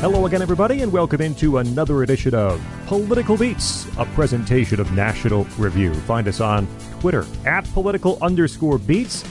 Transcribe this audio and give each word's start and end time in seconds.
Hello 0.00 0.26
again, 0.26 0.42
everybody, 0.42 0.82
and 0.82 0.92
welcome 0.92 1.22
into 1.22 1.56
another 1.56 2.02
edition 2.02 2.34
of 2.34 2.62
Political 2.86 3.38
Beats, 3.38 3.86
a 3.96 4.04
presentation 4.04 4.78
of 4.78 4.92
National 4.92 5.44
Review. 5.56 5.94
Find 5.94 6.28
us 6.28 6.38
on 6.38 6.68
Twitter 7.00 7.24
at 7.46 7.64
political 7.72 8.18
underscore 8.20 8.76
beats. 8.76 9.22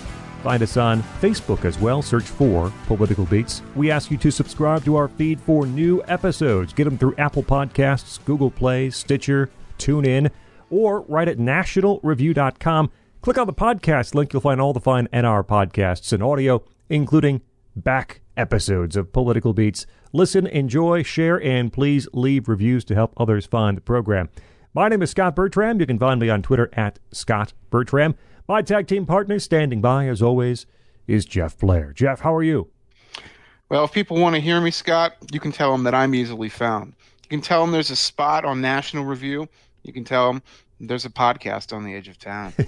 Find 0.43 0.63
us 0.63 0.75
on 0.75 1.03
Facebook 1.21 1.65
as 1.65 1.79
well. 1.79 2.01
Search 2.01 2.23
for 2.23 2.73
Political 2.87 3.25
Beats. 3.25 3.61
We 3.75 3.91
ask 3.91 4.09
you 4.09 4.17
to 4.17 4.31
subscribe 4.31 4.83
to 4.85 4.95
our 4.95 5.07
feed 5.07 5.39
for 5.39 5.67
new 5.67 6.03
episodes. 6.07 6.73
Get 6.73 6.85
them 6.85 6.97
through 6.97 7.13
Apple 7.19 7.43
Podcasts, 7.43 8.23
Google 8.25 8.49
Play, 8.49 8.89
Stitcher, 8.89 9.51
TuneIn, 9.77 10.31
or 10.71 11.01
right 11.01 11.27
at 11.27 11.37
nationalreview.com. 11.37 12.89
Click 13.21 13.37
on 13.37 13.45
the 13.47 13.53
podcast 13.53 14.15
link. 14.15 14.33
You'll 14.33 14.41
find 14.41 14.59
all 14.59 14.73
the 14.73 14.79
fine 14.81 15.07
NR 15.13 15.45
podcasts 15.45 16.11
and 16.11 16.23
audio, 16.23 16.63
including 16.89 17.41
back 17.75 18.21
episodes 18.37 18.95
of 18.95 19.13
Political 19.13 19.53
Beats. 19.53 19.85
Listen, 20.15 20.47
enjoy, 20.47 21.03
share, 21.03 21.43
and 21.43 21.73
please 21.73 22.07
leave 22.13 22.47
reviews 22.47 22.85
to 22.85 22.95
help 22.95 23.13
others 23.17 23.45
find 23.45 23.75
the 23.75 23.81
program. 23.81 24.29
My 24.73 24.87
name 24.87 25.01
is 25.01 25.09
Scot 25.09 25.35
Bertram. 25.35 25.81
You 25.81 25.85
can 25.85 25.99
find 25.99 26.21
me 26.21 26.29
on 26.29 26.41
Twitter 26.41 26.69
at 26.71 26.99
Scot 27.11 27.51
Bertram. 27.69 28.15
My 28.47 28.61
tag 28.61 28.87
team 28.87 29.05
partner 29.05 29.39
standing 29.39 29.81
by, 29.81 30.07
as 30.07 30.21
always, 30.21 30.67
is 31.05 31.25
Jeff 31.25 31.57
Blehar. 31.57 31.93
Jeff, 31.93 32.21
how 32.21 32.33
are 32.33 32.43
you? 32.43 32.69
Well, 33.67 33.83
if 33.83 33.91
people 33.91 34.17
want 34.17 34.35
to 34.35 34.41
hear 34.41 34.61
me, 34.61 34.71
Scot, 34.71 35.17
you 35.33 35.41
can 35.41 35.51
tell 35.51 35.73
them 35.73 35.83
that 35.83 35.93
I'm 35.93 36.15
easily 36.15 36.47
found. 36.47 36.93
You 37.23 37.29
can 37.29 37.41
tell 37.41 37.59
them 37.59 37.73
there's 37.73 37.91
a 37.91 37.97
spot 37.97 38.45
on 38.45 38.61
National 38.61 39.03
Review. 39.03 39.49
You 39.83 39.91
can 39.91 40.05
tell 40.05 40.31
them 40.31 40.41
there's 40.79 41.03
a 41.03 41.09
podcast 41.09 41.75
on 41.75 41.83
the 41.83 41.93
edge 41.93 42.07
of 42.07 42.17
town. 42.17 42.53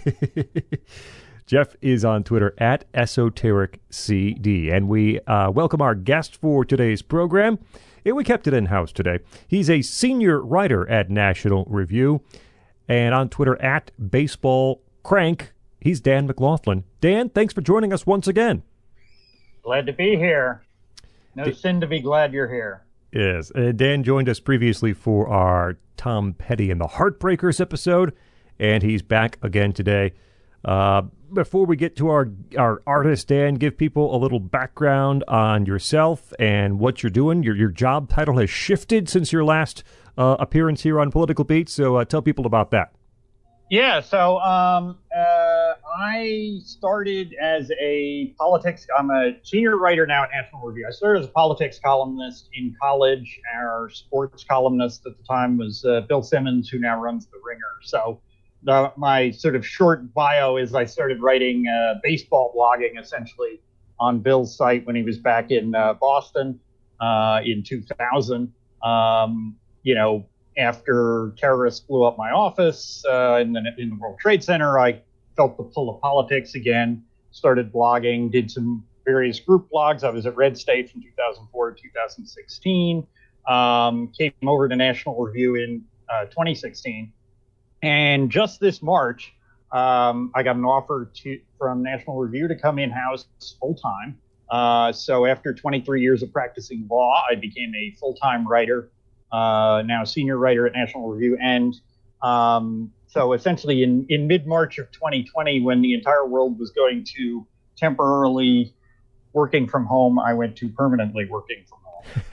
Jeff 1.48 1.78
is 1.82 2.04
on 2.04 2.26
Twitter 2.26 2.54
at 2.58 2.92
esotericcd, 2.92 4.70
and 4.70 4.90
we 4.90 5.22
uh, 5.22 5.50
welcome 5.50 5.82
our 5.82 5.96
guest 5.96 6.36
for 6.36 6.66
today's 6.66 7.02
program. 7.02 7.58
And 8.04 8.18
we 8.18 8.26
kept 8.26 8.48
it 8.48 8.54
in 8.54 8.66
house 8.66 8.92
today. 8.92 9.20
He's 9.48 9.70
a 9.70 9.82
senior 9.82 10.42
writer 10.42 10.88
at 10.90 11.10
National 11.10 11.64
Review, 11.70 12.22
and 12.90 13.16
on 13.16 13.30
Twitter 13.30 13.60
at 13.62 13.92
baseball 14.12 14.82
crank. 15.04 15.54
He's 15.80 16.02
Dan 16.02 16.28
McLaughlin. 16.28 16.84
Dan, 17.00 17.30
thanks 17.30 17.54
for 17.54 17.62
joining 17.62 17.94
us 17.94 18.06
once 18.06 18.28
again. 18.28 18.64
Glad 19.64 19.86
to 19.86 19.94
be 19.94 20.18
here. 20.18 20.64
No 21.34 21.46
D- 21.46 21.54
sin 21.54 21.80
to 21.80 21.88
be 21.88 22.02
glad 22.02 22.34
you're 22.34 22.52
here. 22.52 22.84
Yes, 23.14 23.54
uh, 23.56 23.72
Dan 23.74 24.04
joined 24.04 24.28
us 24.28 24.42
previously 24.42 24.92
for 24.92 25.30
our 25.30 25.78
Tom 25.96 26.34
Petty 26.34 26.72
and 26.72 26.82
the 26.82 26.88
Heartbreakers 26.88 27.62
episode, 27.62 28.14
and 28.60 28.84
he's 28.84 29.02
back 29.02 29.38
again 29.42 29.72
today. 29.72 30.12
Uh, 30.66 31.04
before 31.34 31.66
we 31.66 31.76
get 31.76 31.96
to 31.98 32.10
our 32.10 32.30
our 32.58 32.82
artist, 32.86 33.28
Dan, 33.28 33.56
give 33.56 33.78
people 33.78 34.16
a 34.16 34.18
little 34.18 34.40
background 34.40 35.24
on 35.28 35.66
yourself 35.66 36.34
and 36.40 36.80
what 36.80 37.04
you're 37.04 37.10
doing. 37.10 37.44
Your 37.44 37.56
your 37.56 37.70
job 37.70 38.10
title 38.10 38.38
has 38.38 38.50
shifted 38.50 39.10
since 39.10 39.32
your 39.32 39.44
last 39.44 39.84
uh, 40.18 40.38
appearance 40.40 40.84
here 40.84 41.00
on 41.00 41.12
Political 41.12 41.46
Beats, 41.46 41.74
so 41.74 41.98
uh, 41.98 42.06
tell 42.06 42.22
people 42.22 42.46
about 42.46 42.72
that. 42.72 42.92
Yeah, 43.70 44.00
so 44.00 44.40
um, 44.40 44.98
uh, 45.14 45.74
I 45.98 46.60
started 46.64 47.36
as 47.42 47.70
a 47.82 48.34
politics. 48.40 48.88
I'm 48.98 49.10
a 49.10 49.34
senior 49.44 49.78
writer 49.78 50.08
now 50.08 50.24
at 50.24 50.30
National 50.34 50.62
Review. 50.62 50.86
I 50.88 50.92
started 50.92 51.24
as 51.24 51.26
a 51.26 51.32
politics 51.32 51.78
columnist 51.84 52.48
in 52.54 52.74
college. 52.82 53.42
Our 53.54 53.90
sports 53.90 54.46
columnist 54.46 55.06
at 55.06 55.18
the 55.18 55.24
time 55.24 55.58
was 55.58 55.84
uh, 55.84 56.02
Bill 56.08 56.24
Simmons, 56.24 56.70
who 56.70 56.80
now 56.80 57.02
runs 57.02 57.26
The 57.26 57.40
Ringer. 57.46 57.82
So 57.82 58.22
the, 58.64 58.92
my 58.98 59.32
sort 59.32 59.56
of 59.56 59.66
short 59.66 60.14
bio 60.14 60.58
is 60.58 60.74
I 60.74 60.86
started 60.86 61.22
writing 61.22 61.66
uh, 61.68 61.96
baseball 62.04 62.54
blogging 62.56 63.00
essentially 63.00 63.62
on 64.00 64.20
Bill's 64.20 64.56
site 64.56 64.86
when 64.86 64.96
he 64.96 65.04
was 65.04 65.18
back 65.18 65.52
in 65.52 65.74
uh, 65.76 65.94
Boston 65.94 66.60
uh, 67.00 67.42
in 67.44 67.64
2000. 67.64 68.52
Um, 68.84 69.56
you 69.84 69.96
know, 69.96 70.26
after 70.58 71.34
terrorists 71.38 71.82
blew 71.82 72.04
up 72.04 72.18
my 72.18 72.32
office 72.32 73.04
uh, 73.10 73.40
in, 73.42 73.54
the, 73.54 73.62
in 73.78 73.90
the 73.90 73.96
World 73.96 74.20
Trade 74.20 74.44
Center, 74.44 74.80
I 74.80 75.02
felt 75.36 75.58
the 75.58 75.64
pull 75.64 75.94
of 75.94 76.02
politics 76.02 76.56
again, 76.56 77.04
started 77.32 77.72
blogging, 77.72 78.32
did 78.32 78.50
some 78.50 78.84
various 79.06 79.40
group 79.40 79.70
blogs. 79.74 80.04
I 80.04 80.10
was 80.10 80.26
at 80.26 80.36
Red 80.36 80.58
State 80.58 80.90
from 80.92 81.02
2004 81.02 81.72
to 81.72 81.82
2016. 81.82 83.08
Um, 83.48 84.12
came 84.18 84.34
over 84.46 84.68
to 84.68 84.76
National 84.76 85.16
Review 85.24 85.56
in 85.56 85.84
uh, 86.10 86.26
2016 86.26 87.14
and 87.88 88.30
just 88.30 88.60
this 88.60 88.82
March, 88.82 89.34
um, 89.72 90.30
I 90.36 90.44
got 90.44 90.58
an 90.58 90.66
offer 90.66 91.10
to, 91.24 91.40
from 91.58 91.84
National 91.84 92.18
Review 92.18 92.50
to 92.50 92.56
come 92.56 92.80
in 92.80 92.90
house 92.90 93.26
full 93.62 93.76
time. 93.76 94.18
Uh, 94.50 94.92
so 94.92 95.26
after 95.26 95.54
23 95.54 96.02
years 96.02 96.22
of 96.22 96.34
practicing 96.34 96.86
law, 96.92 97.24
I 97.32 97.36
became 97.36 97.74
a 97.74 97.96
full 97.98 98.14
time 98.16 98.46
writer, 98.46 98.92
uh, 99.32 99.84
now 99.86 100.04
senior 100.04 100.38
writer 100.38 100.68
at 100.68 100.74
National 100.74 101.08
Review. 101.08 101.38
And 101.42 101.74
um, 102.22 102.92
so 103.08 103.32
essentially, 103.32 103.84
in, 103.84 104.06
in 104.10 104.28
mid 104.28 104.46
March 104.46 104.80
of 104.80 104.92
2020, 104.92 105.62
when 105.62 105.82
the 105.82 105.94
entire 105.94 106.26
world 106.26 106.60
was 106.60 106.72
going 106.72 107.06
to 107.16 107.48
temporarily 107.78 108.74
working 109.32 109.66
from 109.66 109.86
home, 109.86 110.20
I 110.20 110.34
went 110.34 110.58
to 110.58 110.68
permanently 110.68 111.26
working 111.26 111.64
from 111.70 111.80
home. 111.84 111.87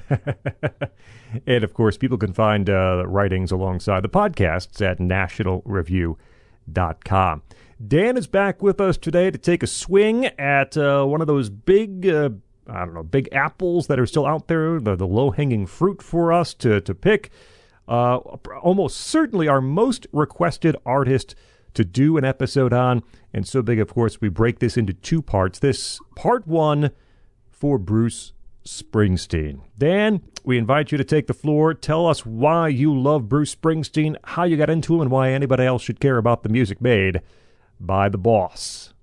and 1.47 1.65
of 1.65 1.75
course, 1.75 1.97
people 1.97 2.19
can 2.19 2.33
find 2.33 2.71
uh, 2.71 3.05
writings 3.07 3.53
alongside 3.53 4.03
the 4.03 4.09
podcasts 4.09 4.81
at 4.81 4.99
nationalreview.com. 4.99 7.43
Dan 7.87 8.17
is 8.17 8.27
back 8.27 8.63
with 8.63 8.81
us 8.81 8.97
today 8.97 9.31
to 9.31 9.39
take 9.39 9.63
a 9.63 9.67
swing 9.67 10.27
at 10.27 10.77
uh, 10.77 11.05
one 11.05 11.21
of 11.21 11.27
those 11.27 11.51
big, 11.51 12.07
uh, 12.07 12.31
I 12.69 12.85
don't 12.85 12.95
know, 12.95 13.03
big 13.03 13.29
apples 13.33 13.89
that 13.89 13.99
are 13.99 14.07
still 14.07 14.27
out 14.27 14.49
there, 14.49 14.81
the, 14.81 14.97
the 14.97 15.07
low 15.07 15.33
hanging 15.33 15.67
fruit 15.67 16.01
for 16.01 16.33
us 16.33 16.55
to, 16.55 16.81
to 16.81 16.95
pick. 16.95 17.31
Uh, 17.87 18.17
almost 18.63 18.99
certainly 18.99 19.49
our 19.49 19.61
most 19.61 20.07
requested 20.13 20.77
artist 20.87 21.35
to 21.75 21.85
do 21.85 22.17
an 22.17 22.25
episode 22.25 22.73
on. 22.73 23.03
And 23.33 23.47
so 23.47 23.61
big, 23.61 23.81
of 23.81 23.93
course, 23.93 24.21
we 24.21 24.29
break 24.29 24.61
this 24.61 24.77
into 24.77 24.95
two 24.95 25.21
parts. 25.21 25.59
This 25.59 26.01
part 26.15 26.47
one 26.47 26.93
for 27.51 27.79
Bruce 27.79 28.33
Springsteen. 28.67 29.61
Dan, 29.77 30.23
we 30.43 30.57
invite 30.57 30.91
you 30.91 30.99
to 30.99 31.05
take 31.05 31.27
the 31.27 31.35
floor. 31.35 31.75
Tell 31.75 32.07
us 32.07 32.25
why 32.25 32.69
you 32.69 32.99
love 32.99 33.29
Bruce 33.29 33.55
Springsteen, 33.55 34.17
how 34.25 34.45
you 34.45 34.57
got 34.57 34.71
into 34.71 34.95
him, 34.95 35.03
and 35.03 35.11
why 35.11 35.31
anybody 35.31 35.65
else 35.65 35.83
should 35.83 36.01
care 36.01 36.17
about 36.17 36.43
the 36.43 36.49
music 36.49 36.81
made 36.81 37.21
by 37.79 38.09
the 38.09 38.19
boss. 38.19 38.95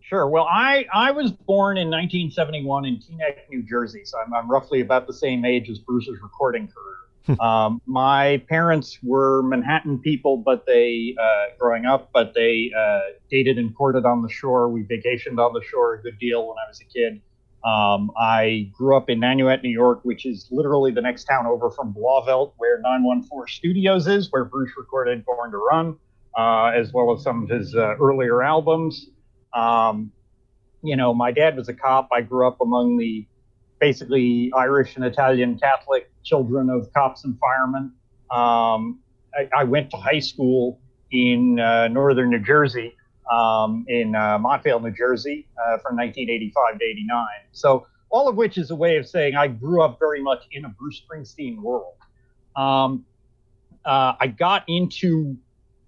Sure. 0.00 0.28
Well, 0.28 0.46
I, 0.48 0.86
I 0.92 1.10
was 1.10 1.32
born 1.32 1.78
in 1.78 1.88
1971 1.88 2.84
in 2.84 2.96
Teaneck, 2.96 3.48
New 3.50 3.62
Jersey, 3.62 4.04
so 4.04 4.18
I'm, 4.18 4.32
I'm 4.34 4.50
roughly 4.50 4.80
about 4.80 5.06
the 5.06 5.14
same 5.14 5.44
age 5.44 5.70
as 5.70 5.78
Bruce's 5.78 6.20
recording 6.22 6.68
career. 6.68 6.96
Um, 7.40 7.80
my 7.86 8.42
parents 8.48 8.98
were 9.00 9.44
Manhattan 9.44 10.00
people, 10.00 10.36
but 10.36 10.66
they, 10.66 11.14
uh, 11.16 11.54
growing 11.56 11.86
up, 11.86 12.10
but 12.12 12.34
they 12.34 12.72
uh, 12.76 13.14
dated 13.30 13.58
and 13.58 13.72
courted 13.76 14.04
on 14.04 14.22
the 14.22 14.28
shore. 14.28 14.68
We 14.68 14.82
vacationed 14.82 15.38
on 15.38 15.52
the 15.52 15.62
shore 15.62 15.94
a 15.94 16.02
good 16.02 16.18
deal 16.18 16.48
when 16.48 16.56
I 16.58 16.68
was 16.68 16.80
a 16.80 16.84
kid. 16.84 17.22
Um, 17.64 18.10
I 18.18 18.70
grew 18.72 18.96
up 18.96 19.08
in 19.08 19.20
Nanuet, 19.20 19.62
New 19.62 19.70
York, 19.70 20.00
which 20.02 20.26
is 20.26 20.48
literally 20.50 20.90
the 20.90 21.00
next 21.00 21.24
town 21.24 21.46
over 21.46 21.70
from 21.70 21.94
Blauvelt, 21.94 22.54
where 22.56 22.80
914 22.80 23.46
Studios 23.54 24.08
is, 24.08 24.32
where 24.32 24.44
Bruce 24.44 24.72
recorded 24.76 25.24
Born 25.24 25.52
to 25.52 25.58
Run, 25.58 25.96
uh, 26.36 26.72
as 26.74 26.92
well 26.92 27.12
as 27.12 27.22
some 27.22 27.44
of 27.44 27.48
his 27.48 27.74
uh, 27.74 27.94
earlier 28.00 28.42
albums. 28.42 29.10
Um, 29.54 30.10
you 30.82 30.96
know, 30.96 31.14
my 31.14 31.30
dad 31.30 31.56
was 31.56 31.68
a 31.68 31.74
cop. 31.74 32.08
I 32.12 32.22
grew 32.22 32.48
up 32.48 32.60
among 32.60 32.98
the 32.98 33.26
basically 33.78 34.50
Irish 34.56 34.96
and 34.96 35.04
Italian 35.04 35.58
Catholic 35.58 36.10
children 36.24 36.68
of 36.68 36.92
cops 36.92 37.24
and 37.24 37.38
firemen. 37.38 37.92
Um, 38.30 39.00
I, 39.34 39.48
I, 39.60 39.64
went 39.64 39.90
to 39.90 39.96
high 39.96 40.20
school 40.20 40.80
in 41.10 41.60
uh, 41.60 41.88
northern 41.88 42.30
New 42.30 42.38
Jersey 42.38 42.96
um, 43.30 43.84
in 43.88 44.14
uh, 44.14 44.38
Montvale, 44.38 44.82
New 44.82 44.90
Jersey, 44.90 45.46
uh, 45.58 45.78
from 45.78 45.96
1985 45.96 46.78
to 46.78 46.84
89. 46.84 47.26
So 47.52 47.86
all 48.10 48.28
of 48.28 48.36
which 48.36 48.58
is 48.58 48.70
a 48.70 48.76
way 48.76 48.96
of 48.96 49.08
saying 49.08 49.34
I 49.34 49.48
grew 49.48 49.82
up 49.82 49.98
very 49.98 50.22
much 50.22 50.44
in 50.52 50.64
a 50.64 50.68
Bruce 50.68 51.00
Springsteen 51.00 51.58
world. 51.58 51.94
Um, 52.54 53.04
uh, 53.84 54.14
I 54.20 54.26
got 54.28 54.64
into 54.68 55.36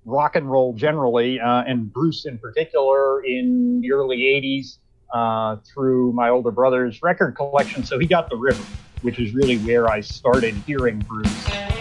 rock 0.04 0.36
and 0.36 0.50
roll 0.50 0.72
generally, 0.75 1.38
uh, 1.38 1.62
and 1.66 1.92
Bruce 1.92 2.26
in 2.26 2.38
particular, 2.38 3.25
in 3.25 3.81
the 3.81 3.92
early 3.92 4.19
80s 4.19 4.78
uh, 5.12 5.56
through 5.64 6.12
my 6.12 6.28
older 6.28 6.50
brother's 6.50 7.02
record 7.02 7.36
collection. 7.36 7.84
So 7.84 7.98
he 7.98 8.06
got 8.06 8.28
the 8.31 8.36
river, 8.36 8.64
which 9.02 9.19
is 9.19 9.34
really 9.34 9.58
where 9.58 9.88
I 9.88 10.00
started 10.00 10.54
hearing 10.66 10.98
Bruce. 11.00 11.73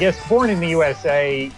Guess, 0.00 0.28
born 0.30 0.48
in 0.48 0.58
the 0.60 0.68
USA, 0.68 1.50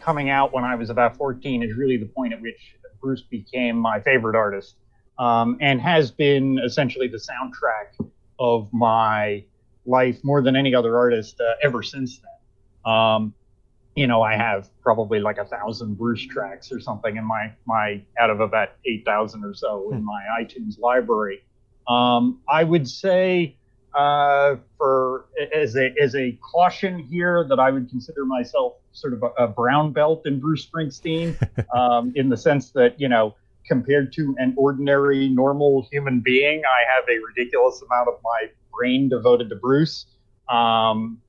coming 0.00 0.28
out 0.28 0.52
when 0.52 0.64
I 0.64 0.74
was 0.74 0.90
about 0.90 1.16
14 1.16 1.62
is 1.62 1.76
really 1.76 1.96
the 1.96 2.06
point 2.06 2.32
at 2.32 2.40
which 2.40 2.74
Bruce 3.00 3.22
became 3.22 3.76
my 3.76 4.00
favorite 4.00 4.34
artist 4.34 4.74
um, 5.20 5.56
and 5.60 5.80
has 5.80 6.10
been 6.10 6.58
essentially 6.58 7.06
the 7.06 7.16
soundtrack 7.16 8.10
of 8.40 8.68
my 8.72 9.44
life 9.86 10.18
more 10.24 10.42
than 10.42 10.56
any 10.56 10.74
other 10.74 10.98
artist 10.98 11.40
uh, 11.40 11.54
ever 11.62 11.80
since 11.84 12.18
then. 12.18 12.92
Um, 12.92 13.34
you 13.94 14.08
know, 14.08 14.20
I 14.20 14.34
have 14.34 14.68
probably 14.82 15.20
like 15.20 15.38
a 15.38 15.44
thousand 15.44 15.94
Bruce 15.96 16.26
tracks 16.26 16.72
or 16.72 16.80
something 16.80 17.16
in 17.16 17.24
my 17.24 17.52
my 17.66 18.02
out 18.18 18.30
of 18.30 18.40
about 18.40 18.70
eight 18.84 19.04
thousand 19.04 19.44
or 19.44 19.54
so 19.54 19.92
in 19.92 20.04
my 20.04 20.24
iTunes 20.40 20.80
library. 20.80 21.44
Um, 21.86 22.40
I 22.48 22.64
would 22.64 22.88
say 22.88 23.54
uh, 23.94 24.56
for 24.76 25.26
as 25.54 25.76
a 25.76 25.94
as 26.00 26.14
a 26.14 26.32
caution 26.32 26.98
here 26.98 27.46
that 27.48 27.58
I 27.58 27.70
would 27.70 27.88
consider 27.88 28.24
myself 28.24 28.74
sort 28.92 29.12
of 29.12 29.22
a, 29.22 29.44
a 29.44 29.48
brown 29.48 29.92
belt 29.92 30.26
in 30.26 30.40
Bruce 30.40 30.66
Springsteen, 30.66 31.36
um, 31.74 32.12
in 32.14 32.28
the 32.28 32.36
sense 32.36 32.70
that 32.70 33.00
you 33.00 33.08
know 33.08 33.34
compared 33.66 34.12
to 34.12 34.34
an 34.38 34.54
ordinary 34.56 35.28
normal 35.28 35.86
human 35.90 36.20
being, 36.20 36.62
I 36.66 36.94
have 36.94 37.04
a 37.08 37.18
ridiculous 37.28 37.82
amount 37.82 38.08
of 38.08 38.14
my 38.22 38.48
brain 38.72 39.08
devoted 39.08 39.48
to 39.50 39.56
Bruce. 39.56 40.06
Um, 40.48 41.22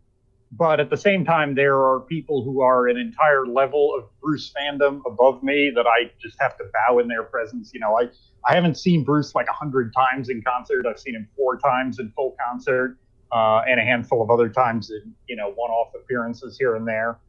but 0.57 0.79
at 0.79 0.89
the 0.89 0.97
same 0.97 1.25
time, 1.25 1.55
there 1.55 1.77
are 1.77 1.99
people 1.99 2.43
who 2.43 2.61
are 2.61 2.87
an 2.87 2.97
entire 2.97 3.45
level 3.45 3.93
of 3.97 4.05
Bruce 4.21 4.53
fandom 4.57 5.01
above 5.05 5.43
me 5.43 5.71
that 5.75 5.85
I 5.85 6.11
just 6.21 6.37
have 6.39 6.57
to 6.57 6.63
bow 6.73 6.99
in 6.99 7.07
their 7.07 7.23
presence. 7.23 7.71
You 7.73 7.81
know, 7.81 7.99
I, 7.99 8.03
I 8.47 8.55
haven't 8.55 8.77
seen 8.77 9.03
Bruce 9.03 9.35
like 9.35 9.47
a 9.49 9.53
hundred 9.53 9.93
times 9.93 10.29
in 10.29 10.41
concert. 10.41 10.85
I've 10.85 10.99
seen 10.99 11.15
him 11.15 11.27
four 11.35 11.57
times 11.57 11.99
in 11.99 12.11
full 12.15 12.35
concert, 12.47 12.97
uh, 13.33 13.63
and 13.67 13.79
a 13.79 13.83
handful 13.83 14.21
of 14.21 14.29
other 14.29 14.47
times 14.47 14.91
in 14.91 15.13
you 15.27 15.35
know 15.35 15.51
one-off 15.55 15.93
appearances 15.95 16.57
here 16.57 16.75
and 16.75 16.87
there. 16.87 17.19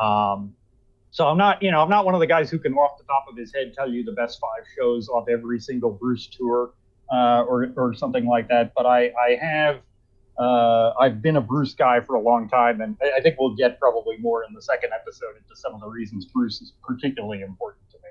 Um, 0.00 0.54
so 1.10 1.26
I'm 1.26 1.38
not, 1.38 1.62
you 1.62 1.70
know, 1.70 1.80
I'm 1.80 1.88
not 1.88 2.04
one 2.04 2.14
of 2.14 2.20
the 2.20 2.26
guys 2.26 2.50
who 2.50 2.58
can 2.58 2.74
off 2.74 2.98
the 2.98 3.04
top 3.04 3.24
of 3.28 3.36
his 3.36 3.52
head 3.52 3.72
tell 3.74 3.90
you 3.90 4.04
the 4.04 4.12
best 4.12 4.38
five 4.38 4.64
shows 4.78 5.08
off 5.08 5.26
every 5.28 5.58
single 5.58 5.90
Bruce 5.90 6.26
tour 6.26 6.74
uh, 7.10 7.42
or 7.42 7.72
or 7.76 7.94
something 7.94 8.26
like 8.26 8.48
that. 8.48 8.72
But 8.76 8.86
I 8.86 9.06
I 9.06 9.38
have 9.40 9.80
uh, 10.38 10.92
I've 11.00 11.22
been 11.22 11.36
a 11.36 11.40
Bruce 11.40 11.74
guy 11.74 12.00
for 12.00 12.14
a 12.14 12.20
long 12.20 12.48
time, 12.48 12.80
and 12.80 12.96
I 13.16 13.20
think 13.20 13.36
we'll 13.38 13.54
get 13.54 13.80
probably 13.80 14.18
more 14.18 14.44
in 14.44 14.52
the 14.54 14.62
second 14.62 14.90
episode 14.92 15.36
into 15.36 15.56
some 15.56 15.74
of 15.74 15.80
the 15.80 15.88
reasons 15.88 16.26
Bruce 16.26 16.60
is 16.60 16.72
particularly 16.82 17.42
important 17.42 17.88
to 17.90 17.96
me. 17.98 18.10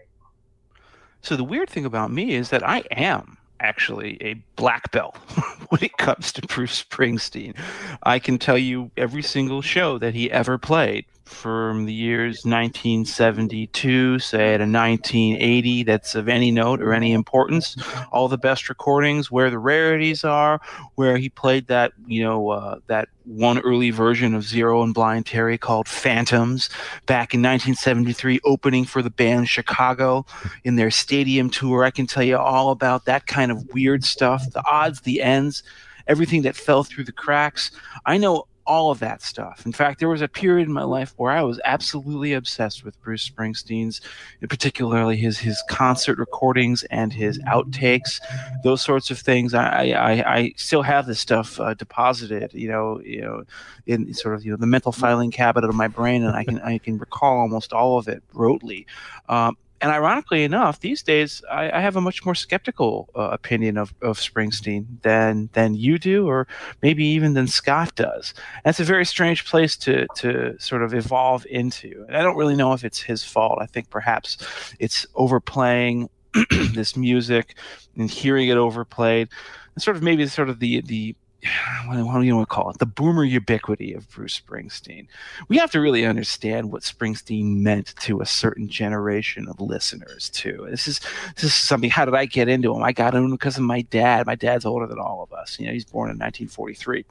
So 1.21 1.35
the 1.35 1.43
weird 1.43 1.69
thing 1.69 1.85
about 1.85 2.11
me 2.11 2.33
is 2.33 2.49
that 2.49 2.67
I 2.67 2.83
am 2.91 3.37
actually 3.59 4.21
a 4.21 4.33
black 4.55 4.91
belt 4.91 5.15
when 5.69 5.83
it 5.83 5.97
comes 5.97 6.31
to 6.33 6.41
Bruce 6.47 6.83
Springsteen. 6.83 7.55
I 8.03 8.19
can 8.19 8.37
tell 8.37 8.57
you 8.57 8.91
every 8.97 9.21
single 9.21 9.61
show 9.61 9.97
that 9.99 10.13
he 10.13 10.31
ever 10.31 10.57
played 10.57 11.05
from 11.25 11.85
the 11.85 11.93
years 11.93 12.45
1972, 12.45 14.19
say 14.19 14.57
to 14.57 14.63
1980, 14.63 15.83
that's 15.83 16.15
of 16.15 16.29
any 16.29 16.51
note 16.51 16.81
or 16.81 16.93
any 16.93 17.13
importance. 17.13 17.75
All 18.11 18.27
the 18.27 18.37
best 18.37 18.69
recordings, 18.69 19.31
where 19.31 19.49
the 19.49 19.59
rarities 19.59 20.23
are, 20.23 20.61
where 20.95 21.17
he 21.17 21.29
played 21.29 21.67
that, 21.67 21.93
you 22.05 22.23
know, 22.23 22.49
uh, 22.49 22.79
that 22.87 23.09
one 23.25 23.59
early 23.59 23.89
version 23.89 24.35
of 24.35 24.43
Zero 24.43 24.83
and 24.83 24.93
Blind 24.93 25.25
Terry 25.25 25.57
called 25.57 25.87
Phantoms 25.87 26.69
back 27.07 27.33
in 27.33 27.41
1973, 27.41 28.39
opening 28.45 28.85
for 28.85 29.01
the 29.01 29.09
band 29.09 29.49
Chicago 29.49 30.25
in 30.63 30.75
their 30.75 30.91
stadium 30.91 31.49
tour. 31.49 31.83
I 31.83 31.91
can 31.91 32.05
tell 32.05 32.23
you 32.23 32.37
all 32.37 32.69
about 32.69 33.05
that 33.05 33.25
kind 33.25 33.51
of 33.51 33.73
weird 33.73 34.03
stuff, 34.03 34.43
the 34.51 34.63
odds, 34.69 35.01
the 35.01 35.21
ends, 35.21 35.63
everything 36.07 36.43
that 36.43 36.55
fell 36.55 36.83
through 36.83 37.05
the 37.05 37.11
cracks. 37.11 37.71
I 38.05 38.17
know 38.17 38.45
all 38.67 38.91
of 38.91 38.99
that 38.99 39.21
stuff. 39.21 39.65
In 39.65 39.71
fact, 39.71 39.99
there 39.99 40.09
was 40.09 40.21
a 40.21 40.27
period 40.27 40.67
in 40.67 40.73
my 40.73 40.83
life 40.83 41.13
where 41.17 41.31
I 41.31 41.43
was 41.43 41.59
absolutely 41.65 42.33
obsessed 42.33 42.83
with 42.83 43.01
Bruce 43.01 43.29
Springsteen's, 43.29 44.01
particularly 44.49 45.17
his 45.17 45.37
his 45.37 45.61
concert 45.69 46.17
recordings 46.17 46.83
and 46.83 47.13
his 47.13 47.39
outtakes, 47.39 48.19
those 48.63 48.81
sorts 48.81 49.11
of 49.11 49.19
things. 49.19 49.53
I 49.53 49.89
I, 49.89 50.11
I 50.35 50.53
still 50.57 50.81
have 50.81 51.05
this 51.05 51.19
stuff 51.19 51.59
uh, 51.59 51.73
deposited, 51.73 52.53
you 52.53 52.67
know, 52.67 53.01
you 53.01 53.21
know, 53.21 53.43
in 53.85 54.13
sort 54.13 54.35
of 54.35 54.45
you 54.45 54.51
know 54.51 54.57
the 54.57 54.67
mental 54.67 54.91
filing 54.91 55.31
cabinet 55.31 55.67
of 55.67 55.75
my 55.75 55.87
brain, 55.87 56.23
and 56.23 56.35
I 56.35 56.43
can 56.43 56.59
I 56.61 56.77
can 56.77 56.97
recall 56.97 57.39
almost 57.39 57.73
all 57.73 57.97
of 57.97 58.07
it 58.07 58.23
rotely. 58.33 58.85
Um, 59.29 59.57
and 59.81 59.91
ironically 59.91 60.43
enough, 60.43 60.79
these 60.79 61.03
days 61.03 61.43
I, 61.51 61.69
I 61.69 61.79
have 61.81 61.95
a 61.95 62.01
much 62.01 62.25
more 62.25 62.35
skeptical 62.35 63.09
uh, 63.15 63.29
opinion 63.31 63.77
of, 63.77 63.93
of 64.01 64.17
Springsteen 64.17 64.85
than 65.01 65.49
than 65.53 65.75
you 65.75 65.99
do, 65.99 66.27
or 66.27 66.47
maybe 66.81 67.05
even 67.05 67.33
than 67.33 67.47
Scot 67.47 67.93
does. 67.95 68.33
That's 68.63 68.79
a 68.79 68.85
very 68.85 69.05
strange 69.05 69.45
place 69.45 69.75
to 69.77 70.07
to 70.15 70.55
sort 70.59 70.83
of 70.83 70.93
evolve 70.93 71.45
into. 71.49 72.05
And 72.07 72.15
I 72.15 72.23
don't 72.23 72.37
really 72.37 72.55
know 72.55 72.73
if 72.73 72.83
it's 72.83 73.01
his 73.01 73.23
fault. 73.23 73.59
I 73.61 73.65
think 73.65 73.89
perhaps 73.89 74.37
it's 74.79 75.05
overplaying 75.15 76.09
this 76.73 76.95
music 76.95 77.55
and 77.97 78.09
hearing 78.09 78.47
it 78.47 78.57
overplayed, 78.57 79.29
and 79.73 79.83
sort 79.83 79.97
of 79.97 80.03
maybe 80.03 80.25
sort 80.27 80.49
of 80.49 80.59
the 80.59 80.81
the 80.81 81.15
what 81.85 81.95
do 81.95 82.25
you 82.25 82.35
want 82.35 82.47
to 82.49 82.53
call 82.53 82.69
it? 82.69 82.79
The 82.79 82.85
boomer 82.85 83.23
ubiquity 83.23 83.93
of 83.93 84.09
Bruce 84.09 84.39
Springsteen. 84.39 85.07
We 85.47 85.57
have 85.57 85.71
to 85.71 85.79
really 85.79 86.05
understand 86.05 86.71
what 86.71 86.83
Springsteen 86.83 87.57
meant 87.57 87.93
to 88.01 88.21
a 88.21 88.25
certain 88.25 88.67
generation 88.67 89.47
of 89.47 89.61
listeners 89.61 90.29
too. 90.29 90.67
This 90.69 90.87
is 90.87 90.99
this 91.35 91.43
is 91.45 91.55
something. 91.55 91.89
How 91.89 92.05
did 92.05 92.15
I 92.15 92.25
get 92.25 92.47
into 92.47 92.73
him? 92.73 92.83
I 92.83 92.91
got 92.91 93.13
into 93.13 93.25
him 93.25 93.31
because 93.31 93.57
of 93.57 93.63
my 93.63 93.81
dad. 93.81 94.25
My 94.25 94.35
dad's 94.35 94.65
older 94.65 94.87
than 94.87 94.99
all 94.99 95.23
of 95.23 95.33
us. 95.33 95.59
You 95.59 95.67
know, 95.67 95.73
he's 95.73 95.85
born 95.85 96.09
in 96.09 96.17
1943, 96.17 97.05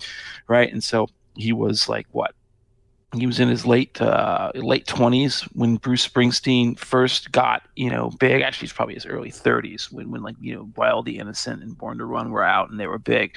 right? 0.48 0.72
And 0.72 0.82
so 0.82 1.08
he 1.36 1.52
was 1.52 1.88
like 1.88 2.06
what 2.12 2.34
he 3.20 3.26
was 3.26 3.40
in 3.40 3.48
his 3.48 3.66
late 3.66 4.00
uh, 4.00 4.50
late 4.54 4.86
twenties 4.86 5.42
when 5.52 5.76
Bruce 5.76 6.06
Springsteen 6.06 6.78
first 6.78 7.32
got 7.32 7.62
you 7.76 7.90
know 7.90 8.10
big. 8.18 8.42
Actually, 8.42 8.66
he's 8.66 8.72
probably 8.72 8.94
his 8.94 9.06
early 9.06 9.30
thirties 9.30 9.90
when 9.90 10.10
when 10.10 10.22
like 10.22 10.36
you 10.40 10.54
know 10.54 10.70
Wild 10.76 11.06
the 11.06 11.18
Innocent 11.18 11.62
and 11.62 11.76
Born 11.76 11.98
to 11.98 12.04
Run 12.04 12.30
were 12.30 12.44
out 12.44 12.70
and 12.70 12.78
they 12.78 12.86
were 12.86 12.98
big, 12.98 13.36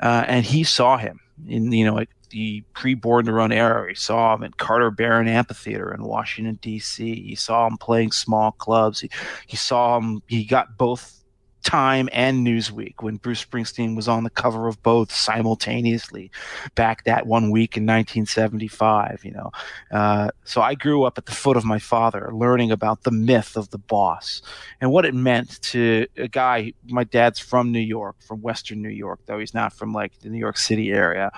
uh, 0.00 0.24
and 0.26 0.44
he 0.44 0.64
saw 0.64 0.96
him 0.96 1.20
in 1.46 1.72
you 1.72 1.84
know 1.84 1.94
like 1.94 2.10
the 2.30 2.62
pre 2.74 2.94
Born 2.94 3.26
to 3.26 3.32
Run 3.32 3.52
era. 3.52 3.88
He 3.88 3.94
saw 3.94 4.34
him 4.34 4.42
at 4.44 4.56
Carter 4.56 4.90
Barron 4.90 5.28
Amphitheater 5.28 5.94
in 5.94 6.02
Washington 6.02 6.58
D.C. 6.60 7.22
He 7.22 7.34
saw 7.34 7.66
him 7.66 7.76
playing 7.78 8.12
small 8.12 8.52
clubs. 8.52 9.00
He 9.00 9.10
he 9.46 9.56
saw 9.56 9.98
him. 9.98 10.22
He 10.26 10.44
got 10.44 10.76
both 10.76 11.23
Time 11.64 12.08
and 12.12 12.46
Newsweek 12.46 12.94
when 13.00 13.16
Bruce 13.16 13.44
Springsteen 13.44 13.96
was 13.96 14.06
on 14.06 14.22
the 14.22 14.30
cover 14.30 14.68
of 14.68 14.82
both 14.82 15.12
simultaneously 15.12 16.30
back 16.74 17.04
that 17.04 17.26
one 17.26 17.50
week 17.50 17.76
in 17.76 17.84
1975. 17.84 19.24
You 19.24 19.32
know, 19.32 19.50
uh, 19.90 20.30
so 20.44 20.62
I 20.62 20.74
grew 20.74 21.04
up 21.04 21.18
at 21.18 21.26
the 21.26 21.32
foot 21.32 21.56
of 21.56 21.64
my 21.64 21.78
father, 21.78 22.30
learning 22.32 22.70
about 22.70 23.02
the 23.02 23.10
myth 23.10 23.56
of 23.56 23.70
the 23.70 23.78
boss 23.78 24.42
and 24.80 24.92
what 24.92 25.04
it 25.04 25.14
meant 25.14 25.60
to 25.62 26.06
a 26.16 26.28
guy. 26.28 26.72
My 26.86 27.04
dad's 27.04 27.38
from 27.38 27.72
New 27.72 27.80
York, 27.80 28.16
from 28.20 28.42
Western 28.42 28.82
New 28.82 28.90
York, 28.90 29.20
though 29.26 29.38
he's 29.38 29.54
not 29.54 29.72
from 29.72 29.92
like 29.92 30.20
the 30.20 30.28
New 30.28 30.38
York 30.38 30.58
City 30.58 30.92
area, 30.92 31.32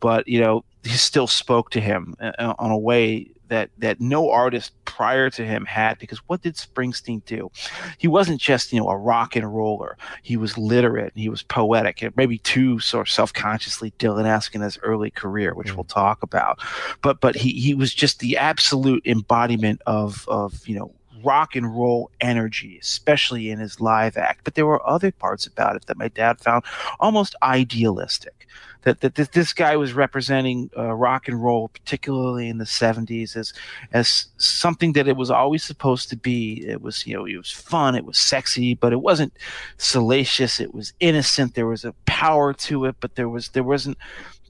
but 0.00 0.26
you 0.26 0.40
know, 0.40 0.64
he 0.84 0.90
still 0.90 1.26
spoke 1.26 1.70
to 1.70 1.80
him 1.80 2.14
uh, 2.20 2.54
on 2.58 2.70
a 2.70 2.78
way 2.78 3.30
that 3.52 3.70
that 3.78 4.00
no 4.00 4.30
artist 4.30 4.72
prior 4.86 5.28
to 5.28 5.44
him 5.44 5.66
had 5.66 5.98
because 5.98 6.18
what 6.26 6.40
did 6.40 6.56
Springsteen 6.56 7.22
do? 7.26 7.50
He 7.98 8.08
wasn't 8.08 8.40
just, 8.40 8.72
you 8.72 8.80
know, 8.80 8.88
a 8.88 8.96
rock 8.96 9.36
and 9.36 9.54
roller. 9.54 9.98
He 10.22 10.38
was 10.38 10.56
literate 10.56 11.12
and 11.12 11.22
he 11.22 11.28
was 11.28 11.42
poetic, 11.42 12.02
and 12.02 12.16
maybe 12.16 12.38
too 12.38 12.80
sort 12.80 13.06
of 13.06 13.12
self-consciously 13.12 13.92
Dylan-esque 13.98 14.54
in 14.54 14.62
his 14.62 14.78
early 14.78 15.10
career, 15.10 15.54
which 15.54 15.68
mm. 15.68 15.76
we'll 15.76 15.84
talk 15.84 16.22
about. 16.22 16.60
But 17.02 17.20
but 17.20 17.36
he 17.36 17.52
he 17.52 17.74
was 17.74 17.92
just 17.92 18.20
the 18.20 18.38
absolute 18.38 19.06
embodiment 19.06 19.82
of 19.86 20.26
of, 20.28 20.66
you 20.66 20.78
know, 20.78 20.94
rock 21.22 21.54
and 21.54 21.76
roll 21.76 22.10
energy, 22.20 22.78
especially 22.80 23.50
in 23.50 23.58
his 23.58 23.80
live 23.80 24.16
act. 24.16 24.44
But 24.44 24.54
there 24.54 24.66
were 24.66 24.86
other 24.88 25.12
parts 25.12 25.46
about 25.46 25.76
it 25.76 25.86
that 25.86 25.98
my 25.98 26.08
dad 26.08 26.40
found 26.40 26.64
almost 27.00 27.36
idealistic 27.42 28.46
that, 28.82 29.00
that 29.00 29.32
this 29.32 29.52
guy 29.52 29.76
was 29.76 29.92
representing 29.92 30.70
uh, 30.76 30.92
rock 30.92 31.28
and 31.28 31.42
roll, 31.42 31.68
particularly 31.68 32.48
in 32.48 32.58
the 32.58 32.64
70s, 32.64 33.36
as 33.36 33.52
as 33.92 34.26
something 34.36 34.92
that 34.94 35.08
it 35.08 35.16
was 35.16 35.30
always 35.30 35.62
supposed 35.64 36.10
to 36.10 36.16
be. 36.16 36.64
It 36.66 36.82
was 36.82 37.06
you 37.06 37.16
know 37.16 37.26
it 37.26 37.36
was 37.36 37.50
fun, 37.50 37.94
it 37.94 38.04
was 38.04 38.18
sexy, 38.18 38.74
but 38.74 38.92
it 38.92 39.00
wasn't 39.00 39.32
salacious. 39.76 40.60
It 40.60 40.74
was 40.74 40.92
innocent. 41.00 41.54
There 41.54 41.66
was 41.66 41.84
a 41.84 41.94
power 42.06 42.52
to 42.52 42.84
it, 42.86 42.96
but 43.00 43.14
there 43.14 43.28
was 43.28 43.48
there 43.50 43.64
wasn't 43.64 43.98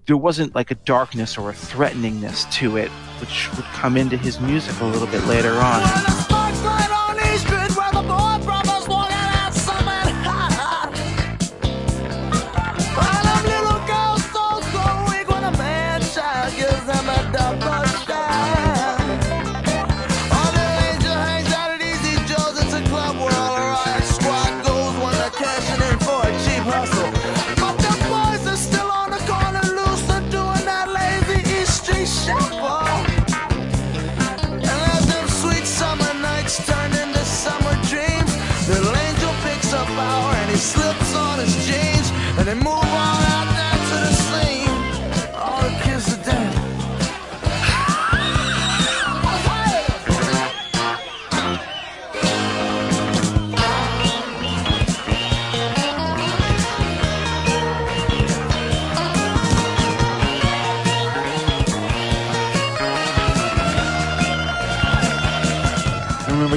there 0.06 0.16
wasn't 0.16 0.54
like 0.54 0.70
a 0.70 0.76
darkness 0.76 1.38
or 1.38 1.50
a 1.50 1.54
threateningness 1.54 2.50
to 2.52 2.76
it, 2.76 2.90
which 3.20 3.50
would 3.56 3.66
come 3.66 3.96
into 3.96 4.16
his 4.16 4.40
music 4.40 4.80
a 4.80 4.84
little 4.84 5.06
bit 5.08 5.24
later 5.26 5.52
on. 5.52 6.31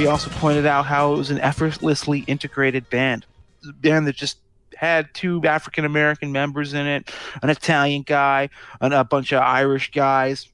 Somebody 0.06 0.24
also 0.24 0.40
pointed 0.40 0.66
out 0.66 0.86
how 0.86 1.14
it 1.14 1.18
was 1.18 1.32
an 1.32 1.40
effortlessly 1.40 2.20
integrated 2.28 2.90
band, 2.90 3.26
a 3.68 3.74
band 3.74 4.06
that 4.08 4.16
just 4.16 4.38
had 4.76 5.12
two 5.14 5.42
African 5.44 5.86
American 5.86 6.32
members 6.32 6.74
in 6.74 6.86
it, 6.86 7.12
an 7.42 7.50
Italian 7.50 8.04
guy, 8.04 8.50
and 8.82 8.94
a 8.94 9.04
bunch 9.04 9.32
of 9.32 9.42
Irish 9.42 9.92
guys 9.92 10.50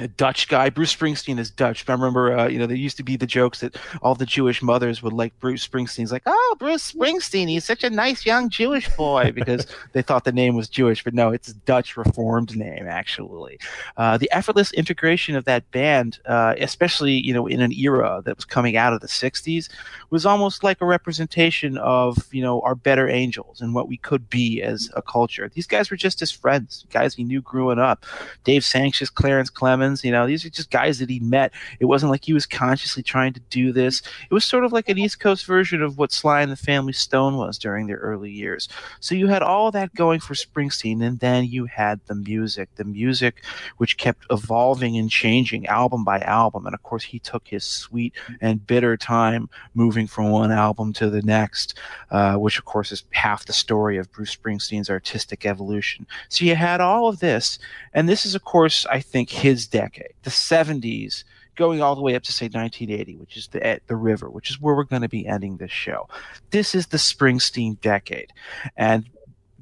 a 0.00 0.08
Dutch 0.08 0.48
guy. 0.48 0.70
Bruce 0.70 0.94
Springsteen 0.94 1.38
is 1.38 1.50
Dutch. 1.50 1.84
I 1.88 1.92
remember, 1.92 2.36
uh, 2.36 2.48
you 2.48 2.58
know, 2.58 2.66
there 2.66 2.76
used 2.76 2.96
to 2.98 3.02
be 3.02 3.16
the 3.16 3.26
jokes 3.26 3.60
that 3.60 3.76
all 4.02 4.14
the 4.14 4.26
Jewish 4.26 4.62
mothers 4.62 5.02
would 5.02 5.12
like 5.12 5.38
Bruce 5.40 5.66
Springsteen's 5.66 6.12
like, 6.12 6.22
oh, 6.26 6.56
Bruce 6.58 6.92
Springsteen, 6.92 7.48
he's 7.48 7.64
such 7.64 7.84
a 7.84 7.90
nice 7.90 8.24
young 8.24 8.48
Jewish 8.50 8.88
boy 8.96 9.32
because 9.34 9.66
they 9.92 10.02
thought 10.02 10.24
the 10.24 10.32
name 10.32 10.54
was 10.54 10.68
Jewish, 10.68 11.02
but 11.02 11.14
no, 11.14 11.30
it's 11.30 11.52
Dutch 11.52 11.96
Reformed 11.96 12.56
name 12.56 12.86
actually. 12.86 13.58
Uh, 13.96 14.16
the 14.18 14.30
effortless 14.32 14.72
integration 14.72 15.36
of 15.36 15.44
that 15.44 15.68
band, 15.70 16.18
uh, 16.26 16.54
especially 16.58 17.14
you 17.14 17.34
know 17.34 17.46
in 17.46 17.60
an 17.60 17.72
era 17.72 18.22
that 18.24 18.36
was 18.36 18.44
coming 18.44 18.76
out 18.76 18.92
of 18.92 19.00
the 19.00 19.06
'60s, 19.06 19.68
was 20.10 20.26
almost 20.26 20.64
like 20.64 20.80
a 20.80 20.86
representation 20.86 21.78
of 21.78 22.16
you 22.32 22.42
know 22.42 22.60
our 22.62 22.74
better 22.74 23.08
angels 23.08 23.60
and 23.60 23.74
what 23.74 23.88
we 23.88 23.96
could 23.96 24.28
be 24.28 24.62
as 24.62 24.90
a 24.94 25.02
culture. 25.02 25.50
These 25.54 25.66
guys 25.66 25.90
were 25.90 25.96
just 25.96 26.20
his 26.20 26.32
friends, 26.32 26.86
guys 26.90 27.14
he 27.14 27.24
knew 27.24 27.40
growing 27.40 27.78
up. 27.78 28.04
Dave 28.44 28.62
Sancious, 28.62 29.12
Clarence 29.12 29.50
Clemons 29.50 29.98
you 30.02 30.12
know, 30.12 30.26
these 30.26 30.44
are 30.44 30.50
just 30.50 30.70
guys 30.70 30.98
that 30.98 31.10
he 31.10 31.20
met. 31.20 31.52
It 31.80 31.86
wasn't 31.86 32.10
like 32.10 32.24
he 32.24 32.32
was 32.32 32.46
consciously 32.46 33.02
trying 33.02 33.32
to 33.34 33.40
do 33.50 33.72
this. 33.72 34.02
It 34.30 34.34
was 34.34 34.44
sort 34.44 34.64
of 34.64 34.72
like 34.72 34.88
an 34.88 34.98
East 34.98 35.20
Coast 35.20 35.46
version 35.46 35.82
of 35.82 35.98
what 35.98 36.12
Sly 36.12 36.42
and 36.42 36.52
the 36.52 36.56
Family 36.56 36.92
Stone 36.92 37.36
was 37.36 37.58
during 37.58 37.86
their 37.86 37.98
early 37.98 38.30
years. 38.30 38.68
So 39.00 39.14
you 39.14 39.26
had 39.28 39.42
all 39.42 39.70
that 39.72 39.94
going 39.94 40.20
for 40.20 40.34
Springsteen, 40.34 41.02
and 41.02 41.20
then 41.20 41.44
you 41.44 41.66
had 41.66 42.00
the 42.06 42.14
music, 42.14 42.68
the 42.76 42.84
music 42.84 43.42
which 43.76 43.96
kept 43.96 44.24
evolving 44.30 44.96
and 44.96 45.10
changing 45.10 45.66
album 45.66 46.04
by 46.04 46.20
album. 46.20 46.66
And 46.66 46.74
of 46.74 46.82
course, 46.82 47.04
he 47.04 47.18
took 47.18 47.48
his 47.48 47.64
sweet 47.64 48.14
and 48.40 48.66
bitter 48.66 48.96
time 48.96 49.48
moving 49.74 49.97
from 50.06 50.30
one 50.30 50.52
album 50.52 50.92
to 50.94 51.10
the 51.10 51.22
next, 51.22 51.78
uh, 52.10 52.34
which 52.34 52.58
of 52.58 52.64
course 52.64 52.92
is 52.92 53.04
half 53.10 53.44
the 53.46 53.52
story 53.52 53.98
of 53.98 54.10
Bruce 54.12 54.34
Springsteen's 54.34 54.90
artistic 54.90 55.44
evolution. 55.44 56.06
So 56.28 56.44
you 56.44 56.54
had 56.54 56.80
all 56.80 57.08
of 57.08 57.20
this, 57.20 57.58
and 57.92 58.08
this 58.08 58.24
is, 58.24 58.34
of 58.34 58.44
course, 58.44 58.86
I 58.86 59.00
think 59.00 59.30
his 59.30 59.66
decade, 59.66 60.14
the 60.22 60.30
70s, 60.30 61.24
going 61.56 61.82
all 61.82 61.96
the 61.96 62.02
way 62.02 62.14
up 62.14 62.22
to 62.22 62.32
say 62.32 62.46
1980, 62.46 63.16
which 63.16 63.36
is 63.36 63.48
the 63.48 63.80
the 63.88 63.96
river, 63.96 64.30
which 64.30 64.48
is 64.48 64.60
where 64.60 64.74
we're 64.74 64.84
going 64.84 65.02
to 65.02 65.08
be 65.08 65.26
ending 65.26 65.56
this 65.56 65.72
show. 65.72 66.08
This 66.50 66.74
is 66.74 66.86
the 66.86 66.96
Springsteen 66.96 67.80
decade, 67.80 68.32
and 68.76 69.04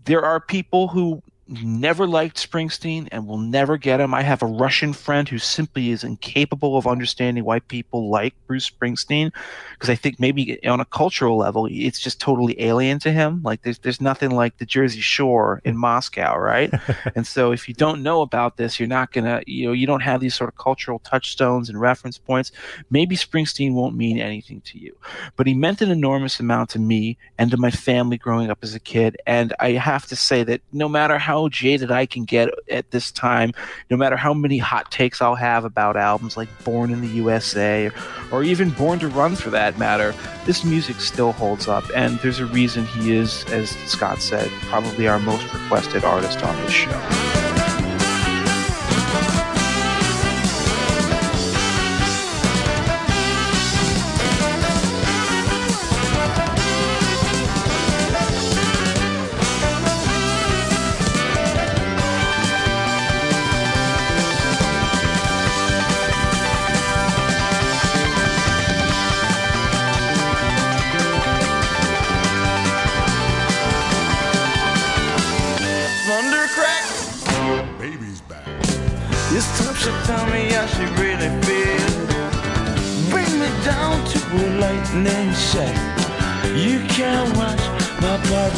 there 0.05 0.23
are 0.23 0.39
people 0.39 0.89
who 0.89 1.23
never 1.49 2.07
liked 2.07 2.37
Springsteen 2.37 3.09
and 3.13 3.27
will 3.27 3.39
never 3.39 3.77
get 3.77 4.01
him. 4.01 4.13
I 4.15 4.23
have 4.23 4.43
a 4.43 4.47
Russian 4.47 4.93
friend 4.93 5.29
who 5.29 5.39
simply 5.39 5.91
is 5.91 6.03
incapable 6.03 6.77
of 6.77 6.87
understanding 6.87 7.45
why 7.45 7.61
people 7.61 8.11
like 8.11 8.35
Bruce 8.47 8.69
Springsteen 8.69 9.33
because 9.75 9.91
I 9.91 9.95
think 9.95 10.19
maybe 10.19 10.65
on 10.67 10.81
a 10.81 10.85
cultural 10.85 11.37
level 11.37 11.69
it's 11.71 12.01
just 12.01 12.21
totally 12.21 12.61
alien 12.61 12.99
to 13.01 13.13
him. 13.13 13.43
Like 13.43 13.63
there's 13.63 13.79
there's 13.79 14.01
nothing 14.01 14.31
like 14.31 14.59
the 14.59 14.67
Jersey 14.67 15.01
Shore 15.01 15.61
in 15.65 15.77
Moscow, 15.77 16.37
right? 16.37 16.73
and 17.15 17.27
so 17.27 17.53
if 17.53 17.69
you 17.69 17.75
don't 17.75 18.03
know 18.03 18.23
about 18.23 18.57
this, 18.57 18.81
you're 18.81 18.89
not 18.89 19.13
gonna 19.13 19.43
you 19.47 19.67
know 19.67 19.73
you 19.73 19.87
don't 19.87 20.01
have 20.01 20.21
these 20.21 20.35
sort 20.35 20.49
of 20.49 20.57
cultural 20.57 20.99
touchstones 21.01 21.69
and 21.69 21.81
reference 21.81 22.19
points. 22.19 22.53
Maybe 22.91 23.17
Springsteen 23.17 23.75
won't 23.75 23.97
mean 23.97 24.19
anything 24.19 24.63
to 24.63 24.79
you, 24.79 24.97
but 25.37 25.47
he 25.47 25.55
meant 25.55 25.83
an 25.83 25.91
enormous 25.91 26.41
amount 26.41 26.71
to 26.71 26.79
me 26.79 27.19
and 27.39 27.51
to 27.51 27.57
my 27.57 27.71
family 27.71 28.17
growing 28.17 28.51
up 28.51 28.59
as 28.63 28.75
a 28.75 28.81
kid. 28.81 29.17
And 29.27 29.53
I 29.61 29.73
have 29.73 30.07
to 30.07 30.17
say 30.17 30.43
that 30.45 30.61
no 30.73 30.89
matter 30.89 31.19
how 31.19 31.36
how 31.37 31.49
jaded 31.49 31.91
I 31.91 32.07
can 32.07 32.25
get 32.25 32.49
at 32.71 32.91
this 32.91 33.13
time, 33.13 33.53
no 33.91 33.97
matter 33.97 34.17
how 34.17 34.33
many 34.33 34.57
hot 34.57 34.91
takes 34.91 35.21
I'll 35.21 35.35
have 35.35 35.65
about 35.65 35.97
albums 35.97 36.37
like 36.37 36.49
Born 36.65 36.91
in 36.91 37.03
the 37.03 37.09
USA 37.09 37.91
or 38.33 38.43
even 38.43 38.71
Born 38.71 38.99
to 39.01 39.09
Run 39.09 39.37
for 39.37 39.51
that 39.51 39.79
matter, 39.79 40.15
this 40.47 40.65
music 40.65 40.97
still 40.97 41.33
holds 41.33 41.69
up. 41.69 41.85
And 41.95 42.19
there's 42.21 42.39
a 42.39 42.47
reason 42.47 42.87
he 42.87 43.15
is, 43.15 43.45
as 43.47 43.71
Scot 43.71 44.23
said, 44.23 44.51
probably 44.63 45.09
our 45.09 45.19
most 45.19 45.45
requested 45.53 46.05
artist 46.05 46.43
on 46.43 46.57
this 46.63 46.73
show. 46.73 47.46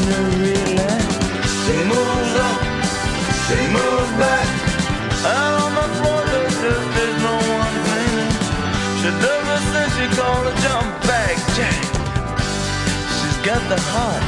She 0.08 1.76
moves 1.84 2.34
up, 2.46 2.58
she 3.44 3.58
moves 3.76 4.12
back. 4.16 4.48
On 5.28 5.74
the 5.74 5.86
floor, 5.96 6.22
just, 6.32 7.20
no 7.24 7.34
one. 7.58 7.74
She 9.00 9.10
does 9.22 9.44
this 9.48 9.66
and 9.80 9.90
she 9.96 10.06
calls 10.16 10.48
jump 10.62 10.88
back 11.02 11.36
jack. 11.56 11.82
She's 13.18 13.38
got 13.44 13.62
the 13.68 13.80
heart. 13.92 14.27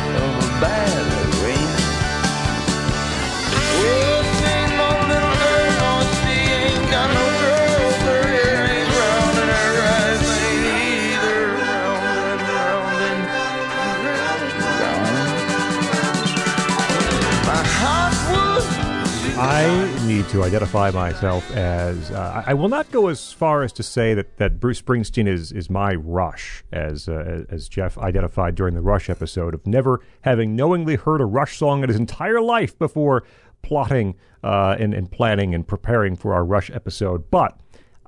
Identify 20.38 20.90
myself 20.90 21.50
as. 21.56 22.10
Uh, 22.10 22.44
I 22.46 22.54
will 22.54 22.68
not 22.68 22.90
go 22.90 23.08
as 23.08 23.32
far 23.32 23.62
as 23.62 23.72
to 23.74 23.82
say 23.82 24.14
that, 24.14 24.36
that 24.36 24.60
Bruce 24.60 24.80
Springsteen 24.80 25.26
is 25.26 25.50
is 25.52 25.68
my 25.68 25.94
Rush, 25.94 26.64
as 26.72 27.08
uh, 27.08 27.44
as 27.48 27.68
Jeff 27.68 27.98
identified 27.98 28.54
during 28.54 28.74
the 28.74 28.80
Rush 28.80 29.10
episode 29.10 29.54
of 29.54 29.66
never 29.66 30.00
having 30.22 30.54
knowingly 30.54 30.96
heard 30.96 31.20
a 31.20 31.24
Rush 31.24 31.58
song 31.58 31.82
in 31.82 31.88
his 31.88 31.98
entire 31.98 32.40
life 32.40 32.78
before 32.78 33.24
plotting 33.62 34.14
uh, 34.42 34.76
and, 34.78 34.94
and 34.94 35.10
planning 35.10 35.54
and 35.54 35.66
preparing 35.66 36.16
for 36.16 36.32
our 36.32 36.44
Rush 36.44 36.70
episode. 36.70 37.30
But 37.30 37.58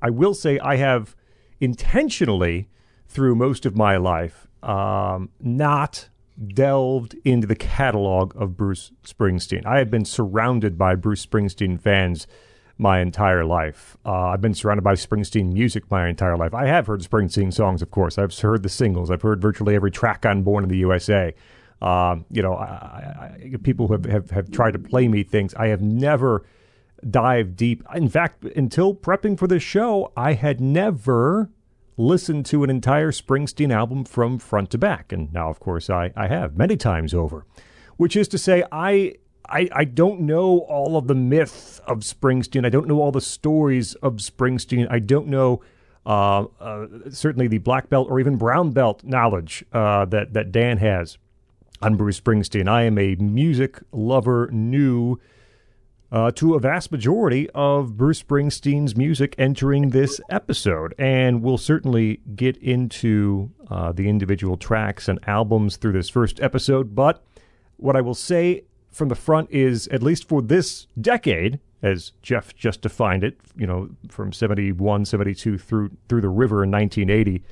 I 0.01 0.11
will 0.11 0.35
say 0.35 0.59
I 0.61 0.77
have 0.77 1.17
intentionally, 1.61 2.69
through 3.07 3.35
most 3.35 3.67
of 3.67 3.77
my 3.77 3.97
life, 3.97 4.47
um, 4.63 5.31
not 5.41 6.09
delved 6.55 7.15
into 7.25 7.47
the 7.47 7.55
catalog 7.55 8.35
of 8.41 8.57
Bruce 8.57 8.93
Springsteen. 9.05 9.67
I 9.67 9.79
have 9.79 9.91
been 9.91 10.05
surrounded 10.05 10.79
by 10.79 10.95
Bruce 10.95 11.25
Springsteen 11.25 11.81
fans 11.81 12.27
my 12.79 13.01
entire 13.01 13.45
life. 13.45 13.97
Uh, 14.05 14.29
I've 14.29 14.41
been 14.41 14.55
surrounded 14.55 14.83
by 14.83 14.95
Springsteen 14.95 15.53
music 15.53 15.91
my 15.91 16.09
entire 16.09 16.37
life. 16.37 16.55
I 16.55 16.67
have 16.67 16.87
heard 16.87 17.01
Springsteen 17.01 17.53
songs, 17.53 17.83
of 17.83 17.91
course. 17.91 18.19
I've 18.19 18.37
heard 18.37 18.63
the 18.63 18.69
singles. 18.69 19.11
I've 19.11 19.23
heard 19.23 19.41
virtually 19.41 19.75
every 19.75 19.91
track 19.91 20.27
on 20.27 20.43
Born 20.43 20.65
in 20.65 20.71
the 20.71 20.79
USA. 20.79 21.35
Um, 21.81 22.25
you 22.31 22.43
know, 22.43 22.55
I, 22.55 23.37
I, 23.55 23.57
people 23.63 23.89
have, 23.89 24.05
have, 24.05 24.31
have 24.31 24.51
tried 24.51 24.73
to 24.73 24.79
play 24.79 25.09
me 25.09 25.23
things. 25.23 25.55
I 25.55 25.69
have 25.69 25.83
never 25.83 26.45
dived 27.09 27.57
deep. 27.57 27.83
In 27.95 28.09
fact, 28.09 28.45
until 28.45 28.95
prepping 28.95 29.39
for 29.39 29.47
this 29.47 29.63
show, 29.63 30.13
I 30.17 30.35
had 30.35 30.61
never 30.61 31.51
listened 31.97 32.47
to 32.47 32.65
an 32.65 32.71
entire 32.71 33.13
Springsteen 33.13 33.73
album 33.73 34.05
from 34.05 34.39
front 34.39 34.71
to 34.71 34.79
back. 34.79 35.13
And 35.13 35.33
now, 35.33 35.49
of 35.51 35.61
course, 35.61 35.91
I, 35.91 36.13
I 36.17 36.29
have 36.29 36.57
many 36.57 36.77
times 36.77 37.15
over. 37.15 37.45
Which 37.97 38.17
is 38.17 38.29
to 38.29 38.39
say, 38.39 38.65
I, 38.73 39.15
I, 39.49 39.69
I 39.73 39.85
don't 39.85 40.21
know 40.21 40.61
all 40.61 40.97
of 40.97 41.07
the 41.07 41.15
myth 41.15 41.81
of 41.87 42.01
Springsteen. 42.01 42.65
I 42.65 42.71
don't 42.71 42.89
know 42.89 43.01
all 43.01 43.13
the 43.13 43.21
stories 43.21 43.95
of 43.97 44.15
Springsteen. 44.15 44.87
I 44.91 44.99
don't 44.99 45.29
know 45.29 45.63
uh, 46.05 46.47
uh, 46.61 46.87
certainly 47.11 47.47
the 47.47 47.59
black 47.59 47.89
belt 47.89 48.09
or 48.11 48.19
even 48.19 48.37
brown 48.37 48.71
belt 48.71 49.05
knowledge 49.05 49.65
uh, 49.73 50.05
that, 50.07 50.33
that 50.33 50.51
Dan 50.51 50.79
has 50.79 51.19
on 51.81 51.97
Bruce 51.97 52.21
Springsteen. 52.21 52.69
I 52.69 52.83
am 52.83 52.99
a 52.99 53.15
music 53.17 53.79
lover, 53.93 54.49
new 54.53 55.21
uh, 56.13 56.31
to 56.33 56.55
a 56.55 56.61
vast 56.61 56.93
majority 56.93 57.49
of 57.55 57.97
Bruce 57.97 58.23
Springsteen's 58.23 58.95
music 58.95 59.35
entering 59.39 59.91
this 59.91 60.21
episode. 60.29 60.95
And 60.99 61.43
we'll 61.43 61.57
certainly 61.57 62.21
get 62.37 62.59
into 62.59 63.51
uh, 63.71 63.93
the 63.93 64.09
individual 64.09 64.59
tracks 64.59 65.09
and 65.09 65.19
albums 65.27 65.77
through 65.77 65.93
this 65.93 66.11
first 66.11 66.39
episode. 66.41 66.95
But 66.95 67.25
what 67.79 67.97
I 67.97 68.03
will 68.03 68.15
say 68.15 68.65
from 68.91 69.09
the 69.09 69.15
front 69.15 69.51
is, 69.51 69.89
at 69.89 70.03
least 70.03 70.29
for 70.29 70.43
this 70.43 70.87
decade, 71.01 71.59
as 71.81 72.13
Jeff 72.21 72.55
just 72.55 72.83
defined 72.83 73.25
it, 73.25 73.41
you 73.57 73.67
know, 73.67 73.89
from 74.09 74.35
71, 74.35 75.07
72 75.07 75.57
through, 75.57 75.91
through 76.11 76.21
the 76.21 76.29
river 76.29 76.63
in 76.63 76.71
1980, 76.71 77.43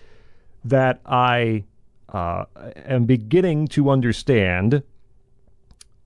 that 0.67 1.01
I 1.07 1.65
uh, 2.11 2.45
am 2.77 3.07
beginning 3.07 3.69
to 3.69 3.89
understand 3.89 4.83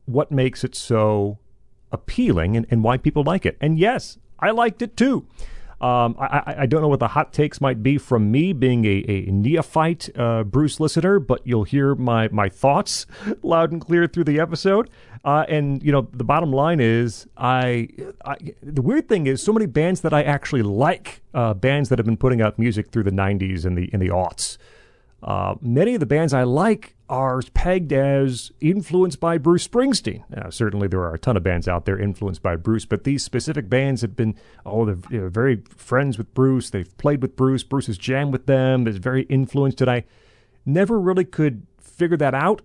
what 0.07 0.31
makes 0.31 0.63
it 0.63 0.77
so 0.77 1.39
appealing 1.95 2.57
and, 2.57 2.67
and 2.71 2.85
why 2.85 2.99
people 2.99 3.23
like 3.23 3.47
it. 3.47 3.57
And 3.61 3.79
yes, 3.79 4.19
I 4.39 4.51
liked 4.51 4.83
it 4.83 4.97
too. 4.97 5.27
Um, 5.81 6.17
I, 6.19 6.55
I, 6.59 6.67
don't 6.67 6.81
know 6.81 6.89
what 6.89 7.01
the 7.01 7.09
hot 7.09 7.33
takes 7.33 7.61
might 7.61 7.83
be 7.83 7.99
from 7.99 8.31
me 8.31 8.55
being 8.55 8.87
a, 8.87 9.05
a 9.07 9.27
neophyte 9.27 10.09
uh, 10.17 10.45
Bruce 10.45 10.81
listener, 10.81 11.19
but 11.19 11.41
you'll 11.45 11.65
hear 11.65 11.95
my, 11.95 12.29
my 12.29 12.49
thoughts 12.49 13.07
loud 13.43 13.73
and 13.73 13.83
clear 13.83 14.07
through 14.07 14.25
the 14.25 14.41
episode. 14.41 14.89
Uh, 15.25 15.45
and 15.49 15.83
you 15.83 15.93
know, 15.93 16.09
the 16.13 16.25
bottom 16.25 16.53
line 16.53 16.81
is, 16.81 17.27
I, 17.37 17.89
I, 18.25 18.37
the 18.63 18.83
weird 18.83 19.09
thing 19.09 19.27
is, 19.27 19.43
so 19.43 19.53
many 19.53 19.67
bands 19.67 20.01
that 20.03 20.15
I 20.15 20.23
actually 20.23 20.63
like, 20.63 21.21
uh, 21.35 21.55
bands 21.55 21.89
that 21.89 21.99
have 21.99 22.07
been 22.07 22.17
putting 22.17 22.41
out 22.41 22.59
music 22.59 22.91
through 22.91 23.05
the 23.05 23.11
'90s 23.11 23.65
and 23.65 23.77
the 23.77 23.93
in 23.93 24.01
the 24.01 24.09
aughts. 24.09 24.59
Uh, 25.25 25.55
many 25.63 25.95
of 25.95 26.01
the 26.01 26.07
bands 26.07 26.35
I 26.35 26.43
like 26.43 26.95
are 27.09 27.41
pegged 27.55 27.95
as 27.95 28.53
influenced 28.61 29.21
by 29.21 29.39
Bruce 29.39 29.67
Springsteen. 29.67 30.23
Now, 30.29 30.51
certainly, 30.51 30.87
there 30.87 31.01
are 31.01 31.15
a 31.15 31.19
ton 31.19 31.39
of 31.39 31.43
bands 31.43 31.67
out 31.67 31.87
there 31.87 31.99
influenced 31.99 32.43
by 32.43 32.57
Bruce, 32.57 32.85
but 32.85 33.05
these 33.05 33.25
specific 33.25 33.71
bands 33.71 34.03
have 34.03 34.15
been, 34.15 34.35
oh, 34.67 34.85
they're 34.85 34.99
you 35.11 35.23
know, 35.23 35.29
very 35.31 35.63
friends 35.75 36.19
with 36.19 36.33
Bruce. 36.35 36.69
They've 36.69 36.97
played 36.99 37.23
with 37.23 37.37
Bruce. 37.37 37.63
Bruce 37.63 37.87
has 37.87 37.97
jammed 37.97 38.33
with 38.33 38.45
them. 38.45 38.87
Is 38.87 38.99
very 38.99 39.23
influenced. 39.25 39.81
And 39.81 39.91
I 39.91 40.05
never 40.67 41.01
really 41.01 41.25
could 41.25 41.67
figure 41.81 42.19
that 42.19 42.35
out. 42.35 42.61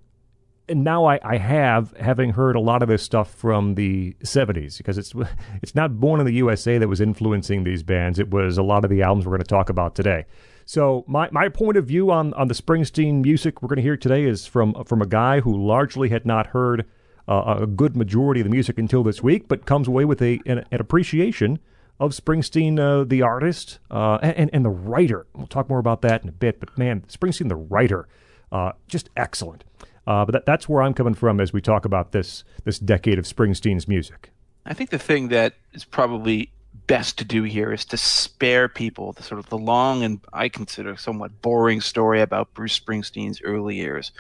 And 0.68 0.84
now 0.84 1.06
I, 1.06 1.20
I 1.24 1.38
have, 1.38 1.96
having 1.98 2.32
heard 2.32 2.56
a 2.58 2.60
lot 2.60 2.84
of 2.84 2.90
this 2.90 3.02
stuff 3.02 3.34
from 3.34 3.76
the 3.76 4.16
70s, 4.24 4.78
because 4.78 4.98
it's 4.98 5.14
it's 5.62 5.76
not 5.76 5.98
Born 5.98 6.20
in 6.20 6.26
the 6.26 6.34
USA 6.34 6.78
that 6.78 6.90
was 6.90 7.00
influencing 7.00 7.64
these 7.64 7.84
bands. 7.84 8.20
It 8.20 8.32
was 8.32 8.58
a 8.58 8.64
lot 8.64 8.84
of 8.84 8.90
the 8.90 9.02
albums 9.02 9.26
we're 9.26 9.32
going 9.32 9.44
to 9.44 9.48
talk 9.48 9.70
about 9.70 9.96
today. 9.96 10.26
So 10.70 11.04
my, 11.08 11.30
my 11.32 11.50
point 11.50 11.78
of 11.78 11.88
view 11.88 12.12
on, 12.12 12.32
on 12.36 12.48
the 12.48 12.54
Springsteen 12.54 13.24
music 13.24 13.64
we're 13.64 13.70
going 13.70 13.78
to 13.78 13.82
hear 13.82 13.98
today 13.98 14.24
is 14.26 14.46
from 14.46 14.84
from 14.84 15.02
a 15.02 15.08
guy 15.08 15.40
who 15.40 15.66
largely 15.66 16.10
had 16.10 16.28
not 16.28 16.46
heard 16.46 16.86
uh, 17.28 17.62
a 17.62 17.66
good 17.66 17.98
majority 17.98 18.42
of 18.42 18.46
the 18.46 18.52
music 18.52 18.78
until 18.78 19.02
this 19.02 19.24
week, 19.24 19.48
but 19.48 19.66
comes 19.66 19.88
away 19.88 20.06
with 20.06 20.22
a 20.22 20.40
an, 20.46 20.64
an 20.72 20.80
appreciation 20.80 21.58
of 22.00 22.12
Springsteen, 22.12 22.78
uh, 22.78 23.04
the 23.04 23.24
artist, 23.24 23.80
uh, 23.90 24.20
and, 24.22 24.52
and 24.54 24.64
the 24.64 24.70
writer. 24.70 25.26
We'll 25.34 25.48
talk 25.48 25.70
more 25.70 25.80
about 25.80 26.04
that 26.04 26.22
in 26.22 26.30
a 26.30 26.34
bit. 26.34 26.60
But 26.60 26.78
man, 26.78 27.02
Springsteen, 27.08 27.50
the 27.50 27.56
writer, 27.56 28.08
uh, 28.52 28.74
just 28.88 29.10
excellent. 29.18 29.64
Uh, 30.06 30.24
but 30.24 30.34
that, 30.34 30.46
that's 30.46 30.70
where 30.70 30.84
I'm 30.84 30.94
coming 30.94 31.16
from 31.16 31.40
as 31.40 31.52
we 31.52 31.62
talk 31.62 31.84
about 31.84 32.12
this 32.12 32.44
this 32.64 32.78
decade 32.78 33.18
of 33.18 33.26
Springsteen's 33.26 33.88
music. 33.88 34.30
I 34.68 34.76
think 34.76 34.92
the 34.92 35.00
thing 35.00 35.30
that 35.30 35.56
is 35.74 35.84
probably 35.84 36.52
best 36.90 37.20
to 37.20 37.24
do 37.24 37.44
here 37.44 37.72
is 37.72 37.86
to 37.86 37.96
spare 37.96 38.68
people 38.68 39.14
the 39.14 39.22
sort 39.22 39.38
of 39.38 39.48
the 39.50 39.58
long 39.58 40.04
and 40.04 40.20
I 40.34 40.50
consider 40.50 40.98
somewhat 40.98 41.40
boring 41.44 41.82
story 41.82 42.20
about 42.20 42.52
Bruce 42.56 42.80
Springsteen's 42.80 43.40
early 43.44 43.76
years. 43.76 44.12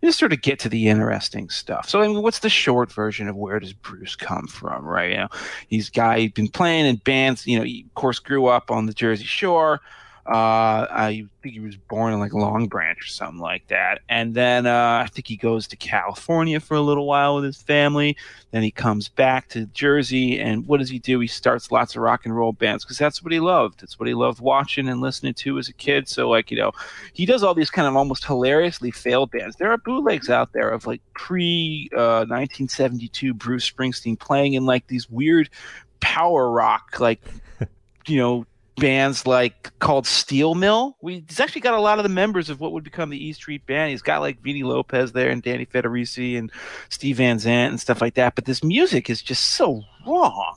And 0.00 0.08
just 0.08 0.20
sort 0.20 0.32
of 0.32 0.40
get 0.40 0.60
to 0.60 0.68
the 0.68 0.88
interesting 0.88 1.50
stuff. 1.50 1.88
So 1.88 2.00
I 2.00 2.06
mean, 2.06 2.22
what's 2.22 2.38
the 2.38 2.48
short 2.48 2.92
version 2.92 3.28
of 3.28 3.34
where 3.34 3.58
does 3.58 3.72
Bruce 3.72 4.14
come 4.14 4.46
from, 4.46 4.84
right? 4.84 5.10
You 5.10 5.16
know, 5.16 5.28
he's 5.66 5.90
guy 5.90 6.28
been 6.28 6.46
playing 6.46 6.86
in 6.86 6.96
bands. 6.96 7.44
You 7.44 7.58
know, 7.58 7.64
he 7.64 7.82
of 7.84 7.94
course 7.94 8.20
grew 8.20 8.46
up 8.46 8.70
on 8.70 8.86
the 8.86 8.94
Jersey 8.94 9.24
Shore. 9.24 9.80
Uh, 10.24 10.86
I 10.88 11.26
think 11.42 11.54
he 11.54 11.60
was 11.60 11.76
born 11.76 12.12
in 12.12 12.20
like 12.20 12.32
Long 12.32 12.68
Branch 12.68 12.96
or 12.96 13.08
something 13.08 13.40
like 13.40 13.66
that. 13.68 14.02
And 14.08 14.34
then 14.34 14.66
uh, 14.66 15.02
I 15.04 15.08
think 15.08 15.26
he 15.26 15.36
goes 15.36 15.66
to 15.68 15.76
California 15.76 16.60
for 16.60 16.76
a 16.76 16.80
little 16.80 17.06
while 17.06 17.34
with 17.34 17.44
his 17.44 17.60
family. 17.60 18.16
Then 18.52 18.62
he 18.62 18.70
comes 18.70 19.08
back 19.08 19.48
to 19.48 19.66
Jersey. 19.66 20.38
And 20.38 20.64
what 20.66 20.78
does 20.78 20.90
he 20.90 21.00
do? 21.00 21.18
He 21.18 21.26
starts 21.26 21.72
lots 21.72 21.96
of 21.96 22.02
rock 22.02 22.24
and 22.24 22.36
roll 22.36 22.52
bands 22.52 22.84
because 22.84 22.98
that's 22.98 23.20
what 23.20 23.32
he 23.32 23.40
loved. 23.40 23.82
It's 23.82 23.98
what 23.98 24.06
he 24.06 24.14
loved 24.14 24.40
watching 24.40 24.88
and 24.88 25.00
listening 25.00 25.34
to 25.34 25.58
as 25.58 25.68
a 25.68 25.72
kid. 25.72 26.06
So, 26.06 26.30
like, 26.30 26.52
you 26.52 26.56
know, 26.56 26.70
he 27.12 27.26
does 27.26 27.42
all 27.42 27.54
these 27.54 27.70
kind 27.70 27.88
of 27.88 27.96
almost 27.96 28.24
hilariously 28.24 28.92
failed 28.92 29.32
bands. 29.32 29.56
There 29.56 29.72
are 29.72 29.78
bootlegs 29.78 30.30
out 30.30 30.52
there 30.52 30.68
of 30.68 30.86
like 30.86 31.02
pre 31.14 31.88
uh, 31.92 32.26
1972 32.28 33.34
Bruce 33.34 33.68
Springsteen 33.68 34.16
playing 34.16 34.54
in 34.54 34.66
like 34.66 34.86
these 34.86 35.10
weird 35.10 35.50
power 35.98 36.48
rock, 36.48 37.00
like, 37.00 37.20
you 38.06 38.18
know, 38.18 38.46
bands 38.76 39.26
like 39.26 39.70
called 39.78 40.06
Steel 40.06 40.54
Mill. 40.54 40.96
We, 41.00 41.24
he's 41.28 41.40
actually 41.40 41.60
got 41.60 41.74
a 41.74 41.80
lot 41.80 41.98
of 41.98 42.02
the 42.02 42.08
members 42.08 42.50
of 42.50 42.60
what 42.60 42.72
would 42.72 42.84
become 42.84 43.10
the 43.10 43.24
E 43.24 43.32
Street 43.32 43.66
Band. 43.66 43.90
He's 43.90 44.02
got 44.02 44.20
like 44.20 44.40
Vini 44.40 44.62
Lopez 44.62 45.12
there 45.12 45.30
and 45.30 45.42
Danny 45.42 45.66
Federici 45.66 46.38
and 46.38 46.50
Steve 46.88 47.18
Van 47.18 47.38
Zandt 47.38 47.72
and 47.72 47.80
stuff 47.80 48.00
like 48.00 48.14
that. 48.14 48.34
But 48.34 48.44
this 48.44 48.64
music 48.64 49.10
is 49.10 49.22
just 49.22 49.44
so 49.44 49.82
wrong. 50.06 50.56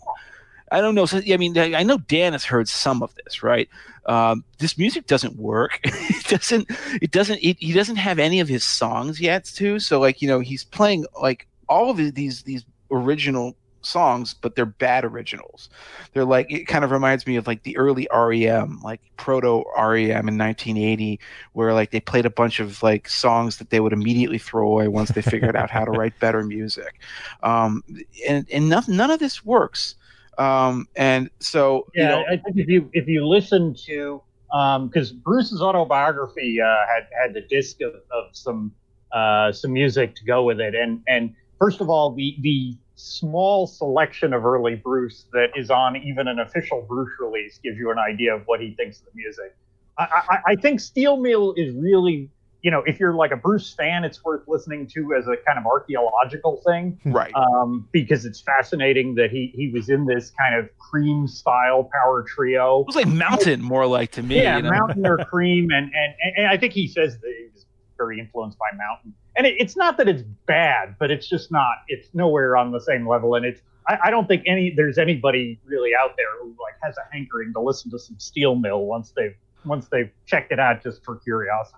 I 0.72 0.82
don't 0.82 0.96
know. 0.96 1.06
So, 1.06 1.22
I 1.32 1.38
mean, 1.38 1.58
I 1.58 1.84
know 1.84 1.98
Dan 1.98 2.34
has 2.34 2.44
heard 2.44 2.68
some 2.68 3.04
of 3.04 3.14
this, 3.24 3.44
right? 3.44 3.70
Um, 4.08 4.44
this 4.58 4.78
music 4.78 5.06
doesn't 5.06 5.38
work. 5.38 5.80
it 5.84 6.26
doesn't. 6.28 6.68
It 7.02 7.12
doesn't. 7.12 7.40
It, 7.44 7.58
he 7.60 7.72
doesn't 7.72 7.98
have 7.98 8.20
any 8.20 8.40
of 8.40 8.48
his 8.48 8.64
songs 8.64 9.22
yet, 9.22 9.46
too. 9.46 9.80
So, 9.80 10.00
like, 10.00 10.22
you 10.22 10.28
know, 10.28 10.40
he's 10.40 10.64
playing 10.64 11.06
like 11.22 11.48
all 11.70 11.92
of 11.92 11.98
these 12.16 12.44
these 12.44 12.66
original 12.92 13.56
songs, 13.86 14.34
but 14.34 14.56
they're 14.56 14.66
bad 14.66 15.06
originals. 15.06 15.70
They're 16.14 16.26
like 16.26 16.52
it 16.52 16.66
kind 16.66 16.84
of 16.84 16.92
reminds 16.92 17.26
me 17.28 17.36
of 17.36 17.48
like 17.48 17.64
the 17.64 17.78
early 17.78 18.08
REM, 18.14 18.80
like 18.84 19.02
proto 19.18 19.64
REM 19.78 20.28
in 20.28 20.38
1980, 20.38 21.20
where 21.54 21.74
like 21.74 21.92
they 21.92 22.00
played 22.00 22.26
a 22.26 22.30
bunch 22.30 22.60
of 22.60 22.82
like 22.84 23.08
songs 23.10 23.58
that 23.58 23.70
they 23.70 23.80
would 23.80 23.94
immediately 23.94 24.38
throw 24.38 24.68
away 24.68 24.88
once 24.88 25.10
they 25.12 25.22
figured 25.22 25.56
out 25.56 25.70
how 25.70 25.86
to 25.86 25.92
write 25.92 26.18
better 26.20 26.44
music. 26.44 27.00
Um, 27.44 27.84
and 28.28 28.48
and 28.52 28.70
none, 28.70 28.84
none 28.88 29.12
of 29.12 29.20
this 29.20 29.46
works. 29.46 29.96
Um, 30.38 30.88
and 30.96 31.30
so 31.40 31.88
yeah, 31.94 32.04
you 32.04 32.10
know, 32.10 32.26
I 32.30 32.38
think 32.38 32.58
if 32.58 32.68
you 32.68 32.90
if 32.94 33.08
you 33.08 33.28
listen 33.28 33.74
to 33.86 34.22
because 34.50 35.12
um, 35.12 35.22
Bruce's 35.24 35.62
autobiography 35.62 36.62
uh, 36.62 36.86
had 36.88 37.08
had 37.20 37.34
the 37.34 37.42
disc 37.42 37.82
of, 37.82 37.94
of 38.12 38.30
some 38.34 38.72
uh, 39.12 39.52
some 39.52 39.74
music 39.74 40.16
to 40.16 40.26
go 40.26 40.44
with 40.44 40.60
it, 40.60 40.76
and 40.76 41.02
and 41.08 41.34
first 41.60 41.82
of 41.82 41.90
all, 41.90 42.14
the 42.14 42.38
the 42.42 42.78
small 42.96 43.68
selection 43.68 44.34
of 44.34 44.46
early 44.46 44.76
Bruce 44.76 45.26
that 45.34 45.50
is 45.56 45.70
on 45.70 45.98
even 45.98 46.28
an 46.28 46.40
official 46.40 46.82
Bruce 46.88 47.12
release 47.20 47.60
gives 47.64 47.78
you 47.78 47.92
an 47.92 48.00
idea 48.00 48.34
of 48.34 48.44
what 48.46 48.62
he 48.62 48.74
thinks 48.76 49.00
of 49.00 49.06
the 49.06 49.12
music. 49.16 49.56
I, 49.98 50.04
I, 50.04 50.38
I 50.52 50.56
think 50.56 50.80
Steel 50.80 51.18
Mill 51.18 51.54
is 51.58 51.74
really, 51.76 52.30
you 52.62 52.72
know, 52.72 52.84
if 52.86 53.00
you're 53.00 53.14
like 53.14 53.32
a 53.32 53.38
Bruce 53.38 53.74
fan, 53.74 54.04
it's 54.04 54.24
worth 54.24 54.48
listening 54.48 54.88
to 54.88 55.14
as 55.14 55.28
a 55.28 55.36
kind 55.46 55.60
of 55.60 55.66
archaeological 55.66 56.62
thing, 56.66 57.00
right? 57.06 57.34
Um, 57.36 57.88
because 57.92 58.26
it's 58.26 58.42
fascinating 58.42 59.16
that 59.16 59.30
he 59.30 59.54
he 59.56 59.70
was 59.70 59.90
in 59.90 60.06
this 60.06 60.32
kind 60.32 60.56
of 60.56 60.70
Cream 60.78 61.28
style 61.28 61.90
power 61.94 62.24
trio. 62.28 62.82
It 62.82 62.88
was 62.88 62.96
like 62.96 63.08
Mountain, 63.08 63.62
more 63.62 63.86
like 63.86 64.12
to 64.12 64.24
me. 64.24 64.42
Yeah, 64.42 64.58
you 64.58 64.64
know? 64.64 64.72
Mountain 64.72 65.06
or 65.06 65.18
Cream, 65.30 65.70
and, 65.72 65.92
and 65.94 66.34
and 66.38 66.48
I 66.48 66.58
think 66.58 66.74
he 66.74 66.88
says 66.88 67.18
that 67.20 67.34
he 67.38 67.48
was 67.54 67.66
very 67.98 68.20
influenced 68.20 68.58
by 68.58 68.76
Mountain 68.76 69.14
and 69.38 69.46
it, 69.46 69.56
it's 69.60 69.76
not 69.76 69.98
that 69.98 70.08
it's 70.08 70.24
bad, 70.46 70.96
but 71.00 71.12
it's 71.12 71.28
just 71.28 71.52
not. 71.52 71.78
It's 71.88 72.10
nowhere 72.14 72.58
on 72.58 72.72
the 72.72 72.80
same 72.80 73.08
level, 73.08 73.36
and 73.36 73.46
it's. 73.46 73.62
I, 73.88 73.98
I, 74.06 74.10
don't 74.10 74.28
think 74.28 74.44
any 74.48 74.74
there's 74.76 74.98
anybody 74.98 75.60
really 75.64 75.92
out 75.94 76.16
there 76.18 76.28
who 76.42 76.48
like 76.50 76.74
has 76.82 76.96
a 76.98 77.14
hankering 77.14 77.54
to 77.54 77.60
listen 77.60 77.92
to 77.92 78.00
some 78.00 78.18
Steel 78.20 78.56
Mill 78.56 78.86
once 78.86 79.14
they've 79.16 79.36
once 79.66 79.88
they've 79.88 80.10
checked 80.26 80.52
it 80.52 80.60
out 80.60 80.82
just 80.82 81.04
for 81.04 81.18
curiosity. 81.18 81.78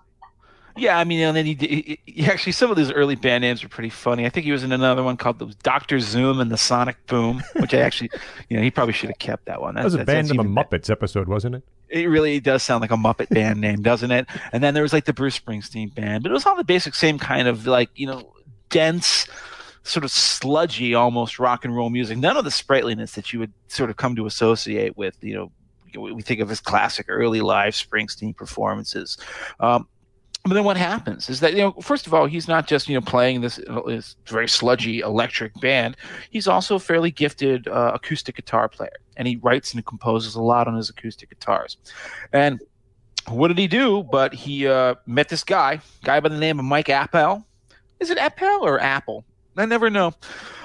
Yeah, 0.78 0.98
I 0.98 1.04
mean, 1.04 1.20
and 1.20 1.36
then 1.36 1.46
he, 1.46 1.54
he, 1.54 1.98
he, 2.06 2.26
actually 2.26 2.52
some 2.52 2.70
of 2.70 2.76
those 2.76 2.90
early 2.92 3.16
band 3.16 3.42
names 3.42 3.62
were 3.62 3.68
pretty 3.68 3.90
funny. 3.90 4.26
I 4.26 4.28
think 4.28 4.44
he 4.44 4.52
was 4.52 4.62
in 4.62 4.72
another 4.72 5.02
one 5.02 5.16
called 5.16 5.38
the 5.38 5.46
Doctor 5.62 6.00
Zoom 6.00 6.40
and 6.40 6.50
the 6.50 6.56
Sonic 6.56 7.04
Boom, 7.06 7.42
which 7.56 7.74
I 7.74 7.78
actually, 7.78 8.10
you 8.48 8.56
know, 8.56 8.62
he 8.62 8.70
probably 8.70 8.92
should 8.92 9.10
have 9.10 9.18
kept 9.18 9.46
that 9.46 9.60
one. 9.60 9.74
That, 9.74 9.80
that 9.80 9.84
was 9.84 9.94
a 9.94 10.04
band 10.04 10.30
in 10.30 10.36
the 10.36 10.44
Muppets 10.44 10.90
episode, 10.90 11.28
wasn't 11.28 11.56
it? 11.56 11.62
It 11.88 12.06
really 12.08 12.38
does 12.40 12.62
sound 12.62 12.82
like 12.82 12.90
a 12.90 12.96
Muppet 12.96 13.28
band 13.30 13.60
name, 13.60 13.82
doesn't 13.82 14.10
it? 14.10 14.26
And 14.52 14.62
then 14.62 14.74
there 14.74 14.82
was 14.82 14.92
like 14.92 15.06
the 15.06 15.12
Bruce 15.12 15.38
Springsteen 15.38 15.94
band, 15.94 16.22
but 16.22 16.30
it 16.30 16.34
was 16.34 16.46
all 16.46 16.56
the 16.56 16.64
basic 16.64 16.94
same 16.94 17.18
kind 17.18 17.48
of 17.48 17.66
like 17.66 17.90
you 17.94 18.06
know 18.06 18.32
dense, 18.68 19.26
sort 19.82 20.04
of 20.04 20.10
sludgy, 20.10 20.94
almost 20.94 21.38
rock 21.38 21.64
and 21.64 21.74
roll 21.74 21.90
music. 21.90 22.18
None 22.18 22.36
of 22.36 22.44
the 22.44 22.50
sprightliness 22.50 23.12
that 23.12 23.32
you 23.32 23.38
would 23.38 23.52
sort 23.68 23.90
of 23.90 23.96
come 23.96 24.14
to 24.16 24.26
associate 24.26 24.96
with 24.96 25.16
you 25.22 25.34
know 25.34 25.52
we 25.96 26.22
think 26.22 26.40
of 26.40 26.50
as 26.50 26.60
classic 26.60 27.06
early 27.08 27.40
live 27.40 27.74
Springsteen 27.74 28.36
performances. 28.36 29.16
Um, 29.60 29.88
but 30.44 30.54
then 30.54 30.64
what 30.64 30.76
happens 30.76 31.28
is 31.28 31.40
that 31.40 31.52
you 31.52 31.58
know 31.58 31.72
first 31.72 32.06
of 32.06 32.14
all 32.14 32.26
he's 32.26 32.48
not 32.48 32.66
just 32.66 32.88
you 32.88 32.94
know 32.94 33.00
playing 33.00 33.40
this, 33.40 33.60
this 33.86 34.16
very 34.26 34.48
sludgy 34.48 35.00
electric 35.00 35.52
band. 35.60 35.96
He's 36.30 36.48
also 36.48 36.76
a 36.76 36.80
fairly 36.80 37.10
gifted 37.10 37.68
uh, 37.68 37.92
acoustic 37.94 38.36
guitar 38.36 38.68
player. 38.68 38.92
And 39.16 39.26
he 39.26 39.36
writes 39.36 39.74
and 39.74 39.84
composes 39.84 40.36
a 40.36 40.42
lot 40.42 40.68
on 40.68 40.76
his 40.76 40.90
acoustic 40.90 41.28
guitars. 41.28 41.76
And 42.32 42.60
what 43.28 43.48
did 43.48 43.58
he 43.58 43.66
do? 43.66 44.04
But 44.04 44.32
he 44.32 44.66
uh, 44.66 44.94
met 45.06 45.28
this 45.28 45.44
guy 45.44 45.80
guy 46.04 46.20
by 46.20 46.28
the 46.28 46.38
name 46.38 46.58
of 46.58 46.64
mike 46.64 46.88
appel. 46.88 47.44
Is 48.00 48.10
it 48.10 48.18
appel 48.18 48.64
or 48.64 48.80
apple? 48.80 49.24
I 49.56 49.66
never 49.66 49.90
know. 49.90 50.14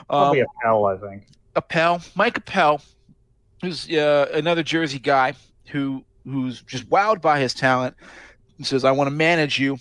Um, 0.09 0.37
appel 0.37 0.85
i 0.85 0.97
think. 0.97 1.27
Appel 1.55 2.01
mike 2.15 2.37
appel 2.37 2.81
who's 3.61 3.89
uh, 3.91 4.29
another 4.33 4.63
jersey 4.63 4.99
guy 4.99 5.33
who 5.67 6.03
who's 6.25 6.61
just 6.61 6.89
wowed 6.89 7.21
by 7.21 7.39
his 7.39 7.53
talent 7.53 7.95
and 8.57 8.65
says, 8.65 8.83
I 8.83 8.91
want 8.91 9.07
to 9.07 9.15
manage 9.15 9.59
you. 9.59 9.77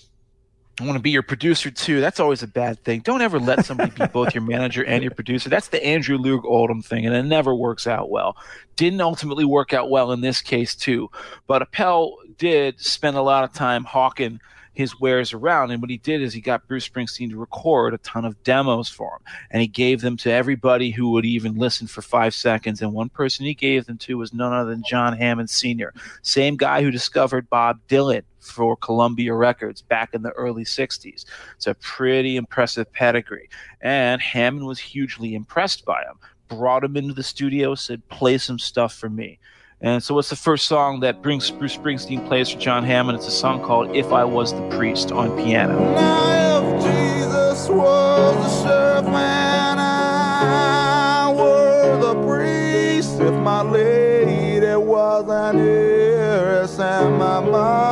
I 0.80 0.85
want 0.85 0.96
to 0.96 1.02
be 1.02 1.11
your 1.11 1.22
producer 1.22 1.70
too. 1.70 2.00
That's 2.00 2.18
always 2.18 2.42
a 2.42 2.48
bad 2.48 2.82
thing. 2.82 3.00
Don't 3.00 3.20
ever 3.20 3.38
let 3.38 3.66
somebody 3.66 3.90
be 3.90 4.06
both 4.06 4.35
your 4.35 4.42
manager 4.42 4.82
and 4.85 5.02
your 5.02 5.12
producer. 5.12 5.50
That's 5.50 5.68
the 5.68 5.85
Andrew 5.85 6.16
Loog 6.16 6.44
Oldham 6.44 6.82
thing, 6.82 7.04
and 7.04 7.14
it 7.14 7.24
never 7.24 7.54
works 7.54 7.87
out 7.87 8.11
well. 8.11 8.37
Didn't 8.76 9.02
ultimately 9.02 9.44
work 9.44 9.74
out 9.74 9.90
well 9.90 10.12
in 10.12 10.22
this 10.22 10.40
case 10.40 10.74
too. 10.74 11.11
But 11.46 11.61
Appel 11.61 12.16
did 12.38 12.80
spend 12.80 13.18
a 13.18 13.22
lot 13.22 13.44
of 13.44 13.52
time 13.52 13.85
hawking 13.85 14.40
his 14.72 14.98
wares 14.98 15.32
around. 15.32 15.70
And 15.70 15.82
what 15.82 15.90
he 15.90 15.98
did 15.98 16.22
is 16.22 16.32
he 16.32 16.40
got 16.40 16.66
Bruce 16.66 16.88
Springsteen 16.88 17.30
to 17.30 17.37
record 17.37 17.92
a 17.92 17.98
ton 17.98 18.24
of 18.24 18.42
demos 18.42 18.88
for 18.88 19.16
him. 19.16 19.35
And 19.50 19.61
he 19.61 19.68
gave 19.68 20.00
them 20.00 20.16
to 20.18 20.32
everybody 20.32 20.90
who 20.90 21.11
would 21.11 21.26
even 21.26 21.56
listen 21.56 21.87
for 21.87 22.02
five 22.02 22.35
seconds. 22.35 22.80
And 22.80 22.92
one 22.92 23.11
person 23.11 23.44
he 23.44 23.54
gave 23.54 23.85
them 23.85 23.98
to 23.98 24.16
was 24.16 24.32
none 24.32 24.52
other 24.52 24.70
than 24.70 24.82
John 24.82 25.16
Hammond 25.16 25.50
Sr., 25.50 25.92
same 26.22 26.56
guy 26.56 26.82
who 26.82 26.90
discovered 26.90 27.50
Bob 27.50 27.80
Dylan 27.88 28.22
for 28.42 28.76
Columbia 28.76 29.35
Records 29.35 29.83
back 29.83 30.14
in 30.14 30.22
the 30.22 30.33
early 30.33 30.64
60s. 30.64 31.24
It's 31.57 31.66
a 31.66 31.74
pretty 31.74 32.37
impressive 32.37 32.92
pedigree. 32.92 33.48
And 33.81 34.20
Hammond 34.20 34.66
was 34.66 34.78
hugely 34.78 35.35
impressed 35.35 35.85
by 35.85 36.02
him. 36.02 36.18
Brought 36.48 36.85
him 36.85 36.96
into 36.96 37.14
the 37.14 37.22
studio, 37.22 37.74
said, 37.74 38.07
play 38.09 38.37
some 38.38 38.59
stuff 38.59 38.94
for 38.94 39.09
me. 39.09 39.38
And 39.85 40.00
so, 40.00 40.14
what's 40.14 40.31
the 40.31 40.37
first 40.37 40.66
song 40.66 41.00
that 41.00 41.22
Bruce 41.22 41.50
Springsteen 41.50 42.24
plays 42.28 42.48
for 42.48 42.61
John 42.61 42.85
Hammond? 42.85 43.18
It's 43.18 43.26
a 43.26 43.33
song 43.33 43.61
called 43.64 43.96
"If 43.96 44.12
I 44.12 44.22
Was 44.22 44.52
the 44.52 44.68
Priest" 44.68 45.11
on 45.11 45.37
piano. 45.37 45.76
Now, 45.76 46.76
if 46.76 46.85
Jesus 46.85 47.68
was 47.68 48.62
the 48.62 48.62
sheriff 48.62 49.07
and 49.07 49.81
I 49.81 51.33
were 51.37 51.98
the 52.00 52.14
priest, 52.24 53.20
if 53.20 53.35
my 53.35 53.62
lady 53.62 54.76
was 54.76 55.28
an 55.28 55.59
heiress 55.59 56.78
and 56.78 57.18
my 57.18 57.40
mama 57.40 57.91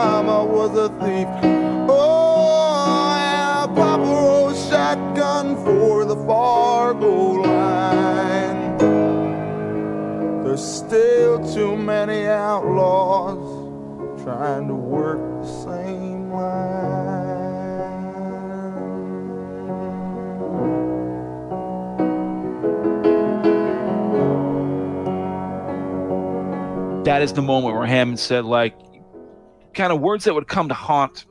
There's 10.60 10.76
still 10.76 11.54
too 11.54 11.74
many 11.74 12.26
outlaws 12.26 13.38
trying 14.22 14.68
to 14.68 14.74
work 14.74 15.18
the 15.40 15.46
same 15.46 16.30
line. 16.30 17.04
That 27.04 27.22
is 27.22 27.32
the 27.32 27.40
moment 27.40 27.74
where 27.74 27.86
Hammond 27.86 28.18
said, 28.20 28.44
like, 28.44 28.74
kind 29.72 29.94
of 29.94 30.00
words 30.02 30.24
that 30.24 30.34
would 30.34 30.46
come 30.46 30.68
to 30.68 30.74
haunt 30.74 31.24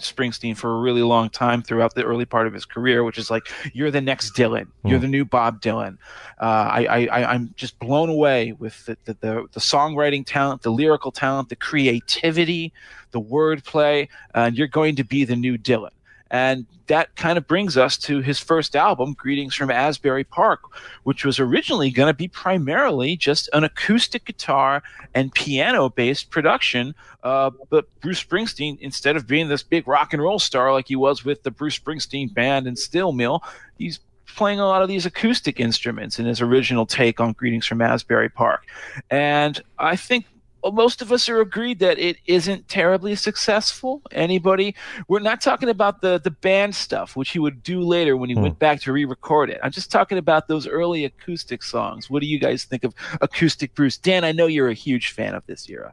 Springsteen 0.00 0.56
for 0.56 0.74
a 0.74 0.80
really 0.80 1.02
long 1.02 1.30
time 1.30 1.62
throughout 1.62 1.94
the 1.94 2.04
early 2.04 2.24
part 2.24 2.46
of 2.46 2.52
his 2.52 2.64
career, 2.64 3.04
which 3.04 3.18
is 3.18 3.30
like, 3.30 3.48
you're 3.72 3.90
the 3.90 4.00
next 4.00 4.34
Dylan, 4.34 4.68
you're 4.84 4.98
mm. 4.98 5.02
the 5.02 5.08
new 5.08 5.24
Bob 5.24 5.60
Dylan. 5.60 5.98
Uh, 6.40 6.68
I, 6.70 7.06
I, 7.06 7.34
I'm 7.34 7.52
just 7.56 7.78
blown 7.78 8.08
away 8.08 8.52
with 8.52 8.86
the, 8.86 8.96
the, 9.04 9.16
the, 9.20 9.46
the, 9.52 9.60
songwriting 9.60 10.24
talent, 10.24 10.62
the 10.62 10.70
lyrical 10.70 11.10
talent, 11.10 11.48
the 11.48 11.56
creativity, 11.56 12.72
the 13.10 13.20
wordplay, 13.20 14.08
and 14.34 14.56
you're 14.56 14.68
going 14.68 14.96
to 14.96 15.04
be 15.04 15.24
the 15.24 15.36
new 15.36 15.58
Dylan. 15.58 15.90
And 16.30 16.66
that 16.88 17.14
kind 17.16 17.38
of 17.38 17.46
brings 17.46 17.76
us 17.76 17.96
to 17.98 18.20
his 18.20 18.38
first 18.38 18.74
album, 18.74 19.14
Greetings 19.14 19.54
from 19.54 19.70
Asbury 19.70 20.24
Park, 20.24 20.60
which 21.04 21.24
was 21.24 21.38
originally 21.38 21.90
going 21.90 22.08
to 22.08 22.16
be 22.16 22.28
primarily 22.28 23.16
just 23.16 23.48
an 23.52 23.64
acoustic 23.64 24.24
guitar 24.24 24.82
and 25.14 25.32
piano 25.32 25.88
based 25.88 26.30
production. 26.30 26.94
Uh, 27.22 27.50
but 27.70 27.86
Bruce 28.00 28.22
Springsteen, 28.22 28.78
instead 28.80 29.16
of 29.16 29.26
being 29.26 29.48
this 29.48 29.62
big 29.62 29.86
rock 29.86 30.12
and 30.12 30.22
roll 30.22 30.38
star 30.38 30.72
like 30.72 30.88
he 30.88 30.96
was 30.96 31.24
with 31.24 31.42
the 31.42 31.50
Bruce 31.50 31.78
Springsteen 31.78 32.32
Band 32.32 32.66
and 32.66 32.78
Steel 32.78 33.12
Mill, 33.12 33.42
he's 33.78 34.00
playing 34.36 34.60
a 34.60 34.66
lot 34.66 34.82
of 34.82 34.88
these 34.88 35.06
acoustic 35.06 35.58
instruments 35.58 36.18
in 36.18 36.26
his 36.26 36.40
original 36.40 36.86
take 36.86 37.20
on 37.20 37.32
Greetings 37.32 37.66
from 37.66 37.80
Asbury 37.80 38.28
Park. 38.28 38.66
And 39.10 39.60
I 39.78 39.96
think 39.96 40.26
most 40.72 41.02
of 41.02 41.12
us 41.12 41.28
are 41.28 41.40
agreed 41.40 41.78
that 41.80 41.98
it 41.98 42.18
isn't 42.26 42.68
terribly 42.68 43.14
successful. 43.14 44.02
Anybody? 44.10 44.74
We're 45.08 45.20
not 45.20 45.40
talking 45.40 45.68
about 45.68 46.00
the 46.00 46.18
the 46.18 46.30
band 46.30 46.74
stuff, 46.74 47.16
which 47.16 47.30
he 47.30 47.38
would 47.38 47.62
do 47.62 47.80
later 47.80 48.16
when 48.16 48.28
he 48.28 48.34
hmm. 48.34 48.42
went 48.42 48.58
back 48.58 48.80
to 48.82 48.92
re-record 48.92 49.50
it. 49.50 49.60
I'm 49.62 49.72
just 49.72 49.90
talking 49.90 50.18
about 50.18 50.48
those 50.48 50.66
early 50.66 51.04
acoustic 51.04 51.62
songs. 51.62 52.10
What 52.10 52.20
do 52.20 52.26
you 52.26 52.38
guys 52.38 52.64
think 52.64 52.84
of 52.84 52.94
acoustic 53.20 53.74
Bruce? 53.74 53.98
Dan, 53.98 54.24
I 54.24 54.32
know 54.32 54.46
you're 54.46 54.68
a 54.68 54.74
huge 54.74 55.12
fan 55.12 55.34
of 55.34 55.44
this 55.46 55.68
era. 55.68 55.92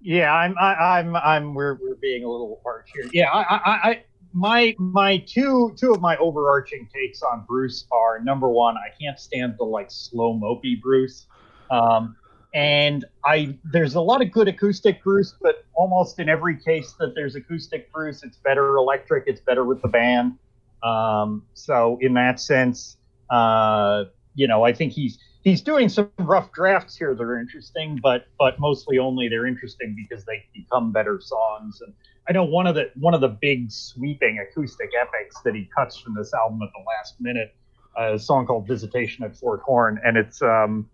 Yeah, 0.00 0.32
I'm. 0.32 0.54
I, 0.58 1.00
am 1.00 1.16
i 1.16 1.36
I'm. 1.36 1.54
We're 1.54 1.74
we're 1.74 1.96
being 1.96 2.24
a 2.24 2.30
little 2.30 2.60
harsh 2.62 2.88
here. 2.94 3.10
Yeah, 3.12 3.30
I, 3.30 3.42
I, 3.42 3.90
I 3.90 4.04
my 4.32 4.74
my 4.78 5.18
two 5.18 5.74
two 5.76 5.92
of 5.92 6.00
my 6.00 6.16
overarching 6.18 6.88
takes 6.92 7.22
on 7.22 7.44
Bruce 7.46 7.86
are 7.90 8.20
number 8.20 8.48
one, 8.48 8.76
I 8.76 8.90
can't 9.00 9.18
stand 9.18 9.54
the 9.58 9.64
like 9.64 9.90
slow 9.90 10.38
mopey 10.38 10.80
Bruce. 10.80 11.26
Um, 11.70 12.16
and 12.54 13.04
I 13.24 13.56
there's 13.64 13.94
a 13.94 14.00
lot 14.00 14.22
of 14.22 14.32
good 14.32 14.48
acoustic 14.48 15.02
Bruce, 15.02 15.34
but 15.40 15.64
almost 15.74 16.18
in 16.18 16.28
every 16.28 16.56
case 16.56 16.94
that 16.98 17.14
there's 17.14 17.36
acoustic 17.36 17.92
Bruce, 17.92 18.22
it's 18.22 18.38
better 18.38 18.76
electric, 18.76 19.24
it's 19.26 19.40
better 19.40 19.64
with 19.64 19.82
the 19.82 19.88
band. 19.88 20.38
Um, 20.82 21.42
so 21.54 21.98
in 22.00 22.14
that 22.14 22.40
sense, 22.40 22.96
uh, 23.30 24.04
you 24.34 24.46
know, 24.46 24.64
I 24.64 24.72
think 24.72 24.92
he's 24.92 25.18
he's 25.42 25.60
doing 25.60 25.88
some 25.88 26.10
rough 26.18 26.52
drafts 26.52 26.96
here 26.96 27.14
that 27.14 27.22
are 27.22 27.38
interesting, 27.38 27.98
but 28.02 28.26
but 28.38 28.58
mostly 28.58 28.98
only 28.98 29.28
they're 29.28 29.46
interesting 29.46 29.94
because 29.96 30.24
they 30.24 30.44
become 30.54 30.92
better 30.92 31.20
songs. 31.20 31.80
And 31.80 31.92
I 32.28 32.32
know 32.32 32.44
one 32.44 32.66
of 32.66 32.74
the 32.74 32.90
one 32.94 33.14
of 33.14 33.20
the 33.20 33.28
big 33.28 33.70
sweeping 33.70 34.38
acoustic 34.38 34.90
epics 34.98 35.40
that 35.44 35.54
he 35.54 35.68
cuts 35.74 35.98
from 35.98 36.14
this 36.14 36.32
album 36.32 36.62
at 36.62 36.70
the 36.72 36.84
last 36.86 37.20
minute, 37.20 37.54
uh, 37.98 38.14
a 38.14 38.18
song 38.18 38.46
called 38.46 38.66
"Visitation 38.66 39.24
at 39.24 39.36
Fort 39.36 39.60
Horn," 39.60 40.00
and 40.04 40.16
it's 40.16 40.40
um, 40.40 40.88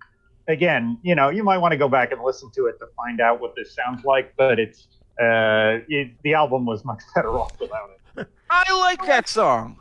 again, 0.48 0.98
you 1.02 1.14
know, 1.14 1.30
you 1.30 1.42
might 1.42 1.58
want 1.58 1.72
to 1.72 1.78
go 1.78 1.88
back 1.88 2.12
and 2.12 2.22
listen 2.22 2.50
to 2.54 2.66
it 2.66 2.78
to 2.78 2.86
find 2.96 3.20
out 3.20 3.40
what 3.40 3.54
this 3.56 3.74
sounds 3.74 4.04
like, 4.04 4.34
but 4.36 4.58
it's 4.58 4.88
uh, 5.20 5.78
it, 5.88 6.10
the 6.22 6.34
album 6.34 6.66
was 6.66 6.84
much 6.84 7.00
better 7.14 7.30
off 7.30 7.58
without 7.60 7.90
it. 8.16 8.28
I 8.50 8.78
like 8.78 9.04
that 9.06 9.28
song. 9.28 9.76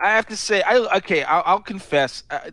I 0.00 0.10
have 0.10 0.26
to 0.26 0.36
say, 0.36 0.62
I 0.62 0.76
okay. 0.98 1.22
I'll, 1.24 1.42
I'll 1.44 1.60
confess. 1.60 2.22
Uh, 2.30 2.50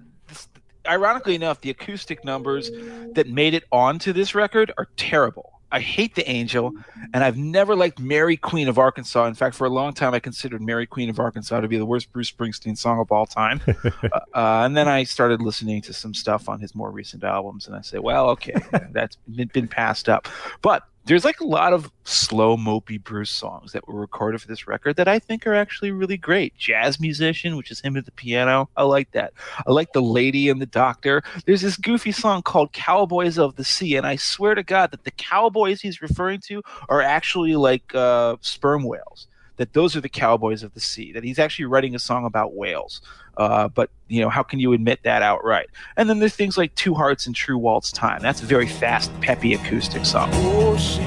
ironically 0.87 1.35
enough, 1.35 1.61
the 1.61 1.69
acoustic 1.69 2.23
numbers 2.23 2.71
that 3.13 3.27
made 3.27 3.53
it 3.53 3.63
onto 3.71 4.13
this 4.13 4.35
record 4.35 4.71
are 4.77 4.87
terrible. 4.97 5.54
I 5.75 5.81
hate 5.81 6.15
the 6.15 6.27
angel, 6.29 6.71
and 7.13 7.21
I've 7.21 7.35
never 7.35 7.75
liked 7.75 7.99
Mary 7.99 8.37
Queen 8.37 8.69
of 8.69 8.79
Arkansas. 8.79 9.25
In 9.25 9.33
fact, 9.33 9.57
for 9.57 9.65
a 9.65 9.69
long 9.69 9.93
time, 9.93 10.13
I 10.13 10.21
considered 10.21 10.61
Mary 10.61 10.87
Queen 10.87 11.09
of 11.09 11.19
Arkansas 11.19 11.59
to 11.59 11.67
be 11.67 11.77
the 11.77 11.85
worst 11.85 12.13
Bruce 12.13 12.31
Springsteen 12.31 12.77
song 12.77 13.01
of 13.01 13.11
all 13.11 13.25
time. 13.25 13.59
uh, 13.67 13.89
uh, 14.33 14.63
and 14.63 14.77
then 14.77 14.87
I 14.87 15.03
started 15.03 15.41
listening 15.41 15.81
to 15.81 15.91
some 15.91 16.13
stuff 16.13 16.47
on 16.47 16.61
his 16.61 16.75
more 16.75 16.91
recent 16.91 17.25
albums, 17.25 17.67
and 17.67 17.75
I 17.75 17.81
say, 17.81 17.99
well, 17.99 18.29
okay, 18.29 18.53
that's 18.91 19.17
been, 19.27 19.49
been 19.49 19.67
passed 19.67 20.07
up. 20.07 20.29
But 20.61 20.83
there's 21.05 21.23
like 21.25 21.39
a 21.39 21.45
lot 21.45 21.71
of 21.71 21.91
slow 22.03 22.57
mopey 22.57 23.01
Bruce 23.01 23.29
songs 23.29 23.71
that 23.71 23.87
were 23.87 23.99
recorded 23.99 24.41
for 24.41 24.47
this 24.47 24.67
record 24.67 24.95
that 24.95 25.07
I 25.07 25.19
think 25.19 25.45
are 25.45 25.53
actually 25.53 25.91
really 25.91 26.17
great. 26.17 26.57
Jazz 26.57 26.99
musician, 26.99 27.55
which 27.55 27.71
is 27.71 27.79
him 27.79 27.95
at 27.95 28.05
the 28.05 28.11
piano, 28.11 28.69
I 28.75 28.83
like 28.83 29.11
that. 29.11 29.33
I 29.67 29.71
like 29.71 29.93
the 29.93 30.01
lady 30.01 30.49
and 30.49 30.61
the 30.61 30.65
doctor. 30.65 31.23
There's 31.45 31.61
this 31.61 31.77
goofy 31.77 32.11
song 32.11 32.41
called 32.41 32.73
Cowboys 32.73 33.37
of 33.37 33.55
the 33.55 33.63
Sea, 33.63 33.95
and 33.95 34.07
I 34.07 34.15
swear 34.15 34.55
to 34.55 34.63
God 34.63 34.91
that 34.91 35.03
the 35.03 35.11
cowboys 35.11 35.81
he's 35.81 36.01
referring 36.01 36.41
to 36.47 36.63
are 36.89 37.01
actually 37.01 37.55
like 37.55 37.93
uh, 37.93 38.37
sperm 38.41 38.83
whales. 38.83 39.27
That 39.57 39.73
those 39.73 39.95
are 39.95 40.01
the 40.01 40.09
cowboys 40.09 40.63
of 40.63 40.73
the 40.73 40.79
sea. 40.79 41.11
That 41.13 41.23
he's 41.23 41.39
actually 41.39 41.65
writing 41.65 41.95
a 41.95 41.99
song 41.99 42.25
about 42.25 42.55
whales. 42.55 43.01
Uh, 43.37 43.67
but 43.67 43.89
you 44.07 44.21
know, 44.21 44.29
how 44.29 44.43
can 44.43 44.59
you 44.59 44.73
admit 44.73 44.99
that 45.03 45.21
outright? 45.21 45.67
And 45.97 46.09
then 46.09 46.19
there's 46.19 46.35
things 46.35 46.57
like 46.57 46.73
Two 46.75 46.93
Hearts 46.93 47.25
and 47.25 47.35
True 47.35 47.57
Waltz 47.57 47.91
Time. 47.91 48.21
That's 48.21 48.41
a 48.41 48.45
very 48.45 48.67
fast, 48.67 49.11
peppy 49.21 49.53
acoustic 49.53 50.05
song. 50.05 50.29
Oh, 50.33 50.77
she 50.77 51.01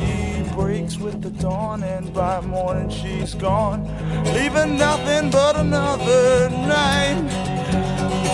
breaks 0.54 0.98
with 0.98 1.22
the 1.22 1.30
dawn, 1.30 1.82
and 1.82 2.12
by 2.12 2.40
morning 2.40 2.90
she's 2.90 3.34
gone, 3.34 3.84
leaving 4.34 4.76
nothing 4.76 5.30
but 5.30 5.56
another 5.56 6.50
night. 6.50 7.22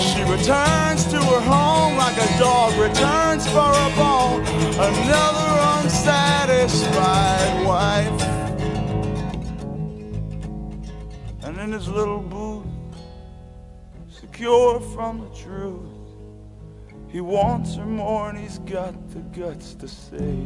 She 0.00 0.22
returns 0.22 1.05
to 1.07 1.18
her 1.18 1.40
home 1.40 1.96
like 1.96 2.16
a 2.16 2.38
dog 2.38 2.72
returns 2.79 3.46
for 3.48 3.59
a 3.59 3.90
bone, 3.96 4.42
another 4.74 5.83
unsatisfied 5.83 7.66
wife. 7.66 8.43
In 11.64 11.72
his 11.72 11.88
little 11.88 12.20
booth 12.20 12.66
secure 14.11 14.79
from 14.81 15.20
the 15.20 15.35
truth. 15.35 15.81
He 17.09 17.22
wants 17.22 17.74
her 17.77 17.87
more 17.87 18.29
and 18.29 18.38
he's 18.38 18.59
got 18.59 18.92
the 19.11 19.20
guts 19.38 19.74
to 19.77 19.88
say. 19.88 20.37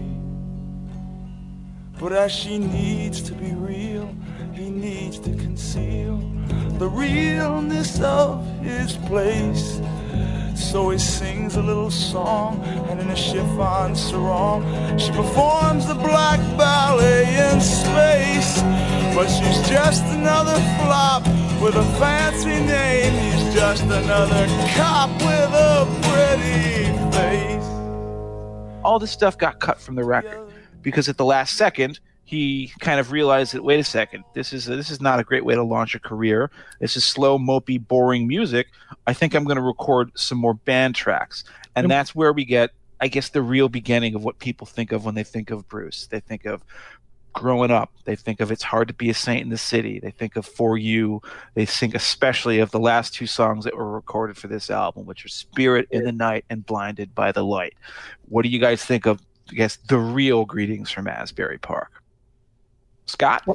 But 1.99 2.13
as 2.13 2.31
she 2.31 2.59
needs 2.59 3.21
to 3.23 3.35
be 3.35 3.53
real, 3.55 4.15
he 4.53 4.71
needs 4.71 5.19
to 5.21 5.31
conceal 5.31 6.19
the 6.79 6.89
realness 6.89 8.01
of 8.01 8.47
his 8.61 8.97
place. 9.09 9.81
So 10.55 10.91
he 10.91 10.99
sings 10.99 11.57
a 11.57 11.63
little 11.63 11.91
song, 11.91 12.63
and 12.89 13.01
in 13.01 13.09
a 13.11 13.17
chiffon 13.17 13.97
sarong, 13.97 14.63
she 14.97 15.11
performs 15.11 15.87
the 15.87 15.95
black 15.95 16.39
ballet 16.57 17.25
in 17.51 17.61
space. 17.61 18.63
But 19.15 19.27
she's 19.27 19.69
just 19.69 20.05
another 20.05 20.55
flop 20.79 21.27
with 21.61 21.75
a 21.75 21.85
fancy 21.99 22.61
name. 22.65 23.13
He's 23.13 23.55
just 23.55 23.83
another 23.83 24.47
cop 24.77 25.11
with 25.21 25.51
a 25.53 25.87
pretty 26.03 26.87
face. 27.11 27.67
all 28.85 29.01
this 29.01 29.11
stuff 29.11 29.37
got 29.37 29.59
cut 29.59 29.81
from 29.81 29.97
the 29.97 30.05
record 30.05 30.48
because 30.83 31.09
at 31.09 31.17
the 31.17 31.25
last 31.25 31.57
second 31.57 32.01
he 32.25 32.71
kind 32.81 33.01
of 33.01 33.11
realized 33.11 33.55
that 33.55 33.65
wait 33.65 33.81
a 33.81 33.85
second 33.85 34.23
this 34.35 34.53
is 34.53 34.67
this 34.67 34.91
is 34.91 35.01
not 35.01 35.19
a 35.19 35.25
great 35.25 35.45
way 35.45 35.55
to 35.55 35.63
launch 35.63 35.95
a 35.95 36.01
career. 36.01 36.51
This 36.79 36.97
is 36.97 37.05
slow 37.05 37.39
mopey 37.39 37.87
boring 37.87 38.27
music. 38.27 38.69
I 39.07 39.15
think 39.15 39.35
i'm 39.35 39.45
going 39.45 39.57
to 39.57 39.63
record 39.63 40.11
some 40.15 40.39
more 40.39 40.55
band 40.55 40.95
tracks. 40.95 41.45
And 41.75 41.91
that's 41.91 42.15
where 42.15 42.33
we 42.33 42.45
get 42.45 42.71
i 43.01 43.09
guess 43.09 43.31
the 43.31 43.43
real 43.43 43.69
beginning 43.69 44.15
of 44.15 44.25
what 44.25 44.39
people 44.41 44.67
think 44.67 44.93
of 44.93 45.05
when 45.05 45.15
they 45.15 45.25
think 45.25 45.51
of 45.51 45.69
bruce. 45.69 46.07
They 46.07 46.21
think 46.21 46.45
of 46.45 46.63
growing 47.33 47.71
up. 47.71 47.93
They 48.05 48.17
think 48.17 48.41
of 48.41 48.51
it's 48.51 48.63
hard 48.63 48.89
to 48.89 48.95
be 48.95 49.11
a 49.11 49.15
saint 49.15 49.43
in 49.43 49.49
the 49.49 49.59
city. 49.59 50.01
They 50.01 50.11
think 50.11 50.37
of 50.37 50.45
for 50.45 50.77
you. 50.77 51.23
They 51.55 51.67
think 51.67 51.95
especially 51.95 52.59
of 52.59 52.73
the 52.73 52.81
last 52.81 53.15
two 53.15 53.27
songs 53.27 53.65
that 53.65 53.77
were 53.77 53.91
recorded 53.91 54.37
for 54.37 54.49
this 54.49 54.71
album 54.71 55.07
which 55.07 55.25
are 55.25 55.29
spirit 55.29 55.87
in 55.91 56.05
the 56.05 56.13
night 56.13 56.45
and 56.51 56.67
blinded 56.67 57.15
by 57.15 57.33
the 57.33 57.45
light. 57.45 57.75
What 58.29 58.43
do 58.43 58.49
you 58.49 58.59
guys 58.59 58.85
think 58.85 59.07
of 59.07 59.21
i 59.51 59.55
guess 59.55 59.77
the 59.77 59.99
real 59.99 60.45
greetings 60.45 60.91
from 60.91 61.09
asbury 61.09 61.59
park. 61.59 62.03
Scot? 63.07 63.47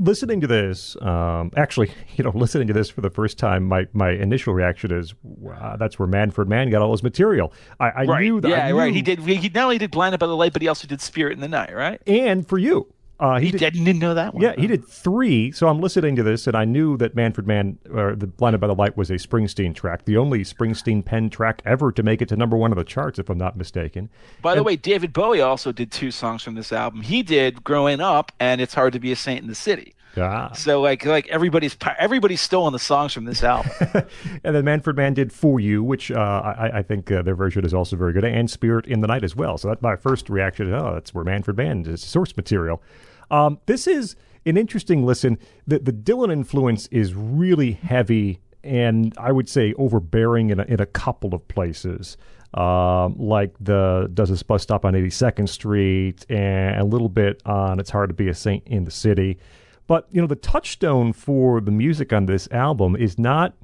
Listening 0.00 0.40
to 0.40 0.48
this, 0.48 0.96
um, 1.02 1.52
actually, 1.56 1.92
you 2.16 2.24
know, 2.24 2.32
listening 2.34 2.66
to 2.66 2.72
this 2.72 2.90
for 2.90 3.00
the 3.00 3.10
first 3.10 3.38
time, 3.38 3.64
my, 3.64 3.86
my 3.92 4.10
initial 4.10 4.52
reaction 4.52 4.92
is, 4.92 5.14
wow, 5.22 5.76
that's 5.76 5.98
where 5.98 6.08
Manfred 6.08 6.48
Mann 6.48 6.70
got 6.70 6.82
all 6.82 6.90
his 6.90 7.02
material. 7.02 7.52
I, 7.78 7.90
I 7.90 8.04
right. 8.04 8.22
knew 8.22 8.40
that. 8.40 8.48
yeah 8.48 8.68
knew, 8.68 8.78
right. 8.78 8.92
He 8.94 9.02
did 9.02 9.20
he 9.20 9.48
not 9.50 9.64
only 9.64 9.78
did 9.78 9.90
blinded 9.90 10.18
by 10.18 10.26
the 10.26 10.36
light 10.36 10.52
but 10.52 10.62
he 10.62 10.68
also 10.68 10.88
did 10.88 11.00
spirit 11.00 11.34
in 11.34 11.40
the 11.40 11.48
night 11.48 11.74
right? 11.74 12.00
And 12.06 12.46
for 12.46 12.58
you, 12.58 12.92
uh, 13.20 13.38
he, 13.38 13.46
he 13.46 13.52
did. 13.52 13.58
did, 13.58 13.84
didn't 13.84 14.00
know 14.00 14.14
that 14.14 14.34
one 14.34 14.42
Yeah, 14.42 14.54
he 14.58 14.66
did 14.66 14.86
three. 14.86 15.52
So 15.52 15.68
I'm 15.68 15.80
listening 15.80 16.16
to 16.16 16.22
this, 16.22 16.46
and 16.46 16.56
I 16.56 16.64
knew 16.64 16.96
that 16.96 17.14
Manfred 17.14 17.46
Mann, 17.46 17.78
or 17.90 18.16
the 18.16 18.26
Blinded 18.26 18.60
by 18.60 18.66
the 18.66 18.74
Light, 18.74 18.96
was 18.96 19.10
a 19.10 19.14
Springsteen 19.14 19.74
track, 19.74 20.04
the 20.04 20.16
only 20.16 20.40
Springsteen 20.40 21.04
pen 21.04 21.30
track 21.30 21.62
ever 21.64 21.92
to 21.92 22.02
make 22.02 22.20
it 22.22 22.28
to 22.30 22.36
number 22.36 22.56
one 22.56 22.72
of 22.72 22.78
the 22.78 22.84
charts, 22.84 23.18
if 23.18 23.30
I'm 23.30 23.38
not 23.38 23.56
mistaken. 23.56 24.08
By 24.42 24.54
the 24.54 24.62
way, 24.62 24.76
David 24.76 25.12
Bowie 25.12 25.40
also 25.40 25.72
did 25.72 25.92
two 25.92 26.10
songs 26.10 26.42
from 26.42 26.54
this 26.54 26.72
album. 26.72 27.02
He 27.02 27.22
did 27.22 27.62
"Growing 27.62 28.00
Up" 28.00 28.32
and 28.40 28.60
"It's 28.60 28.74
Hard 28.74 28.92
to 28.94 29.00
Be 29.00 29.12
a 29.12 29.16
Saint 29.16 29.42
in 29.42 29.48
the 29.48 29.54
City." 29.54 29.94
Ah. 30.16 30.52
So 30.52 30.80
like 30.80 31.04
like 31.04 31.28
everybody's 31.28 31.76
everybody's 31.98 32.40
stolen 32.40 32.72
the 32.72 32.78
songs 32.78 33.12
from 33.12 33.24
this 33.24 33.42
album. 33.42 33.70
and 34.44 34.54
then 34.54 34.64
Manfred 34.64 34.96
Mann 34.96 35.14
did 35.14 35.32
For 35.32 35.58
You, 35.60 35.82
which 35.82 36.10
uh, 36.10 36.54
I, 36.56 36.78
I 36.78 36.82
think 36.82 37.10
uh, 37.10 37.22
their 37.22 37.34
version 37.34 37.64
is 37.64 37.74
also 37.74 37.96
very 37.96 38.12
good, 38.12 38.24
and 38.24 38.50
Spirit 38.50 38.86
in 38.86 39.00
the 39.00 39.06
Night 39.06 39.24
as 39.24 39.34
well. 39.34 39.58
So 39.58 39.68
that's 39.68 39.82
my 39.82 39.96
first 39.96 40.28
reaction. 40.30 40.72
Oh, 40.72 40.94
that's 40.94 41.14
where 41.14 41.24
Manfred 41.24 41.56
Mann 41.56 41.84
is 41.86 42.02
source 42.02 42.36
material. 42.36 42.82
Um, 43.30 43.58
this 43.66 43.86
is 43.86 44.16
an 44.46 44.56
interesting 44.56 45.04
listen. 45.04 45.38
The, 45.66 45.78
the 45.78 45.92
Dylan 45.92 46.32
influence 46.32 46.86
is 46.88 47.14
really 47.14 47.72
heavy 47.72 48.40
and 48.64 49.14
I 49.18 49.30
would 49.30 49.48
say 49.48 49.74
overbearing 49.74 50.50
in 50.50 50.58
a, 50.58 50.64
in 50.64 50.80
a 50.80 50.86
couple 50.86 51.34
of 51.34 51.46
places. 51.48 52.16
Um, 52.54 53.16
like 53.18 53.52
the 53.60 54.08
does 54.14 54.30
this 54.30 54.42
bus 54.42 54.62
stop 54.62 54.84
on 54.84 54.94
82nd 54.94 55.48
Street 55.48 56.24
and 56.30 56.80
a 56.80 56.84
little 56.84 57.08
bit 57.08 57.42
on 57.44 57.80
It's 57.80 57.90
Hard 57.90 58.10
to 58.10 58.14
Be 58.14 58.28
a 58.28 58.34
Saint 58.34 58.62
in 58.66 58.84
the 58.84 58.90
City. 58.90 59.38
But 59.86 60.06
you 60.10 60.20
know 60.20 60.26
the 60.26 60.36
touchstone 60.36 61.12
for 61.12 61.60
the 61.60 61.72
music 61.72 62.12
on 62.12 62.26
this 62.26 62.48
album 62.50 62.96
is 62.96 63.18
not 63.18 63.54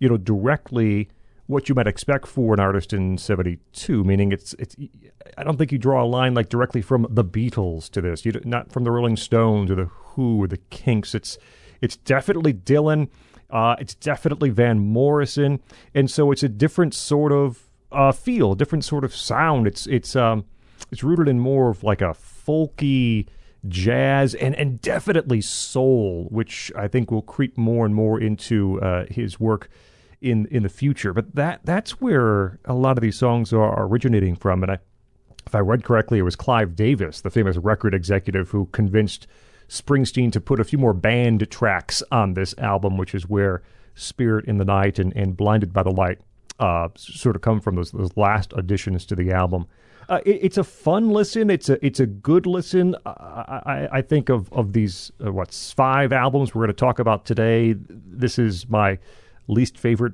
you 0.00 0.08
know 0.08 0.16
directly 0.16 1.08
what 1.48 1.68
you 1.68 1.74
might 1.74 1.88
expect 1.88 2.28
for 2.28 2.54
an 2.54 2.60
artist 2.60 2.92
in 2.92 3.18
72 3.18 4.04
meaning 4.04 4.30
it's 4.30 4.54
it's 4.58 4.76
I 5.36 5.42
don't 5.42 5.56
think 5.56 5.72
you 5.72 5.78
draw 5.78 6.04
a 6.04 6.06
line 6.06 6.34
like 6.34 6.48
directly 6.48 6.82
from 6.82 7.06
the 7.10 7.24
Beatles 7.24 7.90
to 7.90 8.00
this. 8.00 8.24
You 8.24 8.40
not 8.44 8.70
from 8.70 8.84
the 8.84 8.92
Rolling 8.92 9.16
Stones 9.16 9.70
or 9.70 9.74
the 9.74 9.86
Who 9.86 10.42
or 10.42 10.46
the 10.46 10.58
Kinks. 10.70 11.14
It's 11.14 11.36
it's 11.80 11.96
definitely 11.96 12.54
Dylan 12.54 13.08
uh, 13.50 13.76
it's 13.78 13.94
definitely 13.94 14.50
Van 14.50 14.78
Morrison. 14.78 15.60
And 15.94 16.10
so 16.10 16.30
it's 16.30 16.42
a 16.42 16.48
different 16.48 16.94
sort 16.94 17.32
of 17.32 17.68
uh, 17.90 18.12
feel 18.12 18.54
different 18.54 18.84
sort 18.84 19.04
of 19.04 19.14
sound. 19.14 19.66
It's 19.66 19.86
it's 19.86 20.14
um 20.14 20.44
it's 20.90 21.02
rooted 21.02 21.28
in 21.28 21.40
more 21.40 21.70
of 21.70 21.82
like 21.82 22.02
a 22.02 22.14
folky 22.14 23.26
jazz 23.66 24.34
and 24.34 24.54
and 24.54 24.80
definitely 24.80 25.40
soul 25.40 26.28
which 26.30 26.70
I 26.76 26.86
think 26.86 27.10
will 27.10 27.22
creep 27.22 27.58
more 27.58 27.84
and 27.84 27.94
more 27.94 28.20
into 28.20 28.80
uh, 28.80 29.06
his 29.10 29.40
work 29.40 29.68
in 30.20 30.46
in 30.46 30.62
the 30.62 30.68
future. 30.68 31.12
But 31.12 31.34
that 31.34 31.60
that's 31.64 32.00
where 32.00 32.58
a 32.64 32.74
lot 32.74 32.98
of 32.98 33.02
these 33.02 33.16
songs 33.16 33.52
are 33.52 33.86
originating 33.86 34.36
from. 34.36 34.62
And 34.62 34.72
I, 34.72 34.78
if 35.46 35.54
I 35.54 35.60
read 35.60 35.84
correctly, 35.84 36.18
it 36.18 36.22
was 36.22 36.36
Clive 36.36 36.76
Davis, 36.76 37.20
the 37.20 37.30
famous 37.30 37.56
record 37.56 37.94
executive, 37.94 38.50
who 38.50 38.66
convinced 38.66 39.26
Springsteen 39.68 40.32
to 40.32 40.40
put 40.40 40.60
a 40.60 40.64
few 40.64 40.78
more 40.78 40.94
band 40.94 41.48
tracks 41.50 42.02
on 42.10 42.34
this 42.34 42.54
album, 42.58 42.96
which 42.96 43.14
is 43.14 43.28
where 43.28 43.62
Spirit 43.94 44.46
in 44.46 44.58
the 44.58 44.64
Night 44.64 44.98
and, 44.98 45.14
and 45.16 45.36
Blinded 45.36 45.72
by 45.72 45.82
the 45.82 45.90
Light 45.90 46.20
uh, 46.58 46.88
sort 46.96 47.36
of 47.36 47.42
come 47.42 47.60
from 47.60 47.76
those 47.76 47.90
those 47.92 48.16
last 48.16 48.52
additions 48.56 49.04
to 49.06 49.14
the 49.14 49.32
album. 49.32 49.66
Uh, 50.08 50.20
it, 50.24 50.38
it's 50.42 50.58
a 50.58 50.64
fun 50.64 51.10
listen. 51.10 51.50
It's 51.50 51.68
a 51.68 51.84
it's 51.84 52.00
a 52.00 52.06
good 52.06 52.46
listen. 52.46 52.96
I, 53.04 53.10
I, 53.10 53.88
I 53.92 54.02
think 54.02 54.28
of 54.28 54.52
of 54.52 54.72
these 54.72 55.12
uh, 55.24 55.32
what's 55.32 55.72
five 55.72 56.12
albums 56.12 56.54
we're 56.54 56.60
going 56.60 56.68
to 56.68 56.74
talk 56.74 56.98
about 56.98 57.24
today. 57.24 57.74
This 57.76 58.38
is 58.38 58.68
my 58.68 58.98
least 59.48 59.76
favorite, 59.78 60.12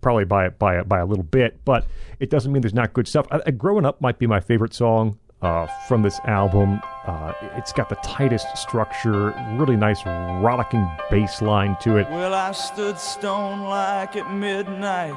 probably 0.00 0.24
by 0.24 0.48
by 0.48 0.82
by 0.82 1.00
a 1.00 1.06
little 1.06 1.24
bit, 1.24 1.64
but 1.64 1.86
it 2.20 2.30
doesn't 2.30 2.52
mean 2.52 2.62
there's 2.62 2.74
not 2.74 2.92
good 2.92 3.08
stuff. 3.08 3.26
Uh, 3.30 3.50
Growing 3.50 3.84
Up 3.84 4.00
might 4.00 4.18
be 4.18 4.26
my 4.26 4.40
favorite 4.40 4.74
song 4.74 5.18
uh, 5.42 5.66
from 5.88 6.02
this 6.02 6.20
album. 6.24 6.80
Uh, 7.06 7.32
it's 7.56 7.72
got 7.72 7.88
the 7.88 7.96
tightest 7.96 8.46
structure, 8.56 9.34
really 9.58 9.76
nice 9.76 10.04
rollicking 10.06 10.88
bass 11.10 11.42
line 11.42 11.76
to 11.82 11.96
it. 11.96 12.08
Well, 12.10 12.34
I 12.34 12.52
stood 12.52 12.98
stone 12.98 13.62
like 13.64 14.16
at 14.16 14.32
midnight, 14.32 15.14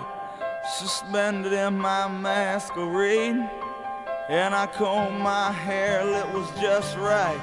suspended 0.78 1.54
in 1.54 1.78
my 1.78 2.08
masquerade. 2.08 3.50
And 4.30 4.54
I 4.54 4.68
combed 4.68 5.22
my 5.22 5.54
hair, 5.54 6.02
it 6.02 6.34
was 6.34 6.52
just 6.60 6.98
right, 6.98 7.40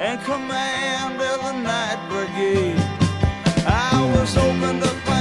and 0.00 0.22
commanded 0.22 1.40
the 1.40 1.52
night 1.52 1.98
brigade. 2.08 2.78
I 3.66 4.14
was 4.14 4.36
open 4.36 4.78
to 4.78 5.17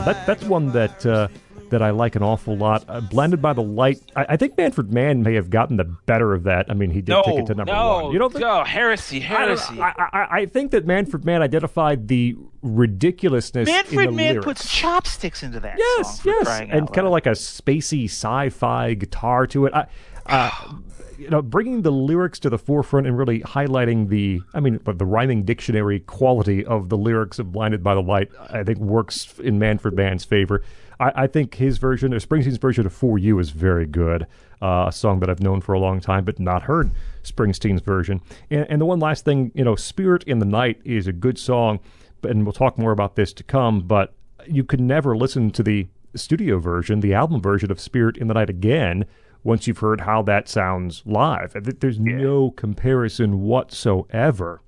that 0.00 0.26
that's 0.26 0.44
one 0.44 0.72
that 0.72 1.04
uh, 1.06 1.28
that 1.72 1.82
I 1.82 1.90
like 1.90 2.16
an 2.16 2.22
awful 2.22 2.56
lot. 2.56 2.84
Uh, 2.86 3.00
Blinded 3.00 3.42
by 3.42 3.52
the 3.52 3.62
Light. 3.62 4.00
I, 4.14 4.26
I 4.30 4.36
think 4.36 4.56
Manfred 4.56 4.92
Mann 4.92 5.22
may 5.22 5.34
have 5.34 5.50
gotten 5.50 5.76
the 5.76 5.84
better 5.84 6.32
of 6.32 6.44
that. 6.44 6.66
I 6.70 6.74
mean, 6.74 6.90
he 6.90 7.00
did 7.00 7.12
no, 7.12 7.22
take 7.22 7.38
it 7.40 7.46
to 7.46 7.54
number 7.54 7.72
no, 7.72 8.04
one. 8.04 8.12
You 8.12 8.18
don't 8.18 8.30
think? 8.30 8.42
no, 8.42 8.62
heresy, 8.62 9.20
heresy. 9.20 9.80
I, 9.80 9.92
I, 10.12 10.26
I 10.30 10.46
think 10.46 10.70
that 10.70 10.86
Manfred 10.86 11.24
Mann 11.24 11.42
identified 11.42 12.08
the 12.08 12.36
ridiculousness 12.62 13.68
in 13.68 13.74
Manfred 13.74 14.08
the 14.08 14.12
Mann 14.12 14.34
lyrics. 14.34 14.44
puts 14.44 14.68
chopsticks 14.68 15.42
into 15.42 15.60
that 15.60 15.78
yes, 15.78 16.22
yes, 16.24 16.48
and 16.60 16.92
kind 16.92 17.06
of 17.06 17.10
like 17.10 17.26
a 17.26 17.30
spacey 17.30 18.04
sci-fi 18.04 18.94
guitar 18.94 19.46
to 19.48 19.66
it. 19.66 19.74
I, 19.74 19.86
uh, 20.26 20.50
you 21.22 21.30
know, 21.30 21.40
bringing 21.40 21.82
the 21.82 21.92
lyrics 21.92 22.40
to 22.40 22.50
the 22.50 22.58
forefront 22.58 23.06
and 23.06 23.16
really 23.16 23.40
highlighting 23.40 24.08
the, 24.08 24.42
I 24.52 24.60
mean, 24.60 24.80
the 24.84 25.06
rhyming 25.06 25.44
dictionary 25.44 26.00
quality 26.00 26.66
of 26.66 26.88
the 26.88 26.96
lyrics 26.96 27.38
of 27.38 27.52
"Blinded 27.52 27.82
by 27.82 27.94
the 27.94 28.02
Light," 28.02 28.30
I 28.50 28.64
think 28.64 28.78
works 28.78 29.38
in 29.38 29.58
Manfred 29.58 29.94
Mann's 29.94 30.24
favor. 30.24 30.62
I, 30.98 31.12
I 31.14 31.26
think 31.28 31.54
his 31.54 31.78
version, 31.78 32.12
or 32.12 32.18
Springsteen's 32.18 32.58
version 32.58 32.86
of 32.86 32.92
"For 32.92 33.18
You," 33.18 33.38
is 33.38 33.50
very 33.50 33.86
good. 33.86 34.26
Uh, 34.60 34.86
a 34.88 34.92
song 34.92 35.20
that 35.20 35.30
I've 35.30 35.40
known 35.40 35.60
for 35.60 35.72
a 35.72 35.78
long 35.78 36.00
time, 36.00 36.24
but 36.24 36.40
not 36.40 36.62
heard 36.62 36.90
Springsteen's 37.22 37.82
version. 37.82 38.20
And, 38.50 38.66
and 38.68 38.80
the 38.80 38.86
one 38.86 38.98
last 38.98 39.24
thing, 39.24 39.52
you 39.54 39.64
know, 39.64 39.76
"Spirit 39.76 40.24
in 40.24 40.40
the 40.40 40.46
Night" 40.46 40.80
is 40.84 41.06
a 41.06 41.12
good 41.12 41.38
song, 41.38 41.78
and 42.24 42.44
we'll 42.44 42.52
talk 42.52 42.78
more 42.78 42.92
about 42.92 43.14
this 43.14 43.32
to 43.34 43.44
come. 43.44 43.82
But 43.82 44.12
you 44.46 44.64
could 44.64 44.80
never 44.80 45.16
listen 45.16 45.52
to 45.52 45.62
the 45.62 45.86
studio 46.16 46.58
version, 46.58 46.98
the 46.98 47.14
album 47.14 47.40
version 47.40 47.70
of 47.70 47.80
Spirit 47.80 48.16
in 48.16 48.26
the 48.26 48.34
Night 48.34 48.50
again 48.50 49.04
once 49.44 49.66
you've 49.66 49.78
heard 49.78 50.00
how 50.02 50.22
that 50.22 50.48
sounds 50.48 51.02
live. 51.04 51.52
Th- 51.52 51.76
There's 51.80 51.98
no 51.98 52.50
comparison 52.52 53.42
whatsoever 53.42 54.62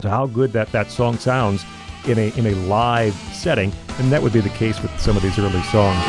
to 0.00 0.10
how 0.10 0.26
good 0.26 0.52
that, 0.52 0.70
that 0.72 0.90
song 0.90 1.16
sounds 1.18 1.64
in 2.06 2.18
a 2.18 2.32
in 2.38 2.46
a 2.46 2.54
live 2.66 3.14
setting, 3.32 3.70
and 3.98 4.10
that 4.10 4.22
would 4.22 4.32
be 4.32 4.40
the 4.40 4.48
case 4.50 4.80
with 4.80 4.90
some 4.98 5.16
of 5.16 5.22
these 5.22 5.38
early 5.38 5.60
songs. 5.64 6.02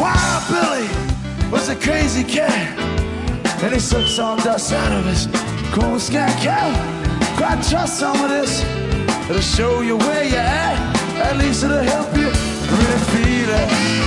Wild 0.00 0.44
Billy 0.48 1.50
was 1.50 1.68
a 1.68 1.74
crazy 1.76 2.22
cat, 2.22 2.78
and 3.62 3.74
he 3.74 3.80
sucked 3.80 4.08
some 4.08 4.38
dust 4.38 4.72
out 4.72 4.92
of 4.92 5.04
his 5.06 5.26
cool 5.74 5.98
scat 5.98 6.30
cow. 6.42 6.70
Quite 7.36 7.62
trust 7.68 7.98
some 7.98 8.16
of 8.22 8.30
this. 8.30 8.62
It'll 9.28 9.40
show 9.42 9.80
you 9.80 9.96
where 9.96 10.24
you're 10.24 10.38
at. 10.38 10.96
At 11.16 11.36
least 11.38 11.64
it'll 11.64 11.78
help 11.78 12.16
you 12.16 12.26
really 12.26 12.98
feel 13.10 13.48
it. 13.50 13.99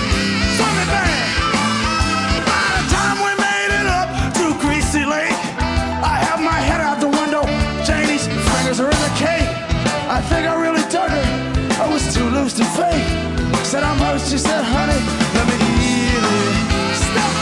Said 13.74 13.82
I'm 13.82 13.98
hurt. 13.98 14.22
She 14.22 14.38
said, 14.38 14.64
honey, 14.64 15.02
let 15.34 15.46
me 15.50 15.58
heal 15.82 16.22
it. 16.22 16.94
Stop. 16.94 17.34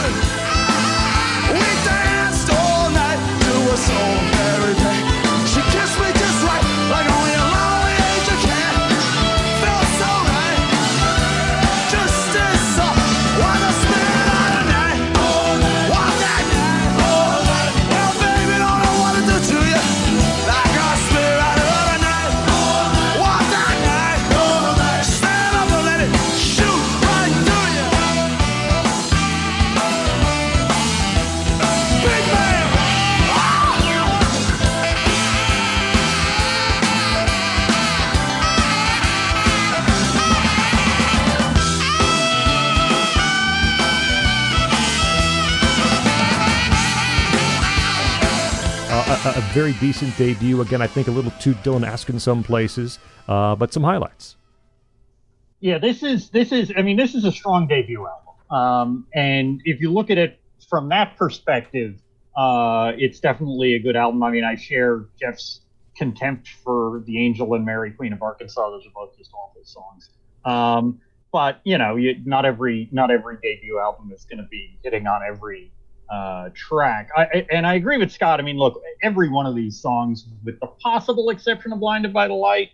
We 1.52 1.68
danced 1.84 2.48
all 2.50 2.88
night 2.88 3.20
to 3.44 3.52
a 3.70 3.76
soul 3.76 4.16
merry 4.32 4.51
very 49.52 49.72
decent 49.74 50.16
debut. 50.16 50.60
Again, 50.62 50.80
I 50.80 50.86
think 50.86 51.08
a 51.08 51.10
little 51.10 51.30
too 51.32 51.54
Dylan-esque 51.54 52.08
in 52.08 52.18
some 52.18 52.42
places, 52.42 52.98
uh, 53.28 53.54
but 53.54 53.72
some 53.72 53.82
highlights. 53.82 54.36
Yeah, 55.60 55.78
this 55.78 56.02
is 56.02 56.30
this 56.30 56.52
is. 56.52 56.72
I 56.76 56.82
mean, 56.82 56.96
this 56.96 57.14
is 57.14 57.24
a 57.24 57.32
strong 57.32 57.68
debut 57.68 58.06
album. 58.06 58.34
Um, 58.50 59.06
and 59.14 59.60
if 59.64 59.80
you 59.80 59.92
look 59.92 60.10
at 60.10 60.18
it 60.18 60.40
from 60.68 60.88
that 60.88 61.16
perspective, 61.16 62.00
uh, 62.36 62.92
it's 62.96 63.20
definitely 63.20 63.74
a 63.74 63.78
good 63.78 63.94
album. 63.94 64.22
I 64.22 64.30
mean, 64.30 64.44
I 64.44 64.56
share 64.56 65.06
Jeff's 65.20 65.60
contempt 65.96 66.48
for 66.64 67.02
the 67.06 67.18
Angel 67.18 67.52
and 67.54 67.64
Mary 67.64 67.92
Queen 67.92 68.12
of 68.12 68.22
Arkansas. 68.22 68.70
Those 68.70 68.86
are 68.86 68.90
both 68.94 69.16
just 69.16 69.30
awful 69.34 69.62
songs. 69.64 70.10
Um, 70.44 71.00
but 71.30 71.60
you 71.64 71.78
know, 71.78 71.96
you, 71.96 72.16
not 72.24 72.44
every 72.44 72.88
not 72.90 73.10
every 73.10 73.36
debut 73.42 73.78
album 73.78 74.12
is 74.14 74.24
going 74.24 74.42
to 74.42 74.48
be 74.50 74.78
hitting 74.82 75.06
on 75.06 75.20
every 75.22 75.70
uh, 76.10 76.50
track. 76.54 77.08
I, 77.16 77.46
and 77.50 77.66
I 77.66 77.74
agree 77.74 77.98
with 77.98 78.12
Scott. 78.12 78.40
I 78.40 78.42
mean, 78.42 78.58
look, 78.58 78.80
every 79.02 79.28
one 79.28 79.46
of 79.46 79.54
these 79.54 79.80
songs, 79.80 80.26
with 80.44 80.60
the 80.60 80.66
possible 80.66 81.30
exception 81.30 81.72
of 81.72 81.80
"Blinded 81.80 82.12
by 82.12 82.28
the 82.28 82.34
Light," 82.34 82.70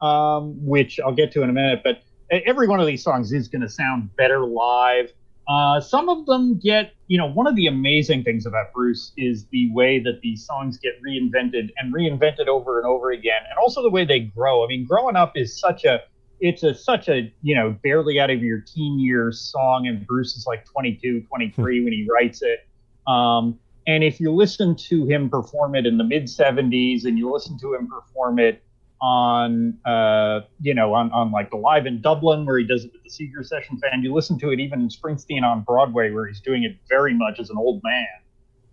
um, 0.00 0.54
which 0.64 1.00
I'll 1.00 1.14
get 1.14 1.32
to 1.32 1.42
in 1.42 1.50
a 1.50 1.52
minute, 1.52 1.80
but 1.84 2.02
every 2.30 2.66
one 2.66 2.80
of 2.80 2.86
these 2.86 3.02
songs 3.02 3.32
is 3.32 3.48
going 3.48 3.62
to 3.62 3.68
sound 3.68 4.14
better 4.16 4.44
live. 4.44 5.12
Uh, 5.48 5.80
some 5.80 6.08
of 6.08 6.24
them 6.26 6.58
get, 6.58 6.92
you 7.08 7.18
know, 7.18 7.26
one 7.26 7.46
of 7.46 7.56
the 7.56 7.66
amazing 7.66 8.22
things 8.22 8.46
about 8.46 8.72
Bruce 8.72 9.12
is 9.16 9.46
the 9.46 9.70
way 9.72 9.98
that 9.98 10.20
these 10.22 10.46
songs 10.46 10.78
get 10.78 10.92
reinvented 11.02 11.70
and 11.78 11.92
reinvented 11.92 12.46
over 12.46 12.78
and 12.78 12.86
over 12.86 13.10
again, 13.10 13.42
and 13.48 13.58
also 13.58 13.82
the 13.82 13.90
way 13.90 14.04
they 14.04 14.20
grow. 14.20 14.64
I 14.64 14.68
mean, 14.68 14.86
growing 14.86 15.16
up 15.16 15.32
is 15.34 15.58
such 15.58 15.84
a, 15.84 16.00
it's 16.40 16.62
a 16.62 16.74
such 16.74 17.08
a, 17.08 17.32
you 17.42 17.54
know, 17.54 17.76
barely 17.82 18.20
out 18.20 18.30
of 18.30 18.42
your 18.42 18.60
teen 18.60 18.98
years 19.00 19.40
song, 19.40 19.88
and 19.88 20.06
Bruce 20.06 20.36
is 20.36 20.46
like 20.46 20.64
22, 20.64 21.22
23 21.22 21.84
when 21.84 21.92
he 21.92 22.06
writes 22.10 22.42
it. 22.42 22.66
Um, 23.06 23.58
and 23.86 24.04
if 24.04 24.20
you 24.20 24.32
listen 24.32 24.76
to 24.76 25.06
him 25.06 25.28
perform 25.28 25.74
it 25.74 25.86
in 25.86 25.98
the 25.98 26.04
mid 26.04 26.24
70s, 26.24 27.04
and 27.04 27.18
you 27.18 27.32
listen 27.32 27.58
to 27.58 27.74
him 27.74 27.88
perform 27.88 28.38
it 28.38 28.62
on 29.00 29.76
uh, 29.84 30.40
you 30.60 30.72
know 30.72 30.94
on, 30.94 31.10
on 31.10 31.32
like 31.32 31.50
the 31.50 31.56
live 31.56 31.86
in 31.86 32.00
Dublin 32.00 32.46
where 32.46 32.56
he 32.58 32.64
does 32.64 32.84
it 32.84 32.92
with 32.92 33.02
the 33.02 33.10
Seeger 33.10 33.42
Session 33.42 33.76
Band. 33.76 34.04
You 34.04 34.14
listen 34.14 34.38
to 34.38 34.50
it 34.50 34.60
even 34.60 34.80
in 34.80 34.88
Springsteen 34.88 35.42
on 35.42 35.62
Broadway 35.62 36.12
where 36.12 36.26
he's 36.26 36.40
doing 36.40 36.62
it 36.62 36.76
very 36.88 37.12
much 37.12 37.40
as 37.40 37.50
an 37.50 37.56
old 37.58 37.82
man. 37.82 38.06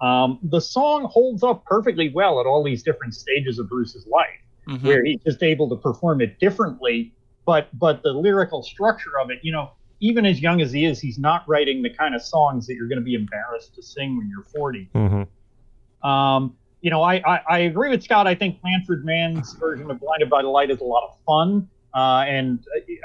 Um, 0.01 0.39
the 0.43 0.61
song 0.61 1.09
holds 1.11 1.43
up 1.43 1.65
perfectly 1.65 2.09
well 2.13 2.39
at 2.39 2.45
all 2.45 2.63
these 2.63 2.83
different 2.83 3.15
stages 3.15 3.57
of 3.59 3.67
Bruce's 3.67 4.05
life, 4.07 4.27
Mhm. 4.67 4.83
where 4.83 5.03
he's 5.03 5.19
just 5.25 5.41
able 5.43 5.67
to 5.69 5.75
perform 5.75 6.21
it 6.21 6.39
differently. 6.39 7.11
But 7.45 7.67
but 7.77 8.03
the 8.03 8.13
lyrical 8.13 8.61
structure 8.61 9.19
of 9.19 9.31
it, 9.31 9.39
you 9.41 9.51
know, 9.51 9.71
even 9.99 10.25
as 10.25 10.41
young 10.41 10.61
as 10.61 10.71
he 10.71 10.85
is, 10.85 10.99
he's 10.99 11.19
not 11.19 11.47
writing 11.47 11.81
the 11.81 11.89
kind 11.89 12.15
of 12.15 12.21
songs 12.21 12.67
that 12.67 12.75
you're 12.75 12.87
going 12.87 12.99
to 12.99 13.05
be 13.05 13.15
embarrassed 13.15 13.75
to 13.75 13.83
sing 13.83 14.17
when 14.17 14.29
you're 14.29 14.43
40. 14.43 14.89
Mm-hmm. 14.95 16.07
Um, 16.07 16.55
you 16.81 16.89
know, 16.89 17.01
I, 17.01 17.15
I, 17.15 17.41
I 17.49 17.59
agree 17.59 17.89
with 17.89 18.03
Scott. 18.03 18.25
I 18.25 18.35
think 18.35 18.59
Manfred 18.63 19.03
Mann's 19.03 19.53
version 19.53 19.91
of 19.91 19.99
Blinded 19.99 20.29
by 20.29 20.41
the 20.41 20.47
Light 20.47 20.71
is 20.71 20.79
a 20.79 20.85
lot 20.85 21.03
of 21.03 21.17
fun. 21.25 21.69
Uh, 21.93 22.23
and 22.27 22.63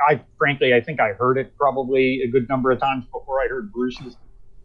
I, 0.09 0.21
frankly, 0.39 0.75
I 0.75 0.81
think 0.81 1.01
I 1.01 1.13
heard 1.15 1.39
it 1.39 1.57
probably 1.57 2.23
a 2.23 2.29
good 2.29 2.49
number 2.49 2.71
of 2.71 2.79
times 2.79 3.05
before 3.07 3.41
I 3.41 3.49
heard 3.49 3.73
Bruce's. 3.73 4.17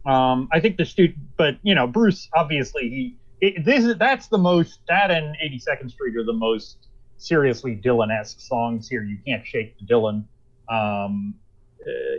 Um, 0.06 0.48
I 0.52 0.60
think 0.60 0.76
the 0.76 0.84
student, 0.84 1.18
but 1.36 1.56
you 1.62 1.74
know, 1.74 1.86
Bruce 1.86 2.28
obviously 2.34 2.88
he 2.88 3.16
it, 3.40 3.64
this 3.64 3.84
is 3.84 3.96
that's 3.96 4.28
the 4.28 4.38
most 4.38 4.80
that 4.88 5.10
and 5.10 5.36
82nd 5.42 5.90
Street 5.90 6.16
are 6.16 6.24
the 6.24 6.32
most 6.32 6.88
seriously 7.16 7.76
Dylan-esque 7.82 8.40
songs 8.40 8.88
here. 8.88 9.02
You 9.02 9.18
can't 9.26 9.46
shake 9.46 9.78
the 9.78 9.86
Dylan 9.86 10.24
um, 10.68 11.34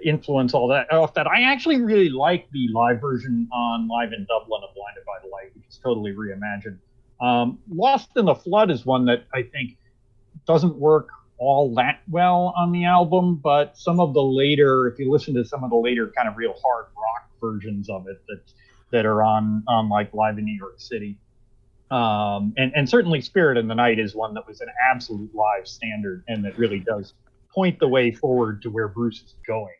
influence 0.03 0.53
all 0.53 0.67
that 0.69 0.91
off 0.91 1.13
that. 1.13 1.27
I 1.27 1.43
actually 1.43 1.81
really 1.81 2.09
like 2.09 2.49
the 2.51 2.67
live 2.69 2.99
version 2.99 3.47
on 3.51 3.87
Live 3.87 4.13
in 4.13 4.25
Dublin 4.25 4.61
of 4.67 4.73
Blinded 4.75 5.05
by 5.05 5.19
the 5.23 5.29
Light, 5.29 5.55
which 5.55 5.67
is 5.67 5.77
totally 5.77 6.13
reimagined. 6.13 6.77
Um, 7.19 7.59
Lost 7.69 8.09
in 8.15 8.25
the 8.25 8.35
Flood 8.35 8.71
is 8.71 8.85
one 8.85 9.05
that 9.05 9.25
I 9.33 9.43
think 9.43 9.77
doesn't 10.47 10.75
work 10.75 11.09
all 11.37 11.73
that 11.75 12.01
well 12.09 12.53
on 12.57 12.71
the 12.71 12.85
album, 12.85 13.35
but 13.35 13.77
some 13.77 13.99
of 13.99 14.13
the 14.13 14.21
later, 14.21 14.87
if 14.87 14.99
you 14.99 15.11
listen 15.11 15.33
to 15.35 15.45
some 15.45 15.63
of 15.63 15.69
the 15.69 15.75
later 15.75 16.11
kind 16.15 16.27
of 16.27 16.37
real 16.37 16.55
hard 16.63 16.85
rock 16.95 17.29
versions 17.39 17.89
of 17.89 18.07
it 18.07 18.21
that 18.27 18.41
that 18.91 19.05
are 19.05 19.23
on 19.23 19.63
on 19.67 19.89
like 19.89 20.13
Live 20.13 20.37
in 20.37 20.45
New 20.45 20.57
York 20.57 20.79
City, 20.79 21.17
um, 21.91 22.53
and 22.57 22.71
and 22.75 22.89
certainly 22.89 23.21
Spirit 23.21 23.57
in 23.57 23.67
the 23.67 23.75
Night 23.75 23.99
is 23.99 24.15
one 24.15 24.33
that 24.33 24.47
was 24.47 24.61
an 24.61 24.69
absolute 24.91 25.33
live 25.33 25.67
standard 25.67 26.23
and 26.27 26.43
that 26.45 26.57
really 26.57 26.79
does 26.79 27.13
point 27.53 27.79
the 27.79 27.87
way 27.87 28.11
forward 28.11 28.61
to 28.63 28.69
where 28.69 28.87
Bruce 28.87 29.21
is 29.21 29.35
going. 29.45 29.73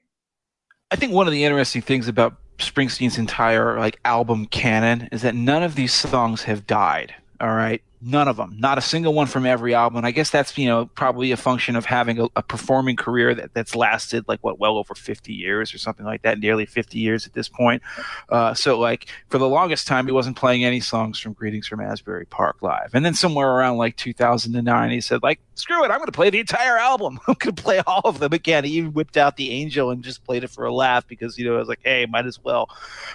I 0.92 0.96
think 0.96 1.14
one 1.14 1.28
of 1.28 1.34
the 1.34 1.44
interesting 1.44 1.82
things 1.82 2.08
about 2.08 2.38
Springsteen's 2.58 3.18
entire 3.18 3.80
like 3.80 4.00
album 4.06 4.46
canon 4.46 5.10
is 5.12 5.22
that 5.22 5.36
none 5.36 5.64
of 5.64 5.76
these 5.76 5.94
songs 5.94 6.44
have 6.44 6.68
died. 6.68 7.14
All 7.40 7.54
right, 7.54 7.82
none 8.02 8.28
of 8.28 8.38
them, 8.38 8.56
not 8.58 8.78
a 8.78 8.82
single 8.82 9.14
one 9.14 9.28
from 9.28 9.46
every 9.46 9.74
album. 9.74 9.98
And 9.98 10.06
I 10.06 10.12
guess 10.12 10.30
that's 10.30 10.58
you 10.58 10.68
know 10.68 10.88
probably 10.96 11.32
a 11.32 11.38
function 11.38 11.76
of 11.76 11.86
having 11.86 12.20
a, 12.20 12.28
a 12.36 12.42
performing 12.42 12.96
career 12.96 13.36
that, 13.36 13.54
that's 13.54 13.76
lasted 13.76 14.26
like 14.28 14.40
what 14.44 14.60
well 14.60 14.78
over 14.78 14.96
50 14.96 15.34
years 15.34 15.74
or 15.74 15.78
something 15.78 16.06
like 16.06 16.24
that, 16.24 16.40
nearly 16.40 16.66
50 16.66 16.98
years 16.98 17.26
at 17.26 17.34
this 17.34 17.48
point. 17.48 17.82
Uh, 18.30 18.54
so 18.54 18.80
like 18.80 19.08
for 19.30 19.38
the 19.38 19.48
longest 19.48 19.88
time, 19.88 20.06
he 20.06 20.12
wasn't 20.12 20.36
playing 20.36 20.66
any 20.66 20.80
songs 20.80 21.20
from 21.20 21.34
Greetings 21.34 21.68
from 21.68 21.80
Asbury 21.80 22.26
Park 22.26 22.62
live. 22.62 22.92
And 22.94 23.06
then 23.06 23.14
somewhere 23.14 23.52
around 23.52 23.78
like 23.78 23.96
2009, 23.98 24.92
he 24.92 25.02
said 25.02 25.22
like 25.22 25.40
screw 25.54 25.84
it, 25.84 25.92
I'm 25.92 25.98
going 25.98 26.08
to 26.08 26.12
play 26.12 26.30
the 26.30 26.40
entire 26.40 26.78
album. 26.78 27.20
I'm 27.28 27.36
going 27.36 27.56
to 27.56 27.64
play 27.64 27.82
all 27.86 28.02
of 28.06 28.20
them 28.20 28.34
again. 28.34 28.64
He 28.64 28.72
even 28.72 28.94
whipped 28.94 29.18
out 29.18 29.38
the 29.38 29.52
Angel 29.52 29.92
and 29.92 30.04
just 30.04 30.24
played 30.24 30.44
it 30.44 30.50
for 30.50 30.66
a 30.66 30.74
laugh 30.74 31.08
because 31.08 31.38
you 31.38 31.46
know 31.46 31.56
I 31.56 31.60
was 31.60 31.68
like, 31.68 31.82
hey, 31.84 32.06
might 32.08 32.26
as 32.26 32.44
well. 32.44 32.70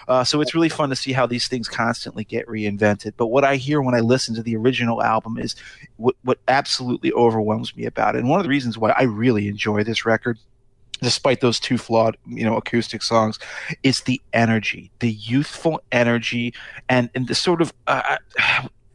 Uh, 0.06 0.22
so 0.22 0.40
it's 0.40 0.54
really 0.54 0.68
fun 0.68 0.90
to 0.90 0.96
see 0.96 1.12
how 1.12 1.26
these 1.26 1.48
things 1.48 1.68
constantly 1.68 2.24
get 2.24 2.46
reinvented. 2.46 3.14
But 3.16 3.26
what 3.26 3.44
I 3.44 3.56
hear 3.56 3.82
when 3.82 3.94
I 3.94 4.00
listen 4.00 4.34
to 4.36 4.42
the 4.42 4.56
original 4.56 4.75
album 5.02 5.38
is 5.38 5.54
what 5.96 6.16
what 6.22 6.38
absolutely 6.48 7.12
overwhelms 7.12 7.76
me 7.76 7.84
about 7.84 8.16
it. 8.16 8.20
And 8.20 8.28
one 8.28 8.40
of 8.40 8.44
the 8.44 8.50
reasons 8.50 8.78
why 8.78 8.90
I 8.90 9.04
really 9.04 9.48
enjoy 9.48 9.84
this 9.84 10.04
record 10.04 10.38
despite 11.02 11.40
those 11.40 11.60
two 11.60 11.76
flawed 11.76 12.16
you 12.26 12.44
know 12.44 12.56
acoustic 12.56 13.02
songs 13.02 13.38
is 13.82 14.00
the 14.02 14.20
energy 14.32 14.90
the 15.00 15.10
youthful 15.10 15.80
energy 15.92 16.54
and 16.88 17.10
and 17.14 17.28
the 17.28 17.34
sort 17.34 17.60
of 17.60 17.72
uh, 17.86 18.16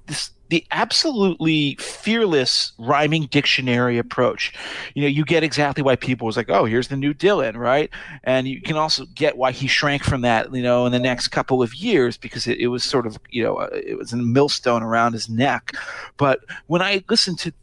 this 0.08 0.32
the 0.52 0.66
absolutely 0.72 1.76
fearless 1.76 2.74
rhyming 2.78 3.26
dictionary 3.28 3.98
approach. 3.98 4.54
You 4.94 5.02
know 5.02 5.08
you 5.08 5.24
get 5.24 5.44
exactly 5.44 5.82
why 5.82 5.96
people 5.96 6.28
was 6.28 6.36
like 6.36 6.50
oh 6.50 6.66
here's 6.66 6.90
the 6.90 6.98
new 6.98 7.14
dylan 7.14 7.56
right? 7.56 7.90
And 8.26 8.48
you 8.48 8.62
can 8.62 8.76
also 8.76 9.06
get 9.16 9.38
why 9.38 9.54
he 9.54 9.68
shrank 9.68 10.04
from 10.04 10.22
that 10.22 10.54
you 10.54 10.62
know 10.62 10.86
in 10.86 10.92
the 10.92 11.00
next 11.00 11.30
couple 11.30 11.64
of 11.64 11.74
years 11.74 12.18
because 12.18 12.48
it, 12.48 12.60
it 12.60 12.68
was 12.68 12.84
sort 12.84 13.08
of 13.08 13.18
you 13.30 13.44
know 13.44 13.56
uh, 13.56 13.70
it 13.72 13.98
was 13.98 14.12
a 14.12 14.18
millstone 14.18 14.84
around 14.84 15.14
his 15.14 15.30
neck. 15.30 15.74
But 16.18 16.42
when 16.68 16.82
i 16.82 17.04
listen 17.10 17.36
to 17.38 17.54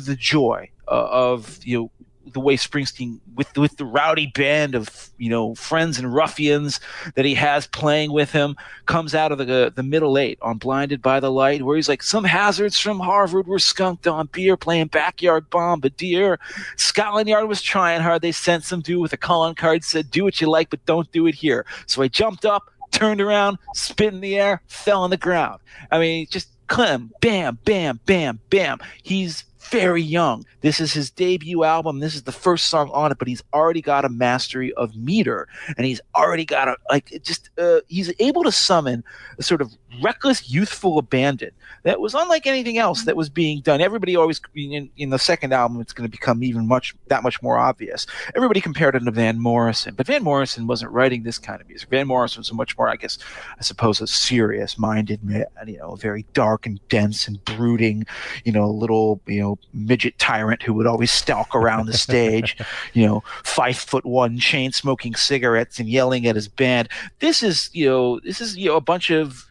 the 0.00 0.16
joy 0.16 0.70
uh, 0.88 1.08
of 1.10 1.60
you 1.64 1.78
know 1.78 1.90
the 2.32 2.40
way 2.40 2.56
Springsteen 2.56 3.18
with 3.34 3.56
with 3.56 3.76
the 3.76 3.84
rowdy 3.84 4.26
band 4.34 4.74
of 4.74 5.10
you 5.18 5.30
know 5.30 5.54
friends 5.54 5.98
and 5.98 6.12
ruffians 6.12 6.80
that 7.14 7.24
he 7.24 7.34
has 7.34 7.66
playing 7.66 8.12
with 8.12 8.32
him 8.32 8.56
comes 8.86 9.14
out 9.14 9.32
of 9.32 9.38
the 9.38 9.72
the 9.74 9.82
middle 9.82 10.18
eight 10.18 10.38
on 10.42 10.58
Blinded 10.58 11.02
by 11.02 11.20
the 11.20 11.30
Light 11.30 11.62
where 11.62 11.76
he's 11.76 11.88
like 11.88 12.02
some 12.02 12.24
hazards 12.24 12.78
from 12.78 13.00
Harvard 13.00 13.46
were 13.46 13.58
skunked 13.58 14.06
on 14.06 14.26
beer 14.32 14.56
playing 14.56 14.88
backyard 14.88 15.48
bombardier 15.50 16.38
Scotland 16.76 17.28
Yard 17.28 17.48
was 17.48 17.62
trying 17.62 18.00
hard. 18.00 18.22
They 18.22 18.32
sent 18.32 18.64
some 18.64 18.80
dude 18.80 19.00
with 19.00 19.12
a 19.12 19.16
calling 19.16 19.54
card 19.54 19.84
said 19.84 20.10
do 20.10 20.24
what 20.24 20.40
you 20.40 20.48
like 20.48 20.70
but 20.70 20.84
don't 20.86 21.10
do 21.12 21.26
it 21.26 21.34
here. 21.34 21.66
So 21.86 22.02
I 22.02 22.08
jumped 22.08 22.44
up 22.44 22.70
turned 22.90 23.20
around 23.20 23.58
spit 23.74 24.14
in 24.14 24.20
the 24.20 24.38
air 24.38 24.62
fell 24.66 25.02
on 25.02 25.10
the 25.10 25.16
ground. 25.16 25.60
I 25.90 25.98
mean 25.98 26.26
just 26.30 26.48
Clem, 26.68 27.10
bam, 27.20 27.58
bam, 27.64 27.98
bam, 28.04 28.40
bam. 28.50 28.78
He's 29.02 29.44
very 29.58 30.02
young. 30.02 30.44
This 30.60 30.80
is 30.80 30.92
his 30.92 31.10
debut 31.10 31.64
album. 31.64 32.00
This 32.00 32.14
is 32.14 32.22
the 32.22 32.32
first 32.32 32.66
song 32.66 32.90
on 32.92 33.12
it, 33.12 33.18
but 33.18 33.28
he's 33.28 33.42
already 33.52 33.80
got 33.80 34.04
a 34.04 34.08
mastery 34.08 34.72
of 34.74 34.96
meter, 34.96 35.48
and 35.76 35.86
he's 35.86 36.00
already 36.14 36.44
got 36.44 36.68
a 36.68 36.76
like 36.90 37.20
just 37.22 37.50
uh, 37.58 37.80
he's 37.88 38.12
able 38.18 38.44
to 38.44 38.52
summon 38.52 39.04
a 39.38 39.42
sort 39.42 39.60
of 39.60 39.72
reckless, 40.02 40.50
youthful 40.50 40.98
abandon 40.98 41.50
that 41.82 42.00
was 42.00 42.14
unlike 42.14 42.46
anything 42.46 42.78
else 42.78 43.04
that 43.04 43.16
was 43.16 43.28
being 43.28 43.60
done. 43.60 43.80
Everybody 43.80 44.16
always 44.16 44.40
in, 44.54 44.90
in 44.96 45.10
the 45.10 45.18
second 45.18 45.52
album, 45.52 45.80
it's 45.80 45.92
going 45.92 46.08
to 46.08 46.10
become 46.10 46.42
even 46.42 46.66
much 46.66 46.94
that 47.08 47.22
much 47.22 47.42
more 47.42 47.58
obvious. 47.58 48.06
Everybody 48.34 48.60
compared 48.60 48.94
it 48.94 49.00
to 49.00 49.10
Van 49.10 49.38
Morrison, 49.38 49.94
but 49.94 50.06
Van 50.06 50.22
Morrison 50.22 50.66
wasn't 50.66 50.92
writing 50.92 51.22
this 51.22 51.38
kind 51.38 51.60
of 51.60 51.68
music. 51.68 51.88
Van 51.90 52.06
Morrison 52.06 52.40
was 52.40 52.50
a 52.50 52.54
much 52.54 52.76
more, 52.76 52.88
I 52.88 52.96
guess, 52.96 53.18
I 53.58 53.62
suppose, 53.62 54.00
a 54.00 54.06
serious-minded 54.06 55.24
man, 55.24 55.46
you 55.66 55.78
know, 55.78 55.94
very 55.94 56.26
dark 56.32 56.66
and 56.66 56.80
dense 56.88 57.26
and 57.26 57.42
brooding, 57.44 58.04
you 58.44 58.52
know, 58.52 58.64
a 58.64 58.66
little, 58.66 59.20
you 59.26 59.40
know, 59.40 59.47
midget 59.72 60.18
tyrant 60.18 60.62
who 60.62 60.72
would 60.74 60.86
always 60.86 61.12
stalk 61.12 61.54
around 61.54 61.86
the 61.86 61.92
stage, 61.92 62.56
you 62.92 63.06
know, 63.06 63.22
five 63.44 63.76
foot 63.76 64.04
one, 64.04 64.38
chain 64.38 64.72
smoking 64.72 65.14
cigarettes 65.14 65.78
and 65.78 65.88
yelling 65.88 66.26
at 66.26 66.34
his 66.34 66.48
band. 66.48 66.88
This 67.20 67.42
is, 67.42 67.70
you 67.72 67.86
know, 67.86 68.20
this 68.20 68.40
is, 68.40 68.56
you 68.56 68.68
know, 68.68 68.76
a 68.76 68.80
bunch 68.80 69.10
of 69.10 69.50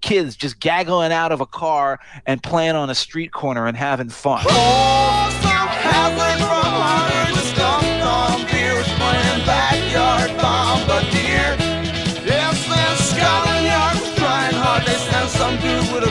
kids 0.00 0.36
just 0.36 0.60
gaggling 0.60 1.12
out 1.12 1.32
of 1.32 1.40
a 1.40 1.46
car 1.46 1.98
and 2.26 2.42
playing 2.42 2.76
on 2.76 2.90
a 2.90 2.94
street 2.94 3.32
corner 3.32 3.66
and 3.66 3.76
having 3.76 4.08
fun. 4.08 4.44
Some 15.28 15.56
dude 15.58 15.92
with 15.92 16.08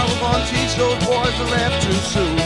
jar, 0.00 0.08
we're 0.08 0.20
gonna 0.20 0.46
teach 0.46 0.74
those 0.76 0.98
boys 1.04 1.34
to 1.36 1.44
laugh 1.44 1.82
too 1.82 2.00
soon. 2.14 2.38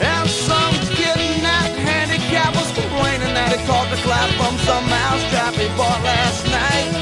And 0.00 0.28
some 0.28 0.74
kid 0.94 1.18
that 1.42 1.70
handicap 1.76 2.54
was 2.54 2.70
complaining 2.72 3.34
that 3.34 3.52
he 3.52 3.66
caught 3.66 3.88
the 3.90 4.00
clap 4.02 4.30
from 4.40 4.56
some 4.68 4.84
mousetrap 4.88 5.54
he 5.54 5.68
bought 5.76 6.02
last 6.02 6.44
night. 6.46 6.92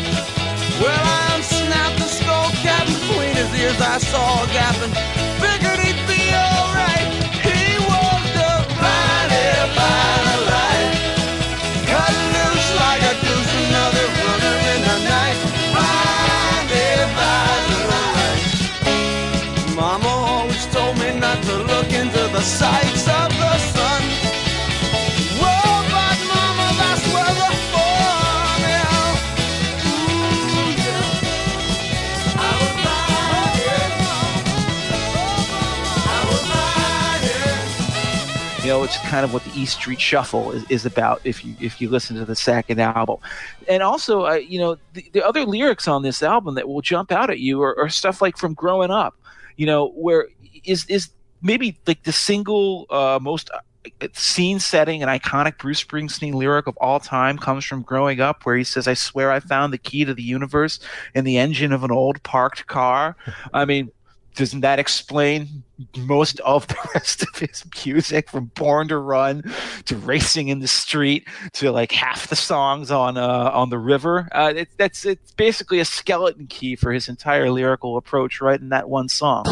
Well, 0.80 1.02
I 1.02 1.36
unsnapped 1.36 1.98
the 1.98 2.08
skull 2.08 2.50
cap 2.62 2.86
between 2.86 3.34
his 3.34 3.50
ears. 3.60 3.80
I 3.80 3.98
saw 3.98 4.44
a 4.44 4.46
gap 4.48 4.76
and 4.82 5.13
it's 38.84 38.98
kind 38.98 39.24
of 39.24 39.32
what 39.32 39.42
the 39.44 39.58
East 39.58 39.78
Street 39.78 40.00
Shuffle 40.00 40.52
is, 40.52 40.70
is 40.70 40.86
about. 40.86 41.20
If 41.24 41.44
you 41.44 41.56
if 41.60 41.80
you 41.80 41.88
listen 41.88 42.16
to 42.16 42.24
the 42.24 42.36
second 42.36 42.80
album, 42.80 43.16
and 43.68 43.82
also, 43.82 44.26
uh, 44.26 44.34
you 44.34 44.58
know, 44.58 44.76
the, 44.92 45.10
the 45.12 45.26
other 45.26 45.44
lyrics 45.44 45.88
on 45.88 46.02
this 46.02 46.22
album 46.22 46.54
that 46.54 46.68
will 46.68 46.82
jump 46.82 47.10
out 47.10 47.30
at 47.30 47.40
you 47.40 47.62
are, 47.62 47.78
are 47.78 47.88
stuff 47.88 48.22
like 48.22 48.36
from 48.36 48.54
growing 48.54 48.90
up. 48.90 49.16
You 49.56 49.66
know, 49.66 49.88
where 49.88 50.28
is 50.64 50.84
is 50.86 51.10
maybe 51.42 51.78
like 51.86 52.02
the 52.04 52.12
single 52.12 52.86
uh, 52.90 53.18
most 53.20 53.50
scene 54.12 54.58
setting 54.58 55.02
and 55.02 55.10
iconic 55.10 55.58
Bruce 55.58 55.82
Springsteen 55.82 56.34
lyric 56.34 56.66
of 56.66 56.76
all 56.78 57.00
time 57.00 57.38
comes 57.38 57.64
from 57.64 57.82
growing 57.82 58.20
up, 58.20 58.44
where 58.44 58.56
he 58.56 58.64
says, 58.64 58.88
"I 58.88 58.94
swear 58.94 59.30
I 59.30 59.40
found 59.40 59.72
the 59.72 59.78
key 59.78 60.04
to 60.04 60.14
the 60.14 60.22
universe 60.22 60.80
in 61.14 61.24
the 61.24 61.38
engine 61.38 61.72
of 61.72 61.84
an 61.84 61.90
old 61.90 62.22
parked 62.22 62.66
car." 62.66 63.16
I 63.52 63.64
mean, 63.64 63.90
doesn't 64.34 64.60
that 64.60 64.78
explain 64.78 65.62
most 65.98 66.40
of 66.40 66.66
the 66.68 66.76
rest 66.94 67.22
of 67.22 67.38
his 67.38 67.64
music 67.84 68.30
from 68.30 68.46
born 68.54 68.88
to 68.88 68.98
run 68.98 69.42
to 69.86 69.96
racing 69.96 70.48
in 70.48 70.60
the 70.60 70.68
street 70.68 71.26
to 71.52 71.70
like 71.70 71.92
half 71.92 72.28
the 72.28 72.36
songs 72.36 72.90
on 72.90 73.16
uh, 73.16 73.50
on 73.52 73.70
the 73.70 73.78
river? 73.78 74.28
Uh, 74.32 74.52
it, 74.56 74.68
that's 74.76 75.04
it's 75.04 75.32
basically 75.32 75.80
a 75.80 75.84
skeleton 75.84 76.46
key 76.46 76.76
for 76.76 76.92
his 76.92 77.08
entire 77.08 77.50
lyrical 77.50 77.96
approach 77.96 78.40
right 78.40 78.60
in 78.60 78.70
that 78.70 78.88
one 78.88 79.08
song 79.08 79.44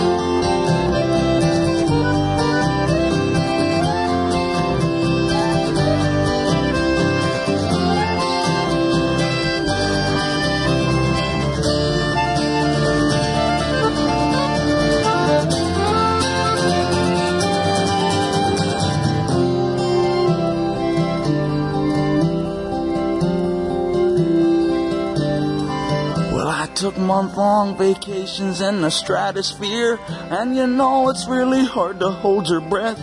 took 26.74 26.96
month 26.96 27.36
long 27.36 27.76
vacations 27.76 28.60
in 28.60 28.80
the 28.80 28.90
stratosphere, 28.90 29.98
and 30.08 30.56
you 30.56 30.66
know 30.66 31.08
it's 31.08 31.28
really 31.28 31.64
hard 31.64 32.00
to 32.00 32.10
hold 32.10 32.48
your 32.48 32.60
breath. 32.60 32.98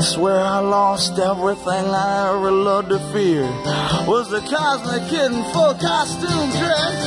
Swear 0.00 0.38
I 0.40 0.60
lost 0.60 1.18
everything 1.18 1.84
I 1.90 2.34
ever 2.34 2.50
loved 2.50 2.90
to 2.90 2.98
fear. 3.12 3.42
Was 4.06 4.30
the 4.30 4.40
cosmic 4.40 5.10
kid 5.10 5.32
in 5.32 5.42
full 5.52 5.74
costume 5.74 6.50
dress? 6.54 6.98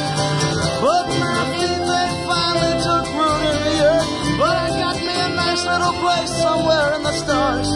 But 0.84 1.08
my 1.24 1.42
feet 1.56 1.82
they 1.88 2.08
finally 2.28 2.76
took 2.84 3.06
root 3.16 3.42
in 3.48 3.58
the 3.64 3.78
earth. 3.88 4.12
But 4.38 4.56
I 4.56 4.70
got 4.76 4.98
me 5.00 5.16
a 5.16 5.30
nice 5.36 5.64
little 5.64 5.96
place 6.04 6.32
somewhere 6.36 6.94
in 6.96 7.04
the 7.04 7.16
stars. 7.16 7.70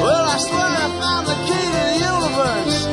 Well, 0.00 0.24
I 0.24 0.38
swear 0.38 0.64
I 0.64 0.88
found 0.96 1.26
the 1.28 1.36
key 1.44 1.66
to 1.76 1.82
the 1.84 1.98
universe 2.08 2.87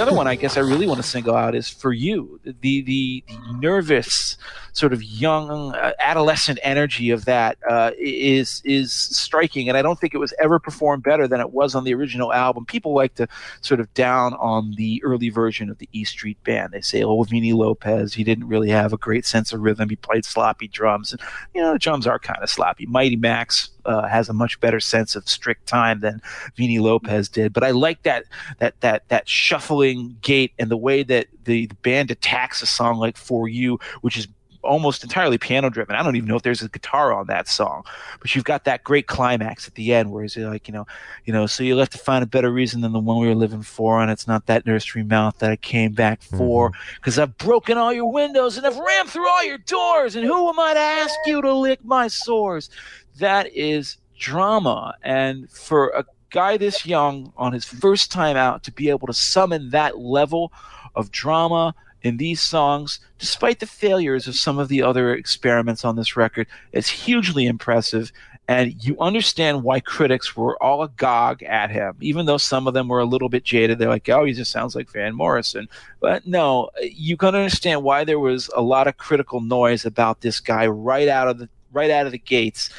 other 0.00 0.14
one 0.14 0.26
I 0.26 0.34
guess 0.34 0.56
I 0.56 0.60
really 0.60 0.86
want 0.86 1.00
to 1.00 1.06
single 1.06 1.34
out 1.34 1.54
is 1.54 1.68
for 1.68 1.92
you. 1.92 2.40
The 2.44 2.54
the, 2.60 2.82
the 2.82 3.24
nervous 3.58 4.36
sort 4.72 4.92
of 4.92 5.02
young 5.02 5.74
uh, 5.74 5.92
adolescent 6.00 6.58
energy 6.62 7.10
of 7.10 7.24
that 7.26 7.58
uh, 7.68 7.92
is 7.98 8.62
is 8.64 8.92
striking, 8.92 9.68
and 9.68 9.76
I 9.76 9.82
don't 9.82 9.98
think 9.98 10.14
it 10.14 10.18
was 10.18 10.32
ever 10.40 10.58
performed 10.58 11.02
better 11.02 11.28
than 11.28 11.40
it 11.40 11.52
was 11.52 11.74
on 11.74 11.84
the 11.84 11.94
original 11.94 12.32
album. 12.32 12.64
People 12.64 12.94
like 12.94 13.14
to 13.16 13.28
sort 13.60 13.80
of 13.80 13.92
down 13.94 14.34
on 14.34 14.72
the 14.76 15.02
early 15.04 15.28
version 15.28 15.70
of 15.70 15.78
the 15.78 15.88
E 15.92 16.04
Street 16.04 16.42
Band. 16.44 16.72
They 16.72 16.80
say, 16.80 17.02
"Oh, 17.02 17.22
Vini 17.22 17.52
Lopez, 17.52 18.14
he 18.14 18.24
didn't 18.24 18.48
really 18.48 18.70
have 18.70 18.92
a 18.92 18.98
great 18.98 19.26
sense 19.26 19.52
of 19.52 19.60
rhythm. 19.60 19.88
He 19.88 19.96
played 19.96 20.24
sloppy 20.24 20.68
drums, 20.68 21.12
and 21.12 21.20
you 21.54 21.60
know 21.60 21.74
the 21.74 21.78
drums 21.78 22.06
are 22.06 22.18
kind 22.18 22.42
of 22.42 22.50
sloppy." 22.50 22.86
Mighty 22.86 23.16
Max 23.16 23.70
uh, 23.84 24.08
has 24.08 24.28
a 24.28 24.32
much 24.32 24.58
better 24.60 24.80
sense 24.80 25.14
of 25.14 25.28
strict 25.28 25.66
time 25.66 26.00
than 26.00 26.22
Vini 26.56 26.78
Lopez 26.78 27.28
did, 27.28 27.52
but 27.52 27.64
I 27.64 27.70
like 27.72 28.02
that 28.04 28.24
that 28.58 28.80
that 28.80 29.08
that 29.08 29.28
shuffling 29.28 30.16
gait 30.22 30.52
and 30.58 30.70
the 30.70 30.76
way 30.76 31.02
that 31.02 31.26
the, 31.44 31.66
the 31.66 31.74
band 31.82 32.10
attacks 32.10 32.62
a 32.62 32.66
song 32.66 32.96
like 32.96 33.16
"For 33.16 33.48
You," 33.48 33.78
which 34.00 34.16
is 34.16 34.28
almost 34.62 35.02
entirely 35.02 35.38
piano 35.38 35.68
driven. 35.68 35.96
I 35.96 36.02
don't 36.02 36.16
even 36.16 36.28
know 36.28 36.36
if 36.36 36.42
there's 36.42 36.62
a 36.62 36.68
guitar 36.68 37.12
on 37.12 37.26
that 37.26 37.48
song, 37.48 37.84
but 38.20 38.34
you've 38.34 38.44
got 38.44 38.64
that 38.64 38.84
great 38.84 39.06
climax 39.06 39.66
at 39.66 39.74
the 39.74 39.92
end 39.92 40.10
where 40.10 40.22
he's 40.22 40.36
like, 40.36 40.68
you 40.68 40.74
know, 40.74 40.86
you 41.24 41.32
know, 41.32 41.46
so 41.46 41.62
you 41.62 41.76
left 41.76 41.92
to 41.92 41.98
find 41.98 42.22
a 42.22 42.26
better 42.26 42.50
reason 42.50 42.80
than 42.80 42.92
the 42.92 42.98
one 42.98 43.18
we 43.18 43.28
were 43.28 43.34
living 43.34 43.62
for, 43.62 44.00
and 44.00 44.10
it's 44.10 44.26
not 44.26 44.46
that 44.46 44.66
nursery 44.66 45.02
mouth 45.02 45.38
that 45.38 45.50
I 45.50 45.56
came 45.56 45.92
back 45.92 46.20
mm-hmm. 46.20 46.38
for, 46.38 46.72
because 46.96 47.18
I've 47.18 47.36
broken 47.38 47.76
all 47.76 47.92
your 47.92 48.10
windows 48.10 48.56
and 48.56 48.66
I've 48.66 48.78
rammed 48.78 49.10
through 49.10 49.28
all 49.28 49.44
your 49.44 49.58
doors, 49.58 50.16
and 50.16 50.24
who 50.24 50.48
am 50.48 50.58
I 50.58 50.74
to 50.74 50.80
ask 50.80 51.14
you 51.26 51.42
to 51.42 51.52
lick 51.52 51.84
my 51.84 52.08
sores? 52.08 52.70
That 53.18 53.54
is 53.54 53.98
drama, 54.18 54.94
and 55.02 55.50
for 55.50 55.88
a 55.90 56.04
guy 56.30 56.56
this 56.56 56.86
young 56.86 57.32
on 57.36 57.52
his 57.52 57.64
first 57.64 58.10
time 58.10 58.36
out 58.36 58.62
to 58.64 58.72
be 58.72 58.88
able 58.88 59.06
to 59.06 59.12
summon 59.12 59.70
that 59.70 59.98
level 59.98 60.50
of 60.94 61.10
drama 61.10 61.74
in 62.02 62.16
these 62.16 62.40
songs, 62.40 63.00
despite 63.18 63.60
the 63.60 63.66
failures 63.66 64.26
of 64.26 64.34
some 64.34 64.58
of 64.58 64.68
the 64.68 64.82
other 64.82 65.14
experiments 65.14 65.84
on 65.84 65.96
this 65.96 66.16
record, 66.16 66.46
is 66.72 66.88
hugely 66.88 67.46
impressive. 67.46 68.12
And 68.48 68.74
you 68.84 68.96
understand 68.98 69.62
why 69.62 69.80
critics 69.80 70.36
were 70.36 70.60
all 70.62 70.82
agog 70.82 71.42
at 71.44 71.70
him, 71.70 71.96
even 72.00 72.26
though 72.26 72.38
some 72.38 72.66
of 72.66 72.74
them 72.74 72.88
were 72.88 72.98
a 72.98 73.04
little 73.04 73.28
bit 73.28 73.44
jaded. 73.44 73.78
They're 73.78 73.88
like, 73.88 74.08
oh, 74.08 74.24
he 74.24 74.32
just 74.32 74.50
sounds 74.50 74.74
like 74.74 74.90
Van 74.90 75.14
Morrison. 75.14 75.68
But 76.00 76.26
no, 76.26 76.70
you 76.82 77.16
can 77.16 77.28
understand 77.28 77.84
why 77.84 78.02
there 78.04 78.18
was 78.18 78.50
a 78.56 78.60
lot 78.60 78.88
of 78.88 78.96
critical 78.96 79.40
noise 79.40 79.84
about 79.84 80.20
this 80.20 80.40
guy 80.40 80.66
right 80.66 81.08
out 81.08 81.28
of 81.28 81.38
the 81.38 81.48
right 81.72 81.90
out 81.90 82.06
of 82.06 82.12
the 82.12 82.18
gates. 82.18 82.70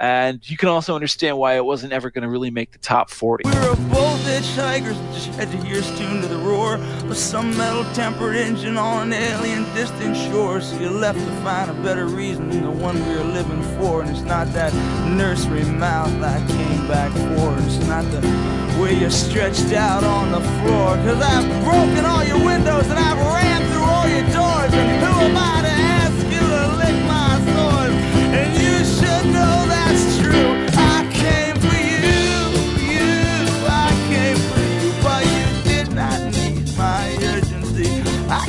And 0.00 0.48
you 0.48 0.56
can 0.56 0.70
also 0.70 0.94
understand 0.94 1.36
why 1.36 1.56
it 1.56 1.64
wasn't 1.64 1.92
ever 1.92 2.10
going 2.10 2.22
to 2.22 2.30
really 2.30 2.50
make 2.50 2.72
the 2.72 2.78
top 2.78 3.10
40. 3.10 3.44
We 3.44 3.54
were 3.54 3.76
both 3.90 4.18
hitchhikers, 4.24 4.96
just 5.12 5.28
had 5.38 5.50
to 5.50 5.58
hear 5.58 5.80
us 5.80 5.98
tune 5.98 6.22
to 6.22 6.26
the 6.26 6.38
roar 6.38 6.76
of 6.76 7.16
some 7.18 7.54
metal 7.54 7.84
tempered 7.92 8.34
engine 8.34 8.78
on 8.78 9.12
an 9.12 9.12
alien 9.12 9.64
distant 9.74 10.16
shore. 10.16 10.62
So 10.62 10.78
you 10.78 10.88
left 10.88 11.18
to 11.18 11.32
find 11.42 11.70
a 11.70 11.74
better 11.82 12.06
reason 12.06 12.48
than 12.48 12.62
the 12.62 12.70
one 12.70 12.96
we 13.06 13.14
were 13.14 13.24
living 13.24 13.62
for. 13.78 14.00
And 14.00 14.10
it's 14.10 14.22
not 14.22 14.50
that 14.54 14.72
nursery 15.06 15.64
mouth 15.64 16.10
I 16.22 16.38
came 16.46 16.88
back 16.88 17.12
for. 17.12 17.54
It's 17.66 17.86
not 17.86 18.04
the 18.10 18.20
way 18.80 18.98
you're 18.98 19.10
stretched 19.10 19.74
out 19.74 20.02
on 20.02 20.32
the 20.32 20.40
floor. 20.40 20.96
Cause 21.04 21.20
I've 21.20 21.44
broken 21.62 22.06
all 22.06 22.24
your 22.24 22.42
windows 22.42 22.86
and 22.88 22.98
I've 22.98 23.18
ran 23.18 23.60
through 23.70 23.84
all 23.84 24.08
your 24.08 24.26
doors. 24.32 24.72
And 24.72 25.04
who 25.04 25.12
am 25.28 25.36
I 25.36 25.60
to 25.60 25.68
ask 25.68 26.24
you 26.32 26.40
to 26.40 26.62
lick 26.80 26.96
my 27.04 27.36
sores? 27.52 27.94
And 28.32 28.50
you 28.56 28.84
should 28.84 29.26
know 29.34 29.69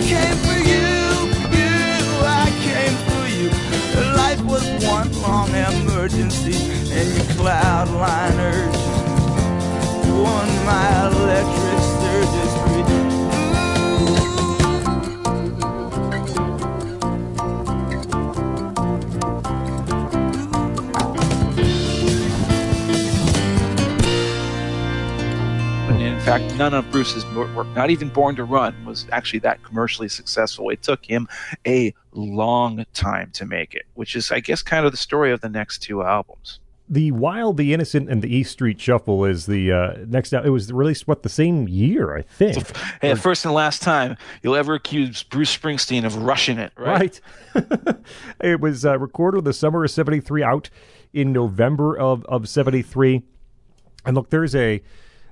came 0.02 0.38
for 0.46 0.60
you, 0.72 1.30
you. 1.58 1.74
I 2.26 2.48
came 2.68 2.96
for 3.10 3.26
you. 3.38 3.50
Life 4.16 4.42
was 4.44 4.66
one 4.86 5.12
long 5.22 5.50
emergency, 5.50 6.56
and 6.92 7.08
your 7.16 7.26
cloud 7.36 7.90
line 7.90 8.40
urged 8.40 8.82
you 10.06 10.26
on 10.26 10.48
my 10.66 11.08
electric 11.08 11.71
fact, 26.26 26.56
none 26.56 26.76
of 26.76 26.90
Bruce's 26.92 27.26
work, 27.34 27.68
not 27.70 27.90
even 27.90 28.08
Born 28.10 28.36
to 28.36 28.44
Run, 28.44 28.86
was 28.86 29.08
actually 29.12 29.40
that 29.40 29.64
commercially 29.64 30.08
successful. 30.08 30.70
It 30.70 30.84
took 30.84 31.04
him 31.04 31.28
a 31.66 31.96
long 32.12 32.86
time 32.94 33.32
to 33.34 33.46
make 33.46 33.74
it, 33.74 33.86
which 33.96 34.16
is, 34.16 34.32
I 34.32 34.40
guess, 34.40 34.62
kind 34.62 34.86
of 34.86 34.92
the 34.92 34.98
story 34.98 35.32
of 35.32 35.42
the 35.42 35.50
next 35.50 35.80
two 35.80 36.04
albums. 36.04 36.60
The 36.88 37.12
Wild, 37.12 37.58
the 37.58 37.74
Innocent, 37.74 38.08
and 38.08 38.22
the 38.22 38.34
East 38.34 38.52
Street 38.52 38.80
Shuffle 38.80 39.26
is 39.26 39.48
the 39.48 39.72
uh, 39.72 39.94
next. 40.08 40.32
It 40.32 40.50
was 40.50 40.72
released 40.72 41.08
what 41.08 41.24
the 41.24 41.30
same 41.30 41.68
year, 41.68 42.16
I 42.16 42.22
think. 42.22 42.78
Hey, 43.02 43.16
first 43.16 43.46
and 43.46 43.54
last 43.54 43.82
time 43.82 44.16
you'll 44.44 44.56
ever 44.56 44.76
accuse 44.76 45.24
Bruce 45.24 45.56
Springsteen 45.56 46.06
of 46.06 46.18
rushing 46.18 46.60
it, 46.60 46.72
right? 46.76 47.20
Right. 47.56 47.96
it 48.42 48.60
was 48.60 48.86
uh, 48.86 49.00
recorded 49.00 49.46
the 49.46 49.54
summer 49.54 49.86
of 49.86 49.90
'73, 49.90 50.44
out 50.44 50.70
in 51.14 51.32
November 51.32 51.98
of 51.98 52.26
of 52.26 52.48
'73. 52.50 53.24
And 54.06 54.16
look, 54.16 54.30
there's 54.30 54.54
a 54.54 54.82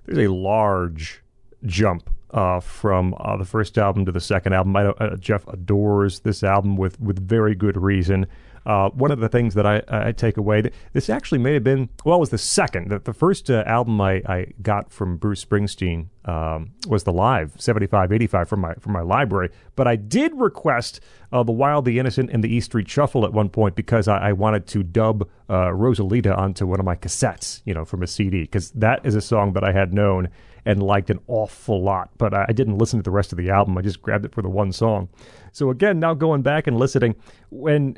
there's 0.05 0.27
a 0.27 0.31
large 0.31 1.21
jump 1.65 2.09
uh, 2.31 2.59
from 2.59 3.15
uh, 3.19 3.37
the 3.37 3.45
first 3.45 3.77
album 3.77 4.05
to 4.05 4.11
the 4.11 4.19
second 4.19 4.53
album. 4.53 4.75
I 4.75 4.85
uh, 4.85 5.15
Jeff 5.15 5.47
adores 5.47 6.19
this 6.21 6.43
album 6.43 6.77
with 6.77 6.99
with 6.99 7.27
very 7.27 7.55
good 7.55 7.77
reason. 7.77 8.27
Uh, 8.69 8.87
one 8.91 9.09
of 9.09 9.19
the 9.19 9.27
things 9.27 9.55
that 9.55 9.65
I, 9.65 9.81
I 9.87 10.11
take 10.11 10.37
away, 10.37 10.61
this 10.93 11.09
actually 11.09 11.39
may 11.39 11.55
have 11.55 11.63
been, 11.63 11.89
well, 12.05 12.17
it 12.17 12.19
was 12.19 12.29
the 12.29 12.37
second. 12.37 12.91
The, 12.91 12.99
the 12.99 13.13
first 13.13 13.49
uh, 13.49 13.63
album 13.65 13.99
I, 13.99 14.21
I 14.27 14.53
got 14.61 14.91
from 14.91 15.17
Bruce 15.17 15.43
Springsteen 15.43 16.09
um, 16.25 16.73
was 16.87 17.03
the 17.03 17.11
live 17.11 17.59
75, 17.59 18.11
85 18.11 18.47
from 18.47 18.59
my, 18.59 18.75
from 18.75 18.91
my 18.91 19.01
library. 19.01 19.49
But 19.75 19.87
I 19.87 19.95
did 19.95 20.35
request 20.35 20.99
uh, 21.31 21.41
The 21.41 21.51
Wild, 21.51 21.85
the 21.85 21.97
Innocent, 21.97 22.29
and 22.29 22.43
the 22.43 22.53
East 22.53 22.67
Street 22.67 22.87
Shuffle 22.87 23.25
at 23.25 23.33
one 23.33 23.49
point 23.49 23.73
because 23.73 24.07
I, 24.07 24.29
I 24.29 24.33
wanted 24.33 24.67
to 24.67 24.83
dub 24.83 25.27
uh, 25.49 25.69
Rosalita 25.69 26.37
onto 26.37 26.67
one 26.67 26.79
of 26.79 26.85
my 26.85 26.95
cassettes, 26.95 27.63
you 27.65 27.73
know, 27.73 27.85
from 27.85 28.03
a 28.03 28.07
CD, 28.07 28.41
because 28.41 28.69
that 28.73 29.03
is 29.03 29.15
a 29.15 29.21
song 29.21 29.53
that 29.53 29.63
I 29.63 29.71
had 29.71 29.95
known 29.95 30.29
and 30.63 30.83
liked 30.83 31.09
an 31.09 31.21
awful 31.25 31.81
lot. 31.81 32.11
But 32.19 32.35
I, 32.35 32.45
I 32.49 32.51
didn't 32.51 32.77
listen 32.77 32.99
to 32.99 33.03
the 33.03 33.09
rest 33.09 33.31
of 33.31 33.39
the 33.39 33.49
album. 33.49 33.79
I 33.79 33.81
just 33.81 34.03
grabbed 34.03 34.25
it 34.25 34.31
for 34.35 34.43
the 34.43 34.49
one 34.49 34.71
song. 34.71 35.09
So 35.53 35.71
again, 35.71 35.99
now 35.99 36.13
going 36.13 36.43
back 36.43 36.67
and 36.67 36.77
listening, 36.77 37.15
when 37.49 37.97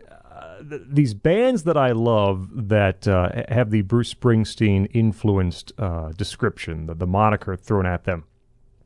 th- 0.70 0.82
these 0.88 1.14
bands 1.14 1.64
that 1.64 1.78
I 1.78 1.92
love 1.92 2.68
that 2.68 3.08
uh, 3.08 3.44
have 3.50 3.72
the 3.72 3.82
Bruce 3.82 4.14
Springsteen 4.14 4.88
influenced 4.94 5.72
uh, 5.78 6.12
description, 6.12 6.86
the, 6.86 6.96
the 6.96 7.08
moniker 7.08 7.56
thrown 7.56 7.86
at 7.86 8.04
them. 8.04 8.26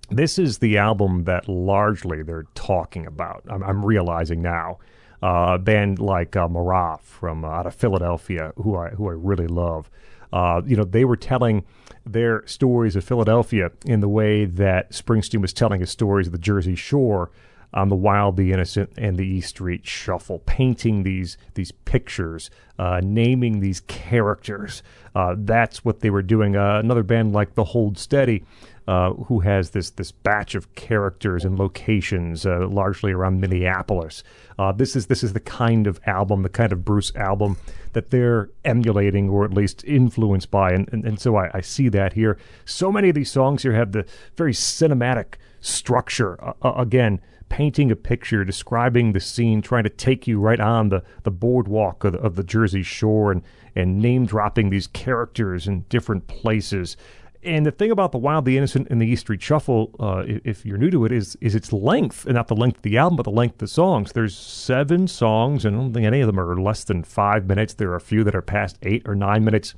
This 0.10 0.38
is 0.38 0.60
the 0.60 0.78
album 0.78 1.24
that 1.24 1.48
largely 1.48 2.22
they're 2.22 2.46
talking 2.54 3.08
about. 3.08 3.44
I'm, 3.50 3.64
I'm 3.64 3.86
realizing 3.86 4.42
now. 4.42 4.80
Uh, 5.24 5.56
a 5.56 5.58
band 5.58 5.98
like 5.98 6.36
uh, 6.36 6.98
from 7.02 7.46
uh, 7.46 7.48
out 7.48 7.66
of 7.66 7.74
Philadelphia, 7.74 8.54
who 8.58 8.76
I 8.76 8.90
who 8.90 9.10
I 9.10 9.14
really 9.14 9.48
love. 9.48 9.90
Uh, 10.32 10.62
you 10.66 10.76
know, 10.76 10.84
they 10.84 11.06
were 11.06 11.16
telling 11.16 11.64
their 12.06 12.46
stories 12.46 12.96
of 12.96 13.04
Philadelphia 13.04 13.72
in 13.86 14.02
the 14.02 14.10
way 14.10 14.46
that 14.46 14.92
Springsteen 14.92 15.42
was 15.42 15.54
telling 15.54 15.80
his 15.80 15.90
stories 15.90 16.28
of 16.28 16.34
the 16.34 16.38
Jersey 16.38 16.76
Shore 16.76 17.32
on 17.76 17.90
the 17.90 17.96
Wild, 17.96 18.38
the 18.38 18.54
Innocent, 18.54 18.92
and 18.98 19.18
the 19.18 19.28
East 19.28 19.50
Street 19.50 19.86
Shuffle, 19.86 20.40
painting 20.46 21.04
these 21.04 21.38
these 21.54 21.72
pictures, 21.72 22.50
uh, 22.80 23.02
naming 23.04 23.60
these 23.60 23.82
characters. 23.82 24.82
Uh, 25.14 25.36
that's 25.38 25.84
what 25.84 26.00
they 26.00 26.10
were 26.10 26.22
doing. 26.22 26.56
Uh, 26.56 26.80
another 26.80 27.04
band 27.04 27.34
like 27.34 27.56
the 27.56 27.66
Hold 27.66 27.98
Steady. 27.98 28.44
Uh, 28.88 29.14
who 29.14 29.40
has 29.40 29.72
this 29.72 29.90
this 29.90 30.12
batch 30.12 30.54
of 30.54 30.76
characters 30.76 31.44
and 31.44 31.58
locations, 31.58 32.46
uh, 32.46 32.68
largely 32.70 33.12
around 33.12 33.42
Minneapolis? 33.42 34.24
Uh, 34.60 34.72
this 34.72 34.96
is 34.96 35.08
this 35.08 35.24
is 35.24 35.34
the 35.34 35.40
kind 35.40 35.88
of 35.88 36.00
album, 36.06 36.44
the 36.44 36.50
kind 36.50 36.72
of 36.72 36.86
Bruce 36.86 37.12
album 37.16 37.58
that 37.94 38.12
they're 38.12 38.52
emulating 38.64 39.28
or 39.28 39.44
at 39.44 39.52
least 39.52 39.84
influenced 39.86 40.52
by, 40.52 40.72
and 40.72 40.88
and, 40.94 41.04
and 41.04 41.20
so 41.20 41.36
I, 41.36 41.50
I 41.52 41.62
see 41.62 41.90
that 41.90 42.14
here. 42.14 42.38
So 42.64 42.92
many 42.92 43.10
of 43.10 43.16
these 43.16 43.32
songs 43.32 43.64
here 43.64 43.74
have 43.74 43.92
the 43.92 44.06
very 44.38 44.54
cinematic 44.54 45.38
structure. 45.62 46.38
Again, 46.62 47.22
painting 47.56 47.90
a 47.90 47.96
picture, 47.96 48.44
describing 48.44 49.14
the 49.14 49.20
scene, 49.22 49.62
trying 49.62 49.86
to 49.86 49.90
take 49.90 50.28
you 50.28 50.42
right 50.42 50.60
on 50.60 50.90
the, 50.90 51.02
the 51.24 51.32
boardwalk 51.32 52.04
of 52.04 52.12
the, 52.12 52.20
of 52.20 52.36
the 52.36 52.44
Jersey 52.44 52.84
Shore 52.84 53.32
and, 53.32 53.42
and 53.74 53.98
name 54.02 54.26
dropping 54.26 54.72
these 54.72 54.88
characters 54.88 55.66
in 55.66 55.86
different 55.88 56.28
places. 56.28 56.98
And 57.44 57.66
the 57.66 57.72
thing 57.72 57.92
about 57.92 58.12
the 58.12 58.18
Wild, 58.18 58.44
the 58.44 58.58
Innocent, 58.58 58.90
and 58.90 59.02
the 59.02 59.08
East 59.08 59.22
Street 59.22 59.42
Shuffle, 59.42 59.96
uh, 60.02 60.26
if 60.28 60.66
you're 60.66 60.78
new 60.78 60.92
to 60.92 61.06
it, 61.06 61.14
is 61.14 61.38
is 61.40 61.56
its 61.56 61.72
length, 61.72 62.26
and 62.26 62.34
not 62.34 62.50
the 62.50 62.58
length 62.58 62.78
of 62.78 62.84
the 62.84 62.98
album, 62.98 63.16
but 63.16 63.24
the 63.24 63.32
length 63.32 63.54
of 63.54 63.60
the 63.60 63.68
songs. 63.70 64.12
There's 64.12 64.36
seven 64.36 65.08
songs, 65.08 65.64
and 65.64 65.78
I 65.78 65.80
don't 65.80 65.94
think 65.94 66.06
any 66.06 66.20
of 66.20 66.28
them 66.28 66.38
are 66.42 66.60
less 66.60 66.84
than 66.84 67.06
five 67.06 67.46
minutes. 67.46 67.74
There 67.74 67.92
are 67.92 67.96
a 67.96 68.02
few 68.02 68.26
that 68.26 68.36
are 68.36 68.42
past 68.42 68.78
eight 68.82 69.04
or 69.08 69.16
nine 69.16 69.46
minutes. 69.46 69.76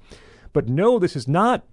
But 0.51 0.67
no, 0.67 0.97
this 0.97 1.15
is 1.15 1.27
not. 1.27 1.63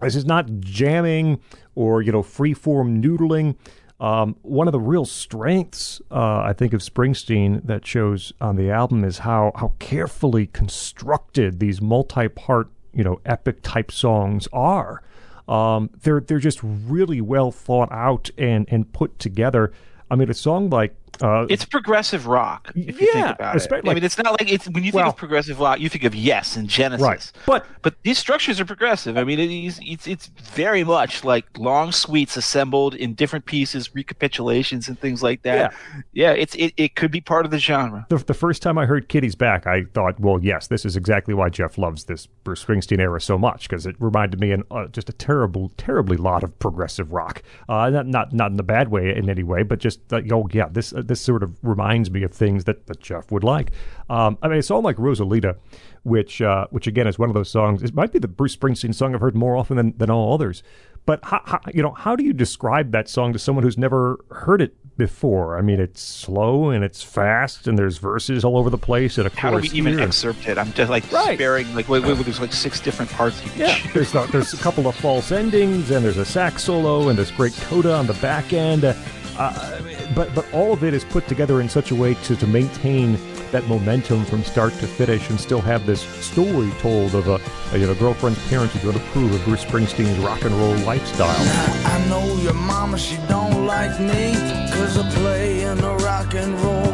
This 0.00 0.16
is 0.16 0.24
not 0.24 0.60
jamming 0.60 1.40
or 1.74 2.00
you 2.00 2.10
know 2.10 2.22
free 2.22 2.54
form 2.54 3.02
noodling. 3.02 3.56
Um, 3.98 4.36
one 4.42 4.68
of 4.68 4.72
the 4.72 4.80
real 4.80 5.06
strengths, 5.06 6.02
uh, 6.10 6.40
I 6.40 6.52
think, 6.52 6.74
of 6.74 6.80
Springsteen 6.80 7.66
that 7.66 7.86
shows 7.86 8.32
on 8.40 8.56
the 8.56 8.70
album 8.70 9.04
is 9.04 9.18
how 9.18 9.52
how 9.54 9.72
carefully 9.78 10.46
constructed 10.46 11.60
these 11.60 11.80
multi-part, 11.80 12.68
you 12.92 13.04
know, 13.04 13.20
epic 13.24 13.62
type 13.62 13.90
songs 13.90 14.48
are. 14.52 15.02
Um, 15.48 15.90
they're 16.02 16.20
they're 16.20 16.38
just 16.38 16.60
really 16.62 17.20
well 17.20 17.50
thought 17.50 17.90
out 17.90 18.30
and 18.36 18.66
and 18.68 18.92
put 18.92 19.18
together. 19.18 19.72
I 20.10 20.16
mean, 20.16 20.30
a 20.30 20.34
song 20.34 20.68
like 20.68 20.94
uh, 21.20 21.46
it's 21.48 21.64
progressive 21.64 22.26
rock. 22.26 22.72
If 22.74 23.00
you 23.00 23.08
yeah, 23.14 23.28
think 23.28 23.38
about 23.38 23.56
it. 23.56 23.88
I 23.88 23.94
mean, 23.94 24.04
it's 24.04 24.18
not 24.18 24.32
like 24.38 24.52
it's 24.52 24.66
when 24.68 24.84
you 24.84 24.92
think 24.92 25.02
Well- 25.02 25.08
of 25.10 25.16
progressive 25.16 25.58
rock, 25.60 25.80
you 25.80 25.88
think 25.88 26.04
of 26.04 26.14
Yes 26.14 26.56
and 26.56 26.68
Genesis. 26.68 27.06
Right. 27.06 27.32
But- 27.46 27.66
but 27.82 27.94
these 28.02 28.18
structures 28.18 28.58
are 28.60 28.64
progressive. 28.64 29.16
I 29.16 29.22
mean, 29.22 29.38
it 29.38 29.48
is, 29.50 29.78
it's 29.80 30.08
it's 30.08 30.26
very 30.26 30.82
much 30.82 31.22
like 31.22 31.46
long 31.56 31.92
suites 31.92 32.36
assembled 32.36 32.96
in 32.96 33.14
different 33.14 33.44
pieces, 33.46 33.90
recapitulations 33.90 34.88
and 34.88 34.98
things 34.98 35.22
like 35.22 35.42
that. 35.42 35.72
Yeah, 36.12 36.32
it's 36.32 36.54
it, 36.56 36.72
it 36.76 36.96
could 36.96 37.10
be 37.12 37.20
part 37.20 37.44
of 37.44 37.52
the 37.52 37.58
genre. 37.58 38.06
the, 38.08 38.16
the 38.18 38.34
first 38.34 38.60
time 38.60 38.76
I 38.76 38.86
heard 38.86 39.08
Kitty's 39.08 39.36
Back, 39.36 39.66
I 39.66 39.84
thought, 39.94 40.18
well, 40.18 40.42
yes, 40.42 40.66
this 40.66 40.84
is 40.84 40.96
exactly 40.96 41.32
why 41.32 41.48
Jeff 41.48 41.78
loves 41.78 42.04
this 42.04 42.26
Bruce 42.26 42.64
Springsteen 42.64 42.98
era 42.98 43.20
so 43.20 43.38
much 43.38 43.68
because 43.68 43.86
it 43.86 43.94
reminded 44.00 44.40
me 44.40 44.50
in 44.50 44.64
uh, 44.70 44.86
just 44.88 45.08
a 45.08 45.12
terrible, 45.12 45.70
terribly 45.76 46.16
lot 46.16 46.42
of 46.42 46.58
progressive 46.58 47.12
rock. 47.12 47.42
Uh, 47.68 47.88
not 47.90 48.06
not 48.06 48.32
not 48.32 48.50
in 48.50 48.58
a 48.58 48.64
bad 48.64 48.88
way 48.88 49.14
in 49.14 49.30
any 49.30 49.44
way, 49.44 49.62
but 49.62 49.78
just 49.78 50.00
uh, 50.12 50.20
oh 50.32 50.48
yeah, 50.52 50.66
this 50.70 50.92
uh, 50.96 51.02
this 51.04 51.20
sort 51.20 51.42
of 51.42 51.56
reminds 51.62 52.10
me 52.10 52.22
of 52.22 52.32
things 52.32 52.64
that, 52.64 52.86
that 52.86 53.00
Jeff 53.00 53.30
would 53.30 53.44
like. 53.44 53.70
Um, 54.08 54.38
I 54.42 54.48
mean, 54.48 54.58
a 54.58 54.62
song 54.62 54.82
like 54.82 54.96
Rosalita, 54.96 55.56
which 56.04 56.40
uh, 56.40 56.66
which 56.70 56.86
again 56.86 57.06
is 57.06 57.18
one 57.18 57.28
of 57.28 57.34
those 57.34 57.50
songs. 57.50 57.82
It 57.82 57.94
might 57.94 58.12
be 58.12 58.18
the 58.18 58.28
Bruce 58.28 58.56
Springsteen 58.56 58.94
song 58.94 59.14
I've 59.14 59.20
heard 59.20 59.36
more 59.36 59.56
often 59.56 59.76
than, 59.76 59.94
than 59.98 60.10
all 60.10 60.32
others. 60.34 60.62
But 61.04 61.20
how, 61.24 61.40
how, 61.44 61.60
you 61.72 61.82
know, 61.84 61.92
how 61.92 62.16
do 62.16 62.24
you 62.24 62.32
describe 62.32 62.90
that 62.90 63.08
song 63.08 63.32
to 63.32 63.38
someone 63.38 63.62
who's 63.62 63.78
never 63.78 64.18
heard 64.32 64.60
it 64.60 64.74
before? 64.96 65.56
I 65.56 65.62
mean, 65.62 65.78
it's 65.78 66.02
slow 66.02 66.70
and 66.70 66.82
it's 66.82 67.00
fast, 67.00 67.68
and 67.68 67.78
there's 67.78 67.98
verses 67.98 68.44
all 68.44 68.58
over 68.58 68.70
the 68.70 68.78
place, 68.78 69.16
and 69.16 69.28
a 69.28 69.30
How 69.30 69.52
do 69.52 69.58
we 69.58 69.68
even 69.70 70.00
excerpt 70.00 70.48
it? 70.48 70.58
I'm 70.58 70.72
just 70.72 70.90
like 70.90 71.04
Right. 71.12 71.36
sparing 71.38 71.72
like 71.76 71.88
wait, 71.88 72.02
wait, 72.02 72.14
wait, 72.16 72.24
there's 72.24 72.40
like 72.40 72.52
six 72.52 72.80
different 72.80 73.12
parts 73.12 73.40
you 73.44 73.50
can 73.52 73.60
Yeah, 73.60 73.74
choose. 73.76 73.92
there's 73.92 74.14
a, 74.16 74.32
there's 74.32 74.52
a 74.54 74.56
couple 74.56 74.88
of 74.88 74.96
false 74.96 75.30
endings, 75.30 75.92
and 75.92 76.04
there's 76.04 76.16
a 76.16 76.24
sax 76.24 76.64
solo, 76.64 77.08
and 77.08 77.16
there's 77.16 77.30
great 77.30 77.54
coda 77.68 77.94
on 77.94 78.08
the 78.08 78.14
back 78.14 78.52
end. 78.52 78.84
Uh, 78.84 78.94
uh, 79.38 79.80
but 80.14 80.34
but 80.34 80.46
all 80.52 80.72
of 80.72 80.84
it 80.84 80.94
is 80.94 81.04
put 81.04 81.26
together 81.28 81.60
in 81.60 81.68
such 81.68 81.90
a 81.90 81.94
way 81.94 82.14
to, 82.14 82.36
to 82.36 82.46
maintain 82.46 83.18
that 83.52 83.66
momentum 83.68 84.24
from 84.24 84.42
start 84.42 84.72
to 84.74 84.86
finish, 84.86 85.30
and 85.30 85.40
still 85.40 85.60
have 85.60 85.86
this 85.86 86.02
story 86.24 86.70
told 86.80 87.14
of 87.14 87.28
a, 87.28 87.40
a 87.72 87.78
you 87.78 87.86
know 87.86 87.94
girlfriend's 87.94 88.44
parents 88.48 88.74
who 88.74 88.80
don't 88.80 88.96
approve 88.96 89.32
of 89.32 89.44
Bruce 89.44 89.64
Springsteen's 89.64 90.18
rock 90.18 90.42
and 90.42 90.54
roll 90.54 90.74
lifestyle. 90.78 91.28
I 91.28 92.06
know 92.08 92.36
your 92.42 92.54
mama, 92.54 92.98
she 92.98 93.16
don't 93.28 93.66
like 93.66 94.00
me 94.00 94.34
Cause 94.76 94.98
I 94.98 95.10
play 95.10 95.62
in 95.62 95.78
a 95.78 95.96
rock 95.96 96.34
and 96.34 96.52
roll 96.60 96.85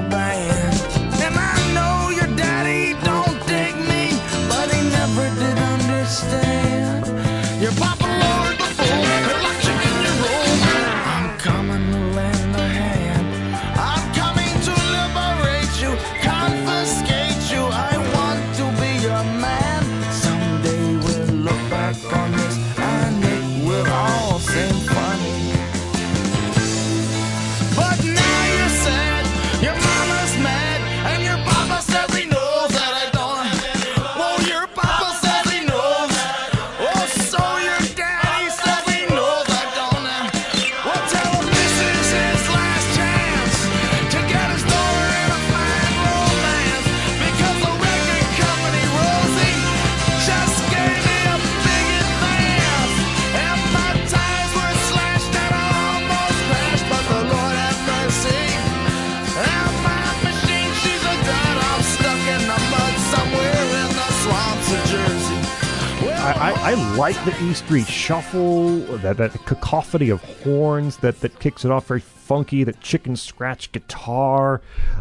like 66.96 67.16
the 67.24 67.34
E 67.44 67.54
Street 67.54 67.86
Shuffle, 67.86 68.80
that, 68.98 69.16
that 69.16 69.32
cacophony 69.46 70.10
of 70.10 70.22
horns 70.42 70.98
that, 70.98 71.20
that 71.20 71.38
kicks 71.38 71.64
it 71.64 71.70
off 71.70 71.86
very 71.86 72.00
funky, 72.00 72.64
that 72.64 72.80
chicken 72.80 73.16
scratch 73.16 73.72
guitar. 73.72 74.60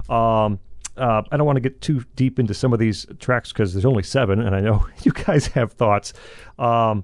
Um, 0.10 0.60
uh, 0.96 1.24
I 1.32 1.38
don't 1.38 1.46
want 1.46 1.58
to 1.58 1.62
get 1.62 1.82
too 1.82 2.06
deep 2.16 2.40
into 2.40 2.54
some 2.54 2.72
of 2.72 2.80
these 2.80 3.06
tracks 3.20 3.52
because 3.52 3.74
there's 3.74 3.86
only 3.86 4.04
seven, 4.04 4.40
and 4.40 4.56
I 4.56 4.62
know 4.62 4.88
you 5.04 5.12
guys 5.12 5.48
have 5.48 5.74
thoughts. 5.74 6.14
Um, 6.58 7.04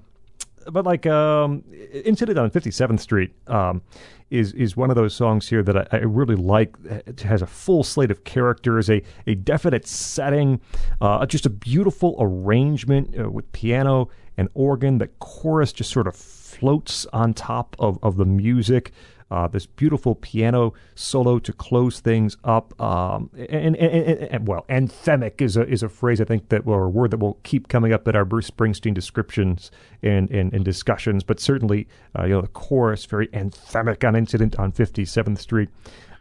but 0.70 0.84
like 0.86 1.06
um, 1.06 1.64
Incident 1.92 2.38
on 2.38 2.50
57th 2.50 3.00
Street 3.00 3.32
um, 3.46 3.82
is 4.30 4.52
is 4.52 4.76
one 4.76 4.90
of 4.90 4.96
those 4.96 5.14
songs 5.14 5.48
here 5.48 5.62
that 5.62 5.76
I, 5.76 5.98
I 5.98 6.00
really 6.00 6.34
like. 6.34 6.74
It 6.84 7.20
has 7.20 7.42
a 7.42 7.46
full 7.46 7.84
slate 7.84 8.10
of 8.10 8.24
characters, 8.24 8.88
a 8.90 9.02
a 9.26 9.34
definite 9.34 9.86
setting, 9.86 10.60
uh, 11.00 11.24
just 11.26 11.46
a 11.46 11.50
beautiful 11.50 12.16
arrangement 12.18 13.18
uh, 13.18 13.30
with 13.30 13.50
piano 13.52 14.08
and 14.38 14.48
organ. 14.54 14.96
The 14.96 15.08
chorus 15.18 15.72
just 15.72 15.90
sort 15.90 16.06
of 16.06 16.16
floats 16.16 17.04
on 17.12 17.34
top 17.34 17.76
of, 17.78 17.98
of 18.02 18.16
the 18.16 18.24
music. 18.24 18.92
Uh, 19.30 19.46
this 19.46 19.66
beautiful 19.66 20.14
piano 20.14 20.72
solo 20.94 21.38
to 21.38 21.52
close 21.52 22.00
things 22.00 22.38
up, 22.44 22.80
um, 22.80 23.28
and, 23.36 23.76
and, 23.76 23.76
and, 23.76 24.18
and 24.22 24.48
well, 24.48 24.64
anthemic 24.70 25.42
is 25.42 25.54
a 25.54 25.68
is 25.68 25.82
a 25.82 25.88
phrase 25.90 26.18
I 26.18 26.24
think 26.24 26.48
that 26.48 26.66
or 26.66 26.84
a 26.84 26.88
word 26.88 27.10
that 27.10 27.18
will 27.18 27.38
keep 27.42 27.68
coming 27.68 27.92
up 27.92 28.08
in 28.08 28.16
our 28.16 28.24
Bruce 28.24 28.50
Springsteen 28.50 28.94
descriptions 28.94 29.70
and 30.02 30.30
and, 30.30 30.54
and 30.54 30.64
discussions. 30.64 31.24
But 31.24 31.40
certainly, 31.40 31.86
uh, 32.18 32.22
you 32.22 32.30
know, 32.30 32.40
the 32.40 32.48
chorus 32.48 33.04
very 33.04 33.28
anthemic 33.28 34.02
on 34.08 34.16
"Incident 34.16 34.58
on 34.58 34.72
57th 34.72 35.36
Street." 35.36 35.68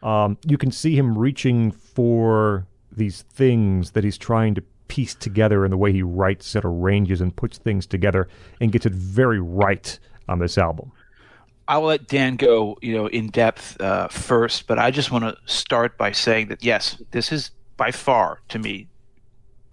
Um, 0.04 0.38
you 0.46 0.58
can 0.58 0.72
see 0.72 0.98
him 0.98 1.18
reaching 1.18 1.72
for 1.72 2.68
these 2.92 3.22
things 3.22 3.92
that 3.92 4.04
he's 4.04 4.18
trying 4.18 4.54
to 4.56 4.64
piece 4.88 5.16
together 5.16 5.66
in 5.66 5.72
the 5.72 5.78
way 5.78 5.92
he 5.92 6.04
writes 6.04 6.56
and 6.56 6.66
arranges 6.66 7.22
and 7.22 7.36
puts 7.36 7.58
things 7.58 7.86
together 7.86 8.28
and 8.62 8.72
gets 8.72 8.86
it 8.86 8.94
very 8.94 9.40
right 9.40 10.00
on 10.28 10.40
this 10.40 10.58
album. 10.58 10.92
I'll 11.68 11.82
let 11.82 12.08
Dan 12.08 12.38
go, 12.38 12.78
you 12.82 12.96
know, 12.96 13.08
in 13.08 13.28
depth 13.28 13.80
uh, 13.82 14.08
first, 14.08 14.68
but 14.68 14.80
I 14.80 14.90
just 14.90 15.12
want 15.12 15.26
to 15.26 15.38
start 15.46 15.98
by 15.98 16.14
saying 16.14 16.48
that 16.48 16.64
yes, 16.64 17.02
this 17.12 17.32
is 17.32 17.52
by 17.76 17.92
far 17.92 18.40
to 18.50 18.60
me 18.60 18.88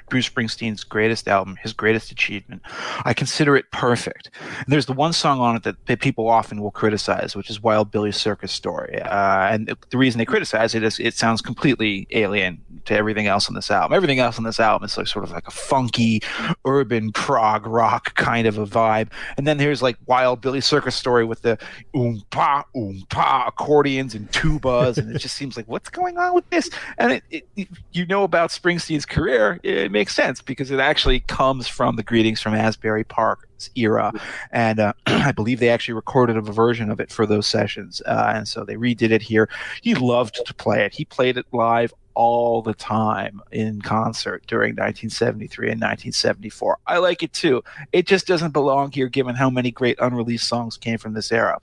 Bruce 0.08 0.28
Springsteen's 0.28 0.84
greatest 0.84 1.26
album, 1.28 1.56
his 1.62 1.72
greatest 1.72 2.10
achievement. 2.12 2.62
I 3.04 3.14
consider 3.14 3.56
it 3.56 3.70
perfect. 3.72 4.30
And 4.58 4.66
there's 4.68 4.86
the 4.86 4.92
one 4.92 5.12
song 5.12 5.40
on 5.40 5.56
it 5.56 5.62
that, 5.64 5.76
that 5.86 6.00
people 6.00 6.28
often 6.28 6.60
will 6.60 6.70
criticize, 6.70 7.34
which 7.34 7.50
is 7.50 7.62
Wild 7.62 7.90
Billy's 7.90 8.16
Circus 8.16 8.52
Story. 8.52 9.00
Uh, 9.00 9.48
and 9.48 9.74
the 9.90 9.98
reason 9.98 10.18
they 10.18 10.24
criticize 10.24 10.74
it 10.74 10.82
is 10.82 10.98
it 11.00 11.14
sounds 11.14 11.40
completely 11.42 12.06
alien 12.10 12.60
to 12.84 12.94
everything 12.94 13.26
else 13.26 13.48
on 13.48 13.54
this 13.54 13.70
album. 13.70 13.94
Everything 13.96 14.18
else 14.18 14.36
on 14.38 14.44
this 14.44 14.60
album 14.60 14.84
is 14.84 14.96
like 14.96 15.06
sort 15.06 15.24
of 15.24 15.30
like 15.32 15.48
a 15.48 15.50
funky, 15.50 16.20
urban 16.64 17.12
prog 17.12 17.66
rock 17.66 18.14
kind 18.14 18.46
of 18.46 18.58
a 18.58 18.66
vibe. 18.66 19.08
And 19.36 19.46
then 19.46 19.56
there's 19.58 19.82
like 19.82 19.96
Wild 20.06 20.40
Billy's 20.40 20.66
Circus 20.66 20.94
Story 20.94 21.24
with 21.24 21.42
the 21.42 21.58
oom 21.96 22.22
pa 22.30 22.64
oom 22.76 23.02
pa 23.08 23.44
accordions 23.46 24.14
and 24.14 24.30
tubas, 24.32 24.98
and 24.98 25.14
it 25.14 25.18
just 25.18 25.34
seems 25.44 25.56
like 25.56 25.66
what's 25.66 25.88
going 25.88 26.18
on 26.18 26.34
with 26.34 26.48
this? 26.50 26.68
And 26.98 27.12
it, 27.12 27.22
it, 27.30 27.48
it- 27.56 27.68
you 27.92 28.04
know 28.06 28.24
about 28.24 28.50
Springsteen's 28.50 29.06
career, 29.06 29.60
it 29.62 29.90
makes 29.94 30.14
sense 30.14 30.42
because 30.42 30.70
it 30.70 30.80
actually 30.80 31.20
comes 31.20 31.66
from 31.66 31.96
the 31.96 32.02
Greetings 32.02 32.42
from 32.42 32.52
Asbury 32.52 33.04
Park 33.04 33.48
era, 33.76 34.12
and 34.50 34.80
uh, 34.80 34.92
I 35.06 35.32
believe 35.32 35.60
they 35.60 35.70
actually 35.70 35.94
recorded 35.94 36.36
a 36.36 36.42
version 36.42 36.90
of 36.90 37.00
it 37.00 37.10
for 37.10 37.24
those 37.24 37.46
sessions, 37.46 38.02
uh, 38.04 38.32
and 38.34 38.46
so 38.46 38.64
they 38.64 38.74
redid 38.74 39.10
it 39.10 39.22
here. 39.22 39.48
He 39.80 39.94
loved 39.94 40.44
to 40.44 40.52
play 40.52 40.84
it. 40.84 40.92
He 40.92 41.06
played 41.06 41.38
it 41.38 41.46
live 41.52 41.94
all 42.14 42.60
the 42.60 42.74
time 42.74 43.40
in 43.50 43.80
concert 43.80 44.44
during 44.46 44.70
1973 44.72 45.66
and 45.66 45.80
1974. 45.80 46.78
I 46.86 46.98
like 46.98 47.22
it 47.22 47.32
too. 47.32 47.62
It 47.92 48.06
just 48.06 48.26
doesn't 48.26 48.52
belong 48.52 48.92
here 48.92 49.08
given 49.08 49.34
how 49.34 49.48
many 49.48 49.70
great 49.70 49.98
unreleased 50.00 50.48
songs 50.48 50.76
came 50.76 50.98
from 50.98 51.14
this 51.14 51.32
era. 51.32 51.60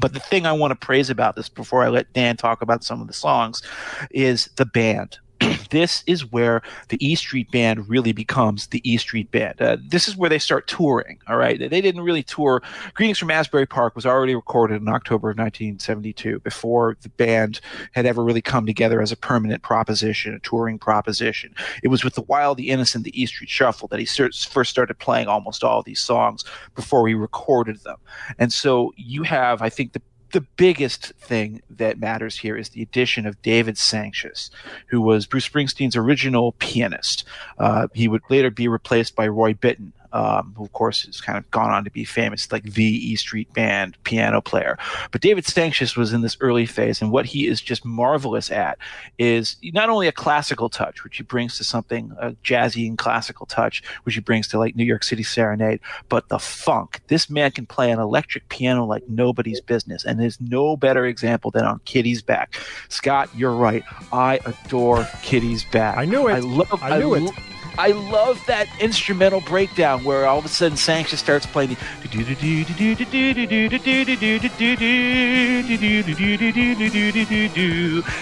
But 0.00 0.12
the 0.12 0.20
thing 0.20 0.46
I 0.46 0.52
want 0.52 0.72
to 0.72 0.86
praise 0.86 1.10
about 1.10 1.36
this 1.36 1.48
before 1.48 1.84
I 1.84 1.88
let 1.88 2.12
Dan 2.12 2.36
talk 2.36 2.62
about 2.62 2.82
some 2.82 3.00
of 3.00 3.06
the 3.06 3.12
songs 3.12 3.62
is 4.10 4.50
the 4.56 4.66
band. 4.66 5.18
this 5.70 6.02
is 6.06 6.30
where 6.30 6.62
the 6.88 7.04
E 7.04 7.14
Street 7.14 7.50
Band 7.50 7.88
really 7.88 8.12
becomes 8.12 8.68
the 8.68 8.80
E 8.88 8.96
Street 8.96 9.30
Band. 9.30 9.60
Uh, 9.60 9.76
this 9.88 10.08
is 10.08 10.16
where 10.16 10.30
they 10.30 10.38
start 10.38 10.66
touring. 10.66 11.18
All 11.28 11.36
right, 11.36 11.58
they 11.58 11.80
didn't 11.80 12.02
really 12.02 12.22
tour. 12.22 12.62
Greetings 12.94 13.18
from 13.18 13.30
Asbury 13.30 13.66
Park 13.66 13.96
was 13.96 14.06
already 14.06 14.34
recorded 14.34 14.80
in 14.80 14.88
October 14.88 15.30
of 15.30 15.38
1972, 15.38 16.40
before 16.40 16.96
the 17.02 17.08
band 17.10 17.60
had 17.92 18.06
ever 18.06 18.22
really 18.22 18.42
come 18.42 18.66
together 18.66 19.00
as 19.00 19.12
a 19.12 19.16
permanent 19.16 19.62
proposition, 19.62 20.34
a 20.34 20.38
touring 20.40 20.78
proposition. 20.78 21.54
It 21.82 21.88
was 21.88 22.04
with 22.04 22.14
the 22.14 22.22
Wild, 22.22 22.58
the 22.58 22.70
Innocent, 22.70 23.04
the 23.04 23.20
E 23.20 23.26
Street 23.26 23.50
Shuffle 23.50 23.88
that 23.88 24.00
he 24.00 24.06
first 24.06 24.70
started 24.70 24.98
playing 24.98 25.28
almost 25.28 25.64
all 25.64 25.82
these 25.82 26.00
songs 26.00 26.44
before 26.74 27.06
he 27.08 27.14
recorded 27.14 27.80
them. 27.80 27.96
And 28.38 28.52
so 28.52 28.92
you 28.96 29.22
have, 29.24 29.62
I 29.62 29.68
think, 29.68 29.92
the 29.92 30.02
the 30.34 30.40
biggest 30.56 31.12
thing 31.12 31.62
that 31.70 32.00
matters 32.00 32.38
here 32.38 32.56
is 32.56 32.70
the 32.70 32.82
addition 32.82 33.24
of 33.24 33.40
David 33.40 33.76
Sancious, 33.76 34.50
who 34.88 35.00
was 35.00 35.26
Bruce 35.26 35.48
Springsteen's 35.48 35.94
original 35.94 36.52
pianist. 36.58 37.22
Uh, 37.56 37.86
he 37.94 38.08
would 38.08 38.22
later 38.28 38.50
be 38.50 38.66
replaced 38.66 39.14
by 39.14 39.28
Roy 39.28 39.54
Bittan, 39.54 39.92
um, 40.14 40.54
who 40.56 40.64
of 40.64 40.72
course 40.72 41.04
has 41.04 41.20
kind 41.20 41.36
of 41.36 41.50
gone 41.50 41.70
on 41.70 41.84
to 41.84 41.90
be 41.90 42.04
famous, 42.04 42.50
like 42.50 42.62
the 42.62 42.84
E 42.84 43.16
Street 43.16 43.52
Band 43.52 43.98
piano 44.04 44.40
player. 44.40 44.78
But 45.10 45.20
David 45.20 45.44
Sancious 45.44 45.96
was 45.96 46.12
in 46.12 46.22
this 46.22 46.36
early 46.40 46.66
phase, 46.66 47.02
and 47.02 47.10
what 47.10 47.26
he 47.26 47.46
is 47.46 47.60
just 47.60 47.84
marvelous 47.84 48.50
at 48.50 48.78
is 49.18 49.56
not 49.62 49.90
only 49.90 50.06
a 50.06 50.12
classical 50.12 50.68
touch, 50.70 51.02
which 51.04 51.16
he 51.16 51.24
brings 51.24 51.58
to 51.58 51.64
something 51.64 52.12
a 52.20 52.30
jazzy 52.44 52.86
and 52.86 52.96
classical 52.96 53.44
touch, 53.44 53.82
which 54.04 54.14
he 54.14 54.20
brings 54.20 54.46
to 54.48 54.58
like 54.58 54.76
New 54.76 54.84
York 54.84 55.02
City 55.02 55.24
Serenade, 55.24 55.80
but 56.08 56.28
the 56.28 56.38
funk. 56.38 57.00
This 57.08 57.28
man 57.28 57.50
can 57.50 57.66
play 57.66 57.90
an 57.90 57.98
electric 57.98 58.48
piano 58.48 58.86
like 58.86 59.02
nobody's 59.08 59.60
business, 59.60 60.04
and 60.04 60.20
there's 60.20 60.40
no 60.40 60.76
better 60.76 61.04
example 61.06 61.50
than 61.50 61.64
on 61.64 61.80
Kitty's 61.84 62.22
Back. 62.22 62.54
Scott, 62.88 63.28
you're 63.36 63.56
right. 63.56 63.82
I 64.12 64.38
adore 64.46 65.08
Kitty's 65.22 65.64
Back. 65.64 65.98
I 65.98 66.04
knew 66.04 66.28
it. 66.28 66.34
I 66.34 66.38
love. 66.38 66.82
I 66.82 66.98
knew 66.98 67.16
I 67.16 67.18
it. 67.18 67.34
I 67.76 67.88
love 67.88 68.40
that 68.46 68.68
instrumental 68.80 69.40
breakdown 69.40 70.03
where 70.04 70.26
all 70.26 70.38
of 70.38 70.44
a 70.44 70.48
sudden 70.48 70.76
Sanchez 70.76 71.18
starts 71.18 71.46
playing 71.46 71.70
the 71.70 71.76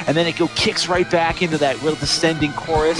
and 0.06 0.16
then 0.16 0.26
it 0.26 0.36
go 0.36 0.48
kicks 0.48 0.88
right 0.88 1.10
back 1.10 1.42
into 1.42 1.58
that 1.58 1.80
real 1.82 1.94
descending 1.96 2.52
chorus. 2.52 2.98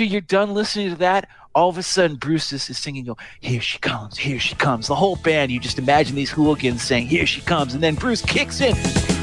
After 0.00 0.10
you're 0.10 0.22
done 0.22 0.54
listening 0.54 0.88
to 0.88 0.96
that, 0.96 1.28
all 1.54 1.68
of 1.68 1.76
a 1.76 1.82
sudden 1.82 2.16
Bruce 2.16 2.54
is, 2.54 2.70
is 2.70 2.78
singing, 2.78 3.04
"Go 3.04 3.18
here 3.40 3.60
she 3.60 3.76
comes, 3.80 4.16
here 4.16 4.40
she 4.40 4.54
comes." 4.54 4.86
The 4.86 4.94
whole 4.94 5.16
band, 5.16 5.52
you 5.52 5.60
just 5.60 5.78
imagine 5.78 6.16
these 6.16 6.30
hooligans 6.30 6.80
saying, 6.80 7.08
"Here 7.08 7.26
she 7.26 7.42
comes," 7.42 7.74
and 7.74 7.82
then 7.82 7.96
Bruce 7.96 8.22
kicks 8.22 8.62
in. 8.62 9.19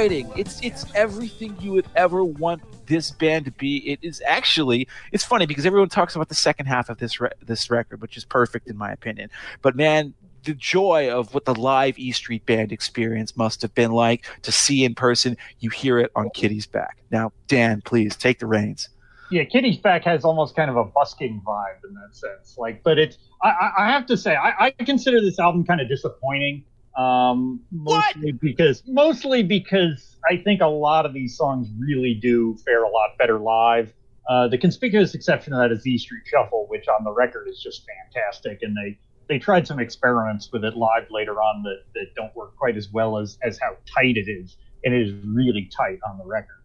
Exciting. 0.00 0.32
It's 0.36 0.60
it's 0.62 0.84
everything 0.94 1.56
you 1.60 1.72
would 1.72 1.86
ever 1.94 2.24
want 2.24 2.62
this 2.86 3.10
band 3.10 3.44
to 3.44 3.50
be. 3.52 3.78
It 3.90 3.98
is 4.02 4.22
actually 4.26 4.88
it's 5.12 5.24
funny 5.24 5.46
because 5.46 5.66
everyone 5.66 5.88
talks 5.88 6.14
about 6.16 6.28
the 6.28 6.34
second 6.34 6.66
half 6.66 6.88
of 6.88 6.98
this 6.98 7.20
re- 7.20 7.30
this 7.44 7.70
record, 7.70 8.00
which 8.00 8.16
is 8.16 8.24
perfect 8.24 8.68
in 8.68 8.76
my 8.76 8.92
opinion. 8.92 9.30
But 9.62 9.76
man, 9.76 10.14
the 10.44 10.54
joy 10.54 11.10
of 11.10 11.34
what 11.34 11.44
the 11.44 11.54
live 11.54 11.98
E 11.98 12.12
Street 12.12 12.46
Band 12.46 12.72
experience 12.72 13.36
must 13.36 13.60
have 13.62 13.74
been 13.74 13.92
like 13.92 14.26
to 14.42 14.52
see 14.52 14.84
in 14.84 14.94
person. 14.94 15.36
You 15.60 15.70
hear 15.70 15.98
it 15.98 16.10
on 16.16 16.30
Kitty's 16.30 16.66
back. 16.66 16.98
Now, 17.10 17.32
Dan, 17.46 17.82
please 17.84 18.16
take 18.16 18.38
the 18.38 18.46
reins. 18.46 18.88
Yeah, 19.30 19.44
Kitty's 19.44 19.76
back 19.78 20.02
has 20.04 20.24
almost 20.24 20.56
kind 20.56 20.70
of 20.70 20.76
a 20.76 20.84
busking 20.84 21.40
vibe 21.46 21.84
in 21.88 21.94
that 21.94 22.16
sense. 22.16 22.56
Like, 22.58 22.82
but 22.82 22.98
it's 22.98 23.18
I, 23.42 23.70
I- 23.78 23.90
have 23.90 24.06
to 24.06 24.16
say 24.16 24.34
I, 24.34 24.66
I 24.78 24.84
consider 24.84 25.20
this 25.20 25.38
album 25.38 25.64
kind 25.64 25.80
of 25.80 25.88
disappointing. 25.88 26.64
Um, 26.96 27.60
mostly 27.70 28.32
because 28.32 28.82
mostly 28.86 29.42
because 29.42 30.16
I 30.28 30.36
think 30.36 30.60
a 30.60 30.66
lot 30.66 31.06
of 31.06 31.14
these 31.14 31.36
songs 31.36 31.68
really 31.78 32.14
do 32.14 32.56
fare 32.64 32.82
a 32.82 32.90
lot 32.90 33.16
better 33.18 33.38
live. 33.38 33.92
Uh, 34.28 34.48
the 34.48 34.58
conspicuous 34.58 35.14
exception 35.14 35.52
of 35.52 35.60
that 35.60 35.72
is 35.72 35.82
the 35.82 35.92
E 35.92 35.98
Street 35.98 36.22
Shuffle, 36.26 36.66
which 36.68 36.88
on 36.88 37.04
the 37.04 37.12
record 37.12 37.48
is 37.48 37.60
just 37.62 37.86
fantastic, 38.12 38.62
and 38.62 38.76
they 38.76 38.98
they 39.28 39.38
tried 39.38 39.66
some 39.66 39.78
experiments 39.78 40.50
with 40.52 40.64
it 40.64 40.76
live 40.76 41.06
later 41.10 41.40
on 41.40 41.62
that, 41.62 41.84
that 41.94 42.14
don't 42.16 42.34
work 42.34 42.56
quite 42.56 42.76
as 42.76 42.90
well 42.90 43.16
as 43.16 43.38
as 43.42 43.58
how 43.58 43.76
tight 43.86 44.16
it 44.16 44.28
is, 44.28 44.56
and 44.84 44.92
it 44.92 45.02
is 45.02 45.14
really 45.24 45.70
tight 45.74 46.00
on 46.08 46.18
the 46.18 46.24
record. 46.24 46.60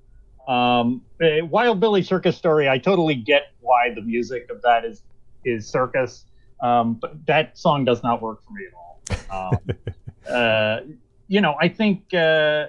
Um, 0.48 1.02
uh, 1.22 1.46
Wild 1.46 1.80
Billy 1.80 2.04
Circus 2.04 2.36
Story, 2.36 2.68
I 2.68 2.78
totally 2.78 3.16
get 3.16 3.54
why 3.62 3.94
the 3.94 4.02
music 4.02 4.50
of 4.50 4.62
that 4.64 4.86
is 4.86 5.04
is 5.44 5.68
circus, 5.68 6.26
um, 6.62 6.96
but 6.96 7.26
that 7.28 7.58
song 7.58 7.86
does 7.86 8.02
not 8.04 8.22
work 8.22 8.44
for 8.44 8.52
me 8.52 8.66
at 8.68 8.74
all. 8.74 9.52
Um, 9.54 9.78
uh, 10.30 10.82
you 11.28 11.42
know, 11.42 11.56
I 11.60 11.70
think. 11.70 12.14
Uh, 12.14 12.68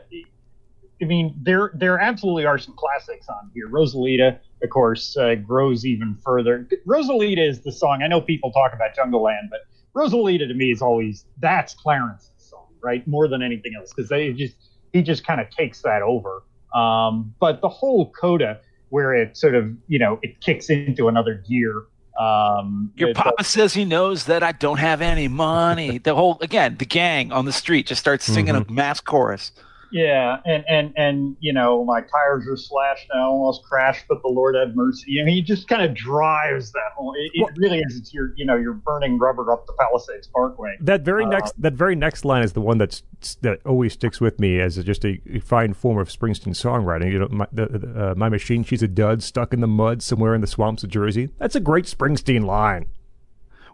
I 1.01 1.05
mean, 1.05 1.35
there 1.43 1.73
there 1.75 1.99
absolutely 1.99 2.47
are 2.47 2.59
some 2.59 2.75
classics 2.75 3.29
on 3.29 3.51
here. 3.55 3.69
Rosalita, 3.69 4.39
of 4.63 4.71
course, 4.71 5.17
uh, 5.17 5.35
grows 5.35 5.85
even 5.85 6.17
further. 6.25 6.67
Rosalita 6.87 7.47
is 7.47 7.61
the 7.61 7.73
song. 7.73 8.03
I 8.03 8.07
know 8.07 8.21
people 8.21 8.51
talk 8.51 8.73
about 8.73 8.95
Jungle 8.97 9.23
Land, 9.23 9.51
but 9.51 9.61
Rosalita 9.95 10.49
to 10.49 10.55
me 10.55 10.71
is 10.71 10.81
always 10.81 11.27
that's 11.39 11.75
Clarence's 11.75 12.31
song, 12.39 12.69
right? 12.83 13.07
More 13.07 13.29
than 13.29 13.43
anything 13.43 13.73
else, 13.79 13.93
because 13.95 14.09
they 14.09 14.33
just 14.33 14.57
he 14.93 15.03
just 15.03 15.27
kind 15.27 15.41
of 15.41 15.51
takes 15.51 15.83
that 15.83 16.03
over. 16.03 16.43
Um, 16.75 17.35
but 17.41 17.61
the 17.61 17.69
whole 17.69 18.11
coda, 18.13 18.61
where 18.89 19.15
it 19.15 19.37
sort 19.37 19.55
of 19.55 19.71
you 19.89 19.99
know 19.99 20.19
it 20.23 20.41
kicks 20.41 20.71
into 20.71 21.09
another 21.09 21.35
gear, 21.35 21.85
Um, 22.19 22.93
Your 22.97 23.13
papa 23.15 23.45
says 23.45 23.75
he 23.75 23.85
knows 23.85 24.25
that 24.25 24.43
I 24.43 24.53
don't 24.53 24.79
have 24.79 25.03
any 25.03 25.29
money. 25.29 25.99
the 25.99 26.15
whole 26.15 26.39
again, 26.41 26.77
the 26.79 26.87
gang 26.87 27.33
on 27.33 27.45
the 27.45 27.53
street 27.53 27.87
just 27.87 28.01
starts 28.01 28.25
singing 28.25 28.55
a 28.57 28.65
mass 28.71 29.01
chorus. 29.01 29.53
Yeah, 29.93 30.39
and 30.45 30.65
and 30.69 30.93
and 30.97 31.37
you 31.41 31.53
know, 31.53 31.85
my 31.85 32.01
tires 32.01 32.49
are 32.49 32.57
slashed. 32.57 33.07
And 33.11 33.21
I 33.21 33.25
almost 33.25 33.63
crashed, 33.65 34.07
but 34.09 34.23
the 34.23 34.29
Lord 34.29 34.57
had 34.57 34.75
mercy. 34.75 35.21
I 35.21 35.25
mean, 35.25 35.37
he 35.37 35.43
just 35.43 35.69
kind 35.69 35.83
of 35.83 35.95
drives 35.95 36.73
that 36.73 36.91
whole. 36.97 37.15
It, 37.17 37.31
it 37.35 37.49
really 37.57 37.79
is. 37.79 37.97
It's 37.97 38.13
your, 38.13 38.33
you 38.37 38.45
know, 38.45 38.57
you're 38.57 38.75
burning 38.75 39.19
rubber 39.19 39.53
up 39.53 39.67
the 39.67 39.75
Palisades 39.75 40.27
Parkway. 40.27 40.77
That 40.81 41.03
very 41.03 41.25
Uh, 41.25 41.29
next 41.29 41.55
that 41.63 41.75
very 41.75 41.95
next 41.95 42.25
line 42.25 42.43
is 42.43 42.53
the 42.53 42.61
one 42.61 42.79
that's 42.79 43.03
that 43.43 43.65
always 43.65 43.93
sticks 43.93 44.21
with 44.21 44.39
me 44.41 44.61
as 44.61 44.77
just 44.85 45.05
a, 45.05 45.21
a 45.33 45.41
fine 45.41 45.73
form 45.73 45.99
of 45.99 46.09
Springsteen 46.09 46.55
songwriting. 46.55 47.13
You 47.13 47.19
know, 47.21 47.29
my, 47.31 47.47
the, 47.53 47.67
the, 47.67 48.11
uh, 48.11 48.15
my 48.17 48.29
machine, 48.29 48.65
she's 48.65 48.83
a 48.83 48.89
dud 48.89 49.23
stuck 49.23 49.53
in 49.53 49.61
the 49.61 49.67
mud 49.67 50.03
somewhere 50.03 50.35
in 50.35 50.41
the 50.41 50.47
swamps 50.47 50.83
of 50.85 50.91
Jersey. 50.91 51.31
That's 51.39 51.55
a 51.55 51.61
great 51.61 51.85
Springsteen 51.85 52.45
line. 52.45 52.87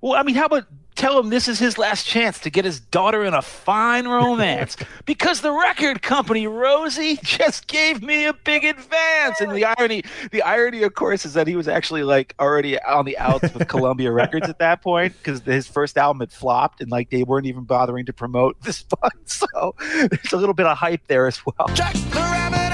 Well, 0.01 0.15
I 0.15 0.23
mean, 0.23 0.35
how 0.35 0.47
about 0.47 0.67
tell 0.95 1.18
him 1.18 1.30
this 1.30 1.49
is 1.49 1.59
his 1.59 1.78
last 1.78 2.07
chance 2.07 2.38
to 2.40 2.51
get 2.51 2.64
his 2.64 2.80
daughter 2.80 3.24
in 3.24 3.34
a 3.34 3.43
fine 3.43 4.07
romance 4.07 4.76
because 5.05 5.40
the 5.40 5.53
record 5.53 6.03
company 6.03 6.47
Rosie 6.47 7.18
just 7.22 7.66
gave 7.66 8.03
me 8.03 8.26
a 8.26 8.32
big 8.32 8.64
advance. 8.64 9.40
And 9.40 9.53
the 9.53 9.64
irony, 9.64 10.05
the 10.30 10.43
irony, 10.43 10.82
of 10.82 10.95
course, 10.95 11.24
is 11.24 11.34
that 11.34 11.47
he 11.47 11.57
was 11.57 11.68
actually 11.68 12.03
like 12.03 12.34
already 12.38 12.80
on 12.82 13.05
the 13.05 13.18
outs 13.18 13.53
with 13.55 13.68
Columbia 13.68 14.12
Records 14.22 14.49
at 14.49 14.59
that 14.59 14.82
point 14.82 15.14
because 15.18 15.40
his 15.40 15.66
first 15.66 15.97
album 15.97 16.20
had 16.20 16.32
flopped 16.32 16.80
and 16.80 16.90
like 16.90 17.11
they 17.11 17.22
weren't 17.22 17.47
even 17.47 17.64
bothering 17.64 18.07
to 18.07 18.12
promote 18.12 18.61
this 18.62 18.84
one 18.99 19.11
So 19.24 19.74
there's 19.78 20.32
a 20.32 20.36
little 20.36 20.55
bit 20.55 20.66
of 20.66 20.76
hype 20.76 21.07
there 21.07 21.26
as 21.26 21.40
well. 21.45 21.68
Jack 21.74 21.95
the 21.95 22.18
Rabbit 22.18 22.72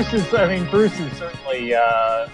Bruce 0.00 0.14
is. 0.14 0.32
I 0.34 0.48
mean, 0.48 0.70
Bruce 0.70 0.98
is 0.98 1.12
certainly 1.18 1.74
uh, 1.74 2.26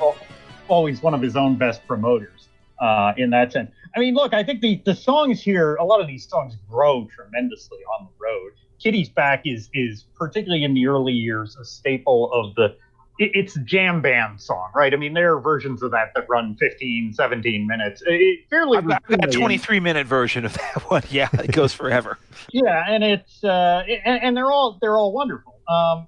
always 0.69 1.03
one 1.03 1.15
of 1.15 1.21
his 1.21 1.35
own 1.35 1.57
best 1.57 1.85
promoters 1.89 2.47
uh, 2.81 3.13
in 3.17 3.31
that 3.31 3.53
sense. 3.53 3.73
I 3.97 3.99
mean, 3.99 4.15
look, 4.15 4.33
I 4.35 4.45
think 4.45 4.61
the 4.61 4.81
the 4.87 4.95
songs 4.95 5.43
here, 5.43 5.75
a 5.75 5.85
lot 5.85 6.01
of 6.01 6.07
these 6.07 6.29
songs 6.29 6.55
grow 6.71 7.09
tremendously 7.13 7.79
on 7.99 8.07
the 8.07 8.25
road. 8.25 8.53
Kitty's 8.81 9.09
Back 9.09 9.43
is 9.45 9.69
is 9.75 10.05
particularly 10.15 10.63
in 10.63 10.75
the 10.75 10.87
early 10.87 11.13
years 11.13 11.57
a 11.61 11.65
staple 11.65 12.33
of 12.33 12.55
the. 12.55 12.77
it- 13.19 13.33
It's 13.35 13.59
jam 13.65 14.01
band 14.01 14.41
song, 14.41 14.71
right? 14.73 14.93
I 14.95 14.97
mean, 14.97 15.15
there 15.15 15.35
are 15.35 15.41
versions 15.41 15.83
of 15.83 15.91
that 15.91 16.13
that 16.15 16.27
run 16.29 16.55
15, 16.61 17.15
17 17.15 17.67
minutes. 17.67 18.01
It- 18.07 18.49
fairly 18.49 18.79
I've 18.79 18.87
got 18.87 19.03
a 19.11 19.27
23 19.27 19.81
minute 19.81 20.07
version 20.07 20.45
of 20.45 20.53
that 20.55 20.83
one. 20.89 21.03
Yeah, 21.11 21.29
it 21.33 21.51
goes 21.51 21.73
forever. 21.73 22.17
Yeah, 22.53 22.85
and 22.89 23.03
it's 23.03 23.43
uh, 23.43 23.83
and, 24.05 24.23
and 24.23 24.37
they're 24.37 24.53
all 24.53 24.79
they're 24.81 24.97
all 24.97 25.13
wonderful. 25.13 25.59
Um, 25.69 26.07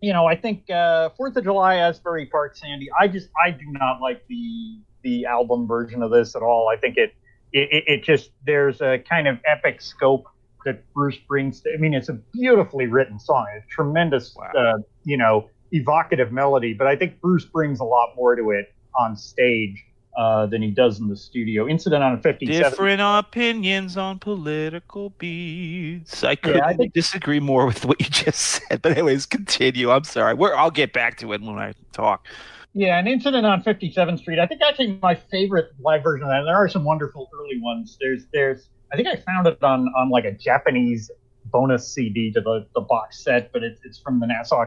you 0.00 0.12
know, 0.12 0.26
I 0.26 0.36
think 0.36 0.68
uh, 0.70 1.10
Fourth 1.16 1.36
of 1.36 1.44
July, 1.44 1.76
Asbury 1.76 2.26
Park, 2.26 2.56
Sandy. 2.56 2.88
I 2.98 3.08
just 3.08 3.28
I 3.44 3.50
do 3.50 3.64
not 3.68 4.00
like 4.00 4.26
the 4.28 4.78
the 5.02 5.26
album 5.26 5.66
version 5.66 6.02
of 6.02 6.10
this 6.10 6.34
at 6.36 6.42
all. 6.42 6.68
I 6.72 6.76
think 6.78 6.96
it 6.96 7.14
it, 7.52 7.68
it- 7.72 7.84
it 7.86 8.02
just 8.04 8.30
there's 8.46 8.80
a 8.80 8.98
kind 8.98 9.28
of 9.28 9.38
epic 9.46 9.80
scope 9.80 10.24
that 10.64 10.82
Bruce 10.94 11.16
brings. 11.28 11.60
To, 11.62 11.70
I 11.72 11.76
mean, 11.78 11.94
it's 11.94 12.08
a 12.08 12.18
beautifully 12.32 12.86
written 12.86 13.18
song, 13.18 13.46
a 13.56 13.60
tremendous 13.70 14.34
Wow. 14.36 14.50
uh, 14.56 14.78
you 15.04 15.16
know 15.16 15.48
evocative 15.72 16.32
melody. 16.32 16.74
But 16.74 16.86
I 16.86 16.96
think 16.96 17.20
Bruce 17.20 17.44
brings 17.44 17.80
a 17.80 17.84
lot 17.84 18.14
more 18.16 18.34
to 18.36 18.50
it 18.50 18.72
on 18.98 19.16
stage 19.16 19.84
uh, 20.20 20.44
than 20.44 20.60
he 20.60 20.70
does 20.70 21.00
in 21.00 21.08
the 21.08 21.16
studio. 21.16 21.66
Incident 21.66 22.02
on 22.02 22.20
57. 22.20 22.70
Different 22.70 23.00
opinions 23.00 23.96
on 23.96 24.18
political 24.18 25.10
beats. 25.16 26.22
I 26.22 26.34
couldn't 26.34 26.60
I 26.60 26.74
think- 26.74 26.92
disagree 26.92 27.40
more 27.40 27.64
with 27.64 27.86
what 27.86 27.98
you 28.00 28.06
just 28.10 28.38
said. 28.38 28.82
But 28.82 28.92
anyways, 28.92 29.24
continue. 29.24 29.90
I'm 29.90 30.04
sorry. 30.04 30.34
We're, 30.34 30.54
I'll 30.54 30.70
get 30.70 30.92
back 30.92 31.16
to 31.18 31.32
it 31.32 31.40
when 31.40 31.58
I 31.58 31.72
talk. 31.92 32.26
Yeah, 32.74 32.98
an 32.98 33.08
incident 33.08 33.46
on 33.46 33.62
57th 33.62 34.18
Street. 34.18 34.38
I 34.38 34.46
think 34.46 34.60
actually 34.60 34.98
my 35.00 35.14
favorite 35.14 35.70
live 35.80 36.02
version 36.02 36.24
of 36.24 36.28
that. 36.28 36.42
There 36.44 36.54
are 36.54 36.68
some 36.68 36.84
wonderful 36.84 37.30
early 37.34 37.58
ones. 37.58 37.96
There's, 37.98 38.26
there's. 38.34 38.68
I 38.92 38.96
think 38.96 39.08
I 39.08 39.16
found 39.16 39.46
it 39.46 39.62
on 39.62 39.88
on 39.96 40.10
like 40.10 40.26
a 40.26 40.32
Japanese 40.32 41.10
bonus 41.46 41.88
CD 41.88 42.30
to 42.32 42.40
the, 42.42 42.66
the 42.74 42.82
box 42.82 43.24
set, 43.24 43.52
but 43.52 43.62
it's 43.62 43.80
it's 43.84 43.98
from 43.98 44.20
the 44.20 44.26
Nassau 44.26 44.66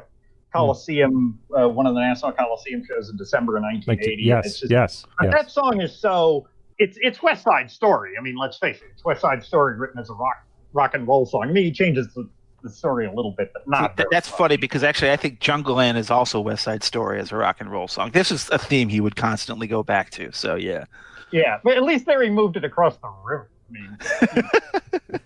Coliseum, 0.54 1.39
uh, 1.58 1.68
one 1.68 1.86
of 1.88 1.95
the 1.95 2.01
Nassau 2.01 2.32
Coliseum 2.32 2.84
shows 2.88 3.10
in 3.10 3.18
December 3.18 3.58
of 3.58 3.64
Like 3.64 3.88
1980. 3.88 4.14
It's 4.14 4.28
yes, 4.28 4.60
just- 4.60 4.72
yes, 4.72 5.06
yes. 5.22 5.32
That 5.34 5.51
song 5.51 5.82
is 5.82 5.95
so. 5.95 6.47
It's 6.80 6.97
it's 7.01 7.22
West 7.22 7.43
Side 7.43 7.70
Story. 7.70 8.14
I 8.18 8.22
mean, 8.22 8.36
let's 8.36 8.58
face 8.58 8.78
it. 8.78 8.88
It's 8.93 9.04
West 9.06 9.22
Side 9.22 9.43
Story 9.43 9.78
written 9.78 9.99
as 9.99 10.10
a 10.10 10.14
rock 10.14 10.45
rock 10.74 10.93
and 10.93 11.08
roll 11.08 11.26
song. 11.26 11.43
I 11.43 11.51
mean, 11.51 11.66
he 11.66 11.72
changes 11.72 12.12
the, 12.16 12.28
the 12.64 12.70
story 12.70 13.06
a 13.06 13.12
little 13.12 13.32
bit, 13.38 13.51
but 13.54 13.68
not. 13.68 13.95
Th- 13.95 14.08
that's 14.10 14.28
funny 14.28 14.58
because 14.58 14.84
actually 14.84 15.12
I 15.12 15.18
think 15.18 15.39
Jungle 15.39 15.76
Land 15.76 15.97
is 15.97 16.10
also 16.10 16.39
West 16.39 16.64
Side 16.64 16.84
Story 16.84 17.20
as 17.20 17.32
a 17.32 17.36
rock 17.36 17.62
and 17.62 17.72
roll 17.72 17.88
song. 17.88 18.12
This 18.12 18.32
is 18.32 18.49
a 18.49 18.58
theme 18.58 18.89
he 18.89 19.01
would 19.01 19.16
constantly 19.16 19.68
go 19.68 19.84
back 19.84 20.10
to. 20.12 20.32
So 20.32 20.56
yeah. 20.56 20.86
Yeah, 21.32 21.60
but 21.64 21.78
at 21.78 21.84
least 21.84 22.06
there 22.06 22.22
he 22.22 22.30
moved 22.30 22.58
it 22.58 22.64
across 22.64 22.97
the 22.97 23.10
river. 23.24 23.49
I 23.70 23.72
mean, 23.72 23.97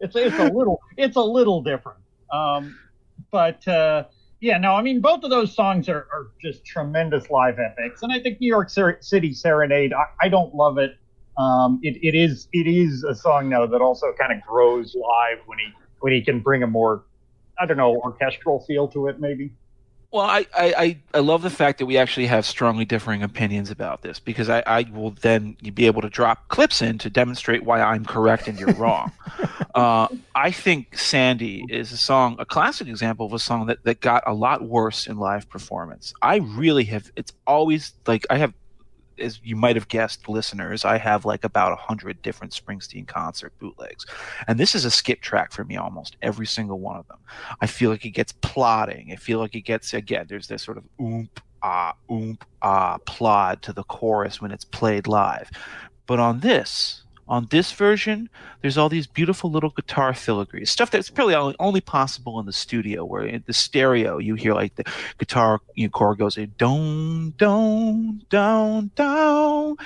it's 0.00 0.16
it's 0.16 0.38
a 0.38 0.48
little 0.52 0.80
it's 0.96 1.16
a 1.16 1.22
little 1.22 1.62
different. 1.62 1.98
Um, 2.32 2.76
but 3.30 3.66
uh, 3.68 4.04
yeah, 4.44 4.58
no, 4.58 4.74
I 4.74 4.82
mean 4.82 5.00
both 5.00 5.24
of 5.24 5.30
those 5.30 5.54
songs 5.54 5.88
are, 5.88 6.06
are 6.12 6.26
just 6.42 6.66
tremendous 6.66 7.30
live 7.30 7.58
epics, 7.58 8.02
and 8.02 8.12
I 8.12 8.20
think 8.20 8.42
New 8.42 8.46
York 8.46 8.68
Ser- 8.68 8.98
City 9.00 9.32
Serenade. 9.32 9.94
I, 9.94 10.04
I 10.20 10.28
don't 10.28 10.54
love 10.54 10.76
it. 10.76 10.98
Um, 11.38 11.80
it 11.82 11.96
it 12.02 12.14
is 12.14 12.46
it 12.52 12.66
is 12.66 13.04
a 13.04 13.14
song 13.14 13.48
though 13.48 13.66
that 13.66 13.80
also 13.80 14.12
kind 14.20 14.32
of 14.32 14.46
grows 14.46 14.94
live 14.94 15.38
when 15.46 15.58
he 15.58 15.72
when 16.00 16.12
he 16.12 16.20
can 16.20 16.40
bring 16.40 16.62
a 16.62 16.66
more 16.66 17.04
I 17.58 17.64
don't 17.64 17.78
know 17.78 17.96
orchestral 17.96 18.60
feel 18.60 18.86
to 18.88 19.08
it 19.08 19.18
maybe. 19.18 19.50
Well, 20.14 20.26
I, 20.26 20.46
I, 20.56 20.74
I, 20.78 20.98
I 21.14 21.18
love 21.18 21.42
the 21.42 21.50
fact 21.50 21.80
that 21.80 21.86
we 21.86 21.98
actually 21.98 22.26
have 22.26 22.46
strongly 22.46 22.84
differing 22.84 23.24
opinions 23.24 23.68
about 23.72 24.02
this 24.02 24.20
because 24.20 24.48
I, 24.48 24.62
I 24.64 24.86
will 24.92 25.10
then 25.10 25.56
be 25.74 25.86
able 25.86 26.02
to 26.02 26.08
drop 26.08 26.46
clips 26.46 26.82
in 26.82 26.98
to 26.98 27.10
demonstrate 27.10 27.64
why 27.64 27.80
I'm 27.80 28.04
correct 28.04 28.46
and 28.46 28.56
you're 28.56 28.74
wrong. 28.74 29.10
uh, 29.74 30.06
I 30.32 30.52
think 30.52 30.96
Sandy 30.96 31.64
is 31.68 31.90
a 31.90 31.96
song, 31.96 32.36
a 32.38 32.44
classic 32.44 32.86
example 32.86 33.26
of 33.26 33.32
a 33.32 33.40
song 33.40 33.66
that, 33.66 33.82
that 33.82 34.00
got 34.00 34.22
a 34.24 34.32
lot 34.32 34.62
worse 34.62 35.08
in 35.08 35.18
live 35.18 35.50
performance. 35.50 36.14
I 36.22 36.36
really 36.36 36.84
have, 36.84 37.10
it's 37.16 37.32
always 37.44 37.92
like, 38.06 38.24
I 38.30 38.36
have, 38.36 38.54
as 39.18 39.40
you 39.42 39.56
might 39.56 39.76
have 39.76 39.88
guessed, 39.88 40.28
listeners, 40.28 40.84
I 40.84 40.98
have 40.98 41.24
like 41.24 41.44
about 41.44 41.72
a 41.72 41.76
hundred 41.76 42.20
different 42.22 42.52
Springsteen 42.52 43.06
concert 43.06 43.52
bootlegs. 43.58 44.06
And 44.48 44.58
this 44.58 44.74
is 44.74 44.84
a 44.84 44.90
skip 44.90 45.20
track 45.20 45.52
for 45.52 45.64
me 45.64 45.76
almost 45.76 46.16
every 46.22 46.46
single 46.46 46.80
one 46.80 46.96
of 46.96 47.06
them. 47.08 47.18
I 47.60 47.66
feel 47.66 47.90
like 47.90 48.04
it 48.04 48.10
gets 48.10 48.32
plotting. 48.32 49.12
I 49.12 49.16
feel 49.16 49.38
like 49.38 49.54
it 49.54 49.62
gets 49.62 49.94
again. 49.94 50.26
There's 50.28 50.48
this 50.48 50.62
sort 50.62 50.78
of 50.78 50.84
oomp 51.00 51.30
ah 51.62 51.94
oomp 52.10 52.42
ah 52.62 52.98
plod 53.06 53.62
to 53.62 53.72
the 53.72 53.84
chorus 53.84 54.40
when 54.40 54.50
it's 54.50 54.64
played 54.64 55.06
live. 55.06 55.50
But 56.06 56.20
on 56.20 56.40
this, 56.40 57.03
on 57.26 57.46
this 57.50 57.72
version, 57.72 58.28
there's 58.60 58.76
all 58.76 58.88
these 58.88 59.06
beautiful 59.06 59.50
little 59.50 59.70
guitar 59.70 60.12
filigrees, 60.12 60.68
stuff 60.68 60.90
that's 60.90 61.10
probably 61.10 61.34
only, 61.34 61.80
possible 61.80 62.40
in 62.40 62.46
the 62.46 62.52
studio, 62.52 63.04
where 63.04 63.24
in 63.24 63.42
the 63.46 63.52
stereo 63.52 64.18
you 64.18 64.34
hear 64.34 64.54
like 64.54 64.74
the 64.76 64.84
guitar 65.18 65.60
you 65.74 65.86
know, 65.86 65.90
chord 65.90 66.18
goes 66.18 66.36
in 66.36 66.52
don 66.56 67.34
don 67.36 68.22
don 68.30 68.90
don. 68.94 69.76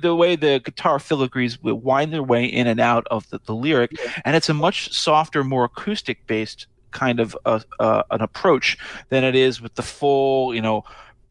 The 0.00 0.14
way 0.14 0.36
the 0.36 0.60
guitar 0.64 0.98
filigrees 0.98 1.58
wind 1.62 2.12
their 2.12 2.22
way 2.22 2.44
in 2.44 2.66
and 2.66 2.80
out 2.80 3.06
of 3.10 3.28
the, 3.30 3.40
the 3.46 3.54
lyric, 3.54 3.92
and 4.24 4.36
it's 4.36 4.48
a 4.48 4.54
much 4.54 4.92
softer, 4.92 5.44
more 5.44 5.64
acoustic 5.64 6.26
based 6.26 6.66
kind 6.96 7.20
of 7.20 7.36
uh, 7.44 7.60
uh, 7.78 8.02
an 8.10 8.22
approach 8.22 8.78
than 9.10 9.22
it 9.22 9.34
is 9.34 9.60
with 9.60 9.74
the 9.74 9.82
full, 9.82 10.54
you 10.54 10.62
know, 10.62 10.82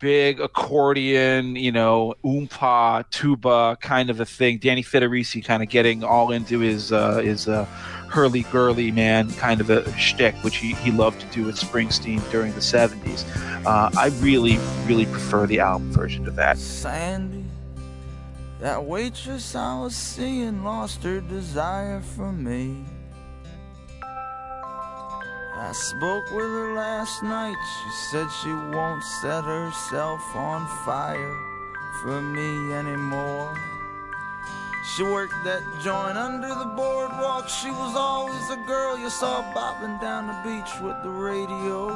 big 0.05 0.39
accordion, 0.39 1.55
you 1.55 1.71
know, 1.71 2.13
oompa, 2.23 3.03
tuba 3.09 3.75
kind 3.81 4.11
of 4.11 4.19
a 4.19 4.25
thing. 4.25 4.59
Danny 4.59 4.83
Federici 4.83 5.43
kind 5.43 5.63
of 5.63 5.69
getting 5.69 6.03
all 6.03 6.31
into 6.31 6.59
his 6.59 6.91
uh, 6.91 7.17
his 7.21 7.47
uh, 7.47 7.65
hurdy 8.07 8.43
gurdy 8.51 8.91
man 8.91 9.31
kind 9.31 9.59
of 9.61 9.71
a 9.71 9.91
shtick, 9.97 10.35
which 10.43 10.57
he, 10.57 10.75
he 10.75 10.91
loved 10.91 11.21
to 11.21 11.27
do 11.33 11.43
with 11.43 11.55
Springsteen 11.55 12.21
during 12.29 12.53
the 12.53 12.59
70s. 12.59 13.25
Uh, 13.65 13.89
I 13.97 14.11
really, 14.21 14.59
really 14.85 15.07
prefer 15.07 15.47
the 15.47 15.59
album 15.59 15.91
version 15.91 16.27
of 16.27 16.35
that. 16.35 16.59
Sandy, 16.59 17.43
that 18.59 18.83
waitress 18.85 19.55
I 19.55 19.79
was 19.79 19.95
seeing 19.95 20.63
lost 20.63 21.01
her 21.01 21.19
desire 21.19 22.01
for 22.01 22.31
me. 22.31 22.85
I 25.57 25.71
spoke 25.71 26.29
with 26.31 26.45
her 26.45 26.73
last 26.73 27.23
night. 27.23 27.55
She 27.63 27.89
said 27.89 28.27
she 28.29 28.51
won't 28.51 29.03
set 29.03 29.45
herself 29.45 30.35
on 30.35 30.67
fire 30.83 31.39
for 32.01 32.21
me 32.21 32.73
anymore. 32.73 33.55
She 34.95 35.03
worked 35.03 35.43
that 35.45 35.63
joint 35.81 36.17
under 36.17 36.49
the 36.49 36.71
boardwalk. 36.75 37.47
She 37.47 37.71
was 37.71 37.95
always 37.95 38.49
a 38.49 38.57
girl 38.67 38.97
you 38.97 39.09
saw 39.09 39.41
bobbing 39.53 39.97
down 39.99 40.27
the 40.27 40.39
beach 40.43 40.71
with 40.81 41.01
the 41.03 41.09
radio. 41.09 41.87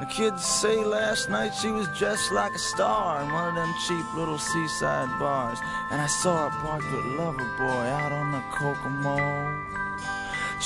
The 0.00 0.06
kids 0.06 0.44
say 0.44 0.84
last 0.84 1.30
night 1.30 1.54
she 1.54 1.70
was 1.70 1.86
dressed 1.96 2.32
like 2.32 2.52
a 2.52 2.58
star 2.58 3.22
in 3.22 3.32
one 3.32 3.48
of 3.48 3.54
them 3.54 3.72
cheap 3.86 4.14
little 4.14 4.38
seaside 4.38 5.08
bars. 5.20 5.58
And 5.92 6.02
I 6.02 6.08
saw 6.08 6.50
her 6.50 6.60
parked 6.60 6.90
with 6.92 7.04
Loverboy 7.16 7.86
out 7.90 8.10
on 8.10 8.32
the 8.32 8.42
Kokomo. 8.50 9.73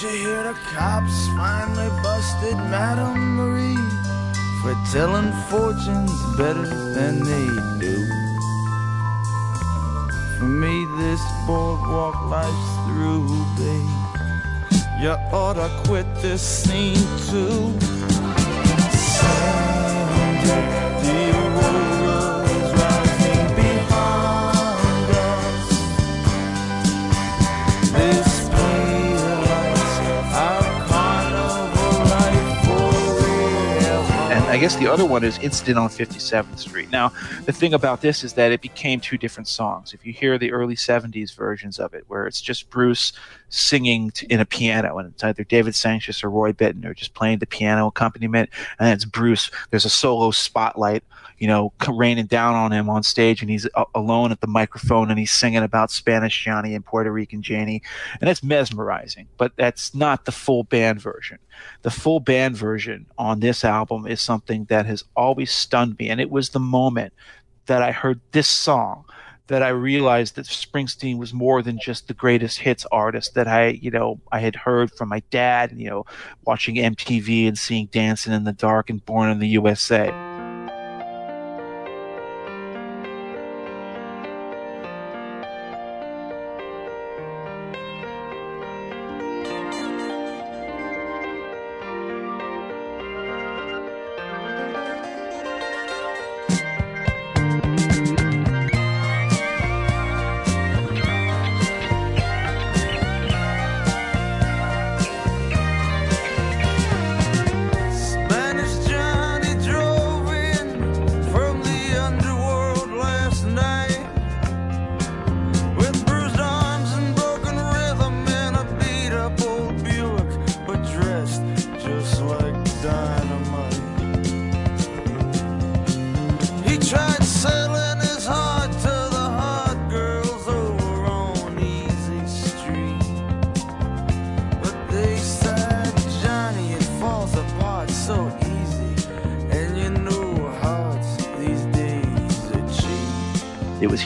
Did 0.01 0.13
you 0.13 0.19
hear 0.29 0.43
the 0.45 0.55
cops 0.77 1.27
finally 1.29 1.89
busted 2.05 2.57
Madame 2.71 3.35
Marie 3.35 3.75
for 4.63 4.77
telling 4.93 5.33
fortunes 5.51 6.13
better 6.37 6.67
than 6.95 7.19
they 7.25 7.47
do? 7.81 8.07
For 10.39 10.45
me, 10.45 10.87
this 10.99 11.21
boardwalk 11.49 12.15
life's 12.31 12.71
through, 12.87 13.45
babe. 13.57 13.91
You 15.01 15.17
oughta 15.33 15.69
quit 15.85 16.07
this 16.23 16.43
scene 16.43 16.95
too. 17.27 17.75
Sandy, 18.93 20.88
I 34.49 34.57
guess 34.57 34.77
the 34.77 34.91
other 34.91 35.05
one 35.05 35.25
is 35.25 35.39
Incident 35.41 35.77
on 35.77 35.91
57th 35.91 36.59
Street. 36.59 36.91
Now, 36.91 37.13
the 37.45 37.53
thing 37.53 37.75
about 37.75 38.01
this 38.01 38.25
is 38.25 38.33
that 38.33 38.51
it 38.51 38.63
became 38.63 38.99
two 38.99 39.19
different 39.19 39.47
songs. 39.47 39.93
If 39.93 40.07
you 40.07 40.13
hear 40.15 40.39
the 40.39 40.53
early 40.53 40.75
70s 40.75 41.37
versions 41.37 41.79
of 41.79 41.93
it, 41.93 42.05
where 42.09 42.27
it's 42.27 42.41
just 42.41 42.71
Bruce 42.71 43.13
singing 43.51 44.11
to, 44.13 44.27
in 44.33 44.41
a 44.41 44.47
piano, 44.47 44.97
and 44.97 45.13
it's 45.13 45.23
either 45.23 45.45
David 45.45 45.75
Sancious 45.75 46.25
or 46.25 46.31
Roy 46.31 46.53
Bittan, 46.53 46.87
or 46.87 46.95
just 46.95 47.13
playing 47.13 47.41
the 47.41 47.47
piano 47.47 47.89
accompaniment, 47.89 48.49
and 48.79 48.89
it's 48.89 49.05
Bruce. 49.05 49.51
There's 49.69 49.85
a 49.85 49.91
solo 49.91 50.31
spotlight, 50.31 51.05
you 51.39 51.47
know, 51.47 51.73
raining 51.89 52.27
down 52.27 52.55
on 52.55 52.73
him 52.73 52.89
on 52.89 53.03
stage, 53.03 53.41
and 53.43 53.51
he's 53.51 53.67
a- 53.75 53.85
alone 53.95 54.33
at 54.33 54.41
the 54.41 54.47
microphone, 54.47 55.11
and 55.11 55.19
he's 55.19 55.33
singing 55.33 55.63
about 55.63 55.91
Spanish 55.91 56.45
Johnny 56.45 56.75
and 56.75 56.85
Puerto 56.85 57.11
Rican 57.11 57.43
Janie, 57.43 57.83
and 58.21 58.29
it's 58.29 58.43
mesmerizing. 58.43 59.29
But 59.37 59.53
that's 59.57 59.95
not 59.95 60.25
the 60.25 60.33
full 60.33 60.65
band 60.65 61.01
version 61.01 61.39
the 61.83 61.91
full 61.91 62.21
band 62.21 62.57
version 62.57 63.07
on 63.17 63.41
this 63.41 63.65
album 63.65 64.07
is 64.07 64.21
something 64.21 64.65
that 64.67 64.87
has 64.87 65.05
always 65.17 65.51
stunned 65.51 65.99
me. 65.99 66.09
And 66.09 66.21
it 66.21 66.31
was 66.31 66.51
the 66.51 66.61
moment 66.61 67.13
that 67.67 67.83
I 67.83 67.93
heard 67.93 68.21
this 68.33 68.49
song 68.49 69.05
that 69.47 69.63
I 69.63 69.69
realized 69.69 70.37
that 70.37 70.45
Springsteen 70.45 71.17
was 71.17 71.33
more 71.33 71.63
than 71.63 71.79
just 71.79 72.07
the 72.07 72.15
greatest 72.15 72.59
hits 72.59 72.85
artist 72.93 73.35
that 73.35 73.49
I, 73.49 73.69
you 73.69 73.91
know, 73.91 74.21
I 74.31 74.41
had 74.41 74.55
heard 74.55 74.93
from 74.93 75.09
my 75.09 75.23
dad, 75.31 75.73
you 75.75 75.89
know, 75.89 76.05
watching 76.45 76.77
MTV 76.77 77.49
and 77.49 77.59
seeing 77.59 77.87
Dancing 77.87 78.35
in 78.35 78.45
the 78.45 78.53
Dark 78.53 78.91
and 78.91 79.05
Born 79.05 79.31
in 79.31 79.39
the 79.39 79.49
USA. 79.49 80.28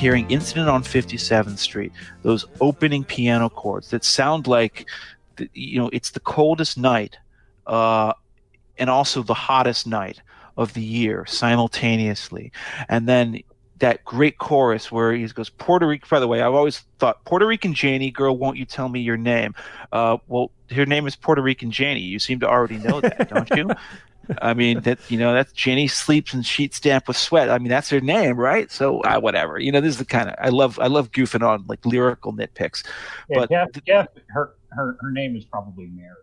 Hearing 0.03 0.29
Incident 0.33 0.69
on 0.69 0.83
57th 0.83 1.59
Street, 1.59 1.93
those 2.23 2.45
opening 2.61 3.05
piano 3.05 3.49
chords 3.49 3.91
that 3.91 4.05
sound 4.05 4.49
like, 4.49 4.89
you 5.55 5.79
know, 5.79 5.89
it's 5.93 6.11
the 6.11 6.19
coldest 6.19 6.77
night 6.77 7.19
uh, 7.69 8.13
and 8.79 8.91
also 8.91 9.23
the 9.23 9.33
hottest 9.33 9.87
night 9.87 10.21
of 10.57 10.75
the 10.75 10.83
year 10.83 11.25
simultaneously. 11.27 12.51
And 12.89 13.09
then 13.09 13.43
that 13.79 14.05
great 14.05 14.39
chorus 14.39 14.91
where 14.91 15.13
he 15.13 15.25
goes, 15.29 15.51
Puerto 15.51 15.87
Rico, 15.87 16.09
by 16.11 16.19
the 16.19 16.27
way, 16.27 16.43
I've 16.43 16.55
always 16.55 16.81
thought, 16.99 17.25
Puerto 17.25 17.47
Rican 17.47 17.73
Janie, 17.73 18.11
girl, 18.11 18.37
won't 18.37 18.57
you 18.57 18.65
tell 18.65 18.89
me 18.89 18.99
your 18.99 19.17
name? 19.17 19.55
Uh, 19.93 20.19
well, 20.27 20.51
her 20.73 20.85
name 20.85 21.07
is 21.07 21.15
Puerto 21.15 21.43
Rican 21.43 21.71
Janie. 21.71 22.01
You 22.01 22.19
seem 22.19 22.41
to 22.41 22.49
already 22.49 22.79
know 22.79 23.01
that, 23.01 23.29
don't 23.29 23.51
you? 23.51 23.71
I 24.41 24.55
mean 24.55 24.81
that 24.81 24.99
you 25.11 25.19
know 25.19 25.33
that's 25.33 25.53
Jenny 25.53 25.89
sleeps 25.89 26.35
in 26.35 26.43
sheets 26.43 26.81
damp 26.81 27.09
with 27.09 27.17
sweat. 27.17 27.51
I 27.51 27.59
mean 27.59 27.69
that's 27.69 27.91
her 27.91 28.01
name, 28.01 28.37
right? 28.37 28.71
So 28.71 29.01
uh, 29.01 29.21
whatever. 29.21 29.59
You 29.59 29.73
know 29.73 29.81
this 29.81 29.91
is 29.91 29.99
the 29.99 30.05
kind 30.05 30.29
of 30.31 30.37
I 30.39 30.49
love 30.49 30.79
I 30.79 30.87
love 30.87 31.11
goofing 31.11 31.47
on 31.47 31.65
like 31.67 31.85
lyrical 31.85 32.33
nitpicks. 32.33 32.85
Yeah, 33.29 33.39
But 33.39 33.51
Jeff, 33.51 33.73
th- 33.73 33.85
Jeff 33.85 34.07
her, 34.29 34.55
her, 34.71 34.97
her 35.01 35.11
name 35.11 35.37
is 35.37 35.45
probably 35.45 35.87
Mary. 35.87 36.15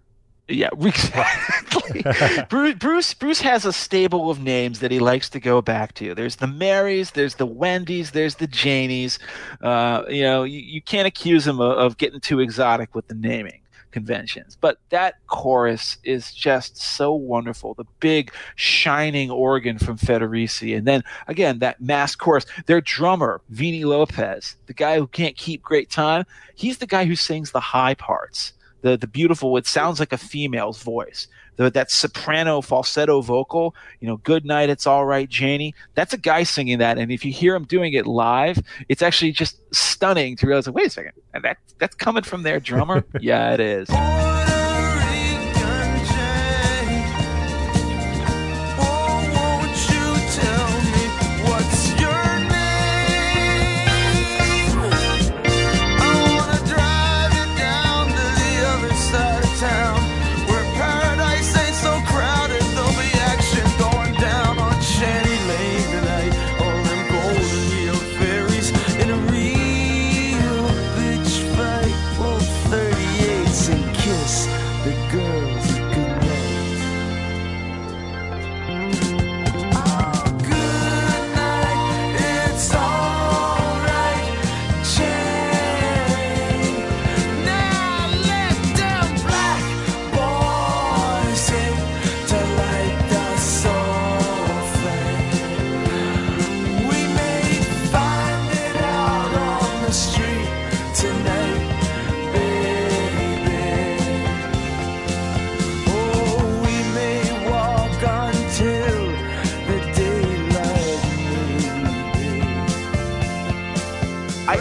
Yeah, 0.47 0.70
exactly. 0.82 2.04
Bruce, 2.50 2.76
Bruce 2.76 3.14
Bruce 3.14 3.41
has 3.41 3.66
a 3.66 3.74
stable 3.74 4.32
of 4.32 4.41
names 4.41 4.80
that 4.80 4.91
he 4.91 5.00
likes 5.00 5.30
to 5.30 5.39
go 5.39 5.62
back 5.62 5.93
to. 5.95 6.16
There's 6.16 6.38
the 6.38 6.47
Marys, 6.47 7.12
there's 7.12 7.36
the 7.36 7.45
Wendy's, 7.45 8.12
there's 8.12 8.36
the 8.36 8.47
Janies. 8.47 9.20
Uh, 9.62 10.04
you 10.10 10.24
know, 10.24 10.43
you, 10.43 10.60
you 10.60 10.82
can't 10.82 11.08
accuse 11.08 11.45
him 11.45 11.60
of, 11.60 11.78
of 11.78 11.97
getting 11.97 12.20
too 12.20 12.39
exotic 12.39 12.95
with 12.95 13.08
the 13.08 13.16
naming 13.16 13.62
conventions. 13.92 14.58
But 14.60 14.80
that 14.90 15.16
chorus 15.28 15.98
is 16.04 16.32
just 16.32 16.78
so 16.78 17.14
wonderful. 17.14 17.74
The 17.74 17.86
big 18.00 18.32
shining 18.56 19.32
organ 19.32 19.78
from 19.78 19.98
Federici, 19.98 20.76
and 20.78 20.88
then 20.88 21.04
again 21.28 21.60
that 21.60 21.82
mass 21.82 22.16
chorus. 22.16 22.46
Their 22.66 22.82
drummer 22.82 23.42
Vini 23.50 23.84
Lopez, 23.84 24.56
the 24.68 24.74
guy 24.74 24.98
who 24.98 25.08
can't 25.08 25.36
keep 25.36 25.62
great 25.62 25.90
time, 25.90 26.26
he's 26.56 26.78
the 26.78 26.88
guy 26.88 27.06
who 27.06 27.16
sings 27.16 27.52
the 27.52 27.60
high 27.60 27.96
parts 27.96 28.54
the 28.82 28.98
the 28.98 29.08
beautiful 29.08 29.58
it 29.58 29.68
sounds 29.68 30.00
like 30.00 30.14
a 30.14 30.18
female's 30.18 30.82
voice 30.82 31.28
the, 31.60 31.70
that 31.70 31.91
soprano 31.91 32.62
falsetto 32.62 33.20
vocal 33.20 33.76
you 33.99 34.07
know 34.07 34.18
good 34.18 34.45
night 34.45 34.70
it's 34.70 34.88
all 34.88 35.05
right 35.05 35.30
janie. 35.30 35.76
That's 35.93 36.14
a 36.14 36.18
guy 36.18 36.43
singing 36.43 36.78
that 36.80 36.97
and 36.97 37.12
if 37.12 37.26
you 37.26 37.32
hear 37.32 37.53
him 37.53 37.66
doing 37.66 37.93
it 37.93 38.07
live 38.07 38.64
it's 38.88 39.01
actually 39.01 39.34
just 39.34 39.62
stunning 39.76 40.38
to 40.38 40.47
realize 40.47 40.68
like, 40.68 40.76
wait 40.76 40.88
a 40.88 40.89
second 40.89 41.12
that 41.34 41.57
that's 41.78 41.95
coming 41.95 42.24
from 42.24 42.43
their 42.43 42.60
drummer? 42.60 43.03
Yeah 43.20 43.53
it 43.53 43.60
is 43.60 43.89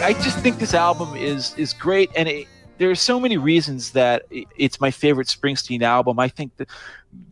I, 0.01 0.13
just 0.13 0.39
think 0.39 0.59
this 0.59 0.73
album 0.73 1.15
is 1.15 1.53
is 1.57 1.73
great, 1.73 2.09
and 2.15 2.27
it, 2.27 2.47
there 2.77 2.89
are 2.89 2.95
so 2.95 3.19
many 3.19 3.37
reasons 3.37 3.91
that 3.91 4.23
it's 4.29 4.79
my 4.79 4.91
favorite 4.91 5.27
Springsteen 5.27 5.81
album. 5.81 6.19
I 6.19 6.29
think 6.29 6.55
that 6.57 6.69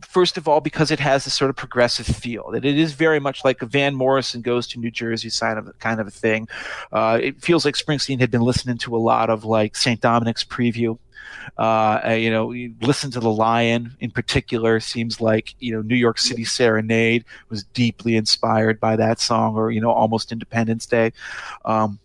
first 0.06 0.36
of 0.36 0.48
all 0.48 0.60
because 0.60 0.90
it 0.90 1.00
has 1.00 1.24
this 1.24 1.34
sort 1.34 1.50
of 1.50 1.56
progressive 1.56 2.06
feel 2.06 2.50
that 2.50 2.64
it 2.64 2.78
is 2.78 2.92
very 2.92 3.20
much 3.20 3.44
like 3.44 3.62
a 3.62 3.66
Van 3.66 3.94
Morrison 3.94 4.42
goes 4.42 4.66
to 4.68 4.78
New 4.78 4.90
Jersey 4.90 5.30
kind 5.30 5.58
of 5.58 5.78
kind 5.78 6.00
of 6.00 6.06
a 6.06 6.10
thing. 6.10 6.48
Uh, 6.92 7.18
it 7.20 7.40
feels 7.40 7.64
like 7.64 7.74
Springsteen 7.74 8.20
had 8.20 8.30
been 8.30 8.42
listening 8.42 8.78
to 8.78 8.94
a 8.94 8.98
lot 8.98 9.30
of 9.30 9.44
like 9.44 9.74
St. 9.74 10.00
Dominic's 10.00 10.44
Preview. 10.44 10.98
Uh, 11.56 12.16
you 12.18 12.30
know, 12.30 12.54
listen 12.86 13.10
to 13.10 13.20
the 13.20 13.30
Lion 13.30 13.96
in 14.00 14.10
particular. 14.10 14.80
Seems 14.80 15.20
like 15.20 15.54
you 15.58 15.72
know 15.72 15.82
New 15.82 15.96
York 15.96 16.18
City 16.18 16.44
Serenade 16.44 17.24
was 17.48 17.64
deeply 17.64 18.16
inspired 18.16 18.78
by 18.78 18.96
that 18.96 19.20
song, 19.20 19.56
or 19.56 19.70
you 19.70 19.80
know, 19.80 19.90
almost 19.90 20.32
Independence 20.32 20.84
Day. 20.86 21.12
Um, 21.64 21.98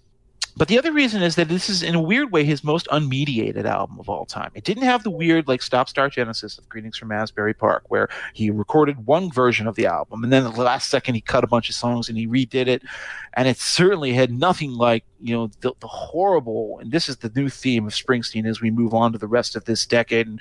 but 0.56 0.68
the 0.68 0.78
other 0.78 0.91
reason 0.91 1.24
is 1.24 1.36
that 1.36 1.47
this 1.47 1.70
is, 1.70 1.82
in 1.82 1.95
a 1.95 2.01
weird 2.01 2.32
way, 2.32 2.43
his 2.43 2.64
most 2.64 2.88
unmediated 2.91 3.66
album 3.66 3.99
of 3.99 4.10
all 4.10 4.26
time. 4.26 4.51
It 4.54 4.64
didn't 4.64 4.84
have 4.84 5.04
the 5.04 5.10
weird, 5.10 5.47
like, 5.47 5.62
stop 5.62 5.89
start 5.89 6.14
genesis 6.14 6.58
of 6.58 6.70
Greetings 6.70 6.97
from 6.97 7.12
Asbury 7.12 7.54
Park, 7.54 7.84
where 7.88 8.10
he 8.34 8.49
recorded 8.51 9.06
one 9.06 9.32
version 9.32 9.68
of 9.68 9.76
the 9.76 9.88
album, 9.88 10.24
and 10.24 10.32
then 10.32 10.45
at 10.45 10.54
the 10.54 10.62
last 10.62 10.89
second 10.89 11.16
he 11.16 11.22
cut 11.22 11.43
a 11.43 11.47
bunch 11.47 11.70
of 11.70 11.76
songs 11.76 12.10
and 12.10 12.18
he 12.18 12.28
redid 12.28 12.68
it. 12.68 12.84
And 13.36 13.47
it 13.47 13.58
certainly 13.58 14.14
had 14.14 14.32
nothing 14.32 14.74
like, 14.74 15.06
you 15.20 15.36
know, 15.36 15.49
the, 15.62 15.74
the 15.80 15.88
horrible, 15.88 16.78
and 16.80 16.91
this 16.91 17.10
is 17.10 17.18
the 17.18 17.32
new 17.36 17.49
theme 17.49 17.88
of 17.88 17.93
Springsteen 17.93 18.45
as 18.45 18.62
we 18.62 18.70
move 18.70 18.93
on 18.93 19.12
to 19.12 19.18
the 19.18 19.28
rest 19.28 19.56
of 19.56 19.66
this 19.66 19.88
decade 19.88 20.28
and 20.28 20.39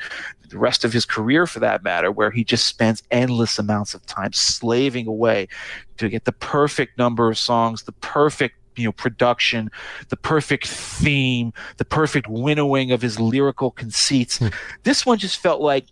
the 0.48 0.58
rest 0.58 0.84
of 0.84 0.92
his 0.92 1.06
career 1.06 1.46
for 1.46 1.60
that 1.60 1.82
matter, 1.82 2.12
where 2.12 2.30
he 2.30 2.44
just 2.44 2.66
spends 2.66 3.02
endless 3.10 3.58
amounts 3.58 3.94
of 3.94 4.04
time 4.04 4.32
slaving 4.34 5.06
away 5.06 5.48
to 5.96 6.10
get 6.10 6.26
the 6.26 6.32
perfect 6.32 6.98
number 6.98 7.30
of 7.30 7.38
songs, 7.38 7.84
the 7.84 7.92
perfect 7.92 8.56
you 8.76 8.84
know 8.84 8.92
production 8.92 9.70
the 10.08 10.16
perfect 10.16 10.66
theme 10.66 11.52
the 11.76 11.84
perfect 11.84 12.28
winnowing 12.28 12.92
of 12.92 13.02
his 13.02 13.18
lyrical 13.20 13.70
conceits. 13.70 14.38
Hmm. 14.38 14.48
this 14.82 15.04
one 15.04 15.18
just 15.18 15.38
felt 15.38 15.60
like 15.60 15.86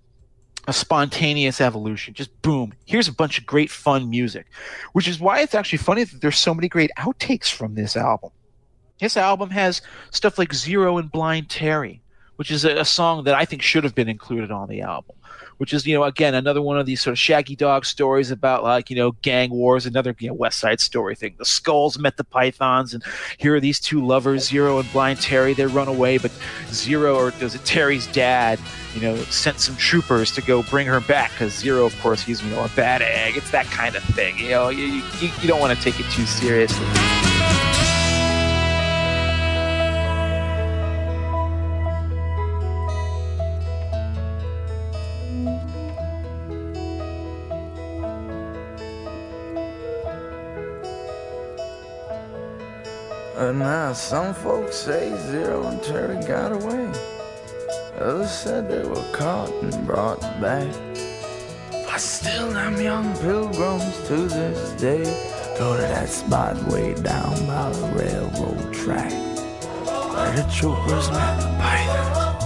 a 0.69 0.73
spontaneous 0.73 1.61
evolution. 1.61 2.15
Just 2.15 2.43
boom 2.43 2.73
here's 2.85 3.09
a 3.09 3.13
bunch 3.13 3.39
of 3.39 3.47
great 3.47 3.71
fun 3.71 4.11
music. 4.11 4.47
Which 4.93 5.09
is 5.09 5.19
why 5.21 5.41
it's 5.41 5.55
actually 5.55 5.79
funny 5.79 6.05
that 6.05 6.21
there's 6.21 6.39
so 6.39 6.55
many 6.55 6.69
great 6.69 6.91
outtakes 6.99 7.51
from 7.51 7.75
this 7.75 7.97
album. 7.97 8.31
This 9.01 9.17
album 9.17 9.51
has 9.51 9.81
stuff 10.11 10.39
like 10.39 10.53
zero 10.53 10.99
and 10.99 11.11
blind 11.11 11.49
terry 11.49 12.00
which 12.41 12.51
is 12.51 12.65
a, 12.65 12.77
a 12.77 12.85
song 12.85 13.25
that 13.25 13.35
i 13.35 13.45
think 13.45 13.61
should 13.61 13.85
have 13.85 13.95
been 13.95 14.09
included 14.09 14.51
on 14.51 14.67
the 14.69 14.81
album 14.81 15.15
which 15.61 15.75
is 15.75 15.87
you 15.87 15.95
know 15.95 16.05
again 16.05 16.35
another 16.35 16.63
one 16.63 16.79
of 16.79 16.87
these 16.87 17.03
sort 17.03 17.13
of 17.13 17.19
shaggy 17.19 17.55
dog 17.55 17.85
stories 17.85 18.31
about 18.31 18.63
like 18.63 18.89
you 18.89 18.97
know 18.97 19.13
gang 19.21 19.51
wars 19.51 19.85
another 19.85 20.17
you 20.19 20.27
know 20.27 20.33
west 20.33 20.59
side 20.59 20.81
story 20.81 21.15
thing. 21.15 21.35
The 21.37 21.45
skulls 21.45 21.99
met 21.99 22.17
the 22.17 22.25
pythons 22.25 22.95
and 22.95 23.05
here 23.37 23.55
are 23.55 23.61
these 23.61 23.79
two 23.79 24.03
lovers 24.05 24.49
zero 24.49 24.79
and 24.79 24.91
blind 24.91 25.21
terry. 25.21 25.53
They 25.53 25.67
run 25.67 25.87
away 25.87 26.17
but 26.17 26.33
zero 26.73 27.15
or 27.15 27.31
does 27.33 27.55
it 27.55 27.63
terry's 27.67 28.07
dad 28.07 28.59
you 28.95 29.03
know 29.03 29.17
sent 29.25 29.61
some 29.61 29.77
troopers 29.77 30.33
to 30.33 30.41
go 30.41 30.63
bring 30.63 30.87
her 30.87 31.01
back 31.01 31.31
because 31.33 31.55
zero 31.55 31.85
of 31.85 32.01
course 32.01 32.23
he's 32.23 32.43
you 32.43 32.51
know 32.53 32.65
a 32.65 32.71
bad 32.71 33.03
egg. 33.03 33.37
It's 33.37 33.51
that 33.51 33.67
kind 33.67 33.95
of 33.97 34.03
thing 34.03 34.39
you 34.39 34.49
know 34.49 34.71
you, 34.71 34.85
you, 34.85 35.31
you 35.43 35.47
don't 35.47 35.61
want 35.61 35.77
to 35.77 35.85
take 35.85 36.01
it 36.01 36.11
too 36.11 36.25
seriously 36.25 36.87
Uh, 53.41 53.47
but 53.47 53.57
now 53.57 53.91
some 53.95 54.35
folks 54.35 54.77
say 54.77 55.17
Zero 55.31 55.67
and 55.67 55.83
Terry 55.83 56.23
got 56.27 56.53
away. 56.53 56.93
Others 57.99 58.31
said 58.31 58.69
they 58.69 58.87
were 58.87 59.13
caught 59.13 59.51
and 59.63 59.87
brought 59.87 60.21
back. 60.43 60.69
But 61.87 62.01
still, 62.01 62.51
them 62.53 62.79
young 62.79 63.17
pilgrims 63.17 63.97
to 64.09 64.29
this 64.29 64.73
day 64.73 65.05
go 65.59 65.75
to 65.75 65.81
that 65.81 66.11
spot 66.11 66.63
way 66.65 66.93
down 66.93 67.33
by 67.47 67.71
the 67.71 67.87
railroad 67.97 68.75
track 68.75 69.11
where 70.13 70.37
the 70.37 70.47
troopers 70.53 71.11
met 71.11 71.41
the 71.41 71.49
pythons. 71.63 72.45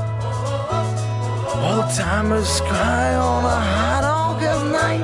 Old 1.58 1.90
timers 1.96 2.60
cry 2.60 3.16
on 3.16 3.44
a 3.44 3.60
hot 3.74 4.04
August 4.04 4.64
night. 4.66 5.02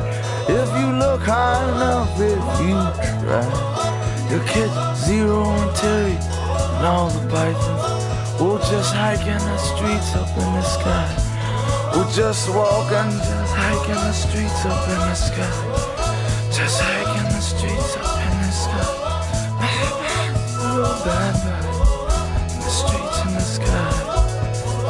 If 0.48 0.68
you 0.80 0.86
look 0.92 1.22
high 1.22 1.68
enough, 1.68 2.14
if 2.20 2.60
you 2.62 3.26
try. 3.26 3.80
Your 4.31 4.44
kids, 4.47 4.73
Zero 5.07 5.43
and 5.43 5.74
Terry, 5.74 6.12
and 6.15 6.86
all 6.86 7.11
the 7.11 7.28
pythons. 7.28 8.40
We'll 8.40 8.59
just 8.59 8.94
hike 8.94 9.27
in 9.27 9.39
the 9.39 9.59
streets 9.59 10.15
up 10.15 10.28
in 10.39 10.52
the 10.55 10.62
sky. 10.62 11.90
We'll 11.93 12.09
just 12.12 12.48
walk 12.55 12.93
and 12.93 13.11
just 13.11 13.55
hike 13.57 13.89
in 13.89 13.97
the 13.97 14.12
streets 14.12 14.65
up 14.65 14.89
in 14.89 14.98
the 14.98 15.15
sky. 15.16 15.51
Just 16.52 16.81
hike 16.81 17.16
in 17.19 17.24
the 17.24 17.40
streets 17.40 17.97
up 17.97 18.23
in 18.23 18.39
the 18.39 18.52
sky. 18.52 18.85
Oh. 20.62 20.94
In 22.47 22.61
the 22.61 22.70
streets 22.70 23.19
in 23.27 23.35
the 23.35 23.40
sky. 23.40 23.90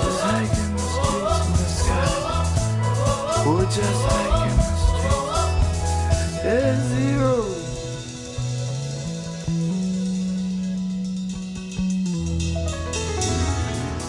Just 0.02 0.20
hike 0.20 0.52
in 0.52 0.70
the 0.76 0.84
streets 0.92 1.40
in 1.46 1.52
the 1.56 1.68
sky. 1.80 2.08
We'll 3.46 3.64
just 3.64 4.02
hike 4.04 4.50
in 4.50 4.56
the 4.58 4.76
streets. 4.84 6.42
There's 6.42 6.82
zero. 6.88 7.69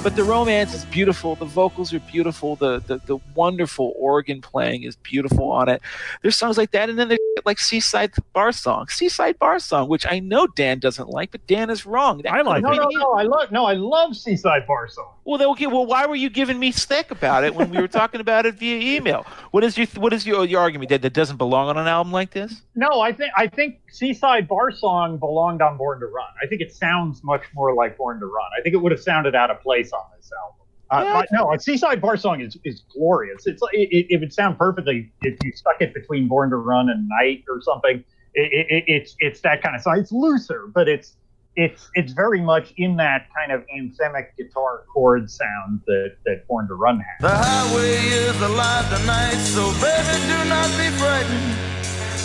But 0.03 0.15
the 0.15 0.23
romance 0.23 0.73
is 0.73 0.85
beautiful. 0.85 1.35
The 1.35 1.45
vocals 1.45 1.93
are 1.93 1.99
beautiful. 1.99 2.55
The, 2.55 2.79
the 2.79 2.97
the 3.05 3.17
wonderful 3.35 3.93
organ 3.97 4.41
playing 4.41 4.83
is 4.83 4.95
beautiful 4.95 5.51
on 5.51 5.69
it. 5.69 5.81
There's 6.21 6.35
songs 6.35 6.57
like 6.57 6.71
that, 6.71 6.89
and 6.89 6.97
then 6.97 7.07
there's 7.07 7.19
like 7.45 7.59
Seaside 7.59 8.13
Bar 8.33 8.51
Song, 8.51 8.87
Seaside 8.87 9.39
Bar 9.39 9.59
Song, 9.59 9.87
which 9.87 10.05
I 10.09 10.19
know 10.19 10.47
Dan 10.47 10.79
doesn't 10.79 11.09
like, 11.09 11.31
but 11.31 11.45
Dan 11.47 11.69
is 11.69 11.85
wrong. 11.85 12.21
That 12.21 12.33
I 12.33 12.41
like. 12.41 12.61
No, 12.61 12.71
no, 12.73 12.87
no. 12.89 13.13
I 13.13 13.23
love. 13.23 13.51
No, 13.51 13.65
I 13.65 13.73
love 13.73 14.15
Seaside 14.15 14.67
Bar 14.67 14.89
Song. 14.89 15.13
Well, 15.23 15.37
then, 15.37 15.47
okay. 15.49 15.67
Well, 15.67 15.85
why 15.85 16.05
were 16.05 16.15
you 16.15 16.29
giving 16.29 16.59
me 16.59 16.71
stick 16.71 17.11
about 17.11 17.43
it 17.43 17.53
when 17.55 17.69
we 17.69 17.79
were 17.79 17.87
talking 17.87 18.21
about 18.21 18.45
it 18.45 18.55
via 18.55 18.97
email? 18.97 19.25
What 19.51 19.63
is 19.63 19.77
your 19.77 19.87
What 19.95 20.13
is 20.13 20.25
your, 20.25 20.45
your 20.45 20.61
argument 20.61 20.89
that 20.89 21.01
that 21.01 21.13
doesn't 21.13 21.37
belong 21.37 21.69
on 21.69 21.77
an 21.77 21.87
album 21.87 22.11
like 22.11 22.31
this? 22.31 22.61
No, 22.75 23.01
I 23.01 23.11
think 23.11 23.31
I 23.37 23.47
think 23.47 23.79
Seaside 23.89 24.47
Bar 24.47 24.71
Song 24.71 25.17
belonged 25.17 25.61
on 25.61 25.77
Born 25.77 25.99
to 25.99 26.07
Run. 26.07 26.29
I 26.41 26.47
think 26.47 26.61
it 26.61 26.73
sounds 26.73 27.23
much 27.23 27.43
more 27.53 27.73
like 27.73 27.97
Born 27.97 28.19
to 28.19 28.25
Run. 28.25 28.49
I 28.57 28.61
think 28.61 28.73
it 28.73 28.77
would 28.77 28.91
have 28.91 29.01
sounded 29.01 29.35
out 29.35 29.51
of 29.51 29.61
place 29.61 29.91
on 29.91 30.03
this 30.17 30.31
album. 30.43 30.60
Uh, 30.91 31.23
yeah. 31.31 31.39
no, 31.39 31.53
a 31.53 31.59
Seaside 31.59 32.01
Bar 32.01 32.17
Song 32.17 32.41
is, 32.41 32.57
is 32.65 32.81
glorious. 32.93 33.47
It's 33.47 33.61
it, 33.71 33.87
it, 33.91 34.05
it 34.09 34.19
would 34.19 34.33
sound 34.33 34.57
perfectly 34.57 35.09
if 35.21 35.37
you 35.41 35.53
stuck 35.53 35.81
it 35.81 35.93
between 35.93 36.27
Born 36.27 36.49
to 36.49 36.57
Run 36.57 36.89
and 36.89 37.07
Night 37.07 37.45
or 37.49 37.61
something. 37.61 38.03
It, 38.33 38.67
it, 38.69 38.83
it's 38.87 39.15
it's 39.19 39.39
that 39.41 39.63
kind 39.63 39.75
of 39.75 39.81
song. 39.81 39.99
It's 39.99 40.11
looser, 40.11 40.67
but 40.67 40.89
it's 40.89 41.15
it's 41.55 41.89
it's 41.95 42.11
very 42.11 42.41
much 42.41 42.73
in 42.75 42.97
that 42.97 43.27
kind 43.33 43.53
of 43.53 43.63
anthemic 43.73 44.35
guitar 44.37 44.83
chord 44.93 45.31
sound 45.31 45.79
that 45.87 46.15
that 46.25 46.45
Born 46.47 46.67
to 46.67 46.73
Run 46.73 46.99
has. 46.99 47.21
The 47.21 47.37
highway 47.39 47.95
is 48.27 48.41
alive 48.41 48.87
tonight, 48.91 49.39
so 49.47 49.71
baby, 49.79 50.19
do 50.27 50.49
not 50.49 50.67
be 50.75 50.91
frightened. 50.99 51.55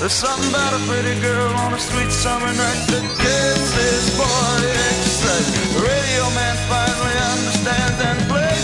There's 0.01 0.12
something 0.12 0.51
about 0.51 0.74
a 0.74 0.82
pretty 0.90 1.18
girl 1.20 1.55
on 1.55 1.72
a 1.72 1.78
sweet 1.78 2.10
summer 2.10 2.51
night 2.51 2.82
that 2.90 3.06
gets 3.22 3.70
this 3.78 4.10
boy 4.18 4.59
excited. 4.66 5.86
Radio 5.86 6.34
man 6.34 6.56
finally 6.66 7.16
understands 7.30 8.01
and 8.02 8.26
something 8.28 8.56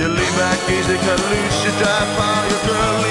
You 0.00 0.08
lean 0.08 0.16
back? 0.16 0.58
Easy, 0.70 0.96
cut 0.96 1.20
loose, 1.28 1.62
you 1.62 1.70
drive 1.72 2.16
by, 2.16 2.48
your 2.48 2.72
girl 2.72 3.09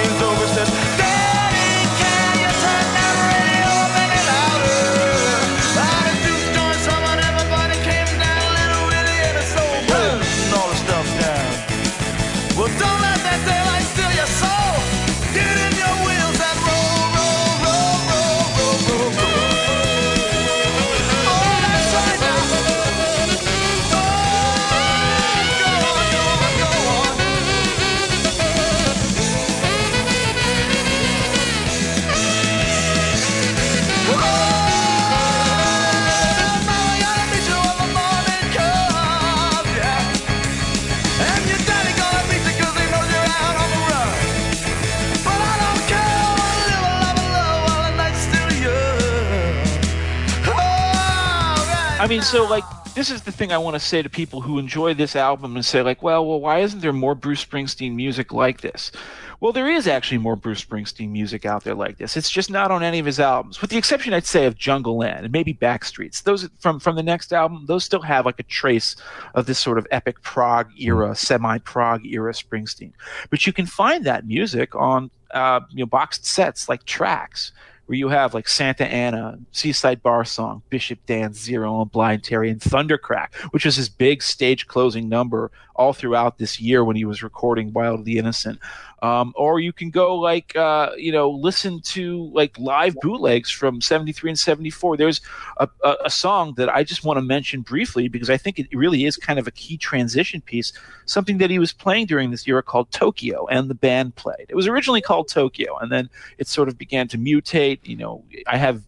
I 51.99 52.07
mean, 52.07 52.21
so 52.21 52.47
like 52.47 52.63
this 52.95 53.11
is 53.11 53.23
the 53.23 53.31
thing 53.31 53.51
I 53.51 53.57
want 53.57 53.75
to 53.75 53.79
say 53.79 54.01
to 54.01 54.09
people 54.09 54.39
who 54.39 54.57
enjoy 54.57 54.93
this 54.93 55.17
album 55.17 55.57
and 55.57 55.65
say 55.65 55.81
like, 55.81 56.01
well, 56.01 56.25
well, 56.25 56.39
why 56.39 56.59
isn't 56.59 56.79
there 56.79 56.93
more 56.93 57.13
Bruce 57.13 57.43
Springsteen 57.43 57.93
music 57.93 58.31
like 58.31 58.61
this? 58.61 58.93
Well, 59.41 59.51
there 59.51 59.69
is 59.69 59.85
actually 59.85 60.19
more 60.19 60.37
Bruce 60.37 60.63
Springsteen 60.63 61.09
music 61.09 61.45
out 61.45 61.65
there 61.65 61.75
like 61.75 61.97
this. 61.97 62.15
It's 62.15 62.29
just 62.29 62.49
not 62.49 62.71
on 62.71 62.83
any 62.83 62.99
of 62.99 63.05
his 63.05 63.19
albums, 63.19 63.59
with 63.59 63.69
the 63.69 63.77
exception, 63.77 64.13
I'd 64.13 64.25
say, 64.25 64.45
of 64.45 64.57
Jungle 64.57 64.97
Land 64.97 65.25
and 65.25 65.33
maybe 65.33 65.53
Backstreets. 65.53 66.23
Those 66.23 66.47
from 66.59 66.79
from 66.79 66.95
the 66.95 67.03
next 67.03 67.33
album, 67.33 67.65
those 67.67 67.83
still 67.83 68.01
have 68.01 68.25
like 68.25 68.39
a 68.39 68.43
trace 68.43 68.95
of 69.35 69.45
this 69.45 69.59
sort 69.59 69.77
of 69.77 69.85
epic 69.91 70.21
prog 70.21 70.69
era, 70.79 71.15
semi 71.15 71.57
prog 71.59 72.05
era 72.05 72.31
Springsteen. 72.31 72.93
But 73.29 73.45
you 73.45 73.51
can 73.51 73.65
find 73.65 74.05
that 74.05 74.25
music 74.25 74.73
on 74.73 75.11
uh, 75.31 75.59
you 75.69 75.79
know 75.79 75.85
boxed 75.85 76.25
sets 76.25 76.69
like 76.69 76.85
tracks 76.85 77.51
where 77.89 77.97
you 77.97 78.09
have 78.09 78.35
like 78.35 78.47
Santa 78.47 78.85
Ana, 78.85 79.39
Seaside 79.51 80.03
Bar 80.03 80.23
Song, 80.23 80.61
Bishop 80.69 81.03
Dance, 81.07 81.39
Zero, 81.39 81.81
and 81.81 81.91
Blind 81.91 82.23
Terry, 82.23 82.51
and 82.51 82.61
Thundercrack, 82.61 83.33
which 83.49 83.65
was 83.65 83.77
his 83.77 83.89
big 83.89 84.21
stage 84.21 84.67
closing 84.67 85.09
number 85.09 85.49
all 85.79 85.93
throughout 85.93 86.37
this 86.37 86.59
year 86.59 86.83
when 86.83 86.97
he 86.97 87.05
was 87.05 87.23
recording 87.23 87.71
Wild 87.71 88.03
the 88.03 88.17
Innocent. 88.17 88.59
Um, 89.01 89.31
or 89.37 89.61
you 89.61 89.71
can 89.71 89.91
go 89.91 90.15
like 90.15 90.53
uh, 90.57 90.91
you 90.97 91.13
know 91.13 91.29
listen 91.29 91.79
to 91.93 92.29
like 92.33 92.59
live 92.59 92.95
bootlegs 93.01 93.49
from 93.49 93.79
73 93.79 94.31
and 94.31 94.39
74 94.39 94.97
there's 94.97 95.21
a, 95.55 95.69
a, 95.85 95.95
a 96.05 96.09
song 96.09 96.53
that 96.57 96.67
i 96.67 96.83
just 96.83 97.05
want 97.05 97.15
to 97.15 97.21
mention 97.21 97.61
briefly 97.61 98.09
because 98.09 98.29
i 98.29 98.35
think 98.35 98.59
it 98.59 98.67
really 98.73 99.05
is 99.05 99.15
kind 99.15 99.39
of 99.39 99.47
a 99.47 99.51
key 99.51 99.77
transition 99.77 100.41
piece 100.41 100.73
something 101.05 101.37
that 101.37 101.49
he 101.49 101.59
was 101.59 101.71
playing 101.71 102.07
during 102.07 102.29
this 102.29 102.45
era 102.45 102.61
called 102.61 102.91
tokyo 102.91 103.47
and 103.47 103.69
the 103.69 103.75
band 103.75 104.15
played. 104.15 104.47
It 104.49 104.55
was 104.55 104.67
originally 104.67 105.01
called 105.01 105.29
tokyo 105.29 105.77
and 105.77 105.89
then 105.89 106.09
it 106.37 106.47
sort 106.47 106.67
of 106.67 106.77
began 106.77 107.07
to 107.07 107.17
mutate. 107.17 107.79
You 107.83 107.95
know 107.95 108.25
i 108.47 108.57
have 108.57 108.83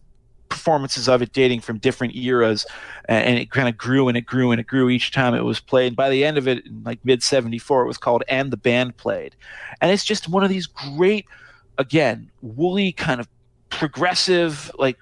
performances 0.52 1.08
of 1.08 1.22
it 1.22 1.32
dating 1.32 1.60
from 1.60 1.78
different 1.78 2.14
eras 2.14 2.66
and 3.06 3.38
it 3.38 3.50
kind 3.50 3.68
of 3.68 3.76
grew 3.76 4.08
and 4.08 4.18
it 4.18 4.26
grew 4.26 4.50
and 4.50 4.60
it 4.60 4.66
grew 4.66 4.90
each 4.90 5.10
time 5.10 5.34
it 5.34 5.44
was 5.44 5.60
played. 5.60 5.96
By 5.96 6.10
the 6.10 6.24
end 6.24 6.36
of 6.36 6.46
it 6.46 6.66
in 6.66 6.82
like 6.84 7.02
mid 7.04 7.22
74 7.22 7.84
it 7.84 7.86
was 7.86 7.96
called 7.96 8.22
and 8.28 8.50
the 8.50 8.58
band 8.58 8.96
played. 8.98 9.34
And 9.80 9.90
it's 9.90 10.04
just 10.04 10.28
one 10.28 10.44
of 10.44 10.50
these 10.50 10.66
great 10.66 11.26
again 11.78 12.30
woolly 12.42 12.92
kind 12.92 13.18
of 13.18 13.28
progressive 13.70 14.70
like 14.78 14.98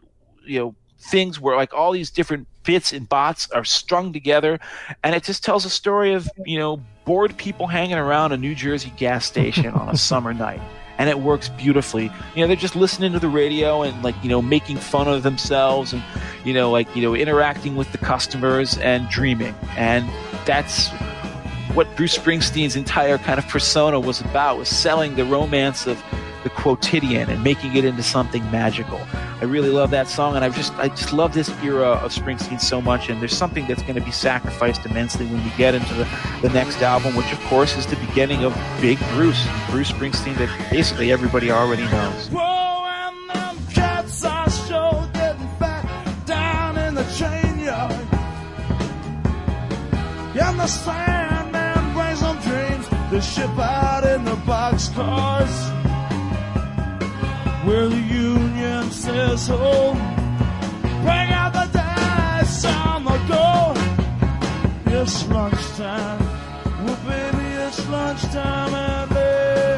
you 0.46 0.60
know 0.60 0.74
things 1.00 1.40
where 1.40 1.56
like 1.56 1.74
all 1.74 1.90
these 1.90 2.10
different 2.10 2.46
bits 2.62 2.92
and 2.92 3.08
bots 3.08 3.50
are 3.50 3.64
strung 3.64 4.12
together. 4.12 4.60
And 5.02 5.16
it 5.16 5.24
just 5.24 5.42
tells 5.44 5.64
a 5.64 5.70
story 5.70 6.12
of 6.12 6.30
you 6.46 6.58
know 6.58 6.80
bored 7.04 7.36
people 7.36 7.66
hanging 7.66 7.98
around 7.98 8.30
a 8.30 8.36
new 8.36 8.54
jersey 8.54 8.92
gas 8.96 9.26
station 9.26 9.68
on 9.68 9.88
a 9.88 9.96
summer 10.10 10.32
night 10.32 10.60
and 11.00 11.08
it 11.08 11.20
works 11.20 11.48
beautifully. 11.48 12.12
You 12.34 12.42
know, 12.42 12.46
they're 12.46 12.56
just 12.56 12.76
listening 12.76 13.14
to 13.14 13.18
the 13.18 13.28
radio 13.30 13.80
and 13.80 14.02
like, 14.02 14.14
you 14.22 14.28
know, 14.28 14.42
making 14.42 14.76
fun 14.76 15.08
of 15.08 15.22
themselves 15.22 15.94
and, 15.94 16.04
you 16.44 16.52
know, 16.52 16.70
like, 16.70 16.94
you 16.94 17.00
know, 17.00 17.14
interacting 17.14 17.74
with 17.74 17.90
the 17.90 17.96
customers 17.96 18.76
and 18.76 19.08
dreaming. 19.08 19.54
And 19.78 20.06
that's 20.44 20.90
what 21.72 21.88
Bruce 21.96 22.18
Springsteen's 22.18 22.76
entire 22.76 23.16
kind 23.16 23.38
of 23.38 23.48
persona 23.48 23.98
was 23.98 24.20
about, 24.20 24.58
was 24.58 24.68
selling 24.68 25.16
the 25.16 25.24
romance 25.24 25.86
of 25.86 26.04
the 26.42 26.50
quotidian 26.50 27.28
and 27.28 27.42
making 27.42 27.76
it 27.76 27.84
into 27.84 28.02
something 28.02 28.42
magical. 28.50 29.00
I 29.40 29.44
really 29.44 29.70
love 29.70 29.90
that 29.90 30.08
song, 30.08 30.36
and 30.36 30.44
I 30.44 30.50
just 30.50 30.72
I 30.74 30.88
just 30.88 31.12
love 31.12 31.32
this 31.34 31.48
era 31.62 31.92
of 31.92 32.12
Springsteen 32.12 32.60
so 32.60 32.80
much. 32.80 33.08
And 33.08 33.20
there's 33.20 33.36
something 33.36 33.66
that's 33.66 33.82
going 33.82 33.94
to 33.94 34.00
be 34.00 34.10
sacrificed 34.10 34.84
immensely 34.84 35.26
when 35.26 35.42
we 35.42 35.50
get 35.56 35.74
into 35.74 35.94
the, 35.94 36.08
the 36.42 36.50
next 36.50 36.82
album, 36.82 37.16
which 37.16 37.32
of 37.32 37.40
course 37.44 37.76
is 37.76 37.86
the 37.86 37.96
beginning 37.96 38.44
of 38.44 38.54
Big 38.80 38.98
Bruce, 39.12 39.46
Bruce 39.70 39.92
Springsteen, 39.92 40.36
that 40.36 40.70
basically 40.70 41.12
everybody 41.12 41.50
already 41.50 41.84
knows. 41.84 42.30
And 50.50 50.58
the 50.58 50.64
the 50.64 50.66
Sandman 50.66 51.92
brings 51.94 52.20
them 52.20 52.36
dreams 52.40 52.88
to 53.10 53.20
ship 53.20 53.58
out 53.58 54.04
in 54.04 54.24
the 54.24 54.36
boxcars. 54.36 55.79
Where 57.64 57.88
the 57.88 57.96
union 57.96 58.90
says, 58.90 59.48
oh, 59.52 59.92
bring 61.02 61.30
out 61.30 61.52
the 61.52 61.68
dice 61.72 62.64
on 62.64 63.04
the 63.04 63.18
go. 63.28 63.74
It's 64.86 65.28
lunchtime. 65.28 66.18
Well, 66.84 66.98
baby, 67.06 67.46
it's 67.64 67.86
lunchtime 67.88 68.74
and 68.74 69.10
there. 69.10 69.76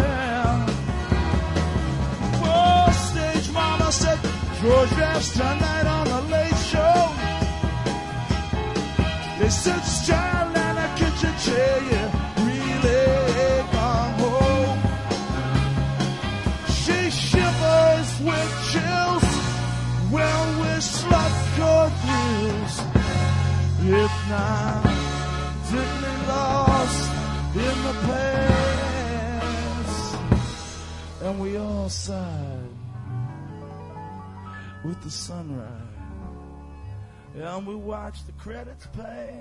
Whoa, 2.41 2.93
stage 2.93 3.53
mama 3.53 3.91
said, 3.91 4.19
George 4.61 4.93
Raps 4.93 5.33
tonight 5.33 5.87
on 5.87 6.07
the 6.07 6.21
late 6.31 6.59
show. 6.71 7.11
They 9.41 9.49
sit 9.51 9.85
If 23.85 24.29
not, 24.29 24.85
deeply 25.69 26.17
lost 26.29 27.11
in 27.57 27.83
the 27.83 27.95
past. 28.07 29.43
And 31.23 31.41
we 31.41 31.57
all 31.57 31.89
sighed 31.89 32.69
with 34.85 35.03
the 35.03 35.11
sunrise. 35.11 35.67
And 37.35 37.67
we 37.67 37.75
watched 37.75 38.27
the 38.27 38.33
credits 38.35 38.87
pass. 38.87 39.41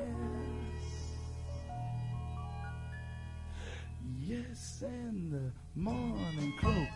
Yes, 4.19 4.83
and 4.83 5.31
the 5.31 5.51
morning 5.75 6.53
cloak 6.59 6.89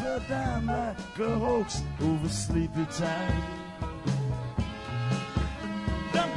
fell 0.00 0.20
down 0.28 0.66
like 0.66 1.18
a 1.18 1.38
hoax 1.40 1.82
over 2.00 2.28
sleepy 2.28 2.86
time. 2.96 3.42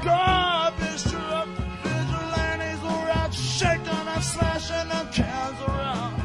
Them 0.08 0.16
garbage 0.16 1.04
truck 1.04 1.48
vigilantes 1.84 2.82
were 2.82 3.10
out 3.12 3.34
shaking 3.34 3.88
and 3.88 4.24
slashing 4.24 4.90
them 4.90 5.12
cans 5.12 5.62
around. 5.68 6.24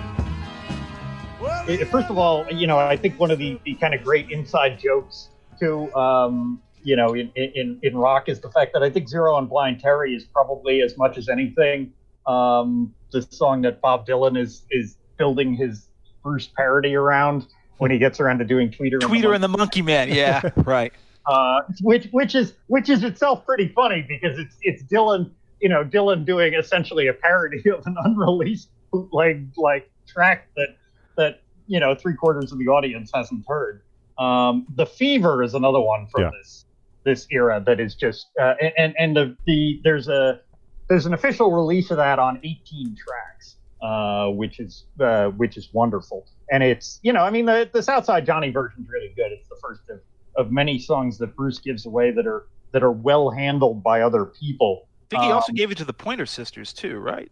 Well, 1.40 1.84
First 1.86 2.08
of 2.08 2.16
all, 2.16 2.46
you 2.52 2.68
know, 2.68 2.78
I 2.78 2.96
think 2.96 3.18
one 3.18 3.32
of 3.32 3.38
the, 3.38 3.58
the 3.64 3.74
kind 3.74 3.92
of 3.94 4.04
great 4.04 4.30
inside 4.30 4.78
jokes 4.78 5.30
to, 5.58 5.92
um, 5.96 6.62
you 6.84 6.94
know, 6.94 7.14
in, 7.14 7.30
in 7.34 7.80
in 7.82 7.96
rock 7.96 8.28
is 8.28 8.40
the 8.40 8.50
fact 8.50 8.72
that 8.74 8.84
I 8.84 8.90
think 8.90 9.08
Zero 9.08 9.36
and 9.36 9.48
Blind 9.48 9.80
Terry 9.80 10.14
is 10.14 10.24
probably 10.24 10.82
as 10.82 10.96
much 10.96 11.18
as 11.18 11.28
anything 11.28 11.92
um, 12.26 12.94
the 13.10 13.22
song 13.22 13.62
that 13.62 13.80
Bob 13.80 14.06
Dylan 14.06 14.38
is 14.38 14.62
is 14.70 14.96
building 15.16 15.54
his 15.54 15.88
Bruce 16.22 16.48
parody 16.56 16.94
around 16.94 17.46
when 17.78 17.90
he 17.90 17.98
gets 17.98 18.20
around 18.20 18.38
to 18.38 18.44
doing 18.44 18.70
Tweeter. 18.70 18.94
and 18.94 19.02
the 19.02 19.06
Tweeter 19.06 19.34
and 19.34 19.42
the 19.42 19.48
Monkey 19.48 19.82
Man, 19.82 20.08
yeah, 20.08 20.50
right. 20.56 20.92
Uh, 21.26 21.60
which 21.82 22.06
which 22.12 22.34
is 22.34 22.54
which 22.66 22.88
is 22.90 23.04
itself 23.04 23.44
pretty 23.46 23.68
funny 23.68 24.04
because 24.08 24.38
it's 24.38 24.56
it's 24.62 24.82
Dylan, 24.84 25.30
you 25.60 25.68
know, 25.68 25.84
Dylan 25.84 26.24
doing 26.24 26.54
essentially 26.54 27.06
a 27.08 27.12
parody 27.14 27.62
of 27.70 27.86
an 27.86 27.96
unreleased 28.04 28.68
bootleg 28.92 29.48
like 29.56 29.90
track 30.06 30.48
that 30.56 30.76
that 31.16 31.40
you 31.66 31.78
know 31.80 31.94
three 31.94 32.14
quarters 32.14 32.52
of 32.52 32.58
the 32.58 32.68
audience 32.68 33.10
hasn't 33.14 33.44
heard. 33.48 33.82
Um, 34.18 34.66
the 34.76 34.86
Fever 34.86 35.42
is 35.42 35.54
another 35.54 35.80
one 35.80 36.06
from 36.08 36.22
Yeah. 36.22 36.30
this 36.40 36.64
this 37.04 37.26
era 37.30 37.62
that 37.66 37.80
is 37.80 37.94
just 37.94 38.26
uh, 38.40 38.54
and 38.76 38.94
and 38.98 39.16
the, 39.16 39.36
the 39.46 39.80
there's 39.84 40.08
a 40.08 40.40
there's 40.88 41.06
an 41.06 41.14
official 41.14 41.50
release 41.52 41.90
of 41.90 41.96
that 41.96 42.18
on 42.18 42.38
18 42.44 42.96
tracks, 42.96 43.56
uh, 43.82 44.28
which 44.28 44.60
is 44.60 44.84
uh, 45.00 45.28
which 45.30 45.56
is 45.56 45.68
wonderful. 45.72 46.26
And 46.50 46.62
it's 46.62 47.00
you 47.02 47.12
know 47.12 47.22
I 47.22 47.30
mean 47.30 47.46
the 47.46 47.68
the 47.72 47.82
Southside 47.82 48.26
Johnny 48.26 48.50
version's 48.50 48.88
really 48.88 49.12
good. 49.16 49.32
It's 49.32 49.48
the 49.48 49.56
first 49.62 49.88
of 49.88 50.00
of 50.36 50.50
many 50.50 50.78
songs 50.78 51.18
that 51.18 51.34
Bruce 51.36 51.58
gives 51.58 51.86
away 51.86 52.10
that 52.10 52.26
are 52.26 52.46
that 52.72 52.82
are 52.82 52.92
well 52.92 53.30
handled 53.30 53.82
by 53.82 54.00
other 54.00 54.24
people. 54.24 54.88
I 54.88 55.04
think 55.10 55.22
he 55.24 55.30
also 55.30 55.52
Um, 55.52 55.56
gave 55.56 55.70
it 55.70 55.76
to 55.78 55.84
the 55.84 55.92
Pointer 55.92 56.24
Sisters 56.26 56.72
too, 56.72 56.98
right? 56.98 57.30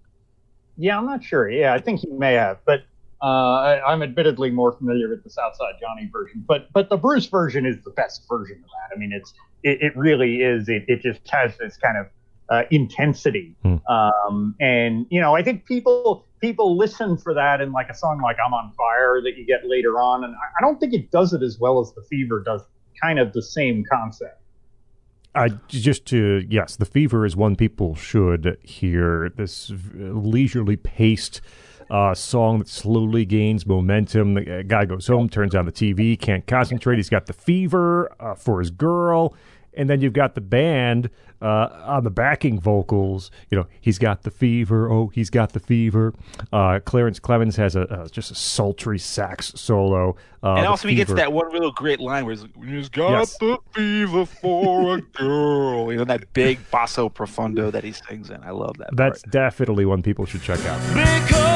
Yeah, 0.77 0.99
I'm 0.99 1.07
not 1.07 1.25
sure. 1.25 1.49
Yeah, 1.51 1.73
I 1.75 1.79
think 1.81 2.01
he 2.01 2.09
may 2.11 2.35
have, 2.35 2.59
but 2.67 2.83
uh, 3.23 3.27
I, 3.27 3.93
I'm 3.93 4.03
admittedly 4.03 4.51
more 4.51 4.73
familiar 4.73 5.09
with 5.09 5.25
the 5.25 5.31
Southside 5.31 5.75
Johnny 5.81 6.09
version. 6.13 6.45
But 6.47 6.73
but 6.73 6.89
the 6.91 6.97
Bruce 6.97 7.27
version 7.27 7.67
is 7.67 7.77
the 7.85 7.91
best 7.91 8.27
version 8.29 8.57
of 8.57 8.65
that. 8.71 8.95
I 8.95 8.99
mean, 8.99 9.13
it's 9.13 9.33
it, 9.63 9.81
it 9.83 9.97
really 9.97 10.43
is. 10.43 10.69
It 10.69 10.85
it 10.89 11.01
just 11.03 11.27
has 11.29 11.57
this 11.59 11.77
kind 11.77 11.97
of 11.99 12.07
uh, 12.51 12.65
intensity, 12.71 13.55
Hmm. 13.63 13.77
um, 13.89 14.55
and 14.61 15.07
you 15.11 15.21
know, 15.21 15.35
I 15.37 15.43
think 15.43 15.67
people 15.67 16.27
people 16.41 16.77
listen 16.77 17.17
for 17.17 17.33
that 17.35 17.61
in 17.61 17.73
like 17.73 17.89
a 17.91 17.95
song 17.95 18.21
like 18.23 18.37
"I'm 18.45 18.53
on 18.55 18.73
Fire" 18.73 19.21
that 19.23 19.37
you 19.37 19.47
get 19.47 19.67
later 19.67 20.01
on, 20.01 20.25
and 20.25 20.35
I, 20.35 20.39
I 20.59 20.61
don't 20.61 20.81
think 20.81 20.93
it 20.93 21.11
does 21.11 21.33
it 21.33 21.43
as 21.43 21.59
well 21.59 21.81
as 21.81 21.93
the 21.95 22.03
Fever 22.03 22.43
does. 22.45 22.63
Kind 23.03 23.19
of 23.19 23.33
the 23.33 23.43
same 23.43 23.85
concept. 23.85 24.41
Just 25.69 26.07
to 26.07 26.45
yes, 26.49 26.77
the 26.77 26.85
fever 26.85 27.25
is 27.25 27.37
one 27.37 27.55
people 27.55 27.95
should 27.95 28.59
hear. 28.63 29.31
This 29.37 29.73
leisurely 29.95 30.77
paced 30.77 31.41
uh, 31.91 32.15
song 32.15 32.61
that 32.61 32.69
slowly 32.69 33.25
gains 33.25 33.67
momentum. 33.67 34.35
The 34.35 34.65
guy 34.67 34.85
goes 34.87 35.07
home, 35.07 35.29
turns 35.29 35.55
on 35.55 35.67
the 35.67 35.73
TV, 35.73 36.19
can't 36.19 36.47
concentrate. 36.47 36.97
He's 36.97 37.09
got 37.09 37.27
the 37.27 37.33
fever 37.33 38.13
uh, 38.21 38.35
for 38.35 38.61
his 38.61 38.71
girl, 38.71 39.35
and 39.75 39.89
then 39.89 40.01
you've 40.01 40.13
got 40.13 40.35
the 40.35 40.41
band 40.41 41.11
uh, 41.43 41.69
on 41.85 42.05
the 42.05 42.11
backing 42.11 42.61
vocals. 42.61 43.31
You 43.51 43.59
know, 43.59 43.67
he's 43.81 43.99
got 43.99 44.23
the 44.23 44.31
fever. 44.31 44.91
Oh, 44.91 45.09
he's 45.09 45.31
got 45.31 45.53
the 45.53 45.61
fever. 45.61 46.13
Uh, 46.53 46.81
Clarence 46.85 47.19
Clemons 47.19 47.57
has 47.57 47.77
a, 47.77 47.83
a 47.83 48.09
just 48.11 48.31
a 48.31 48.35
sultry 48.35 48.99
sax 48.99 49.53
solo. 49.57 50.17
Uh, 50.43 50.55
and 50.55 50.67
also, 50.67 50.89
he 50.89 50.95
gets 50.95 51.13
that 51.13 51.33
one 51.33 51.51
real 51.53 51.71
great 51.73 52.01
line 52.01 52.25
where 52.27 52.35
he's, 52.35 52.45
he's 52.67 52.89
got 52.89 53.11
Yes. 53.11 53.39
the 53.39 53.59
fever 53.75 54.25
for 54.27 54.97
a 54.97 55.01
girl. 55.01 55.91
You 55.93 55.99
know, 55.99 56.05
that 56.05 56.33
big 56.33 56.59
basso 56.71 57.09
profundo 57.09 57.71
that 57.71 57.85
he 57.85 57.93
sings 57.93 58.31
in. 58.31 58.43
I 58.43 58.51
love 58.51 58.77
that. 58.79 58.91
That's 58.95 59.23
part. 59.23 59.33
definitely 59.33 59.85
one 59.87 60.03
people 60.03 60.25
should 60.27 60.43
check 60.43 60.59
out. 60.67 60.79
Because 60.95 61.50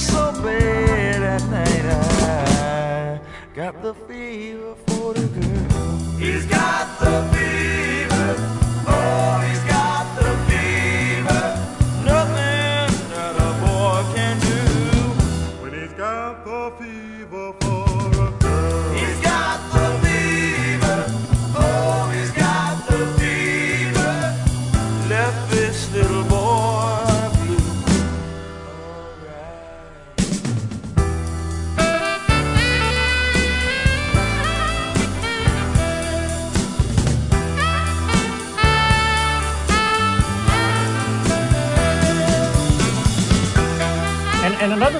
so 0.00 0.32
bad 0.42 1.22
at 1.22 1.42
night. 1.50 1.84
I 1.84 3.20
got 3.54 3.82
the 3.82 3.94
fever 3.94 4.74
for 4.86 5.12
the 5.12 5.26
girl. 5.26 5.98
He's 6.18 6.46
got 6.46 6.98
the 7.00 7.29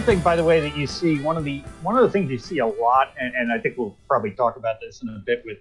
And 0.00 0.06
thing, 0.06 0.20
by 0.20 0.34
the 0.34 0.42
way, 0.44 0.60
that 0.60 0.74
you 0.78 0.86
see 0.86 1.18
one 1.20 1.36
of 1.36 1.44
the 1.44 1.58
one 1.82 1.94
of 1.94 2.02
the 2.02 2.08
things 2.08 2.30
you 2.30 2.38
see 2.38 2.56
a 2.56 2.66
lot, 2.66 3.12
and, 3.20 3.34
and 3.34 3.52
I 3.52 3.58
think 3.58 3.76
we'll 3.76 3.94
probably 4.08 4.30
talk 4.30 4.56
about 4.56 4.80
this 4.80 5.02
in 5.02 5.10
a 5.10 5.22
bit 5.26 5.42
with 5.44 5.58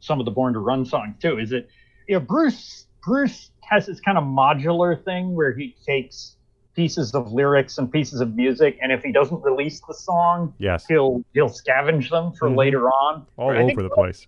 some 0.00 0.18
of 0.18 0.24
the 0.24 0.30
Born 0.30 0.54
to 0.54 0.58
Run 0.58 0.86
songs 0.86 1.16
too, 1.20 1.38
is 1.38 1.50
that 1.50 1.68
you 2.08 2.14
know 2.14 2.20
Bruce 2.20 2.86
Bruce 3.04 3.50
has 3.60 3.84
this 3.84 4.00
kind 4.00 4.16
of 4.16 4.24
modular 4.24 5.04
thing 5.04 5.34
where 5.34 5.52
he 5.52 5.76
takes 5.86 6.36
pieces 6.74 7.14
of 7.14 7.30
lyrics 7.30 7.76
and 7.76 7.92
pieces 7.92 8.22
of 8.22 8.34
music, 8.34 8.78
and 8.80 8.90
if 8.90 9.02
he 9.02 9.12
doesn't 9.12 9.42
release 9.42 9.82
the 9.86 9.92
song, 9.92 10.54
Yes, 10.56 10.86
he'll 10.86 11.22
he'll 11.34 11.50
scavenge 11.50 12.08
them 12.08 12.32
for 12.32 12.48
Mhm. 12.48 12.56
later 12.56 12.88
on. 12.88 13.26
all 13.36 13.50
I 13.50 13.58
over 13.58 13.82
the 13.82 13.90
place. 13.90 14.26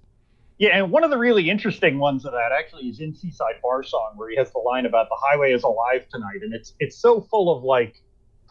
Yeah, 0.59 0.76
and 0.76 0.90
one 0.92 1.02
of 1.02 1.09
the 1.09 1.16
really 1.16 1.48
interesting 1.48 1.98
ones 1.98 2.26
of 2.26 2.32
that 2.32 2.52
actually 2.52 2.88
is 2.90 3.01
in 3.01 3.14
Seaside 3.14 3.55
Bar 3.62 3.84
Song, 3.84 4.12
where 4.16 4.28
he 4.28 4.36
has 4.36 4.52
the 4.52 4.59
line 4.59 4.84
about 4.84 5.09
the 5.09 5.16
highway 5.18 5.55
is 5.55 5.62
alive 5.62 6.06
tonight, 6.10 6.42
and 6.42 6.52
it's 6.52 6.74
it's 6.78 6.98
so 6.98 7.22
full 7.22 7.56
of 7.56 7.64
like 7.64 8.02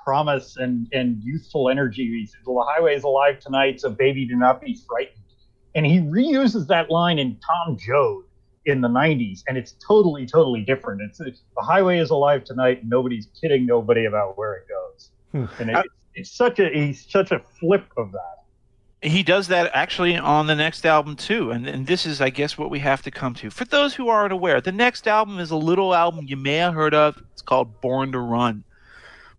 promise 0.03 0.57
and 0.57 0.87
and 0.93 1.21
youthful 1.23 1.69
energy. 1.69 2.05
He 2.07 2.25
says, 2.25 2.41
"Well, 2.45 2.65
the 2.65 2.71
highway 2.71 2.95
is 2.95 3.03
alive 3.03 3.39
tonight, 3.39 3.81
so 3.81 3.89
baby, 3.89 4.25
do 4.25 4.35
not 4.35 4.61
be 4.61 4.77
frightened." 4.87 5.17
And 5.75 5.85
he 5.85 5.99
reuses 5.99 6.67
that 6.67 6.89
line 6.89 7.19
in 7.19 7.37
Tom 7.37 7.77
Joad 7.77 8.25
in 8.65 8.81
the 8.81 8.87
'90s, 8.87 9.43
and 9.47 9.57
it's 9.57 9.75
totally 9.85 10.25
totally 10.25 10.61
different. 10.61 11.01
It's, 11.01 11.19
it's 11.19 11.41
the 11.55 11.63
highway 11.63 11.99
is 11.99 12.09
alive 12.09 12.43
tonight, 12.43 12.81
and 12.81 12.89
nobody's 12.89 13.27
kidding 13.39 13.65
nobody 13.65 14.05
about 14.05 14.37
where 14.37 14.55
it 14.55 14.67
goes. 14.67 15.11
Hmm. 15.31 15.61
And 15.61 15.69
it, 15.71 15.85
it's 16.15 16.31
such 16.31 16.59
a 16.59 16.69
he's 16.69 17.09
such 17.09 17.31
a 17.31 17.39
flip 17.39 17.85
of 17.97 18.11
that. 18.11 19.09
he 19.09 19.23
does 19.23 19.47
that 19.47 19.69
actually 19.73 20.15
on 20.15 20.47
the 20.47 20.55
next 20.55 20.85
album 20.85 21.15
too 21.15 21.51
and, 21.51 21.67
and 21.67 21.87
this 21.87 22.05
is 22.05 22.21
i 22.21 22.29
guess 22.29 22.57
what 22.57 22.69
we 22.69 22.79
have 22.79 23.01
to 23.01 23.11
come 23.11 23.33
to 23.33 23.49
for 23.49 23.65
those 23.65 23.93
who 23.95 24.07
aren't 24.09 24.31
aware 24.31 24.61
the 24.61 24.71
next 24.71 25.07
album 25.07 25.39
is 25.39 25.51
a 25.51 25.55
little 25.55 25.93
album 25.93 26.25
you 26.27 26.37
may 26.37 26.55
have 26.55 26.73
heard 26.73 26.93
of 26.93 27.21
it's 27.31 27.41
called 27.41 27.81
born 27.81 28.11
to 28.11 28.19
run 28.19 28.63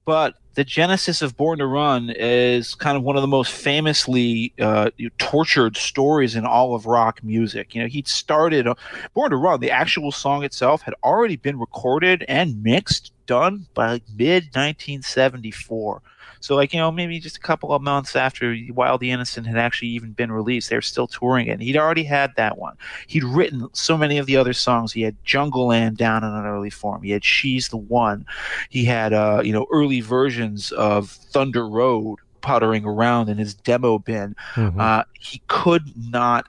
but 0.04 0.34
the 0.54 0.64
genesis 0.64 1.22
of 1.22 1.36
born 1.36 1.58
to 1.58 1.66
run 1.66 2.10
is 2.10 2.74
kind 2.74 2.96
of 2.96 3.02
one 3.02 3.16
of 3.16 3.22
the 3.22 3.28
most 3.28 3.52
famously 3.52 4.52
uh, 4.60 4.90
tortured 5.18 5.76
stories 5.76 6.36
in 6.36 6.44
all 6.44 6.74
of 6.74 6.86
rock 6.86 7.22
music. 7.22 7.74
You 7.74 7.82
know 7.82 7.88
he'd 7.88 8.08
started 8.08 8.66
uh, 8.66 8.74
born 9.14 9.30
to 9.30 9.36
run 9.36 9.60
the 9.60 9.70
actual 9.70 10.12
song 10.12 10.44
itself 10.44 10.82
had 10.82 10.94
already 11.02 11.36
been 11.36 11.58
recorded 11.58 12.24
and 12.28 12.62
mixed 12.62 13.12
done 13.26 13.66
by 13.74 14.00
mid 14.16 14.44
1974 14.54 16.02
so, 16.44 16.54
like, 16.54 16.74
you 16.74 16.78
know, 16.78 16.92
maybe 16.92 17.18
just 17.18 17.38
a 17.38 17.40
couple 17.40 17.72
of 17.72 17.80
months 17.80 18.14
after 18.14 18.54
Wild 18.74 19.00
the 19.00 19.10
Innocent 19.10 19.46
had 19.46 19.56
actually 19.56 19.88
even 19.88 20.12
been 20.12 20.30
released, 20.30 20.68
they 20.68 20.76
were 20.76 20.82
still 20.82 21.06
touring 21.06 21.46
it. 21.46 21.52
And 21.52 21.62
he'd 21.62 21.78
already 21.78 22.02
had 22.02 22.36
that 22.36 22.58
one. 22.58 22.76
He'd 23.06 23.24
written 23.24 23.66
so 23.72 23.96
many 23.96 24.18
of 24.18 24.26
the 24.26 24.36
other 24.36 24.52
songs. 24.52 24.92
He 24.92 25.00
had 25.00 25.16
Jungle 25.24 25.68
Land 25.68 25.96
down 25.96 26.22
in 26.22 26.28
an 26.28 26.44
early 26.44 26.68
form. 26.68 27.02
He 27.02 27.12
had 27.12 27.24
She's 27.24 27.68
the 27.68 27.78
One. 27.78 28.26
He 28.68 28.84
had, 28.84 29.14
uh, 29.14 29.40
you 29.42 29.54
know, 29.54 29.66
early 29.72 30.02
versions 30.02 30.70
of 30.72 31.08
Thunder 31.08 31.66
Road 31.66 32.18
puttering 32.42 32.84
around 32.84 33.30
in 33.30 33.38
his 33.38 33.54
demo 33.54 33.98
bin. 33.98 34.36
Mhm. 34.54 34.78
Uh, 34.78 35.04
he 35.18 35.40
could 35.48 35.84
not 36.10 36.46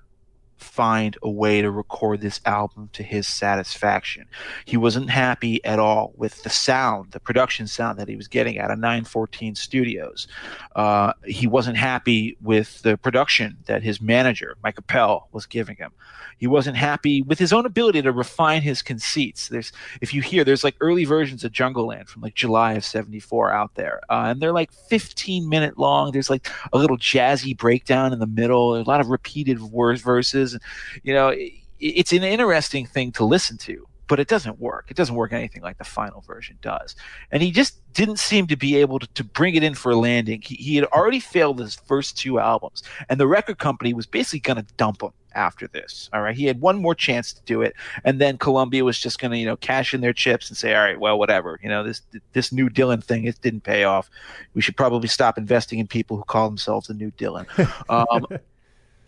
find 0.65 1.17
a 1.21 1.29
way 1.29 1.61
to 1.61 1.71
record 1.71 2.21
this 2.21 2.41
album 2.45 2.89
to 2.93 3.03
his 3.03 3.27
satisfaction. 3.27 4.25
He 4.65 4.77
wasn't 4.77 5.09
happy 5.09 5.63
at 5.63 5.79
all 5.79 6.13
with 6.17 6.43
the 6.43 6.49
sound, 6.49 7.11
the 7.11 7.19
production 7.19 7.67
sound 7.67 7.99
that 7.99 8.09
he 8.09 8.15
was 8.15 8.27
getting 8.27 8.59
out 8.59 8.71
of 8.71 8.79
914 8.79 9.55
Studios. 9.55 10.27
Uh, 10.75 11.13
he 11.25 11.47
wasn't 11.47 11.77
happy 11.77 12.37
with 12.41 12.81
the 12.81 12.97
production 12.97 13.57
that 13.67 13.83
his 13.83 14.01
manager, 14.01 14.57
Mike 14.63 14.77
Appel, 14.77 15.29
was 15.31 15.45
giving 15.45 15.77
him. 15.77 15.91
He 16.37 16.47
wasn't 16.47 16.75
happy 16.75 17.21
with 17.21 17.39
his 17.39 17.53
own 17.53 17.65
ability 17.65 18.01
to 18.01 18.11
refine 18.11 18.61
his 18.61 18.81
conceits. 18.81 19.47
There's, 19.47 19.71
if 20.01 20.13
you 20.13 20.21
hear, 20.21 20.43
there's 20.43 20.63
like 20.63 20.75
early 20.81 21.05
versions 21.05 21.43
of 21.43 21.51
Jungle 21.51 21.87
Land 21.87 22.09
from 22.09 22.21
like 22.21 22.35
July 22.35 22.73
of 22.73 22.83
'74 22.83 23.53
out 23.53 23.75
there, 23.75 24.01
uh, 24.09 24.25
and 24.27 24.41
they're 24.41 24.51
like 24.51 24.73
15 24.73 25.47
minute 25.47 25.77
long. 25.77 26.11
There's 26.11 26.29
like 26.29 26.47
a 26.73 26.77
little 26.77 26.97
jazzy 26.97 27.57
breakdown 27.57 28.11
in 28.11 28.19
the 28.19 28.27
middle, 28.27 28.75
a 28.75 28.83
lot 28.83 28.99
of 28.99 29.07
repeated 29.07 29.61
words, 29.61 30.01
verses. 30.01 30.54
You 31.03 31.13
know, 31.13 31.29
it, 31.29 31.53
it's 31.79 32.13
an 32.13 32.23
interesting 32.23 32.85
thing 32.85 33.11
to 33.13 33.25
listen 33.25 33.57
to, 33.59 33.87
but 34.07 34.19
it 34.19 34.27
doesn't 34.27 34.59
work. 34.59 34.87
It 34.89 34.97
doesn't 34.97 35.15
work 35.15 35.33
anything 35.33 35.61
like 35.61 35.77
the 35.77 35.83
final 35.83 36.21
version 36.21 36.57
does. 36.61 36.95
And 37.31 37.41
he 37.41 37.51
just 37.51 37.79
didn't 37.93 38.19
seem 38.19 38.47
to 38.47 38.55
be 38.55 38.75
able 38.77 38.99
to, 38.99 39.07
to 39.07 39.23
bring 39.23 39.55
it 39.55 39.63
in 39.63 39.75
for 39.75 39.91
a 39.91 39.95
landing. 39.95 40.41
He, 40.41 40.55
he 40.55 40.75
had 40.75 40.85
already 40.85 41.19
failed 41.19 41.59
his 41.59 41.75
first 41.75 42.17
two 42.17 42.39
albums, 42.39 42.83
and 43.09 43.19
the 43.19 43.27
record 43.27 43.57
company 43.57 43.93
was 43.93 44.05
basically 44.05 44.39
going 44.39 44.63
to 44.63 44.73
dump 44.77 45.01
him 45.01 45.11
after 45.35 45.67
this. 45.67 46.09
All 46.13 46.21
right. 46.21 46.35
He 46.35 46.45
had 46.45 46.61
one 46.61 46.77
more 46.81 46.95
chance 46.95 47.33
to 47.33 47.41
do 47.43 47.61
it. 47.61 47.75
And 48.03 48.19
then 48.19 48.37
Columbia 48.37 48.83
was 48.83 48.97
just 48.97 49.19
going 49.19 49.31
to, 49.31 49.37
you 49.37 49.45
know, 49.45 49.57
cash 49.57 49.93
in 49.93 50.01
their 50.01 50.13
chips 50.13 50.49
and 50.49 50.57
say, 50.57 50.73
all 50.73 50.81
right, 50.81 50.99
well, 50.99 51.19
whatever. 51.19 51.59
You 51.61 51.69
know, 51.69 51.83
this, 51.83 52.01
this 52.33 52.51
new 52.51 52.69
Dylan 52.69 53.03
thing, 53.03 53.25
it 53.25 53.39
didn't 53.41 53.61
pay 53.61 53.83
off. 53.83 54.09
We 54.53 54.61
should 54.61 54.77
probably 54.77 55.09
stop 55.09 55.37
investing 55.37 55.79
in 55.79 55.87
people 55.87 56.17
who 56.17 56.23
call 56.23 56.47
themselves 56.47 56.87
the 56.87 56.93
new 56.93 57.11
Dylan. 57.11 57.45
Um, 57.89 58.25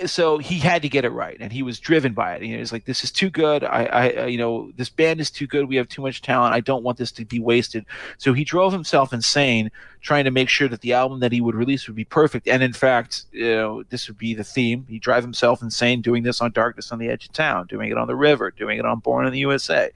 so 0.06 0.38
he 0.38 0.60
had 0.60 0.82
to 0.82 0.90
get 0.90 1.06
it 1.06 1.10
right 1.10 1.38
and 1.40 1.52
he 1.52 1.64
was 1.64 1.80
driven 1.80 2.14
by 2.14 2.36
it. 2.36 2.44
You 2.44 2.53
know 2.53 2.60
he's 2.60 2.72
like 2.72 2.86
this 2.86 3.03
is 3.03 3.11
too 3.11 3.30
good. 3.30 3.64
I, 3.64 3.86
I 3.86 4.26
you 4.28 4.38
know 4.38 4.72
this 4.76 4.90
band 4.90 5.19
is 5.19 5.32
too 5.32 5.48
good. 5.48 5.68
We 5.68 5.76
have 5.78 5.88
too 5.88 6.02
much 6.02 6.22
talent. 6.22 6.53
I 6.53 6.60
don't 6.60 6.84
want 6.84 6.98
this 6.98 7.11
to 7.14 7.26
be 7.26 7.40
wasted. 7.40 7.86
So 8.18 8.34
he 8.34 8.44
drove 8.44 8.74
himself 8.74 9.14
insane 9.14 9.72
trying 10.02 10.26
to 10.26 10.32
make 10.32 10.49
sure 10.49 10.68
that 10.68 10.82
the 10.82 10.94
album 10.94 11.19
that 11.22 11.32
he 11.32 11.41
would 11.41 11.56
release 11.56 11.88
would 11.88 11.95
be 11.95 12.06
perfect. 12.06 12.48
And 12.48 12.61
in 12.61 12.74
fact 12.74 13.26
you 13.32 13.56
know 13.56 13.84
this 13.84 14.07
would 14.07 14.18
be 14.18 14.34
the 14.34 14.44
theme. 14.44 14.86
He 14.88 14.99
drive 14.99 15.24
himself 15.24 15.61
insane 15.61 16.02
doing 16.02 16.24
this 16.24 16.41
on 16.41 16.52
darkness 16.52 16.91
on 16.91 16.99
the 16.99 17.10
edge 17.10 17.26
of 17.26 17.34
town 17.34 17.68
doing 17.68 17.91
it 17.91 17.98
on 17.98 18.07
the 18.07 18.15
river 18.15 18.52
doing 18.52 18.78
it 18.78 18.86
on 18.86 18.99
born 18.99 19.26
in 19.26 19.34
the 19.34 19.40
usa 19.40 19.91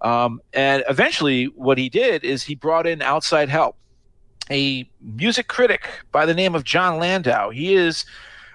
um, 0.00 0.40
and 0.52 0.84
eventually 0.88 1.46
what 1.46 1.78
he 1.78 1.88
did 1.88 2.24
is 2.24 2.42
he 2.42 2.54
brought 2.54 2.86
in 2.86 3.02
outside 3.02 3.48
help 3.48 3.76
a 4.50 4.88
music 5.00 5.48
critic 5.48 5.88
by 6.12 6.24
the 6.26 6.34
name 6.34 6.54
of 6.54 6.64
jon 6.64 6.98
landau. 6.98 7.50
He 7.50 7.74
is 7.74 8.04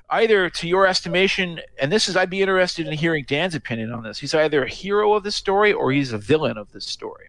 either 0.09 0.49
to 0.49 0.67
your 0.67 0.85
estimation, 0.87 1.59
and 1.79 1.91
this 1.91 2.07
is 2.07 2.15
I'd 2.15 2.29
be 2.29 2.41
interested 2.41 2.87
in 2.87 2.93
hearing 2.93 3.25
Dan's 3.27 3.55
opinion 3.55 3.91
on 3.91 4.03
this. 4.03 4.19
He's 4.19 4.33
either 4.33 4.63
a 4.63 4.69
hero 4.69 5.13
of 5.13 5.23
this 5.23 5.35
story 5.35 5.73
or 5.73 5.91
he's 5.91 6.13
a 6.13 6.17
villain 6.17 6.57
of 6.57 6.71
this 6.71 6.85
story. 6.85 7.27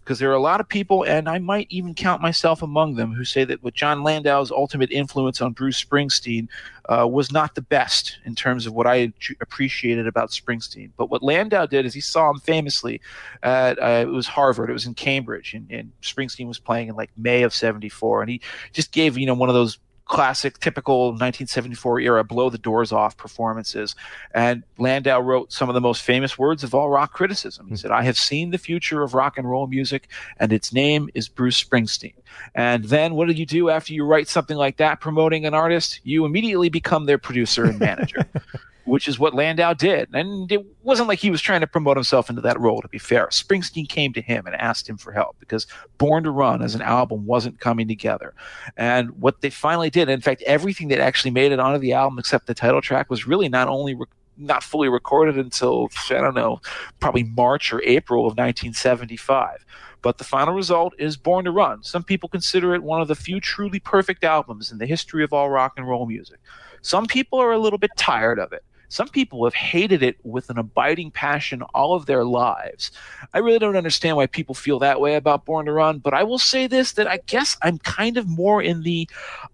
Because 0.00 0.18
there 0.18 0.30
are 0.30 0.34
a 0.34 0.40
lot 0.40 0.60
of 0.60 0.68
people, 0.68 1.04
and 1.04 1.28
I 1.28 1.38
might 1.38 1.68
even 1.70 1.94
count 1.94 2.20
myself 2.20 2.60
among 2.60 2.96
them, 2.96 3.12
who 3.12 3.24
say 3.24 3.44
that 3.44 3.62
what 3.62 3.74
Jon 3.74 4.02
Landau's 4.02 4.50
ultimate 4.50 4.90
influence 4.90 5.40
on 5.40 5.52
Bruce 5.52 5.82
Springsteen 5.82 6.48
uh, 6.88 7.06
was 7.06 7.30
not 7.30 7.54
the 7.54 7.62
best 7.62 8.18
in 8.24 8.34
terms 8.34 8.66
of 8.66 8.74
what 8.74 8.88
I 8.88 9.12
appreciated 9.40 10.08
about 10.08 10.30
Springsteen. 10.30 10.90
But 10.96 11.08
what 11.08 11.22
Landau 11.22 11.66
did 11.66 11.86
is 11.86 11.94
he 11.94 12.00
saw 12.00 12.30
him 12.30 12.40
famously 12.40 13.00
at 13.44 13.80
uh, 13.80 14.02
it 14.02 14.10
was 14.10 14.26
Harvard, 14.26 14.70
it 14.70 14.72
was 14.72 14.86
in 14.86 14.94
Cambridge, 14.94 15.54
and, 15.54 15.70
and 15.70 15.92
Springsteen 16.02 16.48
was 16.48 16.58
playing 16.58 16.88
in 16.88 16.96
like 16.96 17.10
May 17.16 17.44
of 17.44 17.54
'74, 17.54 18.22
and 18.22 18.30
he 18.30 18.40
just 18.72 18.90
gave 18.90 19.16
you 19.16 19.26
know 19.26 19.34
one 19.34 19.50
of 19.50 19.54
those 19.54 19.78
classic, 20.04 20.58
typical 20.58 21.06
1974 21.08 22.00
era 22.00 22.24
blow 22.24 22.50
the 22.50 22.58
doors 22.58 22.92
off 22.92 23.16
performances. 23.16 23.94
And 24.34 24.62
Landau 24.78 25.20
wrote 25.20 25.52
some 25.52 25.68
of 25.68 25.74
the 25.74 25.80
most 25.80 26.02
famous 26.02 26.38
words 26.38 26.64
of 26.64 26.74
all 26.74 26.90
rock 26.90 27.12
criticism. 27.12 27.66
He 27.66 27.70
hmm. 27.70 27.76
said, 27.76 27.90
I 27.90 28.02
have 28.02 28.18
seen 28.18 28.50
the 28.50 28.58
future 28.58 29.02
of 29.02 29.14
rock 29.14 29.38
and 29.38 29.48
roll 29.48 29.66
music, 29.66 30.08
and 30.38 30.52
its 30.52 30.72
name 30.72 31.08
is 31.14 31.28
Bruce 31.28 31.62
Springsteen. 31.62 32.14
And 32.54 32.84
then 32.84 33.14
what 33.14 33.28
do 33.28 33.34
you 33.34 33.46
do 33.46 33.70
after 33.70 33.92
you 33.92 34.04
write 34.04 34.28
something 34.28 34.56
like 34.56 34.78
that 34.78 35.00
promoting 35.00 35.44
an 35.44 35.54
artist? 35.54 36.00
You 36.04 36.24
immediately 36.24 36.68
become 36.68 37.06
their 37.06 37.18
producer 37.18 37.64
and 37.64 37.78
manager. 37.78 38.26
which 38.84 39.08
is 39.08 39.18
what 39.18 39.34
Landau 39.34 39.72
did. 39.74 40.08
And 40.12 40.50
it 40.50 40.64
wasn't 40.82 41.08
like 41.08 41.18
he 41.18 41.30
was 41.30 41.40
trying 41.40 41.60
to 41.60 41.66
promote 41.66 41.96
himself 41.96 42.28
into 42.28 42.42
that 42.42 42.58
role, 42.58 42.80
to 42.82 42.88
be 42.88 42.98
fair. 42.98 43.28
Springsteen 43.28 43.88
came 43.88 44.12
to 44.12 44.22
him 44.22 44.46
and 44.46 44.54
asked 44.56 44.88
him 44.88 44.96
for 44.96 45.12
help 45.12 45.36
because 45.38 45.66
Born 45.98 46.24
to 46.24 46.30
Run 46.30 46.62
as 46.62 46.74
an 46.74 46.82
album 46.82 47.26
wasn't 47.26 47.60
coming 47.60 47.88
together. 47.88 48.34
And 48.76 49.10
what 49.20 49.40
they 49.40 49.50
finally 49.50 49.90
did, 49.90 50.08
in 50.08 50.20
fact, 50.20 50.42
everything 50.42 50.88
that 50.88 51.00
actually 51.00 51.30
made 51.30 51.52
it 51.52 51.60
onto 51.60 51.78
the 51.78 51.92
album 51.92 52.18
except 52.18 52.46
the 52.46 52.54
title 52.54 52.80
track 52.80 53.10
was 53.10 53.26
really 53.26 53.48
not 53.48 53.68
only. 53.68 53.94
Re- 53.94 54.06
not 54.38 54.62
fully 54.62 54.88
recorded 54.88 55.36
until 55.36 55.90
I 56.10 56.14
don't 56.14 56.34
know, 56.34 56.58
probably 57.00 57.22
March 57.22 57.70
or 57.70 57.82
April 57.84 58.22
of 58.22 58.32
1975. 58.32 59.64
But 60.00 60.18
the 60.18 60.24
final 60.24 60.52
result 60.52 60.94
is 60.98 61.16
Born 61.16 61.44
to 61.44 61.52
Run. 61.52 61.82
Some 61.82 62.02
people 62.02 62.28
consider 62.28 62.74
it 62.74 62.82
one 62.82 63.00
of 63.00 63.08
the 63.08 63.14
few 63.14 63.40
truly 63.40 63.78
perfect 63.78 64.24
albums 64.24 64.72
in 64.72 64.78
the 64.78 64.86
history 64.86 65.22
of 65.22 65.32
all 65.32 65.48
rock 65.48 65.74
and 65.76 65.86
roll 65.86 66.06
music. 66.06 66.40
Some 66.82 67.06
people 67.06 67.38
are 67.38 67.52
a 67.52 67.58
little 67.58 67.78
bit 67.78 67.92
tired 67.96 68.40
of 68.40 68.52
it. 68.52 68.64
Some 68.92 69.08
people 69.08 69.44
have 69.44 69.54
hated 69.54 70.02
it 70.02 70.18
with 70.22 70.50
an 70.50 70.58
abiding 70.58 71.12
passion 71.12 71.62
all 71.72 71.94
of 71.94 72.04
their 72.04 72.24
lives. 72.24 72.90
I 73.32 73.38
really 73.38 73.58
don't 73.58 73.74
understand 73.74 74.18
why 74.18 74.26
people 74.26 74.54
feel 74.54 74.78
that 74.80 75.00
way 75.00 75.14
about 75.14 75.46
Born 75.46 75.64
to 75.64 75.72
Run, 75.72 75.98
but 75.98 76.12
I 76.12 76.24
will 76.24 76.38
say 76.38 76.66
this 76.66 76.92
that 76.92 77.06
I 77.06 77.20
guess 77.24 77.56
I'm 77.62 77.78
kind 77.78 78.18
of 78.18 78.28
more 78.28 78.60
in 78.60 78.82
the 78.82 79.08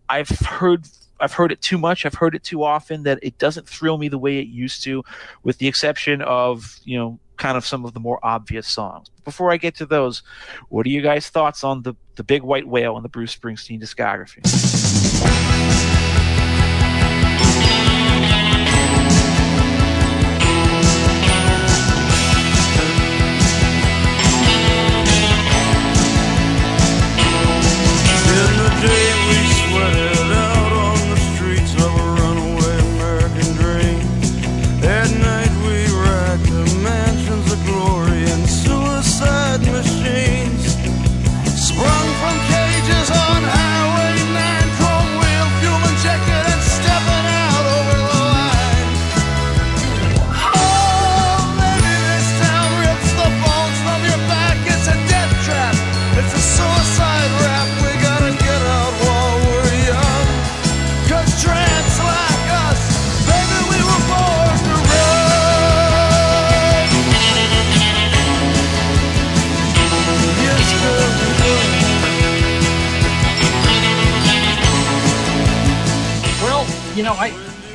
I've 0.08 0.28
heard 0.28 0.88
I've 1.20 1.34
heard 1.34 1.52
it 1.52 1.62
too 1.62 1.78
much. 1.78 2.04
I've 2.04 2.14
heard 2.14 2.34
it 2.34 2.42
too 2.42 2.64
often 2.64 3.04
that 3.04 3.20
it 3.22 3.38
doesn't 3.38 3.68
thrill 3.68 3.96
me 3.96 4.08
the 4.08 4.18
way 4.18 4.38
it 4.38 4.48
used 4.48 4.82
to, 4.84 5.04
with 5.44 5.58
the 5.58 5.68
exception 5.68 6.20
of, 6.20 6.76
you 6.82 6.98
know, 6.98 7.20
kind 7.36 7.56
of 7.56 7.64
some 7.64 7.84
of 7.84 7.94
the 7.94 8.00
more 8.00 8.18
obvious 8.24 8.66
songs. 8.66 9.06
Before 9.24 9.52
I 9.52 9.56
get 9.56 9.76
to 9.76 9.86
those, 9.86 10.24
what 10.68 10.84
are 10.84 10.90
you 10.90 11.00
guys' 11.00 11.28
thoughts 11.28 11.62
on 11.62 11.82
the, 11.82 11.94
the 12.16 12.24
big 12.24 12.42
white 12.42 12.66
whale 12.66 12.96
in 12.96 13.04
the 13.04 13.08
Bruce 13.08 13.36
Springsteen 13.36 13.80
discography? 13.80 14.42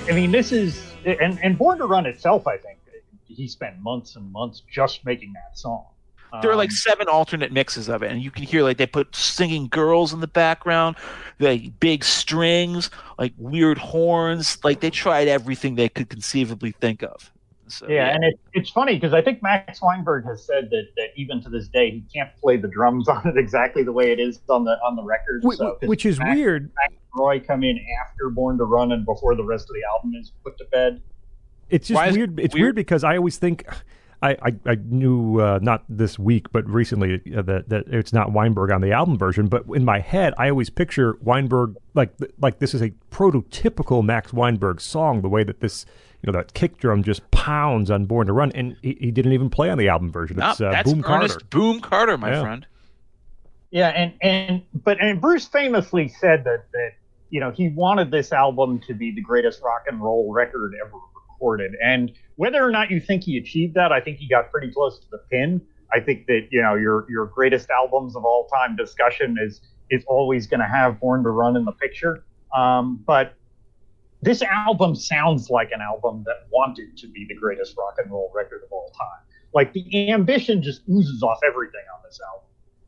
I 0.07 0.11
mean, 0.11 0.31
this 0.31 0.51
is 0.51 0.93
and 1.05 1.39
and 1.41 1.57
Born 1.57 1.77
to 1.77 1.85
Run 1.85 2.05
itself. 2.05 2.47
I 2.47 2.57
think 2.57 2.79
he 3.27 3.47
spent 3.47 3.79
months 3.79 4.15
and 4.15 4.31
months 4.31 4.61
just 4.69 5.05
making 5.05 5.33
that 5.33 5.57
song. 5.57 5.85
There 6.41 6.49
are 6.49 6.55
like 6.55 6.69
um, 6.69 6.75
seven 6.75 7.07
alternate 7.07 7.51
mixes 7.51 7.89
of 7.89 8.01
it, 8.01 8.11
and 8.11 8.21
you 8.21 8.31
can 8.31 8.43
hear 8.43 8.63
like 8.63 8.77
they 8.77 8.87
put 8.87 9.15
singing 9.15 9.67
girls 9.67 10.13
in 10.13 10.19
the 10.19 10.27
background, 10.27 10.95
like 11.39 11.79
big 11.79 12.03
strings, 12.03 12.89
like 13.19 13.33
weird 13.37 13.77
horns. 13.77 14.57
Like 14.63 14.79
they 14.79 14.89
tried 14.89 15.27
everything 15.27 15.75
they 15.75 15.89
could 15.89 16.09
conceivably 16.09 16.71
think 16.71 17.03
of. 17.03 17.31
So, 17.73 17.87
yeah, 17.87 17.95
yeah, 17.95 18.15
and 18.15 18.23
it, 18.23 18.39
it's 18.53 18.69
funny 18.69 18.95
because 18.95 19.13
I 19.13 19.21
think 19.21 19.41
Max 19.41 19.81
Weinberg 19.81 20.25
has 20.25 20.45
said 20.45 20.69
that, 20.69 20.87
that 20.95 21.07
even 21.15 21.41
to 21.41 21.49
this 21.49 21.67
day 21.67 21.89
he 21.91 22.03
can't 22.13 22.29
play 22.41 22.57
the 22.57 22.67
drums 22.67 23.07
on 23.09 23.27
it 23.27 23.37
exactly 23.37 23.83
the 23.83 23.91
way 23.91 24.11
it 24.11 24.19
is 24.19 24.39
on 24.49 24.63
the 24.63 24.77
on 24.83 24.95
the 24.95 25.03
record. 25.03 25.43
Which, 25.43 25.57
so, 25.57 25.77
which 25.83 26.05
is 26.05 26.19
Max, 26.19 26.35
weird. 26.35 26.71
Max 26.75 26.93
Roy 27.15 27.39
come 27.39 27.63
in 27.63 27.83
after 28.01 28.29
Born 28.29 28.57
to 28.57 28.65
Run 28.65 28.91
and 28.91 29.05
before 29.05 29.35
the 29.35 29.43
rest 29.43 29.69
of 29.69 29.75
the 29.75 29.83
album 29.91 30.13
is 30.19 30.31
put 30.43 30.57
to 30.59 30.65
bed. 30.65 31.01
It's 31.69 31.87
just 31.87 32.13
weird. 32.13 32.39
It's 32.39 32.53
weird? 32.53 32.61
weird? 32.61 32.75
because 32.75 33.03
I 33.03 33.17
always 33.17 33.37
think. 33.37 33.65
I, 34.21 34.37
I, 34.41 34.71
I 34.71 34.75
knew 34.75 35.41
uh, 35.41 35.59
not 35.61 35.83
this 35.89 36.17
week, 36.17 36.49
but 36.53 36.65
recently 36.65 37.21
uh, 37.35 37.41
that 37.41 37.67
that 37.67 37.87
it's 37.87 38.13
not 38.13 38.31
Weinberg 38.31 38.71
on 38.71 38.79
the 38.79 38.93
album 38.93 39.17
version. 39.17 39.47
But 39.47 39.65
in 39.73 39.83
my 39.83 39.99
head, 39.99 40.33
I 40.37 40.49
always 40.49 40.69
picture 40.69 41.17
Weinberg 41.21 41.75
like 41.93 42.13
like 42.39 42.59
this 42.59 42.73
is 42.73 42.81
a 42.81 42.91
prototypical 43.11 44.01
Max 44.01 44.31
Weinberg 44.31 44.79
song. 44.79 45.23
The 45.23 45.27
way 45.27 45.43
that 45.43 45.59
this 45.59 45.85
you 46.23 46.31
know 46.31 46.37
that 46.37 46.53
kick 46.53 46.77
drum 46.77 47.03
just 47.03 47.29
pounds 47.31 47.91
on 47.91 48.05
Born 48.05 48.27
to 48.27 48.33
Run, 48.33 48.51
and 48.53 48.75
he, 48.81 48.97
he 48.99 49.11
didn't 49.11 49.33
even 49.33 49.49
play 49.49 49.69
on 49.69 49.77
the 49.77 49.89
album 49.89 50.11
version. 50.11 50.41
It's 50.41 50.61
uh, 50.61 50.71
that's 50.71 50.91
Boom 50.91 51.03
Ernest 51.05 51.33
Carter. 51.33 51.45
Boom 51.49 51.81
Carter, 51.81 52.17
my 52.17 52.31
yeah. 52.31 52.41
friend. 52.41 52.67
Yeah, 53.69 53.89
and 53.89 54.13
and 54.21 54.61
but 54.73 55.01
and 55.01 55.19
Bruce 55.19 55.45
famously 55.45 56.07
said 56.07 56.43
that 56.45 56.65
that 56.71 56.93
you 57.33 57.39
know, 57.39 57.49
he 57.49 57.69
wanted 57.69 58.11
this 58.11 58.31
album 58.31 58.79
to 58.81 58.93
be 58.93 59.11
the 59.11 59.21
greatest 59.21 59.63
rock 59.63 59.85
and 59.87 59.99
roll 59.99 60.31
record 60.31 60.75
ever 60.79 60.99
recorded. 61.15 61.71
And 61.83 62.11
whether 62.35 62.63
or 62.63 62.69
not 62.69 62.91
you 62.91 62.99
think 62.99 63.23
he 63.23 63.37
achieved 63.37 63.73
that, 63.73 63.91
I 63.91 63.99
think 63.99 64.19
he 64.19 64.27
got 64.27 64.51
pretty 64.51 64.71
close 64.71 64.99
to 64.99 65.05
the 65.09 65.17
pin. 65.31 65.59
I 65.91 65.99
think 65.99 66.27
that, 66.27 66.49
you 66.51 66.61
know, 66.61 66.75
your 66.75 67.07
your 67.09 67.25
greatest 67.25 67.71
albums 67.71 68.15
of 68.15 68.23
all 68.23 68.47
time 68.53 68.75
discussion 68.75 69.37
is 69.41 69.61
is 69.89 70.03
always 70.05 70.45
going 70.45 70.59
to 70.59 70.67
have 70.67 70.99
Born 70.99 71.23
to 71.23 71.31
Run 71.31 71.57
in 71.57 71.65
the 71.65 71.71
picture. 71.71 72.23
Um, 72.55 73.03
but 73.03 73.33
this 74.23 74.41
album 74.41 74.95
sounds 74.95 75.49
like 75.49 75.71
an 75.71 75.81
album 75.81 76.23
that 76.25 76.47
wanted 76.51 76.97
to 76.97 77.07
be 77.07 77.25
the 77.27 77.35
greatest 77.35 77.75
rock 77.77 77.95
and 77.97 78.11
roll 78.11 78.31
record 78.33 78.61
of 78.63 78.71
all 78.71 78.91
time. 78.97 79.21
Like 79.53 79.73
the 79.73 80.11
ambition 80.11 80.61
just 80.61 80.81
oozes 80.89 81.21
off 81.23 81.39
everything 81.45 81.81
on 81.95 82.01
this 82.05 82.19
album. 82.27 82.43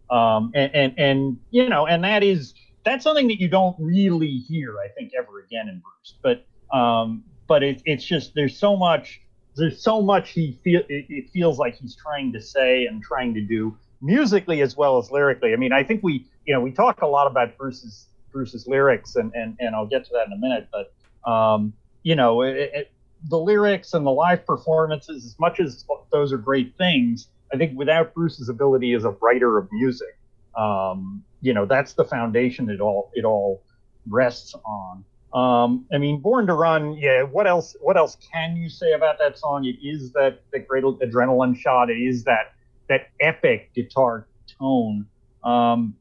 Um, 0.09 0.51
and, 0.55 0.75
and, 0.75 0.99
and, 0.99 1.39
you 1.51 1.69
know, 1.69 1.87
and 1.87 2.03
that 2.03 2.23
is, 2.23 2.53
that's 2.83 3.03
something 3.03 3.27
that 3.27 3.39
you 3.39 3.47
don't 3.47 3.75
really 3.79 4.37
hear, 4.37 4.77
I 4.79 4.87
think, 4.89 5.11
ever 5.17 5.39
again 5.39 5.67
in 5.67 5.81
Bruce. 5.81 6.15
But 6.21 6.45
um, 6.75 7.23
but 7.47 7.63
it, 7.63 7.81
it's 7.85 8.03
just 8.03 8.33
there's 8.35 8.57
so 8.57 8.75
much 8.75 9.21
there's 9.55 9.81
so 9.81 10.01
much 10.01 10.31
he 10.31 10.59
feel 10.63 10.81
it, 10.89 11.05
it, 11.09 11.29
feels 11.31 11.57
like 11.57 11.75
he's 11.75 11.95
trying 11.95 12.33
to 12.33 12.41
say 12.41 12.85
and 12.85 13.01
trying 13.01 13.33
to 13.33 13.41
do 13.41 13.77
musically 14.01 14.61
as 14.61 14.75
well 14.75 14.97
as 14.97 15.11
lyrically. 15.11 15.53
I 15.53 15.55
mean, 15.55 15.71
I 15.71 15.83
think 15.83 16.03
we 16.03 16.25
you 16.45 16.53
know 16.53 16.61
we 16.61 16.71
talk 16.71 17.01
a 17.01 17.07
lot 17.07 17.27
about 17.27 17.57
Bruce's 17.57 18.07
Bruce's 18.31 18.67
lyrics 18.67 19.15
and 19.15 19.31
and 19.33 19.55
and 19.59 19.75
I'll 19.75 19.87
get 19.87 20.05
to 20.05 20.11
that 20.13 20.27
in 20.27 20.33
a 20.33 20.37
minute, 20.37 20.67
but 20.71 20.93
um, 21.25 21.73
you 22.03 22.15
know 22.15 22.41
it, 22.41 22.91
the 23.29 23.37
lyrics 23.37 23.93
and 23.93 24.05
the 24.05 24.11
live 24.11 24.45
performances, 24.45 25.25
as 25.25 25.39
much 25.39 25.59
as 25.59 25.85
those 26.11 26.31
are 26.31 26.37
great 26.37 26.77
things, 26.77 27.29
I 27.53 27.57
think 27.57 27.77
without 27.77 28.13
Bruce's 28.13 28.49
ability 28.49 28.93
as 28.93 29.03
a 29.03 29.11
writer 29.21 29.57
of 29.57 29.67
music, 29.71 30.17
um, 30.57 31.23
you 31.41 31.53
know 31.53 31.65
that's 31.65 31.93
the 31.93 32.05
foundation 32.05 32.69
it 32.69 32.81
all 32.81 33.11
it 33.13 33.25
all 33.25 33.63
rests 34.07 34.55
on. 34.65 35.03
Um, 35.33 35.85
I 35.91 35.97
mean, 35.97 36.21
Born 36.21 36.47
to 36.47 36.53
Run. 36.53 36.93
Yeah. 36.93 37.23
What 37.23 37.45
else? 37.45 37.75
What 37.81 37.97
else 37.97 38.17
can 38.31 38.55
you 38.55 38.69
say 38.69 38.93
about 38.93 39.19
that 39.19 39.37
song? 39.37 39.65
It 39.65 39.85
is 39.85 40.13
that 40.13 40.41
the 40.51 40.59
great 40.59 40.85
adrenaline 40.85 41.57
shot. 41.57 41.89
It 41.89 41.97
is 41.97 42.23
that 42.23 42.53
that 42.87 43.09
epic 43.19 43.73
guitar 43.73 44.27
tone. 44.57 45.07
Um, 45.43 45.95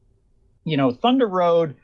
you 0.63 0.77
know, 0.77 0.91
Thunder 0.91 1.27
Road. 1.27 1.75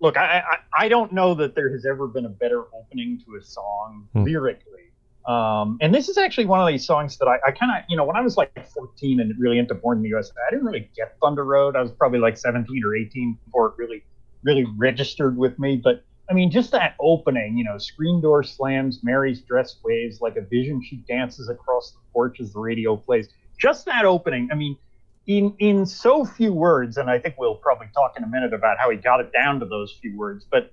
Look, 0.00 0.16
I, 0.16 0.40
I 0.40 0.84
I 0.84 0.88
don't 0.88 1.12
know 1.12 1.34
that 1.34 1.54
there 1.54 1.70
has 1.72 1.84
ever 1.86 2.06
been 2.06 2.26
a 2.26 2.30
better 2.30 2.64
opening 2.74 3.20
to 3.26 3.36
a 3.36 3.42
song 3.42 4.08
hmm. 4.12 4.24
lyrically 4.24 4.90
um, 5.26 5.78
and 5.80 5.94
this 5.94 6.08
is 6.08 6.16
actually 6.16 6.46
one 6.46 6.60
of 6.60 6.66
these 6.66 6.84
songs 6.84 7.18
that 7.18 7.26
I, 7.26 7.36
I 7.46 7.50
kind 7.52 7.70
of, 7.76 7.84
you 7.88 7.96
know, 7.96 8.04
when 8.04 8.16
I 8.16 8.20
was 8.20 8.36
like 8.36 8.66
14 8.66 9.20
and 9.20 9.34
really 9.38 9.58
into 9.58 9.74
Born 9.74 9.98
in 9.98 10.02
the 10.02 10.08
USA, 10.08 10.32
I 10.46 10.50
didn't 10.50 10.64
really 10.64 10.90
get 10.96 11.16
Thunder 11.22 11.44
Road. 11.44 11.76
I 11.76 11.82
was 11.82 11.92
probably 11.92 12.18
like 12.18 12.38
17 12.38 12.82
or 12.84 12.96
18 12.96 13.38
before 13.44 13.68
it 13.68 13.74
really, 13.76 14.02
really 14.42 14.66
registered 14.76 15.36
with 15.36 15.58
me. 15.58 15.76
But 15.76 16.04
I 16.30 16.32
mean, 16.32 16.50
just 16.50 16.72
that 16.72 16.94
opening, 17.00 17.58
you 17.58 17.64
know, 17.64 17.76
screen 17.76 18.20
door 18.22 18.42
slams, 18.42 19.00
Mary's 19.02 19.40
dress 19.42 19.76
waves 19.84 20.20
like 20.20 20.36
a 20.36 20.42
vision. 20.42 20.82
She 20.82 20.96
dances 21.08 21.48
across 21.48 21.92
the 21.92 21.98
porch 22.12 22.40
as 22.40 22.52
the 22.52 22.60
radio 22.60 22.96
plays. 22.96 23.28
Just 23.58 23.84
that 23.86 24.06
opening. 24.06 24.48
I 24.50 24.54
mean, 24.54 24.76
in 25.26 25.54
in 25.58 25.86
so 25.86 26.24
few 26.24 26.52
words, 26.52 26.96
and 26.96 27.10
I 27.10 27.18
think 27.18 27.36
we'll 27.38 27.56
probably 27.56 27.88
talk 27.94 28.14
in 28.16 28.24
a 28.24 28.28
minute 28.28 28.52
about 28.52 28.78
how 28.78 28.90
he 28.90 28.96
got 28.96 29.20
it 29.20 29.32
down 29.32 29.60
to 29.60 29.66
those 29.66 29.96
few 30.00 30.16
words. 30.16 30.46
But 30.50 30.72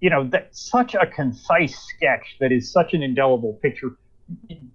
you 0.00 0.10
know, 0.10 0.24
that 0.28 0.54
such 0.54 0.94
a 0.94 1.06
concise 1.06 1.76
sketch 1.76 2.36
that 2.40 2.52
is 2.52 2.70
such 2.70 2.94
an 2.94 3.02
indelible 3.02 3.54
picture. 3.54 3.96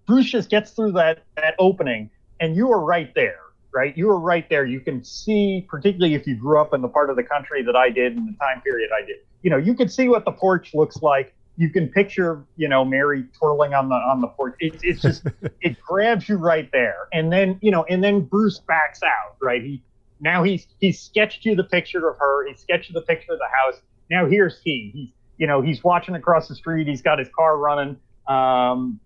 Bruce 0.07 0.31
just 0.31 0.49
gets 0.49 0.71
through 0.71 0.93
that 0.93 1.23
that 1.35 1.55
opening, 1.59 2.09
and 2.39 2.55
you 2.55 2.71
are 2.71 2.83
right 2.83 3.13
there, 3.13 3.39
right? 3.73 3.95
You 3.95 4.09
are 4.09 4.19
right 4.19 4.49
there. 4.49 4.65
You 4.65 4.79
can 4.79 5.03
see, 5.03 5.65
particularly 5.69 6.15
if 6.15 6.25
you 6.25 6.35
grew 6.35 6.59
up 6.59 6.73
in 6.73 6.81
the 6.81 6.87
part 6.87 7.09
of 7.09 7.15
the 7.15 7.23
country 7.23 7.63
that 7.63 7.75
I 7.75 7.89
did 7.89 8.17
in 8.17 8.25
the 8.25 8.35
time 8.39 8.61
period 8.61 8.89
I 8.95 9.05
did. 9.05 9.17
You 9.43 9.49
know, 9.49 9.57
you 9.57 9.75
can 9.75 9.89
see 9.89 10.07
what 10.07 10.25
the 10.25 10.31
porch 10.31 10.73
looks 10.73 11.01
like. 11.01 11.33
You 11.57 11.69
can 11.69 11.89
picture, 11.89 12.43
you 12.55 12.67
know, 12.67 12.83
Mary 12.85 13.25
twirling 13.37 13.73
on 13.73 13.89
the 13.89 13.95
on 13.95 14.21
the 14.21 14.27
porch. 14.27 14.55
It's 14.59 14.83
it's 14.83 15.01
just 15.01 15.27
it 15.61 15.79
grabs 15.81 16.27
you 16.27 16.37
right 16.37 16.69
there, 16.71 17.07
and 17.13 17.31
then 17.31 17.59
you 17.61 17.71
know, 17.71 17.83
and 17.85 18.03
then 18.03 18.21
Bruce 18.21 18.59
backs 18.59 19.03
out, 19.03 19.35
right? 19.41 19.61
He 19.61 19.83
now 20.21 20.43
he's 20.43 20.67
he's 20.79 20.99
sketched 20.99 21.45
you 21.45 21.55
the 21.55 21.63
picture 21.63 22.07
of 22.07 22.17
her. 22.17 22.47
He 22.47 22.55
sketched 22.55 22.89
you 22.89 22.93
the 22.93 23.01
picture 23.01 23.33
of 23.33 23.39
the 23.39 23.45
house. 23.45 23.81
Now 24.09 24.27
here's 24.27 24.61
he. 24.63 24.91
He's 24.93 25.09
you 25.37 25.47
know 25.47 25.61
he's 25.61 25.83
watching 25.83 26.15
across 26.15 26.47
the 26.47 26.55
street. 26.55 26.87
He's 26.87 27.01
got 27.01 27.19
his 27.19 27.27
car 27.35 27.57
running, 27.57 27.97
um, 28.27 28.99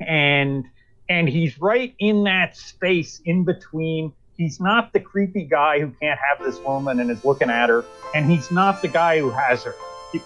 and 0.00 0.64
and 1.08 1.28
he's 1.28 1.60
right 1.60 1.94
in 1.98 2.24
that 2.24 2.56
space 2.56 3.20
in 3.24 3.44
between. 3.44 4.12
He's 4.36 4.60
not 4.60 4.92
the 4.92 5.00
creepy 5.00 5.44
guy 5.44 5.80
who 5.80 5.92
can't 6.00 6.18
have 6.18 6.44
this 6.44 6.58
woman 6.60 7.00
and 7.00 7.10
is 7.10 7.24
looking 7.24 7.50
at 7.50 7.68
her, 7.68 7.84
and 8.14 8.30
he's 8.30 8.50
not 8.50 8.80
the 8.80 8.88
guy 8.88 9.18
who 9.18 9.30
has 9.30 9.64
her. 9.64 9.74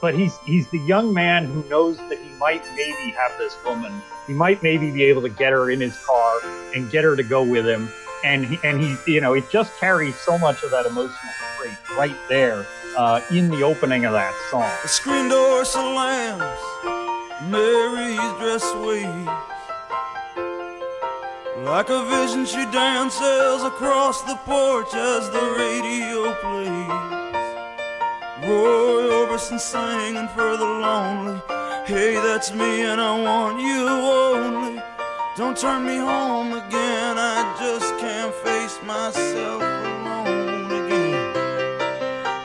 But 0.01 0.15
he's 0.15 0.37
he's 0.39 0.69
the 0.69 0.79
young 0.81 1.13
man 1.13 1.47
who 1.47 1.63
knows 1.69 1.97
that 2.09 2.19
he 2.19 2.29
might 2.39 2.65
maybe 2.75 3.13
have 3.13 3.37
this 3.39 3.57
woman. 3.65 4.03
He 4.27 4.33
might 4.33 4.63
maybe 4.63 4.91
be 4.91 5.05
able 5.05 5.23
to 5.23 5.29
get 5.29 5.53
her 5.53 5.71
in 5.71 5.81
his 5.81 5.97
car 6.05 6.41
and 6.75 6.91
get 6.91 7.05
her 7.05 7.17
to 7.17 7.23
go 7.23 7.43
with 7.43 7.67
him 7.67 7.89
and 8.27 8.45
he, 8.45 8.59
and 8.65 8.81
he, 8.81 8.97
you 9.07 9.21
know, 9.21 9.35
it 9.35 9.49
just 9.51 9.77
carries 9.79 10.17
so 10.17 10.37
much 10.39 10.63
of 10.63 10.71
that 10.71 10.87
emotional 10.87 11.33
weight 11.61 11.77
right 11.97 12.17
there 12.29 12.67
uh, 12.97 13.21
in 13.31 13.51
the 13.51 13.63
opening 13.63 14.05
of 14.05 14.13
that 14.13 14.35
song. 14.51 14.71
The 14.83 14.89
screen 14.89 15.29
door 15.29 15.65
slams, 15.65 16.43
Mary's 17.49 18.19
dress 18.41 18.65
waves. 18.85 19.29
Like 21.65 21.89
a 21.89 22.05
vision, 22.05 22.47
she 22.47 22.65
dances 22.71 23.63
across 23.63 24.23
the 24.23 24.37
porch 24.45 24.95
as 24.95 25.31
the 25.31 25.55
radio 25.57 26.35
plays. 26.41 27.26
Roy 28.47 29.03
Orbison 29.11 29.59
singing 29.59 30.29
for 30.29 30.57
the 30.57 30.65
lonely. 30.65 31.41
Hey, 31.85 32.15
that's 32.15 32.53
me, 32.53 32.83
and 32.83 33.01
I 33.01 33.13
want 33.21 33.61
you 33.61 33.89
only. 33.89 34.83
Don't 35.37 35.57
turn 35.57 35.85
me 35.85 35.97
home 35.97 36.53
again, 36.53 37.19
I 37.19 37.57
just 37.59 37.99
can't 37.99 38.33
face 38.33 38.79
myself 38.85 39.63
alone 39.63 40.71
again. 40.81 41.35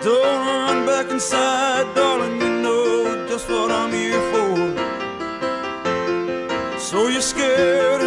Don't 0.04 0.40
run 0.48 0.86
back 0.88 1.12
inside, 1.12 1.94
darling, 1.94 2.42
you 2.42 2.50
know 2.62 3.28
just 3.28 3.48
what 3.48 3.72
I'm 3.72 3.94
here 3.94 4.22
for. 4.32 4.58
So 6.80 7.08
you're 7.10 7.22
scared 7.22 8.01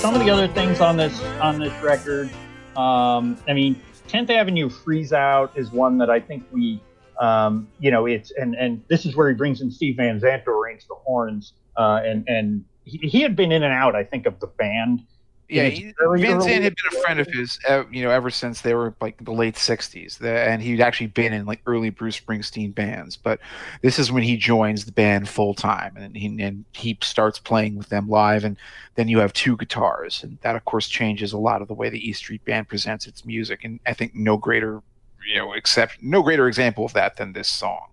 some 0.00 0.14
of 0.14 0.24
the 0.24 0.30
other 0.30 0.48
things 0.48 0.80
on 0.80 0.96
this 0.96 1.20
on 1.42 1.58
this 1.58 1.72
record 1.82 2.30
um, 2.74 3.36
i 3.46 3.52
mean 3.52 3.78
10th 4.08 4.30
avenue 4.30 4.70
freeze 4.70 5.12
out 5.12 5.52
is 5.58 5.70
one 5.72 5.98
that 5.98 6.08
i 6.08 6.18
think 6.18 6.42
we 6.50 6.80
um, 7.20 7.68
you 7.78 7.90
know 7.90 8.06
it's 8.06 8.30
and 8.30 8.54
and 8.54 8.82
this 8.88 9.04
is 9.04 9.14
where 9.14 9.28
he 9.28 9.34
brings 9.34 9.60
in 9.60 9.70
steve 9.70 9.98
van 9.98 10.18
zandt 10.18 10.42
to 10.44 10.50
arrange 10.52 10.86
the 10.88 10.94
horns 10.94 11.52
uh, 11.76 12.00
and 12.02 12.26
and 12.28 12.64
he, 12.84 12.96
he 12.96 13.20
had 13.20 13.36
been 13.36 13.52
in 13.52 13.62
and 13.62 13.74
out 13.74 13.94
i 13.94 14.02
think 14.02 14.24
of 14.24 14.40
the 14.40 14.46
band 14.46 15.02
Yeah, 15.50 15.64
he, 15.64 15.92
Van 15.98 16.40
Zandt 16.40 16.62
had 16.62 16.74
been 16.76 16.98
a 16.98 17.02
friend 17.02 17.18
of 17.18 17.26
his, 17.26 17.58
you 17.90 18.04
know, 18.04 18.10
ever 18.10 18.30
since 18.30 18.60
they 18.60 18.72
were 18.74 18.94
like 19.00 19.22
the 19.24 19.32
late 19.32 19.56
'60s, 19.56 20.22
and 20.22 20.62
he'd 20.62 20.80
actually 20.80 21.08
been 21.08 21.32
in 21.32 21.44
like 21.44 21.60
early 21.66 21.90
Bruce 21.90 22.20
Springsteen 22.20 22.72
bands. 22.72 23.16
But 23.16 23.40
this 23.82 23.98
is 23.98 24.12
when 24.12 24.22
he 24.22 24.36
joins 24.36 24.84
the 24.84 24.92
band 24.92 25.28
full 25.28 25.54
time, 25.54 25.96
and 25.96 26.16
he 26.16 26.26
and 26.40 26.64
he 26.72 26.96
starts 27.02 27.40
playing 27.40 27.76
with 27.76 27.88
them 27.88 28.08
live. 28.08 28.44
And 28.44 28.56
then 28.94 29.08
you 29.08 29.18
have 29.18 29.32
two 29.32 29.56
guitars, 29.56 30.22
and 30.22 30.38
that 30.42 30.54
of 30.54 30.64
course 30.64 30.88
changes 30.88 31.32
a 31.32 31.38
lot 31.38 31.62
of 31.62 31.68
the 31.68 31.74
way 31.74 31.88
the 31.90 32.08
E 32.08 32.12
Street 32.12 32.44
Band 32.44 32.68
presents 32.68 33.06
its 33.08 33.24
music. 33.24 33.64
And 33.64 33.80
I 33.86 33.92
think 33.92 34.14
no 34.14 34.36
greater, 34.36 34.80
you 35.26 35.36
know, 35.38 35.52
except 35.52 36.00
no 36.00 36.22
greater 36.22 36.46
example 36.46 36.84
of 36.84 36.92
that 36.92 37.16
than 37.16 37.32
this 37.32 37.48
song. 37.48 37.88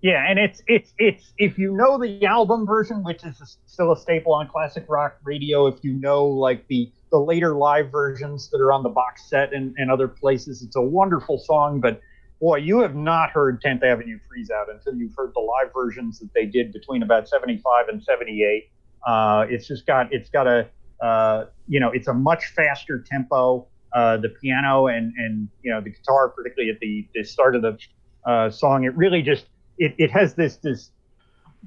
Yeah, 0.00 0.24
and 0.28 0.38
it's 0.38 0.62
it's 0.68 0.92
it's 0.98 1.32
if 1.38 1.58
you 1.58 1.76
know 1.76 1.98
the 1.98 2.24
album 2.24 2.66
version, 2.66 3.02
which 3.02 3.24
is 3.24 3.58
still 3.66 3.92
a 3.92 3.96
staple 3.96 4.32
on 4.32 4.48
classic 4.48 4.84
rock 4.88 5.16
radio. 5.24 5.66
If 5.66 5.82
you 5.82 5.92
know 5.92 6.24
like 6.24 6.68
the 6.68 6.92
the 7.10 7.18
later 7.18 7.54
live 7.54 7.90
versions 7.90 8.48
that 8.50 8.60
are 8.60 8.72
on 8.72 8.84
the 8.84 8.90
box 8.90 9.28
set 9.28 9.52
and, 9.52 9.74
and 9.76 9.90
other 9.90 10.06
places, 10.06 10.62
it's 10.62 10.76
a 10.76 10.82
wonderful 10.82 11.38
song. 11.38 11.80
But 11.80 12.00
boy, 12.40 12.58
you 12.58 12.78
have 12.78 12.94
not 12.94 13.30
heard 13.30 13.60
10th 13.60 13.82
Avenue 13.82 14.20
Freeze 14.28 14.50
Out 14.50 14.70
until 14.70 14.94
you've 14.94 15.14
heard 15.16 15.32
the 15.34 15.40
live 15.40 15.72
versions 15.74 16.20
that 16.20 16.32
they 16.32 16.46
did 16.46 16.72
between 16.72 17.02
about 17.02 17.28
75 17.28 17.88
and 17.88 18.00
78. 18.00 18.70
Uh, 19.04 19.46
it's 19.48 19.66
just 19.66 19.84
got 19.84 20.12
it's 20.12 20.30
got 20.30 20.46
a 20.46 20.68
uh, 21.02 21.46
you 21.66 21.80
know 21.80 21.90
it's 21.90 22.06
a 22.06 22.14
much 22.14 22.46
faster 22.54 23.00
tempo. 23.00 23.66
Uh, 23.92 24.16
the 24.18 24.28
piano 24.28 24.86
and 24.86 25.12
and 25.16 25.48
you 25.62 25.72
know 25.72 25.80
the 25.80 25.90
guitar, 25.90 26.28
particularly 26.28 26.70
at 26.70 26.78
the 26.78 27.08
the 27.14 27.24
start 27.24 27.56
of 27.56 27.62
the 27.62 27.76
uh, 28.24 28.48
song, 28.48 28.84
it 28.84 28.94
really 28.96 29.22
just 29.22 29.46
it, 29.78 29.94
it 29.98 30.10
has 30.10 30.34
this 30.34 30.56
this 30.56 30.90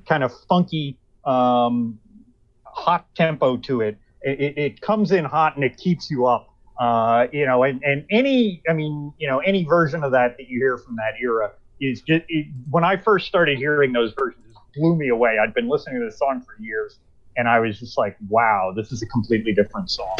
kind 0.07 0.23
of 0.23 0.31
funky 0.47 0.97
um, 1.25 1.99
hot 2.63 3.05
tempo 3.15 3.57
to 3.57 3.81
it. 3.81 3.97
It, 4.21 4.57
it. 4.57 4.81
comes 4.81 5.11
in 5.11 5.25
hot 5.25 5.55
and 5.55 5.63
it 5.63 5.77
keeps 5.77 6.11
you 6.11 6.27
up. 6.27 6.49
Uh, 6.79 7.27
you 7.31 7.45
know, 7.45 7.63
and, 7.63 7.83
and 7.83 8.05
any 8.09 8.61
I 8.69 8.73
mean, 8.73 9.13
you 9.17 9.27
know, 9.27 9.39
any 9.39 9.63
version 9.63 10.03
of 10.03 10.11
that 10.11 10.38
that 10.38 10.47
you 10.47 10.59
hear 10.59 10.77
from 10.77 10.95
that 10.95 11.13
era 11.21 11.51
is 11.79 12.01
just 12.01 12.23
it, 12.27 12.47
when 12.69 12.83
I 12.83 12.97
first 12.97 13.27
started 13.27 13.57
hearing 13.57 13.93
those 13.93 14.13
versions, 14.17 14.43
it 14.45 14.79
blew 14.79 14.95
me 14.95 15.09
away. 15.09 15.38
I'd 15.41 15.53
been 15.53 15.67
listening 15.69 15.99
to 15.99 16.05
the 16.05 16.11
song 16.11 16.41
for 16.41 16.61
years, 16.61 16.99
and 17.35 17.47
I 17.47 17.59
was 17.59 17.79
just 17.79 17.97
like, 17.97 18.15
wow, 18.29 18.73
this 18.75 18.91
is 18.91 19.01
a 19.01 19.07
completely 19.07 19.53
different 19.53 19.89
song. 19.89 20.17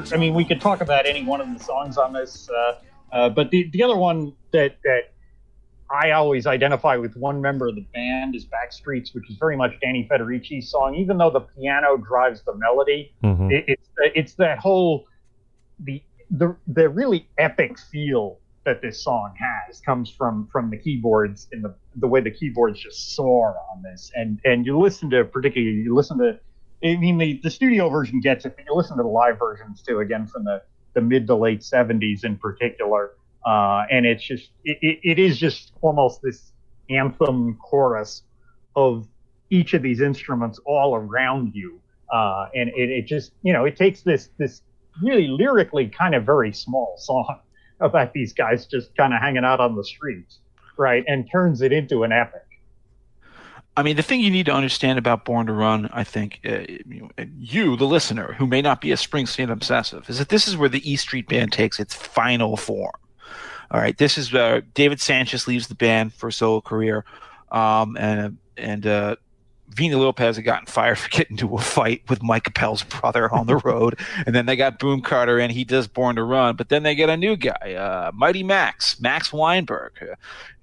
Other, 0.00 0.14
I 0.14 0.18
mean, 0.18 0.34
we 0.34 0.44
could 0.44 0.60
talk 0.60 0.80
about 0.80 1.06
any 1.06 1.24
one 1.24 1.40
of 1.40 1.52
the 1.56 1.62
songs 1.62 1.96
on 1.98 2.12
this, 2.12 2.48
uh, 2.50 2.78
uh, 3.12 3.28
but 3.28 3.50
the, 3.50 3.68
the 3.72 3.82
other 3.82 3.96
one 3.96 4.32
that, 4.52 4.76
that 4.84 5.12
I 5.90 6.12
always 6.12 6.46
identify 6.46 6.96
with 6.96 7.16
one 7.16 7.40
member 7.40 7.66
of 7.68 7.74
the 7.74 7.84
band 7.92 8.36
is 8.36 8.46
Backstreets, 8.46 9.14
which 9.14 9.28
is 9.28 9.36
very 9.36 9.56
much 9.56 9.72
Danny 9.80 10.06
Federici's 10.10 10.70
song. 10.70 10.94
Even 10.94 11.18
though 11.18 11.30
the 11.30 11.40
piano 11.40 11.96
drives 11.96 12.42
the 12.42 12.54
melody, 12.54 13.12
Mhm. 13.24 13.50
it, 13.52 13.64
it's 13.66 13.88
it's 14.14 14.34
that 14.34 14.58
whole 14.58 15.06
the 15.80 16.00
the 16.30 16.54
the 16.68 16.88
really 16.88 17.28
epic 17.38 17.76
feel 17.78 18.38
that 18.64 18.80
this 18.82 19.02
song 19.02 19.34
has 19.36 19.80
comes 19.80 20.10
from 20.10 20.46
from 20.52 20.70
the 20.70 20.76
keyboards 20.76 21.48
and 21.50 21.64
the 21.64 21.74
the 21.96 22.06
way 22.06 22.20
the 22.20 22.30
keyboards 22.30 22.78
just 22.78 23.16
soar 23.16 23.56
on 23.72 23.82
this. 23.82 24.12
And 24.14 24.38
and 24.44 24.64
you 24.64 24.78
listen 24.78 25.10
to 25.10 25.24
particularly 25.24 25.78
you 25.78 25.92
listen 25.94 26.18
to 26.18 26.38
I 26.84 26.96
mean 26.96 27.18
the 27.18 27.40
the 27.42 27.50
studio 27.50 27.88
version 27.90 28.20
gets 28.20 28.44
it, 28.46 28.56
but 28.56 28.64
you 28.66 28.74
listen 28.74 28.96
to 28.98 29.02
the 29.02 29.08
live 29.08 29.38
versions 29.38 29.82
too. 29.82 30.00
Again 30.00 30.26
from 30.26 30.44
the 30.44 30.62
the 30.94 31.00
mid 31.00 31.26
to 31.28 31.34
late 31.34 31.60
70s 31.60 32.24
in 32.24 32.36
particular 32.36 33.12
uh, 33.46 33.84
and 33.90 34.06
it's 34.06 34.24
just 34.24 34.50
it, 34.64 34.78
it, 34.82 35.00
it 35.02 35.18
is 35.18 35.38
just 35.38 35.72
almost 35.82 36.20
this 36.22 36.52
anthem 36.90 37.56
chorus 37.56 38.22
of 38.76 39.06
each 39.50 39.74
of 39.74 39.82
these 39.82 40.00
instruments 40.00 40.60
all 40.66 40.94
around 40.94 41.54
you 41.54 41.80
uh, 42.12 42.46
and 42.54 42.70
it, 42.70 42.90
it 42.90 43.06
just 43.06 43.32
you 43.42 43.52
know 43.52 43.64
it 43.64 43.76
takes 43.76 44.02
this 44.02 44.30
this 44.38 44.62
really 45.02 45.28
lyrically 45.28 45.88
kind 45.88 46.14
of 46.14 46.24
very 46.24 46.52
small 46.52 46.96
song 46.98 47.40
about 47.80 48.12
these 48.12 48.32
guys 48.32 48.66
just 48.66 48.94
kind 48.96 49.14
of 49.14 49.20
hanging 49.20 49.44
out 49.44 49.60
on 49.60 49.76
the 49.76 49.84
streets 49.84 50.40
right 50.78 51.04
and 51.06 51.30
turns 51.30 51.62
it 51.62 51.72
into 51.72 52.02
an 52.02 52.12
epic 52.12 52.42
I 53.76 53.82
mean, 53.82 53.96
the 53.96 54.02
thing 54.02 54.20
you 54.20 54.30
need 54.30 54.46
to 54.46 54.52
understand 54.52 54.98
about 54.98 55.24
Born 55.24 55.46
to 55.46 55.52
Run, 55.52 55.88
I 55.92 56.04
think, 56.04 56.40
uh, 56.44 56.60
you, 56.86 57.10
you, 57.38 57.76
the 57.76 57.86
listener, 57.86 58.34
who 58.34 58.46
may 58.46 58.60
not 58.60 58.80
be 58.80 58.90
a 58.92 58.96
Springsteen 58.96 59.50
obsessive, 59.50 60.10
is 60.10 60.18
that 60.18 60.28
this 60.28 60.48
is 60.48 60.56
where 60.56 60.68
the 60.68 60.90
E 60.90 60.96
Street 60.96 61.28
Band 61.28 61.52
takes 61.52 61.78
its 61.78 61.94
final 61.94 62.56
form. 62.56 62.92
All 63.70 63.80
right, 63.80 63.96
this 63.96 64.18
is 64.18 64.34
uh, 64.34 64.62
David 64.74 64.98
Sancious 64.98 65.46
leaves 65.46 65.68
the 65.68 65.76
band 65.76 66.12
for 66.12 66.28
a 66.28 66.32
solo 66.32 66.60
career, 66.60 67.04
um, 67.52 67.96
and 67.96 68.36
and 68.56 68.86
uh, 68.86 69.16
Vini 69.70 69.94
Lopez 69.94 70.36
had 70.36 70.44
gotten 70.44 70.66
fired 70.66 70.98
for 70.98 71.08
getting 71.08 71.38
into 71.38 71.54
a 71.54 71.60
fight 71.60 72.02
with 72.08 72.22
Mike 72.22 72.46
Appel's 72.46 72.82
brother 72.82 73.32
on 73.32 73.46
the 73.46 73.56
road, 73.64 73.98
and 74.26 74.34
then 74.34 74.46
they 74.46 74.56
got 74.56 74.78
Boom 74.78 75.00
Carter, 75.00 75.38
and 75.38 75.52
he 75.52 75.64
does 75.64 75.86
Born 75.86 76.16
to 76.16 76.22
Run, 76.22 76.56
but 76.56 76.68
then 76.68 76.82
they 76.82 76.94
get 76.94 77.08
a 77.08 77.16
new 77.16 77.36
guy, 77.36 77.74
uh, 77.74 78.10
Mighty 78.14 78.42
Max, 78.42 79.00
Max 79.00 79.32
Weinberg, 79.32 79.92
uh, 80.02 80.14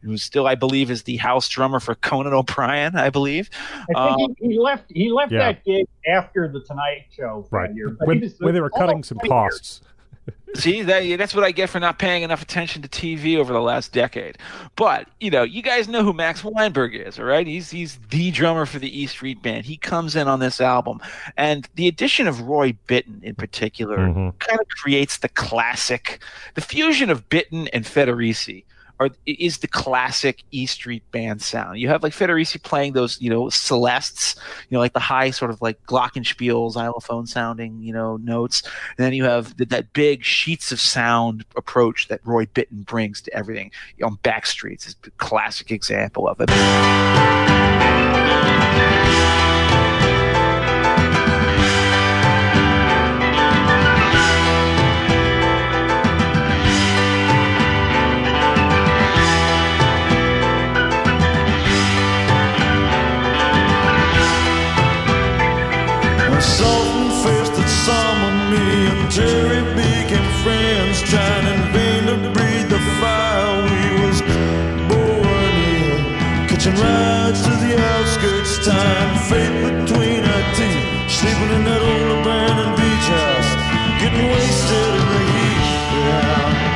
who 0.02 0.18
still, 0.18 0.46
I 0.46 0.56
believe, 0.56 0.92
is 0.92 1.04
the 1.04 1.18
house 1.18 1.48
drummer 1.48 1.80
for 1.80 1.96
Conan 1.96 2.34
O'Brien, 2.34 2.96
I 2.96 3.10
believe. 3.10 3.50
I 3.96 4.16
think 4.16 4.38
he, 4.40 4.48
he 4.50 4.60
left 4.60 4.86
he 4.90 5.12
left 5.12 5.32
yeah. 5.32 5.40
that 5.40 5.66
gig 5.66 5.88
after 6.08 6.48
the 6.48 6.62
Tonight 6.62 7.06
Show 7.16 7.48
Right. 7.50 7.72
a 7.72 7.74
year. 7.74 7.96
When, 8.04 8.20
was 8.20 8.36
when 8.40 8.54
they 8.54 8.62
were 8.62 8.70
cutting 8.70 9.04
some 9.04 9.18
twenty 9.18 9.30
costs. 9.30 9.82
See, 10.56 10.82
that, 10.84 11.18
that's 11.20 11.36
what 11.36 11.44
I 11.44 11.52
get 11.52 11.70
for 11.70 11.80
not 11.80 12.00
paying 12.00 12.24
enough 12.24 12.42
attention 12.42 12.82
to 12.82 12.88
TV 12.88 13.38
over 13.38 13.54
the 13.54 13.62
last 13.62 13.92
decade. 13.94 14.38
But 14.76 15.08
you 15.20 15.30
know, 15.30 15.44
you 15.44 15.62
guys 15.62 15.88
know 15.88 16.04
who 16.04 16.14
Max 16.14 16.44
Weinberg 16.44 16.96
is, 16.96 17.20
all 17.20 17.26
right? 17.26 17.46
He's 17.46 17.70
he's 17.70 18.00
the 18.10 18.32
drummer 18.32 18.66
for 18.66 18.80
the 18.80 19.00
E 19.02 19.06
Street 19.06 19.44
Band. 19.44 19.66
He 19.66 19.78
comes 19.78 20.16
in 20.16 20.28
on 20.28 20.40
this 20.40 20.60
album, 20.60 21.00
and 21.38 21.68
the 21.76 21.88
addition 21.88 22.28
of 22.28 22.42
Roy 22.42 22.76
Bittan 22.88 23.22
in 23.24 23.36
particular 23.36 23.98
Mhm. 23.98 24.40
kind 24.40 24.60
of 24.60 24.68
creates 24.70 25.18
the 25.18 25.30
classic, 25.30 26.20
the 26.56 26.62
fusion 26.62 27.10
of 27.12 27.30
Bittan 27.30 27.70
and 27.72 27.86
Federici. 27.86 28.64
Are, 29.00 29.10
is 29.26 29.60
the 29.60 29.68
classic 29.68 30.44
E 30.52 30.66
Street 30.66 31.04
Band 31.12 31.42
sound. 31.42 31.80
You 31.80 31.88
have 31.90 32.02
like 32.02 32.14
Federici 32.14 32.62
playing 32.62 32.94
those, 32.94 33.22
you 33.22 33.30
know, 33.30 33.50
celestes, 33.50 34.36
you 34.70 34.76
know, 34.76 34.80
like 34.80 34.94
the 34.94 35.00
high 35.00 35.30
sort 35.30 35.52
of 35.52 35.62
like 35.62 35.82
glockenspiel, 35.84 36.72
xylophone 36.72 37.28
sounding, 37.28 37.82
you 37.82 37.94
know, 37.94 38.18
notes. 38.18 38.64
And 38.98 39.06
then 39.06 39.14
you 39.14 39.24
have 39.26 39.56
th- 39.56 39.70
that 39.70 39.94
big 39.94 40.24
sheets 40.24 40.72
of 40.72 40.80
sound 40.80 41.46
approach 41.56 42.08
that 42.08 42.22
Roy 42.26 42.46
Bittan 42.46 42.86
brings 42.86 43.22
to 43.22 43.34
everything. 43.36 43.72
On 44.04 44.18
Backstreets 44.18 44.88
is 44.88 44.96
a 45.06 45.12
classic 45.12 45.72
example 45.72 46.28
of 46.28 46.42
it. 46.42 46.50
Rides 76.88 77.42
to 77.44 77.52
the 77.66 77.74
outskirts, 77.80 78.66
time 78.66 79.12
between 79.62 80.24
our 80.24 80.44
teeth. 80.56 80.86
Sleeping 81.10 81.52
in 81.58 81.64
that 81.66 81.82
old 81.82 82.12
abandoned 82.22 82.76
beach 82.78 83.08
house, 83.16 83.52
getting 84.02 84.26
wasted 84.32 84.92
in 85.00 85.06
the 85.14 85.22
heat. 85.34 85.66
Yeah. 86.08 86.68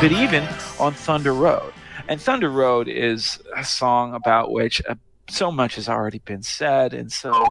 But 0.00 0.12
even 0.12 0.42
on 0.80 0.92
Thunder 0.94 1.32
Road. 1.32 1.72
And 2.08 2.20
Thunder 2.20 2.50
Road 2.50 2.88
is 2.88 3.38
a 3.56 3.64
song 3.64 4.14
about 4.14 4.50
which 4.50 4.82
uh, 4.88 4.96
so 5.28 5.50
much 5.50 5.76
has 5.76 5.88
already 5.88 6.18
been 6.18 6.42
said 6.42 6.92
and 6.94 7.10
so 7.12 7.46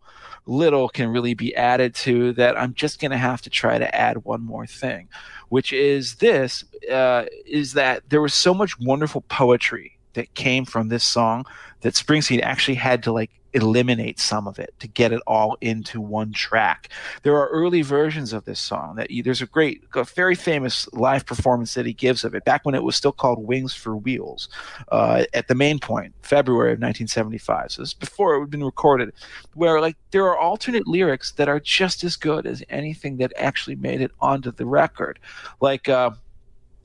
little 0.45 0.89
can 0.89 1.10
really 1.10 1.34
be 1.34 1.56
added 1.56 1.95
to 1.95 2.34
that. 2.34 2.57
I'm 2.57 2.73
just 2.73 2.99
going 2.99 3.11
to 3.11 3.18
have 3.18 3.41
to 3.43 3.49
try 3.49 3.77
to 3.77 3.95
add 3.95 4.23
one 4.23 4.41
more 4.41 4.65
thing, 4.65 5.07
which 5.49 5.72
is 5.73 6.15
this 6.15 6.64
uh, 6.91 7.26
is 7.45 7.73
that 7.73 8.03
there 8.10 8.22
was 8.22 8.34
so 8.34 8.53
much 8.53 8.80
wonderful 8.80 9.22
poetry 9.22 9.98
that 10.14 10.34
came 10.34 10.65
from 10.65 10.89
this 10.89 11.06
song 11.06 11.45
that 11.81 11.93
Springsteen 11.93 12.41
actually 12.41 12.76
had 12.76 13.03
to 13.03 13.11
like 13.11 13.31
eliminate 13.53 14.19
some 14.19 14.48
of 14.48 14.60
it 14.60 14.73
to 14.80 14.88
get 14.88 15.11
it 15.11 15.22
all 15.28 15.57
into 15.61 15.99
one 15.99 16.32
track. 16.32 16.90
There 17.23 17.36
are 17.36 17.49
early 17.49 17.82
versions 17.82 18.34
of 18.34 18.45
this 18.45 18.60
song 18.60 18.95
that 18.95 19.11
you, 19.11 19.23
there's 19.23 19.41
a 19.41 19.45
great, 19.45 19.84
a 19.95 20.03
very 20.03 20.36
famous 20.36 20.88
live 20.94 21.26
performance 21.26 21.73
that 21.73 21.86
he 21.86 21.94
gives 21.94 22.23
of 22.23 22.36
it 22.36 22.45
back 22.45 22.65
when 22.65 22.76
it 22.76 22.84
was 22.84 22.95
still 22.95 23.11
called 23.11 23.45
Wings 23.45 23.73
for 23.73 23.95
Wheels 23.95 24.49
uh, 24.91 25.26
at 25.34 25.48
the 25.48 25.56
Main 25.56 25.80
Point, 25.80 26.14
February 26.22 26.72
of 26.72 26.80
1975. 26.80 27.72
So 27.72 27.82
this 27.82 27.90
is 27.90 27.94
before 27.94 28.36
it 28.36 28.40
had 28.41 28.49
been 28.49 28.64
recorded, 28.64 29.11
where 29.53 29.82
like 29.82 29.98
there 30.11 30.26
are 30.26 30.38
alternate 30.38 30.88
lyrics 30.88 31.32
that 31.34 31.49
are 31.49 31.60
just 31.60 32.03
as 32.03 32.15
good 32.15 32.45
as 32.45 32.64
anything 32.69 33.18
that 33.18 33.34
actually 33.36 33.76
made 33.76 34.02
it 34.02 34.11
onto 34.19 34.52
the 34.52 34.65
record, 34.65 35.19
like. 35.60 35.90
Uh, 35.90 36.11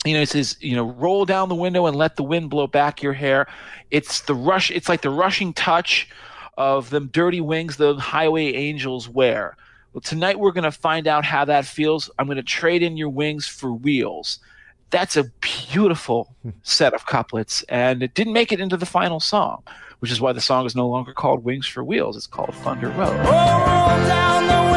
you 0.04 0.14
know, 0.14 0.20
it 0.20 0.28
says, 0.28 0.56
you 0.60 0.76
know, 0.76 0.84
roll 0.92 1.24
down 1.24 1.48
the 1.48 1.54
window 1.56 1.86
and 1.86 1.96
let 1.96 2.14
the 2.14 2.22
wind 2.22 2.48
blow 2.48 2.68
back 2.68 3.02
your 3.02 3.12
hair. 3.12 3.48
It's 3.90 4.20
the 4.20 4.34
rush. 4.34 4.70
It's 4.70 4.88
like 4.88 5.02
the 5.02 5.10
rushing 5.10 5.52
touch 5.52 6.08
of 6.56 6.90
them 6.90 7.08
dirty 7.12 7.40
wings 7.40 7.76
the 7.76 7.94
highway 7.96 8.52
angels 8.52 9.08
wear. 9.08 9.56
Well, 9.92 10.00
tonight 10.00 10.38
we're 10.38 10.52
going 10.52 10.64
to 10.64 10.70
find 10.72 11.06
out 11.06 11.24
how 11.24 11.44
that 11.46 11.64
feels. 11.64 12.10
I'm 12.18 12.26
going 12.26 12.36
to 12.36 12.42
trade 12.42 12.82
in 12.82 12.96
your 12.96 13.08
wings 13.08 13.46
for 13.46 13.72
wheels. 13.72 14.38
That's 14.90 15.16
a 15.16 15.24
beautiful 15.40 16.34
set 16.62 16.94
of 16.94 17.06
couplets, 17.06 17.62
and 17.64 18.02
it 18.02 18.14
didn't 18.14 18.32
make 18.32 18.52
it 18.52 18.60
into 18.60 18.76
the 18.76 18.86
final 18.86 19.20
song, 19.20 19.62
which 20.00 20.10
is 20.10 20.20
why 20.20 20.32
the 20.32 20.40
song 20.40 20.66
is 20.66 20.76
no 20.76 20.86
longer 20.86 21.12
called 21.12 21.44
Wings 21.44 21.66
for 21.66 21.82
Wheels. 21.82 22.16
It's 22.16 22.26
called 22.26 22.54
Thunder 22.54 22.88
Road. 22.90 23.18
Oh, 23.24 24.75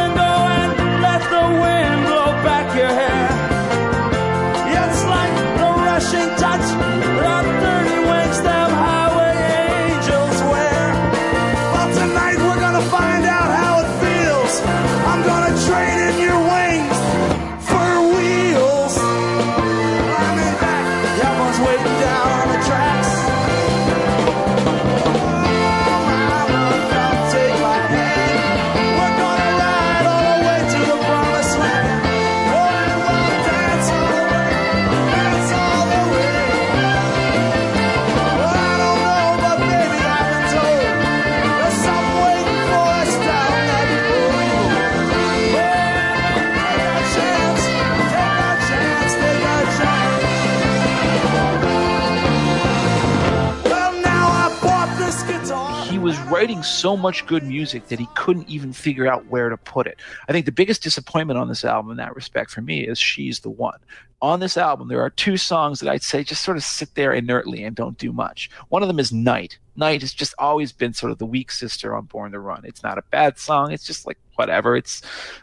writing 56.39 56.63
so 56.63 56.95
much 56.95 57.25
good 57.25 57.43
music 57.43 57.89
that 57.89 57.99
he 57.99 58.07
couldn't 58.15 58.47
even 58.47 58.71
figure 58.71 59.05
out 59.05 59.25
where 59.25 59.49
to 59.49 59.57
put 59.57 59.85
it. 59.85 59.99
I 60.29 60.31
think 60.31 60.45
the 60.45 60.53
biggest 60.53 60.81
disappointment 60.81 61.37
on 61.37 61.49
this 61.49 61.65
album 61.65 61.91
in 61.91 61.97
that 61.97 62.15
respect 62.15 62.49
for 62.49 62.61
me 62.61 62.87
is 62.87 62.97
She's 62.97 63.41
the 63.41 63.49
One 63.49 63.77
on 64.21 64.39
this 64.39 64.57
album, 64.57 64.87
there 64.87 65.01
are 65.01 65.09
two 65.09 65.37
songs 65.37 65.79
that 65.79 65.89
I'd 65.89 66.03
say 66.03 66.23
just 66.23 66.43
sort 66.43 66.57
of 66.57 66.63
sit 66.63 66.95
there 66.95 67.13
inertly 67.13 67.63
and 67.63 67.75
don't 67.75 67.97
do 67.97 68.11
much. 68.11 68.49
One 68.69 68.81
of 68.81 68.87
them 68.87 68.99
is 68.99 69.13
Night. 69.13 69.57
Night 69.75 70.01
has 70.01 70.13
just 70.13 70.33
always 70.37 70.73
been 70.73 70.93
sort 70.93 71.11
of 71.11 71.19
the 71.19 71.25
weak 71.25 71.51
sister 71.51 71.95
on 71.95 72.05
Born 72.05 72.33
to 72.33 72.39
Run. 72.39 72.65
It's 72.65 72.83
not 72.83 72.97
a 72.97 73.03
bad 73.11 73.39
song. 73.39 73.71
It's 73.71 73.85
just 73.85 74.05
like 74.05 74.17
whatever. 74.39 74.77
It's 74.77 75.01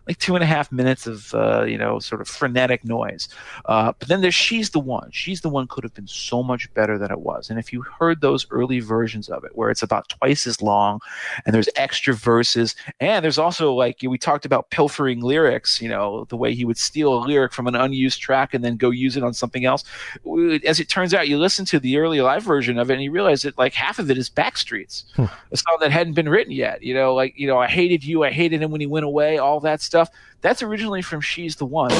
like 0.08 0.18
two 0.18 0.34
and 0.34 0.42
a 0.42 0.46
half 0.46 0.72
minutes 0.72 1.06
of 1.06 1.34
uh, 1.34 1.64
you 1.64 1.78
know 1.78 1.98
sort 1.98 2.20
of 2.22 2.28
frenetic 2.28 2.84
noise. 2.84 3.28
Uh, 3.66 3.92
but 3.98 4.08
then 4.08 4.22
there's 4.22 4.34
She's 4.34 4.70
the 4.70 4.80
One. 4.80 5.10
She's 5.12 5.42
the 5.42 5.50
One 5.50 5.66
could 5.68 5.84
have 5.84 5.94
been 5.94 6.06
so 6.06 6.42
much 6.42 6.72
better 6.74 6.98
than 6.98 7.10
it 7.12 7.20
was. 7.20 7.50
And 7.50 7.58
if 7.58 7.72
you 7.72 7.82
heard 7.82 8.20
those 8.22 8.46
early 8.50 8.80
versions 8.80 9.28
of 9.28 9.44
it, 9.44 9.54
where 9.54 9.70
it's 9.70 9.82
about 9.82 10.08
twice 10.08 10.46
as 10.46 10.62
long, 10.62 11.00
and 11.44 11.54
there's 11.54 11.68
extra 11.76 12.14
verses, 12.14 12.74
and 12.98 13.22
there's 13.22 13.38
also 13.38 13.74
like 13.74 13.98
we 14.02 14.18
talked 14.18 14.46
about 14.46 14.70
pilfering 14.70 15.20
lyrics. 15.20 15.80
You 15.80 15.90
know 15.90 16.24
the 16.30 16.36
way 16.36 16.54
he 16.54 16.64
would 16.64 16.78
steal 16.78 17.14
a 17.14 17.20
lyric 17.20 17.52
from 17.52 17.66
an 17.66 17.76
unused 17.76 18.20
track 18.20 18.54
and 18.54 18.64
then 18.64 18.76
go 18.76 18.90
use 18.90 19.16
it 19.16 19.22
on 19.22 19.34
something 19.34 19.66
else. 19.66 19.84
As 20.66 20.80
it 20.80 20.88
turns 20.88 21.12
out, 21.12 21.28
you 21.28 21.38
listen 21.38 21.66
to 21.66 21.78
the 21.78 21.98
early 21.98 22.20
live 22.22 22.42
version 22.42 22.78
of 22.78 22.90
it, 22.90 22.94
and 22.94 23.02
you 23.02 23.10
realize 23.10 23.42
that 23.42 23.58
like 23.58 23.74
half 23.74 23.98
of 23.98 24.10
it 24.10 24.16
is 24.16 24.30
Backstreets, 24.30 25.04
hmm. 25.14 25.26
a 25.52 25.56
song 25.56 25.76
that 25.80 25.92
hadn't 25.92 26.14
been 26.14 26.28
written 26.28 26.52
yet. 26.52 26.82
You 26.82 26.94
know, 26.94 27.14
like 27.14 27.38
you 27.38 27.46
know, 27.46 27.58
I 27.58 27.66
hated 27.66 28.04
you, 28.04 28.24
I 28.24 28.30
hated 28.30 28.62
him 28.62 28.70
when 28.70 28.80
he 28.80 28.85
he 28.86 28.92
went 28.92 29.04
away, 29.04 29.38
all 29.38 29.58
that 29.60 29.80
stuff. 29.80 30.10
That's 30.42 30.62
originally 30.62 31.02
from 31.02 31.20
She's 31.20 31.56
the 31.56 31.66
One. 31.66 31.90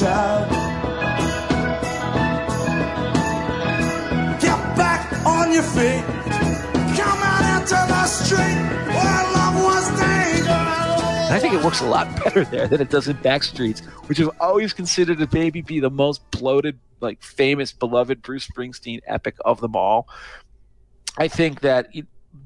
Child. 0.00 0.48
Get 4.40 4.58
back 4.76 5.26
on 5.26 5.52
your 5.52 5.62
feet. 5.62 6.04
Come 6.96 7.18
out 7.20 7.60
into 7.60 7.74
the 7.74 8.04
street 8.06 8.60
where 8.88 9.22
love 9.34 9.62
was 9.62 9.88
dangerous. 10.00 11.30
I 11.30 11.38
think 11.40 11.54
it 11.54 11.64
works 11.64 11.80
a 11.80 11.86
lot 11.86 12.06
better 12.24 12.44
there 12.44 12.68
than 12.68 12.80
it 12.80 12.88
does 12.88 13.08
in 13.08 13.16
Backstreets, 13.18 13.84
which 14.08 14.20
is 14.20 14.28
always 14.40 14.72
considered 14.72 15.20
a 15.20 15.26
baby 15.26 15.60
be 15.60 15.80
the 15.80 15.90
most 15.90 16.28
bloated, 16.30 16.78
like 17.00 17.22
famous, 17.22 17.72
beloved 17.72 18.22
Bruce 18.22 18.48
Springsteen 18.48 19.00
epic 19.06 19.36
of 19.44 19.60
them 19.60 19.76
all. 19.76 20.08
I 21.18 21.28
think 21.28 21.60
that 21.60 21.88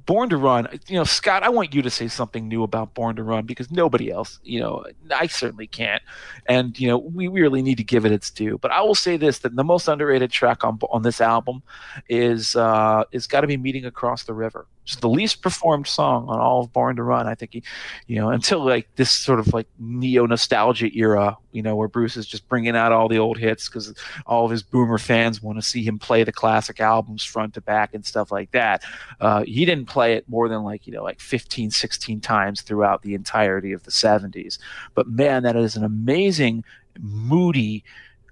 Born 0.07 0.29
to 0.31 0.37
Run, 0.37 0.69
you 0.87 0.97
know, 0.97 1.05
Scot, 1.05 1.43
I 1.43 1.49
want 1.49 1.75
you 1.75 1.81
to 1.83 1.91
say 1.91 2.09
something 2.09 2.47
new 2.47 2.63
about 2.63 2.95
Born 2.95 3.17
to 3.17 3.23
Run 3.23 3.47
because 3.47 3.71
nobody 3.71 4.11
else, 4.11 4.39
you 4.43 4.61
know, 4.61 4.85
I 5.15 5.27
certainly 5.27 5.67
can't. 5.67 6.03
And, 6.47 6.79
you 6.79 6.89
know, 6.89 6.99
we 6.99 7.29
really 7.29 7.63
need 7.63 7.77
to 7.79 7.85
give 7.85 8.05
it 8.05 8.13
its 8.13 8.31
due. 8.31 8.59
But 8.59 8.71
I 8.71 8.83
will 8.83 8.95
say 8.95 9.17
this 9.17 9.39
that 9.41 9.57
the 9.57 9.65
most 9.65 9.89
underrated 9.89 10.31
track 10.31 10.63
on 10.65 10.79
on 10.91 11.03
this 11.03 11.21
album 11.21 11.63
is 12.09 12.55
uh 12.55 13.05
is 13.13 13.27
gotta 13.27 13.47
be 13.47 13.57
Meeting 13.57 13.87
Across 13.87 14.25
the 14.25 14.35
River. 14.35 14.67
It's 14.85 14.97
the 14.97 15.09
least 15.09 15.41
performed 15.43 15.87
song 15.87 16.29
on 16.29 16.39
all 16.39 16.61
of 16.61 16.73
Born 16.73 16.97
to 16.97 17.03
Run. 17.03 17.27
I 17.27 17.35
think 17.35 17.55
he, 17.55 17.63
you 18.07 18.17
know, 18.17 18.29
until 18.31 18.65
like 18.65 18.89
this 18.97 19.11
sort 19.11 19.41
of 19.41 19.53
like 19.55 19.67
neo 19.79 20.27
nostalgia 20.27 20.91
era, 20.95 21.39
you 21.53 21.63
know, 21.63 21.75
where 21.75 21.89
Bruce 21.89 22.17
is 22.17 22.27
just 22.27 22.49
bringing 22.49 22.77
out 22.77 22.93
all 22.93 23.09
the 23.09 23.19
old 23.19 23.39
hits 23.39 23.69
because 23.69 23.95
all 24.27 24.45
of 24.45 24.51
his 24.51 24.63
boomer 24.63 24.99
fans 24.99 25.43
want 25.43 25.57
to 25.57 25.63
see 25.63 25.83
him 25.83 25.99
play 25.99 26.23
the 26.23 26.33
classic 26.33 26.81
albums 26.81 27.25
front 27.25 27.55
to 27.55 27.63
back 27.63 27.95
and 27.95 28.05
stuff 28.05 28.31
like 28.31 28.51
that. 28.51 28.83
Uh, 29.21 29.43
he 29.45 29.65
didn't 29.65 29.87
play 29.87 30.15
it 30.15 30.29
more 30.29 30.49
than 30.49 30.63
like, 30.63 30.87
you 30.87 30.93
know, 30.93 31.03
like 31.03 31.21
15, 31.21 31.71
16 31.71 32.21
times 32.21 32.61
throughout 32.61 33.03
the 33.03 33.15
entirety 33.15 33.73
of 33.73 33.85
the 33.85 33.91
70s. 33.91 34.59
But 34.95 35.09
man, 35.09 35.45
that 35.45 35.57
is 35.57 35.77
an 35.77 35.85
amazing, 35.85 36.65
moody, 37.01 37.85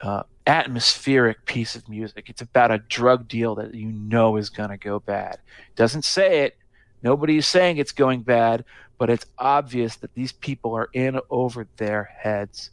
uh, 0.02 0.24
atmospheric 0.46 1.44
piece 1.46 1.76
of 1.76 1.88
music. 1.88 2.28
It's 2.28 2.42
about 2.42 2.70
a 2.70 2.78
drug 2.78 3.28
deal 3.28 3.54
that 3.56 3.74
you 3.74 3.86
know 3.86 4.36
is 4.36 4.50
going 4.50 4.70
to 4.70 4.76
go 4.76 5.00
bad. 5.00 5.38
Doesn't 5.76 6.04
say 6.04 6.40
it. 6.40 6.56
Nobody 7.02 7.36
is 7.36 7.46
saying 7.46 7.78
it's 7.78 7.92
going 7.92 8.22
bad, 8.22 8.64
but 8.96 9.10
it's 9.10 9.26
obvious 9.36 9.96
that 9.96 10.14
these 10.14 10.30
people 10.30 10.76
are 10.76 10.88
in 10.92 11.18
over 11.28 11.66
their 11.76 12.04
heads. 12.04 12.70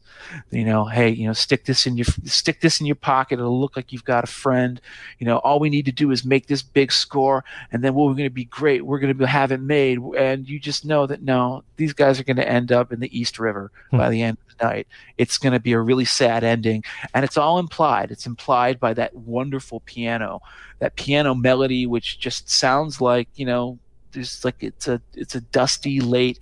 You 0.52 0.64
know, 0.64 0.86
hey, 0.86 1.10
you 1.10 1.26
know, 1.26 1.34
stick 1.34 1.66
this 1.66 1.88
in 1.88 1.98
your 1.98 2.06
stick 2.26 2.62
this 2.62 2.80
in 2.80 2.86
your 2.86 2.96
pocket. 2.96 3.40
It'll 3.40 3.60
look 3.60 3.76
like 3.76 3.92
you've 3.92 4.06
got 4.06 4.24
a 4.24 4.28
friend. 4.28 4.80
You 5.18 5.26
know, 5.26 5.38
all 5.40 5.60
we 5.60 5.72
need 5.72 5.86
to 5.86 5.92
do 5.92 6.12
is 6.12 6.24
make 6.24 6.46
this 6.46 6.62
big 6.62 6.92
score, 6.92 7.44
and 7.72 7.84
then 7.84 7.96
we're 7.96 8.14
going 8.14 8.26
to 8.26 8.30
be 8.30 8.46
great. 8.46 8.86
We're 8.86 9.00
going 9.00 9.18
to 9.18 9.26
have 9.26 9.52
it 9.52 9.62
made, 9.62 9.98
and 10.16 10.48
you 10.48 10.60
just 10.60 10.86
know 10.86 11.08
that 11.08 11.24
no, 11.24 11.64
these 11.78 11.94
guys 11.94 12.20
are 12.20 12.24
going 12.24 12.38
to 12.38 12.48
end 12.48 12.72
up 12.72 12.94
in 12.94 13.00
the 13.00 13.20
East 13.20 13.40
River 13.40 13.72
hmm. 13.90 13.98
by 13.98 14.10
the 14.12 14.22
end 14.22 14.38
of 14.48 14.49
night. 14.62 14.88
It's 15.18 15.38
going 15.38 15.54
to 15.54 15.60
be 15.60 15.74
a 15.74 15.80
really 15.80 16.06
sad 16.06 16.44
ending, 16.44 16.84
and 17.14 17.26
it's 17.26 17.38
all 17.38 17.60
implied. 17.60 18.12
It's 18.12 18.26
implied 18.26 18.80
by 18.80 18.94
that 18.96 19.16
wonderful 19.16 19.82
piano, 19.82 20.42
that 20.80 20.96
piano 20.96 21.36
melody, 21.36 21.86
which 21.86 22.20
just 22.20 22.50
sounds 22.50 23.02
like 23.02 23.28
you 23.36 23.46
know 23.46 23.80
there's 24.12 24.44
like 24.44 24.62
it's 24.62 24.88
a 24.88 25.02
it's 25.14 25.36
a 25.36 25.42
dusty 25.42 26.00
late 26.00 26.40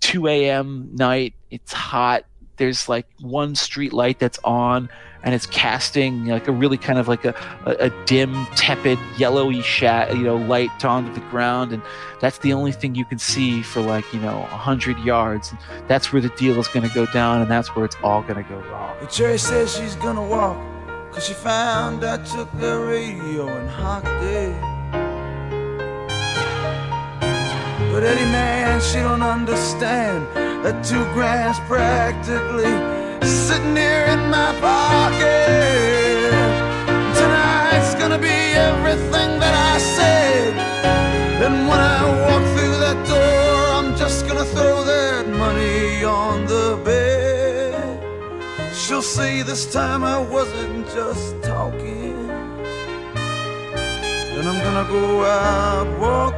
2 0.00 0.26
a.m. 0.28 0.90
night. 0.94 1.34
It's 1.50 1.72
hot. 1.72 2.24
There's 2.58 2.88
like 2.88 3.06
one 3.20 3.54
street 3.54 3.92
light 3.92 4.18
that's 4.18 4.38
on, 4.44 4.88
and 5.22 5.34
it's 5.34 5.46
casting 5.46 6.26
like 6.26 6.46
a 6.48 6.52
really 6.52 6.76
kind 6.76 6.98
of 6.98 7.08
like 7.08 7.24
a, 7.24 7.34
a, 7.64 7.86
a 7.86 8.04
dim, 8.04 8.46
tepid, 8.56 8.98
yellowy 9.16 9.62
shat, 9.62 10.16
you 10.16 10.22
know, 10.22 10.36
light 10.36 10.84
onto 10.84 11.12
the 11.12 11.26
ground, 11.30 11.72
and 11.72 11.82
that's 12.20 12.38
the 12.38 12.52
only 12.52 12.72
thing 12.72 12.94
you 12.94 13.04
can 13.04 13.18
see 13.18 13.62
for 13.62 13.80
like 13.80 14.04
you 14.12 14.20
know 14.20 14.38
a 14.38 14.56
hundred 14.56 14.98
yards. 15.00 15.50
and 15.50 15.60
That's 15.88 16.12
where 16.12 16.20
the 16.20 16.30
deal 16.30 16.58
is 16.58 16.68
going 16.68 16.86
to 16.86 16.94
go 16.94 17.06
down, 17.06 17.40
and 17.40 17.50
that's 17.50 17.74
where 17.74 17.84
it's 17.84 17.96
all 18.02 18.22
going 18.22 18.42
to 18.42 18.48
go 18.48 18.58
wrong. 18.70 18.96
Cherry 19.10 19.38
says 19.38 19.74
she's 19.74 19.94
gonna 19.96 20.26
walk, 20.26 20.58
cause 21.12 21.26
she 21.26 21.34
found 21.34 22.04
I 22.04 22.18
took 22.24 22.50
the 22.58 22.78
radio 22.78 23.48
and 23.48 23.68
hocked 23.68 24.06
it. 24.22 24.67
But 27.98 28.06
Eddie, 28.06 28.30
man, 28.30 28.80
she 28.80 29.00
don't 29.00 29.22
understand 29.24 30.28
that 30.64 30.84
two 30.84 31.02
grand's 31.14 31.58
practically 31.66 32.70
sitting 33.26 33.74
here 33.74 34.04
in 34.14 34.20
my 34.30 34.54
pocket. 34.60 36.30
Tonight's 37.18 37.96
gonna 37.96 38.20
be 38.20 38.38
everything 38.54 39.40
that 39.42 39.54
I 39.74 39.78
said. 39.78 40.54
And 41.44 41.66
when 41.66 41.80
I 41.80 42.02
walk 42.22 42.44
through 42.54 42.76
that 42.86 42.98
door, 43.08 43.56
I'm 43.76 43.96
just 43.96 44.28
gonna 44.28 44.44
throw 44.44 44.84
that 44.84 45.26
money 45.26 46.04
on 46.04 46.46
the 46.46 46.80
bed. 46.84 47.98
She'll 48.72 49.02
see 49.02 49.42
this 49.42 49.66
time 49.72 50.04
I 50.04 50.20
wasn't 50.20 50.86
just 50.94 51.42
talking. 51.42 52.28
Then 54.34 54.46
I'm 54.46 54.60
gonna 54.66 54.88
go 54.88 55.24
out 55.24 55.98
walking. 55.98 56.37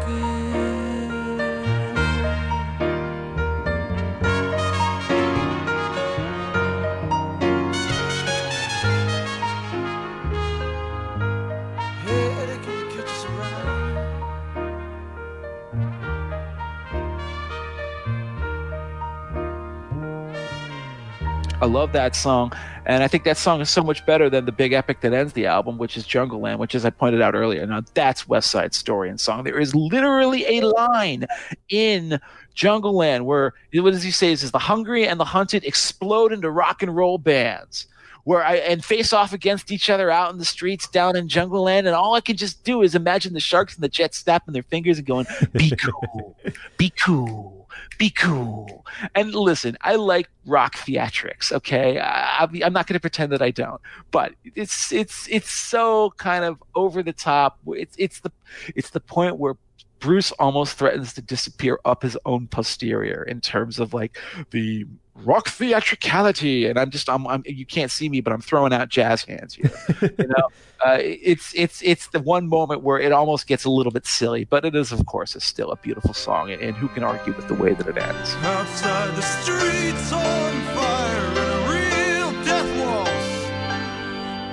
I 21.63 21.67
love 21.67 21.93
that 21.93 22.17
song, 22.17 22.55
and 22.87 23.03
I 23.03 23.09
think 23.09 23.25
that 23.25 23.37
song 23.37 23.61
is 23.61 23.69
so 23.69 23.83
much 23.83 24.07
better 24.07 24.31
than 24.31 24.47
the 24.47 24.53
big 24.53 24.73
epic 24.73 25.03
that 25.03 25.13
ends 25.13 25.35
the 25.35 25.45
album, 25.45 25.77
which 25.77 25.95
is 25.99 26.07
Jungleland, 26.07 26.59
which, 26.59 26.75
as 26.75 26.87
I 26.87 26.91
pointed 26.91 27.21
out 27.21 27.35
earlier, 27.35 27.67
now 27.67 27.83
that's 27.93 28.27
West 28.27 28.51
Side 28.51 28.73
Story 28.73 29.11
and 29.11 29.21
song. 29.21 29.45
There 29.45 29.61
is 29.61 29.75
literally 29.75 30.59
a 30.59 30.67
line 30.67 31.27
in 31.69 32.19
Jungleland 32.57 33.27
where 33.27 33.53
what 33.75 33.91
does 33.91 34.03
he 34.03 34.11
say? 34.11 34.33
Is 34.33 34.51
the 34.51 34.59
hungry 34.59 35.07
and 35.07 35.21
the 35.21 35.25
hunted 35.27 35.65
explode 35.65 36.33
into 36.33 36.51
rock 36.51 36.83
and 36.83 36.97
roll 36.97 37.19
bands. 37.19 37.87
Where 38.25 38.45
I 38.45 38.57
and 38.57 38.85
face 38.85 39.13
off 39.13 39.33
against 39.33 39.73
each 39.73 39.89
other 39.89 40.11
out 40.11 40.31
in 40.33 40.39
the 40.39 40.45
streets 40.45 40.87
down 40.89 41.17
in 41.17 41.27
Jungleland, 41.29 41.81
and 41.81 41.89
all 41.89 42.15
I 42.15 42.21
can 42.21 42.37
just 42.37 42.65
do 42.65 42.83
is 42.83 42.95
imagine 42.95 43.33
the 43.33 43.41
sharks 43.41 43.75
and 43.75 43.83
the 43.83 43.89
jets 43.89 44.19
snapping 44.19 44.53
their 44.53 44.63
fingers 44.63 44.99
and 44.99 45.07
going, 45.07 45.27
"Be 45.53 45.71
cool, 45.77 46.37
be 46.77 46.91
cool, 46.91 47.69
be 47.99 48.11
cool." 48.11 48.85
And 49.15 49.35
listen, 49.35 49.77
I 49.81 49.97
like 49.97 50.29
rock 50.45 50.75
theatrics. 50.77 51.51
Okay, 51.51 51.99
I, 51.99 52.45
I- 52.45 52.61
I'm 52.65 52.73
not 52.73 52.87
going 52.87 52.95
to 52.95 53.01
pretend 53.01 53.33
that 53.33 53.41
I 53.43 53.51
don't, 53.51 53.81
but 54.11 54.33
it's 54.55 54.93
it's 54.93 55.27
it's 55.31 55.51
so 55.51 56.11
kind 56.19 56.45
of 56.45 56.63
over 56.75 57.03
the 57.03 57.13
top. 57.15 57.59
It's 57.69 57.95
it's 57.99 58.21
the 58.21 58.31
it's 58.77 58.91
the 58.91 59.01
point 59.01 59.39
where 59.39 59.55
Bruce 60.01 60.33
almost 60.33 60.77
threatens 60.77 61.13
to 61.15 61.23
disappear 61.23 61.79
up 61.85 62.03
his 62.03 62.19
own 62.27 62.47
posterior 62.49 63.23
in 63.23 63.41
terms 63.41 63.79
of 63.79 63.95
like 63.95 64.19
the 64.51 64.87
rock 65.25 65.49
theatricality. 65.49 66.67
And 66.67 66.79
I'm 66.79 66.91
just 66.91 67.09
I'm, 67.09 67.27
I'm 67.27 67.43
you 67.47 67.67
can't 67.67 67.91
see 67.91 68.09
me, 68.09 68.21
but 68.21 68.33
I'm 68.33 68.41
throwing 68.41 68.73
out 68.73 68.89
jazz 68.89 69.25
hands 69.25 69.55
here. 69.55 69.71
you 70.01 70.27
know, 70.27 70.49
uh, 70.85 70.99
it's 71.01 71.53
it's 71.55 71.83
it's 71.83 72.09
the 72.09 72.21
one 72.21 72.49
moment 72.49 72.83
where 72.83 72.99
it 72.99 73.13
almost 73.13 73.47
gets 73.47 73.65
a 73.65 73.71
little 73.71 73.93
bit 73.93 74.07
silly, 74.07 74.45
but 74.45 74.65
it 74.65 74.75
is 74.75 74.93
of 74.93 75.07
course 75.07 75.37
is 75.37 75.45
still 75.45 75.71
a 75.71 75.77
beautiful 75.77 76.15
song, 76.15 76.51
and, 76.51 76.61
and 76.63 76.77
who 76.77 76.89
can 76.89 77.05
argue 77.05 77.35
with 77.35 77.49
the 77.49 77.55
way 77.55 77.75
that 77.75 77.87
it 77.87 77.99
ends? 77.99 78.35
Outside 78.37 79.15
the 79.15 79.23
streets 79.23 80.13
on 80.13 80.53
fire 80.75 81.27
and 81.29 81.39
a 81.39 81.61
real 81.71 82.33
death 82.45 82.71
waltz 82.81 83.31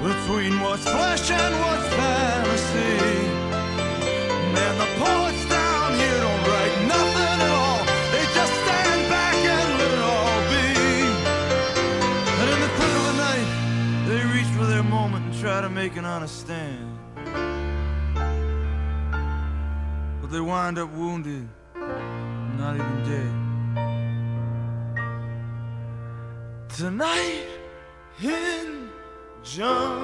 between 0.04 0.60
what's 0.62 0.84
flesh 0.84 1.32
and 1.32 1.60
what's 1.62 1.88
fantasy. 1.96 3.28
Man, 4.54 4.78
the 4.78 4.86
poets 5.04 5.27
make 15.88 15.96
an 15.96 16.04
honest 16.04 16.42
stand. 16.42 17.00
But 20.22 20.30
they 20.32 20.42
wind 20.42 20.78
up 20.78 20.92
wounded, 20.92 21.48
not 22.58 22.76
even 22.76 23.04
dead. 23.06 23.32
Tonight 26.76 27.48
in 28.22 28.90
jungle 29.44 29.98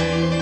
Uh, 0.00 0.37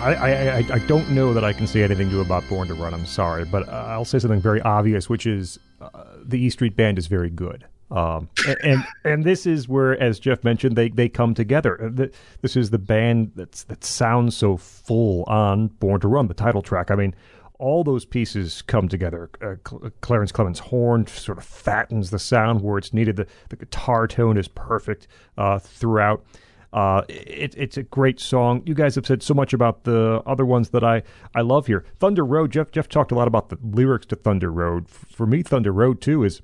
I, 0.00 0.14
I, 0.14 0.56
I, 0.58 0.78
don't 0.86 1.10
know 1.10 1.34
that 1.34 1.44
I 1.44 1.52
can 1.52 1.66
say 1.66 1.82
anything 1.82 2.08
new 2.08 2.22
about 2.22 2.48
Born 2.48 2.68
to 2.68 2.74
Run. 2.74 2.94
I'm 2.94 3.04
sorry, 3.04 3.44
but 3.44 3.68
uh, 3.68 3.84
I'll 3.88 4.06
say 4.06 4.18
something 4.18 4.40
very 4.40 4.60
obvious, 4.62 5.10
which 5.10 5.26
is 5.26 5.58
uh, 5.80 6.04
the 6.24 6.38
E 6.38 6.48
Street 6.48 6.74
Band 6.74 6.98
is 6.98 7.06
very 7.06 7.28
good. 7.28 7.66
Um, 7.90 8.28
and, 8.46 8.56
and 8.62 8.84
and 9.04 9.24
this 9.24 9.46
is 9.46 9.68
where, 9.68 10.00
as 10.00 10.18
Jeff 10.18 10.42
mentioned, 10.42 10.76
they, 10.76 10.88
they 10.88 11.08
come 11.08 11.34
together. 11.34 11.84
Uh, 11.84 12.06
This 12.40 12.56
is 12.56 12.70
the 12.70 12.78
band 12.78 13.32
that's 13.34 13.64
that 13.64 13.84
sounds 13.84 14.36
so 14.36 14.56
full 14.56 15.24
on 15.24 15.66
Born 15.66 16.00
to 16.00 16.08
Run, 16.08 16.28
the 16.28 16.34
title 16.34 16.62
track. 16.62 16.90
I 16.90 16.94
mean, 16.94 17.14
all 17.58 17.84
those 17.84 18.06
pieces 18.06 18.62
come 18.62 18.88
together. 18.88 19.28
Uh, 19.42 19.56
Cl- 19.68 19.90
Clarence 20.00 20.32
Clemons' 20.32 20.60
horn 20.60 21.06
sort 21.08 21.36
of 21.36 21.44
fattens 21.44 22.10
the 22.10 22.18
sound 22.18 22.62
where 22.62 22.78
it's 22.78 22.94
needed. 22.94 23.16
The 23.16 23.26
the 23.50 23.56
guitar 23.56 24.06
tone 24.06 24.38
is 24.38 24.48
perfect 24.48 25.08
uh, 25.36 25.58
throughout. 25.58 26.24
Uh, 26.72 27.02
it, 27.08 27.54
it's 27.56 27.76
a 27.76 27.82
great 27.82 28.20
song. 28.20 28.62
You 28.64 28.74
guys 28.74 28.94
have 28.94 29.06
said 29.06 29.22
so 29.22 29.34
much 29.34 29.52
about 29.52 29.84
the 29.84 30.22
other 30.24 30.46
ones 30.46 30.70
that 30.70 30.84
I, 30.84 31.02
I 31.34 31.40
love 31.40 31.66
here. 31.66 31.84
Thunder 31.98 32.24
Road. 32.24 32.52
Jeff 32.52 32.70
Jeff 32.70 32.88
talked 32.88 33.10
a 33.10 33.14
lot 33.14 33.26
about 33.26 33.48
the 33.48 33.58
lyrics 33.62 34.06
to 34.06 34.16
Thunder 34.16 34.52
Road. 34.52 34.88
For 34.88 35.26
me, 35.26 35.42
Thunder 35.42 35.72
Road 35.72 36.00
too 36.00 36.22
is 36.22 36.42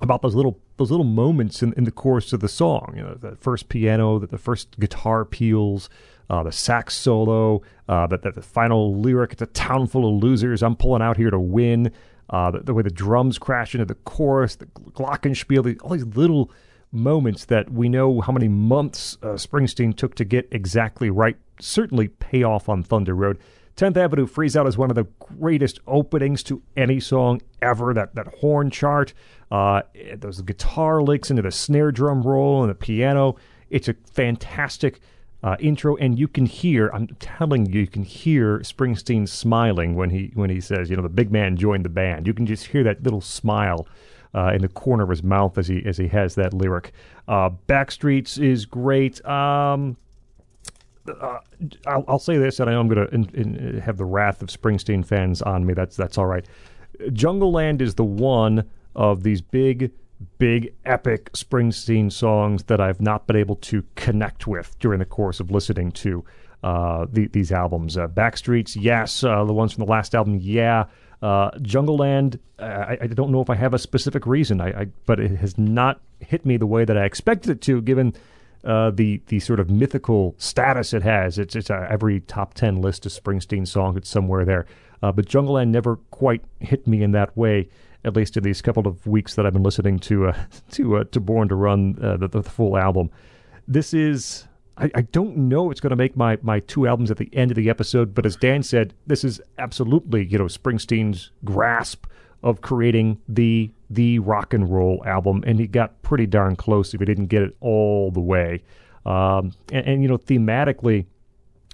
about 0.00 0.22
those 0.22 0.34
little 0.34 0.60
those 0.76 0.92
little 0.92 1.04
moments 1.04 1.60
in, 1.60 1.72
in 1.72 1.84
the 1.84 1.90
course 1.90 2.32
of 2.32 2.40
the 2.40 2.48
song. 2.48 2.94
You 2.96 3.02
know, 3.02 3.14
the 3.14 3.34
first 3.36 3.68
piano, 3.68 4.20
that 4.20 4.30
the 4.30 4.38
first 4.38 4.78
guitar 4.78 5.24
peals, 5.24 5.90
uh, 6.30 6.44
the 6.44 6.52
sax 6.52 6.94
solo, 6.94 7.62
uh, 7.88 8.06
that 8.06 8.22
that 8.22 8.36
the 8.36 8.42
final 8.42 8.94
lyric. 8.94 9.32
It's 9.32 9.42
a 9.42 9.46
town 9.46 9.88
full 9.88 10.08
of 10.08 10.22
losers. 10.22 10.62
I'm 10.62 10.76
pulling 10.76 11.02
out 11.02 11.16
here 11.16 11.30
to 11.30 11.40
win. 11.40 11.92
Uh, 12.30 12.50
the, 12.50 12.60
the 12.60 12.74
way 12.74 12.82
the 12.82 12.90
drums 12.90 13.38
crash 13.38 13.74
into 13.74 13.86
the 13.86 13.94
chorus, 13.94 14.54
the 14.56 14.66
glockenspiel, 14.66 15.64
the, 15.64 15.80
all 15.80 15.92
these 15.92 16.04
little 16.04 16.52
moments 16.90 17.44
that 17.46 17.70
we 17.70 17.88
know 17.88 18.20
how 18.20 18.32
many 18.32 18.48
months 18.48 19.16
uh, 19.22 19.28
Springsteen 19.28 19.96
took 19.96 20.14
to 20.16 20.24
get 20.24 20.48
exactly 20.50 21.10
right 21.10 21.36
certainly 21.60 22.08
pay 22.08 22.42
off 22.42 22.68
on 22.68 22.82
Thunder 22.82 23.14
Road. 23.14 23.38
10th 23.76 23.96
Avenue 23.96 24.26
Freeze 24.26 24.56
Out 24.56 24.66
is 24.66 24.76
one 24.76 24.90
of 24.90 24.96
the 24.96 25.06
greatest 25.20 25.78
openings 25.86 26.42
to 26.44 26.62
any 26.76 26.98
song 26.98 27.40
ever. 27.62 27.94
That 27.94 28.14
that 28.16 28.26
horn 28.40 28.70
chart, 28.70 29.14
uh, 29.52 29.82
those 30.16 30.40
guitar 30.42 31.00
licks 31.00 31.30
into 31.30 31.42
the 31.42 31.52
snare 31.52 31.92
drum 31.92 32.22
roll 32.22 32.62
and 32.62 32.70
the 32.70 32.74
piano. 32.74 33.36
It's 33.70 33.86
a 33.86 33.94
fantastic 34.12 35.00
uh, 35.44 35.56
intro, 35.60 35.96
and 35.96 36.18
you 36.18 36.26
can 36.26 36.46
hear. 36.46 36.90
I'm 36.92 37.06
telling 37.20 37.66
you, 37.66 37.82
you 37.82 37.86
can 37.86 38.02
hear 38.02 38.58
Springsteen 38.60 39.28
smiling 39.28 39.94
when 39.94 40.10
he 40.10 40.32
when 40.34 40.50
he 40.50 40.60
says, 40.60 40.90
you 40.90 40.96
know, 40.96 41.02
the 41.02 41.08
big 41.08 41.30
man 41.30 41.56
joined 41.56 41.84
the 41.84 41.90
band. 41.90 42.26
You 42.26 42.34
can 42.34 42.46
just 42.46 42.66
hear 42.66 42.82
that 42.82 43.04
little 43.04 43.20
smile 43.20 43.86
uh, 44.34 44.52
in 44.54 44.62
the 44.62 44.68
corner 44.68 45.04
of 45.04 45.10
his 45.10 45.22
mouth 45.22 45.58
as 45.58 45.68
he 45.68 45.84
as 45.84 45.96
he 45.96 46.08
has 46.08 46.34
that 46.34 46.52
lyric. 46.52 46.92
Uh, 47.26 47.50
Backstreets 47.66 48.42
is 48.42 48.66
great. 48.66 49.24
Um, 49.24 49.96
uh, 51.08 51.38
I'll, 51.86 52.04
I'll 52.06 52.18
say 52.18 52.36
this, 52.36 52.60
and 52.60 52.68
I 52.68 52.74
know 52.74 52.80
I'm 52.80 52.88
going 52.88 53.26
to 53.26 53.80
have 53.80 53.96
the 53.96 54.04
wrath 54.04 54.42
of 54.42 54.48
Springsteen 54.48 55.04
fans 55.04 55.42
on 55.42 55.64
me. 55.64 55.74
That's 55.74 55.96
that's 55.96 56.18
all 56.18 56.26
right. 56.26 56.46
Jungleland 57.10 57.80
is 57.80 57.94
the 57.94 58.04
one 58.04 58.68
of 58.94 59.22
these 59.22 59.40
big, 59.40 59.92
big, 60.38 60.74
epic 60.84 61.32
Springsteen 61.32 62.10
songs 62.10 62.64
that 62.64 62.80
I've 62.80 63.00
not 63.00 63.26
been 63.26 63.36
able 63.36 63.56
to 63.56 63.84
connect 63.94 64.46
with 64.46 64.78
during 64.78 64.98
the 64.98 65.04
course 65.04 65.40
of 65.40 65.50
listening 65.50 65.92
to 65.92 66.24
uh, 66.62 67.06
the, 67.10 67.28
these 67.28 67.52
albums. 67.52 67.96
Uh, 67.96 68.08
Backstreets, 68.08 68.76
yes. 68.78 69.22
Uh, 69.22 69.44
the 69.44 69.52
ones 69.52 69.72
from 69.72 69.84
the 69.84 69.90
last 69.90 70.14
album, 70.14 70.36
yeah. 70.40 70.86
Uh, 71.20 71.50
Jungleland, 71.58 72.38
I, 72.58 72.96
I 73.00 73.06
don't 73.08 73.30
know 73.32 73.40
if 73.40 73.50
I 73.50 73.56
have 73.56 73.74
a 73.74 73.78
specific 73.78 74.26
reason, 74.26 74.60
I, 74.60 74.68
I, 74.82 74.86
but 75.06 75.18
it 75.18 75.32
has 75.38 75.58
not 75.58 76.00
hit 76.20 76.46
me 76.46 76.56
the 76.56 76.66
way 76.66 76.84
that 76.84 76.96
I 76.96 77.04
expected 77.04 77.50
it 77.50 77.60
to, 77.62 77.80
given 77.82 78.14
uh, 78.64 78.90
the 78.90 79.20
the 79.28 79.38
sort 79.40 79.60
of 79.60 79.70
mythical 79.70 80.34
status 80.38 80.92
it 80.92 81.02
has. 81.02 81.38
It's 81.38 81.54
it's 81.56 81.70
uh, 81.70 81.86
every 81.88 82.20
top 82.20 82.54
ten 82.54 82.80
list 82.80 83.06
of 83.06 83.12
Springsteen 83.12 83.66
songs. 83.66 83.96
It's 83.96 84.08
somewhere 84.08 84.44
there. 84.44 84.66
Uh, 85.02 85.12
but 85.12 85.26
Jungleland 85.26 85.68
never 85.68 85.96
quite 86.10 86.42
hit 86.60 86.86
me 86.86 87.02
in 87.02 87.12
that 87.12 87.36
way. 87.36 87.68
at 88.04 88.16
least 88.16 88.36
in 88.36 88.42
these 88.42 88.60
couple 88.62 88.86
of 88.86 89.06
weeks 89.06 89.34
that 89.34 89.46
I've 89.46 89.52
been 89.52 89.62
listening 89.62 89.98
to 90.00 90.28
uh, 90.28 90.36
to 90.72 90.96
uh, 90.98 91.04
to 91.04 91.20
Born 91.20 91.48
to 91.48 91.54
Run 91.54 91.98
uh, 92.02 92.16
the, 92.16 92.28
the 92.28 92.42
full 92.42 92.76
album. 92.76 93.10
This 93.68 93.94
is 93.94 94.47
I, 94.78 94.90
I 94.94 95.00
don't 95.02 95.36
know 95.36 95.70
it's 95.70 95.80
going 95.80 95.90
to 95.90 95.96
make 95.96 96.16
my 96.16 96.38
my 96.42 96.60
two 96.60 96.86
albums 96.86 97.10
at 97.10 97.16
the 97.16 97.28
end 97.32 97.50
of 97.50 97.56
the 97.56 97.68
episode, 97.68 98.14
but 98.14 98.24
as 98.24 98.36
Dan 98.36 98.62
said, 98.62 98.94
this 99.06 99.24
is 99.24 99.40
absolutely 99.58 100.24
you 100.26 100.38
know 100.38 100.44
Springsteen's 100.44 101.30
grasp 101.44 102.06
of 102.42 102.60
creating 102.60 103.20
the 103.28 103.70
the 103.90 104.18
rock 104.20 104.54
and 104.54 104.70
roll 104.70 105.02
album, 105.04 105.42
and 105.46 105.58
he 105.58 105.66
got 105.66 106.00
pretty 106.02 106.26
darn 106.26 106.56
close 106.56 106.94
if 106.94 107.00
he 107.00 107.06
didn't 107.06 107.26
get 107.26 107.42
it 107.42 107.56
all 107.60 108.10
the 108.10 108.20
way. 108.20 108.62
Um, 109.04 109.52
and, 109.72 109.86
and 109.86 110.02
you 110.02 110.08
know 110.08 110.18
thematically 110.18 111.06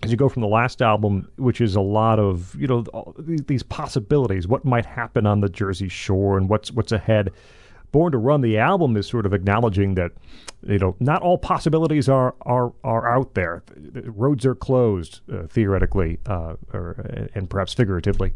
as 0.05 0.11
you 0.11 0.17
go 0.17 0.29
from 0.29 0.43
the 0.43 0.49
last 0.49 0.83
album, 0.83 1.29
which 1.37 1.61
is 1.61 1.77
a 1.77 1.81
lot 1.81 2.19
of 2.19 2.55
you 2.59 2.67
know 2.67 3.15
these 3.19 3.63
possibilities, 3.63 4.47
what 4.47 4.65
might 4.65 4.87
happen 4.87 5.27
on 5.27 5.41
the 5.41 5.49
Jersey 5.49 5.89
Shore 5.89 6.37
and 6.37 6.49
what's 6.49 6.71
what's 6.73 6.93
ahead. 6.93 7.31
Born 7.91 8.11
to 8.13 8.19
Run, 8.19 8.41
the 8.41 8.59
album 8.59 8.97
is 8.97 9.07
sort 9.07 9.25
of 9.25 9.33
acknowledging 9.33 9.95
that 9.95 10.11
you 10.67 10.79
know 10.79 10.97
not 11.01 11.23
all 11.23 11.39
possibilities 11.39 12.09
are 12.09 12.35
are 12.43 12.73
are 12.83 13.09
out 13.09 13.35
there. 13.35 13.63
Roads 14.05 14.47
are 14.47 14.55
closed 14.55 15.21
uh, 15.33 15.47
theoretically, 15.47 16.19
uh, 16.27 16.55
or 16.73 17.31
and 17.35 17.49
perhaps 17.49 17.75
figuratively. 17.75 18.33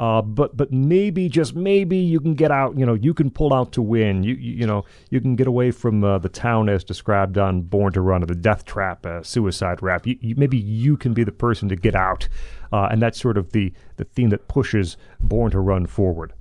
Uh, 0.00 0.22
but 0.22 0.56
but 0.56 0.72
maybe 0.72 1.28
just 1.28 1.54
maybe 1.54 1.98
you 1.98 2.20
can 2.20 2.32
get 2.32 2.50
out. 2.50 2.76
You 2.78 2.86
know, 2.86 2.94
you 2.94 3.12
can 3.12 3.30
pull 3.30 3.52
out 3.52 3.72
to 3.72 3.82
win. 3.82 4.24
You 4.24 4.34
you, 4.34 4.54
you 4.54 4.66
know 4.66 4.86
you 5.10 5.20
can 5.20 5.36
get 5.36 5.46
away 5.46 5.70
from 5.70 6.02
uh, 6.02 6.18
the 6.18 6.30
town 6.30 6.70
as 6.70 6.82
described 6.82 7.36
on 7.36 7.60
Born 7.60 7.92
to 7.92 8.00
Run 8.00 8.22
or 8.22 8.26
the 8.26 8.34
Death 8.34 8.64
Trap, 8.64 9.04
uh, 9.04 9.22
Suicide 9.22 9.82
Rap. 9.82 10.06
You, 10.06 10.16
you, 10.22 10.34
maybe 10.36 10.56
you 10.56 10.96
can 10.96 11.12
be 11.12 11.22
the 11.22 11.32
person 11.32 11.68
to 11.68 11.76
get 11.76 11.94
out, 11.94 12.28
uh, 12.72 12.88
and 12.90 13.02
that's 13.02 13.20
sort 13.20 13.36
of 13.36 13.52
the 13.52 13.74
the 13.96 14.04
theme 14.04 14.30
that 14.30 14.48
pushes 14.48 14.96
Born 15.20 15.50
to 15.50 15.60
Run 15.60 15.84
forward. 15.84 16.32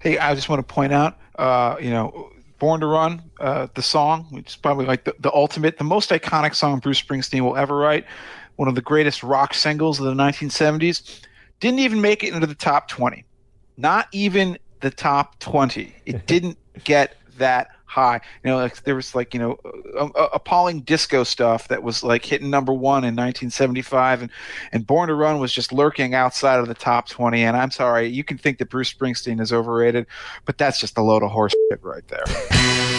Hey, 0.00 0.18
I 0.18 0.34
just 0.34 0.50
want 0.50 0.66
to 0.66 0.74
point 0.74 0.92
out, 0.92 1.18
uh, 1.38 1.76
you 1.80 1.90
know, 1.90 2.30
Born 2.60 2.80
to 2.80 2.86
Run, 2.86 3.22
uh, 3.40 3.66
the 3.74 3.82
song, 3.82 4.26
which 4.30 4.50
is 4.50 4.56
probably 4.56 4.86
like 4.86 5.04
the, 5.04 5.14
the 5.18 5.32
ultimate, 5.32 5.78
the 5.78 5.84
most 5.84 6.10
iconic 6.10 6.54
song 6.54 6.78
Bruce 6.78 7.02
Springsteen 7.02 7.40
will 7.40 7.56
ever 7.56 7.76
write, 7.76 8.06
one 8.56 8.68
of 8.68 8.76
the 8.76 8.82
greatest 8.82 9.22
rock 9.24 9.54
singles 9.54 9.98
of 9.98 10.04
the 10.06 10.14
1970s 10.14 11.22
didn't 11.58 11.80
even 11.80 12.00
make 12.00 12.22
it 12.22 12.32
into 12.32 12.46
the 12.46 12.54
top 12.54 12.88
20. 12.88 13.24
Not 13.76 14.08
even 14.12 14.58
the 14.80 14.90
top 14.90 15.38
20. 15.40 15.96
It 16.06 16.26
didn't 16.26 16.58
get 16.84 17.16
that 17.38 17.68
high. 17.90 18.20
You 18.44 18.50
know, 18.50 18.56
like, 18.56 18.82
there 18.84 18.94
was 18.94 19.14
like, 19.14 19.34
you 19.34 19.40
know, 19.40 19.58
uh, 19.98 20.28
appalling 20.32 20.82
disco 20.82 21.24
stuff 21.24 21.68
that 21.68 21.82
was 21.82 22.04
like 22.04 22.24
hitting 22.24 22.48
number 22.48 22.72
one 22.72 23.02
in 23.02 23.16
1975. 23.16 24.22
And, 24.22 24.30
and 24.72 24.86
Born 24.86 25.08
to 25.08 25.14
Run 25.14 25.40
was 25.40 25.52
just 25.52 25.72
lurking 25.72 26.14
outside 26.14 26.60
of 26.60 26.68
the 26.68 26.74
top 26.74 27.08
20. 27.08 27.42
And 27.42 27.56
I'm 27.56 27.72
sorry, 27.72 28.06
you 28.06 28.22
can 28.22 28.38
think 28.38 28.58
that 28.58 28.70
Bruce 28.70 28.92
Springsteen 28.92 29.40
is 29.40 29.52
overrated, 29.52 30.06
but 30.44 30.56
that's 30.56 30.78
just 30.78 30.96
a 30.96 31.02
load 31.02 31.22
of 31.22 31.32
horse 31.32 31.54
shit 31.70 31.82
right 31.82 32.06
there. 32.08 32.24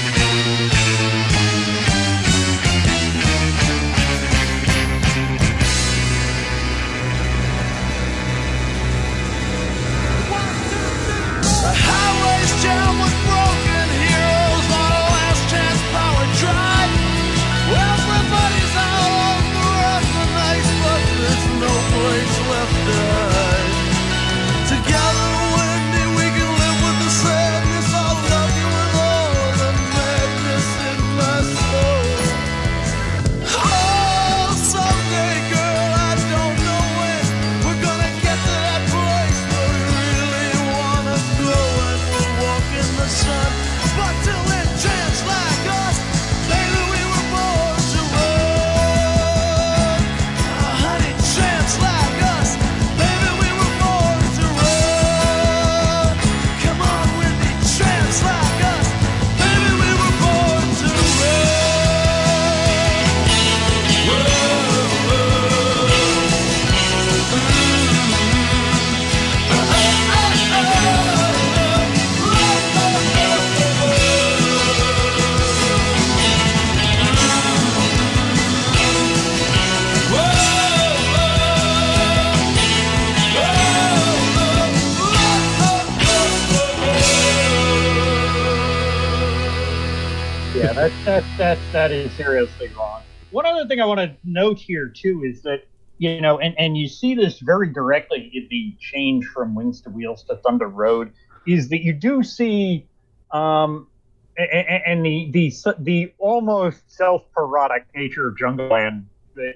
that 90.74 91.24
that 91.38 91.58
that 91.74 91.92
is 91.92 92.12
seriously 92.14 92.70
wrong. 92.78 93.02
One 93.32 93.46
other 93.46 93.68
thing 93.68 93.80
I 93.82 93.86
want 93.86 94.00
to 94.00 94.16
note 94.24 94.60
here 94.60 94.88
too 94.88 95.24
is 95.26 95.42
that 95.44 95.64
you 95.98 96.20
know, 96.20 96.40
and 96.40 96.56
and 96.58 96.76
you 96.76 96.88
see 96.88 97.14
this 97.14 97.40
very 97.40 97.72
directly 97.72 98.32
in 98.34 98.48
the 98.50 98.74
change 98.80 99.26
from 99.28 99.54
Wings 99.54 99.82
to 99.82 99.92
Wheels 99.92 100.24
to 100.24 100.36
Thunder 100.38 100.68
Road, 100.68 101.12
is 101.46 101.70
that 101.70 101.84
you 101.84 101.94
do 101.94 102.24
see, 102.24 102.88
um, 103.30 103.88
and, 104.36 104.82
and 104.86 105.06
the 105.06 105.30
the 105.32 105.54
the 105.78 106.14
almost 106.18 106.92
self-parodic 106.92 107.86
nature 107.96 108.28
of 108.30 108.36
Jungleland 108.36 109.06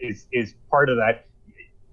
is 0.02 0.28
is 0.32 0.54
part 0.70 0.90
of 0.90 0.98
that. 0.98 1.26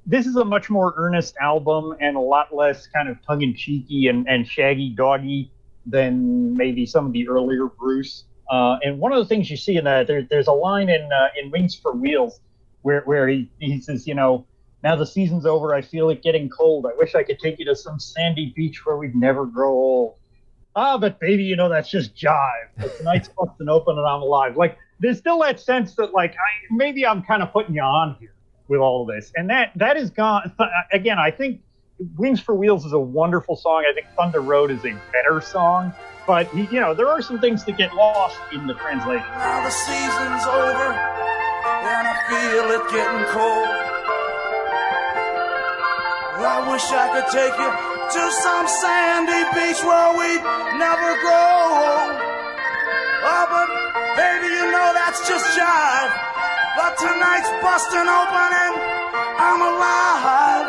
This 0.04 0.26
is 0.26 0.36
a 0.36 0.44
much 0.44 0.68
more 0.68 0.92
earnest 0.96 1.34
album 1.40 1.96
and 2.00 2.16
a 2.16 2.20
lot 2.20 2.54
less 2.54 2.86
kind 2.88 3.08
of 3.08 3.24
tongue 3.24 3.40
in 3.40 3.54
cheeky 3.54 4.08
and, 4.08 4.28
and 4.28 4.46
shaggy 4.46 4.90
doggy 4.90 5.50
than 5.86 6.54
maybe 6.54 6.84
some 6.84 7.06
of 7.06 7.12
the 7.12 7.26
earlier 7.28 7.66
Bruce. 7.66 8.24
Uh, 8.50 8.78
and 8.82 8.98
one 8.98 9.12
of 9.12 9.18
the 9.18 9.24
things 9.24 9.50
you 9.50 9.56
see 9.56 9.76
in 9.76 9.84
that, 9.84 10.06
there, 10.06 10.26
there's 10.28 10.46
a 10.46 10.52
line 10.52 10.88
in 10.88 11.10
uh, 11.12 11.28
in 11.40 11.50
Wings 11.50 11.74
for 11.74 11.92
Wheels 11.92 12.40
where, 12.82 13.02
where 13.02 13.28
he, 13.28 13.50
he 13.58 13.80
says, 13.80 14.06
you 14.06 14.14
know, 14.14 14.46
now 14.82 14.96
the 14.96 15.06
season's 15.06 15.46
over. 15.46 15.74
I 15.74 15.82
feel 15.82 16.10
it 16.10 16.22
getting 16.22 16.48
cold. 16.48 16.86
I 16.86 16.96
wish 16.96 17.14
I 17.14 17.22
could 17.22 17.38
take 17.38 17.58
you 17.58 17.64
to 17.66 17.76
some 17.76 17.98
sandy 18.00 18.52
beach 18.54 18.84
where 18.84 18.96
we'd 18.96 19.14
never 19.14 19.46
grow 19.46 19.70
old. 19.70 20.14
Ah, 20.74 20.98
but 20.98 21.20
baby, 21.20 21.44
you 21.44 21.54
know, 21.54 21.68
that's 21.68 21.90
just 21.90 22.16
jive. 22.16 22.68
But 22.78 22.96
tonight's 22.96 23.28
busting 23.36 23.68
open 23.68 23.96
and 23.96 24.06
I'm 24.06 24.22
alive. 24.22 24.56
Like, 24.56 24.78
there's 25.00 25.18
still 25.18 25.40
that 25.40 25.60
sense 25.60 25.94
that, 25.96 26.12
like, 26.12 26.32
I, 26.32 26.74
maybe 26.74 27.06
I'm 27.06 27.22
kind 27.22 27.42
of 27.42 27.52
putting 27.52 27.74
you 27.74 27.82
on 27.82 28.16
here 28.18 28.34
with 28.68 28.80
all 28.80 29.02
of 29.02 29.14
this. 29.14 29.32
And 29.36 29.48
that 29.50 29.72
that 29.76 29.96
is 29.96 30.10
gone. 30.10 30.52
Again, 30.92 31.18
I 31.18 31.30
think 31.30 31.60
Wings 32.16 32.40
for 32.40 32.54
Wheels 32.54 32.84
is 32.84 32.92
a 32.92 32.98
wonderful 32.98 33.56
song. 33.56 33.84
I 33.88 33.92
think 33.92 34.06
Thunder 34.16 34.40
Road 34.40 34.70
is 34.70 34.84
a 34.84 34.94
better 35.12 35.40
song. 35.40 35.92
But 36.26 36.54
you 36.54 36.80
know, 36.80 36.94
there 36.94 37.08
are 37.08 37.20
some 37.20 37.40
things 37.40 37.64
that 37.64 37.76
get 37.76 37.92
lost 37.94 38.38
in 38.52 38.66
the 38.66 38.74
translation. 38.74 39.26
Now 39.38 39.64
the 39.64 39.70
season's 39.70 40.44
over, 40.46 40.88
and 40.94 42.04
I 42.06 42.14
feel 42.30 42.70
it 42.70 42.84
getting 42.90 43.26
cold. 43.34 43.92
I 46.42 46.70
wish 46.70 46.84
I 46.90 47.06
could 47.14 47.30
take 47.32 47.54
you 47.54 47.70
to 47.70 48.22
some 48.44 48.66
sandy 48.68 49.42
beach 49.56 49.80
where 49.82 50.10
we'd 50.14 50.44
never 50.76 51.10
grow 51.22 51.48
old. 51.80 52.14
Oh, 53.24 53.44
but 53.48 53.68
baby, 54.18 54.50
you 54.50 54.66
know 54.68 54.88
that's 54.92 55.22
just 55.26 55.46
jive. 55.54 56.12
But 56.76 56.98
tonight's 56.98 57.50
busting 57.62 58.04
open 58.04 58.50
and 58.52 58.74
I'm 59.38 59.60
alive. 59.64 60.68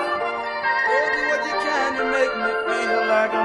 Baby, 0.87 1.21
what 1.29 1.41
you 1.51 1.55
can 1.61 1.91
make 2.09 2.33
me 2.41 2.51
feel 2.69 3.01
like 3.09 3.33
a 3.33 3.43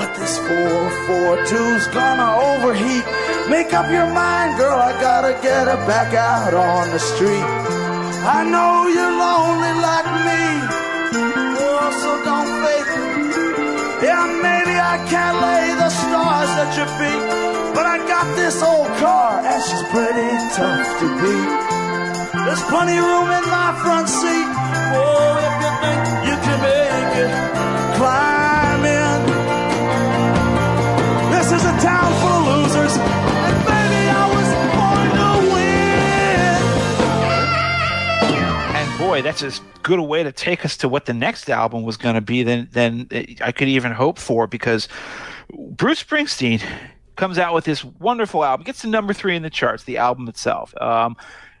But 0.00 0.16
this 0.16 0.38
442's 0.48 1.86
gonna 1.88 2.30
overheat. 2.40 3.04
Make 3.52 3.74
up 3.74 3.84
your 3.92 4.08
mind, 4.08 4.56
girl, 4.56 4.80
I 4.80 4.92
gotta 4.98 5.36
get 5.42 5.68
her 5.68 5.76
back 5.84 6.14
out 6.14 6.54
on 6.54 6.88
the 6.88 6.98
street. 6.98 7.44
I 8.24 8.40
know 8.48 8.88
you're 8.88 9.16
lonely 9.26 9.74
like 9.88 10.08
me, 10.24 10.44
oh, 11.52 11.88
so 12.00 12.10
don't 12.24 12.50
fake 12.64 12.92
it. 12.96 14.04
Yeah, 14.08 14.24
maybe 14.40 14.74
I 14.80 14.96
can't 15.12 15.36
lay 15.44 15.68
the 15.76 15.90
stars 15.92 16.52
at 16.64 16.70
your 16.80 16.90
feet, 16.96 17.24
but 17.76 17.84
I 17.84 17.98
got 18.08 18.24
this 18.40 18.56
old 18.62 18.88
car, 19.04 19.44
and 19.44 19.60
she's 19.68 19.84
pretty 19.92 20.32
tough 20.56 20.88
to 21.00 21.06
beat. 21.20 21.50
There's 22.46 22.64
plenty 22.72 22.96
of 22.96 23.04
room 23.04 23.28
in 23.36 23.44
my 23.52 23.70
front 23.84 24.08
seat. 24.08 24.48
Oh, 24.96 25.44
if 25.44 25.54
you 25.60 25.72
think 25.84 26.02
you 26.24 26.36
can 26.40 26.58
make 26.64 27.14
it, 27.20 27.32
climb. 28.00 28.29
town 31.82 32.12
losers. 32.46 32.96
And 32.96 34.10
I 34.10 34.26
was 34.36 34.48
born 34.76 35.08
to 35.16 35.30
win. 35.52 35.70
And 38.76 38.98
boy, 38.98 39.22
that's 39.22 39.42
as 39.42 39.60
good 39.82 39.98
a 39.98 40.02
way 40.02 40.22
to 40.22 40.32
take 40.32 40.64
us 40.64 40.76
to 40.78 40.88
what 40.88 41.06
the 41.06 41.14
next 41.14 41.48
album 41.50 41.82
was 41.82 41.96
going 41.96 42.14
to 42.14 42.20
be 42.20 42.42
than 42.42 42.68
than 42.72 43.08
I 43.40 43.52
could 43.52 43.68
even 43.68 43.92
hope 43.92 44.18
for 44.18 44.46
because 44.46 44.88
Bruce 45.52 46.02
Springsteen 46.02 46.62
comes 47.16 47.38
out 47.38 47.54
with 47.54 47.64
this 47.64 47.84
wonderful 47.84 48.44
album, 48.44 48.64
gets 48.64 48.82
to 48.82 48.88
number 48.88 49.12
three 49.12 49.36
in 49.36 49.42
the 49.42 49.50
charts, 49.50 49.84
the 49.84 49.98
album 49.98 50.28
itself. 50.28 50.74
Um, 50.80 51.16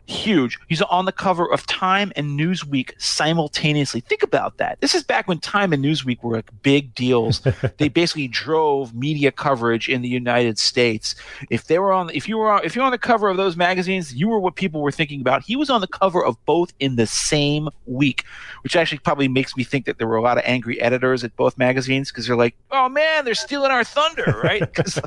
huge. 0.06 0.58
He's 0.68 0.82
on 0.82 1.04
the 1.04 1.12
cover 1.12 1.50
of 1.50 1.66
Time 1.66 2.12
and 2.16 2.38
Newsweek 2.38 2.92
simultaneously. 3.00 4.00
Think 4.00 4.22
about 4.22 4.58
that. 4.58 4.80
This 4.80 4.94
is 4.94 5.02
back 5.02 5.28
when 5.28 5.38
Time 5.38 5.72
and 5.72 5.84
Newsweek 5.84 6.22
were 6.22 6.36
like 6.36 6.50
big 6.62 6.94
deals. 6.94 7.40
they 7.78 7.88
basically 7.88 8.28
drove 8.28 8.94
media 8.94 9.30
coverage 9.30 9.88
in 9.88 10.02
the 10.02 10.08
United 10.08 10.58
States. 10.58 11.14
If 11.48 11.66
they 11.66 11.78
were 11.78 11.92
on, 11.92 12.10
if 12.10 12.28
you 12.28 12.38
were 12.38 12.50
on, 12.50 12.64
if 12.64 12.74
you're 12.74 12.84
on 12.84 12.92
the 12.92 12.98
cover 12.98 13.28
of 13.28 13.36
those 13.36 13.56
magazines, 13.56 14.14
you 14.14 14.28
were 14.28 14.40
what 14.40 14.56
people 14.56 14.80
were 14.80 14.92
thinking 14.92 15.20
about. 15.20 15.42
He 15.42 15.56
was 15.56 15.70
on 15.70 15.80
the 15.80 15.86
cover 15.86 16.24
of 16.24 16.44
both 16.44 16.72
in 16.80 16.96
the 16.96 17.06
same 17.06 17.68
week, 17.86 18.24
which 18.62 18.76
actually 18.76 18.98
probably 18.98 19.28
makes 19.28 19.56
me 19.56 19.64
think 19.64 19.86
that 19.86 19.98
there 19.98 20.06
were 20.06 20.16
a 20.16 20.22
lot 20.22 20.38
of 20.38 20.44
angry 20.46 20.80
editors 20.80 21.24
at 21.24 21.36
both 21.36 21.56
magazines 21.56 22.10
because 22.10 22.26
they're 22.26 22.36
like, 22.36 22.56
"Oh 22.70 22.88
man, 22.88 23.24
they're 23.24 23.34
stealing 23.34 23.70
our 23.70 23.84
thunder," 23.84 24.40
right? 24.42 24.60
Because 24.70 25.00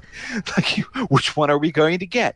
like, 0.57 0.79
which 1.09 1.35
one 1.37 1.49
are 1.49 1.57
we 1.57 1.71
going 1.71 1.99
to 1.99 2.05
get? 2.05 2.35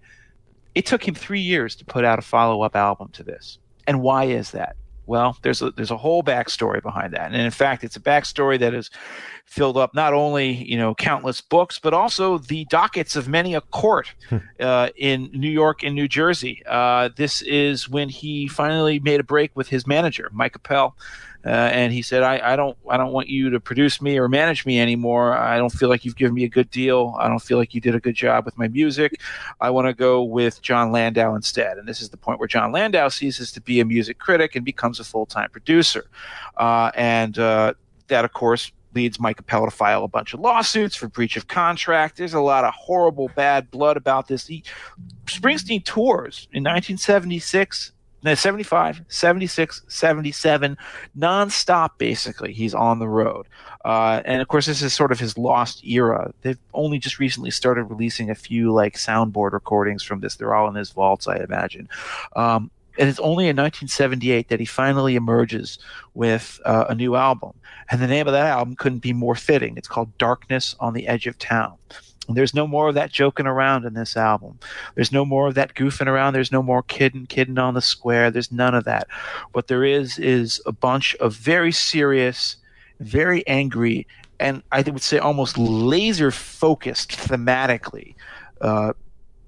It 0.77 0.85
took 0.85 1.07
him 1.07 1.15
three 1.15 1.41
years 1.41 1.75
to 1.77 1.85
put 1.85 2.05
out 2.05 2.19
a 2.19 2.21
follow 2.21 2.61
up 2.61 2.75
album 2.75 3.09
to 3.13 3.23
this. 3.23 3.57
And 3.87 3.99
why 3.99 4.25
is 4.25 4.51
that? 4.51 4.75
Well, 5.07 5.35
there's 5.41 5.59
a 5.63 5.71
there's 5.71 5.89
a 5.89 5.97
whole 5.97 6.21
backstory 6.21 6.83
behind 6.83 7.13
that, 7.13 7.31
and 7.31 7.41
in 7.41 7.49
fact, 7.49 7.83
it's 7.83 7.95
a 7.95 7.99
backstory 7.99 8.59
that 8.59 8.73
has 8.73 8.91
filled 9.45 9.77
up 9.77 9.95
not 9.95 10.13
only 10.13 10.51
you 10.51 10.77
know 10.77 10.93
countless 10.93 11.41
books, 11.41 11.79
but 11.79 11.95
also 11.95 12.37
the 12.37 12.65
dockets 12.65 13.15
of 13.15 13.27
many 13.27 13.55
a 13.55 13.61
court 13.61 14.13
hmm. 14.29 14.37
uh, 14.59 14.89
in 14.97 15.31
New 15.33 15.49
York 15.49 15.81
and 15.81 15.95
New 15.95 16.07
Jersey. 16.07 16.61
Uh, 16.67 17.09
this 17.15 17.41
is 17.41 17.89
when 17.89 18.09
he 18.09 18.47
finally 18.47 18.99
made 18.99 19.19
a 19.19 19.23
break 19.23 19.55
with 19.55 19.69
his 19.69 19.87
manager, 19.87 20.29
Mike 20.31 20.55
Appel, 20.57 20.95
uh, 21.45 21.49
and 21.49 21.93
he 21.93 22.01
said, 22.01 22.23
I, 22.23 22.53
I, 22.53 22.55
don't 22.55 22.77
I 22.89 22.97
don't 22.97 23.11
want 23.11 23.30
you 23.30 23.49
to 23.51 23.59
produce 23.59 24.01
me 24.01 24.18
or 24.18 24.27
manage 24.27 24.65
me 24.65 24.80
anymore. 24.80 25.34
I 25.34 25.57
don't 25.57 25.72
feel 25.72 25.89
like 25.89 26.03
you've 26.03 26.15
given 26.15 26.34
me 26.34 26.43
a 26.43 26.49
good 26.49 26.69
deal. 26.69 27.15
I 27.19 27.27
don't 27.27 27.41
feel 27.41 27.57
like 27.57 27.73
you 27.73 27.81
did 27.81 27.95
a 27.95 27.99
good 27.99 28.15
job 28.15 28.45
with 28.45 28.57
my 28.57 28.68
music. 28.68 29.22
I 29.61 29.69
want 29.69 29.88
to 29.88 29.93
go 29.93 30.23
with 30.23 30.61
Jon 30.61 30.91
Landau 30.91 31.35
instead. 31.35 31.77
And 31.77 31.88
this 31.88 32.01
is 32.01 32.09
the 32.09 32.18
point 32.18 32.39
where 32.39 32.47
Jon 32.47 32.72
Landau 32.72 33.07
ceases 33.09 33.51
to 33.53 33.61
be 33.61 33.80
a 33.80 33.85
music 33.85 34.19
critic 34.19 34.55
and 34.55 34.65
becomes 34.65 34.99
a 34.99 35.03
full 35.03 35.26
time 35.26 35.49
producer. 35.49 36.05
Uh, 36.57 36.91
and 36.95 37.38
uh, 37.39 37.73
that, 38.07 38.26
of 38.26 38.34
course, 38.34 38.72
leads 38.93 39.19
Mike 39.19 39.39
Appel 39.39 39.65
to 39.65 39.72
file 39.72 40.03
a 40.03 40.07
bunch 40.07 40.34
of 40.34 40.39
lawsuits 40.39 40.95
for 40.95 41.07
breach 41.07 41.38
of 41.38 41.47
contract. 41.47 42.18
There's 42.18 42.34
a 42.34 42.41
lot 42.41 42.64
of 42.64 42.73
horrible 42.73 43.30
bad 43.35 43.69
blood 43.69 43.95
about 43.95 44.27
this. 44.27 44.47
He, 44.47 44.64
Springsteen 45.26 45.84
tours 45.85 46.47
in 46.51 46.64
1976 46.64 47.91
75, 48.35 49.01
76, 49.07 49.83
77, 49.87 50.77
nonstop, 51.17 51.91
basically. 51.97 52.53
He's 52.53 52.73
on 52.73 52.99
the 52.99 53.07
road. 53.07 53.47
Uh, 53.85 54.21
and 54.25 54.41
of 54.41 54.47
course, 54.47 54.65
this 54.65 54.81
is 54.81 54.93
sort 54.93 55.11
of 55.11 55.19
his 55.19 55.37
lost 55.37 55.85
era. 55.85 56.33
They've 56.41 56.59
only 56.73 56.99
just 56.99 57.19
recently 57.19 57.51
started 57.51 57.85
releasing 57.85 58.29
a 58.29 58.35
few 58.35 58.73
like 58.73 58.95
soundboard 58.95 59.53
recordings 59.53 60.03
from 60.03 60.19
this. 60.19 60.35
They're 60.35 60.55
all 60.55 60.67
in 60.67 60.75
his 60.75 60.91
vaults, 60.91 61.27
I 61.27 61.37
imagine. 61.37 61.87
Um, 62.35 62.71
and 62.99 63.07
it's 63.09 63.19
only 63.19 63.45
in 63.45 63.55
1978 63.55 64.49
that 64.49 64.59
he 64.59 64.65
finally 64.65 65.15
emerges 65.15 65.77
with 66.13 66.59
uh, 66.65 66.85
a 66.89 66.95
new 66.95 67.15
album. 67.15 67.53
And 67.89 68.01
the 68.01 68.07
name 68.07 68.27
of 68.27 68.33
that 68.33 68.47
album 68.47 68.75
couldn't 68.75 68.99
be 68.99 69.13
more 69.13 69.35
fitting. 69.35 69.77
It's 69.77 69.87
called 69.87 70.17
Darkness 70.17 70.75
on 70.79 70.93
the 70.93 71.07
Edge 71.07 71.27
of 71.27 71.37
Town. 71.37 71.75
There's 72.29 72.53
no 72.53 72.67
more 72.67 72.89
of 72.89 72.95
that 72.95 73.11
joking 73.11 73.47
around 73.47 73.85
in 73.85 73.93
this 73.93 74.17
album. 74.17 74.59
There's 74.95 75.11
no 75.11 75.25
more 75.25 75.47
of 75.47 75.55
that 75.55 75.73
goofing 75.73 76.07
around. 76.07 76.33
There's 76.33 76.51
no 76.51 76.61
more 76.61 76.83
kidding, 76.83 77.25
kidding 77.25 77.57
on 77.57 77.73
the 77.73 77.81
square. 77.81 78.31
There's 78.31 78.51
none 78.51 78.75
of 78.75 78.83
that. 78.85 79.07
What 79.53 79.67
there 79.67 79.83
is 79.83 80.19
is 80.19 80.61
a 80.65 80.71
bunch 80.71 81.15
of 81.15 81.35
very 81.35 81.71
serious, 81.71 82.57
very 82.99 83.45
angry, 83.47 84.07
and 84.39 84.61
I 84.71 84.81
would 84.81 85.01
say 85.01 85.19
almost 85.19 85.57
laser 85.57 86.31
focused 86.31 87.11
thematically 87.11 88.15
uh, 88.61 88.93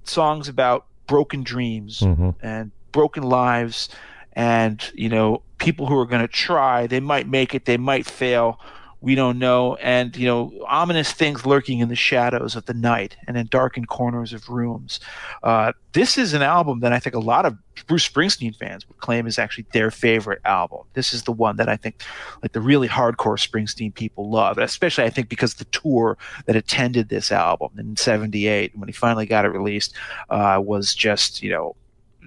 songs 0.04 0.48
about 0.48 0.86
broken 1.08 1.44
dreams 1.44 2.02
mm-hmm. 2.02 2.30
and 2.42 2.72
broken 2.92 3.24
lives 3.24 3.90
and 4.34 4.92
you 4.94 5.10
know 5.10 5.42
people 5.58 5.88
who 5.88 5.98
are 5.98 6.06
going 6.06 6.22
to 6.22 6.28
try 6.28 6.88
they 6.88 7.00
might 7.00 7.28
make 7.28 7.56
it 7.56 7.66
they 7.66 7.78
might 7.78 8.06
fail 8.06 8.60
we 9.02 9.16
don't 9.16 9.40
know, 9.40 9.76
and 9.76 10.16
you 10.16 10.28
know, 10.28 10.52
ominous 10.68 11.12
things 11.12 11.46
lurking 11.46 11.80
in 11.80 11.88
the 11.88 11.96
shadows 11.96 12.56
of 12.56 12.66
the 12.66 12.74
night 12.74 13.16
and 13.28 13.38
in 13.38 13.48
darkened 13.48 13.88
corners 13.88 14.34
of 14.34 14.50
rooms. 14.50 15.00
Uh, 15.42 15.72
this 15.94 16.18
is 16.18 16.34
an 16.34 16.42
album 16.42 16.82
that 16.82 16.92
I 16.92 17.00
think 17.00 17.16
a 17.16 17.20
lot 17.20 17.46
of 17.46 17.58
Bruce 17.88 18.08
Springsteen 18.08 18.56
fans 18.56 18.88
would 18.88 18.98
claim 18.98 19.26
is 19.26 19.40
actually 19.40 19.66
their 19.72 19.90
favorite 19.90 20.42
album. 20.44 20.82
This 20.94 21.14
is 21.14 21.24
the 21.24 21.32
one 21.32 21.56
that 21.58 21.70
I 21.70 21.78
think, 21.78 22.04
like 22.42 22.52
the 22.52 22.62
really 22.62 22.90
hardcore 22.90 23.40
Springsteen 23.40 23.94
people 23.94 24.30
love, 24.30 24.58
especially 24.58 25.06
I 25.06 25.10
think 25.10 25.30
because 25.30 25.56
the 25.56 25.66
tour 25.66 26.18
that 26.46 26.58
attended 26.58 27.08
this 27.08 27.32
album 27.32 27.72
in 27.78 27.96
'78 27.96 28.78
when 28.78 28.90
he 28.90 28.94
finally 28.94 29.26
got 29.26 29.46
it 29.46 29.50
released 29.50 29.96
uh, 30.30 30.62
was 30.62 30.94
just 30.94 31.42
you 31.42 31.52
know 31.52 31.76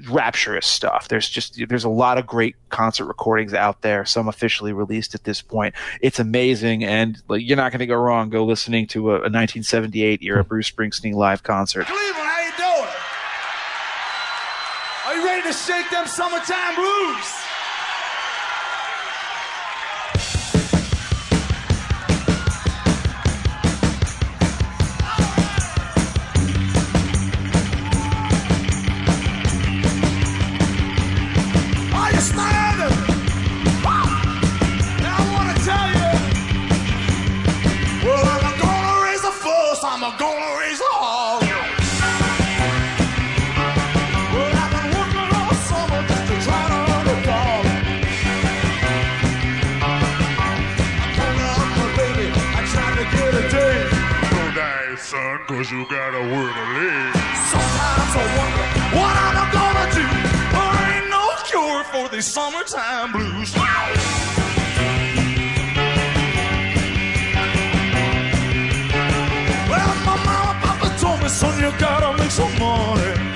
rapturous 0.08 0.66
stuff. 0.66 1.08
There's 1.08 1.28
just 1.28 1.60
there's 1.68 1.84
a 1.84 1.88
lot 1.88 2.18
of 2.18 2.26
great 2.26 2.56
concert 2.70 3.06
recordings 3.06 3.54
out 3.54 3.82
there, 3.82 4.04
some 4.04 4.28
officially 4.28 4.72
released 4.72 5.14
at 5.14 5.24
this 5.24 5.42
point. 5.42 5.74
It's 6.00 6.18
amazing, 6.18 6.84
and 6.84 7.20
like, 7.28 7.42
you're 7.46 7.56
not 7.56 7.72
going 7.72 7.80
to 7.80 7.86
go 7.86 7.96
wrong 7.96 8.30
go 8.30 8.44
listening 8.44 8.86
to 8.88 9.10
a, 9.10 9.14
a 9.14 9.30
1978 9.30 10.22
era 10.22 10.42
hmm. 10.42 10.48
Bruce 10.48 10.70
Springsteen 10.70 11.14
live 11.14 11.42
concert. 11.42 11.86
Cleveland, 11.86 12.14
how 12.16 12.40
you 12.40 12.52
doing? 12.56 12.94
Are 15.06 15.14
you 15.16 15.24
ready 15.24 15.42
to 15.48 15.52
shake 15.52 15.90
them 15.90 16.06
summertime 16.06 16.74
blues? 16.74 17.41
Cause 55.46 55.70
you 55.70 55.84
gotta 55.88 56.20
work 56.20 56.54
a 56.54 56.66
leg. 56.78 57.14
Sometimes 57.50 58.14
I 58.14 58.24
wonder 58.38 58.66
what 58.96 59.14
I'm 59.16 59.50
gonna 59.52 59.86
do. 59.92 60.06
There 60.54 60.76
ain't 60.92 61.08
no 61.10 61.24
cure 61.44 61.82
for 61.84 62.08
these 62.14 62.26
summertime 62.26 63.12
blues. 63.12 63.52
Well, 69.68 69.94
my 70.06 70.16
mama, 70.24 70.52
papa 70.62 70.88
told 70.98 71.20
me, 71.22 71.28
son, 71.28 71.58
you 71.60 71.70
gotta 71.78 72.16
make 72.18 72.30
some 72.30 72.52
money. 72.58 73.32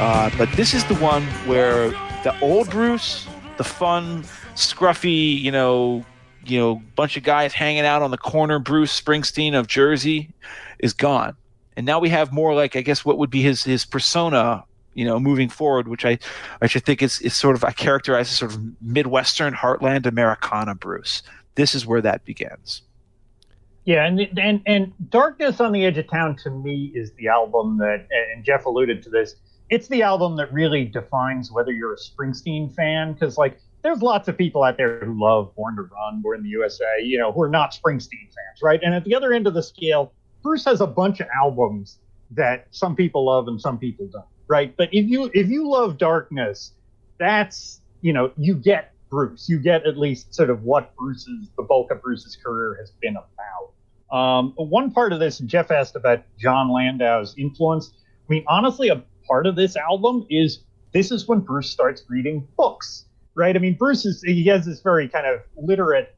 Uh, 0.00 0.30
but 0.38 0.50
this 0.52 0.74
is 0.74 0.84
the 0.84 0.94
one 0.96 1.22
where 1.46 1.90
the 2.22 2.34
old 2.40 2.70
Bruce, 2.70 3.26
the 3.56 3.64
fun, 3.64 4.22
scruffy, 4.54 5.40
you 5.40 5.50
know, 5.50 6.04
you 6.44 6.58
know, 6.58 6.82
bunch 6.96 7.16
of 7.16 7.22
guys 7.22 7.52
hanging 7.52 7.84
out 7.84 8.02
on 8.02 8.10
the 8.10 8.18
corner, 8.18 8.58
Bruce 8.58 9.00
Springsteen 9.00 9.58
of 9.58 9.68
Jersey, 9.68 10.30
is 10.82 10.92
gone. 10.92 11.36
And 11.76 11.86
now 11.86 11.98
we 11.98 12.10
have 12.10 12.32
more 12.32 12.54
like 12.54 12.76
I 12.76 12.82
guess 12.82 13.04
what 13.04 13.16
would 13.16 13.30
be 13.30 13.40
his 13.40 13.64
his 13.64 13.86
persona, 13.86 14.64
you 14.94 15.06
know, 15.06 15.18
moving 15.18 15.48
forward, 15.48 15.88
which 15.88 16.04
I 16.04 16.18
I 16.60 16.66
should 16.66 16.84
think 16.84 17.02
is 17.02 17.20
is 17.22 17.34
sort 17.34 17.56
of 17.56 17.64
I 17.64 17.72
characterize 17.72 18.28
as 18.28 18.36
sort 18.36 18.52
of 18.52 18.60
Midwestern 18.82 19.54
heartland 19.54 20.04
Americana 20.04 20.74
Bruce. 20.74 21.22
This 21.54 21.74
is 21.74 21.86
where 21.86 22.02
that 22.02 22.24
begins. 22.24 22.82
Yeah, 23.84 24.04
and 24.04 24.20
and 24.38 24.62
and 24.66 24.92
Darkness 25.08 25.60
on 25.60 25.72
the 25.72 25.84
Edge 25.84 25.98
of 25.98 26.08
Town 26.08 26.36
to 26.44 26.50
me 26.50 26.92
is 26.94 27.12
the 27.14 27.28
album 27.28 27.78
that 27.78 28.06
and 28.34 28.44
Jeff 28.44 28.66
alluded 28.66 29.02
to 29.04 29.10
this. 29.10 29.34
It's 29.70 29.88
the 29.88 30.02
album 30.02 30.36
that 30.36 30.52
really 30.52 30.84
defines 30.84 31.50
whether 31.50 31.72
you're 31.72 31.94
a 31.94 31.96
Springsteen 31.96 32.74
fan 32.74 33.14
because 33.14 33.38
like 33.38 33.58
there's 33.82 34.02
lots 34.02 34.28
of 34.28 34.38
people 34.38 34.62
out 34.62 34.76
there 34.76 35.00
who 35.00 35.20
love 35.20 35.54
Born 35.56 35.76
to 35.76 35.82
Run, 35.82 36.22
Born 36.22 36.38
in 36.38 36.44
the 36.44 36.50
USA, 36.50 36.84
you 37.02 37.18
know, 37.18 37.32
who 37.32 37.42
are 37.42 37.48
not 37.48 37.72
Springsteen 37.72 38.26
fans, 38.26 38.62
right? 38.62 38.80
And 38.82 38.94
at 38.94 39.04
the 39.04 39.14
other 39.14 39.32
end 39.32 39.46
of 39.46 39.54
the 39.54 39.62
scale, 39.62 40.12
Bruce 40.42 40.64
has 40.64 40.80
a 40.80 40.86
bunch 40.86 41.20
of 41.20 41.28
albums 41.34 41.98
that 42.32 42.66
some 42.70 42.96
people 42.96 43.26
love 43.26 43.48
and 43.48 43.60
some 43.60 43.78
people 43.78 44.08
don't, 44.12 44.24
right? 44.48 44.74
But 44.76 44.88
if 44.92 45.08
you 45.08 45.30
if 45.34 45.48
you 45.48 45.68
love 45.68 45.98
Darkness, 45.98 46.72
that's 47.18 47.80
you 48.00 48.12
know 48.12 48.32
you 48.36 48.54
get 48.54 48.92
Bruce, 49.10 49.48
you 49.48 49.58
get 49.58 49.86
at 49.86 49.98
least 49.98 50.34
sort 50.34 50.50
of 50.50 50.62
what 50.64 50.94
Bruce's 50.96 51.50
the 51.56 51.62
bulk 51.62 51.90
of 51.90 52.02
Bruce's 52.02 52.36
career 52.36 52.76
has 52.80 52.90
been 53.00 53.16
about. 53.16 54.16
Um, 54.16 54.52
one 54.56 54.90
part 54.90 55.12
of 55.12 55.20
this, 55.20 55.38
Jeff 55.38 55.70
asked 55.70 55.96
about 55.96 56.22
Jon 56.38 56.70
Landau's 56.70 57.34
influence. 57.38 57.92
I 57.94 58.32
mean, 58.32 58.44
honestly, 58.48 58.88
a 58.88 59.02
part 59.26 59.46
of 59.46 59.56
this 59.56 59.76
album 59.76 60.26
is 60.30 60.60
this 60.92 61.10
is 61.10 61.26
when 61.28 61.40
Bruce 61.40 61.70
starts 61.70 62.04
reading 62.08 62.46
books. 62.56 63.06
right? 63.34 63.56
I 63.56 63.58
mean, 63.58 63.76
Bruce 63.76 64.04
is 64.04 64.22
he 64.22 64.44
has 64.46 64.66
this 64.66 64.80
very 64.80 65.08
kind 65.08 65.26
of 65.26 65.40
literate 65.56 66.14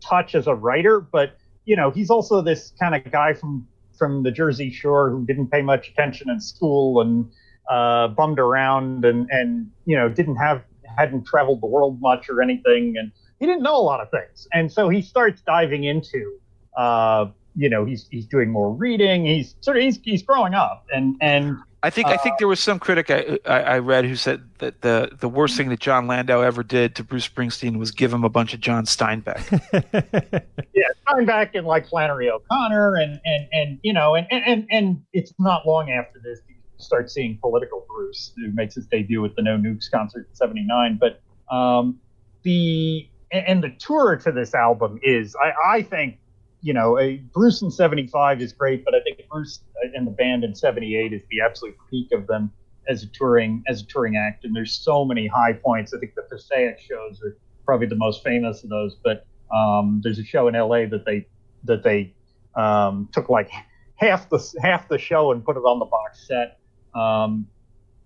touch 0.00 0.34
as 0.34 0.46
a 0.46 0.54
writer, 0.54 1.00
but 1.00 1.36
you 1.64 1.76
know, 1.76 1.90
he's 1.90 2.10
also 2.10 2.40
this 2.42 2.72
kind 2.78 2.94
of 2.94 3.10
guy 3.10 3.34
from 3.34 3.66
from 3.96 4.22
the 4.22 4.30
Jersey 4.30 4.70
Shore 4.70 5.10
who 5.10 5.24
didn't 5.24 5.48
pay 5.48 5.62
much 5.62 5.88
attention 5.90 6.30
in 6.30 6.40
school 6.40 7.00
and 7.00 7.30
uh, 7.70 8.08
bummed 8.08 8.38
around 8.38 9.04
and 9.04 9.28
and 9.30 9.70
you 9.84 9.96
know 9.96 10.08
didn't 10.08 10.36
have 10.36 10.62
hadn't 10.98 11.24
traveled 11.24 11.60
the 11.62 11.66
world 11.66 12.00
much 12.00 12.28
or 12.28 12.42
anything, 12.42 12.94
and 12.98 13.12
he 13.38 13.46
didn't 13.46 13.62
know 13.62 13.76
a 13.76 13.82
lot 13.82 14.00
of 14.00 14.10
things, 14.10 14.48
and 14.52 14.70
so 14.70 14.88
he 14.88 15.02
starts 15.02 15.42
diving 15.42 15.84
into. 15.84 16.38
Uh, 16.76 17.26
you 17.54 17.68
know, 17.68 17.84
he's 17.84 18.06
he's 18.10 18.26
doing 18.26 18.50
more 18.50 18.72
reading. 18.72 19.26
He's 19.26 19.54
sort 19.60 19.76
of 19.76 19.82
he's 19.82 19.98
he's 20.02 20.22
growing 20.22 20.54
up, 20.54 20.86
and 20.92 21.16
and 21.20 21.58
I 21.82 21.90
think 21.90 22.08
I 22.08 22.16
think 22.16 22.38
there 22.38 22.48
was 22.48 22.60
some 22.60 22.78
critic 22.78 23.10
I, 23.10 23.38
I, 23.44 23.60
I 23.60 23.78
read 23.80 24.04
who 24.04 24.14
said 24.14 24.48
that 24.58 24.82
the 24.82 25.10
the 25.18 25.28
worst 25.28 25.56
thing 25.56 25.68
that 25.70 25.80
Jon 25.80 26.06
Landau 26.06 26.40
ever 26.40 26.62
did 26.62 26.94
to 26.96 27.04
Bruce 27.04 27.28
Springsteen 27.28 27.78
was 27.78 27.90
give 27.90 28.12
him 28.12 28.22
a 28.22 28.28
bunch 28.28 28.54
of 28.54 28.60
John 28.60 28.84
Steinbeck. 28.84 29.50
yeah, 30.72 30.86
Steinbeck 31.08 31.50
and 31.54 31.66
like 31.66 31.88
Flannery 31.88 32.30
O'Connor 32.30 32.96
and 32.96 33.20
and 33.24 33.48
and 33.52 33.78
you 33.82 33.92
know 33.92 34.14
and 34.14 34.26
and 34.30 34.66
and 34.70 35.02
it's 35.12 35.34
not 35.40 35.66
long 35.66 35.90
after 35.90 36.20
this 36.22 36.38
you 36.48 36.54
start 36.78 37.10
seeing 37.10 37.36
political 37.38 37.84
Bruce 37.88 38.32
who 38.36 38.52
makes 38.52 38.76
his 38.76 38.86
debut 38.86 39.20
with 39.20 39.34
the 39.34 39.42
No 39.42 39.56
Nukes 39.56 39.90
concert 39.90 40.28
in 40.30 40.34
'79. 40.36 41.00
But 41.00 41.20
um, 41.54 41.98
the 42.44 43.08
and 43.32 43.64
the 43.64 43.70
tour 43.70 44.16
to 44.16 44.30
this 44.30 44.54
album 44.54 45.00
is 45.02 45.34
I, 45.34 45.78
I 45.78 45.82
think 45.82 46.18
you 46.62 46.72
know, 46.72 46.98
a, 46.98 47.16
Bruce 47.34 47.60
in 47.62 47.70
'75 47.70 48.40
is 48.40 48.52
great, 48.52 48.84
but 48.84 48.94
I 48.94 49.00
think 49.00 49.20
Bruce 49.30 49.60
and 49.94 50.06
the 50.06 50.12
band 50.12 50.44
in 50.44 50.54
'78 50.54 51.12
is 51.12 51.22
the 51.30 51.40
absolute 51.40 51.76
peak 51.90 52.12
of 52.12 52.26
them 52.26 52.52
as 52.88 53.02
a 53.02 53.06
touring 53.08 53.62
as 53.68 53.82
a 53.82 53.86
touring 53.86 54.16
act. 54.16 54.44
And 54.44 54.54
there's 54.54 54.72
so 54.72 55.04
many 55.04 55.26
high 55.26 55.52
points. 55.52 55.92
I 55.92 55.98
think 55.98 56.14
the 56.14 56.22
Passaic 56.22 56.80
shows 56.80 57.20
are 57.22 57.36
probably 57.66 57.88
the 57.88 57.96
most 57.96 58.22
famous 58.24 58.62
of 58.62 58.70
those. 58.70 58.96
But 59.02 59.26
um, 59.54 60.00
there's 60.02 60.18
a 60.18 60.24
show 60.24 60.48
in 60.48 60.54
LA 60.54 60.86
that 60.86 61.04
they 61.04 61.26
that 61.64 61.82
they 61.82 62.14
um, 62.54 63.08
took 63.12 63.28
like 63.28 63.50
half 63.96 64.28
the 64.30 64.40
half 64.62 64.88
the 64.88 64.98
show 64.98 65.32
and 65.32 65.44
put 65.44 65.56
it 65.56 65.60
on 65.60 65.78
the 65.78 65.84
box 65.84 66.26
set. 66.26 66.58
Um, 66.94 67.46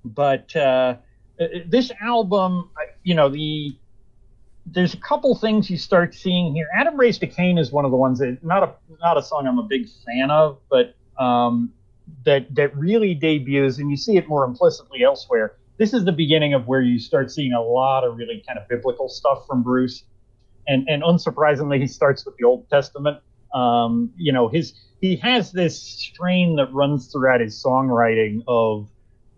but 0.05 0.55
uh, 0.57 0.97
this 1.67 1.91
album, 2.01 2.71
you 3.03 3.15
know, 3.15 3.29
the 3.29 3.77
there's 4.67 4.95
a 4.95 4.99
couple 4.99 5.35
things 5.37 5.71
you 5.71 5.77
start 5.77 6.15
seeing 6.15 6.55
here. 6.55 6.67
Adam 6.75 6.97
Raised 6.97 7.23
a 7.23 7.27
Cain 7.27 7.59
is 7.59 7.71
one 7.71 7.85
of 7.85 7.91
the 7.91 7.97
ones 7.97 8.19
that 8.19 8.43
not 8.43 8.63
a 8.63 8.75
not 9.01 9.17
a 9.17 9.23
song 9.23 9.47
I'm 9.47 9.59
a 9.59 9.63
big 9.63 9.89
fan 10.05 10.31
of, 10.31 10.59
but 10.69 10.95
um, 11.19 11.73
that 12.25 12.53
that 12.55 12.77
really 12.77 13.15
debuts, 13.15 13.79
and 13.79 13.91
you 13.91 13.97
see 13.97 14.17
it 14.17 14.29
more 14.29 14.45
implicitly 14.45 15.03
elsewhere. 15.03 15.57
This 15.79 15.93
is 15.93 16.05
the 16.05 16.13
beginning 16.13 16.55
of 16.55 16.67
where 16.67 16.81
you 16.81 16.99
start 16.99 17.31
seeing 17.31 17.53
a 17.53 17.63
lot 17.63 18.03
of 18.03 18.17
really 18.17 18.43
kind 18.47 18.59
of 18.59 18.67
biblical 18.69 19.09
stuff 19.09 19.47
from 19.47 19.63
Bruce, 19.63 20.05
and 20.67 20.89
and 20.89 21.03
unsurprisingly, 21.03 21.81
he 21.81 21.87
starts 21.87 22.27
with 22.27 22.37
the 22.37 22.45
Old 22.45 22.69
Testament. 22.69 23.19
Um, 23.55 24.11
you 24.17 24.33
know, 24.33 24.49
his 24.49 24.75
he 25.01 25.17
has 25.17 25.53
this 25.53 25.81
strain 25.81 26.57
that 26.57 26.73
runs 26.73 27.13
throughout 27.13 27.41
his 27.41 27.63
songwriting 27.63 28.43
of 28.49 28.89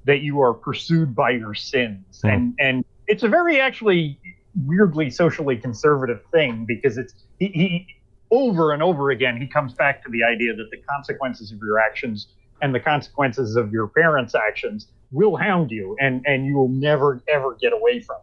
that 0.05 0.21
you 0.21 0.41
are 0.41 0.55
pursued 0.55 1.15
by 1.15 1.31
your 1.31 1.55
sins, 1.55 2.23
mm. 2.25 2.33
and 2.33 2.55
and 2.59 2.85
it's 3.07 3.23
a 3.23 3.29
very 3.29 3.61
actually 3.61 4.19
weirdly 4.67 5.11
socially 5.11 5.57
conservative 5.57 6.21
thing 6.33 6.65
because 6.67 6.99
it's 6.99 7.15
he, 7.39 7.49
he 7.49 7.87
over 8.31 8.73
and 8.73 8.83
over 8.83 9.11
again 9.11 9.41
he 9.41 9.47
comes 9.47 9.73
back 9.73 10.03
to 10.03 10.11
the 10.11 10.23
idea 10.23 10.55
that 10.55 10.71
the 10.71 10.77
consequences 10.89 11.53
of 11.53 11.59
your 11.61 11.79
actions 11.79 12.29
and 12.61 12.75
the 12.75 12.81
consequences 12.81 13.57
of 13.57 13.73
your 13.73 13.87
parents' 13.89 14.35
actions 14.35 14.89
will 15.11 15.37
hound 15.37 15.71
you 15.71 15.97
and 16.01 16.23
and 16.27 16.47
you 16.47 16.55
will 16.57 16.69
never 16.69 17.23
ever 17.29 17.57
get 17.61 17.73
away 17.73 18.01
from 18.01 18.19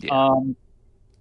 yeah. 0.00 0.10
um 0.12 0.56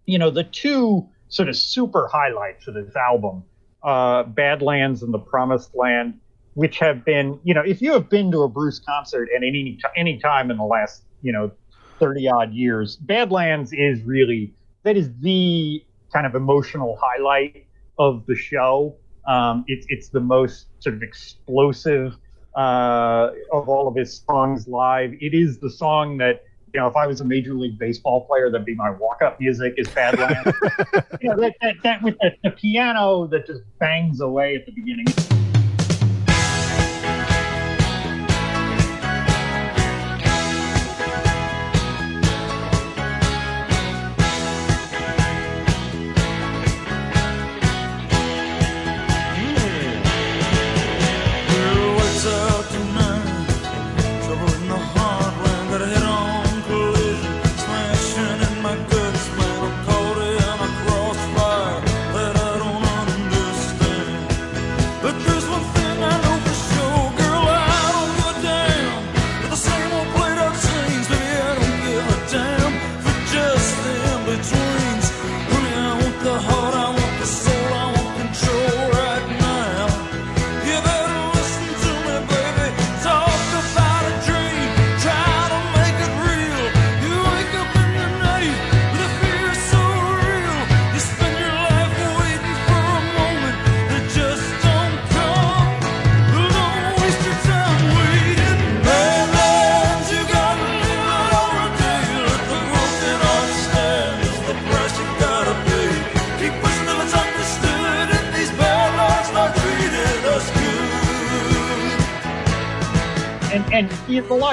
you 0.06 0.18
know 0.18 0.30
the 0.30 0.44
two 0.44 1.07
sort 1.30 1.49
of 1.49 1.56
super 1.56 2.07
highlights 2.07 2.68
of 2.68 2.73
this 2.73 2.95
album 2.95 3.44
uh 3.84 4.23
badlands 4.23 5.03
and 5.03 5.14
the 5.14 5.19
promised 5.19 5.73
land 5.76 6.19
which 6.53 6.80
have 6.80 7.06
been 7.06 7.40
you 7.44 7.53
know 7.53 7.61
if 7.61 7.81
you 7.81 7.94
have 7.94 8.10
been 8.10 8.31
to 8.31 8.41
a 8.41 8.49
bruce 8.49 8.80
concert 8.80 9.30
at 9.36 9.44
any 9.44 9.80
any 9.95 10.18
time 10.19 10.52
in 10.52 10.57
the 10.57 10.64
last 10.64 11.03
you 11.22 11.31
know 11.31 11.49
30 11.99 12.27
odd 12.30 12.53
years. 12.53 12.95
Badlands 12.97 13.73
is 13.73 14.01
really, 14.03 14.53
that 14.84 14.97
is 14.97 15.09
the 15.19 15.84
kind 16.13 16.26
of 16.26 16.35
emotional 16.35 16.97
highlight 17.01 17.65
of 17.97 18.26
the 18.26 18.35
show. 18.35 18.95
Um, 19.27 19.63
it's, 19.67 19.85
it's 19.89 20.09
the 20.09 20.19
most 20.19 20.67
sort 20.80 20.95
of 20.95 21.03
explosive 21.03 22.15
uh, 22.55 23.31
of 23.51 23.69
all 23.69 23.88
of 23.88 23.95
his 23.95 24.21
songs 24.27 24.67
live. 24.67 25.13
It 25.21 25.34
is 25.34 25.59
the 25.59 25.69
song 25.69 26.17
that, 26.17 26.45
you 26.73 26.80
know, 26.80 26.88
if 26.88 26.95
I 26.95 27.07
was 27.07 27.21
a 27.21 27.26
major 27.26 27.53
league 27.53 27.77
baseball 27.77 28.26
player, 28.26 28.49
that'd 28.49 28.65
be 28.65 28.76
my 28.76 28.91
walk-up 28.91 29.39
music 29.39 29.76
is 29.77 29.88
Badlands. 29.89 30.45
you 31.21 31.30
know, 31.30 31.35
that, 31.38 31.55
that, 31.61 31.76
that 31.84 32.03
with 32.03 32.17
the, 32.19 32.31
the 32.43 32.51
piano 32.51 33.27
that 33.27 33.45
just 33.45 33.61
bangs 33.80 34.21
away 34.21 34.55
at 34.55 34.65
the 34.65 34.71
beginning. 34.71 35.05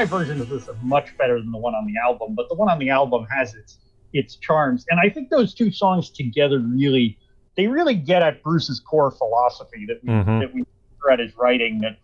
Version 0.07 0.41
of 0.41 0.49
this 0.49 0.69
is 0.69 0.75
much 0.83 1.17
better 1.19 1.39
than 1.39 1.53
the 1.53 1.59
one 1.59 1.75
on 1.75 1.87
the 1.87 1.95
album, 1.99 2.35
but 2.35 2.49
the 2.49 2.55
one 2.55 2.69
on 2.69 2.79
the 2.79 2.91
album 2.91 3.27
has 3.31 3.55
its 3.55 3.79
its 4.13 4.37
charms. 4.37 4.87
And 4.91 5.01
I 5.01 5.09
think 5.09 5.31
those 5.31 5.55
two 5.55 5.71
songs 5.71 6.11
together 6.11 6.59
really 6.59 7.19
they 7.57 7.67
really 7.67 7.95
get 7.95 8.23
at 8.23 8.43
Bruce's 8.43 8.81
core 8.81 9.11
philosophy 9.11 9.87
that 9.87 10.03
we 10.03 10.09
mm-hmm. 10.09 10.41
that 10.41 10.55
we 10.55 10.65
read 11.07 11.19
his 11.19 11.37
writing 11.37 11.81
that 11.81 11.99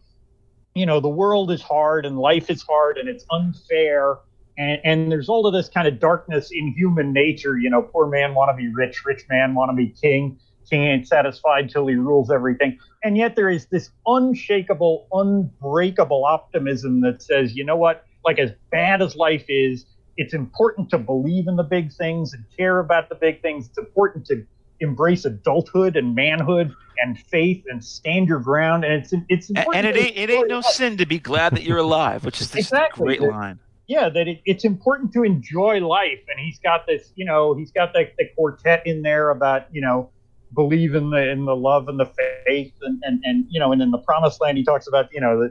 you 0.74 0.87
know 0.87 1.01
the 1.01 1.09
world 1.09 1.51
is 1.51 1.62
hard 1.62 2.07
and 2.07 2.19
life 2.19 2.51
is 2.51 2.62
hard 2.62 2.99
and 2.99 3.09
it's 3.09 3.24
unfair 3.31 4.19
and, 4.59 4.81
and 4.85 5.12
there's 5.12 5.29
all 5.29 5.47
of 5.47 5.53
this 5.53 5.69
kind 5.69 5.89
of 5.89 5.99
darkness 5.99 6.51
in 6.53 6.73
human 6.73 7.12
nature. 7.12 7.57
You 7.57 7.70
know, 7.70 7.83
poor 7.83 8.07
man 8.07 8.35
want 8.35 8.51
to 8.51 8.57
be 8.57 8.69
rich, 8.69 9.05
rich 9.05 9.24
man 9.31 9.55
want 9.55 9.70
to 9.70 9.77
be 9.77 9.89
king 9.89 10.39
king 10.69 10.83
ain't 10.83 11.09
satisfied 11.09 11.71
till 11.71 11.87
he 11.87 11.95
rules 11.95 12.31
everything. 12.31 12.79
And 13.05 13.17
yet 13.17 13.37
there 13.37 13.51
is 13.51 13.67
this 13.67 13.91
unshakable, 14.07 15.07
unbreakable 15.13 16.25
optimism 16.25 17.01
that 17.03 17.23
says, 17.23 17.55
you 17.55 17.65
know 17.65 17.77
what, 17.77 18.05
like 18.25 18.39
as 18.39 18.51
bad 18.71 19.03
as 19.03 19.17
life 19.17 19.45
is, 19.49 19.87
it's 20.17 20.35
important 20.35 20.91
to 20.91 20.99
believe 20.99 21.49
in 21.49 21.57
the 21.57 21.63
big 21.63 21.93
things 21.93 22.33
and 22.33 22.45
care 22.57 22.79
about 22.79 23.09
the 23.09 23.15
big 23.15 23.43
things. 23.43 23.69
It's 23.69 23.79
important 23.79 24.27
to 24.27 24.47
embrace 24.81 25.25
adulthood 25.25 25.97
and 25.97 26.15
manhood 26.15 26.75
and 26.99 27.19
faith 27.19 27.65
and 27.69 27.83
stand 27.85 28.29
your 28.29 28.41
ground. 28.41 28.85
And 28.85 28.95
it's 28.95 29.15
it's 29.29 29.51
and 29.51 29.87
it 29.87 29.97
ain't 29.97 30.17
it 30.17 30.31
ain't 30.31 30.49
no 30.49 30.61
sin 30.61 30.97
to 30.99 31.07
be 31.07 31.19
glad 31.19 31.55
that 31.55 31.63
you're 31.63 31.79
alive, 31.79 32.25
which 32.25 32.41
is 32.41 32.51
this 32.51 32.67
exactly. 32.67 33.07
great 33.07 33.23
line. 33.23 33.59
Yeah, 33.87 34.09
that 34.09 34.29
it, 34.29 34.41
it's 34.45 34.65
important 34.65 35.13
to 35.15 35.23
enjoy 35.23 35.81
life. 35.81 36.21
And 36.29 36.39
he's 36.39 36.59
got 36.59 36.87
this, 36.87 37.13
you 37.17 37.25
know, 37.25 37.55
he's 37.55 37.73
got 37.73 37.93
the, 37.93 38.11
the 38.17 38.27
quartet 38.37 38.87
in 38.87 39.03
there 39.03 39.31
about, 39.31 39.67
you 39.73 39.81
know, 39.81 40.11
believe 40.55 40.95
in 40.95 41.11
the 41.11 41.31
in 41.31 41.45
the 41.45 41.57
love 41.57 41.89
and 41.89 41.99
the 41.99 42.11
faith 42.47 42.73
and 42.83 43.03
and, 43.05 43.23
and 43.24 43.47
you 43.49 43.61
know 43.61 43.73
and 43.73 43.81
in 43.81 43.91
the 43.91 43.99
promised 43.99 44.41
land 44.41 44.59
he 44.59 44.65
talks 44.65 44.87
about 44.87 45.09
you 45.12 45.20
know 45.20 45.49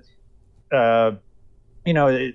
the 0.72 0.78
uh, 0.78 1.15
you 1.86 1.94
know 1.94 2.32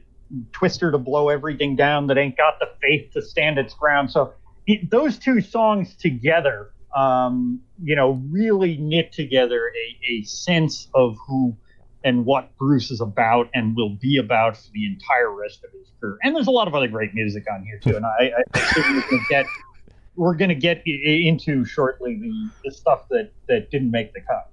twister 0.52 0.90
to 0.90 0.98
blow 0.98 1.28
everything 1.28 1.76
down 1.76 2.08
that 2.08 2.18
ain't 2.18 2.36
got 2.36 2.58
the 2.58 2.68
faith 2.82 3.12
to 3.12 3.22
stand 3.22 3.58
its 3.58 3.74
ground 3.74 4.10
so 4.10 4.32
it, 4.66 4.90
those 4.90 5.18
two 5.18 5.40
songs 5.40 5.94
together, 5.94 6.70
um, 6.94 7.60
you 7.82 7.94
know, 7.96 8.20
really 8.30 8.76
knit 8.76 9.12
together 9.12 9.68
a, 9.68 10.12
a 10.12 10.22
sense 10.24 10.88
of 10.94 11.16
who 11.26 11.56
and 12.04 12.24
what 12.24 12.56
Bruce 12.56 12.90
is 12.90 13.00
about 13.00 13.48
and 13.54 13.74
will 13.76 13.96
be 13.96 14.18
about 14.18 14.56
for 14.56 14.70
the 14.72 14.86
entire 14.86 15.32
rest 15.32 15.64
of 15.64 15.72
his 15.72 15.90
career. 16.00 16.18
And 16.22 16.36
there's 16.36 16.46
a 16.46 16.52
lot 16.52 16.68
of 16.68 16.74
other 16.74 16.88
great 16.88 17.14
music 17.14 17.44
on 17.52 17.64
here 17.64 17.78
too. 17.78 17.96
And 17.96 18.06
I, 18.06 18.32
I 18.54 18.72
certainly 18.74 19.02
think 19.02 19.22
that 19.30 19.46
we're 20.16 20.34
going 20.34 20.48
to 20.48 20.54
get 20.54 20.82
into 20.86 21.64
shortly 21.64 22.16
the, 22.16 22.50
the 22.64 22.70
stuff 22.70 23.08
that 23.10 23.32
that 23.48 23.70
didn't 23.70 23.90
make 23.90 24.12
the 24.12 24.20
cut. 24.20 24.50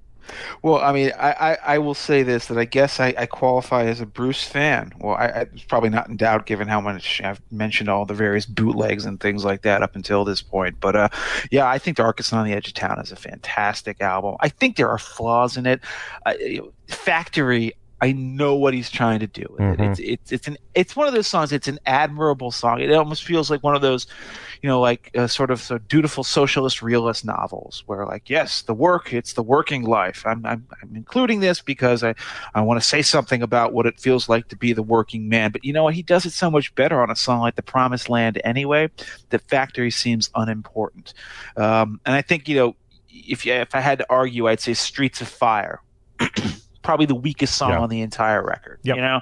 Well, 0.61 0.77
I 0.77 0.93
mean, 0.93 1.11
I, 1.17 1.31
I, 1.31 1.57
I, 1.75 1.77
will 1.79 1.93
say 1.93 2.23
this 2.23 2.47
that 2.47 2.57
I 2.57 2.65
guess 2.65 2.99
I, 2.99 3.13
I 3.17 3.25
qualify 3.25 3.85
as 3.85 3.99
a 3.99 4.05
Bruce 4.05 4.43
fan. 4.43 4.93
Well, 4.99 5.15
I, 5.15 5.25
I 5.25 5.39
it's 5.41 5.63
probably 5.63 5.89
not 5.89 6.07
in 6.07 6.17
doubt 6.17 6.45
given 6.45 6.67
how 6.67 6.79
much 6.79 7.21
I've 7.21 7.41
mentioned 7.51 7.89
all 7.89 8.05
the 8.05 8.13
various 8.13 8.45
bootlegs 8.45 9.05
and 9.05 9.19
things 9.19 9.43
like 9.43 9.63
that 9.63 9.83
up 9.83 9.95
until 9.95 10.23
this 10.23 10.41
point. 10.41 10.77
But 10.79 10.95
uh, 10.95 11.09
yeah, 11.51 11.67
I 11.67 11.77
think 11.77 11.97
Darkness 11.97 12.31
on 12.31 12.45
the 12.45 12.53
Edge 12.53 12.67
of 12.67 12.73
Town 12.73 12.99
is 12.99 13.11
a 13.11 13.15
fantastic 13.15 14.01
album. 14.01 14.35
I 14.39 14.49
think 14.49 14.77
there 14.77 14.89
are 14.89 14.97
flaws 14.97 15.57
in 15.57 15.65
it. 15.65 15.81
Uh, 16.25 16.33
Factory, 16.87 17.73
I 18.03 18.11
know 18.11 18.55
what 18.55 18.73
he's 18.73 18.89
trying 18.89 19.21
to 19.21 19.27
do 19.27 19.45
with 19.49 19.61
mm-hmm. 19.61 19.81
it. 19.81 19.91
It's 19.91 19.99
it's 20.01 20.31
it's 20.33 20.47
an 20.49 20.57
it's 20.75 20.93
one 20.93 21.07
of 21.07 21.13
those 21.13 21.25
songs. 21.25 21.53
It's 21.53 21.69
an 21.69 21.79
admirable 21.85 22.51
song. 22.51 22.81
It 22.81 22.91
almost 22.91 23.23
feels 23.23 23.49
like 23.49 23.63
one 23.63 23.77
of 23.77 23.81
those, 23.81 24.07
you 24.61 24.67
know, 24.67 24.81
like 24.81 25.09
uh, 25.15 25.27
sort 25.27 25.51
of 25.51 25.61
so 25.61 25.77
dutiful 25.77 26.25
socialist 26.25 26.81
realist 26.81 27.23
novels 27.23 27.81
where 27.85 28.05
like 28.05 28.29
yes, 28.29 28.63
the 28.63 28.73
work, 28.73 29.13
it's 29.13 29.31
the 29.31 29.41
working 29.41 29.83
life. 29.83 30.25
I'm 30.25 30.45
I'm, 30.45 30.67
I'm 30.81 30.93
including 30.97 31.39
this 31.39 31.61
because 31.61 32.03
I 32.03 32.13
I 32.53 32.59
want 32.59 32.81
to 32.81 32.85
say 32.85 33.01
something 33.01 33.41
about 33.41 33.71
what 33.71 33.85
it 33.85 33.97
feels 33.97 34.27
like 34.27 34.49
to 34.49 34.57
be 34.57 34.73
the 34.73 34.83
working 34.83 35.29
man. 35.29 35.51
But 35.51 35.63
you 35.63 35.71
know 35.71 35.83
what? 35.85 35.93
He 35.93 36.03
does 36.03 36.25
it 36.25 36.31
so 36.31 36.51
much 36.51 36.75
better 36.75 37.01
on 37.01 37.09
a 37.09 37.15
song 37.15 37.39
like 37.39 37.55
The 37.55 37.63
Promised 37.63 38.09
Land 38.09 38.41
anyway. 38.43 38.89
The 39.29 39.39
Factory 39.39 39.91
seems 39.91 40.29
unimportant. 40.35 41.13
Um, 41.55 42.01
and 42.05 42.15
I 42.15 42.21
think 42.21 42.49
you 42.49 42.57
know 42.57 42.75
if 43.07 43.47
if 43.47 43.73
I 43.73 43.79
had 43.79 43.99
to 43.99 44.05
argue, 44.09 44.49
I'd 44.49 44.59
say 44.59 44.73
Streets 44.73 45.21
of 45.21 45.29
Fire. 45.29 45.81
probably 46.83 47.05
the 47.05 47.15
weakest 47.15 47.55
song 47.55 47.71
yeah. 47.71 47.79
on 47.79 47.89
the 47.89 48.01
entire 48.01 48.43
record. 48.43 48.79
Yep. 48.83 48.95
You 48.95 49.01
know, 49.01 49.21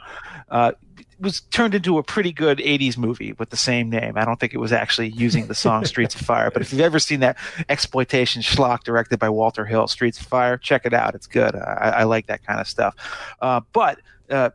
uh, 0.50 0.72
it 0.98 1.06
was 1.20 1.42
turned 1.42 1.76
into 1.76 1.98
a 1.98 2.04
pretty 2.04 2.34
good 2.34 2.58
'80s 2.58 2.98
movie 2.98 3.34
with 3.34 3.50
the 3.50 3.58
same 3.58 3.90
name. 3.90 4.18
I 4.18 4.26
don't 4.26 4.40
think 4.40 4.54
it 4.54 4.58
was 4.58 4.74
actually 4.74 5.10
using 5.10 5.48
the 5.48 5.56
song 5.56 5.86
"Streets 5.94 6.16
of 6.16 6.22
Fire," 6.22 6.52
but 6.52 6.62
if 6.62 6.72
you've 6.72 6.82
ever 6.82 7.00
seen 7.00 7.22
that 7.22 7.38
exploitation 7.70 8.42
schlock 8.42 8.84
directed 8.84 9.20
by 9.20 9.30
Walter 9.30 9.66
Hill, 9.66 9.88
"Streets 9.88 10.20
of 10.20 10.28
Fire," 10.28 10.58
check 10.58 10.86
it 10.86 10.94
out. 10.94 11.16
It's 11.16 11.28
good. 11.28 11.56
I, 11.56 11.94
I 11.98 12.04
like 12.04 12.28
that 12.28 12.46
kind 12.46 12.60
of 12.60 12.68
stuff. 12.68 12.96
Uh, 13.40 13.62
but 13.72 14.00
uh, 14.30 14.50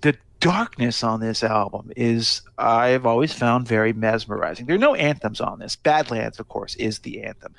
the 0.00 0.16
darkness 0.40 1.02
on 1.02 1.20
this 1.20 1.42
album 1.42 1.90
is 1.96 2.42
I've 2.58 3.06
always 3.06 3.32
found 3.32 3.66
very 3.66 3.92
mesmerizing. 3.92 4.66
There 4.66 4.76
are 4.76 4.78
no 4.78 4.94
anthems 4.94 5.40
on 5.40 5.58
this. 5.58 5.74
Badlands, 5.76 6.38
of 6.38 6.48
course, 6.48 6.74
is 6.76 7.00
the 7.00 7.22
anthem. 7.24 7.54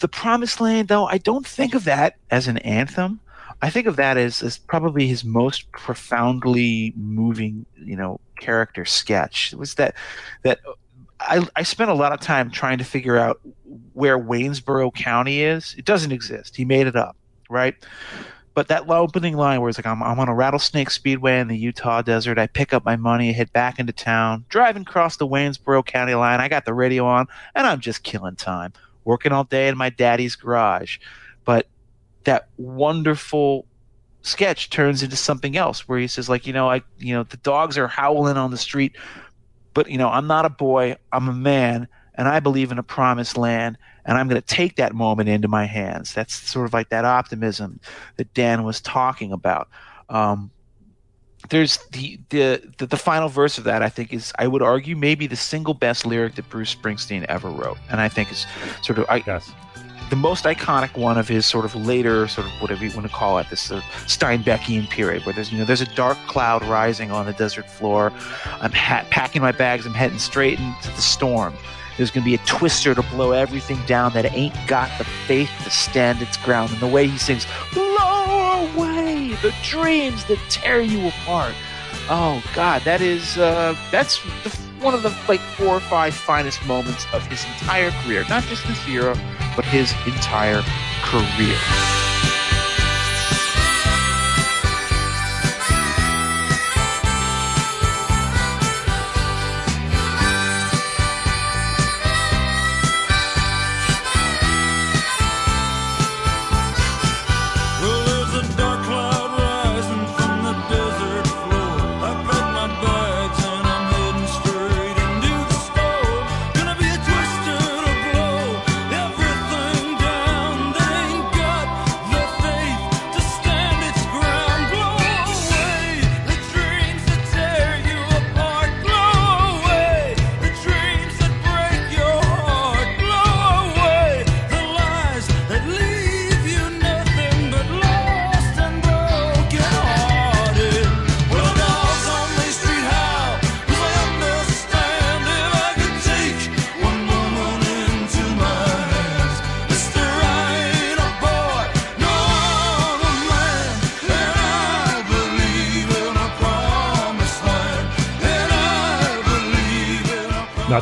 The 0.00 0.08
Promised 0.08 0.60
Land, 0.60 0.88
though, 0.88 1.06
I 1.06 1.18
don't 1.18 1.46
think 1.46 1.74
of 1.74 1.84
that 1.84 2.16
as 2.30 2.46
an 2.46 2.58
anthem. 2.58 3.20
I 3.62 3.70
think 3.70 3.86
of 3.86 3.96
that 3.96 4.16
as, 4.16 4.42
as 4.42 4.58
probably 4.58 5.06
his 5.06 5.24
most 5.24 5.70
profoundly 5.72 6.92
moving, 6.96 7.64
you 7.76 7.96
know, 7.96 8.20
character 8.38 8.84
sketch. 8.84 9.52
It 9.52 9.58
was 9.58 9.74
that 9.74 9.94
that 10.42 10.60
uh, 10.66 10.72
I, 11.20 11.46
I 11.56 11.62
spent 11.62 11.90
a 11.90 11.94
lot 11.94 12.12
of 12.12 12.20
time 12.20 12.50
trying 12.50 12.78
to 12.78 12.84
figure 12.84 13.16
out 13.16 13.40
where 13.94 14.18
Waynesboro 14.18 14.90
County 14.92 15.40
is. 15.40 15.74
It 15.78 15.84
doesn't 15.84 16.12
exist. 16.12 16.56
He 16.56 16.64
made 16.64 16.86
it 16.86 16.96
up, 16.96 17.16
right? 17.48 17.74
But 18.52 18.68
that 18.68 18.88
opening 18.88 19.36
line 19.36 19.60
where 19.60 19.68
it's 19.68 19.78
like, 19.78 19.86
I'm, 19.86 20.02
I'm 20.02 20.18
on 20.18 20.28
a 20.28 20.34
rattlesnake 20.34 20.90
speedway 20.90 21.40
in 21.40 21.48
the 21.48 21.58
Utah 21.58 22.00
desert. 22.00 22.38
I 22.38 22.46
pick 22.46 22.72
up 22.72 22.86
my 22.86 22.96
money, 22.96 23.32
head 23.32 23.52
back 23.52 23.78
into 23.78 23.92
town, 23.92 24.46
driving 24.48 24.82
across 24.82 25.16
the 25.16 25.26
Waynesboro 25.26 25.84
County 25.84 26.14
line. 26.14 26.40
I 26.40 26.48
got 26.48 26.64
the 26.64 26.72
radio 26.72 27.04
on, 27.04 27.26
and 27.54 27.66
I'm 27.66 27.80
just 27.80 28.02
killing 28.02 28.34
time, 28.36 28.72
working 29.04 29.32
all 29.32 29.44
day 29.44 29.68
in 29.68 29.76
my 29.76 29.90
daddy's 29.90 30.36
garage. 30.36 30.98
But 31.44 31.66
that 32.26 32.48
wonderful 32.56 33.66
sketch 34.22 34.70
turns 34.70 35.02
into 35.02 35.16
something 35.16 35.56
else 35.56 35.88
where 35.88 35.98
he 35.98 36.06
says 36.06 36.28
like 36.28 36.46
you 36.46 36.52
know 36.52 36.68
i 36.68 36.82
you 36.98 37.14
know 37.14 37.22
the 37.22 37.36
dogs 37.38 37.78
are 37.78 37.86
howling 37.86 38.36
on 38.36 38.50
the 38.50 38.56
street 38.56 38.96
but 39.72 39.88
you 39.88 39.96
know 39.96 40.08
i'm 40.08 40.26
not 40.26 40.44
a 40.44 40.50
boy 40.50 40.96
i'm 41.12 41.28
a 41.28 41.32
man 41.32 41.86
and 42.16 42.26
i 42.26 42.40
believe 42.40 42.72
in 42.72 42.78
a 42.78 42.82
promised 42.82 43.36
land 43.36 43.78
and 44.06 44.16
i'm 44.16 44.28
going 44.28 44.40
to 44.40 44.46
take 44.46 44.76
that 44.76 44.94
moment 44.94 45.28
into 45.28 45.48
my 45.48 45.66
hands. 45.66 46.14
That's 46.14 46.34
sort 46.34 46.66
of 46.66 46.72
like 46.72 46.88
that 46.90 47.04
optimism 47.04 47.80
that 48.16 48.32
dan 48.32 48.62
was 48.62 48.80
talking 48.80 49.32
about. 49.32 49.68
Um, 50.08 50.50
there's 51.50 51.78
the, 51.92 52.18
the, 52.30 52.62
the 52.78 52.86
the 52.86 52.96
final 52.96 53.28
verse 53.28 53.58
of 53.58 53.64
that 53.64 53.82
I 53.82 53.88
think 53.88 54.12
is 54.12 54.32
I 54.38 54.46
would 54.46 54.62
argue 54.62 54.96
maybe 54.96 55.26
the 55.26 55.36
single 55.36 55.74
best 55.74 56.06
lyric 56.06 56.36
that 56.36 56.48
Bruce 56.48 56.74
Springsteen 56.74 57.24
ever 57.24 57.50
wrote, 57.50 57.78
and 57.90 58.00
I 58.00 58.08
think 58.08 58.32
is 58.32 58.46
sort 58.82 58.98
of 58.98 59.06
I 59.08 59.22
yes 59.26 59.52
the 60.10 60.16
most 60.16 60.44
iconic 60.44 60.96
one 60.96 61.18
of 61.18 61.28
his 61.28 61.46
sort 61.46 61.64
of 61.64 61.74
later, 61.74 62.28
sort 62.28 62.46
of 62.46 62.52
whatever 62.60 62.84
you 62.84 62.94
want 62.94 63.06
to 63.06 63.12
call 63.12 63.38
it, 63.38 63.48
this 63.50 63.60
sort 63.60 63.82
of 63.82 63.90
Steinbeckian 64.06 64.88
period, 64.88 65.24
where 65.26 65.34
there's 65.34 65.52
you 65.52 65.58
know 65.58 65.64
there's 65.64 65.80
a 65.80 65.94
dark 65.94 66.18
cloud 66.26 66.64
rising 66.64 67.10
on 67.10 67.26
the 67.26 67.32
desert 67.32 67.68
floor. 67.68 68.12
I'm 68.60 68.72
ha- 68.72 69.04
packing 69.10 69.42
my 69.42 69.52
bags. 69.52 69.86
I'm 69.86 69.94
heading 69.94 70.18
straight 70.18 70.58
into 70.58 70.88
the 70.88 71.02
storm. 71.02 71.54
There's 71.96 72.10
going 72.10 72.24
to 72.24 72.30
be 72.30 72.34
a 72.34 72.46
twister 72.46 72.94
to 72.94 73.02
blow 73.02 73.32
everything 73.32 73.78
down 73.86 74.12
that 74.12 74.30
ain't 74.32 74.54
got 74.66 74.90
the 74.98 75.04
faith 75.04 75.50
to 75.64 75.70
stand 75.70 76.20
its 76.20 76.36
ground. 76.36 76.70
And 76.72 76.80
the 76.80 76.86
way 76.86 77.06
he 77.06 77.16
sings, 77.16 77.46
blow 77.72 78.68
away 78.74 79.32
the 79.40 79.54
dreams 79.62 80.22
that 80.26 80.38
tear 80.50 80.82
you 80.82 81.08
apart. 81.08 81.54
Oh 82.08 82.42
God, 82.54 82.82
that 82.82 83.00
is 83.00 83.38
uh, 83.38 83.74
that's 83.90 84.22
the, 84.44 84.50
one 84.80 84.94
of 84.94 85.02
the 85.02 85.16
like 85.26 85.40
four 85.40 85.76
or 85.76 85.80
five 85.80 86.14
finest 86.14 86.64
moments 86.66 87.06
of 87.12 87.26
his 87.26 87.44
entire 87.44 87.90
career, 88.02 88.24
not 88.28 88.44
just 88.44 88.66
this 88.68 88.86
era 88.86 89.16
but 89.56 89.64
his 89.64 89.92
entire 90.06 90.62
career. 91.02 92.05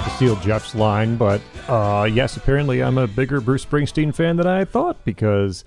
Steal 0.03 0.37
Jeff's 0.37 0.75
line, 0.75 1.17
but 1.17 1.41
uh, 1.69 2.09
yes, 2.11 2.37
apparently 2.37 2.83
I'm 2.83 2.99
a 2.99 3.07
bigger 3.07 3.41
Bruce 3.41 3.65
Springsteen 3.65 4.15
fan 4.15 4.37
than 4.37 4.47
I 4.47 4.65
thought 4.65 5.05
because 5.05 5.65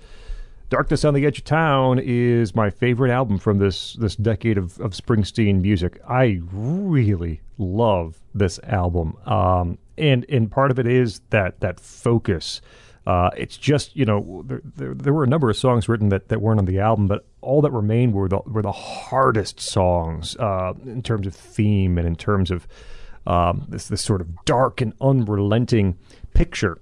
Darkness 0.70 1.04
on 1.04 1.14
the 1.14 1.24
Edge 1.24 1.38
of 1.38 1.44
Town 1.44 1.98
is 1.98 2.54
my 2.54 2.68
favorite 2.68 3.10
album 3.10 3.38
from 3.38 3.58
this 3.58 3.94
this 3.94 4.16
decade 4.16 4.58
of, 4.58 4.78
of 4.80 4.92
Springsteen 4.92 5.62
music. 5.62 5.98
I 6.06 6.40
really 6.52 7.40
love 7.56 8.18
this 8.34 8.60
album, 8.64 9.16
um, 9.24 9.78
and 9.96 10.26
and 10.28 10.50
part 10.50 10.70
of 10.70 10.78
it 10.78 10.86
is 10.86 11.20
that 11.30 11.60
that 11.60 11.80
focus. 11.80 12.60
Uh, 13.06 13.30
it's 13.34 13.56
just 13.56 13.96
you 13.96 14.04
know 14.04 14.44
there, 14.46 14.60
there, 14.76 14.92
there, 14.92 15.12
were 15.14 15.24
a 15.24 15.28
number 15.28 15.48
of 15.48 15.56
songs 15.56 15.88
written 15.88 16.10
that, 16.10 16.28
that 16.28 16.42
weren't 16.42 16.58
on 16.58 16.66
the 16.66 16.78
album, 16.78 17.06
but 17.06 17.24
all 17.40 17.62
that 17.62 17.70
remained 17.70 18.12
were 18.12 18.28
the 18.28 18.40
were 18.44 18.60
the 18.60 18.70
hardest 18.70 19.60
songs 19.60 20.36
uh, 20.36 20.74
in 20.84 21.02
terms 21.02 21.26
of 21.26 21.34
theme 21.34 21.96
and 21.96 22.06
in 22.06 22.14
terms 22.14 22.50
of 22.50 22.68
um, 23.26 23.66
this 23.68 23.88
this 23.88 24.02
sort 24.02 24.20
of 24.20 24.44
dark 24.44 24.80
and 24.80 24.92
unrelenting 25.00 25.98
picture 26.34 26.80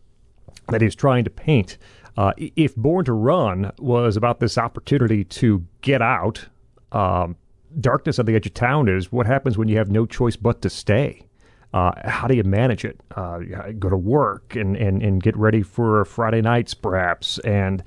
that 0.68 0.80
he's 0.80 0.94
trying 0.94 1.24
to 1.24 1.30
paint. 1.30 1.78
Uh, 2.16 2.32
if 2.36 2.74
Born 2.76 3.04
to 3.04 3.12
Run 3.12 3.72
was 3.78 4.16
about 4.16 4.40
this 4.40 4.56
opportunity 4.56 5.24
to 5.24 5.64
get 5.82 6.00
out, 6.00 6.46
um, 6.92 7.36
Darkness 7.78 8.18
on 8.18 8.24
the 8.24 8.34
Edge 8.34 8.46
of 8.46 8.54
Town 8.54 8.88
is 8.88 9.12
what 9.12 9.26
happens 9.26 9.58
when 9.58 9.68
you 9.68 9.76
have 9.76 9.90
no 9.90 10.06
choice 10.06 10.36
but 10.36 10.62
to 10.62 10.70
stay. 10.70 11.26
Uh, 11.74 11.92
how 12.08 12.26
do 12.26 12.34
you 12.34 12.44
manage 12.44 12.86
it? 12.86 12.98
Uh, 13.14 13.40
go 13.78 13.90
to 13.90 13.96
work 13.96 14.56
and, 14.56 14.76
and, 14.76 15.02
and 15.02 15.22
get 15.22 15.36
ready 15.36 15.62
for 15.62 16.04
Friday 16.06 16.40
nights, 16.40 16.72
perhaps. 16.72 17.38
And 17.40 17.84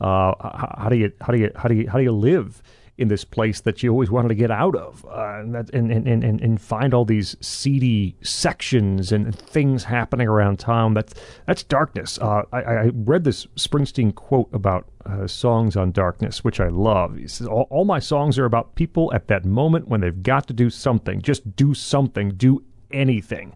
uh, 0.00 0.34
how 0.76 0.88
do 0.88 0.96
you 0.96 1.12
how 1.20 1.32
do 1.32 1.38
you 1.38 1.52
how 1.54 1.68
do 1.68 1.74
you 1.74 1.88
how 1.88 1.98
do 1.98 2.04
you 2.04 2.12
live 2.12 2.62
in 2.98 3.06
this 3.06 3.24
place 3.24 3.60
that 3.60 3.82
you 3.82 3.92
always 3.92 4.10
wanted 4.10 4.28
to 4.28 4.34
get 4.34 4.50
out 4.50 4.74
of, 4.74 5.06
uh, 5.06 5.38
and, 5.38 5.54
that, 5.54 5.70
and, 5.70 5.90
and, 5.90 6.06
and 6.06 6.40
and 6.40 6.60
find 6.60 6.92
all 6.92 7.04
these 7.04 7.36
seedy 7.40 8.16
sections 8.22 9.12
and 9.12 9.34
things 9.38 9.84
happening 9.84 10.26
around 10.26 10.58
town? 10.58 10.94
That's 10.94 11.14
that's 11.46 11.62
darkness. 11.62 12.18
Uh, 12.18 12.42
I, 12.52 12.58
I, 12.58 12.90
read 12.92 13.22
this 13.22 13.46
Springsteen 13.56 14.14
quote 14.14 14.48
about 14.52 14.86
uh, 15.06 15.28
songs 15.28 15.76
on 15.76 15.92
darkness, 15.92 16.42
which 16.42 16.58
I 16.58 16.68
love. 16.68 17.16
He 17.16 17.28
says, 17.28 17.46
all, 17.46 17.68
"All 17.70 17.84
my 17.84 18.00
songs 18.00 18.36
are 18.36 18.44
about 18.44 18.74
people 18.74 19.14
at 19.14 19.28
that 19.28 19.44
moment 19.44 19.86
when 19.86 20.00
they've 20.00 20.22
got 20.22 20.48
to 20.48 20.52
do 20.52 20.68
something. 20.68 21.22
Just 21.22 21.54
do 21.56 21.74
something. 21.74 22.30
Do 22.30 22.64
anything." 22.90 23.54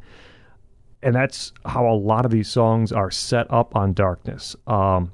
And 1.03 1.17
that's 1.17 1.53
how 1.67 1.89
a 1.89 1.97
lot 1.97 2.25
of 2.25 2.31
these 2.31 2.49
songs 2.49 2.93
are 2.93 3.11
set 3.11 3.51
up 3.51 3.75
on 3.75 3.93
darkness. 3.93 4.55
Um, 4.69 5.11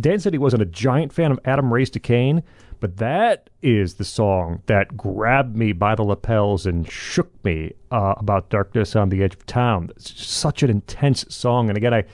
Dan 0.00 0.20
said 0.20 0.32
he 0.32 0.38
wasn't 0.38 0.62
a 0.62 0.66
giant 0.66 1.12
fan 1.12 1.32
of 1.32 1.40
Adam 1.44 1.72
Raised 1.72 1.96
a 1.96 1.98
Cain, 1.98 2.42
but 2.80 2.98
that 2.98 3.50
is 3.62 3.94
the 3.94 4.04
song 4.04 4.62
that 4.66 4.96
grabbed 4.96 5.56
me 5.56 5.72
by 5.72 5.94
the 5.94 6.02
lapels 6.02 6.66
and 6.66 6.90
shook 6.90 7.32
me 7.44 7.72
uh, 7.90 8.14
about 8.16 8.50
Darkness 8.50 8.94
on 8.94 9.08
the 9.08 9.22
Edge 9.22 9.34
of 9.34 9.46
Town. 9.46 9.90
It's 9.96 10.24
such 10.24 10.62
an 10.62 10.70
intense 10.70 11.24
song. 11.28 11.68
And 11.68 11.76
again, 11.76 11.94
I 11.94 12.04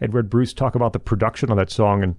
had 0.00 0.14
read 0.14 0.30
Bruce 0.30 0.52
talk 0.52 0.74
about 0.74 0.92
the 0.92 0.98
production 0.98 1.50
on 1.50 1.56
that 1.56 1.70
song, 1.70 2.02
and 2.02 2.16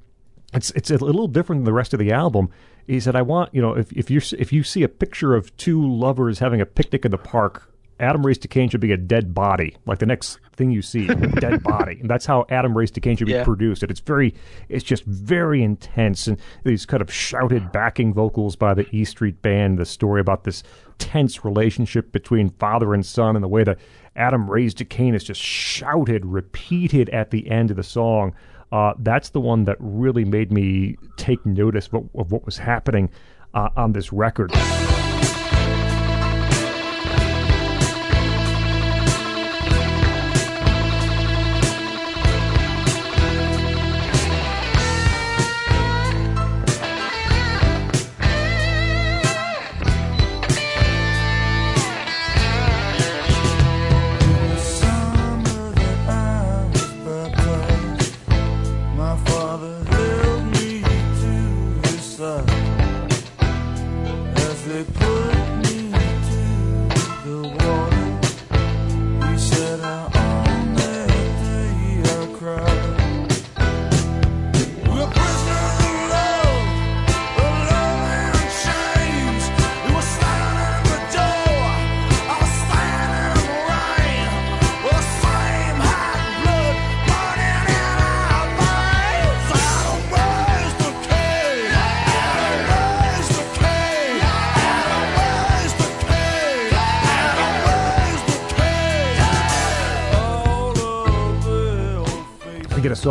it's 0.54 0.72
it's 0.72 0.92
a 0.92 0.98
little 0.98 1.28
different 1.28 1.62
than 1.62 1.66
the 1.66 1.74
rest 1.74 1.94
of 1.94 2.00
the 2.00 2.12
album. 2.12 2.50
He 2.88 3.00
said, 3.00 3.16
"I 3.16 3.22
want 3.22 3.54
you 3.54 3.62
know 3.62 3.74
if 3.74 3.92
if 3.94 4.10
you 4.10 4.22
if 4.38 4.52
you 4.52 4.64
see 4.64 4.84
a 4.84 4.90
picture 4.90 5.36
of 5.36 5.56
two 5.58 5.86
lovers 5.86 6.40
having 6.40 6.62
a 6.62 6.66
picnic 6.66 7.06
in 7.06 7.12
the 7.12 7.18
park, 7.18 7.71
Adam 8.02 8.26
Raised 8.26 8.44
a 8.44 8.48
Cain 8.48 8.68
should 8.68 8.82
be 8.82 8.92
a 8.92 8.98
dead 8.98 9.34
body, 9.34 9.78
like 9.86 10.00
the 10.00 10.08
next 10.08 10.40
thing 10.56 10.72
you 10.72 10.82
see, 10.82 11.08
a 11.08 11.16
dead 11.16 11.62
body. 11.64 12.00
And 12.02 12.10
that's 12.10 12.26
how 12.26 12.48
Adam 12.50 12.76
Raised 12.76 12.98
a 12.98 13.00
Cain 13.00 13.16
should 13.16 13.28
be 13.28 13.34
yeah. 13.34 13.44
produced. 13.44 13.84
And 13.84 13.92
it's 13.92 14.00
very, 14.00 14.34
it's 14.70 14.84
just 14.84 15.06
very 15.06 15.62
intense. 15.62 16.28
And 16.28 16.40
these 16.64 16.86
kind 16.86 17.02
of 17.02 17.14
shouted 17.14 17.72
backing 17.72 18.12
vocals 18.12 18.56
by 18.56 18.74
the 18.74 18.88
E 18.94 19.06
Street 19.06 19.42
Band, 19.44 19.78
the 19.78 19.86
story 19.86 20.20
about 20.20 20.44
this 20.44 20.64
tense 20.98 21.46
relationship 21.46 22.12
between 22.12 22.50
father 22.50 22.96
and 22.96 23.06
son, 23.06 23.36
and 23.36 23.44
the 23.44 23.48
way 23.48 23.64
that 23.64 23.78
Adam 24.16 24.50
Raised 24.50 24.82
a 24.82 24.86
Cain 24.86 25.14
is 25.14 25.24
just 25.24 25.40
shouted, 25.40 26.26
repeated 26.26 27.08
at 27.10 27.30
the 27.30 27.50
end 27.52 27.70
of 27.70 27.78
the 27.78 27.84
song. 27.84 28.34
Uh, 28.72 28.94
that's 29.00 29.30
the 29.30 29.42
one 29.42 29.66
that 29.66 29.78
really 29.80 30.26
made 30.26 30.52
me 30.52 30.98
take 31.18 31.46
notice 31.46 31.88
of, 31.94 32.10
of 32.16 32.32
what 32.32 32.46
was 32.46 32.58
happening 32.58 33.12
uh, 33.54 33.70
on 33.76 33.92
this 33.94 34.12
record. 34.12 34.52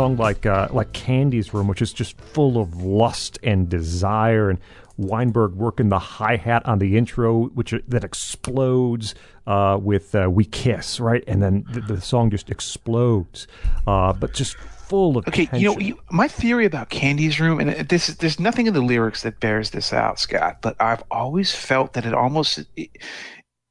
Song 0.01 0.17
like 0.17 0.47
uh, 0.47 0.67
like 0.71 0.93
Candy's 0.93 1.53
Room, 1.53 1.67
which 1.67 1.79
is 1.79 1.93
just 1.93 2.19
full 2.19 2.59
of 2.59 2.81
lust 2.81 3.37
and 3.43 3.69
desire, 3.69 4.49
and 4.49 4.57
Weinberg 4.97 5.53
working 5.53 5.89
the 5.89 5.99
hi 5.99 6.37
hat 6.37 6.65
on 6.65 6.79
the 6.79 6.97
intro, 6.97 7.49
which 7.49 7.71
that 7.87 8.03
explodes 8.03 9.13
uh, 9.45 9.77
with 9.79 10.15
uh, 10.15 10.27
"We 10.31 10.45
Kiss," 10.45 10.99
right, 10.99 11.23
and 11.27 11.43
then 11.43 11.65
the, 11.71 11.81
the 11.81 12.01
song 12.01 12.31
just 12.31 12.49
explodes, 12.49 13.45
uh, 13.85 14.11
but 14.13 14.33
just 14.33 14.55
full 14.55 15.19
of 15.19 15.27
okay. 15.27 15.45
Tension. 15.45 15.59
You 15.59 15.75
know, 15.75 15.79
you, 15.79 15.99
my 16.09 16.27
theory 16.27 16.65
about 16.65 16.89
Candy's 16.89 17.39
Room, 17.39 17.59
and 17.59 17.87
this 17.87 18.07
there's 18.07 18.39
nothing 18.39 18.65
in 18.65 18.73
the 18.73 18.81
lyrics 18.81 19.21
that 19.21 19.39
bears 19.39 19.69
this 19.69 19.93
out, 19.93 20.19
Scot, 20.19 20.63
but 20.63 20.75
I've 20.81 21.03
always 21.11 21.53
felt 21.53 21.93
that 21.93 22.07
it 22.07 22.15
almost 22.15 22.65
it, 22.75 22.89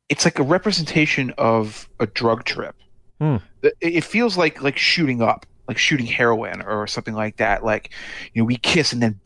it's 0.09 0.25
like 0.25 0.39
a 0.39 0.45
representation 0.45 1.35
of 1.39 1.89
a 1.99 2.07
drug 2.07 2.45
trip. 2.45 2.77
Hmm. 3.21 3.39
It 3.81 4.05
feels 4.05 4.39
like 4.39 4.63
like 4.63 4.79
shooting 4.79 5.23
up 5.23 5.45
like 5.71 5.79
shooting 5.79 6.07
heroin 6.07 6.63
or 6.63 6.85
something 6.89 7.15
like 7.15 7.37
that. 7.37 7.65
Like, 7.65 7.91
you 8.35 8.43
know, 8.43 8.45
we 8.45 8.57
kiss 8.57 8.93
and 8.93 9.01
then 9.01 9.21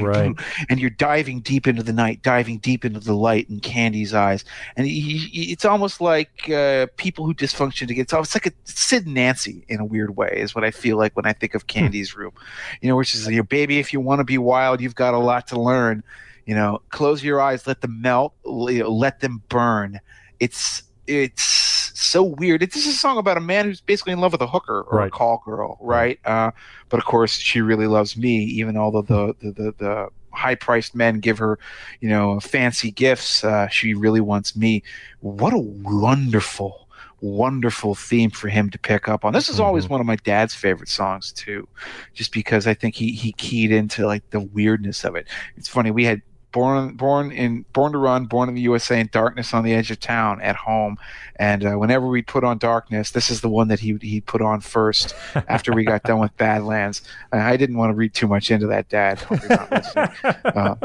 right. 0.00 0.34
and 0.70 0.80
you're 0.80 0.88
diving 0.88 1.40
deep 1.40 1.66
into 1.66 1.82
the 1.82 1.92
night, 1.92 2.22
diving 2.22 2.56
deep 2.58 2.82
into 2.82 2.98
the 2.98 3.12
light 3.12 3.50
in 3.50 3.60
Candy's 3.60 4.14
eyes, 4.14 4.42
and 4.74 4.86
it's 4.88 5.66
almost 5.66 6.00
like 6.00 6.48
uh, 6.48 6.86
people 6.96 7.26
who 7.26 7.34
dysfunction 7.34 7.86
together. 7.86 8.20
It's 8.20 8.34
like 8.34 8.46
a 8.46 8.52
Sid 8.64 9.04
and 9.04 9.14
Nancy 9.14 9.66
in 9.68 9.80
a 9.80 9.84
weird 9.84 10.16
way 10.16 10.32
is 10.34 10.54
what 10.54 10.64
I 10.64 10.70
feel 10.70 10.96
like 10.96 11.14
when 11.14 11.26
I 11.26 11.34
think 11.34 11.54
of 11.54 11.60
hmm. 11.60 11.66
Candy's 11.66 12.16
room. 12.16 12.32
You 12.80 12.88
know, 12.88 12.96
which 12.96 13.14
is 13.14 13.28
your 13.28 13.44
baby. 13.44 13.78
If 13.78 13.92
you 13.92 14.00
want 14.00 14.20
to 14.20 14.24
be 14.24 14.38
wild, 14.38 14.80
you've 14.80 14.94
got 14.94 15.12
a 15.12 15.18
lot 15.18 15.46
to 15.48 15.60
learn. 15.60 16.02
You 16.46 16.54
know, 16.54 16.80
close 16.88 17.22
your 17.22 17.38
eyes, 17.38 17.66
let 17.66 17.82
them 17.82 18.00
melt, 18.00 18.32
let 18.44 19.20
them 19.20 19.42
burn. 19.50 20.00
It's 20.40 20.84
it's 21.06 21.73
so 22.04 22.22
weird. 22.22 22.62
It's 22.62 22.74
just 22.74 22.86
a 22.86 22.92
song 22.92 23.18
about 23.18 23.36
a 23.36 23.40
man 23.40 23.66
who's 23.66 23.80
basically 23.80 24.12
in 24.12 24.20
love 24.20 24.32
with 24.32 24.40
a 24.40 24.46
hooker 24.46 24.82
or 24.82 24.98
right. 24.98 25.08
a 25.08 25.10
call 25.10 25.42
girl, 25.44 25.78
right? 25.80 26.18
Uh, 26.24 26.50
but 26.88 26.98
of 26.98 27.04
course, 27.06 27.36
she 27.36 27.60
really 27.60 27.86
loves 27.86 28.16
me, 28.16 28.38
even 28.44 28.76
although 28.76 29.02
the 29.02 29.34
the 29.40 29.52
the, 29.52 29.74
the 29.78 30.08
high 30.34 30.54
priced 30.54 30.94
men 30.94 31.20
give 31.20 31.38
her, 31.38 31.58
you 32.00 32.08
know, 32.08 32.40
fancy 32.40 32.90
gifts. 32.90 33.44
Uh, 33.44 33.68
she 33.68 33.94
really 33.94 34.20
wants 34.20 34.56
me. 34.56 34.82
What 35.20 35.52
a 35.52 35.58
wonderful, 35.58 36.88
wonderful 37.20 37.94
theme 37.94 38.30
for 38.30 38.48
him 38.48 38.70
to 38.70 38.78
pick 38.78 39.08
up 39.08 39.24
on. 39.24 39.32
This 39.32 39.48
is 39.48 39.60
always 39.60 39.84
mm-hmm. 39.84 39.94
one 39.94 40.00
of 40.00 40.06
my 40.06 40.16
dad's 40.16 40.54
favorite 40.54 40.88
songs 40.88 41.32
too, 41.32 41.68
just 42.12 42.32
because 42.32 42.66
I 42.66 42.74
think 42.74 42.94
he 42.94 43.12
he 43.12 43.32
keyed 43.32 43.72
into 43.72 44.06
like 44.06 44.28
the 44.30 44.40
weirdness 44.40 45.04
of 45.04 45.16
it. 45.16 45.26
It's 45.56 45.68
funny 45.68 45.90
we 45.90 46.04
had 46.04 46.22
born 46.54 46.94
born 46.94 47.32
in 47.32 47.64
born 47.72 47.90
to 47.90 47.98
run 47.98 48.26
born 48.26 48.48
in 48.48 48.54
the 48.54 48.60
usa 48.60 49.00
in 49.00 49.08
darkness 49.12 49.52
on 49.52 49.64
the 49.64 49.74
edge 49.74 49.90
of 49.90 49.98
town 49.98 50.40
at 50.40 50.54
home. 50.54 50.96
And 51.36 51.66
uh, 51.66 51.72
whenever 51.72 52.06
we 52.06 52.22
put 52.22 52.44
on 52.44 52.58
darkness 52.58 53.10
this 53.10 53.28
is 53.28 53.40
the 53.40 53.48
one 53.48 53.66
that 53.68 53.80
he 53.80 53.98
he 54.00 54.20
put 54.20 54.40
on 54.40 54.60
first 54.60 55.14
after 55.48 55.72
we 55.72 55.84
got 55.84 56.04
done 56.04 56.20
with 56.20 56.34
badlands. 56.36 57.02
I 57.32 57.56
didn't 57.56 57.76
want 57.76 57.90
to 57.90 57.94
read 57.94 58.14
too 58.14 58.28
much 58.28 58.52
into 58.52 58.68
that 58.68 58.88
dad 58.88 59.20
uh, 60.44 60.76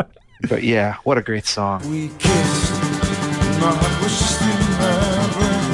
but 0.49 0.63
yeah 0.63 0.95
what 1.03 1.19
a 1.19 1.21
great 1.21 1.45
song. 1.45 1.87
We 1.89 2.09
kissed 2.17 2.73
my 3.61 3.71
heart 3.71 4.03
was 4.03 4.17
just 4.17 4.41
in 4.41 4.59
my 4.81 5.29
brain 5.35 5.69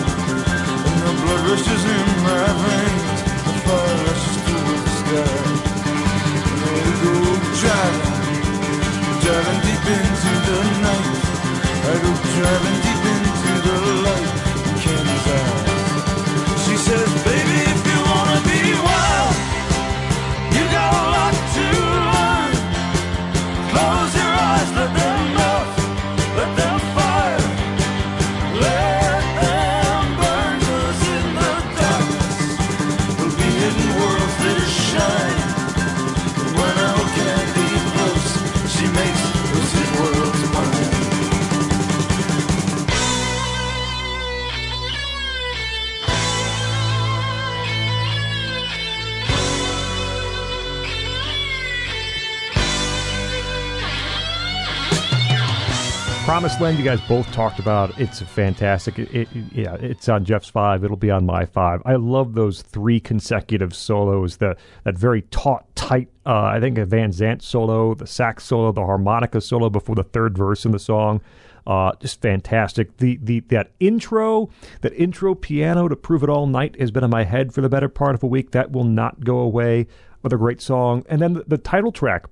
and 0.60 1.08
the 1.08 1.14
blood 1.24 1.50
rushes 1.50 1.86
in 1.86 2.24
my 2.24 2.68
veins 2.68 2.75
go 12.64 12.85
Promised 56.26 56.60
Land, 56.60 56.80
you 56.80 56.84
guys 56.84 57.00
both 57.02 57.32
talked 57.32 57.60
about. 57.60 58.00
It's 58.00 58.20
fantastic. 58.20 58.98
It, 58.98 59.14
it, 59.14 59.28
yeah, 59.52 59.76
it's 59.76 60.10
on 60.10 60.26
Jeff's 60.26 60.50
five. 60.50 60.84
It'll 60.84 60.98
be 60.98 61.12
on 61.12 61.24
my 61.24 61.46
five. 61.46 61.84
I 61.86 61.98
love 61.98 62.34
those 62.34 62.64
three 62.64 63.00
consecutive 63.00 63.76
solos. 63.76 64.38
The 64.38 64.58
that 64.86 64.98
very 64.98 65.22
taut, 65.22 65.68
tight. 65.76 66.10
Uh, 66.26 66.46
I 66.46 66.60
think 66.60 66.80
a 66.80 66.86
Van 66.86 67.12
Zandt 67.12 67.44
solo, 67.44 67.94
the 67.94 68.08
sax 68.08 68.44
solo, 68.44 68.72
the 68.72 68.84
harmonica 68.84 69.40
solo 69.40 69.70
before 69.70 69.94
the 69.94 70.04
third 70.04 70.36
verse 70.36 70.66
in 70.66 70.72
the 70.72 70.80
song. 70.80 71.22
Uh, 71.68 71.92
just 72.00 72.20
fantastic. 72.24 72.98
The 72.98 73.20
the 73.22 73.42
that 73.42 73.70
intro, 73.80 74.50
that 74.82 74.94
intro 74.94 75.36
piano 75.36 75.88
to 75.88 75.96
"Prove 75.96 76.24
It 76.24 76.30
All 76.30 76.48
Night" 76.48 76.76
has 76.80 76.90
been 76.90 77.04
in 77.04 77.12
my 77.12 77.24
head 77.24 77.54
for 77.54 77.62
the 77.62 77.70
better 77.70 77.88
part 77.88 78.16
of 78.16 78.24
a 78.24 78.28
week. 78.28 78.50
That 78.50 78.72
will 78.72 78.84
not 78.84 79.24
go 79.24 79.38
away. 79.38 79.86
Another 80.24 80.38
great 80.38 80.60
song, 80.60 81.06
and 81.08 81.22
then 81.22 81.34
the, 81.34 81.44
the 81.44 81.60
title 81.60 81.92
track, 81.92 82.26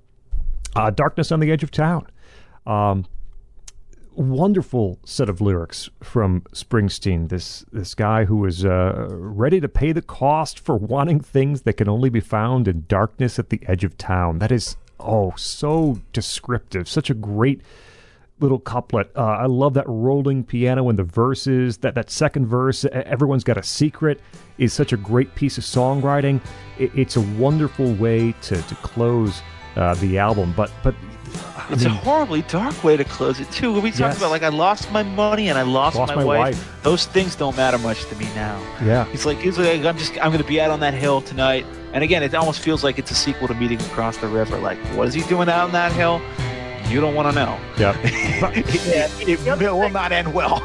uh, 0.75 0.89
"Darkness 0.89 1.31
on 1.31 1.39
the 1.39 1.51
Edge 1.51 1.61
of 1.61 1.69
Town." 1.69 2.07
Um, 2.65 3.05
wonderful 4.15 4.99
set 5.05 5.29
of 5.29 5.41
lyrics 5.41 5.89
from 6.01 6.41
Springsteen. 6.53 7.29
This 7.29 7.65
this 7.71 7.95
guy 7.95 8.25
who 8.25 8.45
is 8.45 8.65
uh, 8.65 9.07
ready 9.09 9.59
to 9.59 9.69
pay 9.69 9.91
the 9.91 10.01
cost 10.01 10.59
for 10.59 10.75
wanting 10.75 11.19
things 11.19 11.63
that 11.63 11.73
can 11.73 11.89
only 11.89 12.09
be 12.09 12.19
found 12.19 12.67
in 12.67 12.85
darkness 12.87 13.39
at 13.39 13.49
the 13.49 13.61
edge 13.67 13.83
of 13.83 13.97
town. 13.97 14.39
That 14.39 14.51
is 14.51 14.77
oh 14.99 15.33
so 15.37 15.99
descriptive. 16.11 16.87
Such 16.87 17.09
a 17.09 17.13
great 17.13 17.61
little 18.39 18.59
couplet. 18.59 19.09
Uh, 19.15 19.21
I 19.21 19.45
love 19.45 19.73
that 19.75 19.87
rolling 19.87 20.43
piano 20.43 20.89
in 20.89 20.95
the 20.95 21.03
verses. 21.03 21.77
That 21.77 21.95
that 21.95 22.09
second 22.09 22.47
verse, 22.47 22.85
everyone's 22.85 23.43
got 23.43 23.57
a 23.57 23.63
secret, 23.63 24.19
is 24.57 24.73
such 24.73 24.93
a 24.93 24.97
great 24.97 25.33
piece 25.35 25.57
of 25.57 25.63
songwriting. 25.63 26.41
It, 26.77 26.91
it's 26.95 27.15
a 27.15 27.21
wonderful 27.21 27.93
way 27.95 28.33
to 28.43 28.61
to 28.61 28.75
close 28.75 29.41
uh, 29.75 29.95
the 29.95 30.17
album. 30.17 30.53
But 30.55 30.71
but 30.83 30.95
it's 31.69 31.83
mean, 31.83 31.91
a 31.91 31.95
mm-hmm. 31.95 32.05
horribly 32.05 32.41
dark 32.43 32.83
way 32.83 32.97
to 32.97 33.03
close 33.03 33.39
it 33.39 33.49
too. 33.51 33.73
We 33.79 33.89
talked 33.89 33.99
yes. 33.99 34.17
about 34.17 34.31
like 34.31 34.43
I 34.43 34.49
lost 34.49 34.91
my 34.91 35.03
money 35.03 35.49
and 35.49 35.57
I 35.57 35.63
lost, 35.63 35.95
lost 35.95 36.09
my, 36.09 36.15
my 36.17 36.25
wife. 36.25 36.39
wife. 36.39 36.83
Those 36.83 37.05
things 37.05 37.35
don't 37.35 37.55
matter 37.55 37.77
much 37.77 38.05
to 38.05 38.15
me 38.15 38.25
now. 38.35 38.61
Yeah. 38.83 39.05
He's 39.05 39.25
like 39.25 39.39
he's 39.39 39.57
like 39.57 39.83
I'm 39.83 39.97
just 39.97 40.13
I'm 40.17 40.31
going 40.31 40.41
to 40.41 40.47
be 40.47 40.59
out 40.61 40.71
on 40.71 40.79
that 40.81 40.93
hill 40.93 41.21
tonight. 41.21 41.65
And 41.93 42.03
again, 42.03 42.23
it 42.23 42.33
almost 42.33 42.61
feels 42.61 42.83
like 42.83 42.97
it's 42.97 43.11
a 43.11 43.15
sequel 43.15 43.47
to 43.47 43.53
Meeting 43.53 43.79
Across 43.81 44.17
the 44.17 44.27
River. 44.27 44.57
Like, 44.57 44.79
what 44.95 45.07
is 45.07 45.13
he 45.13 45.21
doing 45.23 45.47
out 45.47 45.65
on 45.65 45.71
that 45.73 45.91
hill? 45.91 46.21
You 46.89 46.99
don't 47.01 47.13
want 47.13 47.29
to 47.29 47.35
know. 47.35 47.59
Yeah. 47.77 47.95
it, 48.03 49.29
it, 49.29 49.47
it 49.47 49.59
will 49.59 49.89
not 49.89 50.11
end 50.11 50.33
well. 50.33 50.59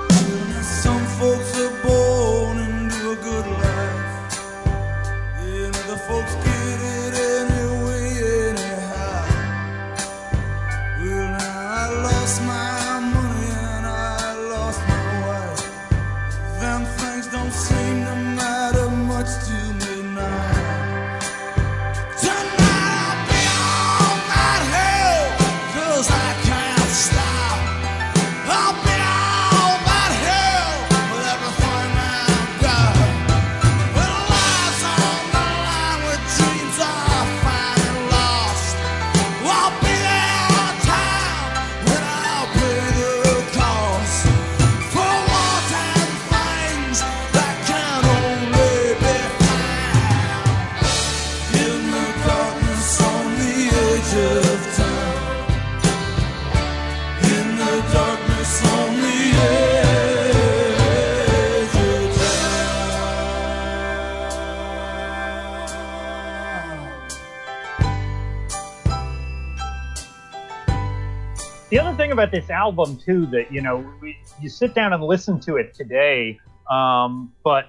Thing 72.09 72.15
about 72.15 72.31
this 72.31 72.49
album 72.49 72.97
too 72.97 73.27
that 73.27 73.53
you 73.53 73.61
know 73.61 73.87
we, 74.01 74.17
you 74.41 74.49
sit 74.49 74.73
down 74.73 74.95
and 74.95 75.05
listen 75.05 75.39
to 75.41 75.57
it 75.57 75.75
today, 75.75 76.41
um, 76.71 77.35
but 77.45 77.69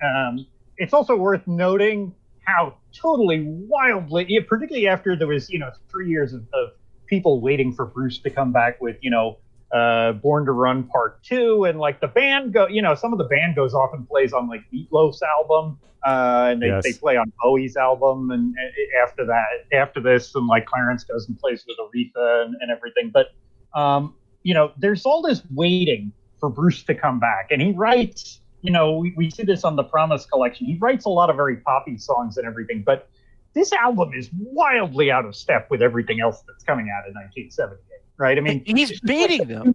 um, 0.00 0.46
it's 0.78 0.94
also 0.94 1.16
worth 1.16 1.44
noting 1.48 2.14
how 2.44 2.76
totally 2.92 3.42
wildly, 3.44 4.26
yeah, 4.28 4.42
particularly 4.48 4.86
after 4.86 5.16
there 5.16 5.26
was 5.26 5.50
you 5.50 5.58
know 5.58 5.72
three 5.88 6.08
years 6.08 6.32
of, 6.32 6.42
of 6.54 6.70
people 7.06 7.40
waiting 7.40 7.72
for 7.72 7.84
Bruce 7.84 8.20
to 8.20 8.30
come 8.30 8.52
back 8.52 8.80
with 8.80 8.96
you 9.00 9.10
know 9.10 9.38
uh, 9.72 10.12
Born 10.12 10.44
to 10.44 10.52
Run 10.52 10.84
Part 10.84 11.24
Two, 11.24 11.64
and 11.64 11.80
like 11.80 12.00
the 12.00 12.06
band 12.06 12.52
go, 12.52 12.68
you 12.68 12.82
know, 12.82 12.94
some 12.94 13.12
of 13.12 13.18
the 13.18 13.24
band 13.24 13.56
goes 13.56 13.74
off 13.74 13.90
and 13.92 14.08
plays 14.08 14.32
on 14.32 14.48
like 14.48 14.60
Meat 14.70 14.86
Loaf's 14.92 15.20
album, 15.20 15.80
uh, 16.06 16.50
and 16.52 16.62
they, 16.62 16.68
Yes. 16.68 16.84
they 16.84 16.92
play 16.92 17.16
on 17.16 17.32
Bowie's 17.42 17.76
album, 17.76 18.30
and, 18.30 18.54
and 18.56 18.72
after 19.04 19.26
that, 19.26 19.76
after 19.76 20.00
this, 20.00 20.32
and 20.36 20.46
like 20.46 20.66
Clarence 20.66 21.02
goes 21.02 21.26
and 21.26 21.36
plays 21.36 21.64
with 21.66 21.76
Aretha 21.78 22.44
and, 22.44 22.54
and 22.60 22.70
everything, 22.70 23.10
but 23.12 23.32
um, 23.74 24.14
you 24.42 24.54
know, 24.54 24.72
there's 24.76 25.04
all 25.04 25.22
this 25.22 25.42
waiting 25.54 26.12
for 26.38 26.48
Bruce 26.48 26.82
to 26.84 26.94
come 26.94 27.20
back, 27.20 27.48
and 27.50 27.60
he 27.60 27.72
writes. 27.72 28.38
You 28.62 28.70
know, 28.70 28.98
we, 28.98 29.14
we 29.16 29.30
see 29.30 29.42
this 29.42 29.64
on 29.64 29.76
the 29.76 29.82
Promise 29.82 30.26
collection. 30.26 30.66
He 30.66 30.76
writes 30.76 31.06
a 31.06 31.08
lot 31.08 31.30
of 31.30 31.36
very 31.36 31.56
poppy 31.56 31.96
songs 31.96 32.36
and 32.36 32.46
everything, 32.46 32.82
but 32.84 33.08
this 33.54 33.72
album 33.72 34.12
is 34.14 34.28
wildly 34.34 35.10
out 35.10 35.24
of 35.24 35.34
step 35.34 35.70
with 35.70 35.80
everything 35.82 36.20
else 36.20 36.42
that's 36.46 36.62
coming 36.62 36.90
out 36.90 37.08
in 37.08 37.14
1978. 37.14 37.78
Right? 38.18 38.36
I 38.36 38.40
mean, 38.42 38.62
he's 38.66 39.00
beating 39.00 39.48
them. 39.48 39.74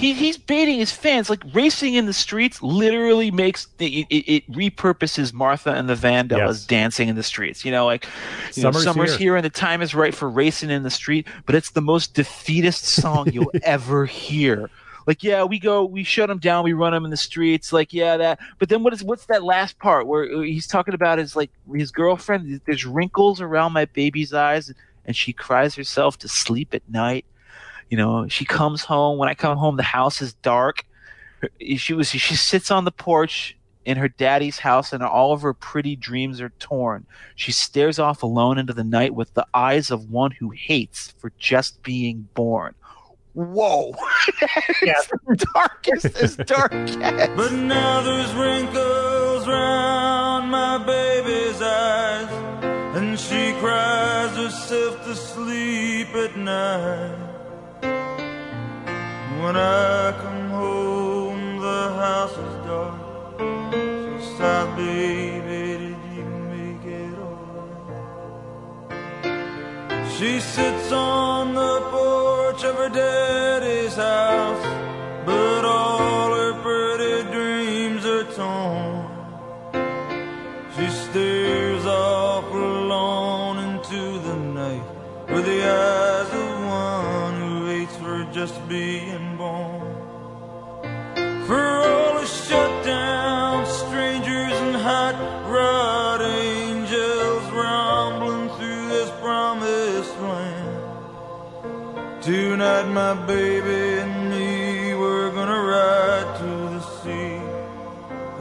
He, 0.00 0.14
he's 0.14 0.38
baiting 0.38 0.78
his 0.78 0.90
fans. 0.90 1.28
Like 1.28 1.42
racing 1.52 1.94
in 1.94 2.06
the 2.06 2.12
streets 2.14 2.62
literally 2.62 3.30
makes 3.30 3.68
it, 3.78 4.06
it, 4.08 4.32
it 4.32 4.50
repurposes 4.50 5.32
Martha 5.34 5.72
and 5.72 5.88
the 5.88 5.94
Vandellas 5.94 6.38
Yes. 6.38 6.64
dancing 6.66 7.08
in 7.08 7.16
the 7.16 7.22
streets. 7.22 7.64
You 7.64 7.70
know, 7.72 7.84
like 7.84 8.06
you 8.54 8.62
know, 8.62 8.70
Summer's 8.72 8.84
summer's 8.84 9.10
here. 9.10 9.18
here. 9.18 9.36
and 9.36 9.44
the 9.44 9.50
time 9.50 9.82
is 9.82 9.94
right 9.94 10.14
for 10.14 10.28
racing 10.30 10.70
in 10.70 10.82
the 10.84 10.90
street. 10.90 11.26
But 11.44 11.54
it's 11.54 11.70
the 11.72 11.82
most 11.82 12.14
defeatist 12.14 12.84
song 12.86 13.30
you'll 13.30 13.52
ever 13.62 14.06
hear. 14.06 14.70
Like, 15.06 15.22
yeah, 15.22 15.44
we 15.44 15.58
go, 15.58 15.84
we 15.84 16.04
shut 16.04 16.30
him 16.30 16.38
down, 16.38 16.62
we 16.64 16.72
run 16.72 16.94
him 16.94 17.04
in 17.04 17.10
the 17.10 17.16
streets. 17.16 17.72
Like, 17.72 17.92
yeah, 17.92 18.16
that. 18.16 18.38
But 18.58 18.68
then 18.68 18.82
what 18.82 18.92
is 18.92 19.02
what's 19.02 19.26
that 19.26 19.42
last 19.42 19.78
part 19.78 20.06
where 20.06 20.24
uh, 20.32 20.40
he's 20.40 20.66
talking 20.66 20.94
about 20.94 21.18
his 21.18 21.36
like 21.36 21.50
his 21.74 21.90
girlfriend? 21.90 22.60
There's 22.64 22.86
wrinkles 22.86 23.40
around 23.40 23.72
my 23.72 23.84
baby's 23.84 24.32
eyes, 24.32 24.72
and 25.04 25.14
she 25.14 25.32
cries 25.34 25.74
herself 25.74 26.18
to 26.20 26.28
sleep 26.28 26.72
at 26.74 26.82
night. 26.88 27.26
You 27.90 27.96
know, 27.96 28.26
she 28.28 28.44
comes 28.44 28.82
home. 28.84 29.18
When 29.18 29.28
I 29.28 29.34
come 29.34 29.58
home, 29.58 29.76
the 29.76 29.82
house 29.82 30.22
is 30.22 30.32
dark. 30.34 30.84
She 31.76 31.92
was 31.92 32.08
she 32.08 32.36
sits 32.36 32.70
on 32.70 32.84
the 32.84 32.92
porch 32.92 33.56
in 33.84 33.96
her 33.96 34.08
daddy's 34.08 34.58
house, 34.58 34.92
and 34.92 35.02
all 35.02 35.32
of 35.32 35.42
her 35.42 35.54
pretty 35.54 35.96
dreams 35.96 36.40
are 36.40 36.50
torn. 36.60 37.06
She 37.34 37.50
stares 37.50 37.98
off 37.98 38.22
alone 38.22 38.58
into 38.58 38.72
the 38.72 38.84
night 38.84 39.14
with 39.14 39.34
the 39.34 39.46
eyes 39.54 39.90
of 39.90 40.10
one 40.10 40.30
who 40.30 40.50
hates 40.50 41.12
for 41.18 41.32
just 41.38 41.82
being 41.82 42.28
born. 42.34 42.74
Whoa, 43.32 43.94
Yeah. 44.82 44.94
it's 44.98 45.06
the 45.26 45.46
darkest 45.54 46.16
as 46.20 46.36
dark 46.36 46.72
gets. 46.72 46.96
But 47.36 47.52
now 47.52 48.02
there's 48.02 48.32
wrinkles 48.34 49.46
round 49.48 50.50
my 50.50 50.78
baby's 50.84 51.62
eyes, 51.62 52.28
and 52.96 53.18
she 53.18 53.52
cries 53.60 54.36
herself 54.36 55.02
to 55.04 55.14
sleep 55.14 56.08
at 56.08 56.36
night. 56.36 57.29
When 59.42 59.56
I 59.56 60.12
come 60.20 60.50
home, 60.50 61.60
the 61.60 61.82
house 62.04 62.36
is 62.46 62.54
dark. 62.66 63.00
She 64.20 64.36
sighs, 64.36 64.68
baby, 64.76 65.78
did 65.82 66.00
you 66.14 66.28
make 66.52 66.84
it 66.84 67.16
alright? 67.28 68.20
She 70.12 70.40
sits 70.40 70.92
on 70.92 71.54
the 71.54 71.80
porch 71.90 72.62
of 72.64 72.76
her 72.76 72.90
daddy's 72.90 73.96
house, 73.96 74.66
but 75.24 75.64
all 75.64 76.39
just 88.40 88.68
being 88.70 89.36
born. 89.36 89.82
For 91.46 91.60
all 91.60 92.14
the 92.20 92.26
shut 92.26 92.72
down 92.86 93.66
strangers 93.66 94.54
and 94.64 94.76
hot 94.76 95.16
rod 95.46 96.22
angels 96.22 97.44
rumbling 97.52 98.48
through 98.56 98.88
this 98.94 99.10
promised 99.20 100.16
land. 100.20 100.80
Tonight, 102.22 102.88
my 103.00 103.12
baby 103.26 103.82
and 104.04 104.30
me, 104.30 104.94
we're 104.94 105.32
gonna 105.38 105.62
ride 105.76 106.30
to 106.40 106.50
the 106.74 106.82
sea 107.00 107.40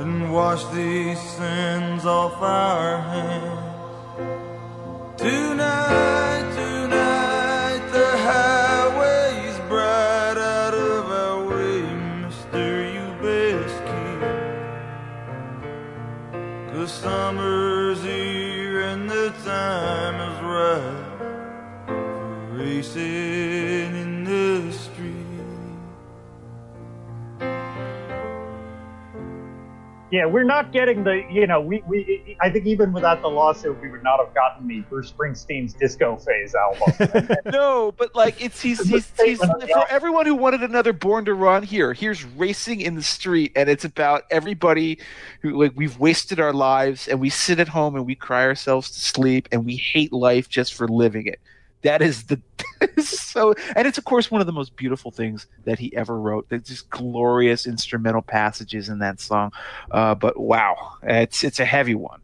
and 0.01 0.33
wash 0.33 0.63
these 0.77 1.19
sins 1.37 2.05
off 2.05 2.35
our 2.41 3.01
hands. 3.01 3.59
Tonight. 5.19 6.38
Summer's 17.01 18.03
here 18.03 18.81
and 18.81 19.09
the 19.09 19.29
time 19.45 20.15
is 20.29 20.39
right. 20.43 21.85
For 21.87 22.57
racing 22.57 23.48
Yeah, 30.11 30.25
we're 30.25 30.43
not 30.43 30.71
getting 30.71 31.03
the, 31.03 31.23
you 31.31 31.45
know, 31.45 31.61
we, 31.61 31.83
we 31.87 32.35
I 32.41 32.49
think 32.49 32.65
even 32.65 32.91
without 32.93 33.21
the 33.21 33.27
lawsuit, 33.27 33.79
we 33.79 33.91
would 33.91 34.03
not 34.03 34.19
have 34.23 34.33
gotten 34.33 34.67
the 34.67 34.79
Bruce 34.81 35.11
Springsteen's 35.11 35.73
Disco 35.73 36.17
Phase 36.17 36.55
album. 36.55 37.27
no, 37.45 37.93
but 37.95 38.15
like 38.15 38.43
it's 38.43 38.59
he's 38.59 38.83
he's, 38.87 39.11
he's 39.19 39.37
for 39.37 39.85
everyone 39.89 40.25
who 40.25 40.33
wanted 40.33 40.63
another 40.63 40.93
Born 40.93 41.25
to 41.25 41.35
Run. 41.35 41.61
Here, 41.61 41.93
here's 41.93 42.25
racing 42.25 42.81
in 42.81 42.95
the 42.95 43.03
street, 43.03 43.51
and 43.55 43.69
it's 43.69 43.85
about 43.85 44.23
everybody 44.31 44.97
who 45.41 45.61
like 45.61 45.73
we've 45.75 45.99
wasted 45.99 46.39
our 46.39 46.53
lives, 46.53 47.07
and 47.07 47.19
we 47.19 47.29
sit 47.29 47.59
at 47.59 47.67
home 47.67 47.95
and 47.95 48.05
we 48.05 48.15
cry 48.15 48.43
ourselves 48.43 48.89
to 48.91 48.99
sleep, 48.99 49.47
and 49.51 49.63
we 49.63 49.75
hate 49.75 50.11
life 50.11 50.49
just 50.49 50.73
for 50.73 50.87
living 50.87 51.27
it. 51.27 51.39
That 51.81 52.01
is 52.01 52.25
the 52.25 52.41
so, 53.01 53.53
and 53.75 53.87
it's 53.87 53.97
of 53.97 54.05
course 54.05 54.29
one 54.29 54.41
of 54.41 54.47
the 54.47 54.53
most 54.53 54.75
beautiful 54.75 55.11
things 55.11 55.47
that 55.65 55.79
he 55.79 55.95
ever 55.95 56.19
wrote. 56.19 56.49
There's 56.49 56.63
just 56.63 56.89
glorious 56.89 57.65
instrumental 57.65 58.21
passages 58.21 58.89
in 58.89 58.99
that 58.99 59.19
song. 59.19 59.51
Uh, 59.91 60.15
but 60.15 60.39
wow, 60.39 60.93
it's 61.03 61.43
it's 61.43 61.59
a 61.59 61.65
heavy 61.65 61.95
one. 61.95 62.21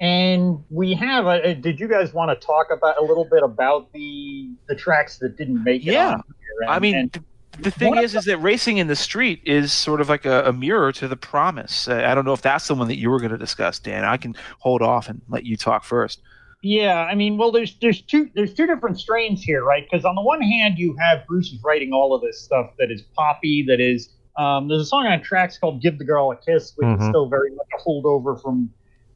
And 0.00 0.64
we 0.70 0.94
have. 0.94 1.26
A, 1.26 1.54
did 1.54 1.78
you 1.78 1.86
guys 1.86 2.12
want 2.12 2.38
to 2.38 2.46
talk 2.46 2.68
about 2.72 2.98
a 2.98 3.02
little 3.02 3.24
bit 3.24 3.42
about 3.42 3.92
the 3.92 4.50
the 4.68 4.74
tracks 4.74 5.18
that 5.18 5.36
didn't 5.36 5.62
make 5.62 5.82
it? 5.82 5.92
Yeah, 5.92 6.14
and, 6.60 6.70
I 6.70 6.78
mean. 6.78 6.94
and, 6.96 7.24
the 7.60 7.70
thing 7.70 7.98
is, 7.98 8.14
is 8.14 8.24
that 8.24 8.38
racing 8.38 8.78
in 8.78 8.86
the 8.86 8.96
street 8.96 9.42
is 9.44 9.74
sort 9.74 10.00
of 10.00 10.08
like 10.08 10.24
a, 10.24 10.44
a 10.44 10.52
mirror 10.54 10.90
to 10.92 11.06
the 11.06 11.16
promise. 11.16 11.86
Uh, 11.86 12.02
I 12.06 12.14
don't 12.14 12.24
know 12.24 12.32
if 12.32 12.40
that's 12.40 12.66
the 12.66 12.74
one 12.74 12.88
that 12.88 12.96
you 12.96 13.10
were 13.10 13.18
going 13.18 13.32
to 13.32 13.38
discuss, 13.38 13.78
Dan. 13.78 14.04
I 14.04 14.16
can 14.16 14.34
hold 14.58 14.80
off 14.80 15.06
and 15.10 15.20
let 15.28 15.44
you 15.44 15.58
talk 15.58 15.84
first. 15.84 16.22
Yeah, 16.62 17.02
I 17.02 17.16
mean, 17.16 17.38
well, 17.38 17.50
there's 17.50 17.74
there's 17.80 18.00
two 18.02 18.30
there's 18.34 18.54
two 18.54 18.66
different 18.68 18.98
strains 19.00 19.42
here, 19.42 19.64
right? 19.64 19.84
Because 19.90 20.04
on 20.04 20.14
the 20.14 20.22
one 20.22 20.40
hand, 20.40 20.78
you 20.78 20.96
have 20.98 21.26
Bruce 21.26 21.52
is 21.52 21.60
writing 21.64 21.92
all 21.92 22.14
of 22.14 22.22
this 22.22 22.40
stuff 22.40 22.70
that 22.78 22.90
is 22.90 23.02
poppy, 23.16 23.64
that 23.66 23.80
is. 23.80 24.10
Um, 24.38 24.68
there's 24.68 24.82
a 24.82 24.86
song 24.86 25.06
on 25.06 25.20
tracks 25.22 25.58
called 25.58 25.82
"Give 25.82 25.98
the 25.98 26.04
Girl 26.04 26.30
a 26.30 26.36
Kiss," 26.36 26.72
which 26.76 26.86
Mhm. 26.86 27.00
is 27.00 27.08
still 27.08 27.28
very 27.28 27.50
much 27.50 27.66
a 27.74 27.82
holdover 27.82 28.40
from 28.40 28.70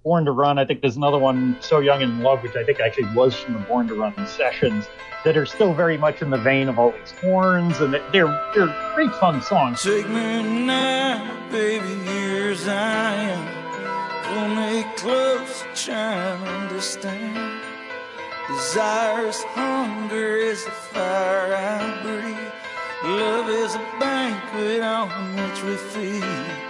Born 0.04 0.24
to 0.24 0.32
Run. 0.32 0.58
I 0.58 0.64
think 0.64 0.80
there's 0.80 0.96
another 0.96 1.18
one, 1.18 1.56
"So 1.60 1.78
Young 1.78 2.02
in 2.02 2.20
Love," 2.20 2.42
which 2.42 2.56
I 2.56 2.64
think 2.64 2.80
actually 2.80 3.08
was 3.14 3.34
from 3.38 3.54
the 3.54 3.60
Born 3.60 3.86
to 3.88 3.94
Run 3.94 4.12
sessions, 4.26 4.88
that 5.24 5.36
are 5.36 5.46
still 5.46 5.72
very 5.72 5.96
much 5.96 6.22
in 6.22 6.30
the 6.30 6.36
vein 6.38 6.68
of 6.68 6.78
all 6.80 6.90
these 6.90 7.12
horns, 7.20 7.80
and 7.80 7.94
they're 7.94 8.50
they're 8.54 8.92
great 8.94 9.12
fun 9.14 9.40
songs. 9.40 9.82
Take 9.82 10.08
me 10.08 10.42
now, 10.42 11.48
baby, 11.50 11.86
here's 12.04 12.66
I 12.66 13.14
am. 13.14 13.65
Me 14.34 14.84
close, 14.96 15.64
try 15.74 15.94
and 15.94 16.48
understand. 16.48 17.60
Desire's 18.48 19.42
hunger 19.54 20.36
is 20.36 20.64
the 20.64 20.70
fire 20.70 21.54
I 21.54 22.02
breathe. 22.02 22.52
Love 23.04 23.48
is 23.48 23.74
a 23.74 23.84
banquet 24.00 24.82
on 24.82 25.08
which 25.36 25.62
we 25.62 25.76
feed. 25.76 26.65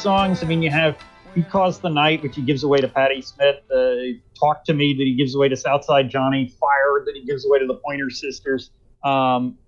Songs. 0.00 0.42
I 0.42 0.46
mean, 0.46 0.62
you 0.62 0.70
have 0.70 0.96
Because 1.34 1.78
the 1.80 1.90
Night, 1.90 2.22
which 2.22 2.34
he 2.34 2.42
gives 2.42 2.64
away 2.64 2.78
to 2.78 2.88
Patti 2.88 3.20
Smith, 3.20 3.56
uh, 3.70 3.94
Talk 4.38 4.64
to 4.64 4.72
Me, 4.72 4.94
that 4.94 5.04
he 5.04 5.14
gives 5.14 5.34
away 5.34 5.48
to 5.50 5.56
Southside 5.56 6.08
Johnny, 6.08 6.48
Fire, 6.48 7.04
that 7.04 7.14
he 7.14 7.24
gives 7.24 7.44
away 7.46 7.58
to 7.58 7.66
the 7.66 7.74
Pointer 7.74 8.08
Sisters. 8.08 8.70
Um, 9.04 9.58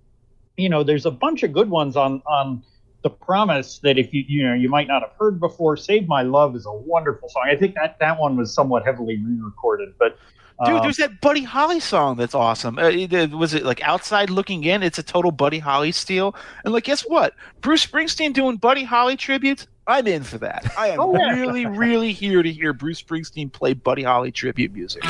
you 0.57 0.71
know, 0.71 0.83
there's 0.85 1.05
a 1.05 1.11
bunch 1.11 1.43
of 1.43 1.53
good 1.53 1.69
ones 1.69 1.97
on, 1.97 2.23
on 2.27 2.63
The 3.03 3.11
Promise 3.11 3.81
that 3.81 3.99
if 3.99 4.15
you, 4.15 4.25
you 4.27 4.47
know, 4.47 4.55
you 4.55 4.71
might 4.71 4.89
not 4.89 5.03
have 5.03 5.13
heard 5.19 5.39
before. 5.39 5.77
Save 5.77 6.09
My 6.09 6.23
Love 6.23 6.57
is 6.57 6.65
a 6.65 6.73
wonderful 6.73 7.29
song. 7.29 7.45
I 7.51 7.57
think 7.57 7.75
that, 7.75 7.99
that 8.01 8.19
one 8.19 8.37
was 8.37 8.55
somewhat 8.55 8.85
heavily 8.85 9.19
re 9.19 9.39
recorded, 9.39 9.91
but. 9.99 10.19
Dude, 10.65 10.77
um, 10.77 10.83
there's 10.83 10.97
that 10.99 11.21
Buddy 11.21 11.43
Holly 11.43 11.81
song 11.81 12.17
that's 12.17 12.35
awesome. 12.35 12.79
Uh, 12.79 12.91
was 13.37 13.55
it 13.55 13.65
like 13.65 13.83
Outside 13.83 14.31
Looking 14.31 14.65
In? 14.65 14.83
It's 14.83 14.99
a 14.99 15.03
total 15.03 15.31
Buddy 15.33 15.59
Holly 15.59 15.93
steal. 15.93 16.35
And 16.65 16.73
like, 16.73 16.85
guess 16.85 17.03
what? 17.03 17.35
Bruce 17.61 17.85
Springsteen 17.87 18.33
doing 18.33 18.57
Buddy 18.57 18.85
Holly 18.85 19.17
tributes. 19.17 19.67
I'm 19.87 20.07
in 20.07 20.23
for 20.23 20.39
that. 20.39 20.73
I 20.79 20.89
am 20.91 21.01
Oh, 21.01 21.17
yeah. 21.17 21.33
really, 21.35 21.67
really 21.67 22.13
here 22.13 22.43
to 22.43 22.53
hear 22.53 22.73
Bruce 22.73 23.03
Springsteen 23.03 23.53
play 23.53 23.75
Buddy 23.75 24.05
Holly 24.05 24.31
tribute 24.31 24.73
music. 24.73 25.03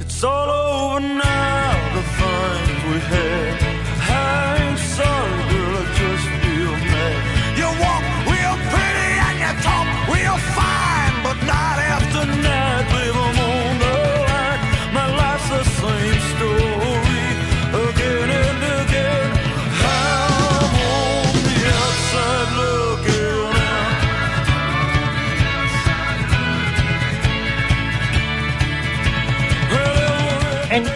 It's 0.00 0.24
all 0.24 0.48
over 0.48 1.00
now, 1.00 1.94
the 1.94 2.02
things 2.02 2.94
we 2.94 3.00
had. 3.00 3.67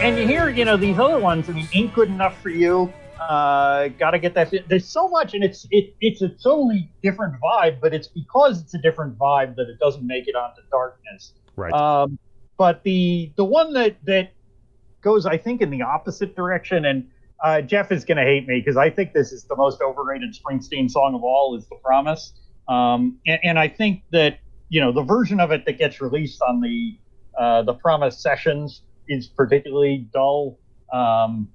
And 0.02 0.18
you 0.18 0.26
hear, 0.26 0.48
you 0.48 0.64
know 0.64 0.76
these 0.76 0.98
other 0.98 1.20
ones 1.20 1.48
i 1.48 1.52
mean 1.52 1.68
ain't 1.72 1.94
good 1.94 2.08
enough 2.08 2.40
for 2.42 2.48
you 2.48 2.92
uh 3.20 3.86
gotta 4.00 4.18
get 4.18 4.34
that 4.34 4.52
there's 4.68 4.88
so 4.88 5.06
much 5.06 5.32
and 5.34 5.44
it's 5.44 5.64
it, 5.70 5.94
it's 6.00 6.22
a 6.22 6.28
totally 6.28 6.90
different 7.04 7.34
vibe 7.40 7.80
but 7.80 7.94
it's 7.94 8.08
because 8.08 8.60
it's 8.60 8.74
a 8.74 8.78
different 8.78 9.16
vibe 9.16 9.54
that 9.54 9.68
it 9.68 9.78
doesn't 9.78 10.04
make 10.04 10.26
it 10.26 10.34
onto 10.34 10.60
darkness 10.72 11.34
Right. 11.54 11.72
um 11.72 12.18
but 12.58 12.82
the 12.82 13.32
the 13.36 13.44
one 13.44 13.72
that 13.74 13.96
that 14.04 14.32
goes 15.02 15.24
i 15.24 15.38
think 15.38 15.60
in 15.62 15.70
the 15.70 15.82
opposite 15.82 16.34
direction 16.34 16.84
and 16.84 17.08
uh, 17.44 17.60
Jeff 17.60 17.90
is 17.90 18.04
going 18.04 18.18
to 18.18 18.22
hate 18.22 18.46
me 18.46 18.60
because 18.60 18.76
I 18.76 18.88
think 18.88 19.14
this 19.14 19.32
is 19.32 19.42
the 19.42 19.56
most 19.56 19.82
overrated 19.82 20.32
Springsteen 20.32 20.88
song 20.88 21.16
of 21.16 21.24
all. 21.24 21.56
Is 21.56 21.66
"The 21.66 21.74
Promise," 21.74 22.34
um, 22.68 23.18
and, 23.26 23.40
and 23.42 23.58
I 23.58 23.66
think 23.66 24.04
that 24.12 24.38
you 24.68 24.80
know 24.80 24.92
the 24.92 25.02
version 25.02 25.40
of 25.40 25.50
it 25.50 25.66
that 25.66 25.76
gets 25.76 26.00
released 26.00 26.40
on 26.40 26.60
the 26.60 26.96
uh, 27.36 27.62
the 27.62 27.74
Promise 27.74 28.22
sessions 28.22 28.82
is 29.12 29.26
particularly 29.28 30.06
dull, 30.12 30.58
um, 30.92 31.48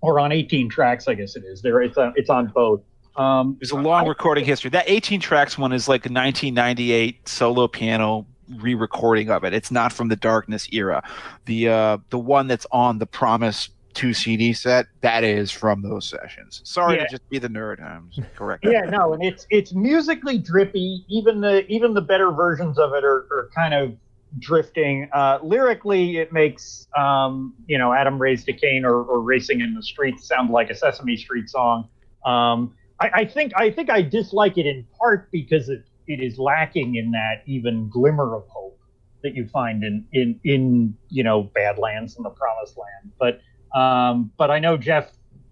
or 0.00 0.20
on 0.20 0.32
18 0.32 0.68
tracks, 0.68 1.08
I 1.08 1.14
guess 1.14 1.36
it 1.36 1.44
is. 1.44 1.62
There, 1.62 1.80
it's 1.82 1.98
on, 1.98 2.12
it's 2.16 2.30
on 2.30 2.46
both. 2.48 2.82
Um, 3.16 3.56
There's 3.60 3.72
a 3.72 3.76
long 3.76 4.06
recording 4.06 4.44
history. 4.44 4.70
That 4.70 4.84
18 4.86 5.20
tracks 5.20 5.58
one 5.58 5.72
is 5.72 5.88
like 5.88 6.06
a 6.06 6.12
1998 6.12 7.28
solo 7.28 7.66
piano 7.66 8.26
re-recording 8.58 9.28
of 9.30 9.44
it. 9.44 9.52
It's 9.52 9.70
not 9.70 9.92
from 9.92 10.08
the 10.08 10.16
Darkness 10.16 10.68
era. 10.72 11.02
The 11.46 11.68
uh, 11.68 11.98
the 12.10 12.18
one 12.18 12.46
that's 12.46 12.66
on 12.70 12.98
the 12.98 13.06
Promise 13.06 13.70
two 13.94 14.12
CD 14.14 14.52
set 14.52 14.86
that 15.00 15.24
is 15.24 15.50
from 15.50 15.82
those 15.82 16.06
sessions. 16.08 16.60
Sorry 16.64 16.96
Yeah. 16.96 17.04
to 17.04 17.10
just 17.10 17.28
be 17.28 17.38
the 17.40 17.48
nerd. 17.48 17.82
I'm 17.82 18.10
correct. 18.36 18.64
yeah, 18.64 18.82
no, 18.82 19.12
and 19.14 19.24
it's 19.24 19.46
it's 19.50 19.74
musically 19.74 20.38
drippy. 20.38 21.04
Even 21.08 21.40
the 21.40 21.66
even 21.66 21.94
the 21.94 22.00
better 22.00 22.30
versions 22.30 22.78
of 22.78 22.92
it 22.94 23.02
are, 23.04 23.26
are 23.32 23.50
kind 23.54 23.74
of 23.74 23.94
drifting. 24.38 25.08
Uh, 25.12 25.38
lyrically, 25.42 26.18
it 26.18 26.32
makes 26.32 26.86
um, 26.96 27.54
you 27.66 27.78
know 27.78 27.92
Adam 27.92 28.20
Raised 28.20 28.48
a 28.48 28.52
Cain 28.52 28.84
or, 28.84 29.02
or 29.02 29.20
racing 29.20 29.60
in 29.60 29.74
the 29.74 29.82
streets 29.82 30.26
sound 30.26 30.50
like 30.50 30.70
a 30.70 30.74
Sesame 30.74 31.16
Street 31.16 31.48
song. 31.48 31.88
Um, 32.24 32.74
I, 33.00 33.10
I 33.14 33.24
think 33.24 33.52
I 33.56 33.70
think 33.70 33.90
I 33.90 34.02
dislike 34.02 34.58
it 34.58 34.66
in 34.66 34.86
part 34.98 35.30
because 35.30 35.68
it, 35.68 35.84
it 36.06 36.20
is 36.20 36.38
lacking 36.38 36.96
in 36.96 37.10
that 37.12 37.42
even 37.46 37.88
glimmer 37.88 38.34
of 38.36 38.44
hope 38.48 38.78
that 39.22 39.34
you 39.34 39.46
find 39.48 39.82
in 39.82 40.06
in 40.12 40.40
in 40.44 40.96
you 41.08 41.22
know 41.22 41.42
Badlands 41.54 42.16
and 42.16 42.24
the 42.24 42.30
Promised 42.30 42.76
Land. 42.76 43.12
But 43.18 43.40
um, 43.78 44.32
but 44.36 44.50
I 44.50 44.58
know 44.58 44.76
Jeff 44.76 45.10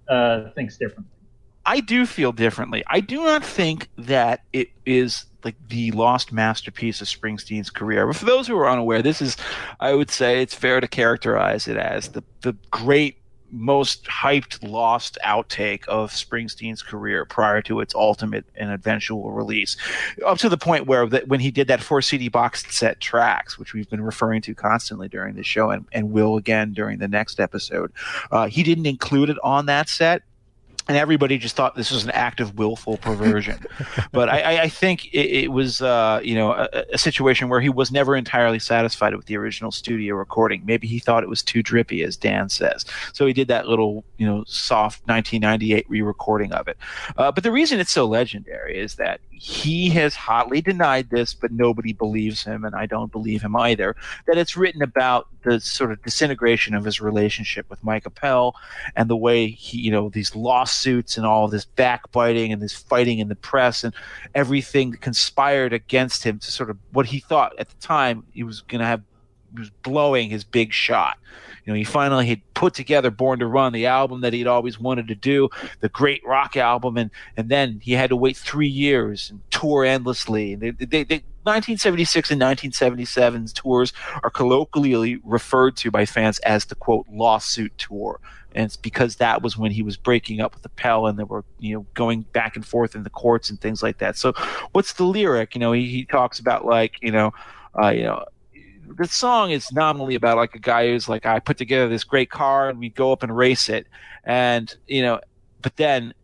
uh, 0.09 0.51
thinks 0.55 0.77
differently. 0.77 1.16
I 1.67 1.81
do 1.81 2.07
feel 2.07 2.33
differently. 2.33 2.85
I 2.87 3.01
do 3.01 3.25
not 3.25 3.45
think 3.45 3.91
that 3.99 4.45
it 4.53 4.71
is 4.87 5.27
like 5.45 5.57
the 5.69 5.91
lost 5.91 6.33
masterpiece 6.33 7.01
of 7.01 7.09
Springsteen's 7.09 7.71
career. 7.71 8.07
But 8.07 8.17
for 8.17 8.25
those 8.25 8.47
who 8.47 8.57
are 8.57 8.69
unaware, 8.69 9.03
this 9.03 9.21
is, 9.21 9.37
I 9.81 9.95
would 9.95 10.11
say, 10.11 10.43
it's 10.43 10.55
fair 10.55 10.81
to 10.81 10.89
characterize 10.89 11.69
it 11.69 11.77
as 11.77 12.09
the 12.09 12.23
the 12.43 12.57
great 12.71 13.19
most 13.53 14.05
hyped 14.05 14.69
lost 14.69 15.19
outtake 15.25 15.87
of 15.87 16.11
Springsteen's 16.11 16.83
career 16.83 17.25
prior 17.25 17.63
to 17.63 17.81
its 17.81 17.95
ultimate 17.95 18.45
and 18.57 18.71
eventual 18.71 19.31
release, 19.31 19.77
up 20.27 20.39
to 20.39 20.49
the 20.49 20.59
point 20.59 20.87
where 20.87 21.07
that 21.07 21.29
when 21.29 21.41
he 21.41 21.51
did 21.51 21.69
that 21.69 21.83
four 21.83 22.03
CD 22.03 22.29
box 22.29 22.65
set 22.77 23.01
tracks, 23.01 23.59
which 23.59 23.73
we've 23.73 23.89
been 23.89 24.03
referring 24.03 24.43
to 24.43 24.55
constantly 24.55 25.09
during 25.09 25.37
the 25.37 25.45
show 25.45 25.71
and, 25.71 25.87
and 25.93 26.11
will 26.11 26.37
again 26.37 26.73
during 26.73 26.99
the 26.99 27.09
next 27.09 27.39
episode, 27.39 27.93
uh, 28.31 28.49
he 28.49 28.63
didn't 28.63 28.87
include 28.87 29.31
it 29.31 29.39
on 29.45 29.67
that 29.67 29.89
set 29.89 30.23
and 30.89 30.97
everybody 30.97 31.37
just 31.39 31.57
thought 31.57 31.75
this 31.75 31.91
was 31.91 32.05
an 32.05 32.11
act 32.11 32.41
of 32.41 32.59
willful 32.59 32.97
perversion. 32.99 33.59
but 34.13 34.29
I, 34.29 34.63
I 34.63 34.69
think 34.69 35.07
it, 35.07 35.45
it 35.45 35.53
was, 35.53 35.83
uh, 35.83 36.21
you 36.23 36.35
know, 36.35 36.53
a, 36.53 36.85
a, 36.93 36.99
situation 36.99 37.49
where 37.49 37.61
he 37.61 37.69
was 37.69 37.91
never 37.91 38.15
entirely 38.15 38.59
satisfied 38.59 39.15
with 39.15 39.27
the 39.27 39.37
original 39.37 39.73
studio 39.73 40.15
recording. 40.15 40.63
Maybe 40.65 40.87
he 40.87 40.99
thought 40.99 41.23
it 41.23 41.29
was 41.29 41.43
too 41.43 41.63
drippy, 41.63 42.03
as 42.03 42.17
Dan 42.17 42.49
says. 42.49 42.85
So 43.13 43.27
he 43.27 43.33
did 43.33 43.49
that 43.49 43.69
little, 43.69 44.05
you 44.17 44.27
know, 44.27 44.45
soft 44.47 45.01
1998 45.09 45.89
re-recording 45.89 46.53
of 46.53 46.69
it. 46.69 46.77
Uh, 47.17 47.33
but 47.33 47.43
the 47.43 47.53
reason 47.53 47.81
it's 47.81 47.93
so 47.93 48.07
legendary 48.07 48.79
is 48.79 48.95
that 48.95 49.21
he 49.39 49.91
has 49.91 50.15
hotly 50.15 50.61
denied 50.61 51.11
this, 51.11 51.35
but 51.35 51.53
nobody 51.53 51.93
believes 51.93 52.43
him, 52.43 52.65
and 52.65 52.75
I 52.75 52.87
don't 52.87 53.13
believe 53.13 53.43
him 53.43 53.55
either. 53.55 53.95
That 54.27 54.39
it's 54.39 54.57
written 54.57 54.83
about 54.83 55.29
the 55.43 55.61
sort 55.61 55.93
of 55.93 56.03
disintegration 56.03 56.75
of 56.75 56.85
his 56.85 57.01
relationship 57.01 57.69
with 57.69 57.85
Mike 57.85 58.07
Appel 58.07 58.57
and 58.97 59.11
the 59.11 59.17
way 59.17 59.49
he, 59.49 59.79
you 59.79 59.91
know, 59.91 60.09
these 60.09 60.35
lawsuits 60.77 61.17
and 61.17 61.27
all 61.27 61.49
this 61.49 61.65
backbiting 61.65 62.53
and 62.53 62.61
this 62.61 62.73
fighting 62.73 63.19
in 63.19 63.29
the 63.29 63.37
press 63.37 63.85
and 63.85 63.95
everything 64.35 64.93
conspired 64.93 65.73
against 65.73 66.25
him 66.25 66.39
to 66.39 66.53
sort 66.53 66.71
of 66.71 66.79
what 66.93 67.07
he 67.07 67.21
thought 67.21 67.59
at 67.59 67.69
the 67.69 67.77
time 67.77 68.25
he 68.33 68.43
was 68.43 68.61
going 68.63 68.81
to 68.81 68.87
have 68.87 69.03
was 69.57 69.71
blowing 69.83 70.29
his 70.29 70.45
big 70.45 70.73
shot 70.73 71.19
you 71.67 71.73
know, 71.73 71.77
he 71.77 71.85
finally 71.85 72.27
had 72.27 72.41
put 72.55 72.75
together 72.75 73.11
Born 73.11 73.41
to 73.41 73.47
Run, 73.47 73.73
the 73.73 73.87
album 73.87 74.21
that 74.21 74.33
he'd 74.33 74.47
always 74.47 74.79
wanted 74.79 75.09
to 75.09 75.17
do, 75.17 75.49
the 75.81 75.89
great 75.89 76.25
rock 76.25 76.57
album, 76.57 76.97
and 76.97 77.11
and 77.37 77.49
then 77.49 77.81
he 77.83 77.93
had 77.93 78.11
to 78.11 78.17
wait 78.17 78.37
three 78.37 78.69
years 78.69 79.31
and 79.31 79.41
tour 79.51 79.85
endlessly. 79.85 80.55
They, 80.55 80.71
they, 80.71 81.03
they, 81.03 81.23
1976 81.43 82.31
and 82.31 82.41
1977's 82.41 83.53
tours 83.53 83.93
are 84.23 84.31
colloquially 84.31 85.21
referred 85.25 85.77
to 85.77 85.91
by 85.91 86.05
fans 86.05 86.39
as 86.41 86.65
the 86.67 86.75
quote 86.75 87.07
lawsuit 87.11 87.77
tour. 87.79 88.21
And 88.55 88.65
it's 88.65 88.77
because 88.77 89.17
that 89.17 89.43
was 89.43 89.57
when 89.57 89.71
he 89.71 89.83
was 89.83 89.97
breaking 89.97 90.41
up 90.41 90.55
with 90.55 90.65
Appel 90.65 91.07
and 91.07 91.19
they 91.19 91.25
were 91.25 91.45
you 91.59 91.75
know 91.75 91.87
going 91.95 92.23
back 92.33 92.55
and 92.55 92.65
forth 92.65 92.95
in 92.95 93.03
the 93.03 93.11
courts 93.11 93.51
and 93.51 93.61
things 93.61 93.83
like 93.83 93.99
that. 93.99 94.17
So 94.17 94.35
what's 94.71 94.93
the 94.93 95.05
lyric? 95.05 95.55
You 95.57 95.61
know 95.61 95.73
he, 95.73 95.87
he 95.87 96.05
talks 96.05 96.39
about 96.39 96.65
like 96.65 97.03
you 97.03 97.11
know 97.11 97.33
uh, 97.81 97.89
you 97.89 98.05
know 98.05 98.25
the 98.97 99.07
song 99.07 99.51
is 99.51 99.71
nominally 99.73 100.15
about 100.15 100.37
like 100.37 100.55
a 100.55 100.59
guy 100.59 100.89
who's 100.89 101.09
like 101.09 101.27
I 101.27 101.39
put 101.39 101.59
together 101.59 101.89
this 101.89 102.05
great 102.05 102.31
car 102.31 102.69
and 102.69 102.79
we 102.79 102.89
go 102.89 103.13
up 103.13 103.23
and 103.23 103.37
race 103.37 103.69
it, 103.69 103.87
and 104.25 104.75
you 104.87 105.03
know, 105.03 105.21
but 105.63 105.77
then 105.77 106.15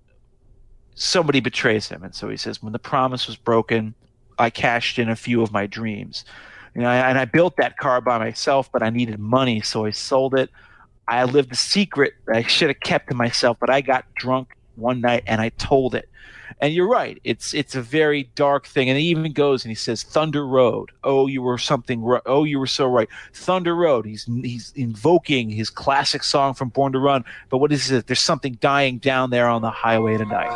somebody 0.94 1.41
betrays 1.41 1.89
him, 1.89 2.02
and 2.02 2.15
so 2.15 2.28
he 2.28 2.36
says, 2.36 2.62
when 2.62 2.73
the 2.73 2.78
promise 2.78 3.26
was 3.26 3.36
broken, 3.36 3.94
I 4.39 4.50
cashed 4.50 4.99
in 4.99 5.08
a 5.08 5.16
few 5.16 5.42
of 5.42 5.52
my 5.52 5.66
dreams, 5.66 6.24
you 6.74 6.82
know, 6.82 6.89
and 6.89 7.18
I 7.18 7.24
built 7.24 7.57
that 7.57 7.76
car 7.76 8.00
by 8.00 8.18
myself, 8.18 8.70
but 8.70 8.82
I 8.82 8.91
needed 8.91 9.18
money, 9.18 9.60
so 9.60 9.84
I 9.84 9.91
sold 9.91 10.34
it. 10.34 10.50
I 11.08 11.24
lived 11.24 11.52
a 11.52 11.57
secret 11.57 12.15
I 12.32 12.42
should 12.42 12.68
have 12.68 12.81
kept 12.81 13.08
to 13.08 13.15
myself, 13.15 13.57
but 13.60 13.70
I 13.70 13.81
got 13.81 14.05
drunk 14.15 14.57
one 14.76 15.00
night 15.00 15.24
and 15.26 15.41
I 15.41 15.50
told 15.50 15.94
it. 15.94 16.08
And 16.60 16.74
you're 16.74 16.89
right. 16.89 17.20
It's 17.24 17.55
it's 17.55 17.74
a 17.74 17.82
very 17.82 18.24
dark 18.34 18.66
thing. 18.66 18.89
And 18.89 18.98
he 18.98 19.06
even 19.06 19.32
goes 19.32 19.64
and 19.64 19.70
he 19.70 19.74
says, 19.74 20.02
"Thunder 20.02 20.47
Road. 20.47 20.90
Oh, 21.05 21.26
you 21.26 21.42
were 21.42 21.58
something. 21.58 22.02
Oh, 22.26 22.44
you 22.44 22.58
were 22.58 22.66
so 22.66 22.86
right. 22.86 23.08
Thunder 23.32 23.74
Road." 23.74 24.06
He's 24.06 24.24
he's 24.24 24.72
invoking 24.76 25.50
his 25.50 25.70
classic 25.70 26.22
song 26.24 26.55
from 26.55 26.68
Born 26.68 26.92
to 26.92 26.98
Run. 26.98 27.24
But 27.50 27.58
what 27.58 27.72
is 27.72 27.90
it? 27.90 28.06
There's 28.06 28.20
something 28.20 28.58
dying 28.60 28.98
down 28.98 29.31
there 29.31 29.48
on 29.48 29.62
the 29.62 29.70
highway 29.70 30.16
tonight. 30.16 30.50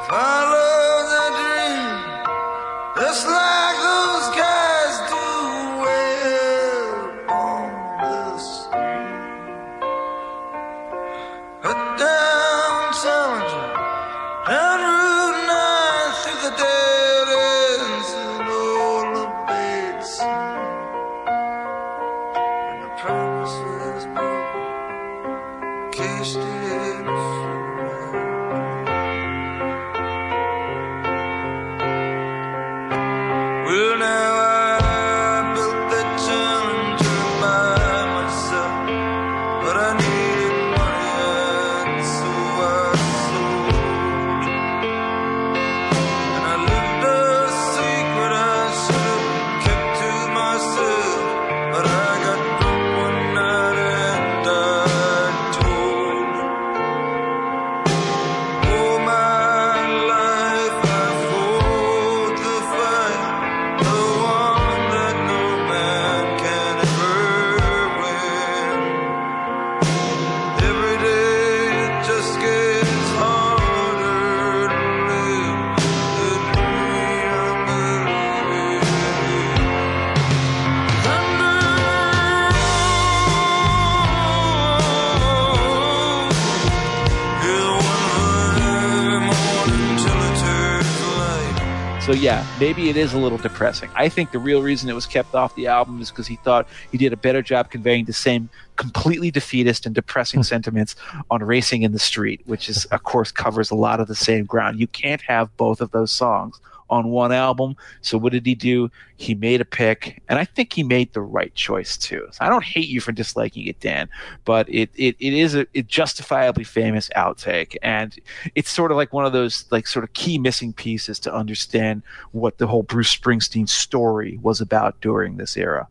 Yeah, 92.36 92.46
maybe 92.60 92.90
it 92.90 92.98
is 92.98 93.14
a 93.14 93.18
little 93.18 93.38
depressing. 93.38 93.88
I 93.94 94.10
think 94.10 94.30
the 94.30 94.38
real 94.38 94.60
reason 94.60 94.90
it 94.90 94.92
was 94.92 95.06
kept 95.06 95.34
off 95.34 95.54
the 95.54 95.68
album 95.68 96.02
is 96.02 96.10
because 96.10 96.26
he 96.26 96.36
thought 96.36 96.68
he 96.92 96.98
did 96.98 97.14
a 97.14 97.16
better 97.16 97.40
job 97.40 97.70
conveying 97.70 98.04
the 98.04 98.12
same 98.12 98.50
completely 98.76 99.30
defeatist 99.30 99.86
and 99.86 99.94
depressing 99.94 100.40
hmm. 100.40 100.44
sentiments 100.44 100.96
on 101.30 101.42
Racing 101.42 101.82
in 101.82 101.92
the 101.92 101.98
Street, 101.98 102.42
which 102.44 102.68
is 102.68 102.84
of 102.86 103.04
course 103.04 103.32
covers 103.32 103.70
a 103.70 103.74
lot 103.74 104.00
of 104.00 104.08
the 104.08 104.14
same 104.14 104.44
ground. 104.44 104.78
You 104.78 104.86
can't 104.86 105.22
have 105.22 105.56
both 105.56 105.80
of 105.80 105.92
those 105.92 106.12
songs 106.12 106.60
on 106.90 107.08
one 107.08 107.32
album. 107.32 107.76
So 108.00 108.18
what 108.18 108.32
did 108.32 108.46
he 108.46 108.54
do? 108.54 108.90
He 109.16 109.34
made 109.34 109.60
a 109.60 109.64
pick, 109.64 110.22
and 110.28 110.38
I 110.38 110.44
think 110.44 110.72
he 110.72 110.82
made 110.82 111.12
the 111.12 111.22
right 111.22 111.54
choice 111.54 111.96
too. 111.96 112.26
So 112.32 112.44
I 112.44 112.48
don't 112.48 112.64
hate 112.64 112.88
you 112.88 113.00
for 113.00 113.12
disliking 113.12 113.66
it, 113.66 113.80
Dan, 113.80 114.08
but 114.44 114.68
it 114.68 114.90
it, 114.94 115.16
it 115.18 115.32
is 115.32 115.54
a, 115.54 115.66
a 115.74 115.82
justifiably 115.82 116.64
famous 116.64 117.08
outtake, 117.16 117.76
and 117.82 118.14
it's 118.54 118.70
sort 118.70 118.90
of 118.90 118.96
like 118.96 119.12
one 119.12 119.24
of 119.24 119.32
those 119.32 119.64
like 119.70 119.86
sort 119.86 120.04
of 120.04 120.12
key 120.12 120.38
missing 120.38 120.72
pieces 120.72 121.18
to 121.20 121.34
understand 121.34 122.02
what 122.32 122.58
the 122.58 122.66
whole 122.66 122.82
Bruce 122.82 123.14
Springsteen 123.14 123.68
story 123.68 124.38
was 124.42 124.60
about 124.60 125.00
during 125.00 125.36
this 125.36 125.56
era. 125.56 125.88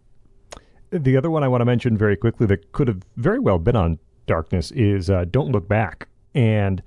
The 0.91 1.17
other 1.17 1.29
one 1.29 1.43
I 1.43 1.47
want 1.47 1.61
to 1.61 1.65
mention 1.65 1.97
very 1.97 2.15
quickly 2.15 2.45
that 2.47 2.71
could 2.71 2.87
have 2.87 3.03
very 3.17 3.39
well 3.39 3.57
been 3.57 3.75
on 3.75 3.99
Darkness 4.27 4.71
is 4.71 5.09
uh, 5.09 5.25
Don't 5.29 5.51
Look 5.51 5.67
Back. 5.67 6.07
And 6.33 6.81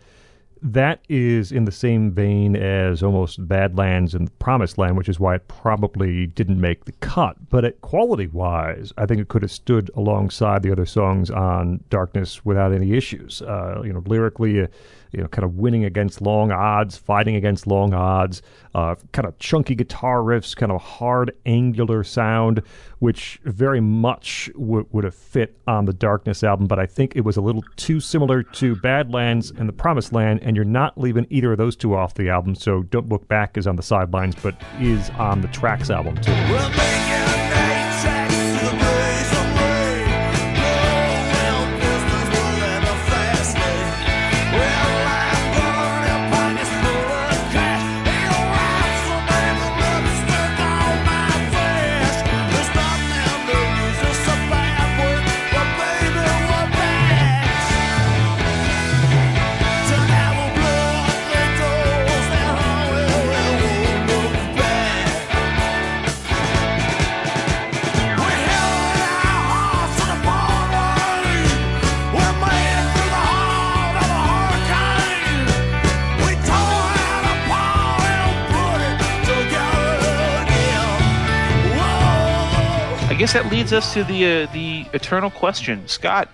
that 0.62 1.00
is 1.08 1.52
in 1.52 1.64
the 1.64 1.72
same 1.72 2.10
vein 2.10 2.56
as 2.56 3.02
almost 3.02 3.46
Badlands 3.46 4.14
and 4.14 4.36
Promised 4.38 4.78
Land, 4.78 4.96
which 4.96 5.08
is 5.08 5.20
why 5.20 5.36
it 5.36 5.48
probably 5.48 6.26
didn't 6.26 6.60
make 6.60 6.84
the 6.84 6.92
cut. 6.92 7.36
But 7.50 7.64
it, 7.64 7.80
quality-wise, 7.80 8.92
I 8.96 9.06
think 9.06 9.20
it 9.20 9.28
could 9.28 9.42
have 9.42 9.50
stood 9.50 9.90
alongside 9.94 10.62
the 10.62 10.72
other 10.72 10.86
songs 10.86 11.30
on 11.30 11.82
Darkness 11.90 12.44
without 12.44 12.72
any 12.72 12.94
issues. 12.94 13.42
Uh, 13.42 13.82
you 13.84 13.92
know, 13.92 14.02
lyrically, 14.06 14.62
uh, 14.62 14.66
you 15.12 15.20
know, 15.20 15.28
kind 15.28 15.44
of 15.44 15.56
winning 15.56 15.84
against 15.84 16.20
long 16.20 16.52
odds, 16.52 16.96
fighting 16.96 17.36
against 17.36 17.66
long 17.66 17.94
odds, 17.94 18.42
uh, 18.74 18.94
kind 19.12 19.26
of 19.26 19.38
chunky 19.38 19.74
guitar 19.74 20.18
riffs, 20.20 20.54
kind 20.54 20.70
of 20.72 20.80
hard 20.80 21.32
angular 21.46 22.04
sound, 22.04 22.62
which 22.98 23.40
very 23.44 23.80
much 23.80 24.50
w- 24.54 24.86
would 24.92 25.04
have 25.04 25.14
fit 25.14 25.56
on 25.66 25.84
the 25.84 25.92
Darkness 25.92 26.44
album. 26.44 26.66
But 26.66 26.78
I 26.78 26.86
think 26.86 27.16
it 27.16 27.22
was 27.22 27.36
a 27.36 27.40
little 27.40 27.64
too 27.76 28.00
similar 28.00 28.42
to 28.42 28.76
Badlands 28.76 29.50
and 29.50 29.68
the 29.68 29.72
Promised 29.72 30.12
Land, 30.12 30.40
and 30.42 30.56
you're 30.56 30.64
not 30.64 30.98
leaving 30.98 31.26
either 31.30 31.52
of 31.52 31.58
those 31.58 31.76
two 31.76 31.94
off 31.94 32.14
the 32.14 32.28
album. 32.28 32.54
So 32.54 32.82
Don't 32.84 33.08
Look 33.08 33.28
Back 33.28 33.56
is 33.56 33.66
on 33.66 33.76
the 33.76 33.82
sidelines, 33.82 34.34
but 34.34 34.54
is 34.80 35.10
on 35.10 35.40
the 35.40 35.48
Tracks 35.48 35.90
album 35.90 36.16
too. 36.16 37.37
Guess 83.28 83.42
that 83.42 83.52
leads 83.52 83.74
us 83.74 83.92
to 83.92 84.04
the 84.04 84.24
uh, 84.24 84.52
the 84.54 84.86
eternal 84.94 85.28
question, 85.28 85.86
Scot. 85.86 86.30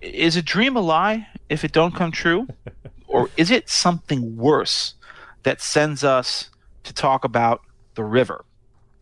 Is 0.00 0.36
a 0.36 0.42
dream 0.42 0.76
a 0.76 0.80
lie 0.80 1.26
if 1.48 1.64
it 1.64 1.72
don't 1.72 1.96
come 1.96 2.12
true, 2.12 2.46
or 3.08 3.28
is 3.36 3.50
it 3.50 3.68
something 3.68 4.36
worse 4.36 4.94
that 5.42 5.60
sends 5.60 6.04
us 6.04 6.48
to 6.84 6.94
talk 6.94 7.24
about 7.24 7.62
the 7.96 8.04
river? 8.04 8.44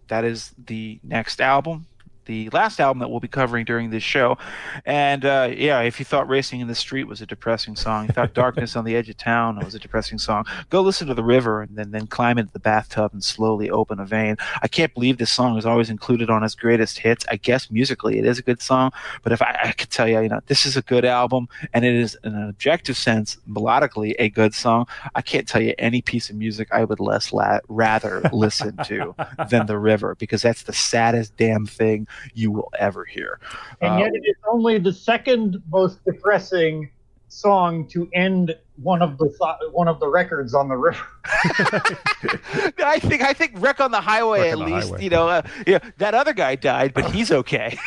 That 0.08 0.24
is 0.24 0.54
the 0.56 0.98
next 1.02 1.42
album 1.42 1.84
the 2.30 2.48
last 2.50 2.78
album 2.78 3.00
that 3.00 3.08
we'll 3.08 3.18
be 3.18 3.26
covering 3.26 3.64
during 3.64 3.90
this 3.90 4.04
show. 4.04 4.38
And 4.84 5.24
uh, 5.24 5.50
yeah, 5.52 5.80
if 5.80 5.98
you 5.98 6.04
thought 6.04 6.28
Racing 6.28 6.60
in 6.60 6.68
the 6.68 6.76
Street 6.76 7.08
was 7.08 7.20
a 7.20 7.26
depressing 7.26 7.74
song, 7.74 8.06
you 8.06 8.12
thought 8.12 8.34
Darkness 8.34 8.76
on 8.76 8.84
the 8.84 8.94
Edge 8.94 9.08
of 9.08 9.16
Town 9.16 9.58
was 9.58 9.74
a 9.74 9.80
depressing 9.80 10.16
song, 10.16 10.44
go 10.70 10.80
listen 10.80 11.08
to 11.08 11.14
The 11.14 11.24
River 11.24 11.62
and 11.62 11.76
then, 11.76 11.90
then 11.90 12.06
climb 12.06 12.38
into 12.38 12.52
the 12.52 12.60
bathtub 12.60 13.12
and 13.12 13.24
slowly 13.24 13.68
open 13.68 13.98
a 13.98 14.06
vein. 14.06 14.36
I 14.62 14.68
can't 14.68 14.94
believe 14.94 15.18
this 15.18 15.32
song 15.32 15.58
is 15.58 15.66
always 15.66 15.90
included 15.90 16.30
on 16.30 16.42
his 16.42 16.54
greatest 16.54 17.00
hits. 17.00 17.24
I 17.28 17.34
guess 17.34 17.68
musically 17.68 18.20
it 18.20 18.24
is 18.24 18.38
a 18.38 18.42
good 18.42 18.62
song, 18.62 18.92
but 19.24 19.32
if 19.32 19.42
I, 19.42 19.58
I 19.64 19.72
could 19.72 19.90
tell 19.90 20.06
you, 20.06 20.20
you 20.20 20.28
know, 20.28 20.40
this 20.46 20.64
is 20.64 20.76
a 20.76 20.82
good 20.82 21.04
album 21.04 21.48
and 21.74 21.84
it 21.84 21.94
is 21.94 22.16
in 22.22 22.32
an 22.36 22.48
objective 22.48 22.96
sense, 22.96 23.38
melodically, 23.50 24.14
a 24.20 24.28
good 24.28 24.54
song. 24.54 24.86
I 25.16 25.22
can't 25.22 25.48
tell 25.48 25.60
you 25.60 25.74
any 25.80 26.00
piece 26.00 26.30
of 26.30 26.36
music 26.36 26.68
I 26.70 26.84
would 26.84 27.00
less 27.00 27.32
la- 27.32 27.58
rather 27.68 28.22
listen 28.32 28.76
to 28.84 29.16
than 29.48 29.66
The 29.66 29.78
River 29.78 30.14
because 30.14 30.42
that's 30.42 30.62
the 30.62 30.72
saddest 30.72 31.36
damn 31.36 31.66
thing 31.66 32.06
you 32.34 32.50
will 32.50 32.70
ever 32.78 33.04
hear. 33.04 33.40
And 33.80 33.98
yet, 33.98 34.10
uh, 34.10 34.14
it 34.14 34.22
is 34.24 34.36
only 34.48 34.78
the 34.78 34.92
second 34.92 35.62
most 35.70 36.04
depressing 36.04 36.90
song 37.28 37.86
to 37.88 38.08
end 38.12 38.56
one 38.82 39.02
of 39.02 39.18
the 39.18 39.26
one 39.72 39.88
of 39.88 40.00
the 40.00 40.08
records 40.08 40.54
on 40.54 40.68
the 40.68 40.76
river. 40.76 40.98
I 41.24 42.98
think 42.98 43.22
I 43.22 43.32
think 43.32 43.52
Wreck 43.56 43.80
on 43.80 43.90
the 43.90 44.00
Highway 44.00 44.40
Wreck 44.40 44.52
at 44.52 44.58
least 44.58 44.88
highway. 44.88 45.04
you 45.04 45.10
know 45.10 45.28
uh, 45.28 45.42
yeah 45.66 45.78
that 45.98 46.14
other 46.14 46.32
guy 46.32 46.56
died 46.56 46.94
but 46.94 47.10
he's 47.10 47.30
okay. 47.30 47.78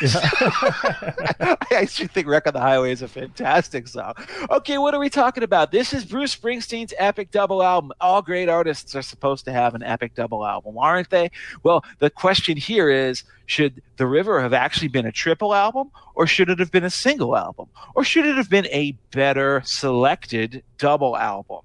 I 1.70 1.86
should 1.88 2.10
think 2.12 2.26
Wreck 2.26 2.46
on 2.46 2.52
the 2.52 2.60
Highway 2.60 2.92
is 2.92 3.02
a 3.02 3.08
fantastic 3.08 3.88
song. 3.88 4.14
Okay, 4.50 4.78
what 4.78 4.94
are 4.94 5.00
we 5.00 5.10
talking 5.10 5.42
about? 5.42 5.72
This 5.72 5.92
is 5.92 6.04
Bruce 6.04 6.34
Springsteen's 6.34 6.94
epic 6.98 7.30
double 7.30 7.62
album. 7.62 7.92
All 8.00 8.22
great 8.22 8.48
artists 8.48 8.94
are 8.94 9.02
supposed 9.02 9.44
to 9.46 9.52
have 9.52 9.74
an 9.74 9.82
epic 9.82 10.14
double 10.14 10.46
album, 10.46 10.78
aren't 10.78 11.10
they? 11.10 11.30
Well, 11.62 11.84
the 11.98 12.10
question 12.10 12.56
here 12.56 12.88
is 12.88 13.24
should 13.46 13.82
The 13.96 14.06
River 14.06 14.40
have 14.40 14.52
actually 14.52 14.88
been 14.88 15.06
a 15.06 15.12
triple 15.12 15.54
album 15.54 15.90
or 16.14 16.26
should 16.26 16.48
it 16.48 16.58
have 16.58 16.70
been 16.70 16.84
a 16.84 16.90
single 16.90 17.36
album 17.36 17.68
or 17.94 18.04
should 18.04 18.26
it 18.26 18.36
have 18.36 18.48
been 18.48 18.66
a 18.66 18.96
better 19.10 19.62
selected 19.64 20.62
double 20.84 21.16
album. 21.16 21.60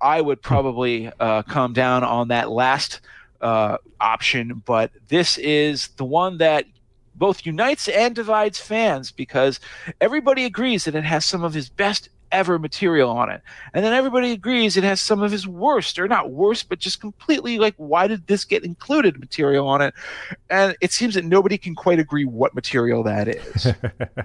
I 0.00 0.20
would 0.20 0.42
probably 0.42 1.12
uh, 1.20 1.42
come 1.44 1.72
down 1.72 2.02
on 2.02 2.26
that 2.28 2.50
last 2.50 3.00
uh, 3.40 3.76
option, 4.00 4.60
but 4.66 4.90
this 5.06 5.38
is 5.38 5.86
the 5.98 6.04
one 6.04 6.38
that 6.38 6.64
both 7.14 7.46
unites 7.46 7.86
and 7.86 8.12
divides 8.12 8.58
fans 8.58 9.12
because 9.12 9.60
everybody 10.00 10.44
agrees 10.44 10.84
that 10.84 10.96
it 10.96 11.04
has 11.04 11.24
some 11.24 11.44
of 11.44 11.54
his 11.54 11.68
best 11.68 12.08
ever 12.32 12.58
material 12.58 13.08
on 13.08 13.30
it. 13.30 13.40
And 13.72 13.84
then 13.84 13.92
everybody 13.92 14.32
agrees 14.32 14.76
it 14.76 14.82
has 14.82 15.00
some 15.00 15.22
of 15.22 15.30
his 15.30 15.46
worst, 15.46 15.96
or 15.96 16.08
not 16.08 16.32
worst, 16.32 16.68
but 16.68 16.80
just 16.80 17.00
completely 17.00 17.60
like, 17.60 17.74
why 17.76 18.08
did 18.08 18.26
this 18.26 18.44
get 18.44 18.64
included 18.64 19.20
material 19.20 19.68
on 19.68 19.80
it? 19.80 19.94
And 20.50 20.76
it 20.80 20.90
seems 20.90 21.14
that 21.14 21.24
nobody 21.24 21.56
can 21.56 21.76
quite 21.76 22.00
agree 22.00 22.24
what 22.24 22.52
material 22.52 23.04
that 23.04 23.28
is. 23.28 23.68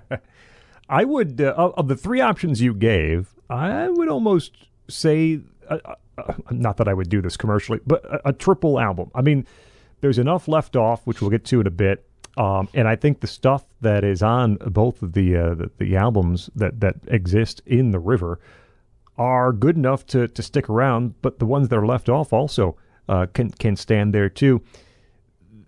I 0.90 1.04
would, 1.06 1.40
uh, 1.40 1.54
of 1.78 1.88
the 1.88 1.96
three 1.96 2.22
options 2.22 2.60
you 2.60 2.74
gave, 2.74 3.36
I 3.52 3.90
would 3.90 4.08
almost 4.08 4.54
say, 4.88 5.42
uh, 5.70 5.78
uh, 5.84 5.96
uh, 6.18 6.34
not 6.52 6.78
that 6.78 6.88
I 6.88 6.94
would 6.94 7.10
do 7.10 7.22
this 7.22 7.36
commercially, 7.36 7.80
but 7.86 8.04
a, 8.06 8.30
a, 8.30 8.34
triple 8.34 8.80
album. 8.80 9.12
I 9.14 9.22
mean, 9.22 9.46
there's 10.00 10.18
enough 10.18 10.48
left 10.48 10.76
off, 10.78 11.06
which 11.06 11.22
we'll 11.22 11.30
get 11.30 11.44
to 11.46 11.60
in 11.60 11.68
a 11.68 11.72
bit. 11.72 12.06
Um, 12.38 12.70
and 12.74 12.88
I 12.88 12.96
think 12.96 13.20
the 13.20 13.28
stuff 13.28 13.66
that 13.82 14.06
is 14.06 14.24
on 14.24 14.56
both 14.56 15.02
of 15.02 15.12
the, 15.14 15.36
uh, 15.36 15.54
the, 15.56 15.72
the 15.80 15.98
albums 15.98 16.50
that 16.56 16.80
that 16.80 16.96
exist 17.08 17.62
in 17.66 17.92
the 17.92 18.00
river 18.00 18.40
are 19.18 19.52
good 19.52 19.76
enough 19.76 20.06
to 20.08 20.30
to 20.30 20.42
stick 20.42 20.70
around. 20.70 21.22
But 21.22 21.40
the 21.40 21.46
ones 21.46 21.68
that 21.68 21.78
are 21.78 21.86
left 21.86 22.08
off 22.08 22.32
also 22.32 22.78
uh, 23.10 23.26
can 23.34 23.50
can 23.52 23.76
stand 23.76 24.14
there 24.14 24.30
too. 24.30 24.62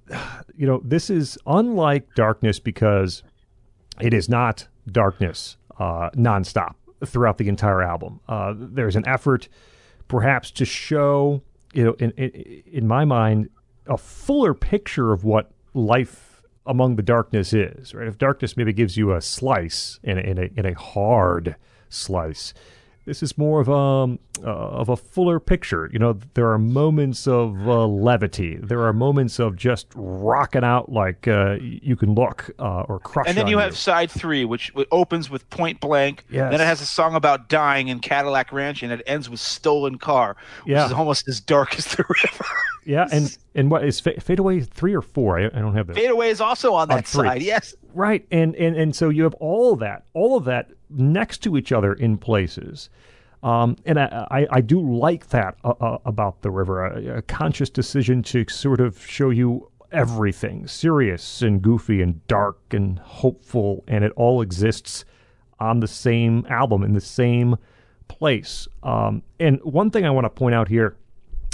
You 0.56 0.68
know, 0.68 0.82
this 0.86 1.10
is 1.10 1.40
unlike 1.48 2.14
Darkness 2.14 2.60
because 2.60 3.24
it 4.00 4.14
is 4.14 4.30
not 4.30 4.68
darkness 4.86 5.58
uh, 5.80 6.12
nonstop 6.12 6.76
throughout 7.06 7.38
the 7.38 7.48
entire 7.48 7.82
album. 7.82 8.20
Uh, 8.28 8.54
there's 8.56 8.96
an 8.96 9.08
effort, 9.08 9.48
perhaps, 10.08 10.52
to 10.52 10.66
show, 10.66 11.42
you 11.74 11.84
know, 11.84 11.94
in, 11.94 12.12
in, 12.12 12.64
in 12.66 12.88
my 12.88 13.06
mind, 13.06 13.50
a 13.88 13.98
fuller 13.98 14.54
picture 14.54 15.12
of 15.12 15.24
what 15.24 15.52
life 15.74 16.42
among 16.66 16.96
the 16.96 17.04
darkness 17.04 17.54
is. 17.54 17.94
Right? 17.94 18.08
If 18.08 18.18
darkness 18.18 18.56
maybe 18.56 18.74
gives 18.74 18.96
you 18.98 19.14
a 19.14 19.22
slice 19.22 20.00
in 20.04 20.18
a, 20.18 20.22
in 20.22 20.38
a, 20.38 20.50
in 20.56 20.66
a 20.66 20.74
hard 20.74 21.56
slice, 21.90 22.54
this 23.06 23.22
is 23.22 23.38
more 23.38 23.60
of 23.60 23.68
a 23.68 23.74
um, 23.74 24.20
uh, 24.44 24.50
of 24.50 24.90
a 24.90 24.96
fuller 24.96 25.40
picture. 25.40 25.90
You 25.92 26.00
know, 26.00 26.18
there 26.34 26.52
are 26.52 26.58
moments 26.58 27.28
of 27.28 27.68
uh, 27.68 27.86
levity. 27.86 28.58
There 28.58 28.82
are 28.84 28.94
moments 28.94 29.40
of 29.40 29.56
just 29.56 29.88
rocking 29.96 30.64
out 30.64 30.92
like 30.92 31.28
uh, 31.28 31.58
you 31.60 31.96
can 31.96 32.14
look 32.14 32.50
uh, 32.60 32.82
or 32.82 33.00
crush. 33.00 33.28
And 33.28 33.38
then 33.38 33.48
you, 33.48 33.52
you 33.52 33.60
have 33.60 33.78
side 33.78 34.12
three, 34.12 34.46
which 34.46 34.72
opens 34.92 35.30
with 35.30 35.50
Point 35.50 35.80
Blank. 35.80 36.26
Yes. 36.30 36.52
Then 36.52 36.62
it 36.62 36.66
has 36.66 36.82
a 36.82 36.86
song 36.86 37.16
about 37.16 37.50
dying 37.50 37.88
in 37.90 38.00
Cadillac 38.00 38.52
Ranch, 38.52 38.84
and 38.84 38.92
it 38.92 39.02
ends 39.06 39.30
with 39.30 39.40
Stolen 39.40 39.98
Car, 39.98 40.36
which 40.64 40.74
yeah. 40.74 40.86
is 40.86 40.92
almost 40.92 41.28
as 41.28 41.40
dark 41.40 41.78
as 41.78 41.86
the 41.86 42.04
river. 42.10 42.46
Yeah, 42.86 43.08
and 43.12 43.38
and 43.56 43.72
what 43.72 43.84
is 43.86 44.00
Fade 44.00 44.40
Away 44.40 44.62
three 44.62 44.94
or 44.94 45.02
four? 45.02 45.40
I, 45.40 45.46
I 45.46 45.62
don't 45.62 45.76
have 45.76 45.88
that. 45.88 45.96
Fade 45.96 46.10
Away 46.10 46.30
is 46.30 46.42
also 46.42 46.74
on 46.74 46.88
that 46.90 46.98
on 46.98 47.06
side. 47.06 47.42
Yes. 47.42 47.74
Right, 47.94 48.26
and 48.32 48.56
and 48.56 48.76
and 48.76 48.96
so 48.96 49.10
you 49.10 49.24
have 49.24 49.34
all 49.36 49.74
of 49.74 49.80
that, 49.80 50.06
all 50.14 50.38
of 50.38 50.46
that 50.46 50.72
next 50.90 51.40
to 51.44 51.58
each 51.58 51.72
other 51.72 51.94
in 51.94 52.18
places. 52.18 52.90
Um, 53.44 53.76
and 53.86 54.00
I, 54.00 54.26
I, 54.32 54.48
I, 54.50 54.62
do 54.62 54.80
like 54.80 55.28
that 55.30 55.58
uh, 55.66 55.74
uh, 55.82 55.98
about 56.06 56.44
the 56.44 56.50
river 56.50 56.86
a, 56.86 57.18
a, 57.18 57.22
conscious 57.24 57.70
decision 57.70 58.24
to 58.24 58.46
sort 58.48 58.80
of 58.80 59.06
show 59.06 59.32
you 59.32 59.70
everything 59.92 60.66
serious 60.66 61.42
and 61.42 61.62
goofy 61.62 62.02
and 62.02 62.26
dark 62.28 62.58
and 62.72 63.00
hopeful, 63.00 63.84
and 63.86 64.06
it 64.06 64.14
all 64.16 64.42
exists 64.42 65.04
on 65.60 65.82
the 65.82 65.90
same 65.90 66.46
album 66.50 66.84
in 66.84 66.94
the 66.94 67.02
same 67.02 67.58
place. 68.08 68.66
Um, 68.82 69.24
and 69.42 69.60
one 69.64 69.92
thing 69.92 70.06
I 70.06 70.10
want 70.10 70.24
to 70.24 70.30
point 70.30 70.56
out 70.56 70.70
here 70.70 70.96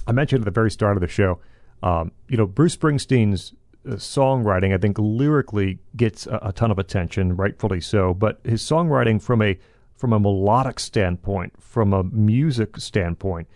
I 0.08 0.11
mentioned 0.11 0.42
at 0.42 0.45
the 0.45 0.52
very 0.52 0.72
start 0.72 0.98
of 0.98 1.02
the 1.02 1.08
show, 1.08 1.40
um, 1.84 2.11
you 2.28 2.38
know, 2.38 2.45
Bruce 2.45 2.76
Springsteen's 2.76 3.53
uh, 3.88 3.94
songwriting, 3.94 4.74
I 4.74 4.78
think 4.78 4.98
lyrically 5.00 5.80
gets 5.95 6.28
a, 6.28 6.40
a 6.42 6.53
ton 6.53 6.72
of 6.72 6.80
attention, 6.80 7.36
rightfully 7.36 7.82
so, 7.82 8.14
but 8.14 8.40
his 8.44 8.61
songwriting 8.61 9.22
from 9.22 9.42
a 9.42 9.58
from 9.95 10.14
a 10.14 10.19
melodic 10.19 10.80
standpoint, 10.80 11.52
from 11.61 11.92
a 11.92 12.03
music 12.03 12.78
standpoint, 12.78 13.50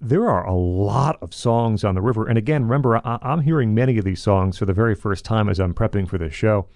there 0.00 0.30
are 0.30 0.46
a 0.46 0.54
lot 0.54 1.18
of 1.20 1.34
songs 1.34 1.82
on 1.82 1.96
the 1.96 2.00
river. 2.00 2.28
And 2.28 2.38
again, 2.38 2.62
remember, 2.62 3.04
I, 3.04 3.18
am 3.20 3.40
hearing 3.40 3.74
many 3.74 3.98
of 3.98 4.04
these 4.04 4.22
songs 4.22 4.58
for 4.58 4.64
the 4.64 4.72
very 4.72 4.94
first 4.94 5.24
time 5.24 5.48
as 5.48 5.58
I'm 5.58 5.74
prepping 5.74 6.08
for 6.08 6.18
this 6.18 6.34
show. 6.34 6.66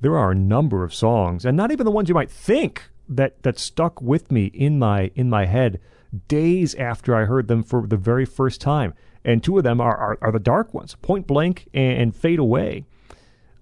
There 0.00 0.16
are 0.16 0.32
a 0.32 0.34
number 0.34 0.82
of 0.82 0.92
songs, 0.92 1.44
and 1.44 1.56
not 1.56 1.70
even 1.70 1.84
the 1.84 1.92
ones 1.92 2.08
you 2.08 2.16
might 2.16 2.30
think 2.30 2.82
that 3.08 3.42
that 3.42 3.58
stuck 3.58 4.02
with 4.02 4.30
me 4.30 4.46
in 4.46 4.78
my 4.78 5.10
in 5.14 5.30
my 5.30 5.46
head 5.46 5.80
days 6.28 6.74
after 6.74 7.14
I 7.14 7.24
heard 7.24 7.48
them 7.48 7.62
for 7.62 7.86
the 7.86 7.96
very 7.96 8.24
first 8.24 8.60
time. 8.60 8.94
And 9.24 9.42
two 9.42 9.58
of 9.58 9.64
them 9.64 9.80
are, 9.80 9.96
are, 9.96 10.18
are 10.22 10.32
the 10.32 10.38
dark 10.38 10.72
ones 10.72 10.96
Point 11.02 11.26
Blank 11.26 11.68
and, 11.74 12.00
and 12.00 12.16
Fade 12.16 12.38
Away 12.38 12.84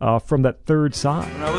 uh, 0.01 0.19
from 0.19 0.43
that 0.43 0.65
third 0.67 0.95
side. 0.95 1.33
When 1.33 1.43
I 1.43 1.51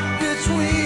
between 0.00 0.77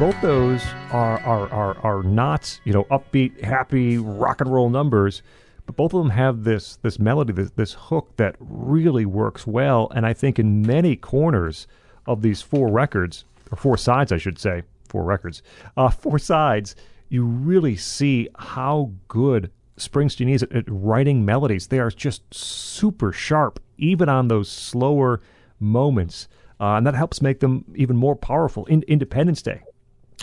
both 0.00 0.18
those 0.22 0.64
are, 0.92 1.20
are 1.20 1.46
are 1.50 1.76
are 1.84 2.02
not 2.02 2.58
you 2.64 2.72
know 2.72 2.84
upbeat, 2.84 3.38
happy 3.44 3.98
rock 3.98 4.40
and 4.40 4.50
roll 4.50 4.70
numbers, 4.70 5.22
but 5.66 5.76
both 5.76 5.92
of 5.92 6.02
them 6.02 6.08
have 6.08 6.42
this 6.44 6.76
this 6.76 6.98
melody, 6.98 7.34
this 7.34 7.50
this 7.50 7.74
hook 7.74 8.16
that 8.16 8.34
really 8.40 9.04
works 9.04 9.46
well. 9.46 9.92
And 9.94 10.06
I 10.06 10.14
think 10.14 10.38
in 10.38 10.62
many 10.62 10.96
corners 10.96 11.66
of 12.06 12.22
these 12.22 12.40
four 12.40 12.72
records, 12.72 13.26
or 13.52 13.58
four 13.58 13.76
sides, 13.76 14.10
I 14.10 14.16
should 14.16 14.38
say, 14.38 14.62
four 14.88 15.04
records, 15.04 15.42
uh, 15.76 15.90
four 15.90 16.18
sides, 16.18 16.76
you 17.10 17.22
really 17.26 17.76
see 17.76 18.26
how 18.38 18.92
good 19.06 19.50
Springsteen 19.76 20.30
is 20.30 20.42
at, 20.42 20.52
at 20.52 20.64
writing 20.66 21.26
melodies. 21.26 21.66
They 21.66 21.78
are 21.78 21.90
just 21.90 22.22
super 22.32 23.12
sharp, 23.12 23.60
even 23.76 24.08
on 24.08 24.28
those 24.28 24.50
slower 24.50 25.20
moments. 25.58 26.26
Uh, 26.58 26.76
and 26.76 26.86
that 26.86 26.94
helps 26.94 27.20
make 27.20 27.40
them 27.40 27.66
even 27.74 27.96
more 27.96 28.16
powerful. 28.16 28.64
In 28.66 28.82
Independence 28.82 29.40
Day, 29.42 29.62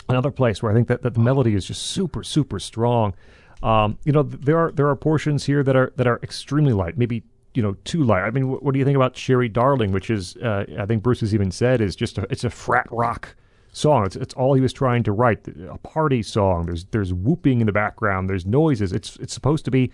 another 0.08 0.30
place 0.30 0.62
where 0.62 0.72
I 0.72 0.74
think 0.74 0.88
that, 0.88 1.02
that 1.02 1.14
the 1.14 1.20
melody 1.20 1.54
is 1.54 1.64
just 1.64 1.82
super 1.82 2.22
super 2.22 2.58
strong. 2.58 3.14
Um, 3.62 3.98
you 4.04 4.12
know, 4.12 4.22
th- 4.22 4.40
there 4.42 4.58
are 4.58 4.72
there 4.72 4.88
are 4.88 4.96
portions 4.96 5.44
here 5.44 5.62
that 5.62 5.76
are 5.76 5.92
that 5.96 6.06
are 6.06 6.20
extremely 6.22 6.72
light, 6.72 6.96
maybe 6.96 7.22
you 7.54 7.62
know 7.62 7.76
too 7.84 8.04
light. 8.04 8.22
I 8.22 8.30
mean, 8.30 8.44
wh- 8.44 8.62
what 8.62 8.72
do 8.72 8.78
you 8.78 8.84
think 8.84 8.96
about 8.96 9.16
Sherry 9.16 9.48
Darling, 9.48 9.92
which 9.92 10.10
is 10.10 10.36
uh, 10.36 10.64
I 10.78 10.86
think 10.86 11.02
Bruce 11.02 11.20
has 11.20 11.34
even 11.34 11.50
said 11.50 11.80
is 11.80 11.96
just 11.96 12.18
a, 12.18 12.26
it's 12.30 12.44
a 12.44 12.50
frat 12.50 12.86
rock 12.90 13.34
song. 13.72 14.06
It's 14.06 14.16
it's 14.16 14.34
all 14.34 14.54
he 14.54 14.60
was 14.60 14.72
trying 14.72 15.02
to 15.04 15.12
write, 15.12 15.46
a 15.48 15.78
party 15.78 16.22
song. 16.22 16.66
There's 16.66 16.84
there's 16.86 17.12
whooping 17.12 17.60
in 17.60 17.66
the 17.66 17.72
background. 17.72 18.30
There's 18.30 18.46
noises. 18.46 18.92
It's 18.92 19.16
it's 19.16 19.34
supposed 19.34 19.64
to 19.64 19.70
be. 19.70 19.84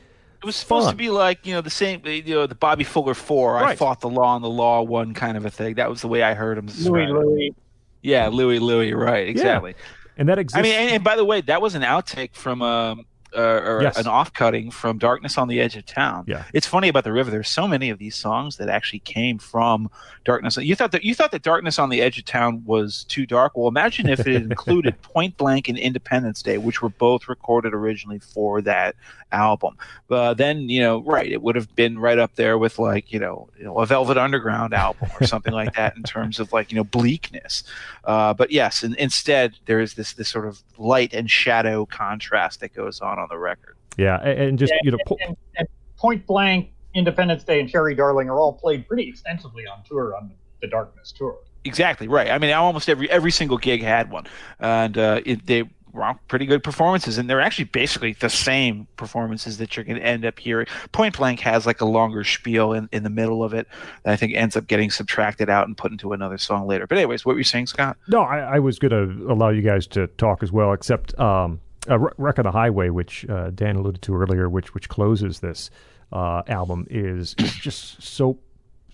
It 0.42 0.46
was 0.46 0.56
supposed 0.56 0.84
Fun. 0.84 0.92
to 0.92 0.98
be 0.98 1.08
like 1.08 1.46
you 1.46 1.54
know 1.54 1.62
the 1.62 1.70
same 1.70 2.02
you 2.04 2.34
know 2.34 2.46
the 2.46 2.54
Bobby 2.54 2.84
Fuller 2.84 3.14
four. 3.14 3.56
I 3.56 3.76
fought 3.76 4.02
the 4.02 4.10
law 4.10 4.36
and 4.36 4.44
the 4.44 4.50
law 4.50 4.82
won 4.82 5.14
kind 5.14 5.38
of 5.38 5.46
a 5.46 5.50
thing. 5.50 5.76
That 5.76 5.88
was 5.88 6.02
the 6.02 6.08
way 6.08 6.22
I 6.22 6.34
heard 6.34 6.58
him. 6.58 6.68
Louie. 6.80 7.06
Louie. 7.06 7.54
Yeah, 8.02 8.28
Louie 8.28 8.58
Louie. 8.58 8.92
Right. 8.92 9.26
Exactly. 9.26 9.74
And 10.16 10.28
that 10.28 10.38
exists. 10.38 10.58
I 10.58 10.62
mean, 10.62 10.74
and, 10.74 10.90
and 10.96 11.04
by 11.04 11.16
the 11.16 11.24
way, 11.24 11.40
that 11.42 11.60
was 11.60 11.74
an 11.74 11.82
outtake 11.82 12.34
from 12.34 12.62
um, 12.62 13.06
uh, 13.36 13.40
or 13.40 13.82
Yes. 13.82 13.98
an 13.98 14.06
off-cutting 14.06 14.70
from 14.70 14.96
"Darkness 14.98 15.36
on 15.38 15.48
the 15.48 15.60
Edge 15.60 15.76
of 15.76 15.84
Town." 15.84 16.24
Yeah. 16.28 16.44
it's 16.52 16.68
funny 16.68 16.86
about 16.86 17.02
the 17.02 17.12
river. 17.12 17.32
There's 17.32 17.48
so 17.48 17.66
many 17.66 17.90
of 17.90 17.98
these 17.98 18.14
songs 18.14 18.58
that 18.58 18.68
actually 18.68 19.00
came 19.00 19.38
from 19.38 19.90
"Darkness." 20.24 20.56
You 20.56 20.76
thought 20.76 20.92
that 20.92 21.02
you 21.02 21.16
thought 21.16 21.32
that 21.32 21.42
"Darkness 21.42 21.80
on 21.80 21.88
the 21.88 22.00
Edge 22.00 22.16
of 22.18 22.24
Town" 22.26 22.62
was 22.64 23.02
too 23.08 23.26
dark. 23.26 23.56
Well, 23.56 23.66
imagine 23.66 24.08
if 24.08 24.20
it 24.20 24.42
included 24.50 25.02
"Point 25.02 25.36
Blank" 25.36 25.68
and 25.68 25.76
"Independence 25.76 26.42
Day," 26.42 26.58
which 26.58 26.80
were 26.80 26.90
both 26.90 27.28
recorded 27.28 27.74
originally 27.74 28.20
for 28.20 28.62
that 28.62 28.94
album. 29.34 29.76
But 30.08 30.34
then, 30.34 30.68
you 30.68 30.80
know, 30.80 31.02
right, 31.02 31.30
it 31.30 31.42
would 31.42 31.56
have 31.56 31.74
been 31.74 31.98
right 31.98 32.18
up 32.18 32.36
there 32.36 32.56
with 32.56 32.78
like 32.78 33.12
you 33.12 33.18
know, 33.18 33.48
you 33.58 33.64
know 33.64 33.78
a 33.78 33.86
Velvet 33.86 34.16
Underground 34.16 34.72
album 34.72 35.10
or 35.20 35.26
something 35.26 35.52
like 35.52 35.74
that 35.74 35.96
in 35.96 36.02
terms 36.02 36.40
of 36.40 36.52
like 36.52 36.70
you 36.70 36.76
know 36.76 36.84
bleakness. 36.84 37.64
Uh, 38.04 38.32
but 38.32 38.50
yes, 38.50 38.82
and 38.82 38.94
instead 38.96 39.54
there 39.66 39.80
is 39.80 39.94
this 39.94 40.14
this 40.14 40.28
sort 40.28 40.46
of 40.46 40.62
light 40.78 41.12
and 41.12 41.30
shadow 41.30 41.84
contrast 41.86 42.60
that 42.60 42.74
goes 42.74 43.00
on 43.00 43.18
on 43.18 43.26
the 43.28 43.38
record. 43.38 43.76
yeah, 43.96 44.20
and, 44.22 44.40
and 44.40 44.58
just 44.58 44.72
you 44.82 44.90
know, 44.90 44.98
po- 45.06 45.18
and, 45.26 45.36
and 45.56 45.68
Point 45.96 46.26
Blank, 46.26 46.70
Independence 46.94 47.44
Day, 47.44 47.60
and 47.60 47.68
Sherry 47.68 47.94
Darling 47.94 48.28
are 48.28 48.38
all 48.38 48.52
played 48.52 48.86
pretty 48.86 49.08
extensively 49.08 49.66
on 49.66 49.82
tour 49.84 50.16
on 50.16 50.28
the, 50.28 50.34
the 50.62 50.70
Darkness 50.70 51.12
tour. 51.12 51.38
Exactly 51.64 52.08
right. 52.08 52.30
I 52.30 52.38
mean, 52.38 52.52
almost 52.52 52.88
every 52.88 53.10
every 53.10 53.30
single 53.30 53.56
gig 53.56 53.82
had 53.82 54.10
one, 54.10 54.26
and 54.60 54.98
uh, 54.98 55.20
it, 55.24 55.46
they 55.46 55.64
were 55.94 56.04
all 56.04 56.18
pretty 56.28 56.44
good 56.44 56.62
performances, 56.62 57.16
and 57.18 57.30
they're 57.30 57.40
actually 57.40 57.66
basically 57.66 58.12
the 58.14 58.28
same 58.28 58.86
performances 58.96 59.58
that 59.58 59.76
you're 59.76 59.84
going 59.84 59.98
to 59.98 60.04
end 60.04 60.24
up 60.24 60.38
hearing. 60.38 60.66
Point 60.92 61.16
Blank 61.16 61.40
has 61.40 61.66
like 61.66 61.80
a 61.80 61.84
longer 61.84 62.24
spiel 62.24 62.72
in, 62.72 62.88
in 62.92 63.04
the 63.04 63.10
middle 63.10 63.44
of 63.44 63.54
it 63.54 63.68
that 64.02 64.12
I 64.12 64.16
think 64.16 64.34
ends 64.34 64.56
up 64.56 64.66
getting 64.66 64.90
subtracted 64.90 65.48
out 65.48 65.66
and 65.66 65.76
put 65.76 65.92
into 65.92 66.12
another 66.12 66.36
song 66.36 66.66
later. 66.66 66.86
But 66.86 66.98
anyways, 66.98 67.24
what 67.24 67.32
were 67.32 67.38
you 67.38 67.44
saying, 67.44 67.68
Scot? 67.68 67.96
No, 68.08 68.20
I, 68.20 68.56
I 68.56 68.58
was 68.58 68.78
going 68.78 68.90
to 68.90 69.32
allow 69.32 69.50
you 69.50 69.62
guys 69.62 69.86
to 69.88 70.08
talk 70.08 70.42
as 70.42 70.50
well, 70.52 70.72
except 70.72 71.18
um, 71.18 71.60
uh, 71.88 71.98
Wreck 72.18 72.38
on 72.38 72.44
the 72.44 72.50
Highway, 72.50 72.90
which 72.90 73.28
uh, 73.28 73.50
Dan 73.50 73.76
alluded 73.76 74.02
to 74.02 74.16
earlier, 74.16 74.48
which 74.48 74.74
which 74.74 74.88
closes 74.88 75.40
this 75.40 75.70
uh, 76.12 76.42
album, 76.48 76.86
is, 76.90 77.34
is 77.38 77.54
just 77.54 78.02
so 78.02 78.38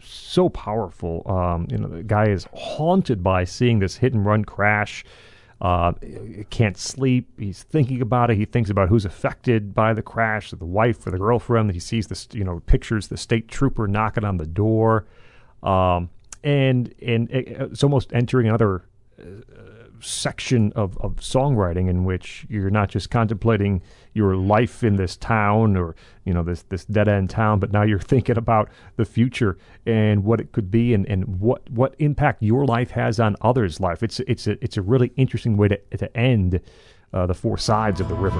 so 0.02 0.48
powerful. 0.48 1.22
Um, 1.26 1.66
you 1.70 1.78
know, 1.78 1.88
the 1.88 2.02
guy 2.02 2.28
is 2.28 2.46
haunted 2.54 3.22
by 3.22 3.44
seeing 3.44 3.78
this 3.78 3.96
hit 3.96 4.12
and 4.12 4.24
run 4.24 4.44
crash. 4.44 5.04
Uh, 5.60 5.92
can't 6.48 6.78
sleep. 6.78 7.38
He's 7.38 7.62
thinking 7.62 8.00
about 8.00 8.30
it. 8.30 8.38
He 8.38 8.46
thinks 8.46 8.70
about 8.70 8.88
who's 8.88 9.04
affected 9.04 9.74
by 9.74 9.92
the 9.92 10.00
crash, 10.02 10.50
the 10.52 10.64
wife 10.64 11.06
or 11.06 11.10
the 11.10 11.18
girlfriend. 11.18 11.70
He 11.72 11.80
sees 11.80 12.06
this, 12.06 12.28
you 12.32 12.44
know, 12.44 12.60
pictures 12.60 13.08
the 13.08 13.18
state 13.18 13.48
trooper 13.48 13.86
knocking 13.86 14.24
on 14.24 14.38
the 14.38 14.46
door, 14.46 15.06
um, 15.62 16.08
and 16.42 16.94
and 17.02 17.30
it's 17.30 17.84
almost 17.84 18.10
entering 18.14 18.48
another 18.48 18.84
section 20.02 20.72
of, 20.74 20.96
of 20.98 21.16
songwriting 21.16 21.88
in 21.88 22.04
which 22.04 22.46
you're 22.48 22.70
not 22.70 22.88
just 22.88 23.10
contemplating 23.10 23.82
your 24.12 24.36
life 24.36 24.82
in 24.82 24.96
this 24.96 25.16
town 25.16 25.76
or 25.76 25.94
you 26.24 26.34
know 26.34 26.42
this 26.42 26.62
this 26.64 26.84
dead 26.84 27.08
end 27.08 27.30
town, 27.30 27.58
but 27.60 27.72
now 27.72 27.82
you're 27.82 27.98
thinking 28.12 28.36
about 28.36 28.68
the 28.96 29.04
future 29.04 29.56
and 29.86 30.24
what 30.24 30.40
it 30.40 30.52
could 30.52 30.70
be 30.70 30.94
and, 30.94 31.06
and 31.06 31.40
what 31.40 31.68
what 31.70 31.94
impact 31.98 32.42
your 32.42 32.64
life 32.64 32.90
has 32.90 33.20
on 33.20 33.36
others' 33.40 33.80
life. 33.80 34.02
It's 34.02 34.20
it's 34.20 34.46
a 34.46 34.62
it's 34.62 34.76
a 34.76 34.82
really 34.82 35.12
interesting 35.16 35.56
way 35.56 35.68
to 35.68 35.76
to 35.98 36.16
end 36.16 36.60
uh, 37.12 37.26
the 37.26 37.34
four 37.34 37.58
sides 37.58 38.00
of 38.00 38.08
the 38.08 38.14
river. 38.14 38.38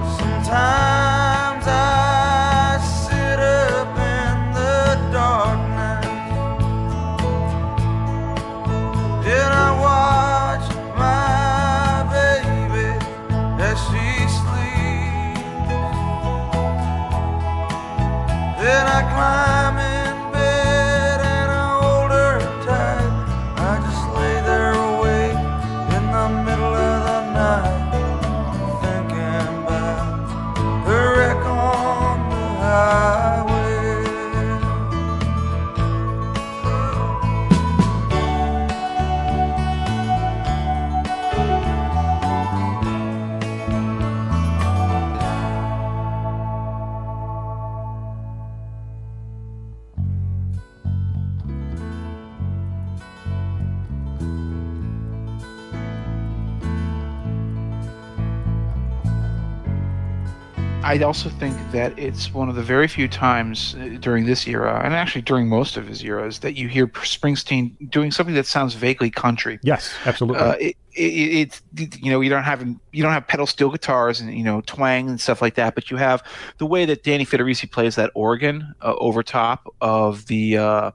I 60.91 61.01
also 61.03 61.29
think 61.29 61.55
that 61.71 61.97
it's 61.97 62.33
one 62.33 62.49
of 62.49 62.55
the 62.55 62.61
very 62.61 62.89
few 62.89 63.07
times 63.07 63.75
uh, 63.75 63.95
during 64.01 64.25
this 64.25 64.45
era, 64.45 64.81
and 64.83 64.93
actually 64.93 65.21
during 65.21 65.47
most 65.47 65.77
of 65.77 65.87
his 65.87 66.03
eras, 66.03 66.39
that 66.39 66.57
you 66.57 66.67
hear 66.67 66.85
Springsteen 66.85 67.89
doing 67.89 68.11
something 68.11 68.35
that 68.35 68.45
sounds 68.45 68.73
vaguely 68.73 69.09
country. 69.09 69.57
Yes, 69.63 69.93
absolutely. 70.05 70.41
Uh, 70.41 70.51
it, 70.55 70.75
it, 70.91 70.99
it's 70.99 71.61
you 71.97 72.11
know 72.11 72.19
you 72.19 72.29
don't 72.29 72.43
have 72.43 72.61
you 72.91 73.01
don't 73.03 73.13
have 73.13 73.25
pedal 73.25 73.47
steel 73.47 73.69
guitars 73.69 74.19
and 74.19 74.37
you 74.37 74.43
know 74.43 74.59
twang 74.65 75.07
and 75.07 75.21
stuff 75.21 75.41
like 75.41 75.55
that, 75.55 75.75
but 75.75 75.89
you 75.89 75.95
have 75.95 76.21
the 76.57 76.65
way 76.65 76.83
that 76.83 77.03
Danny 77.03 77.25
Federici 77.25 77.71
plays 77.71 77.95
that 77.95 78.11
organ 78.13 78.75
uh, 78.81 78.93
over 78.97 79.23
top 79.23 79.73
of 79.79 80.27
the 80.27 80.57
uh, 80.57 80.91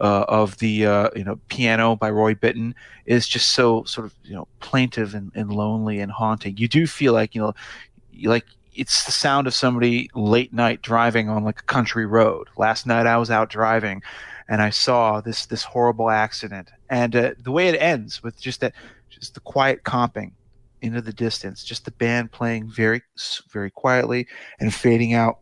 uh, 0.00 0.24
of 0.28 0.56
the 0.58 0.86
uh, 0.86 1.10
you 1.16 1.24
know 1.24 1.40
piano 1.48 1.96
by 1.96 2.10
Roy 2.10 2.34
Bittan 2.34 2.74
is 3.06 3.26
just 3.26 3.50
so 3.50 3.82
sort 3.82 4.06
of 4.06 4.14
you 4.22 4.36
know 4.36 4.46
plaintive 4.60 5.16
and, 5.16 5.32
and 5.34 5.52
lonely 5.52 5.98
and 5.98 6.12
haunting. 6.12 6.56
You 6.58 6.68
do 6.68 6.86
feel 6.86 7.12
like 7.12 7.34
you 7.34 7.40
know 7.40 7.54
like 8.22 8.46
it's 8.74 9.04
the 9.04 9.12
sound 9.12 9.46
of 9.46 9.54
somebody 9.54 10.10
late 10.14 10.52
night 10.52 10.82
driving 10.82 11.28
on 11.28 11.44
like 11.44 11.60
a 11.60 11.64
country 11.64 12.06
road. 12.06 12.48
Last 12.56 12.86
night 12.86 13.06
I 13.06 13.16
was 13.16 13.30
out 13.30 13.50
driving 13.50 14.02
and 14.48 14.62
I 14.62 14.70
saw 14.70 15.20
this 15.20 15.46
this 15.46 15.62
horrible 15.62 16.10
accident. 16.10 16.70
And 16.90 17.14
uh, 17.16 17.34
the 17.42 17.52
way 17.52 17.68
it 17.68 17.80
ends 17.80 18.22
with 18.22 18.40
just 18.40 18.60
that 18.60 18.74
just 19.08 19.34
the 19.34 19.40
quiet 19.40 19.84
comping 19.84 20.32
into 20.80 21.00
the 21.00 21.12
distance, 21.12 21.64
just 21.64 21.84
the 21.84 21.90
band 21.92 22.32
playing 22.32 22.68
very 22.68 23.02
very 23.50 23.70
quietly 23.70 24.26
and 24.60 24.74
fading 24.74 25.14
out. 25.14 25.38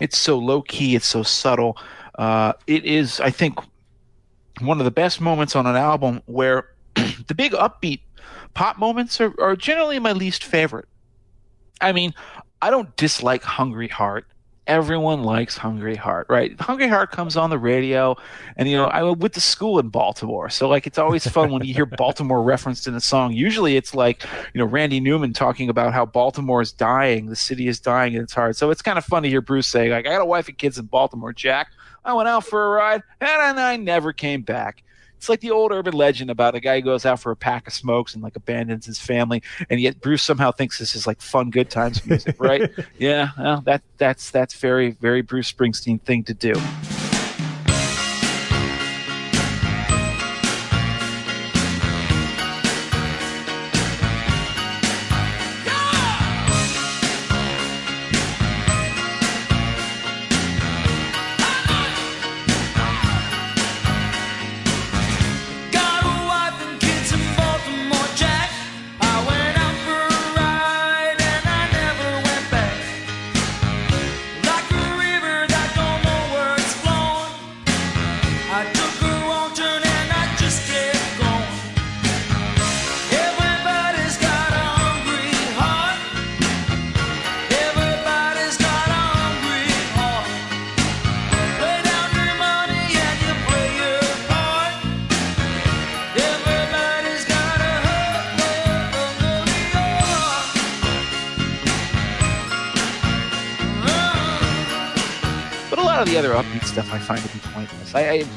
It's 0.00 0.16
so 0.16 0.38
low 0.38 0.62
key, 0.62 0.94
it's 0.94 1.06
so 1.06 1.22
subtle. 1.22 1.76
Uh, 2.18 2.54
it 2.66 2.84
is, 2.84 3.20
I 3.20 3.30
think, 3.30 3.58
one 4.60 4.78
of 4.78 4.84
the 4.84 4.90
best 4.90 5.20
moments 5.20 5.54
on 5.56 5.66
an 5.66 5.76
album 5.76 6.22
where 6.26 6.70
the 6.94 7.34
big 7.34 7.52
upbeat 7.52 8.00
pop 8.54 8.78
moments 8.78 9.20
are, 9.20 9.34
are 9.40 9.56
generally 9.56 9.98
my 9.98 10.12
least 10.12 10.44
favorite. 10.44 10.88
I 11.80 11.92
mean, 11.92 12.14
I 12.62 12.70
don't 12.70 12.94
dislike 12.96 13.42
Hungry 13.42 13.88
Heart. 13.88 14.26
Everyone 14.66 15.24
likes 15.24 15.56
Hungry 15.56 15.96
Heart, 15.96 16.26
right? 16.28 16.58
Hungry 16.60 16.86
Heart 16.86 17.10
comes 17.10 17.36
on 17.36 17.50
the 17.50 17.58
radio, 17.58 18.14
and 18.56 18.68
you 18.68 18.76
know 18.76 18.84
I 18.84 19.02
went 19.02 19.32
to 19.34 19.40
school 19.40 19.80
in 19.80 19.88
Baltimore, 19.88 20.48
so 20.48 20.68
like 20.68 20.86
it's 20.86 20.98
always 20.98 21.26
fun 21.26 21.50
when 21.50 21.64
you 21.64 21.74
hear 21.74 21.86
Baltimore 21.98 22.42
referenced 22.42 22.86
in 22.86 22.94
a 22.94 23.00
song. 23.00 23.32
Usually 23.32 23.76
it's 23.76 23.94
like 23.94 24.22
you 24.54 24.58
know 24.60 24.66
Randy 24.66 25.00
Newman 25.00 25.32
talking 25.32 25.70
about 25.70 25.92
how 25.92 26.06
Baltimore 26.06 26.60
is 26.60 26.70
dying, 26.70 27.26
the 27.26 27.36
city 27.36 27.66
is 27.66 27.80
dying, 27.80 28.14
and 28.14 28.22
it's 28.22 28.34
hard. 28.34 28.54
So 28.54 28.70
it's 28.70 28.82
kind 28.82 28.98
of 28.98 29.04
fun 29.04 29.24
to 29.24 29.28
hear 29.28 29.40
Bruce 29.40 29.66
say 29.66 29.90
like 29.90 30.06
I 30.06 30.10
got 30.10 30.20
a 30.20 30.26
wife 30.26 30.46
and 30.48 30.56
kids 30.56 30.78
in 30.78 30.86
Baltimore, 30.86 31.32
Jack. 31.32 31.68
I 32.04 32.12
went 32.12 32.28
out 32.28 32.44
for 32.44 32.66
a 32.66 32.70
ride, 32.70 33.02
and 33.20 33.58
I 33.58 33.76
never 33.76 34.12
came 34.12 34.42
back 34.42 34.84
it's 35.20 35.28
like 35.28 35.40
the 35.40 35.50
old 35.50 35.70
urban 35.70 35.92
legend 35.92 36.30
about 36.30 36.54
a 36.54 36.60
guy 36.60 36.76
who 36.76 36.80
goes 36.86 37.04
out 37.04 37.20
for 37.20 37.30
a 37.30 37.36
pack 37.36 37.66
of 37.66 37.74
smokes 37.74 38.14
and 38.14 38.22
like 38.22 38.36
abandons 38.36 38.86
his 38.86 38.98
family, 38.98 39.42
and 39.68 39.78
yet 39.78 40.00
Bruce 40.00 40.22
somehow 40.22 40.50
thinks 40.50 40.78
this 40.78 40.96
is 40.96 41.06
like 41.06 41.20
fun, 41.20 41.50
good 41.50 41.68
times 41.68 42.06
music, 42.06 42.36
right? 42.38 42.70
yeah, 42.98 43.28
well, 43.38 43.60
that 43.66 43.82
that's 43.98 44.30
that's 44.30 44.54
very 44.54 44.92
very 44.92 45.20
Bruce 45.20 45.52
Springsteen 45.52 46.00
thing 46.00 46.24
to 46.24 46.32
do. 46.32 46.54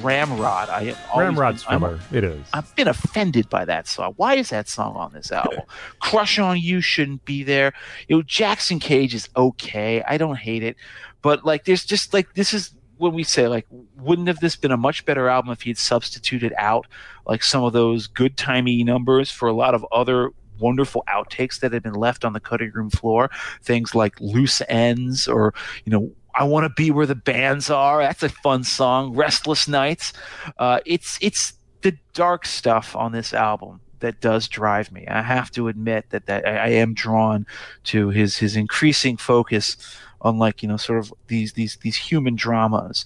Pointless. 0.02 0.70
I, 0.70 0.80
I 1.14 1.20
Ramrod. 1.20 1.64
I 1.64 1.70
Ramrod's 1.70 2.10
been, 2.12 2.18
it 2.18 2.24
is. 2.24 2.48
I've 2.54 2.76
been 2.76 2.88
offended 2.88 3.50
by 3.50 3.66
that 3.66 3.88
song. 3.88 4.14
Why 4.18 4.36
is 4.36 4.50
that 4.50 4.68
song 4.68 4.96
on 4.96 5.14
this 5.14 5.32
album? 5.32 5.62
Crush 6.00 6.40
on 6.40 6.60
You 6.60 6.82
shouldn't 6.82 7.26
be 7.26 7.44
there. 7.44 7.74
You 8.08 8.18
know, 8.18 8.22
Jackson 8.24 8.80
Cage 8.80 9.14
is 9.14 9.30
okay. 9.36 10.04
I 10.04 10.18
don't 10.18 10.38
hate 10.38 10.64
it, 10.64 10.76
but 11.22 11.46
like, 11.46 11.66
there's 11.66 11.86
just 11.86 12.14
like 12.14 12.34
this 12.34 12.54
is 12.54 12.74
when 12.98 13.14
we 13.14 13.24
say 13.24 13.48
like, 13.48 13.68
wouldn't 13.98 14.28
have 14.28 14.40
this 14.40 14.56
been 14.56 14.72
a 14.72 14.78
much 14.78 15.06
better 15.06 15.28
album 15.28 15.52
if 15.52 15.62
he 15.64 15.70
had 15.70 15.78
substituted 15.78 16.54
out 16.58 16.88
like 17.26 17.44
some 17.44 17.64
of 17.64 17.74
those 17.74 18.08
good 18.08 18.38
timey 18.38 18.84
numbers 18.84 19.30
for 19.30 19.48
a 19.48 19.54
lot 19.54 19.74
of 19.74 19.86
other 19.92 20.32
wonderful 20.60 21.04
outtakes 21.10 21.60
that 21.60 21.74
had 21.74 21.84
been 21.84 21.94
left 21.94 22.24
on 22.24 22.34
the 22.34 22.40
cutting 22.40 22.72
room 22.72 22.90
floor. 22.90 23.30
Things 23.62 23.94
like 23.94 24.20
loose 24.20 24.62
ends 24.70 25.28
or, 25.28 25.54
you 25.86 25.92
know, 25.92 26.12
I 26.36 26.44
want 26.46 26.64
to 26.66 26.70
be 26.70 26.92
where 26.92 27.06
the 27.06 27.16
bands 27.16 27.70
are. 27.70 28.00
That's 28.00 28.24
a 28.24 28.30
fun 28.30 28.64
song. 28.64 29.14
Restless 29.14 29.68
Nights. 29.68 30.14
Uh, 30.58 30.80
it's 30.86 31.18
it's 31.22 31.54
the 31.82 31.96
dark 32.14 32.46
stuff 32.46 32.96
on 32.96 33.12
this 33.12 33.34
album 33.34 33.82
that 34.00 34.20
does 34.20 34.48
drive 34.48 34.92
me. 34.92 35.06
I 35.08 35.22
have 35.22 35.52
to 35.52 35.68
admit 35.68 36.10
that 36.10 36.26
that 36.26 36.48
I, 36.48 36.56
I 36.56 36.68
am 36.70 36.94
drawn 36.94 37.46
to 37.86 38.10
his 38.10 38.38
his 38.38 38.56
increasing 38.56 39.18
focus 39.18 39.78
on 40.22 40.40
like 40.40 40.64
you 40.64 40.70
know 40.70 40.78
sort 40.78 41.00
of 41.00 41.14
these 41.28 41.54
these 41.54 41.78
these 41.78 41.96
human 41.96 42.36
dramas. 42.36 43.06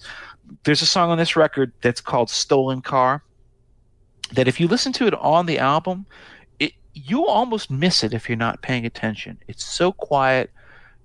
There's 0.64 0.82
a 0.82 0.86
song 0.86 1.10
on 1.10 1.18
this 1.18 1.36
record 1.36 1.72
that's 1.82 2.00
called 2.00 2.30
"Stolen 2.30 2.80
Car." 2.80 3.22
That 4.32 4.48
if 4.48 4.60
you 4.60 4.68
listen 4.68 4.92
to 4.94 5.06
it 5.06 5.14
on 5.14 5.46
the 5.46 5.58
album, 5.58 6.06
it 6.58 6.72
you 6.94 7.26
almost 7.26 7.70
miss 7.70 8.02
it 8.02 8.14
if 8.14 8.28
you're 8.28 8.36
not 8.36 8.62
paying 8.62 8.86
attention. 8.86 9.38
It's 9.48 9.64
so 9.64 9.92
quiet. 9.92 10.50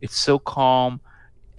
It's 0.01 0.17
so 0.17 0.39
calm 0.39 1.01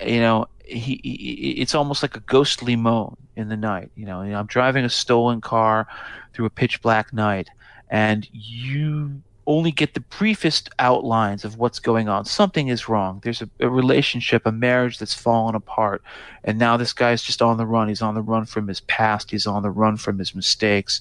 you 0.05 0.21
know 0.21 0.47
he, 0.65 1.01
he, 1.03 1.55
it's 1.59 1.75
almost 1.75 2.03
like 2.03 2.17
a 2.17 2.21
ghostly 2.21 2.77
moan 2.77 3.17
in 3.37 3.49
the 3.49 3.57
night. 3.57 3.91
You 3.95 4.07
know, 4.07 4.21
I'm 4.21 4.47
driving 4.47 4.85
a 4.85 4.91
stolen 4.91 5.41
car 5.41 5.87
through 6.33 6.47
a 6.47 6.51
pitch 6.51 6.83
black 6.83 7.13
night, 7.13 7.49
and 7.91 8.29
you 8.33 9.23
only 9.47 9.71
get 9.71 9.93
the 9.93 10.01
briefest 10.01 10.71
outlines 10.79 11.45
of 11.45 11.59
what's 11.59 11.79
going 11.79 12.09
on. 12.09 12.25
Something 12.25 12.69
is 12.69 12.89
wrong. 12.89 13.21
There's 13.23 13.43
a, 13.43 13.51
a 13.61 13.69
relationship, 13.69 14.47
a 14.47 14.53
marriage 14.53 14.99
that's 14.99 15.15
fallen 15.15 15.55
apart, 15.55 16.03
and 16.45 16.59
now 16.59 16.77
this 16.77 16.93
guy's 16.93 17.23
just 17.23 17.43
on 17.43 17.59
the 17.59 17.67
run. 17.67 17.89
He's 17.89 18.03
on 18.03 18.15
the 18.15 18.23
run 18.23 18.47
from 18.47 18.69
his 18.69 18.81
past. 18.81 19.31
He's 19.31 19.47
on 19.47 19.63
the 19.63 19.71
run 19.71 19.97
from 19.97 20.19
his 20.19 20.35
mistakes. 20.35 21.01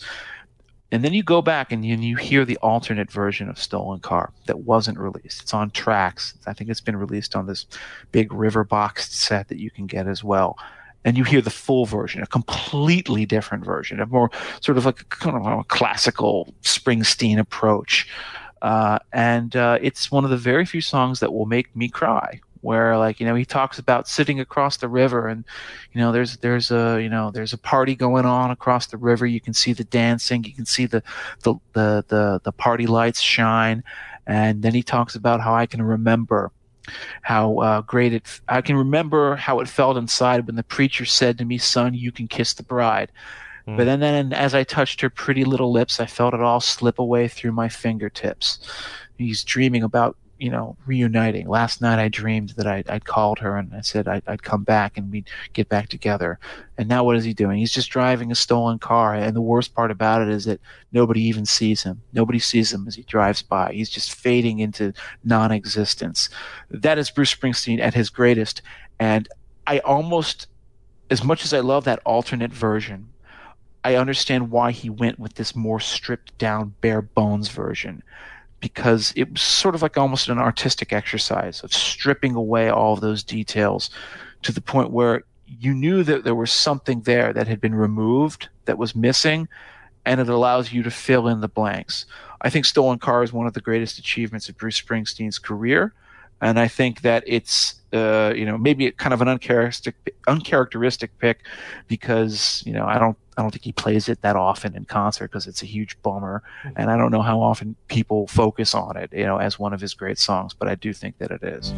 And 0.93 1.03
then 1.03 1.13
you 1.13 1.23
go 1.23 1.41
back 1.41 1.72
and 1.72 1.83
you, 1.83 1.95
and 1.95 2.03
you 2.03 2.17
hear 2.17 2.45
the 2.45 2.57
alternate 2.57 3.11
version 3.11 3.49
of 3.49 3.57
Stolen 3.57 3.99
Car 3.99 4.31
that 4.45 4.59
wasn't 4.59 4.99
released. 4.99 5.41
It's 5.41 5.53
on 5.53 5.72
tracks. 5.72 6.35
I 6.45 6.53
think 6.53 6.69
it's 6.69 6.81
been 6.81 6.95
released 6.95 7.35
on 7.35 7.47
this 7.47 7.65
big 8.11 8.31
river 8.31 8.63
boxed 8.63 9.11
set 9.11 9.47
that 9.47 9.57
you 9.57 9.72
can 9.72 9.88
get 9.88 10.05
as 10.07 10.23
well. 10.23 10.55
And 11.03 11.17
you 11.17 11.23
hear 11.23 11.41
the 11.41 11.49
full 11.49 11.88
version, 11.88 12.22
a 12.22 12.27
completely 12.27 13.25
different 13.25 13.65
version, 13.65 14.01
a 14.01 14.05
more 14.05 14.30
sort 14.61 14.77
of 14.77 14.85
like 14.85 15.01
a 15.01 15.05
kind 15.05 15.35
of 15.35 15.45
a 15.47 15.63
classical 15.63 16.53
Springsteen 16.61 17.39
approach. 17.39 18.07
Uh, 18.61 18.99
and 19.11 19.55
uh, 19.55 19.80
it's 19.81 20.11
one 20.11 20.23
of 20.23 20.30
the 20.30 20.38
very 20.38 20.63
few 20.63 20.80
songs 20.80 21.22
that 21.22 21.33
will 21.33 21.47
make 21.47 21.75
me 21.75 21.89
cry 21.89 22.39
where 22.64 22.98
like 22.98 23.19
you 23.19 23.25
know 23.25 23.35
he 23.35 23.45
talks 23.45 23.77
about 23.77 24.08
sitting 24.08 24.40
across 24.40 24.77
the 24.77 24.88
river 24.88 25.27
and 25.27 25.43
you 25.92 26.00
know 26.00 26.11
there's 26.11 26.38
there's 26.38 26.72
a 26.72 27.00
you 27.01 27.09
know 27.09 27.30
there's 27.30 27.53
a 27.53 27.58
party 27.58 27.95
going 27.95 28.25
on 28.25 28.51
across 28.51 28.88
the 28.88 28.98
river. 28.98 29.25
You 29.25 29.42
can 29.42 29.53
see 29.53 29.74
the 29.74 29.83
dancing. 29.83 30.43
You 30.43 30.53
can 30.53 30.66
see 30.66 30.85
the 30.85 31.03
the 31.43 31.56
the 31.74 32.06
the, 32.08 32.42
the 32.43 32.51
party 32.51 32.88
lights 32.88 33.22
shine. 33.22 33.83
And 34.25 34.64
then 34.64 34.74
he 34.74 34.83
talks 34.83 35.16
about 35.16 35.42
how 35.42 35.53
I 35.53 35.66
can 35.66 35.82
remember 35.82 36.51
how 37.22 37.58
uh, 37.59 37.82
great 37.82 38.14
it 38.14 38.42
I 38.48 38.61
can 38.61 38.75
remember 38.75 39.35
how 39.35 39.59
it 39.59 39.67
felt 39.67 39.98
inside 39.98 40.48
when 40.48 40.56
the 40.56 40.64
preacher 40.64 41.06
said 41.06 41.38
to 41.38 41.45
me 41.45 41.58
son 41.58 41.93
you 41.93 42.11
can 42.11 42.27
kiss 42.27 42.53
the 42.53 42.64
bride. 42.64 43.11
Mm. 43.67 43.77
but 43.77 43.85
then, 43.85 44.01
then 44.01 44.33
as 44.33 44.53
I 44.53 44.66
touched 44.66 45.00
her 45.00 45.09
pretty 45.09 45.45
little 45.45 45.72
lips 45.72 46.01
I 46.01 46.06
felt 46.06 46.33
it 46.33 46.42
all 46.42 46.59
slip 46.59 47.00
away 47.00 47.30
through 47.30 47.53
my 47.53 47.69
fingertips. 47.69 48.59
He's 49.17 49.43
dreaming 49.45 49.83
about 49.83 50.17
you 50.43 50.49
know, 50.49 50.75
reuniting. 50.85 51.47
Last 51.47 51.80
night 51.80 51.99
I 51.99 52.09
dreamed 52.09 52.49
that 52.57 52.67
I'd, 52.67 52.89
I'd 52.89 53.05
called 53.05 53.39
her 53.39 53.55
and 53.55 53.73
I 53.73 53.80
said 53.80 54.09
I'd, 54.09 54.23
I'd, 54.27 54.43
come 54.43 54.65
back 54.65 54.97
and 54.97 55.09
we'd 55.09 55.30
get 55.53 55.69
back 55.69 55.88
together. 55.88 56.38
And 56.77 56.89
now 56.89 57.05
what 57.05 57.15
is 57.15 57.23
he 57.23 57.33
doing? 57.33 57.59
He's 57.59 57.72
just 57.72 57.89
driving 57.89 58.30
a 58.30 58.35
stolen 58.35 58.77
car. 58.77 59.15
And 59.15 59.38
the 59.38 59.41
worst 59.41 59.73
part 59.73 59.89
about 59.89 60.22
it 60.22 60.27
is 60.27 60.43
that 60.43 60.59
nobody 60.91 61.22
even 61.22 61.45
sees 61.45 61.83
him. 61.83 62.01
Nobody 62.11 62.39
sees 62.39 62.73
him 62.73 62.85
as 62.89 62.95
he 62.95 63.03
drives 63.03 63.41
by. 63.41 63.72
He's 63.72 63.89
just 63.89 64.15
fading 64.15 64.59
into 64.59 64.91
non-existence. 65.23 66.27
That 66.69 66.97
is 66.97 67.09
Bruce 67.09 67.33
Springsteen 67.33 67.80
at 67.80 67.93
his 67.93 68.09
greatest. 68.09 68.61
And 68.99 69.30
I 69.65 69.80
almost, 69.80 70.47
as 71.09 71.23
much 71.23 71.45
as 71.45 71.53
I 71.53 71.61
love 71.61 71.85
that 71.85 72.01
alternate 72.03 72.51
version, 72.51 73.07
I 73.85 73.95
understand 73.95 74.51
why 74.51 74.72
he 74.72 74.89
went 74.89 75.19
with 75.19 75.35
this 75.35 75.55
more 75.55 75.80
stripped 75.80 76.38
down, 76.38 76.75
bare 76.81 77.01
bones 77.01 77.47
version 77.47 78.03
because 78.64 79.11
it 79.17 79.30
was 79.30 79.42
sort 79.42 79.75
of 79.75 79.82
like 79.82 79.98
almost 79.98 80.30
an 80.30 80.40
artistic 80.40 80.93
exercise 80.93 81.61
of 81.66 81.74
stripping 81.74 82.33
away 82.33 82.69
all 82.69 82.93
of 82.93 83.01
those 83.01 83.22
details 83.22 83.90
to 84.42 84.53
the 84.53 84.61
point 84.61 84.90
where 84.90 85.24
you 85.45 85.74
knew 85.74 86.01
that 86.01 86.24
there 86.24 86.33
was 86.33 86.50
something 86.50 87.01
there 87.01 87.33
that 87.33 87.45
had 87.45 87.59
been 87.59 87.75
removed 87.75 88.48
that 88.64 88.77
was 88.77 88.95
missing 88.95 89.50
and 90.06 90.22
it 90.22 90.30
allows 90.30 90.72
you 90.72 90.82
to 90.82 90.90
fill 90.90 91.27
in 91.27 91.42
the 91.42 91.50
blanks. 91.50 92.06
I 92.40 92.50
think 92.50 92.64
Stolen 92.64 93.00
Car 93.00 93.22
is 93.22 93.33
one 93.33 93.48
of 93.48 93.53
the 93.53 93.59
greatest 93.59 94.00
achievements 94.00 94.48
of 94.48 94.58
Bruce 94.58 94.80
Springsteen's 94.80 95.40
career 95.40 95.93
and 96.40 96.58
I 96.58 96.69
think 96.69 97.01
that 97.01 97.25
it's 97.27 97.75
uh, 97.92 98.32
you 98.33 98.45
know 98.45 98.58
maybe 98.58 98.90
kind 98.92 99.14
of 99.14 99.22
an 99.22 99.27
uncharacteristic 99.27 100.16
uncharacteristic 100.25 101.19
pick 101.19 101.40
because 101.90 102.64
you 102.66 102.72
know 102.72 102.85
I 102.85 102.98
don't 102.98 103.17
I 103.37 103.41
don't 103.41 103.51
think 103.51 103.63
he 103.63 103.71
plays 103.71 104.09
it 104.09 104.21
that 104.21 104.35
often 104.35 104.75
in 104.75 104.85
concert 104.85 105.29
because 105.31 105.47
it's 105.47 105.61
a 105.61 105.65
huge 105.65 106.01
bummer, 106.01 106.43
mm-hmm. 106.63 106.73
and 106.77 106.91
I 106.91 106.97
don't 106.97 107.11
know 107.11 107.21
how 107.21 107.41
often 107.41 107.75
people 107.87 108.27
focus 108.27 108.73
on 108.73 108.97
it 108.97 109.11
you 109.13 109.25
know 109.25 109.37
as 109.37 109.59
one 109.59 109.73
of 109.73 109.81
his 109.81 109.93
great 109.93 110.19
songs, 110.19 110.53
but 110.53 110.67
I 110.67 110.75
do 110.75 110.93
think 110.93 111.17
that 111.17 111.31
it 111.31 111.43
is. 111.43 111.71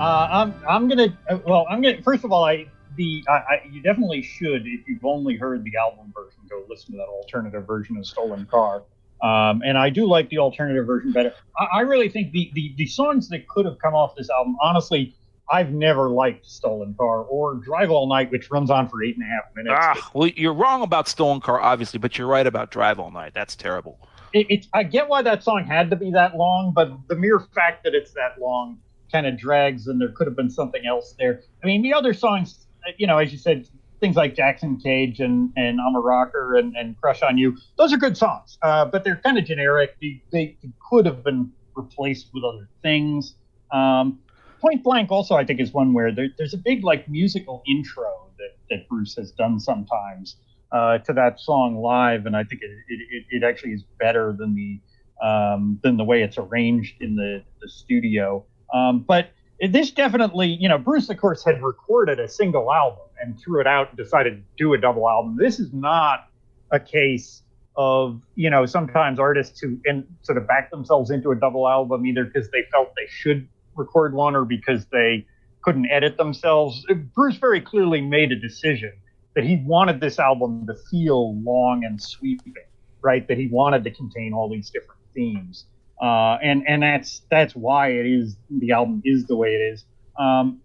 I'm 0.00 0.54
I'm 0.68 0.88
gonna 0.88 1.16
uh, 1.28 1.38
well 1.46 1.66
I'm 1.68 1.82
gonna 1.82 2.02
first 2.02 2.24
of 2.24 2.32
all 2.32 2.44
I 2.44 2.66
the 2.96 3.24
I, 3.28 3.32
I, 3.32 3.62
you 3.70 3.82
definitely 3.82 4.22
should 4.22 4.66
if 4.66 4.86
you've 4.88 5.04
only 5.04 5.36
heard 5.36 5.64
the 5.64 5.76
album 5.76 6.12
version 6.14 6.40
go 6.48 6.64
listen 6.68 6.92
to 6.92 6.98
that 6.98 7.08
alternative 7.08 7.66
version 7.66 7.96
of 7.96 8.06
Stolen 8.06 8.46
Car. 8.46 8.82
Um, 9.20 9.62
and 9.64 9.76
I 9.76 9.90
do 9.90 10.06
like 10.06 10.28
the 10.28 10.38
alternative 10.38 10.86
version 10.86 11.10
better. 11.10 11.34
I, 11.58 11.64
I 11.64 11.80
really 11.80 12.08
think 12.08 12.32
the, 12.32 12.50
the 12.54 12.74
the 12.76 12.86
songs 12.86 13.28
that 13.30 13.48
could 13.48 13.64
have 13.66 13.78
come 13.78 13.94
off 13.94 14.14
this 14.14 14.30
album, 14.30 14.56
honestly, 14.62 15.16
I've 15.50 15.72
never 15.72 16.10
liked 16.10 16.46
Stolen 16.46 16.94
Car 16.94 17.22
or 17.22 17.54
Drive 17.54 17.90
All 17.90 18.08
Night, 18.08 18.30
which 18.30 18.50
runs 18.50 18.70
on 18.70 18.88
for 18.88 19.02
eight 19.02 19.16
and 19.16 19.24
a 19.24 19.28
half 19.28 19.54
minutes. 19.56 19.74
Ah, 19.76 20.10
well, 20.14 20.28
you're 20.28 20.54
wrong 20.54 20.82
about 20.82 21.08
Stolen 21.08 21.40
Car, 21.40 21.60
obviously, 21.60 21.98
but 21.98 22.18
you're 22.18 22.26
right 22.26 22.46
about 22.46 22.70
Drive 22.70 23.00
All 23.00 23.10
Night. 23.10 23.32
That's 23.34 23.56
terrible. 23.56 23.98
It, 24.34 24.46
it, 24.50 24.66
I 24.74 24.82
get 24.82 25.08
why 25.08 25.22
that 25.22 25.42
song 25.42 25.64
had 25.64 25.88
to 25.90 25.96
be 25.96 26.10
that 26.10 26.36
long, 26.36 26.72
but 26.74 26.92
the 27.08 27.16
mere 27.16 27.40
fact 27.40 27.84
that 27.84 27.94
it's 27.94 28.12
that 28.12 28.38
long 28.38 28.78
kind 29.10 29.26
of 29.26 29.38
drags 29.38 29.86
and 29.86 30.00
there 30.00 30.10
could 30.10 30.26
have 30.26 30.36
been 30.36 30.50
something 30.50 30.86
else 30.86 31.14
there. 31.18 31.42
I 31.62 31.66
mean, 31.66 31.82
the 31.82 31.92
other 31.92 32.12
songs, 32.12 32.66
you 32.96 33.06
know, 33.06 33.18
as 33.18 33.32
you 33.32 33.38
said, 33.38 33.68
things 34.00 34.16
like 34.16 34.34
Jackson 34.34 34.78
Cage 34.78 35.20
and, 35.20 35.52
and 35.56 35.80
I'm 35.80 35.94
a 35.94 36.00
Rocker 36.00 36.56
and, 36.56 36.76
and 36.76 36.98
Crush 37.00 37.22
on 37.22 37.36
You, 37.36 37.56
those 37.76 37.92
are 37.92 37.96
good 37.96 38.16
songs, 38.16 38.58
uh, 38.62 38.84
but 38.84 39.04
they're 39.04 39.20
kind 39.24 39.38
of 39.38 39.44
generic. 39.44 39.96
They, 40.00 40.22
they, 40.32 40.56
could 40.88 41.04
have 41.04 41.22
been 41.22 41.52
replaced 41.74 42.30
with 42.32 42.44
other 42.44 42.68
things. 42.82 43.34
Um, 43.72 44.20
Point 44.60 44.82
Blank 44.82 45.10
also, 45.10 45.34
I 45.34 45.44
think, 45.44 45.60
is 45.60 45.72
one 45.72 45.92
where 45.92 46.12
there, 46.12 46.28
there's 46.38 46.54
a 46.54 46.58
big 46.58 46.82
like 46.82 47.08
musical 47.08 47.62
intro 47.68 48.30
that, 48.38 48.56
that 48.70 48.88
Bruce 48.88 49.14
has 49.16 49.30
done 49.32 49.60
sometimes 49.60 50.36
uh, 50.72 50.98
to 50.98 51.12
that 51.12 51.40
song 51.40 51.76
live, 51.76 52.26
and 52.26 52.36
I 52.36 52.44
think 52.44 52.62
it, 52.62 52.70
it, 52.88 53.24
it 53.30 53.44
actually 53.44 53.72
is 53.72 53.84
better 53.98 54.34
than 54.36 54.54
the 54.54 54.80
um, 55.24 55.80
than 55.82 55.96
the 55.96 56.04
way 56.04 56.22
it's 56.22 56.38
arranged 56.38 57.00
in 57.00 57.16
the, 57.16 57.42
the 57.60 57.68
studio. 57.68 58.44
Um, 58.72 59.00
but 59.00 59.30
this 59.60 59.90
definitely, 59.90 60.48
you 60.48 60.68
know, 60.68 60.78
Bruce, 60.78 61.08
of 61.10 61.16
course, 61.18 61.44
had 61.44 61.62
recorded 61.62 62.20
a 62.20 62.28
single 62.28 62.72
album 62.72 63.04
and 63.20 63.38
threw 63.38 63.60
it 63.60 63.66
out 63.66 63.88
and 63.88 63.96
decided 63.96 64.36
to 64.36 64.42
do 64.56 64.74
a 64.74 64.78
double 64.78 65.08
album. 65.08 65.36
This 65.36 65.58
is 65.58 65.72
not 65.72 66.28
a 66.70 66.78
case 66.78 67.42
of, 67.76 68.22
you 68.34 68.50
know, 68.50 68.66
sometimes 68.66 69.18
artists 69.18 69.60
who 69.60 69.78
sort 70.22 70.38
of 70.38 70.46
back 70.46 70.70
themselves 70.70 71.10
into 71.10 71.30
a 71.30 71.36
double 71.36 71.68
album 71.68 72.06
either 72.06 72.24
because 72.24 72.50
they 72.50 72.62
felt 72.70 72.92
they 72.96 73.06
should 73.08 73.48
record 73.74 74.14
one 74.14 74.36
or 74.36 74.44
because 74.44 74.86
they 74.86 75.26
couldn't 75.62 75.88
edit 75.90 76.16
themselves. 76.16 76.84
Bruce 77.14 77.36
very 77.36 77.60
clearly 77.60 78.00
made 78.00 78.32
a 78.32 78.36
decision 78.36 78.92
that 79.34 79.44
he 79.44 79.62
wanted 79.64 80.00
this 80.00 80.18
album 80.18 80.66
to 80.66 80.74
feel 80.90 81.40
long 81.42 81.84
and 81.84 82.00
sweeping, 82.00 82.54
right? 83.02 83.26
That 83.28 83.38
he 83.38 83.48
wanted 83.48 83.84
to 83.84 83.90
contain 83.90 84.32
all 84.32 84.48
these 84.48 84.70
different 84.70 85.00
themes 85.14 85.66
uh, 86.00 86.38
and 86.42 86.64
and 86.66 86.82
that's 86.82 87.22
that's 87.30 87.54
why 87.54 87.88
it 87.88 88.06
is 88.06 88.36
the 88.50 88.72
album 88.72 89.02
is 89.04 89.26
the 89.26 89.36
way 89.36 89.54
it 89.54 89.72
is. 89.72 89.84
Um, 90.18 90.60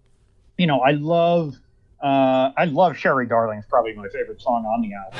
you 0.58 0.68
know, 0.68 0.80
I 0.80 0.92
love 0.92 1.56
uh, 2.02 2.52
I 2.58 2.66
love 2.66 2.98
Sherry 2.98 3.28
Darling. 3.28 3.60
It's 3.60 3.68
probably 3.68 3.94
my 3.94 4.08
favorite 4.10 4.42
song 4.42 4.66
on 4.66 4.82
the 4.82 4.94
album. 4.94 5.20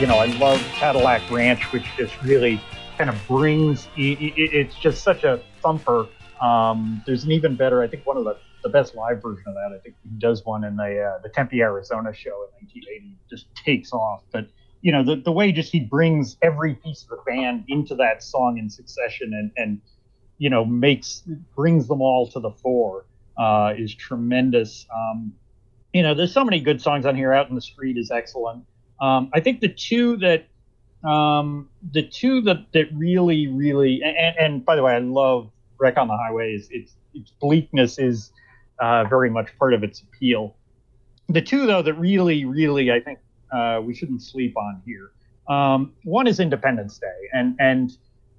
You 0.00 0.06
know, 0.06 0.16
I 0.16 0.26
love 0.38 0.58
Cadillac 0.76 1.30
Ranch, 1.30 1.70
which 1.74 1.84
just 1.98 2.20
really 2.22 2.58
kind 2.96 3.10
of 3.10 3.16
brings. 3.28 3.86
It, 3.98 4.18
it, 4.18 4.32
it's 4.36 4.74
just 4.76 5.04
such 5.04 5.24
a 5.24 5.42
thumper. 5.60 6.06
Um, 6.40 7.02
there's 7.04 7.24
an 7.24 7.32
even 7.32 7.54
better. 7.54 7.82
I 7.82 7.86
think 7.86 8.06
one 8.06 8.16
of 8.16 8.24
the 8.24 8.38
the 8.62 8.70
best 8.70 8.94
live 8.94 9.20
version 9.20 9.44
of 9.46 9.54
that. 9.54 9.76
I 9.76 9.78
think 9.82 9.96
he 10.02 10.18
does 10.18 10.42
one 10.46 10.64
in 10.64 10.76
the 10.76 11.02
uh, 11.02 11.18
the 11.22 11.28
Tempe, 11.28 11.60
Arizona 11.60 12.14
show 12.14 12.30
in 12.30 12.66
1980. 12.66 13.18
Just 13.28 13.54
takes 13.54 13.92
off. 13.92 14.22
But 14.32 14.46
you 14.80 14.90
know 14.90 15.04
the 15.04 15.16
the 15.16 15.32
way 15.32 15.52
just 15.52 15.70
he 15.70 15.80
brings 15.80 16.38
every 16.40 16.76
piece 16.76 17.02
of 17.02 17.10
the 17.10 17.18
band 17.26 17.64
into 17.68 17.94
that 17.96 18.22
song 18.22 18.56
in 18.56 18.70
succession 18.70 19.34
and 19.34 19.50
and 19.58 19.82
you 20.38 20.48
know 20.48 20.64
makes 20.64 21.24
brings 21.54 21.88
them 21.88 22.00
all 22.00 22.26
to 22.30 22.40
the 22.40 22.52
fore 22.52 23.04
uh, 23.36 23.74
is 23.76 23.94
tremendous. 23.94 24.86
Um, 24.94 25.34
you 25.92 26.02
know, 26.02 26.14
there's 26.14 26.32
so 26.32 26.44
many 26.44 26.60
good 26.60 26.80
songs 26.80 27.04
on 27.04 27.16
here. 27.16 27.34
Out 27.34 27.50
in 27.50 27.54
the 27.54 27.60
Street 27.60 27.98
is 27.98 28.10
excellent. 28.10 28.64
Um, 29.00 29.30
I 29.32 29.40
think 29.40 29.60
the 29.60 29.68
two 29.68 30.16
that 30.18 30.46
um, 31.08 31.68
the 31.92 32.02
two 32.02 32.42
that 32.42 32.72
that 32.72 32.86
really 32.92 33.46
really 33.46 34.02
and, 34.02 34.36
and 34.38 34.64
by 34.64 34.76
the 34.76 34.82
way, 34.82 34.94
I 34.94 34.98
love 34.98 35.50
Wreck 35.78 35.96
on 35.96 36.08
the 36.08 36.16
Highway. 36.16 36.54
Is 36.54 36.68
its 36.70 36.92
its 37.14 37.30
bleakness 37.40 37.98
is 37.98 38.32
uh, 38.80 39.04
very 39.04 39.30
much 39.30 39.48
part 39.58 39.74
of 39.74 39.82
its 39.82 40.02
appeal. 40.02 40.56
The 41.28 41.40
two 41.40 41.66
though 41.66 41.82
that 41.82 41.94
really 41.94 42.44
really 42.44 42.92
I 42.92 43.00
think 43.00 43.18
uh, 43.52 43.80
we 43.82 43.94
shouldn't 43.94 44.22
sleep 44.22 44.56
on 44.56 44.82
here. 44.84 45.10
Um, 45.48 45.92
one 46.04 46.26
is 46.26 46.38
Independence 46.38 46.98
Day, 46.98 47.28
and 47.32 47.56
and 47.58 47.96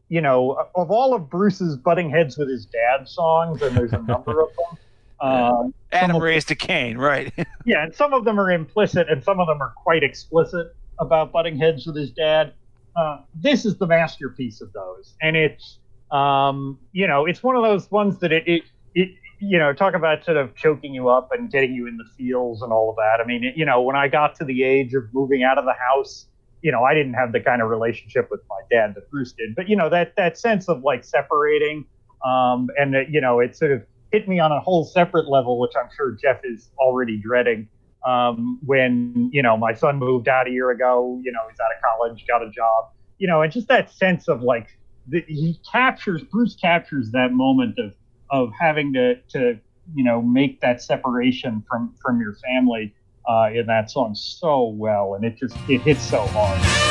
you 0.09 0.21
know 0.21 0.69
of 0.75 0.91
all 0.91 1.15
of 1.15 1.29
Bruce's 1.29 1.75
butting 1.75 2.09
heads 2.09 2.37
with 2.37 2.49
his 2.49 2.65
dad 2.65 3.07
songs, 3.07 3.61
and 3.61 3.75
there's 3.75 3.93
a 3.93 4.01
number 4.03 4.41
of 4.41 4.49
them. 4.55 4.77
Um, 5.21 5.73
Adam 5.91 6.17
raised 6.17 6.49
a 6.51 6.55
Cain, 6.55 6.97
right? 6.97 7.31
yeah, 7.65 7.83
and 7.83 7.93
some 7.93 8.13
of 8.13 8.25
them 8.25 8.39
are 8.39 8.51
implicit, 8.51 9.07
and 9.09 9.23
some 9.23 9.39
of 9.39 9.47
them 9.47 9.61
are 9.61 9.73
quite 9.77 10.03
explicit 10.03 10.75
about 10.99 11.31
butting 11.31 11.57
heads 11.57 11.85
with 11.85 11.95
his 11.95 12.11
dad. 12.11 12.53
Uh, 12.95 13.19
this 13.35 13.65
is 13.65 13.77
the 13.77 13.87
masterpiece 13.87 14.61
of 14.61 14.73
those, 14.73 15.15
and 15.21 15.37
it's 15.37 15.79
um, 16.11 16.79
you 16.91 17.07
know 17.07 17.25
it's 17.25 17.43
one 17.43 17.55
of 17.55 17.63
those 17.63 17.89
ones 17.91 18.19
that 18.19 18.31
it, 18.31 18.43
it 18.47 18.63
it 18.95 19.09
you 19.39 19.57
know 19.57 19.73
talk 19.73 19.93
about 19.93 20.25
sort 20.25 20.37
of 20.37 20.55
choking 20.55 20.93
you 20.93 21.07
up 21.07 21.29
and 21.31 21.51
getting 21.51 21.73
you 21.73 21.87
in 21.87 21.97
the 21.97 22.05
feels 22.17 22.61
and 22.61 22.73
all 22.73 22.89
of 22.89 22.95
that. 22.95 23.23
I 23.23 23.27
mean, 23.27 23.43
it, 23.43 23.55
you 23.55 23.65
know, 23.65 23.81
when 23.81 23.95
I 23.95 24.07
got 24.07 24.35
to 24.35 24.45
the 24.45 24.63
age 24.63 24.93
of 24.93 25.03
moving 25.13 25.43
out 25.43 25.57
of 25.57 25.65
the 25.65 25.75
house, 25.93 26.25
you 26.61 26.71
know, 26.71 26.83
I 26.83 26.93
didn't 26.93 27.13
have 27.13 27.31
the 27.31 27.39
kind 27.39 27.61
of 27.61 27.69
relationship 27.69 28.29
with 28.31 28.41
my 28.49 28.59
dad 28.71 28.95
that 28.95 29.09
Bruce 29.11 29.33
did, 29.33 29.55
but 29.55 29.69
you 29.69 29.75
know 29.75 29.89
that 29.89 30.15
that 30.17 30.37
sense 30.37 30.67
of 30.67 30.83
like 30.83 31.03
separating, 31.03 31.85
um, 32.25 32.69
and 32.77 32.95
you 33.09 33.21
know, 33.21 33.39
it 33.39 33.55
sort 33.55 33.71
of 33.71 33.83
hit 34.11 34.27
me 34.27 34.39
on 34.39 34.51
a 34.51 34.59
whole 34.59 34.85
separate 34.85 35.29
level, 35.29 35.59
which 35.59 35.71
I'm 35.75 35.89
sure 35.95 36.11
Jeff 36.11 36.41
is 36.43 36.69
already 36.77 37.17
dreading. 37.17 37.67
Um, 38.05 38.59
when 38.65 39.29
you 39.31 39.43
know 39.43 39.57
my 39.57 39.73
son 39.73 39.97
moved 39.97 40.27
out 40.27 40.47
a 40.47 40.51
year 40.51 40.71
ago, 40.71 41.19
you 41.23 41.31
know 41.31 41.39
he's 41.49 41.59
out 41.59 41.69
of 41.75 41.81
college, 41.83 42.25
got 42.27 42.41
a 42.41 42.49
job, 42.49 42.91
you 43.19 43.27
know, 43.27 43.41
and 43.41 43.51
just 43.51 43.67
that 43.67 43.91
sense 43.91 44.27
of 44.27 44.41
like 44.41 44.67
the, 45.07 45.23
he 45.27 45.59
captures 45.71 46.23
Bruce 46.23 46.55
captures 46.55 47.11
that 47.11 47.31
moment 47.31 47.77
of 47.77 47.93
of 48.31 48.51
having 48.59 48.93
to 48.93 49.15
to 49.29 49.59
you 49.93 50.03
know 50.03 50.21
make 50.21 50.61
that 50.61 50.81
separation 50.81 51.63
from 51.69 51.93
from 52.01 52.19
your 52.19 52.35
family 52.35 52.93
uh, 53.29 53.49
in 53.53 53.67
that 53.67 53.91
song 53.91 54.15
so 54.15 54.65
well, 54.65 55.13
and 55.13 55.23
it 55.23 55.37
just 55.37 55.55
it 55.69 55.81
hits 55.81 56.01
so 56.01 56.25
hard. 56.27 56.90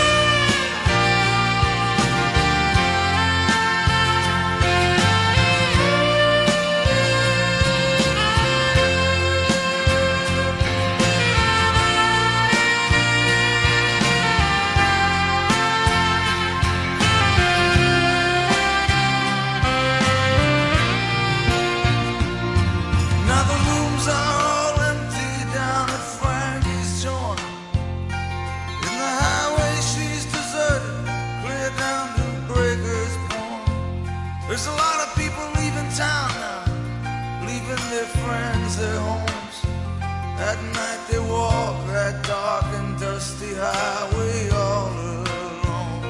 highway 43.54 44.48
all 44.50 44.90
alone. 44.90 46.02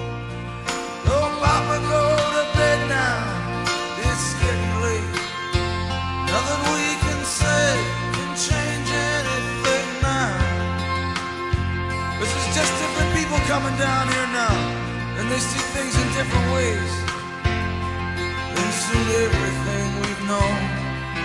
No, 1.06 1.18
Papa, 1.40 1.76
go 1.88 2.04
to 2.36 2.44
bed 2.56 2.80
now. 2.88 3.22
It's 4.04 4.28
getting 4.42 4.74
late. 4.84 5.14
Nothing 6.28 6.62
we 6.74 6.86
can 7.04 7.20
say 7.24 7.66
can 8.16 8.30
change 8.36 8.88
anything 8.88 9.86
now. 10.04 10.34
This 12.20 12.32
is 12.40 12.46
just 12.54 12.72
different 12.82 13.10
people 13.16 13.38
coming 13.48 13.76
down 13.78 14.04
here 14.12 14.30
now, 14.36 14.56
and 15.18 15.30
they 15.30 15.40
see 15.40 15.62
things 15.74 15.94
in 15.96 16.06
different 16.18 16.46
ways. 16.52 16.92
And 18.58 18.70
soon 18.84 19.06
everything 19.26 19.86
we've 20.04 20.24
known 20.28 20.60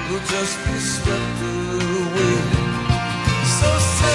will 0.10 0.26
just 0.32 0.56
be 0.66 0.78
swept 0.80 1.40
away. 1.44 2.36
So 3.60 3.70
say. 4.00 4.15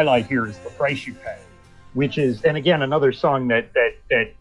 Highlight 0.00 0.26
here 0.26 0.46
is 0.46 0.56
the 0.60 0.70
price 0.70 1.06
you 1.06 1.12
pay, 1.12 1.38
which 1.94 2.16
is, 2.16 2.42
and 2.42 2.56
again, 2.56 2.82
another 2.82 3.12
song 3.12 3.48
that 3.48 3.72
that 3.74 3.92
that 4.08 4.32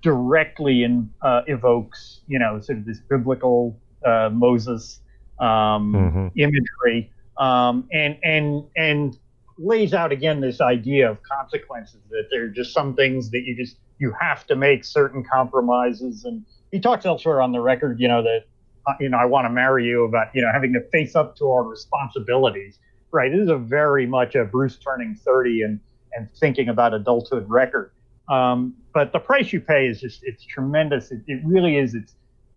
directly 0.00 0.84
in, 0.84 1.10
uh, 1.22 1.42
evokes, 1.46 2.20
you 2.28 2.38
know, 2.38 2.60
sort 2.60 2.78
of 2.78 2.84
this 2.84 3.00
biblical 3.00 3.76
uh, 4.04 4.30
Moses 4.32 5.00
um, 5.40 5.92
mm-hmm. 5.92 6.28
imagery, 6.36 7.10
um, 7.38 7.88
and 7.92 8.16
and 8.22 8.64
and 8.76 9.18
lays 9.58 9.92
out 9.92 10.12
again 10.12 10.40
this 10.40 10.60
idea 10.60 11.10
of 11.10 11.22
consequences 11.22 12.00
that 12.10 12.28
there 12.30 12.44
are 12.44 12.48
just 12.48 12.72
some 12.72 12.94
things 12.94 13.30
that 13.30 13.42
you 13.44 13.56
just 13.56 13.76
you 13.98 14.12
have 14.20 14.46
to 14.46 14.56
make 14.56 14.84
certain 14.84 15.24
compromises 15.24 16.24
and 16.24 16.44
he 16.70 16.80
talks 16.80 17.04
elsewhere 17.04 17.40
on 17.40 17.52
the 17.52 17.60
record 17.60 18.00
you 18.00 18.08
know 18.08 18.22
that 18.22 18.44
uh, 18.86 18.94
you 19.00 19.08
know 19.08 19.18
i 19.18 19.24
want 19.24 19.44
to 19.44 19.50
marry 19.50 19.86
you 19.86 20.04
about 20.04 20.28
you 20.34 20.42
know 20.42 20.50
having 20.52 20.72
to 20.72 20.80
face 20.90 21.14
up 21.14 21.36
to 21.36 21.50
our 21.50 21.62
responsibilities 21.62 22.78
right. 23.12 23.30
This 23.30 23.42
is 23.42 23.48
a 23.48 23.56
very 23.56 24.06
much 24.06 24.34
a 24.34 24.44
Bruce 24.44 24.76
turning 24.76 25.14
30 25.14 25.62
and, 25.62 25.80
and 26.14 26.28
thinking 26.34 26.68
about 26.68 26.94
adulthood 26.94 27.48
record. 27.48 27.92
Um, 28.28 28.74
but 28.94 29.12
the 29.12 29.18
price 29.18 29.52
you 29.52 29.60
pay 29.60 29.86
is 29.86 30.00
just, 30.00 30.20
it's 30.22 30.44
tremendous. 30.44 31.12
It, 31.12 31.20
it 31.26 31.40
really 31.44 31.76
is. 31.76 31.94
It's, 31.94 32.14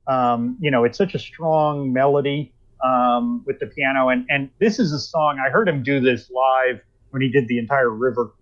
um, 0.08 0.58
you 0.60 0.72
know, 0.72 0.84
it's 0.86 0.98
such 0.98 1.14
a 1.14 1.20
strong 1.20 1.92
melody 1.92 2.54
um, 2.84 3.44
with 3.46 3.60
the 3.60 3.68
piano. 3.68 4.10
And, 4.10 4.26
and 4.30 4.50
this 4.60 4.80
is 4.80 4.92
a 4.92 5.00
song, 5.00 5.40
I 5.46 5.50
heard 5.50 5.68
him 5.68 5.84
do 5.84 6.00
this 6.00 6.32
live 6.32 6.80
when 7.10 7.22
he 7.22 7.30
did 7.30 7.48
the 7.48 7.60
entire 7.60 7.90
river 7.90 8.34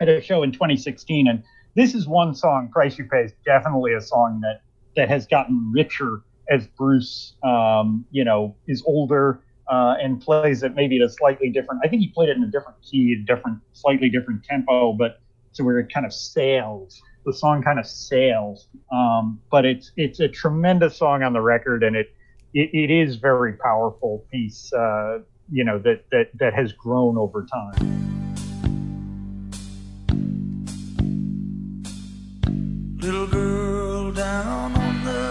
at 0.00 0.08
a 0.08 0.20
show 0.20 0.42
in 0.42 0.52
2016. 0.52 1.28
And 1.28 1.42
this 1.76 1.94
is 1.94 2.08
one 2.08 2.34
song, 2.34 2.68
Price 2.72 2.98
You 2.98 3.04
Pay, 3.04 3.20
is 3.20 3.32
definitely 3.44 3.92
a 3.92 4.00
song 4.00 4.40
that, 4.40 4.62
that 4.96 5.08
has 5.08 5.26
gotten 5.26 5.70
richer 5.72 6.22
as 6.48 6.66
Bruce, 6.66 7.34
um, 7.44 8.04
you 8.10 8.24
know, 8.24 8.56
is 8.66 8.82
older 8.86 9.42
uh, 9.68 9.94
and 10.00 10.20
plays 10.20 10.62
it 10.62 10.74
maybe 10.74 10.96
at 11.00 11.06
a 11.06 11.10
slightly 11.10 11.50
different. 11.50 11.82
I 11.84 11.88
think 11.88 12.00
he 12.00 12.08
played 12.08 12.30
it 12.30 12.36
in 12.36 12.42
a 12.42 12.50
different 12.50 12.78
key, 12.82 13.22
different, 13.26 13.60
slightly 13.72 14.08
different 14.08 14.42
tempo, 14.44 14.94
but 14.94 15.20
so 15.52 15.64
where 15.64 15.78
it 15.78 15.92
kind 15.92 16.06
of 16.06 16.12
sails. 16.12 17.02
The 17.24 17.32
song 17.32 17.62
kind 17.62 17.78
of 17.80 17.86
sails, 17.86 18.68
um, 18.92 19.40
but 19.50 19.64
it's 19.64 19.90
it's 19.96 20.20
a 20.20 20.28
tremendous 20.28 20.96
song 20.96 21.24
on 21.24 21.32
the 21.32 21.40
record, 21.40 21.82
and 21.82 21.96
it 21.96 22.14
it, 22.54 22.70
it 22.72 22.90
is 22.92 23.16
very 23.16 23.54
powerful 23.54 24.24
piece. 24.30 24.72
Uh, 24.72 25.18
you 25.50 25.64
know 25.64 25.80
that 25.80 26.04
that 26.12 26.30
that 26.38 26.54
has 26.54 26.72
grown 26.72 27.18
over 27.18 27.44
time. 27.44 28.15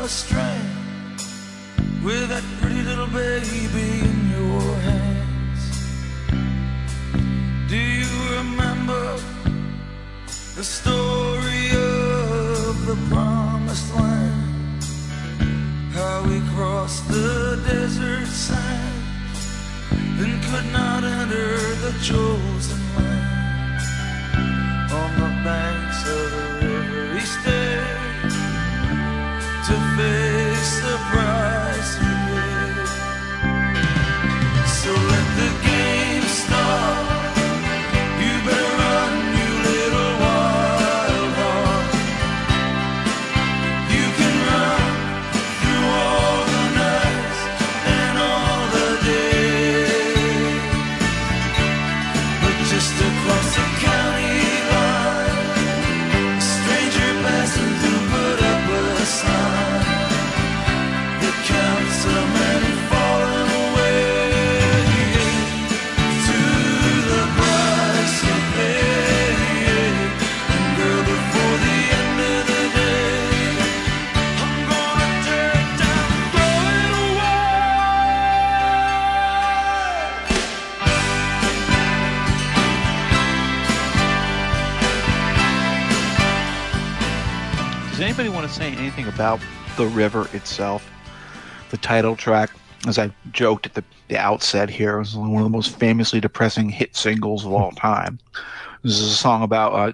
Strand 0.08 1.20
with 2.04 2.30
that 2.30 2.44
pretty 2.62 2.82
little 2.84 3.08
baby 3.08 4.02
in 4.10 4.30
your 4.30 4.62
hands. 4.90 5.62
Do 7.68 7.76
you 7.76 8.12
remember 8.38 9.18
the 10.56 10.64
story 10.64 11.70
of 11.72 12.86
the 12.86 12.98
promised 13.10 13.96
land? 13.96 14.84
How 15.94 16.24
we 16.30 16.40
crossed 16.54 17.08
the 17.08 17.60
desert 17.68 18.28
sand 18.28 19.04
and 20.22 20.44
could 20.44 20.72
not 20.72 21.04
enter 21.04 21.58
the 21.86 21.94
chosen 22.04 22.82
land. 22.96 23.82
On 24.92 25.10
the 25.20 25.32
banks 25.44 25.85
about 89.16 89.40
the 89.78 89.88
river 89.88 90.28
itself? 90.34 90.90
The 91.72 91.78
title 91.78 92.16
track, 92.16 92.52
as 92.88 93.00
I 93.00 93.12
joked 93.32 93.66
at 93.66 93.74
the, 93.74 93.84
the 94.10 94.18
outset 94.18 94.70
here, 94.70 95.00
was 95.00 95.16
one 95.16 95.38
of 95.38 95.44
the 95.44 95.50
most 95.50 95.80
famously 95.80 96.20
depressing 96.20 96.70
hit 96.70 96.96
singles 96.96 97.46
of 97.46 97.54
all 97.54 97.72
time. 97.72 98.20
This 98.84 99.00
is 99.00 99.12
a 99.14 99.16
song 99.16 99.42
about 99.42 99.74
uh, 99.74 99.94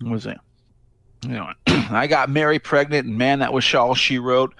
what 0.00 0.12
was 0.12 0.26
it? 0.26 0.38
You 1.26 1.34
know, 1.34 1.48
I 1.66 2.06
got 2.06 2.30
Mary 2.30 2.58
pregnant, 2.58 3.06
and 3.06 3.18
man, 3.18 3.40
that 3.40 3.52
was 3.52 3.74
all 3.74 3.94
she 3.94 4.18
wrote. 4.18 4.54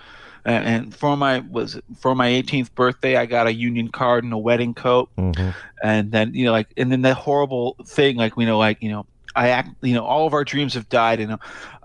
And, 0.44 0.64
and 0.64 0.94
for 0.94 1.16
my 1.16 1.39
was 1.40 1.80
for 1.98 2.14
my 2.14 2.28
18th 2.28 2.74
birthday, 2.74 3.16
I 3.16 3.26
got 3.26 3.47
a 3.47 3.52
union 3.55 3.89
card 3.89 4.24
and 4.24 4.32
a 4.32 4.39
wedding 4.39 4.74
coat 4.74 5.08
Mhm. 5.16 5.55
and 5.82 6.12
then 6.12 6.34
you 6.34 6.47
know 6.47 6.52
like 6.52 6.68
and 6.78 6.90
then 6.90 7.02
that 7.02 7.14
horrible 7.16 7.76
thing 7.86 8.16
like 8.16 8.32
you 8.39 8.47
know 8.47 8.58
like 8.58 8.82
you 8.82 8.90
know 8.90 9.05
i 9.36 9.50
act 9.50 9.68
you 9.82 9.92
know 9.94 10.02
all 10.05 10.26
of 10.26 10.32
our 10.32 10.42
dreams 10.44 10.72
have 10.74 10.89
died 10.89 11.20
and 11.20 11.39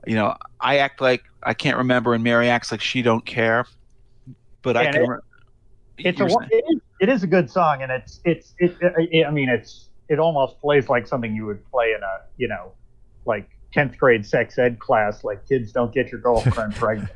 you 0.08 0.16
know 0.16 0.36
i 0.60 0.78
act 0.78 1.02
like 1.02 1.24
i 1.44 1.54
can't 1.54 1.78
remember 1.78 2.14
and 2.14 2.24
mary 2.24 2.50
acts 2.50 2.72
like 2.72 2.82
she 2.82 3.02
don't 3.02 3.26
care 3.26 3.66
but 4.62 4.78
i 4.78 4.86
can 4.86 4.96
and 5.02 5.10
re- 5.10 5.18
it's 5.98 6.20
a 6.20 6.26
it 6.26 6.64
is, 6.70 6.82
it 7.00 7.10
is 7.10 7.24
a 7.24 7.28
good 7.28 7.50
song, 7.50 7.82
and 7.82 7.92
it's 7.92 8.20
it's 8.26 8.54
it, 8.60 8.76
it. 8.82 9.26
I 9.26 9.32
mean, 9.32 9.50
it's 9.50 9.90
it 10.10 10.20
almost 10.20 10.60
plays 10.60 10.90
like 10.90 11.08
something 11.08 11.36
you 11.36 11.46
would 11.46 11.66
play 11.72 11.94
in 11.96 12.04
a 12.04 12.22
you 12.38 12.48
know 12.48 12.74
like 13.26 13.50
tenth 13.74 13.98
grade 13.98 14.26
sex 14.26 14.58
ed 14.58 14.80
class. 14.80 15.24
Like 15.24 15.48
kids 15.48 15.72
don't 15.72 15.94
get 15.94 16.12
your 16.12 16.22
girlfriend 16.22 16.76
pregnant. 16.76 17.10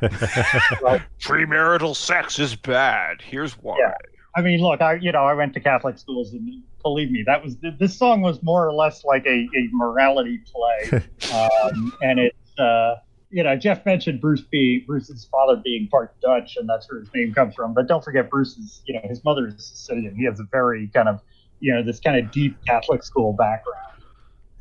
Like, 0.82 1.02
premarital 1.20 1.96
sex 1.96 2.40
is 2.40 2.56
bad 2.56 3.22
here's 3.22 3.54
why 3.54 3.78
Yeah. 3.80 3.94
I 4.36 4.42
mean, 4.42 4.62
look, 4.62 4.82
I 4.82 4.94
you 4.96 5.12
know 5.12 5.24
I 5.24 5.34
went 5.34 5.54
to 5.56 5.60
Catholic 5.60 5.98
schools, 5.98 6.34
and 6.34 6.64
believe 6.84 7.12
me, 7.12 7.24
that 7.26 7.44
was 7.44 7.58
this 7.80 7.98
song 7.98 8.22
was 8.22 8.42
more 8.44 8.66
or 8.66 8.74
less 8.74 9.04
like 9.04 9.26
a, 9.26 9.50
a 9.58 9.70
morality 9.72 10.40
play, 10.46 11.02
um, 11.34 11.92
and 12.02 12.20
it's 12.20 12.38
uh, 12.60 12.96
you 13.30 13.44
know 13.44 13.56
Jeff 13.56 13.86
mentioned 13.86 14.22
Bruce 14.22 14.42
being 14.42 14.84
Bruce's 14.86 15.26
father 15.26 15.62
being 15.64 15.88
part 15.88 16.20
Dutch, 16.22 16.58
and 16.58 16.68
that's 16.68 16.90
where 16.90 17.00
his 17.00 17.10
name 17.14 17.34
comes 17.34 17.56
from. 17.56 17.74
But 17.74 17.88
don't 17.88 18.04
forget 18.04 18.30
Bruce's 18.30 18.82
you 18.86 18.94
know 18.94 19.02
his 19.04 19.24
mother 19.24 19.48
is 19.48 19.66
Sicilian. 19.66 20.16
He 20.16 20.26
has 20.26 20.40
a 20.40 20.46
very 20.52 20.88
kind 20.94 21.10
of 21.10 21.22
you 21.60 21.74
know 21.74 21.84
this 21.84 22.00
kind 22.00 22.18
of 22.18 22.32
deep 22.32 22.58
Catholic 22.66 23.04
school 23.04 23.34
background. 23.34 23.86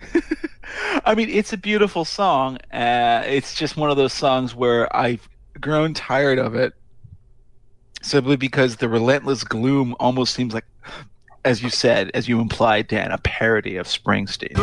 I 1.05 1.15
mean, 1.15 1.29
it's 1.29 1.53
a 1.53 1.57
beautiful 1.57 2.05
song. 2.05 2.59
Uh, 2.73 3.23
it's 3.27 3.55
just 3.55 3.77
one 3.77 3.91
of 3.91 3.97
those 3.97 4.13
songs 4.13 4.55
where 4.55 4.95
I've 4.95 5.29
grown 5.61 5.95
tired 5.95 6.39
of 6.39 6.55
it 6.55 6.75
simply 8.03 8.37
because 8.37 8.77
the 8.77 8.89
relentless 8.89 9.45
gloom 9.45 9.95
almost 9.99 10.35
seems 10.35 10.55
like, 10.55 10.65
as 11.45 11.63
you 11.63 11.71
said, 11.71 12.11
as 12.15 12.29
you 12.29 12.41
implied, 12.41 12.89
Dan, 12.89 13.11
a 13.11 13.19
parody 13.19 13.77
of 13.77 13.87
Springsteen. 13.87 14.55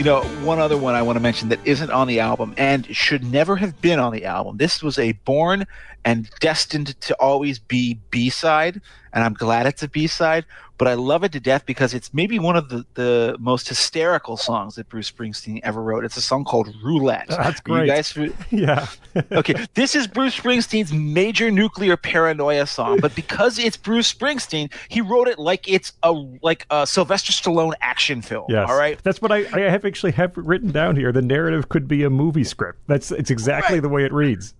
You 0.00 0.04
know, 0.04 0.22
one 0.46 0.58
other 0.58 0.78
one 0.78 0.94
I 0.94 1.02
want 1.02 1.16
to 1.16 1.20
mention 1.20 1.50
that 1.50 1.60
isn't 1.66 1.90
on 1.90 2.08
the 2.08 2.20
album 2.20 2.54
and 2.56 2.86
should 2.86 3.22
never 3.22 3.56
have 3.56 3.82
been 3.82 3.98
on 3.98 4.14
the 4.14 4.24
album. 4.24 4.56
This 4.56 4.82
was 4.82 4.98
a 4.98 5.12
born 5.12 5.66
and 6.06 6.30
destined 6.40 6.98
to 7.02 7.14
always 7.20 7.58
be 7.58 8.00
B 8.10 8.30
side, 8.30 8.80
and 9.12 9.22
I'm 9.22 9.34
glad 9.34 9.66
it's 9.66 9.82
a 9.82 9.88
B 9.88 10.06
side. 10.06 10.46
But 10.80 10.88
I 10.88 10.94
love 10.94 11.24
it 11.24 11.32
to 11.32 11.40
death 11.40 11.66
because 11.66 11.92
it's 11.92 12.14
maybe 12.14 12.38
one 12.38 12.56
of 12.56 12.70
the, 12.70 12.86
the 12.94 13.36
most 13.38 13.68
hysterical 13.68 14.38
songs 14.38 14.76
that 14.76 14.88
Bruce 14.88 15.10
Springsteen 15.10 15.60
ever 15.62 15.82
wrote. 15.82 16.06
It's 16.06 16.16
a 16.16 16.22
song 16.22 16.42
called 16.42 16.74
Roulette. 16.82 17.26
That's 17.28 17.60
Are 17.68 17.84
you 17.84 17.84
great. 17.84 17.86
guys, 17.88 18.16
yeah. 18.50 18.86
okay, 19.32 19.66
this 19.74 19.94
is 19.94 20.06
Bruce 20.06 20.34
Springsteen's 20.34 20.90
major 20.90 21.50
nuclear 21.50 21.98
paranoia 21.98 22.66
song, 22.66 22.98
but 22.98 23.14
because 23.14 23.58
it's 23.58 23.76
Bruce 23.76 24.10
Springsteen, 24.10 24.72
he 24.88 25.02
wrote 25.02 25.28
it 25.28 25.38
like 25.38 25.68
it's 25.68 25.92
a 26.02 26.12
like 26.40 26.64
a 26.70 26.86
Sylvester 26.86 27.32
Stallone 27.34 27.74
action 27.82 28.22
film. 28.22 28.46
Yes. 28.48 28.66
All 28.66 28.78
right. 28.78 28.98
That's 29.02 29.20
what 29.20 29.30
I, 29.32 29.44
I 29.52 29.70
have 29.70 29.84
actually 29.84 30.12
have 30.12 30.32
written 30.34 30.70
down 30.72 30.96
here. 30.96 31.12
The 31.12 31.20
narrative 31.20 31.68
could 31.68 31.88
be 31.88 32.04
a 32.04 32.10
movie 32.10 32.44
script. 32.44 32.78
That's 32.86 33.12
it's 33.12 33.30
exactly 33.30 33.74
Right. 33.76 33.82
the 33.82 33.90
way 33.90 34.04
it 34.06 34.14
reads. 34.14 34.54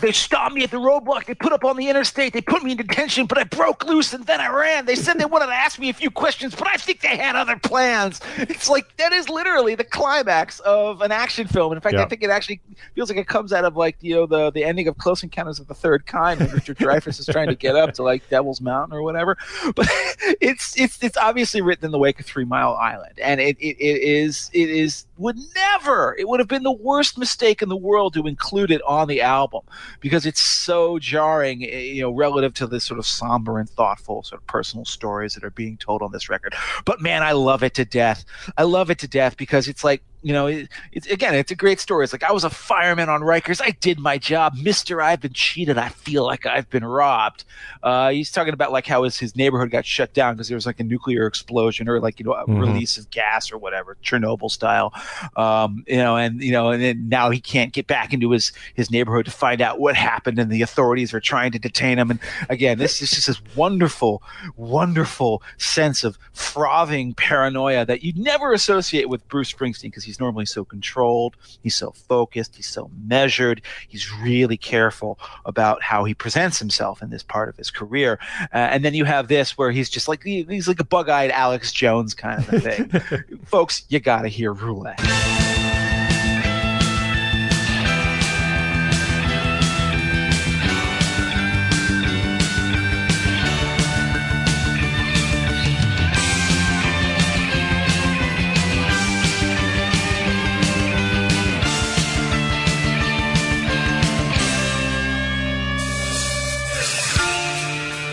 They 0.00 0.12
stopped 0.12 0.54
me 0.54 0.64
at 0.64 0.70
the 0.70 0.78
roadblock. 0.78 1.26
They 1.26 1.34
put 1.34 1.52
up 1.52 1.64
on 1.64 1.76
the 1.76 1.88
interstate. 1.90 2.32
They 2.32 2.40
put 2.40 2.62
me 2.62 2.72
in 2.72 2.78
detention, 2.78 3.26
but 3.26 3.36
I 3.36 3.44
broke 3.44 3.84
loose 3.84 4.14
and 4.14 4.24
then 4.24 4.40
I 4.40 4.48
ran. 4.48 4.86
They 4.86 4.94
said 4.94 5.18
they 5.18 5.26
wanted 5.26 5.46
to 5.46 5.52
ask 5.52 5.78
me 5.78 5.90
a 5.90 5.92
few 5.92 6.10
questions, 6.10 6.54
but 6.54 6.66
I 6.66 6.76
think 6.76 7.02
they 7.02 7.16
had 7.16 7.36
other 7.36 7.58
plans. 7.58 8.18
It's 8.38 8.70
like 8.70 8.96
that 8.96 9.12
is 9.12 9.28
literally 9.28 9.74
the 9.74 9.84
climax 9.84 10.60
of 10.60 11.02
an 11.02 11.12
action 11.12 11.46
film. 11.46 11.74
In 11.74 11.80
fact, 11.80 11.94
Yeah. 11.94 12.02
I 12.02 12.06
think 12.06 12.22
it 12.22 12.30
actually 12.30 12.62
feels 12.94 13.10
like 13.10 13.18
it 13.18 13.26
comes 13.26 13.52
out 13.52 13.66
of 13.66 13.76
like 13.76 13.96
you 14.00 14.14
know 14.14 14.24
the 14.24 14.50
the 14.50 14.64
ending 14.64 14.88
of 14.88 14.96
Close 14.96 15.22
Encounters 15.22 15.60
of 15.60 15.66
the 15.66 15.74
Third 15.74 16.06
Kind 16.06 16.40
when 16.40 16.50
Richard 16.50 16.78
Dreyfuss 16.78 17.20
is 17.20 17.26
trying 17.26 17.48
to 17.48 17.54
get 17.54 17.76
up 17.76 17.92
to 17.94 18.02
like 18.02 18.26
Devil's 18.30 18.62
Mountain 18.62 18.96
or 18.96 19.02
whatever. 19.02 19.36
But 19.76 19.88
it's 20.40 20.74
it's 20.80 21.02
it's 21.02 21.18
obviously 21.18 21.60
written 21.60 21.84
in 21.84 21.90
the 21.92 21.98
wake 21.98 22.18
of 22.18 22.24
Three 22.24 22.46
Mile 22.46 22.74
Island, 22.76 23.18
and 23.22 23.42
it, 23.42 23.58
it, 23.58 23.76
it 23.78 24.02
is 24.02 24.50
it 24.54 24.70
is 24.70 25.04
would 25.18 25.36
never 25.54 26.16
it 26.18 26.26
would 26.28 26.40
have 26.40 26.48
been 26.48 26.62
the 26.62 26.72
worst 26.72 27.18
mistake 27.18 27.60
in 27.60 27.68
the 27.68 27.76
world 27.76 28.14
to 28.14 28.26
include 28.26 28.70
it 28.70 28.80
on 28.86 29.06
the 29.06 29.20
album 29.20 29.60
because 30.00 30.26
it's 30.26 30.40
so 30.40 30.98
jarring, 30.98 31.64
eh, 31.64 31.78
you 31.78 32.02
know, 32.02 32.10
relative 32.10 32.54
to 32.54 32.66
the 32.66 32.80
sort 32.80 32.98
of 32.98 33.06
somber 33.06 33.58
and 33.58 33.68
thoughtful 33.68 34.22
sort 34.22 34.40
of 34.40 34.46
personal 34.46 34.84
stories 34.84 35.34
that 35.34 35.44
are 35.44 35.50
being 35.50 35.76
told 35.76 36.02
on 36.02 36.12
this 36.12 36.28
record. 36.28 36.54
But 36.84 37.00
man, 37.00 37.22
I 37.22 37.32
love 37.32 37.62
it 37.62 37.74
to 37.74 37.84
death. 37.84 38.24
I 38.56 38.64
love 38.64 38.90
it 38.90 38.98
to 38.98 39.08
death 39.08 39.36
because 39.36 39.68
it's 39.68 39.84
like 39.84 40.02
you 40.22 40.32
know, 40.32 40.46
it, 40.46 40.68
it's 40.92 41.06
again, 41.08 41.34
it's 41.34 41.50
a 41.50 41.56
great 41.56 41.80
story. 41.80 42.04
It's 42.04 42.12
like 42.12 42.22
I 42.22 42.32
was 42.32 42.44
a 42.44 42.50
fireman 42.50 43.08
on 43.08 43.22
Rikers. 43.22 43.60
I 43.62 43.70
did 43.80 43.98
my 43.98 44.18
job, 44.18 44.54
Mister. 44.56 45.02
I've 45.02 45.20
been 45.20 45.32
cheated. 45.32 45.78
I 45.78 45.88
feel 45.88 46.24
like 46.24 46.46
I've 46.46 46.68
been 46.70 46.84
robbed. 46.84 47.44
Uh, 47.82 48.10
he's 48.10 48.30
talking 48.30 48.54
about 48.54 48.70
like 48.72 48.86
how 48.86 49.02
his, 49.02 49.18
his 49.18 49.34
neighborhood 49.34 49.70
got 49.70 49.84
shut 49.84 50.14
down 50.14 50.34
because 50.34 50.48
there 50.48 50.56
was 50.56 50.66
like 50.66 50.78
a 50.80 50.84
nuclear 50.84 51.26
explosion 51.26 51.88
or 51.88 52.00
like 52.00 52.18
you 52.20 52.24
know 52.24 52.32
a 52.32 52.46
Mhm. 52.46 52.60
release 52.60 52.96
of 52.98 53.10
gas 53.10 53.50
or 53.52 53.58
whatever, 53.58 53.96
Chernobyl 54.02 54.50
style. 54.50 54.92
Um, 55.36 55.84
you 55.88 55.96
know, 55.96 56.16
and 56.16 56.42
you 56.42 56.52
know, 56.52 56.70
and 56.70 56.82
then 56.82 57.08
now 57.08 57.30
he 57.30 57.40
can't 57.40 57.72
get 57.72 57.86
back 57.86 58.12
into 58.12 58.30
his 58.30 58.52
his 58.74 58.90
neighborhood 58.90 59.24
to 59.24 59.30
find 59.30 59.60
out 59.60 59.80
what 59.80 59.96
happened, 59.96 60.38
and 60.38 60.50
the 60.50 60.62
authorities 60.62 61.12
are 61.14 61.20
trying 61.20 61.52
to 61.52 61.58
detain 61.58 61.98
him. 61.98 62.10
And 62.10 62.20
again, 62.48 62.78
this 62.78 63.02
is 63.02 63.10
just 63.10 63.26
this 63.26 63.40
wonderful, 63.56 64.22
wonderful 64.56 65.42
sense 65.58 66.04
of 66.04 66.18
frothing 66.32 67.14
paranoia 67.14 67.84
that 67.84 68.02
you'd 68.02 68.18
never 68.18 68.52
associate 68.52 69.08
with 69.08 69.26
Bruce 69.28 69.52
Springsteen 69.52 69.82
because 69.84 70.04
he's 70.04 70.11
He's 70.12 70.20
normally 70.20 70.44
so 70.44 70.62
controlled. 70.62 71.36
He's 71.62 71.74
so 71.74 71.92
focused. 71.92 72.54
He's 72.54 72.68
so 72.68 72.90
measured. 73.06 73.62
He's 73.88 74.12
really 74.12 74.58
careful 74.58 75.18
about 75.46 75.82
how 75.82 76.04
he 76.04 76.12
presents 76.12 76.58
himself 76.58 77.00
in 77.00 77.08
this 77.08 77.22
part 77.22 77.48
of 77.48 77.56
his 77.56 77.70
career. 77.70 78.18
Uh, 78.52 78.58
and 78.58 78.84
then 78.84 78.92
you 78.92 79.06
have 79.06 79.28
this 79.28 79.56
where 79.56 79.70
he's 79.70 79.88
just 79.88 80.06
like 80.06 80.22
he's 80.22 80.68
like 80.68 80.80
a 80.80 80.84
bug-eyed 80.84 81.30
Alex 81.30 81.72
Jones 81.72 82.12
kind 82.12 82.46
of 82.46 82.62
thing. 82.62 82.90
Folks, 83.46 83.84
you 83.88 84.00
got 84.00 84.22
to 84.22 84.28
hear 84.28 84.52
Roulette. 84.52 85.00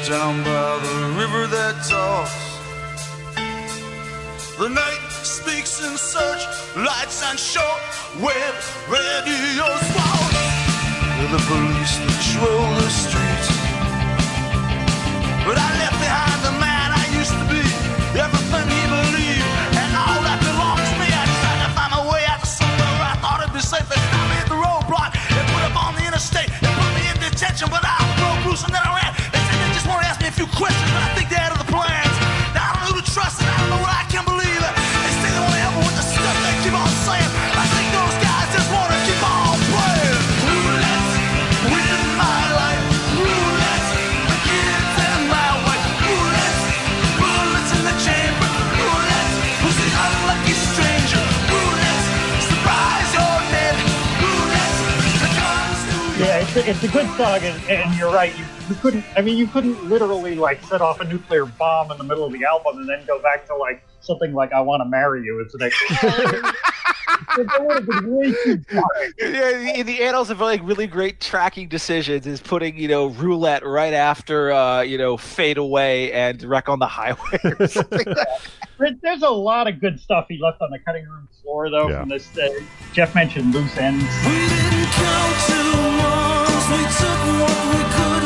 Down 0.10 0.44
by 0.44 0.74
the 0.82 1.22
river 1.22 1.46
that 1.46 1.86
talks. 1.86 2.34
The 4.58 4.66
night 4.66 5.06
speaks 5.22 5.86
in 5.86 5.94
search, 6.02 6.42
lights 6.74 7.22
and 7.30 7.38
short 7.38 7.78
web 8.18 8.56
radios 8.90 9.86
fall. 9.94 10.26
With 11.22 11.30
the 11.30 11.44
police 11.46 11.94
patrol 12.02 12.66
the 12.82 12.90
streets. 12.90 13.50
But 15.46 15.62
I 15.62 15.70
left 15.78 16.02
behind 16.02 16.42
the 16.42 16.58
man 16.58 16.90
I 16.90 17.06
used 17.14 17.38
to 17.38 17.46
be, 17.46 17.62
everything 18.18 18.66
he 18.66 18.84
believed, 18.90 19.46
and 19.78 19.94
all 19.94 20.26
that 20.26 20.42
belonged 20.42 20.90
to 20.90 20.96
me. 20.98 21.06
I 21.06 21.22
tried 21.38 21.62
to 21.62 21.72
find 21.78 21.92
my 21.94 22.04
way 22.10 22.26
out 22.26 22.42
to 22.42 22.50
somewhere 22.50 22.94
where 22.98 23.14
I 23.14 23.18
thought 23.22 23.46
it'd 23.46 23.54
be 23.54 23.62
safe. 23.62 23.86
They 23.86 24.02
stopped 24.10 24.30
me 24.34 24.42
at 24.42 24.50
the 24.50 24.58
roadblock 24.58 25.14
and 25.14 25.46
put 25.54 25.62
up 25.70 25.78
on 25.78 25.94
the 25.94 26.02
interstate 26.02 26.50
and 26.50 26.74
put 26.82 26.90
me 26.98 27.06
in 27.14 27.18
detention. 27.22 27.70
But 27.70 27.86
I 27.86 28.02
broke 28.18 28.50
loose 28.50 28.66
and 28.66 28.74
then 28.74 28.82
I 28.82 28.99
few 30.40 30.48
questions, 30.56 30.92
but 30.94 31.04
I 31.04 31.14
think 31.16 31.30
they're 31.30 31.39
it's 56.70 56.84
a, 56.84 56.88
good 56.88 57.08
song, 57.18 57.40
and, 57.42 57.64
and 57.70 57.98
you're 57.98 58.12
right. 58.12 58.38
You, 58.38 58.46
you 58.70 58.76
couldn't. 58.76 59.04
I 59.16 59.22
mean, 59.22 59.38
you 59.38 59.48
couldn't 59.48 59.90
literally 59.90 60.36
like 60.36 60.64
set 60.64 60.82
off 60.82 61.00
a 61.00 61.06
nuclear 61.06 61.46
bomb 61.46 61.92
in 61.92 61.98
the 61.98 62.04
middle 62.04 62.26
of 62.26 62.32
the 62.32 62.46
album 62.46 62.78
and 62.78 62.88
then 62.88 63.04
go 63.06 63.20
back 63.22 63.48
to 63.48 63.56
like 63.56 63.84
something 64.02 64.34
like 64.34 64.54
"I 64.54 64.62
Want 64.62 64.82
to 64.82 64.86
Marry 64.86 65.24
You." 65.24 65.40
It's 65.40 65.56
like 65.56 65.74
that 67.38 67.66
would 67.66 67.76
have 67.76 67.86
been 67.88 68.16
way 68.16 68.34
too 68.44 68.58
dark. 68.58 68.86
Yeah, 69.18 69.74
in 69.74 69.86
the 69.86 70.04
annals 70.04 70.30
of 70.30 70.40
like 70.40 70.62
really 70.64 70.88
great 70.88 71.20
tracking 71.20 71.68
decisions 71.68 72.28
is 72.28 72.40
putting 72.40 72.78
you 72.78 72.88
know 72.88 73.08
roulette 73.08 73.66
right 73.66 73.94
after 73.94 74.52
uh, 74.52 74.82
you 74.82 74.98
know 74.98 75.18
fade 75.18 75.58
away 75.58 76.12
and 76.12 76.44
wreck 76.44 76.70
on 76.70 76.80
the 76.80 76.88
highway 76.88 77.40
or 77.44 77.68
something. 77.68 77.98
like 77.98 78.06
that. 78.06 79.00
There's 79.02 79.24
a 79.24 79.30
lot 79.30 79.68
of 79.68 79.82
good 79.82 80.00
stuff 80.00 80.28
he 80.30 80.40
left 80.42 80.62
on 80.62 80.72
the 80.72 80.80
cutting 80.80 81.06
room 81.06 81.28
floor, 81.42 81.70
though. 81.70 81.90
Yeah. 81.90 82.00
From 82.02 82.10
this, 82.10 82.38
uh, 82.38 82.48
Jeff 82.94 83.14
mentioned 83.14 83.54
loose 83.54 83.76
ends. 83.78 84.06
We 86.70 86.78
took 86.78 87.22
what 87.42 87.60
we 87.74 87.82
could 87.96 88.19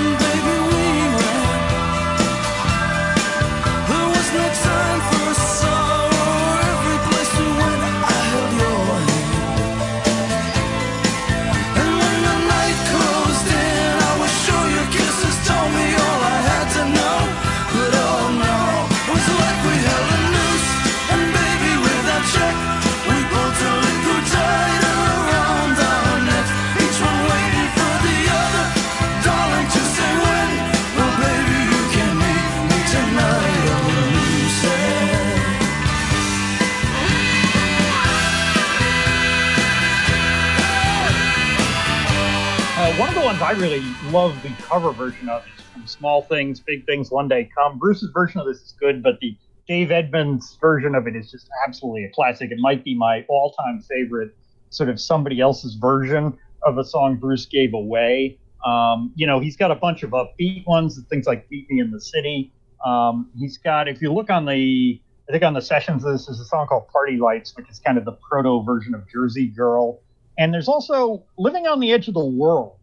I 43.43 43.51
really 43.51 43.81
love 44.05 44.41
the 44.41 44.49
cover 44.61 44.93
version 44.93 45.27
of 45.27 45.43
is 45.57 45.65
from 45.65 45.85
Small 45.85 46.21
Things, 46.21 46.61
Big 46.61 46.85
Things, 46.85 47.11
One 47.11 47.27
Day 47.27 47.49
Come. 47.53 47.77
Bruce's 47.77 48.09
version 48.13 48.39
of 48.39 48.47
this 48.47 48.61
is 48.61 48.73
good, 48.79 49.03
but 49.03 49.19
the 49.19 49.37
Dave 49.67 49.91
Edmunds 49.91 50.57
version 50.61 50.95
of 50.95 51.07
it 51.07 51.15
is 51.17 51.29
just 51.29 51.49
absolutely 51.67 52.05
a 52.05 52.09
classic. 52.11 52.51
It 52.51 52.59
might 52.61 52.85
be 52.85 52.95
my 52.95 53.25
all-time 53.27 53.81
favorite, 53.81 54.33
sort 54.69 54.87
of 54.87 54.97
somebody 54.97 55.41
else's 55.41 55.75
version 55.75 56.37
of 56.65 56.77
a 56.77 56.85
song 56.85 57.17
Bruce 57.17 57.45
gave 57.45 57.73
away. 57.73 58.39
Um, 58.65 59.11
you 59.15 59.27
know, 59.27 59.41
he's 59.41 59.57
got 59.57 59.71
a 59.71 59.75
bunch 59.75 60.03
of 60.03 60.11
upbeat 60.11 60.65
ones, 60.65 60.97
things 61.09 61.27
like 61.27 61.49
"Beat 61.49 61.69
Me 61.69 61.81
in 61.81 61.91
the 61.91 61.99
City." 61.99 62.53
Um, 62.85 63.29
he's 63.37 63.57
got, 63.57 63.89
if 63.89 64.01
you 64.01 64.13
look 64.13 64.29
on 64.29 64.45
the, 64.45 65.01
I 65.27 65.31
think 65.33 65.43
on 65.43 65.53
the 65.53 65.61
sessions, 65.61 66.05
this 66.05 66.29
is 66.29 66.39
a 66.39 66.45
song 66.45 66.67
called 66.67 66.87
"Party 66.87 67.17
Lights," 67.17 67.57
which 67.57 67.69
is 67.69 67.79
kind 67.79 67.97
of 67.97 68.05
the 68.05 68.13
proto 68.13 68.63
version 68.63 68.95
of 68.95 69.05
"Jersey 69.11 69.47
Girl." 69.47 69.99
And 70.37 70.53
there's 70.53 70.69
also 70.69 71.25
Living 71.37 71.67
on 71.67 71.81
the 71.81 71.91
Edge 71.91 72.07
of 72.07 72.13
the 72.13 72.25
World, 72.25 72.77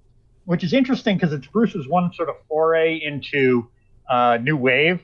which 0.51 0.65
is 0.65 0.73
interesting 0.73 1.17
because 1.17 1.33
it's 1.33 1.47
Bruce's 1.47 1.87
one 1.87 2.12
sort 2.12 2.29
of 2.29 2.35
foray 2.49 2.97
into 3.01 3.69
uh, 4.11 4.37
new 4.43 4.57
wave. 4.57 5.01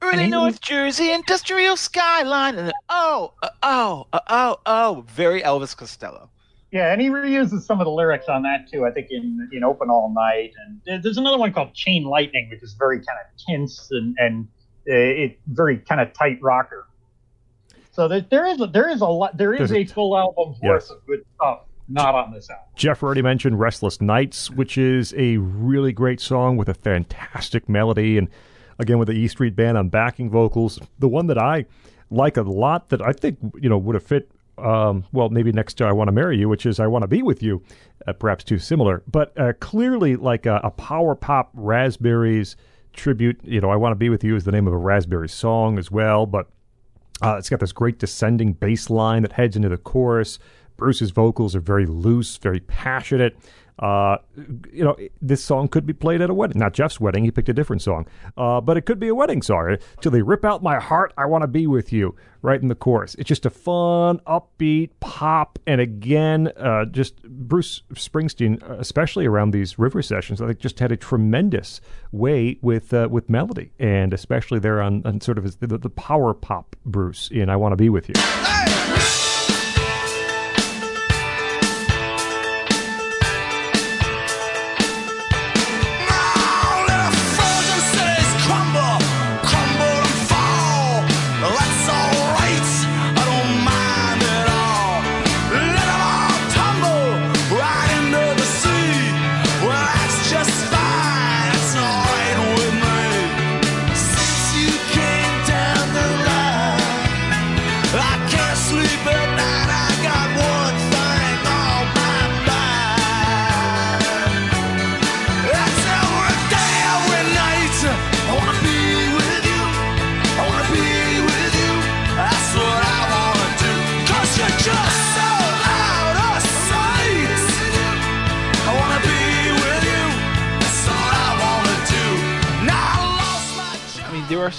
Early 0.00 0.22
he- 0.24 0.30
North 0.30 0.60
Jersey 0.60 1.10
industrial 1.10 1.76
skyline, 1.76 2.54
and 2.54 2.68
then 2.68 2.74
oh, 2.88 3.32
uh, 3.42 3.48
oh, 3.64 4.06
uh, 4.12 4.20
oh, 4.28 4.56
oh, 4.64 5.04
very 5.08 5.42
Elvis 5.42 5.76
Costello. 5.76 6.30
Yeah, 6.70 6.92
and 6.92 7.00
he 7.02 7.08
reuses 7.08 7.62
some 7.62 7.80
of 7.80 7.86
the 7.86 7.90
lyrics 7.90 8.28
on 8.28 8.42
that 8.44 8.70
too. 8.72 8.86
I 8.86 8.92
think 8.92 9.08
in 9.10 9.48
in 9.52 9.64
Open 9.64 9.90
All 9.90 10.14
Night, 10.14 10.52
and 10.86 11.02
there's 11.02 11.18
another 11.18 11.38
one 11.38 11.52
called 11.52 11.74
Chain 11.74 12.04
Lightning, 12.04 12.48
which 12.48 12.62
is 12.62 12.74
very 12.74 12.98
kind 12.98 13.18
of 13.18 13.44
tense 13.44 13.88
and 13.90 14.16
and 14.20 14.46
uh, 14.88 14.94
it 14.94 15.40
very 15.48 15.78
kind 15.78 16.00
of 16.00 16.12
tight 16.12 16.38
rocker. 16.40 16.86
So 17.90 18.06
there, 18.06 18.20
there 18.20 18.46
is 18.46 18.60
a, 18.60 18.68
there 18.68 18.88
is 18.88 19.00
a 19.00 19.06
lot 19.08 19.36
there 19.36 19.52
is 19.54 19.70
There's 19.70 19.72
a 19.72 19.78
a- 19.80 19.84
full 19.86 20.16
album's 20.16 20.60
worth 20.62 20.82
Yes. 20.84 20.90
of 20.90 21.04
good 21.04 21.24
stuff 21.34 21.62
not 21.92 22.14
on 22.14 22.32
this 22.32 22.48
album. 22.50 22.64
Jeff 22.74 23.02
already 23.02 23.22
mentioned 23.22 23.60
Restless 23.60 24.00
Nights, 24.00 24.50
which 24.50 24.78
is 24.78 25.14
a 25.16 25.36
really 25.36 25.92
great 25.92 26.20
song 26.20 26.56
with 26.56 26.68
a 26.68 26.74
fantastic 26.74 27.68
melody. 27.68 28.18
And 28.18 28.28
again, 28.78 28.98
with 28.98 29.08
the 29.08 29.14
E 29.14 29.28
Street 29.28 29.54
Band 29.54 29.76
on 29.78 29.88
backing 29.88 30.30
vocals. 30.30 30.78
The 30.98 31.08
one 31.08 31.26
that 31.28 31.38
I 31.38 31.66
like 32.10 32.36
a 32.36 32.42
lot 32.42 32.88
that 32.90 33.00
I 33.02 33.12
think, 33.12 33.38
you 33.60 33.68
know, 33.68 33.78
would 33.78 33.94
have 33.94 34.02
fit, 34.02 34.30
um, 34.58 35.04
well, 35.12 35.28
maybe 35.30 35.52
next 35.52 35.74
to 35.74 35.84
I 35.84 35.92
Want 35.92 36.08
to 36.08 36.12
Marry 36.12 36.38
You, 36.38 36.48
which 36.48 36.66
is 36.66 36.80
I 36.80 36.86
Want 36.86 37.02
to 37.02 37.08
Be 37.08 37.22
With 37.22 37.42
You, 37.42 37.62
uh, 38.06 38.12
perhaps 38.12 38.44
too 38.44 38.58
similar. 38.58 39.02
But 39.10 39.38
uh, 39.38 39.52
clearly 39.60 40.16
like 40.16 40.46
a, 40.46 40.60
a 40.64 40.70
power 40.70 41.14
pop 41.14 41.50
Raspberries 41.54 42.56
tribute. 42.92 43.40
You 43.44 43.60
know, 43.60 43.70
I 43.70 43.76
Want 43.76 43.92
to 43.92 43.96
Be 43.96 44.08
With 44.08 44.24
You 44.24 44.36
is 44.36 44.44
the 44.44 44.52
name 44.52 44.66
of 44.66 44.72
a 44.72 44.78
Raspberry 44.78 45.28
song 45.28 45.78
as 45.78 45.90
well. 45.90 46.26
But 46.26 46.48
uh, 47.22 47.36
it's 47.38 47.48
got 47.48 47.60
this 47.60 47.72
great 47.72 47.98
descending 47.98 48.52
bass 48.52 48.90
line 48.90 49.22
that 49.22 49.32
heads 49.32 49.56
into 49.56 49.68
the 49.68 49.78
chorus. 49.78 50.38
Bruce's 50.82 51.12
vocals 51.12 51.54
are 51.54 51.60
very 51.60 51.86
loose, 51.86 52.38
very 52.38 52.58
passionate. 52.58 53.36
Uh, 53.78 54.16
you 54.72 54.82
know, 54.82 54.96
this 55.20 55.42
song 55.42 55.68
could 55.68 55.86
be 55.86 55.92
played 55.92 56.20
at 56.20 56.28
a 56.28 56.34
wedding. 56.34 56.58
Not 56.58 56.72
Jeff's 56.74 56.98
wedding; 56.98 57.22
he 57.22 57.30
picked 57.30 57.48
a 57.48 57.52
different 57.52 57.82
song. 57.82 58.06
Uh, 58.36 58.60
but 58.60 58.76
it 58.76 58.82
could 58.82 58.98
be 58.98 59.06
a 59.06 59.14
wedding 59.14 59.42
song. 59.42 59.76
Till 60.00 60.10
they 60.10 60.22
rip 60.22 60.44
out 60.44 60.60
my 60.60 60.80
heart, 60.80 61.12
I 61.16 61.26
want 61.26 61.42
to 61.42 61.46
be 61.46 61.68
with 61.68 61.92
you. 61.92 62.16
Right 62.42 62.60
in 62.60 62.66
the 62.66 62.74
chorus. 62.74 63.14
It's 63.14 63.28
just 63.28 63.46
a 63.46 63.50
fun, 63.50 64.18
upbeat 64.26 64.90
pop, 64.98 65.60
and 65.68 65.80
again, 65.80 66.50
uh, 66.56 66.86
just 66.86 67.22
Bruce 67.22 67.82
Springsteen, 67.94 68.60
especially 68.80 69.26
around 69.26 69.52
these 69.52 69.78
river 69.78 70.02
sessions, 70.02 70.42
I 70.42 70.48
think 70.48 70.58
just 70.58 70.80
had 70.80 70.90
a 70.90 70.96
tremendous 70.96 71.80
way 72.10 72.58
with 72.60 72.92
uh, 72.92 73.06
with 73.08 73.30
melody, 73.30 73.70
and 73.78 74.12
especially 74.12 74.58
there 74.58 74.82
on, 74.82 75.02
on 75.04 75.20
sort 75.20 75.38
of 75.38 75.44
his, 75.44 75.56
the, 75.58 75.78
the 75.78 75.90
power 75.90 76.34
pop 76.34 76.74
Bruce 76.84 77.30
in 77.30 77.48
"I 77.48 77.54
Want 77.54 77.70
to 77.70 77.76
Be 77.76 77.88
with 77.88 78.08
You." 78.08 78.14
Now 78.16 78.91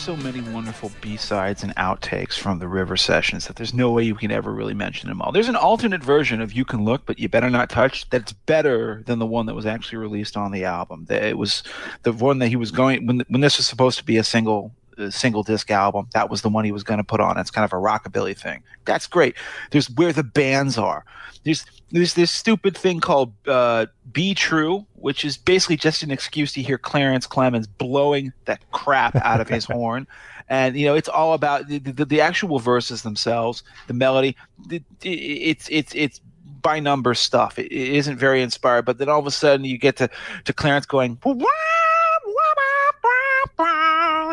so 0.04 0.18
many 0.18 0.42
wonderful 0.42 0.92
B-sides 1.00 1.64
and 1.64 1.74
outtakes 1.78 2.34
from 2.34 2.60
the 2.60 2.68
River 2.68 2.98
sessions 2.98 3.48
that 3.48 3.56
there's 3.56 3.74
no 3.74 3.90
way 3.90 4.04
you 4.04 4.16
can 4.16 4.32
ever 4.32 4.52
really 4.52 4.74
mention 4.74 5.08
them 5.08 5.22
all. 5.22 5.32
There's 5.32 5.48
an 5.48 5.56
alternate 5.56 6.04
version 6.04 6.42
of 6.42 6.52
You 6.52 6.66
Can 6.66 6.84
Look, 6.84 7.06
but 7.06 7.20
You 7.20 7.30
Better 7.30 7.50
Not 7.50 7.70
Touch 7.70 8.10
that's 8.10 8.34
better 8.34 9.02
than 9.06 9.20
the 9.20 9.26
one 9.26 9.46
that 9.46 9.56
was 9.56 9.66
actually 9.66 10.00
released 10.00 10.36
on 10.36 10.52
the 10.52 10.66
album. 10.66 11.08
It 11.10 11.38
was 11.38 11.64
the 12.02 12.12
one 12.12 12.40
that 12.40 12.50
he 12.50 12.58
was 12.58 12.70
going 12.70 13.08
when 13.08 13.24
when 13.30 13.40
this 13.40 13.56
was 13.56 13.66
supposed 13.66 13.98
to 13.98 14.04
be 14.04 14.18
a 14.18 14.26
single 14.26 14.74
single 15.10 15.42
disc 15.42 15.72
album. 15.72 16.10
That 16.14 16.30
was 16.30 16.42
the 16.42 16.50
one 16.50 16.66
he 16.66 16.74
was 16.74 16.84
going 16.84 16.98
to 16.98 17.06
put 17.06 17.22
on. 17.22 17.38
It's 17.38 17.50
kind 17.50 17.64
of 17.64 17.72
a 17.72 17.82
rockabilly 17.82 18.38
thing. 18.38 18.62
That's 18.84 19.08
great. 19.08 19.36
There's 19.72 19.90
where 19.90 20.12
the 20.12 20.24
bands 20.24 20.78
are. 20.78 21.06
There's 21.46 21.66
there's 21.94 22.16
this 22.16 22.32
stupid 22.32 22.76
thing 22.76 23.00
called 23.00 23.32
uh, 23.48 23.86
"Be 24.12 24.34
True," 24.34 24.86
which 24.96 25.24
is 25.24 25.38
basically 25.38 25.78
just 25.78 26.02
an 26.04 26.12
excuse 26.12 26.52
to 26.54 26.62
hear 26.62 26.78
Clarence 26.78 27.28
Clemons 27.28 27.68
blowing 27.78 28.34
the 28.46 28.58
crap 28.72 29.16
out 29.16 29.40
of 29.40 29.48
his 29.48 29.66
horn. 29.72 30.08
And 30.50 30.76
you 30.76 30.88
know, 30.88 30.96
it's 30.96 31.08
all 31.08 31.34
about 31.34 31.68
the, 31.68 31.78
the, 31.78 32.04
the 32.04 32.20
actual 32.20 32.60
verses 32.60 33.04
themselves, 33.04 33.64
the 33.88 33.94
melody. 33.94 34.36
It, 34.70 34.84
it's 35.02 35.70
it's 35.72 35.94
it's 35.96 36.20
by 36.62 36.80
number 36.80 37.14
stuff. 37.14 37.60
It, 37.60 37.72
it 37.72 37.96
isn't 37.96 38.18
very 38.18 38.42
inspired, 38.42 38.86
but 38.86 38.98
then 38.98 39.08
all 39.08 39.20
of 39.20 39.28
a 39.28 39.32
sudden 39.32 39.64
you 39.64 39.78
get 39.78 39.96
to 39.98 40.10
to 40.46 40.54
Clarence 40.54 40.88
going. 40.88 41.20
Wah, 41.24 41.46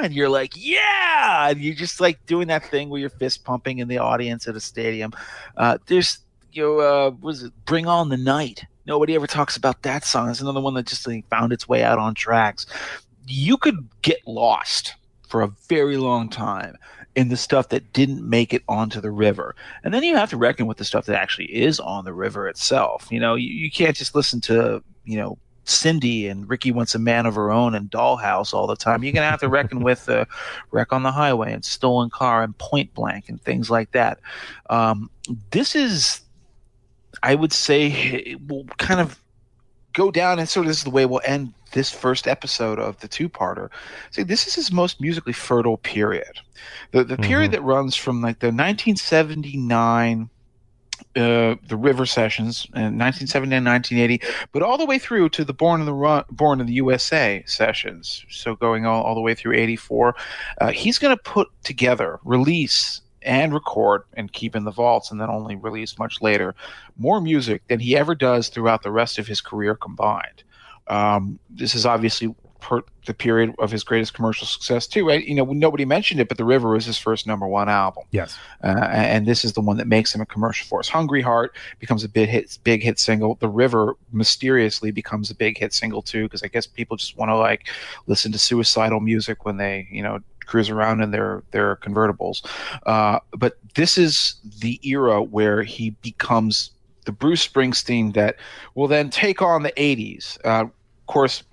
and 0.03 0.15
you're 0.15 0.29
like, 0.31 0.55
yeah, 0.57 1.51
and 1.51 1.61
you're 1.61 1.75
just 1.75 2.01
like 2.01 2.25
doing 2.27 2.49
that 2.49 2.65
thing 2.65 2.89
where 2.89 3.01
you're 3.01 3.11
fist 3.11 3.45
pumping 3.45 3.79
in 3.79 3.89
the 3.89 3.99
audience 3.99 4.49
at 4.49 4.57
a 4.57 4.61
stadium. 4.61 5.13
Uh, 5.57 5.79
there's, 5.87 6.21
you 6.53 6.63
know, 6.63 6.81
uh, 6.81 7.11
was 7.21 7.43
it 7.43 7.53
Bring 7.65 7.87
On 7.87 8.09
the 8.09 8.17
Night? 8.17 8.65
Nobody 8.87 9.15
ever 9.15 9.27
talks 9.27 9.57
about 9.57 9.83
that 9.83 10.05
song. 10.05 10.31
It's 10.31 10.41
another 10.41 10.61
one 10.61 10.75
that 10.75 10.87
just 10.87 11.07
like, 11.07 11.29
found 11.29 11.53
its 11.53 11.69
way 11.69 11.83
out 11.83 11.99
on 11.99 12.15
tracks. 12.15 12.67
You 13.27 13.57
could 13.57 13.89
get 14.03 14.27
lost 14.27 14.95
for 15.29 15.43
a 15.43 15.49
very 15.69 15.97
long 15.97 16.29
time 16.29 16.77
in 17.15 17.29
the 17.29 17.37
stuff 17.37 17.69
that 17.69 17.93
didn't 17.93 18.29
make 18.29 18.55
it 18.55 18.63
onto 18.69 19.01
the 19.01 19.11
river. 19.11 19.55
And 19.85 19.93
then 19.93 20.03
you 20.03 20.17
have 20.17 20.31
to 20.31 20.37
reckon 20.37 20.67
with 20.67 20.79
the 20.79 20.85
stuff 20.85 21.07
that 21.07 21.21
actually 21.21 21.47
is 21.47 21.81
on 21.81 22.05
the 22.05 22.13
river 22.13 22.49
itself. 22.49 23.09
You 23.11 23.21
know, 23.21 23.35
you, 23.35 23.49
you 23.49 23.71
can't 23.71 23.97
just 23.97 24.15
listen 24.15 24.41
to, 24.43 24.83
you 25.05 25.17
know, 25.19 25.39
Cindy 25.65 26.27
and 26.27 26.49
Ricky 26.49 26.73
wants 26.73 26.95
a 26.95 26.99
man 26.99 27.27
of 27.27 27.35
her 27.35 27.51
own 27.51 27.75
and 27.75 27.91
Dollhouse 27.91 28.53
all 28.53 28.67
the 28.67 28.77
time. 28.77 29.05
You're 29.05 29.13
gonna 29.13 29.31
have 29.31 29.41
to 29.41 29.49
reckon 29.49 29.81
with 29.85 30.09
uh, 30.09 30.25
Wreck 30.71 30.93
on 30.93 31.03
the 31.03 31.13
Highway 31.13 31.53
and 31.53 31.65
Stolen 31.65 32.11
Car 32.11 32.43
and 32.43 32.57
Point 32.59 32.93
Blank 32.95 33.29
and 33.29 33.41
things 33.43 33.71
like 33.71 33.93
that. 33.93 34.21
Um, 34.69 35.11
this 35.51 35.75
is, 35.75 36.21
I 37.23 37.35
would 37.35 37.53
say, 37.53 37.89
it 37.89 38.49
will 38.49 38.65
kind 38.79 39.01
of 39.01 39.21
go 39.93 40.11
down 40.11 40.39
and 40.39 40.49
sort 40.49 40.67
of 40.67 40.69
this 40.69 40.79
is 40.79 40.85
the 40.85 40.91
way 40.91 41.05
we'll 41.05 41.21
end 41.25 41.53
this 41.73 41.91
first 41.91 42.27
episode 42.27 42.79
of 42.79 42.99
the 43.01 43.09
two-parter. 43.09 43.71
See, 44.11 44.23
this 44.23 44.47
is 44.47 44.55
his 44.55 44.73
most 44.73 45.01
musically 45.01 45.33
fertile 45.33 45.77
period. 45.79 46.41
The 46.93 47.05
the 47.05 47.15
mm-hmm. 47.15 47.25
period 47.25 47.53
that 47.53 47.63
runs 47.63 47.97
from 47.97 48.21
like 48.21 48.41
the 48.41 48.49
1979 48.49 50.31
uh, 51.17 51.57
the 51.67 51.77
River 51.77 52.07
Sessions 52.07 52.67
in 52.75 52.99
1970 52.99 53.57
and 53.57 53.67
1980, 53.67 54.23
but 54.53 54.63
all 54.63 54.79
the 54.79 54.87
way 54.87 54.99
through 54.99 55.29
to 55.31 55.45
the 55.45 55.53
Born 55.53 55.81
in 55.81 55.87
the 55.87 55.95
Run, 55.95 56.25
Born 56.31 56.61
in 56.61 56.67
the 56.67 56.75
USA 56.75 57.43
sessions. 57.47 58.25
So 58.31 58.55
going 58.55 58.87
all, 58.87 59.03
all 59.03 59.15
the 59.15 59.21
way 59.21 59.35
through 59.35 59.57
84, 59.57 60.15
uh, 60.61 60.71
he's 60.71 60.99
going 60.99 61.17
to 61.17 61.23
put 61.23 61.49
together, 61.65 62.21
release, 62.23 63.01
and 63.23 63.53
record 63.53 64.03
and 64.15 64.33
keep 64.33 64.57
in 64.57 64.65
the 64.65 64.71
vaults, 64.71 65.11
and 65.11 65.21
then 65.21 65.31
only 65.31 65.57
release 65.57 65.99
much 65.99 66.21
later 66.21 66.55
more 66.97 67.21
music 67.21 67.63
than 67.69 67.81
he 67.81 67.97
ever 67.97 68.15
does 68.15 68.49
throughout 68.49 68.83
the 68.83 68.91
rest 68.91 69.19
of 69.19 69.27
his 69.27 69.41
career 69.41 69.75
combined. 69.75 70.43
Um, 70.89 71.39
this 71.49 71.75
is 71.75 71.87
obviously 71.87 72.35
per 72.61 72.83
the 73.07 73.15
period 73.15 73.55
of 73.59 73.71
his 73.71 73.83
greatest 73.83 74.13
commercial 74.13 74.47
success 74.47 74.87
too. 74.87 75.09
Right? 75.09 75.25
You 75.25 75.35
know, 75.35 75.45
nobody 75.45 75.87
mentioned 75.87 76.21
it, 76.21 76.29
but 76.29 76.37
The 76.37 76.45
River 76.45 76.71
was 76.71 76.85
his 76.85 76.99
first 76.99 77.27
number 77.27 77.47
one 77.47 77.71
album. 77.71 78.05
Yes, 78.11 78.37
uh, 78.63 78.89
and 78.91 79.27
this 79.27 79.45
is 79.45 79.55
the 79.55 79.63
one 79.63 79.79
that 79.79 79.87
makes 79.87 80.15
him 80.15 80.21
a 80.21 80.27
commercial 80.27 80.67
force. 80.67 80.89
Hungry 80.89 81.23
Heart 81.23 81.57
becomes 81.79 82.05
a 82.05 82.09
big 82.09 82.29
hit, 82.29 82.59
big 82.63 82.83
hit 82.83 82.99
single. 82.99 83.37
The 83.37 83.49
River 83.49 83.97
mysteriously 84.13 84.91
becomes 84.91 85.31
a 85.31 85.35
big 85.35 85.57
hit 85.57 85.73
single 85.73 86.03
too, 86.03 86.25
because 86.25 86.43
I 86.43 86.49
guess 86.49 86.67
people 86.67 86.97
just 86.99 87.17
want 87.17 87.31
to 87.31 87.37
like 87.37 87.69
listen 88.07 88.31
to 88.33 88.39
suicidal 88.39 89.01
music 89.01 89.47
when 89.47 89.57
they, 89.57 89.89
you 89.91 90.03
know, 90.03 90.19
cruise 90.51 90.69
around 90.69 91.01
in 91.01 91.13
their 91.13 91.43
their 91.53 91.77
convertibles. 91.77 92.45
Uh, 92.85 93.21
but 93.33 93.57
this 93.77 93.97
is 93.97 94.35
the 94.59 94.81
era 94.83 95.23
where 95.23 95.63
he 95.63 95.91
becomes 96.03 96.73
the 97.07 97.13
Bruce 97.13 97.47
Springsteen 97.47 98.13
that 98.15 98.37
will 98.75 98.89
then 98.89 99.09
take 99.09 99.41
on 99.41 99.63
the 99.63 99.73
'80s. 99.73 100.39
Uh, 100.45 100.65
of 100.65 100.71
course, 101.07 101.45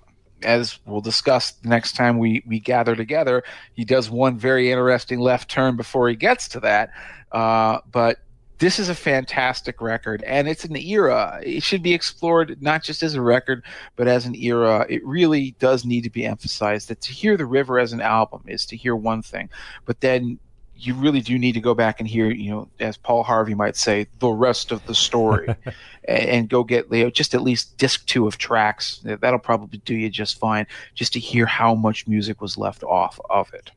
as 0.42 0.78
we'll 0.84 1.00
discuss 1.00 1.54
next 1.64 1.94
time 1.94 2.18
we, 2.18 2.42
we 2.46 2.60
gather 2.60 2.94
together, 2.94 3.42
he 3.74 3.84
does 3.84 4.10
one 4.10 4.38
very 4.38 4.70
interesting 4.70 5.20
left 5.20 5.50
turn 5.50 5.76
before 5.76 6.08
he 6.08 6.16
gets 6.16 6.48
to 6.48 6.60
that. 6.60 6.90
Uh, 7.32 7.78
but 7.90 8.18
this 8.58 8.78
is 8.78 8.88
a 8.88 8.94
fantastic 8.94 9.80
record, 9.80 10.22
and 10.24 10.48
it's 10.48 10.64
an 10.64 10.76
era. 10.76 11.40
It 11.44 11.62
should 11.62 11.82
be 11.82 11.94
explored 11.94 12.60
not 12.60 12.82
just 12.82 13.02
as 13.02 13.14
a 13.14 13.22
record, 13.22 13.64
but 13.96 14.08
as 14.08 14.26
an 14.26 14.34
era. 14.34 14.84
It 14.88 15.04
really 15.06 15.52
does 15.58 15.84
need 15.84 16.02
to 16.02 16.10
be 16.10 16.24
emphasized 16.24 16.88
that 16.88 17.00
to 17.02 17.12
hear 17.12 17.36
The 17.36 17.46
River 17.46 17.78
as 17.78 17.92
an 17.92 18.00
album 18.00 18.42
is 18.46 18.66
to 18.66 18.76
hear 18.76 18.96
one 18.96 19.22
thing, 19.22 19.48
but 19.84 20.00
then 20.00 20.38
you 20.80 20.94
really 20.94 21.20
do 21.20 21.38
need 21.38 21.52
to 21.52 21.60
go 21.60 21.74
back 21.74 21.98
and 21.98 22.08
hear, 22.08 22.30
you 22.30 22.50
know, 22.50 22.68
as 22.78 22.96
Paul 22.96 23.24
Harvey 23.24 23.54
might 23.54 23.76
say, 23.76 24.06
the 24.20 24.28
rest 24.28 24.70
of 24.70 24.84
the 24.86 24.94
story, 24.94 25.48
and, 26.08 26.28
and, 26.28 26.48
go 26.48 26.62
get 26.62 26.90
you 26.92 27.04
know, 27.04 27.10
just 27.10 27.34
at 27.34 27.42
least 27.42 27.76
disc 27.78 28.06
two 28.06 28.28
of 28.28 28.38
tracks. 28.38 29.00
That'll 29.02 29.40
probably 29.40 29.78
do 29.84 29.94
you 29.94 30.08
just 30.08 30.38
fine, 30.38 30.66
just 30.94 31.12
to 31.14 31.20
hear 31.20 31.46
how 31.46 31.74
much 31.74 32.06
music 32.06 32.40
was 32.40 32.56
left 32.56 32.84
off 32.84 33.18
of 33.28 33.52
it. 33.54 33.72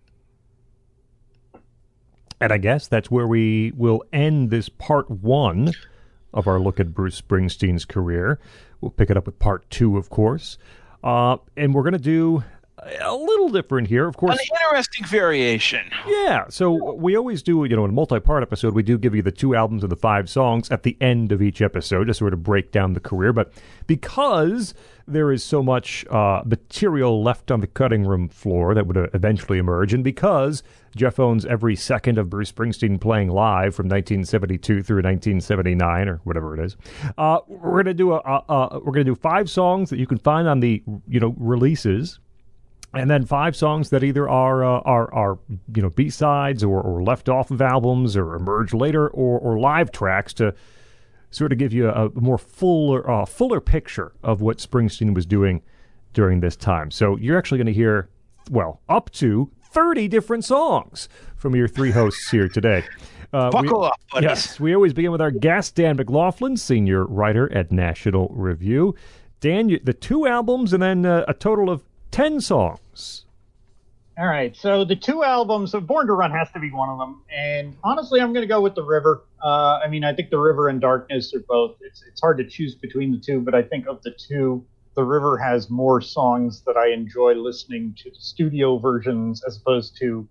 And 2.41 2.51
I 2.51 2.57
guess 2.57 2.87
that's 2.87 3.11
where 3.11 3.27
we 3.27 3.71
will 3.77 4.03
end 4.11 4.49
this 4.49 4.67
part 4.67 5.09
one 5.11 5.73
of 6.33 6.47
our 6.47 6.59
look 6.59 6.79
at 6.79 6.91
Bruce 6.91 7.21
Springsteen's 7.21 7.85
career. 7.85 8.39
We'll 8.81 8.89
pick 8.89 9.11
it 9.11 9.17
up 9.17 9.27
with 9.27 9.37
part 9.37 9.69
two, 9.69 9.95
of 9.95 10.09
course. 10.09 10.57
Uh, 11.03 11.37
and 11.55 11.73
we're 11.75 11.83
going 11.83 11.93
to 11.93 11.99
do 11.99 12.43
a 12.81 13.15
little 13.15 13.49
different 13.49 13.87
here, 13.87 14.07
of 14.07 14.17
course. 14.17 14.33
An 14.33 14.45
interesting 14.65 15.05
variation. 15.05 15.89
Yeah. 16.07 16.45
So 16.49 16.93
we 16.93 17.15
always 17.15 17.43
do, 17.43 17.63
you 17.65 17.75
know, 17.75 17.85
in 17.85 17.91
a 17.91 17.93
multi-part 17.93 18.41
episode, 18.41 18.73
we 18.73 18.83
do 18.83 18.97
give 18.97 19.13
you 19.13 19.21
the 19.21 19.31
two 19.31 19.55
albums 19.55 19.83
and 19.83 19.91
the 19.91 19.95
five 19.95 20.29
songs 20.29 20.69
at 20.71 20.83
the 20.83 20.97
end 20.99 21.31
of 21.31 21.41
each 21.41 21.61
episode, 21.61 22.05
to 22.05 22.13
sort 22.13 22.33
of 22.33 22.43
break 22.43 22.71
down 22.71 22.93
the 22.93 22.99
career. 22.99 23.33
But 23.33 23.53
because 23.85 24.73
there 25.07 25.31
is 25.31 25.43
so 25.43 25.61
much 25.61 26.05
uh, 26.07 26.41
material 26.45 27.21
left 27.23 27.51
on 27.51 27.59
the 27.59 27.67
cutting 27.67 28.03
room 28.05 28.29
floor 28.29 28.73
that 28.73 28.87
would 28.87 28.97
uh, 28.97 29.07
eventually 29.13 29.59
emerge, 29.59 29.93
and 29.93 30.03
because 30.03 30.63
Jeff 30.95 31.19
owns 31.19 31.45
every 31.45 31.75
second 31.75 32.17
of 32.17 32.29
Bruce 32.29 32.51
Springsteen 32.51 32.99
playing 32.99 33.29
live 33.29 33.75
from 33.75 33.85
1972 33.85 34.81
through 34.83 34.97
1979 34.97 36.07
or 36.07 36.21
whatever 36.23 36.59
it 36.59 36.65
is, 36.65 36.77
uh, 37.17 37.39
we're 37.47 37.83
gonna 37.83 37.93
do 37.93 38.13
a, 38.13 38.17
a, 38.17 38.43
a 38.49 38.79
we're 38.79 38.91
gonna 38.91 39.03
do 39.03 39.15
five 39.15 39.49
songs 39.49 39.89
that 39.89 39.99
you 39.99 40.07
can 40.07 40.17
find 40.17 40.47
on 40.47 40.59
the 40.59 40.81
you 41.07 41.19
know 41.19 41.35
releases 41.37 42.19
and 42.93 43.09
then 43.09 43.25
five 43.25 43.55
songs 43.55 43.89
that 43.89 44.03
either 44.03 44.27
are 44.27 44.63
uh, 44.63 44.79
are 44.81 45.13
are 45.13 45.39
you 45.75 45.81
know 45.81 45.89
B 45.89 46.09
sides 46.09 46.63
or, 46.63 46.81
or 46.81 47.03
left 47.03 47.29
off 47.29 47.51
of 47.51 47.61
albums 47.61 48.17
or 48.17 48.35
emerge 48.35 48.73
later 48.73 49.07
or 49.07 49.39
or 49.39 49.59
live 49.59 49.91
tracks 49.91 50.33
to 50.35 50.53
sort 51.29 51.53
of 51.53 51.57
give 51.57 51.71
you 51.71 51.89
a, 51.89 52.09
more 52.13 52.37
fuller 52.37 53.09
uh, 53.09 53.25
fuller 53.25 53.61
picture 53.61 54.11
of 54.23 54.41
what 54.41 54.57
Springsteen 54.57 55.13
was 55.13 55.25
doing 55.25 55.61
during 56.13 56.41
this 56.41 56.55
time. 56.55 56.91
So 56.91 57.15
you're 57.17 57.37
actually 57.37 57.59
going 57.59 57.67
to 57.67 57.73
hear 57.73 58.09
well 58.49 58.81
up 58.89 59.09
to 59.11 59.49
30 59.71 60.09
different 60.09 60.43
songs 60.43 61.07
from 61.37 61.55
your 61.55 61.67
three 61.67 61.91
hosts 61.91 62.29
here 62.29 62.49
today. 62.49 62.83
Uh, 63.31 63.49
Buckle 63.49 63.81
we, 63.81 63.87
up, 63.87 63.99
buddies. 64.11 64.27
Yes, 64.27 64.59
we 64.59 64.75
always 64.75 64.93
begin 64.93 65.11
with 65.11 65.21
our 65.21 65.31
guest, 65.31 65.75
Dan 65.75 65.95
McLaughlin, 65.95 66.57
senior 66.57 67.05
writer 67.05 67.51
at 67.53 67.71
National 67.71 68.27
Review. 68.29 68.93
Dan, 69.39 69.69
you, 69.69 69.79
the 69.81 69.93
two 69.93 70.27
albums 70.27 70.73
and 70.73 70.83
then 70.83 71.05
uh, 71.05 71.23
a 71.29 71.33
total 71.33 71.69
of 71.69 71.81
10 72.11 72.41
songs. 72.41 73.25
All 74.17 74.27
right. 74.27 74.55
So 74.55 74.83
the 74.83 74.95
two 74.95 75.23
albums, 75.23 75.73
of 75.73 75.87
Born 75.87 76.07
to 76.07 76.13
Run 76.13 76.31
has 76.31 76.51
to 76.51 76.59
be 76.59 76.69
one 76.69 76.89
of 76.89 76.99
them. 76.99 77.21
And 77.35 77.75
honestly, 77.83 78.19
I'm 78.19 78.33
going 78.33 78.43
to 78.43 78.47
go 78.47 78.61
with 78.61 78.75
The 78.75 78.83
River. 78.83 79.23
Uh, 79.41 79.79
I 79.83 79.87
mean, 79.87 80.03
I 80.03 80.13
think 80.13 80.29
The 80.29 80.37
River 80.37 80.67
and 80.67 80.81
Darkness 80.81 81.33
are 81.33 81.43
both, 81.47 81.77
it's, 81.81 82.03
it's 82.07 82.21
hard 82.21 82.37
to 82.37 82.43
choose 82.43 82.75
between 82.75 83.11
the 83.11 83.17
two, 83.17 83.39
but 83.39 83.55
I 83.55 83.63
think 83.63 83.87
of 83.87 84.03
the 84.03 84.11
two, 84.11 84.65
The 84.95 85.03
River 85.03 85.37
has 85.37 85.69
more 85.69 86.01
songs 86.01 86.61
that 86.67 86.75
I 86.77 86.89
enjoy 86.89 87.33
listening 87.33 87.95
to 88.03 88.09
the 88.09 88.19
studio 88.19 88.77
versions 88.77 89.43
as 89.47 89.57
opposed 89.57 89.97
to 89.99 90.27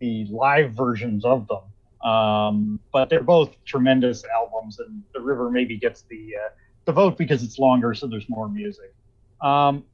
the 0.00 0.26
live 0.30 0.72
versions 0.72 1.24
of 1.24 1.46
them. 1.48 2.10
Um, 2.10 2.80
but 2.92 3.08
they're 3.08 3.22
both 3.22 3.54
tremendous 3.64 4.24
albums, 4.24 4.80
and 4.80 5.02
The 5.14 5.20
River 5.20 5.50
maybe 5.50 5.78
gets 5.78 6.02
the, 6.02 6.34
uh, 6.44 6.48
the 6.86 6.92
vote 6.92 7.16
because 7.16 7.42
it's 7.44 7.58
longer, 7.58 7.94
so 7.94 8.06
there's 8.06 8.28
more 8.28 8.48
music. 8.48 8.92
Um, 9.40 9.84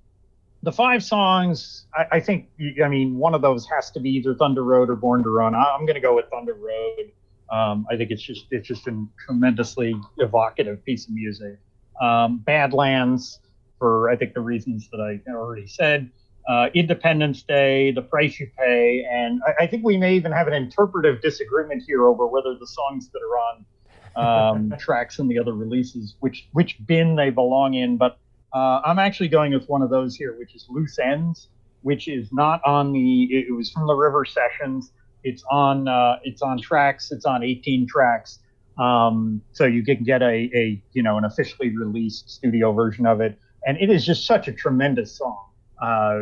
the 0.63 0.73
five 0.73 1.03
songs, 1.03 1.87
I, 1.95 2.07
I, 2.13 2.21
think, 2.21 2.49
I 2.83 2.89
mean, 2.89 3.17
one 3.17 3.35
of 3.35 3.43
those 3.43 3.67
has 3.69 3.91
to 3.93 4.01
be 4.01 4.11
either 4.11 4.35
Thunder 4.35 4.65
Road 4.65 4.91
or 4.91 4.97
Born 4.97 5.23
to 5.23 5.31
Run. 5.31 5.55
I, 5.55 5.75
am 5.75 5.87
going 5.87 5.95
to 5.95 6.01
go 6.01 6.15
with 6.17 6.27
Thunder 6.31 6.55
Road. 6.55 7.13
Um, 7.51 7.87
I 7.91 7.97
think 7.97 8.11
it's 8.11 8.23
just 8.23 8.47
it's 8.51 8.67
just 8.67 8.89
a 8.89 9.07
tremendously 9.25 9.95
evocative 10.19 10.85
piece 10.85 11.07
of 11.07 11.15
music. 11.15 11.59
Um, 12.01 12.39
Badlands, 12.39 13.39
for 13.79 14.11
I 14.11 14.17
think 14.17 14.35
the 14.35 14.41
reasons 14.41 14.89
that 14.91 15.01
I 15.01 15.31
already 15.31 15.67
said. 15.67 16.11
uh, 16.49 16.69
Independence 16.75 17.43
Day, 17.43 17.91
The 17.91 18.03
Price 18.03 18.39
You 18.39 18.49
Pay, 18.57 19.05
and 19.11 19.41
I, 19.47 19.65
I, 19.65 19.67
think 19.67 19.85
we 19.85 19.97
may 19.97 20.15
even 20.15 20.31
have 20.31 20.47
an 20.47 20.55
interpretive 20.55 21.21
disagreement 21.21 21.83
here 21.87 22.07
over 22.07 22.27
whether 22.27 22.55
the 22.55 22.67
songs 22.67 23.11
that 23.11 23.21
are 23.21 23.39
on 23.39 24.71
um, 24.71 24.75
tracks 24.79 25.19
in 25.19 25.29
the 25.29 25.39
other 25.39 25.53
releases, 25.53 26.15
which 26.21 26.49
which 26.53 26.79
bin 26.87 27.17
they 27.17 27.31
belong 27.31 27.75
in. 27.75 27.97
But 27.97 28.19
uh, 28.57 28.81
I'm 28.87 28.99
actually 28.99 29.29
going 29.29 29.53
with 29.53 29.69
one 29.69 29.83
of 29.83 29.91
those 29.91 30.17
here, 30.17 30.35
which 30.39 30.55
is 30.55 30.65
Loose 30.71 30.99
Ends, 30.99 31.49
which 31.83 32.09
is 32.09 32.33
not 32.33 32.63
on 32.65 32.91
the. 32.91 33.25
It, 33.25 33.55
was 33.55 33.71
from 33.71 33.87
the 33.87 33.93
River 33.93 34.25
Sessions. 34.25 34.93
It's 35.25 35.45
on. 35.51 35.87
Uh, 35.87 36.17
it's 36.25 36.41
on 36.41 36.59
tracks. 36.59 37.13
It's 37.13 37.27
on 37.27 37.43
18 37.43 37.87
tracks. 37.87 38.39
Um, 38.79 39.43
so 39.53 39.67
you 39.67 39.85
can 39.85 40.05
get 40.05 40.23
a, 40.23 40.51
a 40.55 40.83
you 40.95 41.03
know 41.03 41.19
an 41.19 41.27
officially 41.27 41.77
released 41.77 42.31
studio 42.31 42.73
version 42.73 43.05
of 43.05 43.21
it, 43.21 43.39
and 43.67 43.77
it 43.79 43.91
is 43.91 44.07
just 44.07 44.27
such 44.27 44.49
a 44.49 44.53
tremendous 44.53 45.15
song. 45.15 45.51
Uh, 45.83 46.21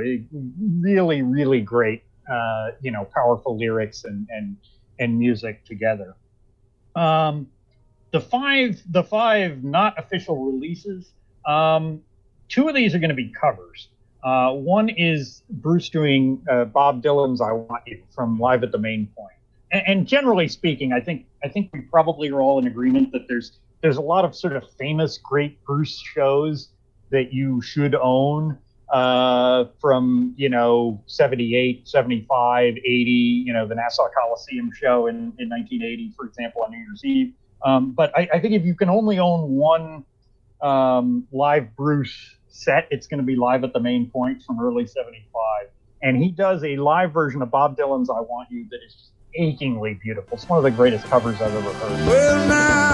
really, 0.81 1.23
really 1.23 1.61
great, 1.61 2.03
uh, 2.29 2.71
you 2.81 2.91
know, 2.91 3.07
powerful 3.15 3.57
lyrics 3.57 4.03
and 4.03 4.27
and 4.33 4.57
and 4.99 5.17
music 5.17 5.65
together. 5.67 6.17
Um, 6.97 7.47
the 8.11 8.21
five, 8.21 8.83
the 8.91 9.05
five 9.05 9.63
not 9.63 9.97
official 10.01 10.45
releases. 10.45 11.13
Um, 11.47 12.03
two 12.49 12.69
of 12.69 12.75
these 12.75 12.95
are 12.95 12.99
going 12.99 13.11
to 13.11 13.15
be 13.15 13.29
covers. 13.29 13.89
Uh, 14.23 14.53
one 14.53 14.89
is 14.89 15.43
Bruce 15.51 15.89
doing 15.91 16.43
uh, 16.51 16.65
Bob 16.65 17.03
Dylan's 17.03 17.41
"I 17.41 17.53
Want 17.53 17.83
You" 17.87 18.03
from 18.15 18.39
Live 18.39 18.63
at 18.63 18.73
the 18.73 18.79
Main 18.79 19.07
Point. 19.17 19.37
And, 19.71 19.83
and 19.87 20.07
generally 20.07 20.49
speaking, 20.49 20.93
I 20.93 21.01
think 21.01 21.27
I 21.43 21.49
think 21.49 21.71
we 21.73 21.81
probably 21.81 22.31
are 22.31 22.41
all 22.41 22.59
in 22.59 22.67
agreement 22.67 23.13
that 23.13 23.29
there's 23.29 23.59
there's 23.83 23.99
a 23.99 24.03
lot 24.03 24.25
of 24.25 24.35
sort 24.35 24.57
of 24.57 24.65
famous 24.79 25.19
great 25.19 25.63
Bruce 25.65 26.01
shows 26.01 26.71
that 27.11 27.35
you 27.35 27.61
should 27.61 27.95
own 27.95 28.59
uh, 28.93 29.65
from, 29.81 30.35
you 30.37 30.49
know, 30.49 31.03
78, 31.07 31.87
75, 31.87 32.75
80, 32.77 32.83
you 32.85 33.53
know, 33.53 33.67
the 33.67 33.75
Nassau 33.75 34.09
Coliseum 34.17 34.71
show 34.73 35.07
in, 35.07 35.17
in 35.39 35.49
1980, 35.49 36.13
for 36.17 36.27
example, 36.27 36.63
on 36.63 36.71
New 36.71 36.79
Year's 36.79 37.05
Eve. 37.05 37.33
Um, 37.65 37.93
but 37.93 38.17
I, 38.17 38.29
I, 38.35 38.41
think 38.41 38.55
if 38.55 38.65
you 38.65 38.75
can 38.75 38.91
only 38.91 39.19
own 39.19 39.51
one 39.51 40.05
um, 40.65 41.29
live 41.31 41.77
Bruce 41.77 42.37
set, 42.49 42.89
it's 42.91 43.07
going 43.07 43.19
to 43.19 43.25
be 43.25 43.37
live 43.37 43.65
at 43.65 43.73
the 43.73 43.81
main 43.81 44.09
point 44.11 44.43
from 44.43 44.59
early 44.61 44.87
75. 44.87 45.69
And 46.03 46.23
he 46.23 46.31
does 46.31 46.65
a 46.65 46.77
live 46.77 47.13
version 47.13 47.43
of 47.43 47.51
Bob 47.51 47.77
Dylan's 47.77 48.11
I 48.11 48.21
Want 48.21 48.51
You 48.51 48.67
that 48.71 48.81
is 48.87 49.11
achingly 49.35 49.95
beautiful. 49.95 50.37
It's 50.37 50.49
one 50.49 50.59
of 50.59 50.65
the 50.65 50.71
greatest 50.71 51.05
covers 51.07 51.41
I've 51.41 51.55
ever 51.55 51.73
heard. 51.73 52.07
Well, 52.07 52.49
now, 52.49 52.85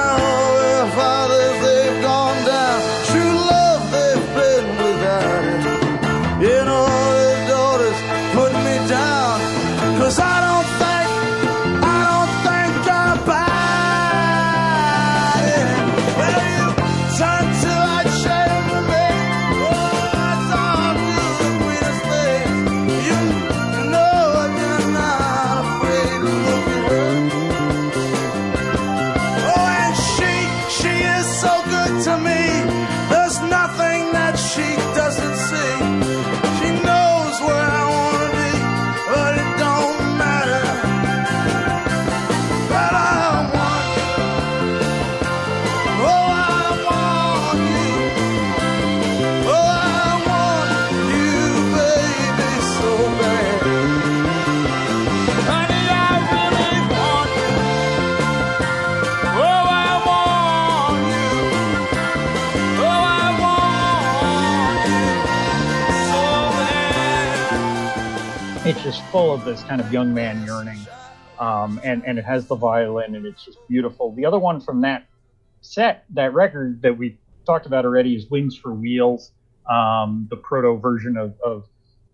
of 69.40 69.46
this 69.46 69.62
kind 69.64 69.80
of 69.80 69.90
young 69.90 70.12
man 70.12 70.44
yearning. 70.44 70.78
Um, 71.38 71.80
and, 71.82 72.04
and 72.04 72.18
it 72.18 72.26
has 72.26 72.46
the 72.46 72.56
violin 72.56 73.14
and 73.14 73.24
it's 73.24 73.42
just 73.42 73.56
beautiful. 73.68 74.14
The 74.14 74.26
other 74.26 74.38
one 74.38 74.60
from 74.60 74.82
that 74.82 75.06
set, 75.62 76.04
that 76.10 76.34
record 76.34 76.82
that 76.82 76.98
we 76.98 77.16
talked 77.46 77.64
about 77.64 77.86
already 77.86 78.14
is 78.14 78.28
Wings 78.28 78.54
for 78.54 78.74
Wheels, 78.74 79.32
um, 79.70 80.26
the 80.28 80.36
proto 80.36 80.78
version 80.78 81.16
of, 81.16 81.34
of 81.42 81.64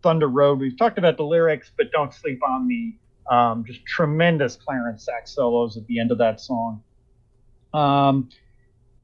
Thunder 0.03 0.29
Road. 0.29 0.61
We've 0.61 0.79
talked 0.79 0.99
about 0.99 1.17
the 1.17 1.25
lyrics, 1.25 1.73
but 1.77 1.91
don't 1.91 2.15
sleep 2.15 2.41
on 2.47 2.69
the 2.69 2.95
um, 3.29 3.65
just 3.67 3.85
tremendous 3.85 4.55
Clarence 4.55 5.05
sax 5.05 5.33
solos 5.33 5.77
at 5.77 5.85
the 5.89 5.99
end 5.99 6.13
of 6.13 6.19
that 6.19 6.41
song. 6.41 6.81
Um, 7.75 8.29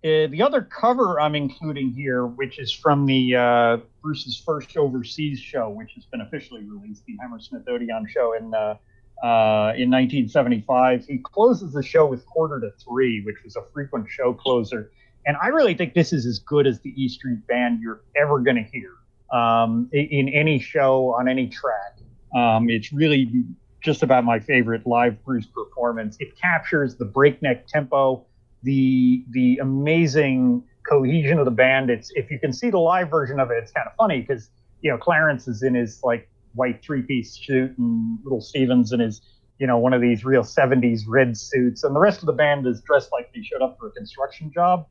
uh, 0.05 0.31
the 0.31 0.43
other 0.43 0.63
cover 0.63 1.21
I'm 1.21 1.35
including 1.35 1.91
here, 1.91 2.25
which 2.25 2.61
is 2.61 2.71
from 2.73 3.05
the 3.07 3.35
uh, 3.35 3.77
Bruce's 4.03 4.43
first 4.45 4.77
overseas 4.77 5.39
show, 5.39 5.71
which 5.71 5.93
has 5.95 6.05
been 6.07 6.21
officially 6.21 6.65
released, 6.65 7.05
the 7.07 7.17
Hammersmith 7.21 7.69
Odeon 7.69 8.07
show 8.09 8.35
in 8.35 8.53
uh, 8.55 8.77
uh 9.25 9.73
in 9.77 9.91
1975. 9.91 11.07
He 11.07 11.19
closes 11.19 11.73
the 11.73 11.83
show 11.83 12.07
with 12.07 12.27
Quarter 12.27 12.61
to 12.61 12.71
Three, 12.85 13.23
which 13.25 13.37
was 13.45 13.57
a 13.57 13.63
frequent 13.73 14.09
show 14.11 14.33
closer, 14.33 14.91
and 15.27 15.37
I 15.43 15.49
really 15.49 15.75
think 15.75 15.95
this 15.95 16.13
is 16.13 16.27
as 16.27 16.39
good 16.39 16.67
as 16.67 16.81
the 16.81 16.91
E 16.91 17.09
Street 17.09 17.47
Band 17.47 17.81
you're 17.81 18.03
ever 18.17 18.41
going 18.41 18.57
to 18.57 18.71
hear 18.71 18.93
um, 19.33 19.89
in 19.93 20.29
any 20.29 20.59
show 20.59 21.15
on 21.19 21.29
any 21.29 21.49
track. 21.49 21.99
Um, 22.35 22.69
it's 22.69 22.93
really 22.93 23.45
just 23.83 24.03
about 24.03 24.25
my 24.25 24.39
favorite 24.39 24.87
live 24.87 25.23
Bruce 25.25 25.47
performance. 25.47 26.17
It 26.21 26.37
captures 26.41 26.97
the 26.97 27.05
breakneck 27.05 27.67
tempo 27.67 28.27
the 28.63 29.25
the 29.31 29.59
amazing 29.59 30.65
cohesion 30.89 31.39
of 31.39 31.45
the 31.45 31.51
band. 31.51 31.91
It's 31.91 32.11
if 32.15 32.31
you 32.31 32.39
can 32.39 32.53
see 32.53 32.71
the 32.71 32.79
live 32.79 33.11
version 33.11 33.41
of 33.41 33.51
it, 33.51 33.59
it's 33.63 33.73
kind 33.73 33.87
of 33.87 33.95
funny 33.97 34.21
because 34.21 34.51
you 34.81 34.91
know 34.91 34.99
Clarence 34.99 35.49
is 35.49 35.63
in 35.63 35.75
his 35.75 36.01
like 36.03 36.29
white 36.55 36.83
three 36.83 37.03
piece 37.03 37.35
suit 37.35 37.77
and 37.79 38.19
Little 38.25 38.41
Steven's 38.41 38.93
in 38.93 39.01
his 39.01 39.23
you 39.59 39.67
know 39.67 39.79
one 39.79 39.93
of 39.93 40.01
these 40.01 40.25
real 40.25 40.43
70s 40.43 41.03
red 41.07 41.37
suits, 41.37 41.85
and 41.85 41.95
the 41.95 42.01
rest 42.01 42.21
of 42.21 42.27
the 42.27 42.33
band 42.33 42.67
is 42.67 42.81
dressed 42.83 43.11
like 43.13 43.33
they 43.35 43.43
showed 43.43 43.63
up 43.63 43.77
for 43.79 43.89
a 43.89 43.93
construction 43.93 44.51
job. 44.53 44.87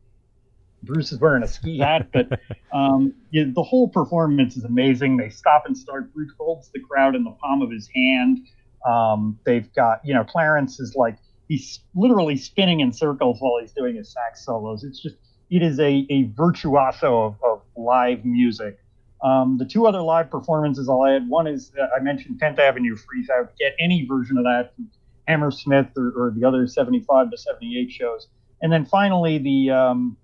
Bruce 0.83 1.11
is 1.11 1.19
wearing 1.19 1.43
a 1.43 1.47
ski 1.47 1.77
hat, 1.77 2.07
but 2.11 2.27
um, 2.73 3.13
yeah, 3.31 3.43
the 3.53 3.63
whole 3.63 3.87
performance 3.87 4.57
is 4.57 4.63
amazing. 4.63 5.17
They 5.17 5.29
stop 5.29 5.63
and 5.65 5.77
start. 5.77 6.13
Bruce 6.13 6.31
holds 6.39 6.71
the 6.71 6.79
crowd 6.79 7.15
in 7.15 7.23
the 7.23 7.31
palm 7.31 7.61
of 7.61 7.71
his 7.71 7.87
hand. 7.93 8.39
Um, 8.87 9.39
they've 9.45 9.71
got, 9.73 10.03
you 10.03 10.13
know, 10.13 10.23
Clarence 10.23 10.79
is 10.79 10.95
like 10.95 11.17
he's 11.47 11.81
literally 11.93 12.35
spinning 12.35 12.79
in 12.79 12.91
circles 12.91 13.37
while 13.39 13.59
he's 13.61 13.73
doing 13.73 13.95
his 13.95 14.11
sax 14.11 14.45
solos. 14.45 14.83
It's 14.83 15.01
just 15.01 15.17
it 15.51 15.61
is 15.61 15.79
a, 15.79 16.07
a 16.09 16.23
virtuoso 16.35 17.23
of, 17.23 17.35
of 17.43 17.61
live 17.75 18.23
music. 18.23 18.79
Um, 19.21 19.57
the 19.59 19.65
two 19.65 19.85
other 19.85 20.01
live 20.01 20.31
performances 20.31 20.89
I'll 20.89 21.05
add 21.05 21.29
one 21.29 21.45
is 21.45 21.71
uh, 21.79 21.87
I 21.95 21.99
mentioned 21.99 22.39
10th 22.41 22.57
Avenue 22.57 22.95
Freeze 22.95 23.29
Out. 23.29 23.51
Get 23.59 23.75
any 23.79 24.05
version 24.05 24.37
of 24.37 24.45
that 24.45 24.73
from 24.75 24.89
Hammersmith 25.27 25.89
or, 25.95 26.11
or, 26.17 26.33
the 26.35 26.47
other 26.47 26.65
75 26.65 27.29
to 27.29 27.37
78 27.37 27.91
shows. 27.91 28.29
And 28.63 28.71
then 28.71 28.85
finally, 28.85 29.37
the 29.37 29.69
um, 29.69 30.17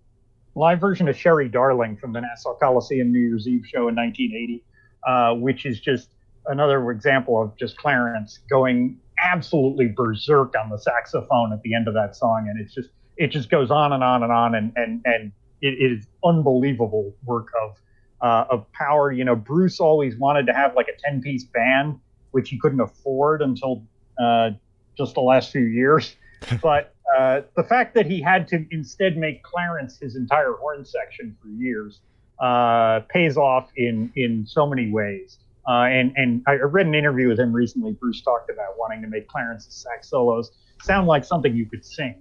live 0.55 0.79
version 0.79 1.07
of 1.07 1.15
Sherry 1.15 1.47
Darling 1.47 1.97
from 1.97 2.13
the 2.13 2.21
Nassau 2.21 2.55
Coliseum 2.55 3.11
New 3.11 3.19
Year's 3.19 3.47
Eve 3.47 3.65
show 3.67 3.87
in 3.89 3.95
1980, 3.95 4.63
uh, 5.05 5.33
which 5.35 5.65
is 5.65 5.79
just 5.79 6.09
another 6.47 6.89
example 6.89 7.39
of 7.39 7.55
just 7.57 7.77
Clarence 7.77 8.39
going 8.49 8.97
absolutely 9.23 9.87
berserk 9.89 10.55
on 10.59 10.69
the 10.69 10.77
saxophone 10.77 11.53
at 11.53 11.61
the 11.61 11.75
end 11.75 11.87
of 11.87 11.93
that 11.93 12.15
song, 12.15 12.47
and 12.49 12.59
it's 12.59 12.73
just 12.73 12.89
it 13.17 13.27
just 13.27 13.49
goes 13.49 13.71
on 13.71 13.93
and 13.93 14.03
on 14.03 14.23
and 14.23 14.31
on, 14.31 14.55
and 14.55 14.71
and 14.75 15.01
and 15.05 15.31
it, 15.61 15.75
is 15.79 16.07
unbelievable 16.23 17.13
work 17.25 17.49
of 17.61 17.75
uh, 18.21 18.45
of 18.49 18.71
power. 18.71 19.11
You 19.11 19.25
know, 19.25 19.35
Bruce 19.35 19.79
always 19.79 20.15
wanted 20.17 20.45
to 20.47 20.53
have 20.53 20.75
like 20.75 20.87
a 20.87 21.01
ten 21.01 21.21
piece 21.21 21.43
band, 21.43 21.99
which 22.31 22.49
he 22.49 22.59
couldn't 22.59 22.81
afford 22.81 23.41
until 23.41 23.83
uh, 24.19 24.51
just 24.97 25.15
the 25.15 25.21
last 25.21 25.51
few 25.51 25.65
years. 25.65 26.15
But 26.61 26.93
uh, 27.17 27.41
the 27.55 27.63
fact 27.63 27.95
that 27.95 28.05
he 28.05 28.21
had 28.21 28.47
to 28.49 28.63
instead 28.69 29.17
make 29.17 29.41
Clarence 29.41 29.97
his 29.97 30.15
entire 30.15 30.53
horn 30.53 30.85
section 30.85 31.35
for 31.41 31.47
years 31.47 31.99
uh, 32.39 32.99
pays 33.09 33.37
off 33.37 33.71
in 33.75 34.11
in 34.15 34.45
so 34.45 34.67
many 34.67 34.91
ways. 34.91 35.39
Uh, 35.67 35.85
and 35.85 36.13
and 36.15 36.43
I 36.47 36.53
read 36.53 36.85
an 36.85 36.93
interview 36.93 37.27
with 37.27 37.39
him 37.39 37.51
recently. 37.51 37.93
Bruce 37.93 38.21
talked 38.21 38.51
about 38.51 38.77
wanting 38.77 39.01
to 39.01 39.07
make 39.07 39.27
Clarence's 39.27 39.73
sax 39.73 40.09
solos 40.09 40.51
sound 40.81 41.07
like 41.07 41.25
something 41.25 41.55
you 41.55 41.65
could 41.65 41.83
sing, 41.83 42.15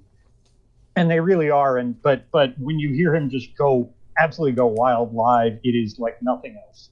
and 0.97 1.11
they 1.11 1.21
really 1.21 1.51
are. 1.51 1.77
And 1.79 2.01
but 2.03 2.31
but 2.33 2.59
when 2.59 2.79
you 2.79 2.93
hear 2.93 3.15
him 3.15 3.31
just 3.31 3.55
go 3.57 3.91
absolutely 4.19 4.57
go 4.57 4.67
wild 4.67 5.15
live, 5.15 5.59
it 5.63 5.71
is 5.71 5.99
like 5.99 6.21
nothing 6.23 6.57
else. 6.67 6.91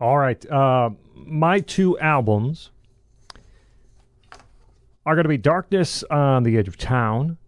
All 0.00 0.18
right. 0.18 0.44
Uh, 0.50 0.90
my 1.14 1.60
two 1.60 1.98
albums 1.98 2.70
are 5.06 5.14
going 5.14 5.24
to 5.24 5.28
be 5.28 5.38
Darkness 5.38 6.02
on 6.04 6.42
the 6.42 6.58
Edge 6.58 6.68
of 6.68 6.76
Town 6.76 7.38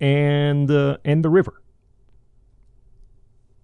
and 0.00 0.70
uh, 0.70 0.98
and 1.04 1.24
The 1.24 1.30
River. 1.30 1.58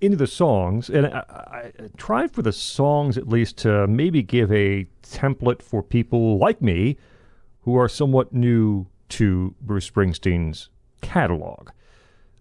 Into 0.01 0.17
the 0.17 0.29
songs, 0.29 0.89
and 0.91 1.09
I, 1.09 1.73
I 1.99 2.27
for 2.29 2.43
the 2.43 2.53
songs 2.53 3.19
at 3.19 3.29
least 3.29 3.59
to 3.59 3.85
maybe 3.89 4.23
give 4.23 4.53
a 4.53 4.87
template 5.03 5.61
for 5.61 5.83
people 5.83 6.39
like 6.39 6.63
me 6.63 6.97
who 7.63 7.77
are 7.77 7.89
somewhat 7.89 8.33
new 8.33 8.87
to 9.11 9.55
Bruce 9.61 9.89
Springsteen's 9.89 10.69
catalog. 11.01 11.71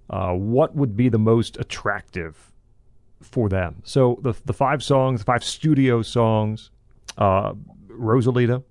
Uh, 0.10 0.34
what 0.34 0.76
would 0.76 0.96
be 0.96 1.10
the 1.10 1.20
most 1.20 1.58
attractive 1.58 2.52
for 3.22 3.50
them? 3.50 3.82
So 3.84 4.20
the 4.22 4.34
the 4.46 4.54
five 4.54 4.82
songs, 4.84 5.22
the 5.22 5.26
five 5.26 5.44
studio 5.44 6.02
songs, 6.02 6.72
uh, 7.18 7.54
Rosalita, 7.90 8.64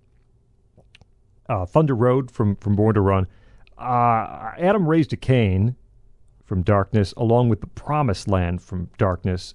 uh, 1.49 1.67
Thunder 1.67 1.95
Road 1.95 2.31
from 2.31 2.57
from 2.57 2.75
Born 2.75 2.95
to 2.95 3.01
Run, 3.01 3.27
uh, 3.79 4.53
Adam 4.59 4.89
raised 4.89 5.13
a 5.13 5.17
Cain 5.17 5.77
from 6.45 6.63
Darkness, 6.63 7.13
along 7.17 7.49
with 7.49 7.61
the 7.61 7.67
Promised 7.67 8.29
Land 8.29 8.63
from 8.63 8.89
Darkness, 8.99 9.55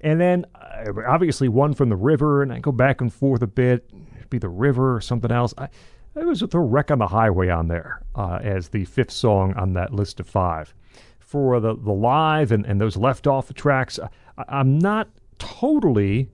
and 0.00 0.20
then 0.20 0.46
uh, 0.54 0.92
obviously 1.06 1.48
one 1.48 1.74
from 1.74 1.88
the 1.90 1.96
River, 1.96 2.42
and 2.42 2.52
I 2.52 2.60
go 2.60 2.72
back 2.72 3.00
and 3.00 3.12
forth 3.12 3.42
a 3.42 3.46
bit. 3.46 3.90
It'd 4.16 4.30
be 4.30 4.38
the 4.38 4.48
River 4.48 4.96
or 4.96 5.00
something 5.00 5.30
else. 5.30 5.52
I, 5.58 5.68
I 6.16 6.24
was 6.24 6.42
throw 6.42 6.66
Wreck 6.66 6.90
on 6.90 6.98
the 6.98 7.06
Highway 7.06 7.48
on 7.48 7.68
there 7.68 8.02
uh, 8.16 8.40
as 8.42 8.68
the 8.68 8.84
fifth 8.84 9.12
song 9.12 9.54
on 9.54 9.74
that 9.74 9.92
list 9.92 10.20
of 10.20 10.28
five. 10.28 10.74
For 11.20 11.60
the, 11.60 11.76
the 11.76 11.92
live 11.92 12.50
and, 12.50 12.66
and 12.66 12.80
those 12.80 12.96
left 12.96 13.26
off 13.26 13.52
tracks, 13.54 13.98
I, 14.36 14.44
I'm 14.48 14.78
not 14.78 15.08
totally 15.38 16.28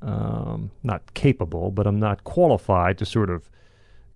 um, 0.00 0.70
not 0.82 1.14
capable, 1.14 1.70
but 1.70 1.86
I'm 1.86 1.98
not 1.98 2.24
qualified 2.24 2.98
to 2.98 3.06
sort 3.06 3.30
of 3.30 3.50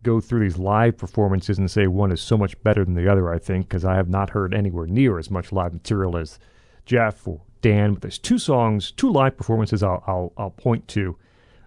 go 0.02 0.20
through 0.20 0.41
these 0.41 0.58
live 0.58 0.97
performances 0.97 1.58
and 1.58 1.70
say 1.70 1.86
one 1.86 2.12
is 2.12 2.20
so 2.20 2.36
much 2.36 2.60
better 2.62 2.84
than 2.84 2.94
the 2.94 3.10
other, 3.10 3.33
I 3.33 3.39
think, 3.39 3.68
because 3.68 3.84
I 3.84 3.97
have 3.97 4.08
not 4.08 4.31
heard 4.31 4.55
anywhere 4.55 4.86
near 4.86 5.18
as 5.18 5.31
much 5.31 5.52
live 5.52 5.73
material 5.73 6.17
as 6.17 6.39
Jeff 6.84 7.26
or 7.26 7.41
Dan. 7.62 7.94
But 7.94 8.02
there's 8.02 8.18
two 8.18 8.39
songs, 8.39 8.91
two 8.92 9.10
live 9.10 9.36
performances 9.36 9.83
I'll, 9.83 10.02
I'll, 10.07 10.33
I'll 10.36 10.50
point 10.50 10.86
to. 10.89 11.17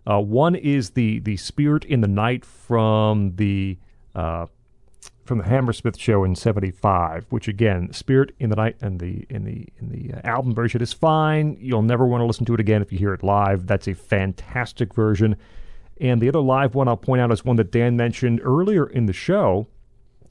Uh, 0.10 0.20
one 0.20 0.56
is 0.56 0.92
the, 0.92 1.20
the 1.20 1.38
Spirit 1.38 1.86
in 1.86 2.02
the 2.02 2.08
Night 2.08 2.44
from 2.46 3.36
the 3.36 3.78
uh, 4.16 4.48
from 5.24 5.38
the 5.38 5.44
Hammersmith 5.46 5.98
show 5.98 6.24
in 6.24 6.36
'75, 6.36 7.28
which 7.30 7.48
again, 7.48 7.94
Spirit 7.94 8.36
in 8.40 8.50
the 8.50 8.56
Night 8.56 8.76
and 8.82 9.00
the 9.00 9.26
in 9.30 9.46
the 9.46 9.68
in 9.80 9.90
the 9.90 10.16
uh, 10.16 10.22
album 10.28 10.54
version 10.54 10.82
is 10.82 10.92
fine. 10.92 11.56
You'll 11.60 11.84
never 11.84 12.06
want 12.06 12.22
to 12.22 12.26
listen 12.26 12.46
to 12.46 12.54
it 12.54 12.60
again 12.60 12.82
if 12.82 12.92
you 12.92 12.98
hear 12.98 13.14
it 13.14 13.24
live. 13.24 13.68
That's 13.68 13.88
a 13.88 13.94
fantastic 13.94 14.94
version. 14.94 15.38
And 16.00 16.20
the 16.20 16.30
other 16.30 16.40
live 16.40 16.74
one 16.74 16.88
I'll 16.88 16.98
point 16.98 17.22
out 17.22 17.32
is 17.32 17.46
one 17.46 17.58
that 17.58 17.72
Dan 17.72 17.96
mentioned 17.96 18.42
earlier 18.44 18.88
in 18.88 19.06
the 19.06 19.14
show, 19.14 19.68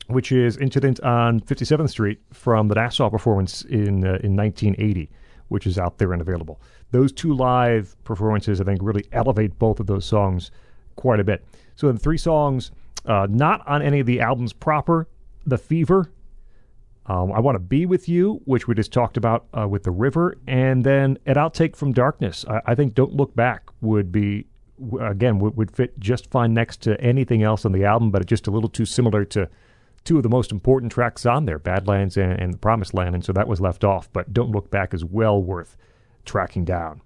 which 0.09 0.33
is 0.33 0.57
Incident 0.57 0.99
on 1.01 1.41
57th 1.41 1.91
Street 1.91 2.21
from 2.33 2.67
the 2.67 2.75
Nassau 2.75 3.09
performance 3.09 3.63
in 3.63 4.05
uh, 4.05 4.19
in 4.23 4.37
1980, 4.37 5.09
which 5.51 5.67
is 5.67 5.79
out 5.79 5.99
there 5.99 6.13
and 6.13 6.23
available. 6.23 6.61
Those 6.91 7.13
two 7.13 7.35
live 7.35 7.95
performances, 8.05 8.61
I 8.61 8.65
think, 8.65 8.81
really 8.83 9.05
elevate 9.13 9.59
both 9.59 9.79
of 9.79 9.87
those 9.87 10.05
songs 10.05 10.51
quite 10.97 11.21
a 11.21 11.25
bit. 11.25 11.45
So 11.77 11.93
the 11.93 11.99
three 11.99 12.19
songs, 12.19 12.71
uh, 13.07 13.27
not 13.31 13.67
on 13.67 13.83
any 13.83 14.01
of 14.01 14.07
the 14.07 14.21
albums 14.21 14.53
proper, 14.53 15.07
The 15.47 15.59
Fever, 15.59 16.11
um, 17.07 17.33
I 17.33 17.41
Want 17.41 17.57
to 17.57 17.61
Be 17.61 17.87
With 17.87 18.09
You, 18.09 18.41
which 18.45 18.69
we 18.69 18.75
just 18.75 18.93
talked 18.93 19.17
about 19.17 19.47
uh, 19.57 19.67
with 19.67 19.83
The 19.83 19.91
River, 19.91 20.37
and 20.47 20.85
then 20.85 21.19
an 21.27 21.35
outtake 21.35 21.75
from 21.75 21.93
Darkness. 21.93 22.45
I, 22.49 22.61
I 22.67 22.75
think 22.75 22.95
Don't 22.95 23.15
Look 23.15 23.35
Back 23.35 23.69
would 23.81 24.13
be 24.13 24.47
again 25.01 25.39
would, 25.41 25.57
would 25.57 25.71
fit 25.71 25.99
just 25.99 26.31
fine 26.31 26.55
next 26.55 26.81
to 26.83 26.99
anything 27.01 27.43
else 27.43 27.65
on 27.65 27.73
the 27.73 27.85
album, 27.85 28.11
but 28.11 28.23
it's 28.23 28.29
just 28.29 28.47
a 28.47 28.51
little 28.51 28.69
too 28.69 28.87
similar 28.87 29.25
to 29.27 29.49
two 30.05 30.17
of 30.17 30.23
the 30.23 30.29
most 30.29 30.53
important 30.53 30.93
tracks 30.93 31.27
on 31.27 31.45
there, 31.45 31.59
Badlands 31.59 32.17
and, 32.17 32.33
and 32.33 32.55
The 32.55 32.59
Promised 32.59 32.95
Land, 32.95 33.15
and 33.15 33.25
so 33.25 33.33
that 33.33 33.49
was 33.49 33.61
left 33.61 33.85
off. 33.85 34.13
But 34.13 34.33
Don't 34.33 34.51
Look 34.51 34.71
Back 34.71 34.95
is 34.95 35.05
well 35.05 35.43
worth 35.43 35.77
tracking 36.25 36.65
down. 36.65 37.03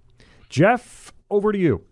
Jeff, 0.48 1.12
over 1.30 1.52
to 1.52 1.58
you. 1.58 1.84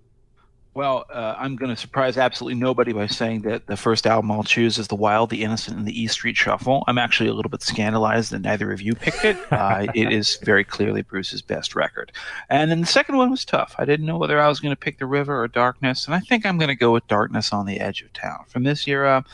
Well, 0.74 1.04
uh, 1.12 1.34
I'm 1.36 1.56
going 1.56 1.68
to 1.68 1.76
surprise 1.76 2.16
absolutely 2.16 2.58
nobody 2.58 2.94
by 2.94 3.06
saying 3.06 3.42
that 3.42 3.66
the 3.66 3.76
first 3.76 4.06
album 4.06 4.30
I'll 4.30 4.42
choose 4.42 4.78
is 4.78 4.88
The 4.88 4.94
Wild, 4.94 5.28
The 5.28 5.42
Innocent, 5.42 5.76
and 5.76 5.86
The 5.86 6.00
E 6.00 6.06
Street 6.06 6.34
Shuffle. 6.34 6.82
I'm 6.86 6.96
actually 6.96 7.28
a 7.28 7.34
little 7.34 7.50
bit 7.50 7.60
scandalized 7.60 8.30
that 8.30 8.40
neither 8.40 8.72
of 8.72 8.80
you 8.80 8.94
picked 8.94 9.24
it. 9.24 9.36
Uh, 9.52 9.86
it 9.94 10.10
is 10.10 10.38
very 10.42 10.64
clearly 10.64 11.02
Bruce's 11.02 11.42
best 11.42 11.76
record. 11.76 12.10
And 12.48 12.70
then 12.70 12.80
the 12.80 12.86
second 12.86 13.16
one 13.16 13.30
was 13.30 13.44
tough. 13.44 13.74
I 13.78 13.84
didn't 13.84 14.06
know 14.06 14.16
whether 14.16 14.40
I 14.40 14.48
was 14.48 14.60
going 14.60 14.72
to 14.72 14.80
pick 14.80 14.98
The 14.98 15.06
River 15.06 15.40
or 15.42 15.46
Darkness, 15.46 16.06
and 16.06 16.14
I 16.14 16.20
think 16.20 16.46
I'm 16.46 16.58
going 16.58 16.68
to 16.68 16.74
go 16.74 16.90
with 16.92 17.06
Darkness 17.06 17.52
on 17.52 17.66
the 17.66 17.78
Edge 17.78 18.02
of 18.02 18.12
Town. 18.12 18.44
From 18.48 18.62
this 18.62 18.88
era, 18.88 19.24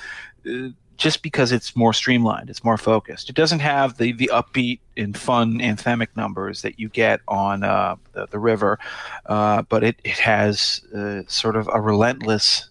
uh, 0.44 0.68
just 0.98 1.22
because 1.22 1.52
it's 1.52 1.76
more 1.76 1.92
streamlined, 1.92 2.50
it's 2.50 2.64
more 2.64 2.76
focused. 2.76 3.30
It 3.30 3.36
doesn't 3.36 3.60
have 3.60 3.96
the 3.96 4.12
the 4.12 4.30
upbeat 4.32 4.80
and 4.96 5.16
fun 5.16 5.60
anthemic 5.60 6.08
numbers 6.16 6.62
that 6.62 6.78
you 6.78 6.88
get 6.88 7.20
on 7.28 7.62
uh, 7.62 7.94
the, 8.12 8.26
the 8.26 8.38
river, 8.38 8.78
uh, 9.26 9.62
but 9.62 9.84
it 9.84 9.96
it 10.04 10.18
has 10.18 10.82
uh, 10.94 11.22
sort 11.28 11.56
of 11.56 11.68
a 11.72 11.80
relentless 11.80 12.68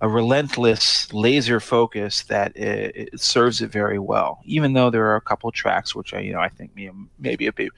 a 0.00 0.08
relentless 0.08 1.12
laser 1.12 1.60
focus 1.60 2.24
that 2.24 2.54
it, 2.56 3.10
it, 3.12 3.20
serves 3.20 3.62
it 3.62 3.70
very 3.70 3.98
well. 3.98 4.40
Even 4.44 4.74
though 4.74 4.90
there 4.90 5.06
are 5.06 5.16
a 5.16 5.20
couple 5.20 5.50
tracks 5.50 5.94
which 5.94 6.14
I 6.14 6.20
you 6.20 6.32
know 6.32 6.40
I 6.40 6.48
think 6.48 6.70
maybe 7.18 7.50
bit, 7.50 7.72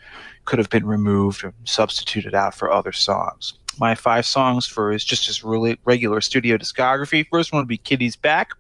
could 0.45 0.59
have 0.59 0.71
been 0.71 0.87
removed 0.87 1.43
or 1.43 1.55
substituted 1.65 2.35
out 2.35 2.55
for 2.55 2.71
other 2.71 2.93
songs. 2.93 3.55
My 3.79 3.95
five 3.95 4.27
songs 4.27 4.67
for 4.67 4.93
is 4.93 5.05
just 5.05 5.29
as 5.31 5.43
really 5.43 5.79
regular 5.85 6.21
studio 6.21 6.59
discography. 6.59 7.27
First 7.31 7.53
one 7.53 7.61
would 7.61 7.69
be 7.69 7.79
Kitty's 7.79 8.17
Back 8.17 8.51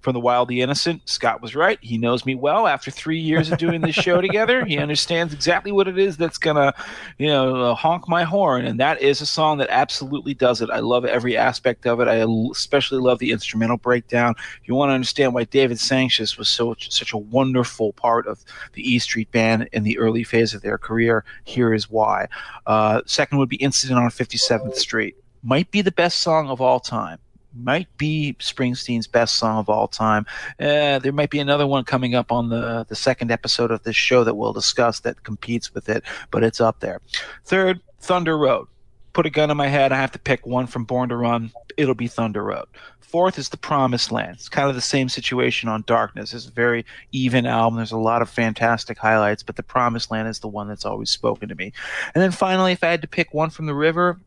from 0.00 0.14
the 0.14 0.20
Wild 0.20 0.48
the 0.48 0.60
Innocent. 0.60 1.08
Scot 1.08 1.42
was 1.42 1.54
right. 1.54 1.78
He 1.80 1.98
knows 1.98 2.24
me 2.24 2.34
well. 2.34 2.66
After 2.66 2.90
three 2.90 3.18
years 3.18 3.50
of 3.50 3.58
doing 3.58 3.80
this 3.80 3.94
show 3.94 4.20
together, 4.20 4.64
he 4.64 4.78
understands 4.78 5.34
exactly 5.34 5.72
what 5.72 5.88
it 5.88 5.98
is 5.98 6.16
that's 6.16 6.38
gonna, 6.38 6.74
you 7.18 7.26
know, 7.26 7.56
uh, 7.56 7.74
honk 7.74 8.08
my 8.08 8.22
horn. 8.22 8.66
And 8.66 8.78
that 8.80 9.00
is 9.00 9.20
a 9.20 9.26
song 9.26 9.58
that 9.58 9.68
absolutely 9.70 10.34
does 10.34 10.60
it. 10.60 10.70
I 10.70 10.80
love 10.80 11.04
every 11.04 11.36
aspect 11.36 11.86
of 11.86 12.00
it. 12.00 12.08
I 12.08 12.24
especially 12.50 13.00
love 13.00 13.18
the 13.18 13.32
instrumental 13.32 13.76
breakdown. 13.76 14.34
If 14.62 14.68
you 14.68 14.74
want 14.74 14.90
to 14.90 14.94
understand 14.94 15.34
why 15.34 15.44
David 15.44 15.78
Sancious 15.78 16.38
was 16.38 16.48
so 16.48 16.76
such 16.78 17.12
a 17.12 17.18
wonderful 17.18 17.92
part 17.92 18.26
of 18.26 18.44
the 18.74 18.82
E 18.82 18.98
Street 18.98 19.30
Band 19.32 19.68
in 19.72 19.82
the 19.82 19.98
early 19.98 20.24
phase 20.24 20.54
of 20.54 20.62
their 20.62 20.78
career, 20.78 21.24
here 21.44 21.72
is 21.72 21.90
why. 21.90 22.28
Uh, 22.66 23.02
second 23.06 23.38
would 23.38 23.48
be 23.48 23.56
Incident 23.56 23.98
on 23.98 24.08
57th 24.10 24.76
Street. 24.76 25.16
Might 25.42 25.70
be 25.70 25.82
the 25.82 25.92
best 25.92 26.20
song 26.20 26.48
of 26.48 26.60
all 26.60 26.80
time 26.80 27.18
might 27.62 27.88
be 27.96 28.36
Springsteen's 28.38 29.06
best 29.06 29.36
song 29.36 29.58
of 29.58 29.68
all 29.68 29.88
time. 29.88 30.26
Uh, 30.60 30.98
there 30.98 31.12
might 31.12 31.30
be 31.30 31.38
another 31.38 31.66
one 31.66 31.84
coming 31.84 32.14
up 32.14 32.32
on 32.32 32.48
the 32.48 32.84
the 32.88 32.96
second 32.96 33.30
episode 33.30 33.70
of 33.70 33.82
this 33.82 33.96
show 33.96 34.24
that 34.24 34.34
we'll 34.34 34.52
discuss 34.52 35.00
that 35.00 35.22
competes 35.24 35.74
with 35.74 35.88
it, 35.88 36.02
but 36.30 36.42
it's 36.44 36.60
up 36.60 36.80
there. 36.80 37.00
Third, 37.44 37.80
Thunder 38.00 38.36
Road. 38.36 38.68
Put 39.12 39.26
a 39.26 39.30
gun 39.30 39.50
in 39.50 39.56
my 39.56 39.68
head. 39.68 39.92
I 39.92 39.96
have 39.96 40.12
to 40.12 40.18
pick 40.18 40.46
one 40.46 40.66
from 40.66 40.84
Born 40.84 41.08
to 41.08 41.16
Run. 41.16 41.50
It'll 41.78 41.94
be 41.94 42.06
Thunder 42.06 42.42
Road. 42.42 42.66
Fourth 43.00 43.38
is 43.38 43.48
The 43.48 43.56
Promised 43.56 44.12
Land. 44.12 44.34
It's 44.34 44.48
kind 44.48 44.68
of 44.68 44.74
the 44.74 44.80
same 44.82 45.08
situation 45.08 45.68
on 45.68 45.84
Darkness. 45.86 46.34
It's 46.34 46.46
a 46.46 46.50
very 46.50 46.84
even 47.12 47.46
album. 47.46 47.76
There's 47.76 47.92
a 47.92 47.96
lot 47.96 48.20
of 48.20 48.28
fantastic 48.28 48.98
highlights, 48.98 49.42
but 49.42 49.56
The 49.56 49.62
Promised 49.62 50.10
Land 50.10 50.28
is 50.28 50.40
the 50.40 50.48
one 50.48 50.68
that's 50.68 50.84
always 50.84 51.08
spoken 51.08 51.48
to 51.48 51.54
me. 51.54 51.72
And 52.14 52.22
then 52.22 52.32
finally, 52.32 52.72
if 52.72 52.84
I 52.84 52.88
had 52.88 53.02
to 53.02 53.08
pick 53.08 53.32
one 53.32 53.48
from 53.48 53.66
the 53.66 53.74
river, 53.74 54.18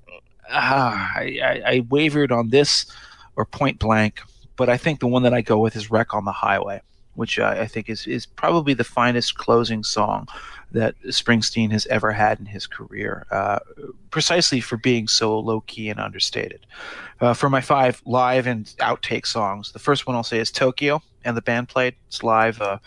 ah, 0.49 1.11
I, 1.14 1.40
I, 1.43 1.61
I 1.66 1.85
wavered 1.90 2.32
on 2.32 2.49
this 2.49 2.85
or 3.40 3.45
Point 3.45 3.80
Blank, 3.80 4.22
but 4.58 4.68
I 4.68 4.76
think 4.76 5.00
the 5.00 5.08
one 5.08 5.24
that 5.24 5.34
I 5.34 5.40
go 5.40 5.59
with 5.59 5.77
is 5.77 5.90
Wreck 5.90 6.14
on 6.14 6.26
the 6.26 6.34
Highway, 6.34 6.82
which 7.16 7.40
uh, 7.40 7.56
I 7.58 7.68
think 7.68 7.90
is 7.90 8.06
is 8.06 8.26
probably 8.26 8.74
the 8.74 8.84
finest 8.84 9.35
closing 9.35 9.82
song 9.82 10.27
that 10.74 10.93
Springsteen 11.06 11.72
has 11.72 11.85
ever 11.88 12.11
had 12.11 12.42
in 12.42 12.45
his 12.45 12.68
career, 12.68 13.26
uh, 13.32 13.59
precisely 14.11 14.59
for 14.59 14.76
being 14.76 15.08
so 15.08 15.40
low 15.40 15.61
key 15.61 15.90
and 15.90 16.01
understated. 16.01 16.66
Uh, 17.22 17.34
for 17.34 17.50
my 17.50 17.61
five 17.61 18.01
live 18.06 18.45
and 18.45 18.66
outtake 18.80 19.26
songs, 19.26 19.72
the 19.72 19.80
first 19.80 20.06
one 20.06 20.18
I'll 20.18 20.24
say 20.24 20.40
is 20.40 20.51
Tokyo, 20.51 21.01
and 21.24 21.38
the 21.38 21.42
band 21.42 21.69
played. 21.69 21.95
It's 22.09 22.24
live. 22.24 22.61
Uh, 22.61 22.80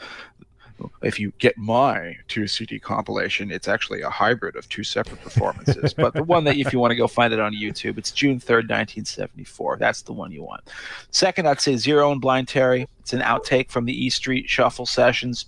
if 1.02 1.18
you 1.18 1.32
get 1.38 1.56
my 1.56 2.16
two 2.28 2.46
CD 2.46 2.78
compilation, 2.78 3.50
it's 3.50 3.68
actually 3.68 4.02
a 4.02 4.10
hybrid 4.10 4.56
of 4.56 4.68
two 4.68 4.84
separate 4.84 5.20
performances. 5.22 5.94
but 5.96 6.14
the 6.14 6.22
one 6.22 6.44
that, 6.44 6.56
if 6.56 6.72
you 6.72 6.78
want 6.78 6.90
to 6.90 6.96
go 6.96 7.06
find 7.06 7.32
it 7.32 7.40
on 7.40 7.54
YouTube, 7.54 7.98
it's 7.98 8.10
June 8.10 8.38
3rd, 8.38 8.68
1974. 8.68 9.76
That's 9.78 10.02
the 10.02 10.12
one 10.12 10.32
you 10.32 10.42
want. 10.42 10.62
Second, 11.10 11.48
I'd 11.48 11.60
say 11.60 11.76
Zero 11.76 12.12
and 12.12 12.20
Blind 12.20 12.48
Terry. 12.48 12.88
It's 13.00 13.12
an 13.12 13.20
outtake 13.20 13.70
from 13.70 13.84
the 13.84 14.04
E 14.04 14.10
Street 14.10 14.48
Shuffle 14.48 14.86
sessions. 14.86 15.46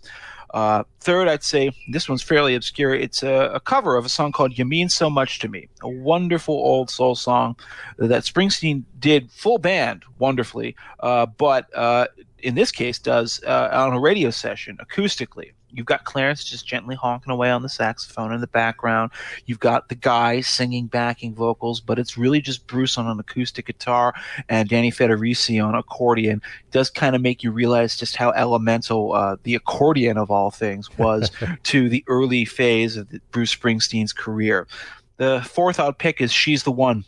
Uh, 0.54 0.84
third, 1.00 1.26
I'd 1.26 1.42
say 1.42 1.72
this 1.88 2.08
one's 2.08 2.22
fairly 2.22 2.54
obscure. 2.54 2.94
It's 2.94 3.24
a, 3.24 3.50
a, 3.54 3.58
cover 3.58 3.96
of 3.96 4.06
a 4.06 4.08
song 4.08 4.30
called 4.30 4.56
You 4.56 4.64
Mean 4.64 4.88
So 4.88 5.10
Much 5.10 5.40
to 5.40 5.48
Me, 5.48 5.68
a 5.82 5.88
wonderful 5.88 6.54
old 6.54 6.90
soul 6.90 7.16
song 7.16 7.56
that 7.98 8.22
Springsteen 8.22 8.84
did 9.00 9.32
full 9.32 9.58
band 9.58 10.04
wonderfully, 10.20 10.76
uh, 11.00 11.26
but 11.26 11.76
uh, 11.76 12.06
in 12.44 12.54
this 12.54 12.70
case 12.70 12.98
does 12.98 13.42
uh, 13.44 13.70
on 13.72 13.92
a 13.92 14.00
radio 14.00 14.30
session 14.30 14.78
acoustically 14.80 15.52
You've 15.74 15.86
got 15.86 16.04
Clarence 16.04 16.44
just 16.44 16.66
gently 16.66 16.94
honking 16.94 17.32
away 17.32 17.50
on 17.50 17.62
the 17.62 17.68
saxophone 17.68 18.32
in 18.32 18.40
the 18.40 18.46
background. 18.46 19.10
You've 19.46 19.58
got 19.58 19.88
the 19.88 19.96
guy 19.96 20.40
singing 20.40 20.86
backing 20.86 21.34
vocals, 21.34 21.80
but 21.80 21.98
it's 21.98 22.16
really 22.16 22.40
just 22.40 22.66
Bruce 22.66 22.96
on 22.96 23.08
an 23.08 23.18
acoustic 23.18 23.66
guitar 23.66 24.14
and 24.48 24.68
Danny 24.68 24.92
Federici 24.92 25.64
on 25.64 25.74
accordion. 25.74 26.40
It 26.66 26.70
does 26.70 26.90
kind 26.90 27.16
of 27.16 27.22
make 27.22 27.42
you 27.42 27.50
realize 27.50 27.96
just 27.96 28.16
how 28.16 28.30
elemental 28.30 29.14
uh, 29.14 29.36
the 29.42 29.56
accordion 29.56 30.16
of 30.16 30.30
all 30.30 30.50
things 30.50 30.96
was 30.96 31.30
to 31.64 31.88
the 31.88 32.04
early 32.06 32.44
phase 32.44 32.96
of 32.96 33.08
Bruce 33.32 33.54
Springsteen's 33.54 34.12
career. 34.12 34.68
The 35.16 35.42
fourth 35.48 35.80
odd 35.80 35.98
pick 35.98 36.20
is 36.20 36.32
"She's 36.32 36.62
the 36.62 36.72
One." 36.72 37.04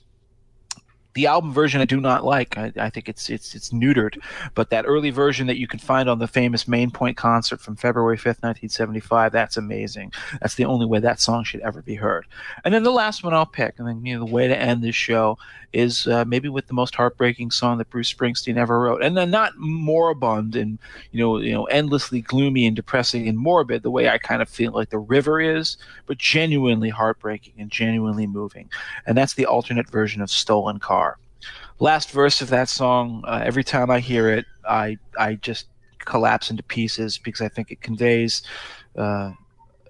The 1.16 1.26
album 1.26 1.50
version 1.50 1.80
I 1.80 1.86
do 1.86 1.98
not 1.98 2.24
like. 2.24 2.58
I, 2.58 2.70
I, 2.76 2.90
think 2.90 3.08
it's 3.08 3.30
it's 3.30 3.54
it's 3.54 3.70
neutered. 3.70 4.22
But 4.54 4.68
that 4.68 4.84
early 4.86 5.08
version 5.08 5.46
that 5.46 5.56
you 5.56 5.66
can 5.66 5.78
find 5.78 6.10
on 6.10 6.18
the 6.18 6.28
famous 6.28 6.68
Main 6.68 6.90
Point 6.90 7.16
concert 7.16 7.58
from 7.58 7.74
February 7.74 8.18
fifth, 8.18 8.42
nineteen 8.42 8.68
seventy 8.68 9.00
five, 9.00 9.32
that's 9.32 9.56
amazing. 9.56 10.12
That's 10.42 10.56
the 10.56 10.66
only 10.66 10.84
way 10.84 11.00
that 11.00 11.18
song 11.18 11.42
should 11.42 11.62
ever 11.62 11.80
be 11.80 11.94
heard. 11.94 12.26
And 12.64 12.74
then 12.74 12.82
the 12.82 12.92
last 12.92 13.24
one 13.24 13.32
I'll 13.32 13.46
pick, 13.46 13.78
and 13.78 13.88
then 13.88 14.04
you 14.04 14.14
know 14.14 14.26
the 14.26 14.30
way 14.30 14.46
to 14.46 14.56
end 14.56 14.84
this 14.84 14.94
show 14.94 15.38
is 15.72 16.06
uh, 16.06 16.24
maybe 16.26 16.48
with 16.50 16.66
the 16.66 16.74
most 16.74 16.94
heartbreaking 16.94 17.50
song 17.50 17.78
that 17.78 17.90
Bruce 17.90 18.12
Springsteen 18.12 18.58
ever 18.58 18.78
wrote, 18.78 19.02
and 19.02 19.16
then 19.16 19.30
not 19.30 19.54
moribund 19.56 20.54
and 20.54 20.78
you 21.12 21.20
know 21.20 21.38
you 21.38 21.52
know 21.52 21.64
endlessly 21.64 22.20
gloomy 22.20 22.66
and 22.66 22.76
depressing 22.76 23.26
and 23.26 23.38
morbid 23.38 23.82
the 23.82 23.90
way 23.90 24.10
I 24.10 24.18
kind 24.18 24.42
of 24.42 24.50
feel 24.50 24.72
like 24.72 24.90
the 24.90 24.98
river 24.98 25.40
is, 25.40 25.78
but 26.04 26.18
genuinely 26.18 26.90
heartbreaking 26.90 27.54
and 27.56 27.70
genuinely 27.70 28.26
moving. 28.26 28.70
And 29.06 29.16
that's 29.16 29.32
the 29.32 29.46
alternate 29.46 29.88
version 29.88 30.20
of 30.20 30.30
Stolen 30.30 30.78
Car 30.78 31.05
last 31.78 32.10
verse 32.10 32.40
of 32.40 32.50
that 32.50 32.68
song, 32.68 33.22
uh, 33.26 33.42
every 33.44 33.64
time 33.64 33.90
I 33.90 34.00
hear 34.00 34.28
it, 34.30 34.46
I 34.68 34.98
I 35.18 35.34
just 35.34 35.66
collapse 35.98 36.50
into 36.50 36.62
pieces 36.62 37.18
because 37.18 37.40
I 37.40 37.48
think 37.48 37.70
it 37.70 37.80
conveys 37.80 38.42
uh, 38.96 39.32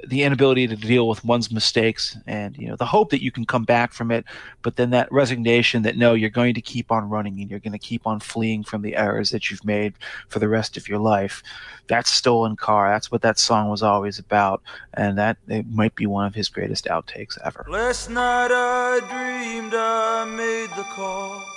the 0.06 0.22
inability 0.22 0.66
to 0.68 0.76
deal 0.76 1.08
with 1.08 1.24
one's 1.24 1.50
mistakes 1.50 2.16
and 2.26 2.56
you 2.56 2.68
know 2.68 2.76
the 2.76 2.84
hope 2.84 3.10
that 3.10 3.22
you 3.22 3.30
can 3.30 3.44
come 3.44 3.64
back 3.64 3.92
from 3.92 4.10
it, 4.10 4.24
but 4.62 4.76
then 4.76 4.90
that 4.90 5.10
resignation 5.10 5.82
that 5.82 5.96
no, 5.96 6.14
you're 6.14 6.30
going 6.30 6.54
to 6.54 6.60
keep 6.60 6.92
on 6.92 7.08
running 7.08 7.40
and 7.40 7.50
you're 7.50 7.60
going 7.60 7.72
to 7.72 7.78
keep 7.78 8.06
on 8.06 8.20
fleeing 8.20 8.62
from 8.62 8.82
the 8.82 8.96
errors 8.96 9.30
that 9.30 9.50
you've 9.50 9.64
made 9.64 9.94
for 10.28 10.38
the 10.38 10.48
rest 10.48 10.76
of 10.76 10.88
your 10.88 10.98
life. 10.98 11.42
That's 11.88 12.10
stolen 12.10 12.56
car. 12.56 12.90
That's 12.90 13.10
what 13.10 13.22
that 13.22 13.38
song 13.38 13.68
was 13.68 13.82
always 13.82 14.18
about, 14.18 14.62
and 14.94 15.16
that 15.18 15.38
it 15.48 15.66
might 15.68 15.94
be 15.94 16.06
one 16.06 16.26
of 16.26 16.34
his 16.34 16.48
greatest 16.48 16.86
outtakes 16.86 17.38
ever. 17.44 17.64
Last 17.68 18.10
night 18.10 18.50
I 18.50 19.00
dreamed 19.00 19.74
I 19.74 20.24
made 20.24 20.70
the 20.76 20.84
call. 20.84 21.55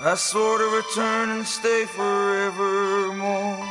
I 0.00 0.16
swore 0.16 0.58
to 0.58 0.64
return 0.64 1.30
and 1.30 1.46
stay 1.46 1.84
forevermore. 1.84 3.64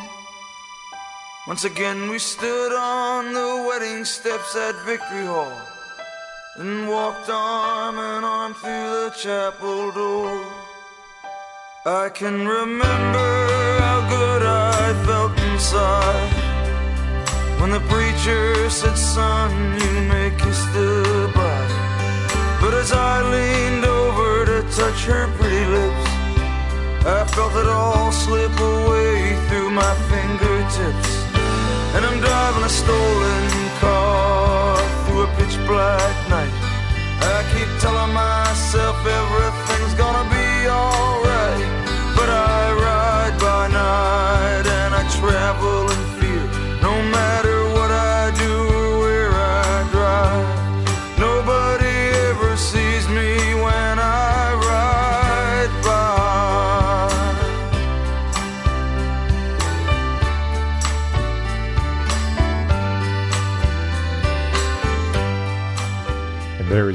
Once 1.45 1.66
again 1.66 2.10
we 2.10 2.18
stood 2.18 2.72
on 2.72 3.34
the 3.34 3.66
wedding 3.68 4.06
steps 4.06 4.56
at 4.56 4.74
Victory 4.85 5.26
Hall 5.26 5.52
and 6.56 6.88
walked 6.88 7.30
arm 7.30 7.95
in 7.95 8.24
arm 8.24 8.53
through 8.53 8.69
the 8.69 9.14
chapel 9.18 9.92
door. 9.92 10.42
I 11.85 12.08
can 12.08 12.48
remember 12.48 13.77
how 13.80 14.08
good 14.10 14.43
I 14.43 14.93
felt 15.06 15.38
inside 15.52 16.32
when 17.60 17.72
the 17.72 17.82
preacher 17.92 18.69
said, 18.69 18.95
Son, 18.95 19.52
you 19.74 20.08
may 20.08 20.32
kiss 20.38 20.64
the 20.68 21.30
bride. 21.34 21.84
But 22.61 22.74
as 22.76 22.93
I 22.93 23.22
leaned 23.30 23.84
over 23.84 24.45
to 24.45 24.61
touch 24.72 25.03
her 25.03 25.27
pretty 25.35 25.66
lips, 25.66 26.12
I 27.06 27.25
felt 27.35 27.53
it 27.56 27.67
all 27.67 28.14
slip 28.14 28.57
away 28.57 29.35
through 29.49 29.72
my 29.72 29.93
fingertips. 30.07 31.11
And 31.95 32.06
I'm 32.06 32.19
driving 32.22 32.64
a 32.64 32.69
stolen 32.69 33.49
car 33.80 34.77
through 35.03 35.23
a 35.23 35.27
pitch 35.35 35.57
black 35.67 36.15
night. 36.30 36.53
I 37.19 37.43
keep 37.51 37.67
telling 37.82 38.14
myself 38.14 38.95
everything's 39.06 39.73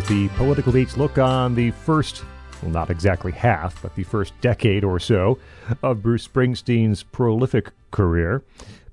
the 0.09 0.29
Political 0.37 0.73
Beats 0.73 0.97
look 0.97 1.19
on 1.19 1.55
the 1.55 1.71
first, 1.71 2.25
well, 2.63 2.71
not 2.71 2.89
exactly 2.89 3.31
half, 3.31 3.81
but 3.83 3.95
the 3.95 4.05
first 4.05 4.33
decade 4.41 4.83
or 4.83 4.99
so 4.99 5.39
of 5.83 6.03
Bruce 6.03 6.27
Springsteen's 6.27 7.03
prolific 7.03 7.73
career. 7.91 8.43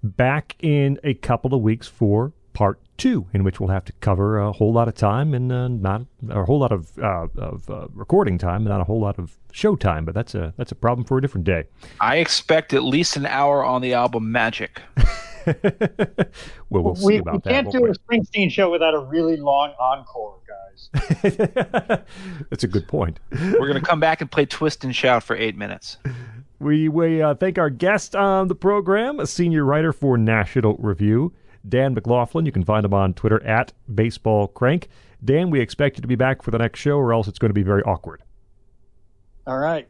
Back 0.03 0.57
in 0.59 0.99
a 1.05 1.13
couple 1.13 1.53
of 1.53 1.61
weeks 1.61 1.87
for 1.87 2.33
part 2.51 2.79
two, 2.97 3.27
in 3.33 3.45
which 3.45 3.61
we'll 3.61 3.69
have 3.69 3.85
to 3.85 3.93
cover 3.93 4.39
a 4.39 4.51
whole 4.51 4.73
lot 4.73 4.89
of 4.89 4.95
time 4.95 5.33
and 5.33 5.51
uh, 5.51 5.69
not 5.69 6.01
a 6.29 6.43
whole 6.43 6.59
lot 6.59 6.73
of 6.73 6.91
uh, 6.99 7.27
of 7.37 7.69
uh, 7.69 7.87
recording 7.93 8.37
time, 8.37 8.61
and 8.61 8.69
not 8.69 8.81
a 8.81 8.85
whole 8.85 8.99
lot 8.99 9.17
of 9.17 9.37
show 9.53 9.77
time. 9.77 10.03
But 10.03 10.15
that's 10.15 10.35
a 10.35 10.53
that's 10.57 10.73
a 10.73 10.75
problem 10.75 11.05
for 11.05 11.17
a 11.17 11.21
different 11.21 11.45
day. 11.45 11.63
I 12.01 12.17
expect 12.17 12.73
at 12.73 12.83
least 12.83 13.15
an 13.15 13.25
hour 13.25 13.63
on 13.63 13.81
the 13.81 13.93
album 13.93 14.33
Magic. 14.33 14.81
well, 16.69 16.83
we'll 16.83 16.95
see 16.95 17.05
we, 17.05 17.17
about 17.17 17.33
we 17.33 17.39
that. 17.39 17.49
can't 17.49 17.67
won't 17.67 17.77
do 17.77 17.85
a 17.85 17.93
Springsteen 17.93 18.51
show 18.51 18.71
without 18.71 18.93
a 18.93 18.99
really 18.99 19.37
long 19.37 19.73
encore, 19.79 20.39
guys. 20.47 20.89
That's 22.49 22.63
a 22.63 22.67
good 22.67 22.87
point. 22.87 23.19
We're 23.31 23.67
going 23.67 23.79
to 23.79 23.81
come 23.81 23.99
back 23.99 24.21
and 24.21 24.31
play 24.31 24.45
Twist 24.45 24.83
and 24.83 24.95
Shout 24.95 25.23
for 25.23 25.35
eight 25.35 25.57
minutes. 25.57 25.97
We, 26.59 26.89
we 26.89 27.21
uh, 27.21 27.35
thank 27.35 27.57
our 27.57 27.69
guest 27.69 28.15
on 28.15 28.47
the 28.47 28.55
program, 28.55 29.19
a 29.19 29.27
senior 29.27 29.65
writer 29.65 29.93
for 29.93 30.17
National 30.17 30.75
Review, 30.77 31.33
Dan 31.67 31.93
McLaughlin. 31.93 32.45
You 32.45 32.51
can 32.51 32.63
find 32.63 32.85
him 32.85 32.93
on 32.93 33.13
Twitter 33.13 33.43
at 33.43 33.73
Baseball 33.93 34.47
Crank. 34.47 34.87
Dan, 35.23 35.49
we 35.49 35.59
expect 35.59 35.97
you 35.97 36.01
to 36.01 36.07
be 36.07 36.15
back 36.15 36.41
for 36.41 36.51
the 36.51 36.57
next 36.57 36.79
show, 36.79 36.97
or 36.97 37.13
else 37.13 37.27
it's 37.27 37.39
going 37.39 37.49
to 37.49 37.53
be 37.53 37.63
very 37.63 37.83
awkward. 37.83 38.21
All 39.47 39.57
right. 39.57 39.87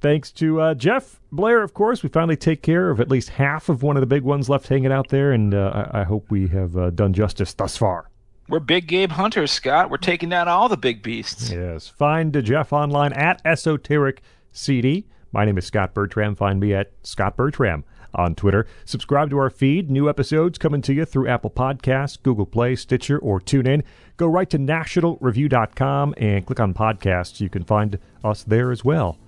Thanks 0.00 0.30
to 0.32 0.60
uh, 0.60 0.74
Jeff 0.74 1.20
Blehar, 1.32 1.64
of 1.64 1.74
course. 1.74 2.02
We 2.02 2.08
finally 2.08 2.36
take 2.36 2.62
care 2.62 2.90
of 2.90 3.00
at 3.00 3.08
least 3.08 3.30
half 3.30 3.68
of 3.68 3.82
one 3.82 3.96
of 3.96 4.00
the 4.00 4.06
big 4.06 4.22
ones 4.22 4.48
left 4.48 4.68
hanging 4.68 4.92
out 4.92 5.08
there, 5.08 5.32
and 5.32 5.52
uh, 5.52 5.88
I, 5.92 6.00
I 6.00 6.04
hope 6.04 6.30
we 6.30 6.46
have 6.48 6.76
uh, 6.76 6.90
done 6.90 7.12
justice 7.12 7.52
thus 7.52 7.76
far. 7.76 8.08
We're 8.48 8.60
big 8.60 8.86
Gabe 8.86 9.10
hunters, 9.10 9.50
Scot. 9.50 9.90
We're 9.90 9.98
taking 9.98 10.30
down 10.30 10.48
all 10.48 10.68
the 10.68 10.76
big 10.76 11.02
beasts. 11.02 11.50
Yes. 11.50 11.88
Find 11.88 12.32
Jeff 12.44 12.72
online 12.72 13.12
at 13.12 13.42
Esoteric 13.44 14.22
CD. 14.52 15.06
My 15.32 15.44
name 15.44 15.58
is 15.58 15.66
Scot 15.66 15.92
Bertram. 15.92 16.34
Find 16.34 16.58
me 16.58 16.72
at 16.72 16.92
Scot 17.02 17.36
Bertram 17.36 17.84
on 18.14 18.34
Twitter. 18.34 18.66
Subscribe 18.86 19.28
to 19.30 19.38
our 19.38 19.50
feed. 19.50 19.90
New 19.90 20.08
episodes 20.08 20.56
coming 20.56 20.80
to 20.80 20.94
you 20.94 21.04
through 21.04 21.28
Apple 21.28 21.50
Podcasts, 21.50 22.22
Google 22.22 22.46
Play, 22.46 22.74
Stitcher, 22.74 23.18
or 23.18 23.38
TuneIn. 23.38 23.82
Go 24.16 24.26
right 24.26 24.48
to 24.48 24.58
nationalreview.com 24.58 26.14
and 26.16 26.46
click 26.46 26.60
on 26.60 26.72
podcasts. 26.72 27.40
You 27.40 27.50
can 27.50 27.64
find 27.64 27.98
us 28.24 28.42
there 28.44 28.70
as 28.70 28.82
well. 28.82 29.18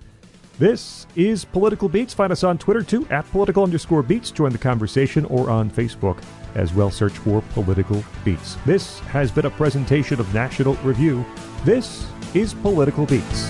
This 0.61 1.07
is 1.15 1.43
Political 1.43 1.89
Beats. 1.89 2.13
Find 2.13 2.31
us 2.31 2.43
on 2.43 2.59
Twitter 2.59 2.83
too, 2.83 3.07
at 3.09 3.27
political 3.31 3.63
underscore 3.63 4.03
beats. 4.03 4.29
Join 4.29 4.51
the 4.51 4.59
conversation 4.59 5.25
or 5.25 5.49
on 5.49 5.71
Facebook 5.71 6.21
as 6.53 6.71
well. 6.71 6.91
Search 6.91 7.13
for 7.13 7.41
Political 7.55 8.03
Beats. 8.23 8.57
This 8.63 8.99
has 8.99 9.31
been 9.31 9.47
a 9.47 9.49
presentation 9.49 10.19
of 10.19 10.31
National 10.35 10.75
Review. 10.83 11.25
This 11.65 12.05
is 12.35 12.53
Political 12.53 13.07
Beats. 13.07 13.49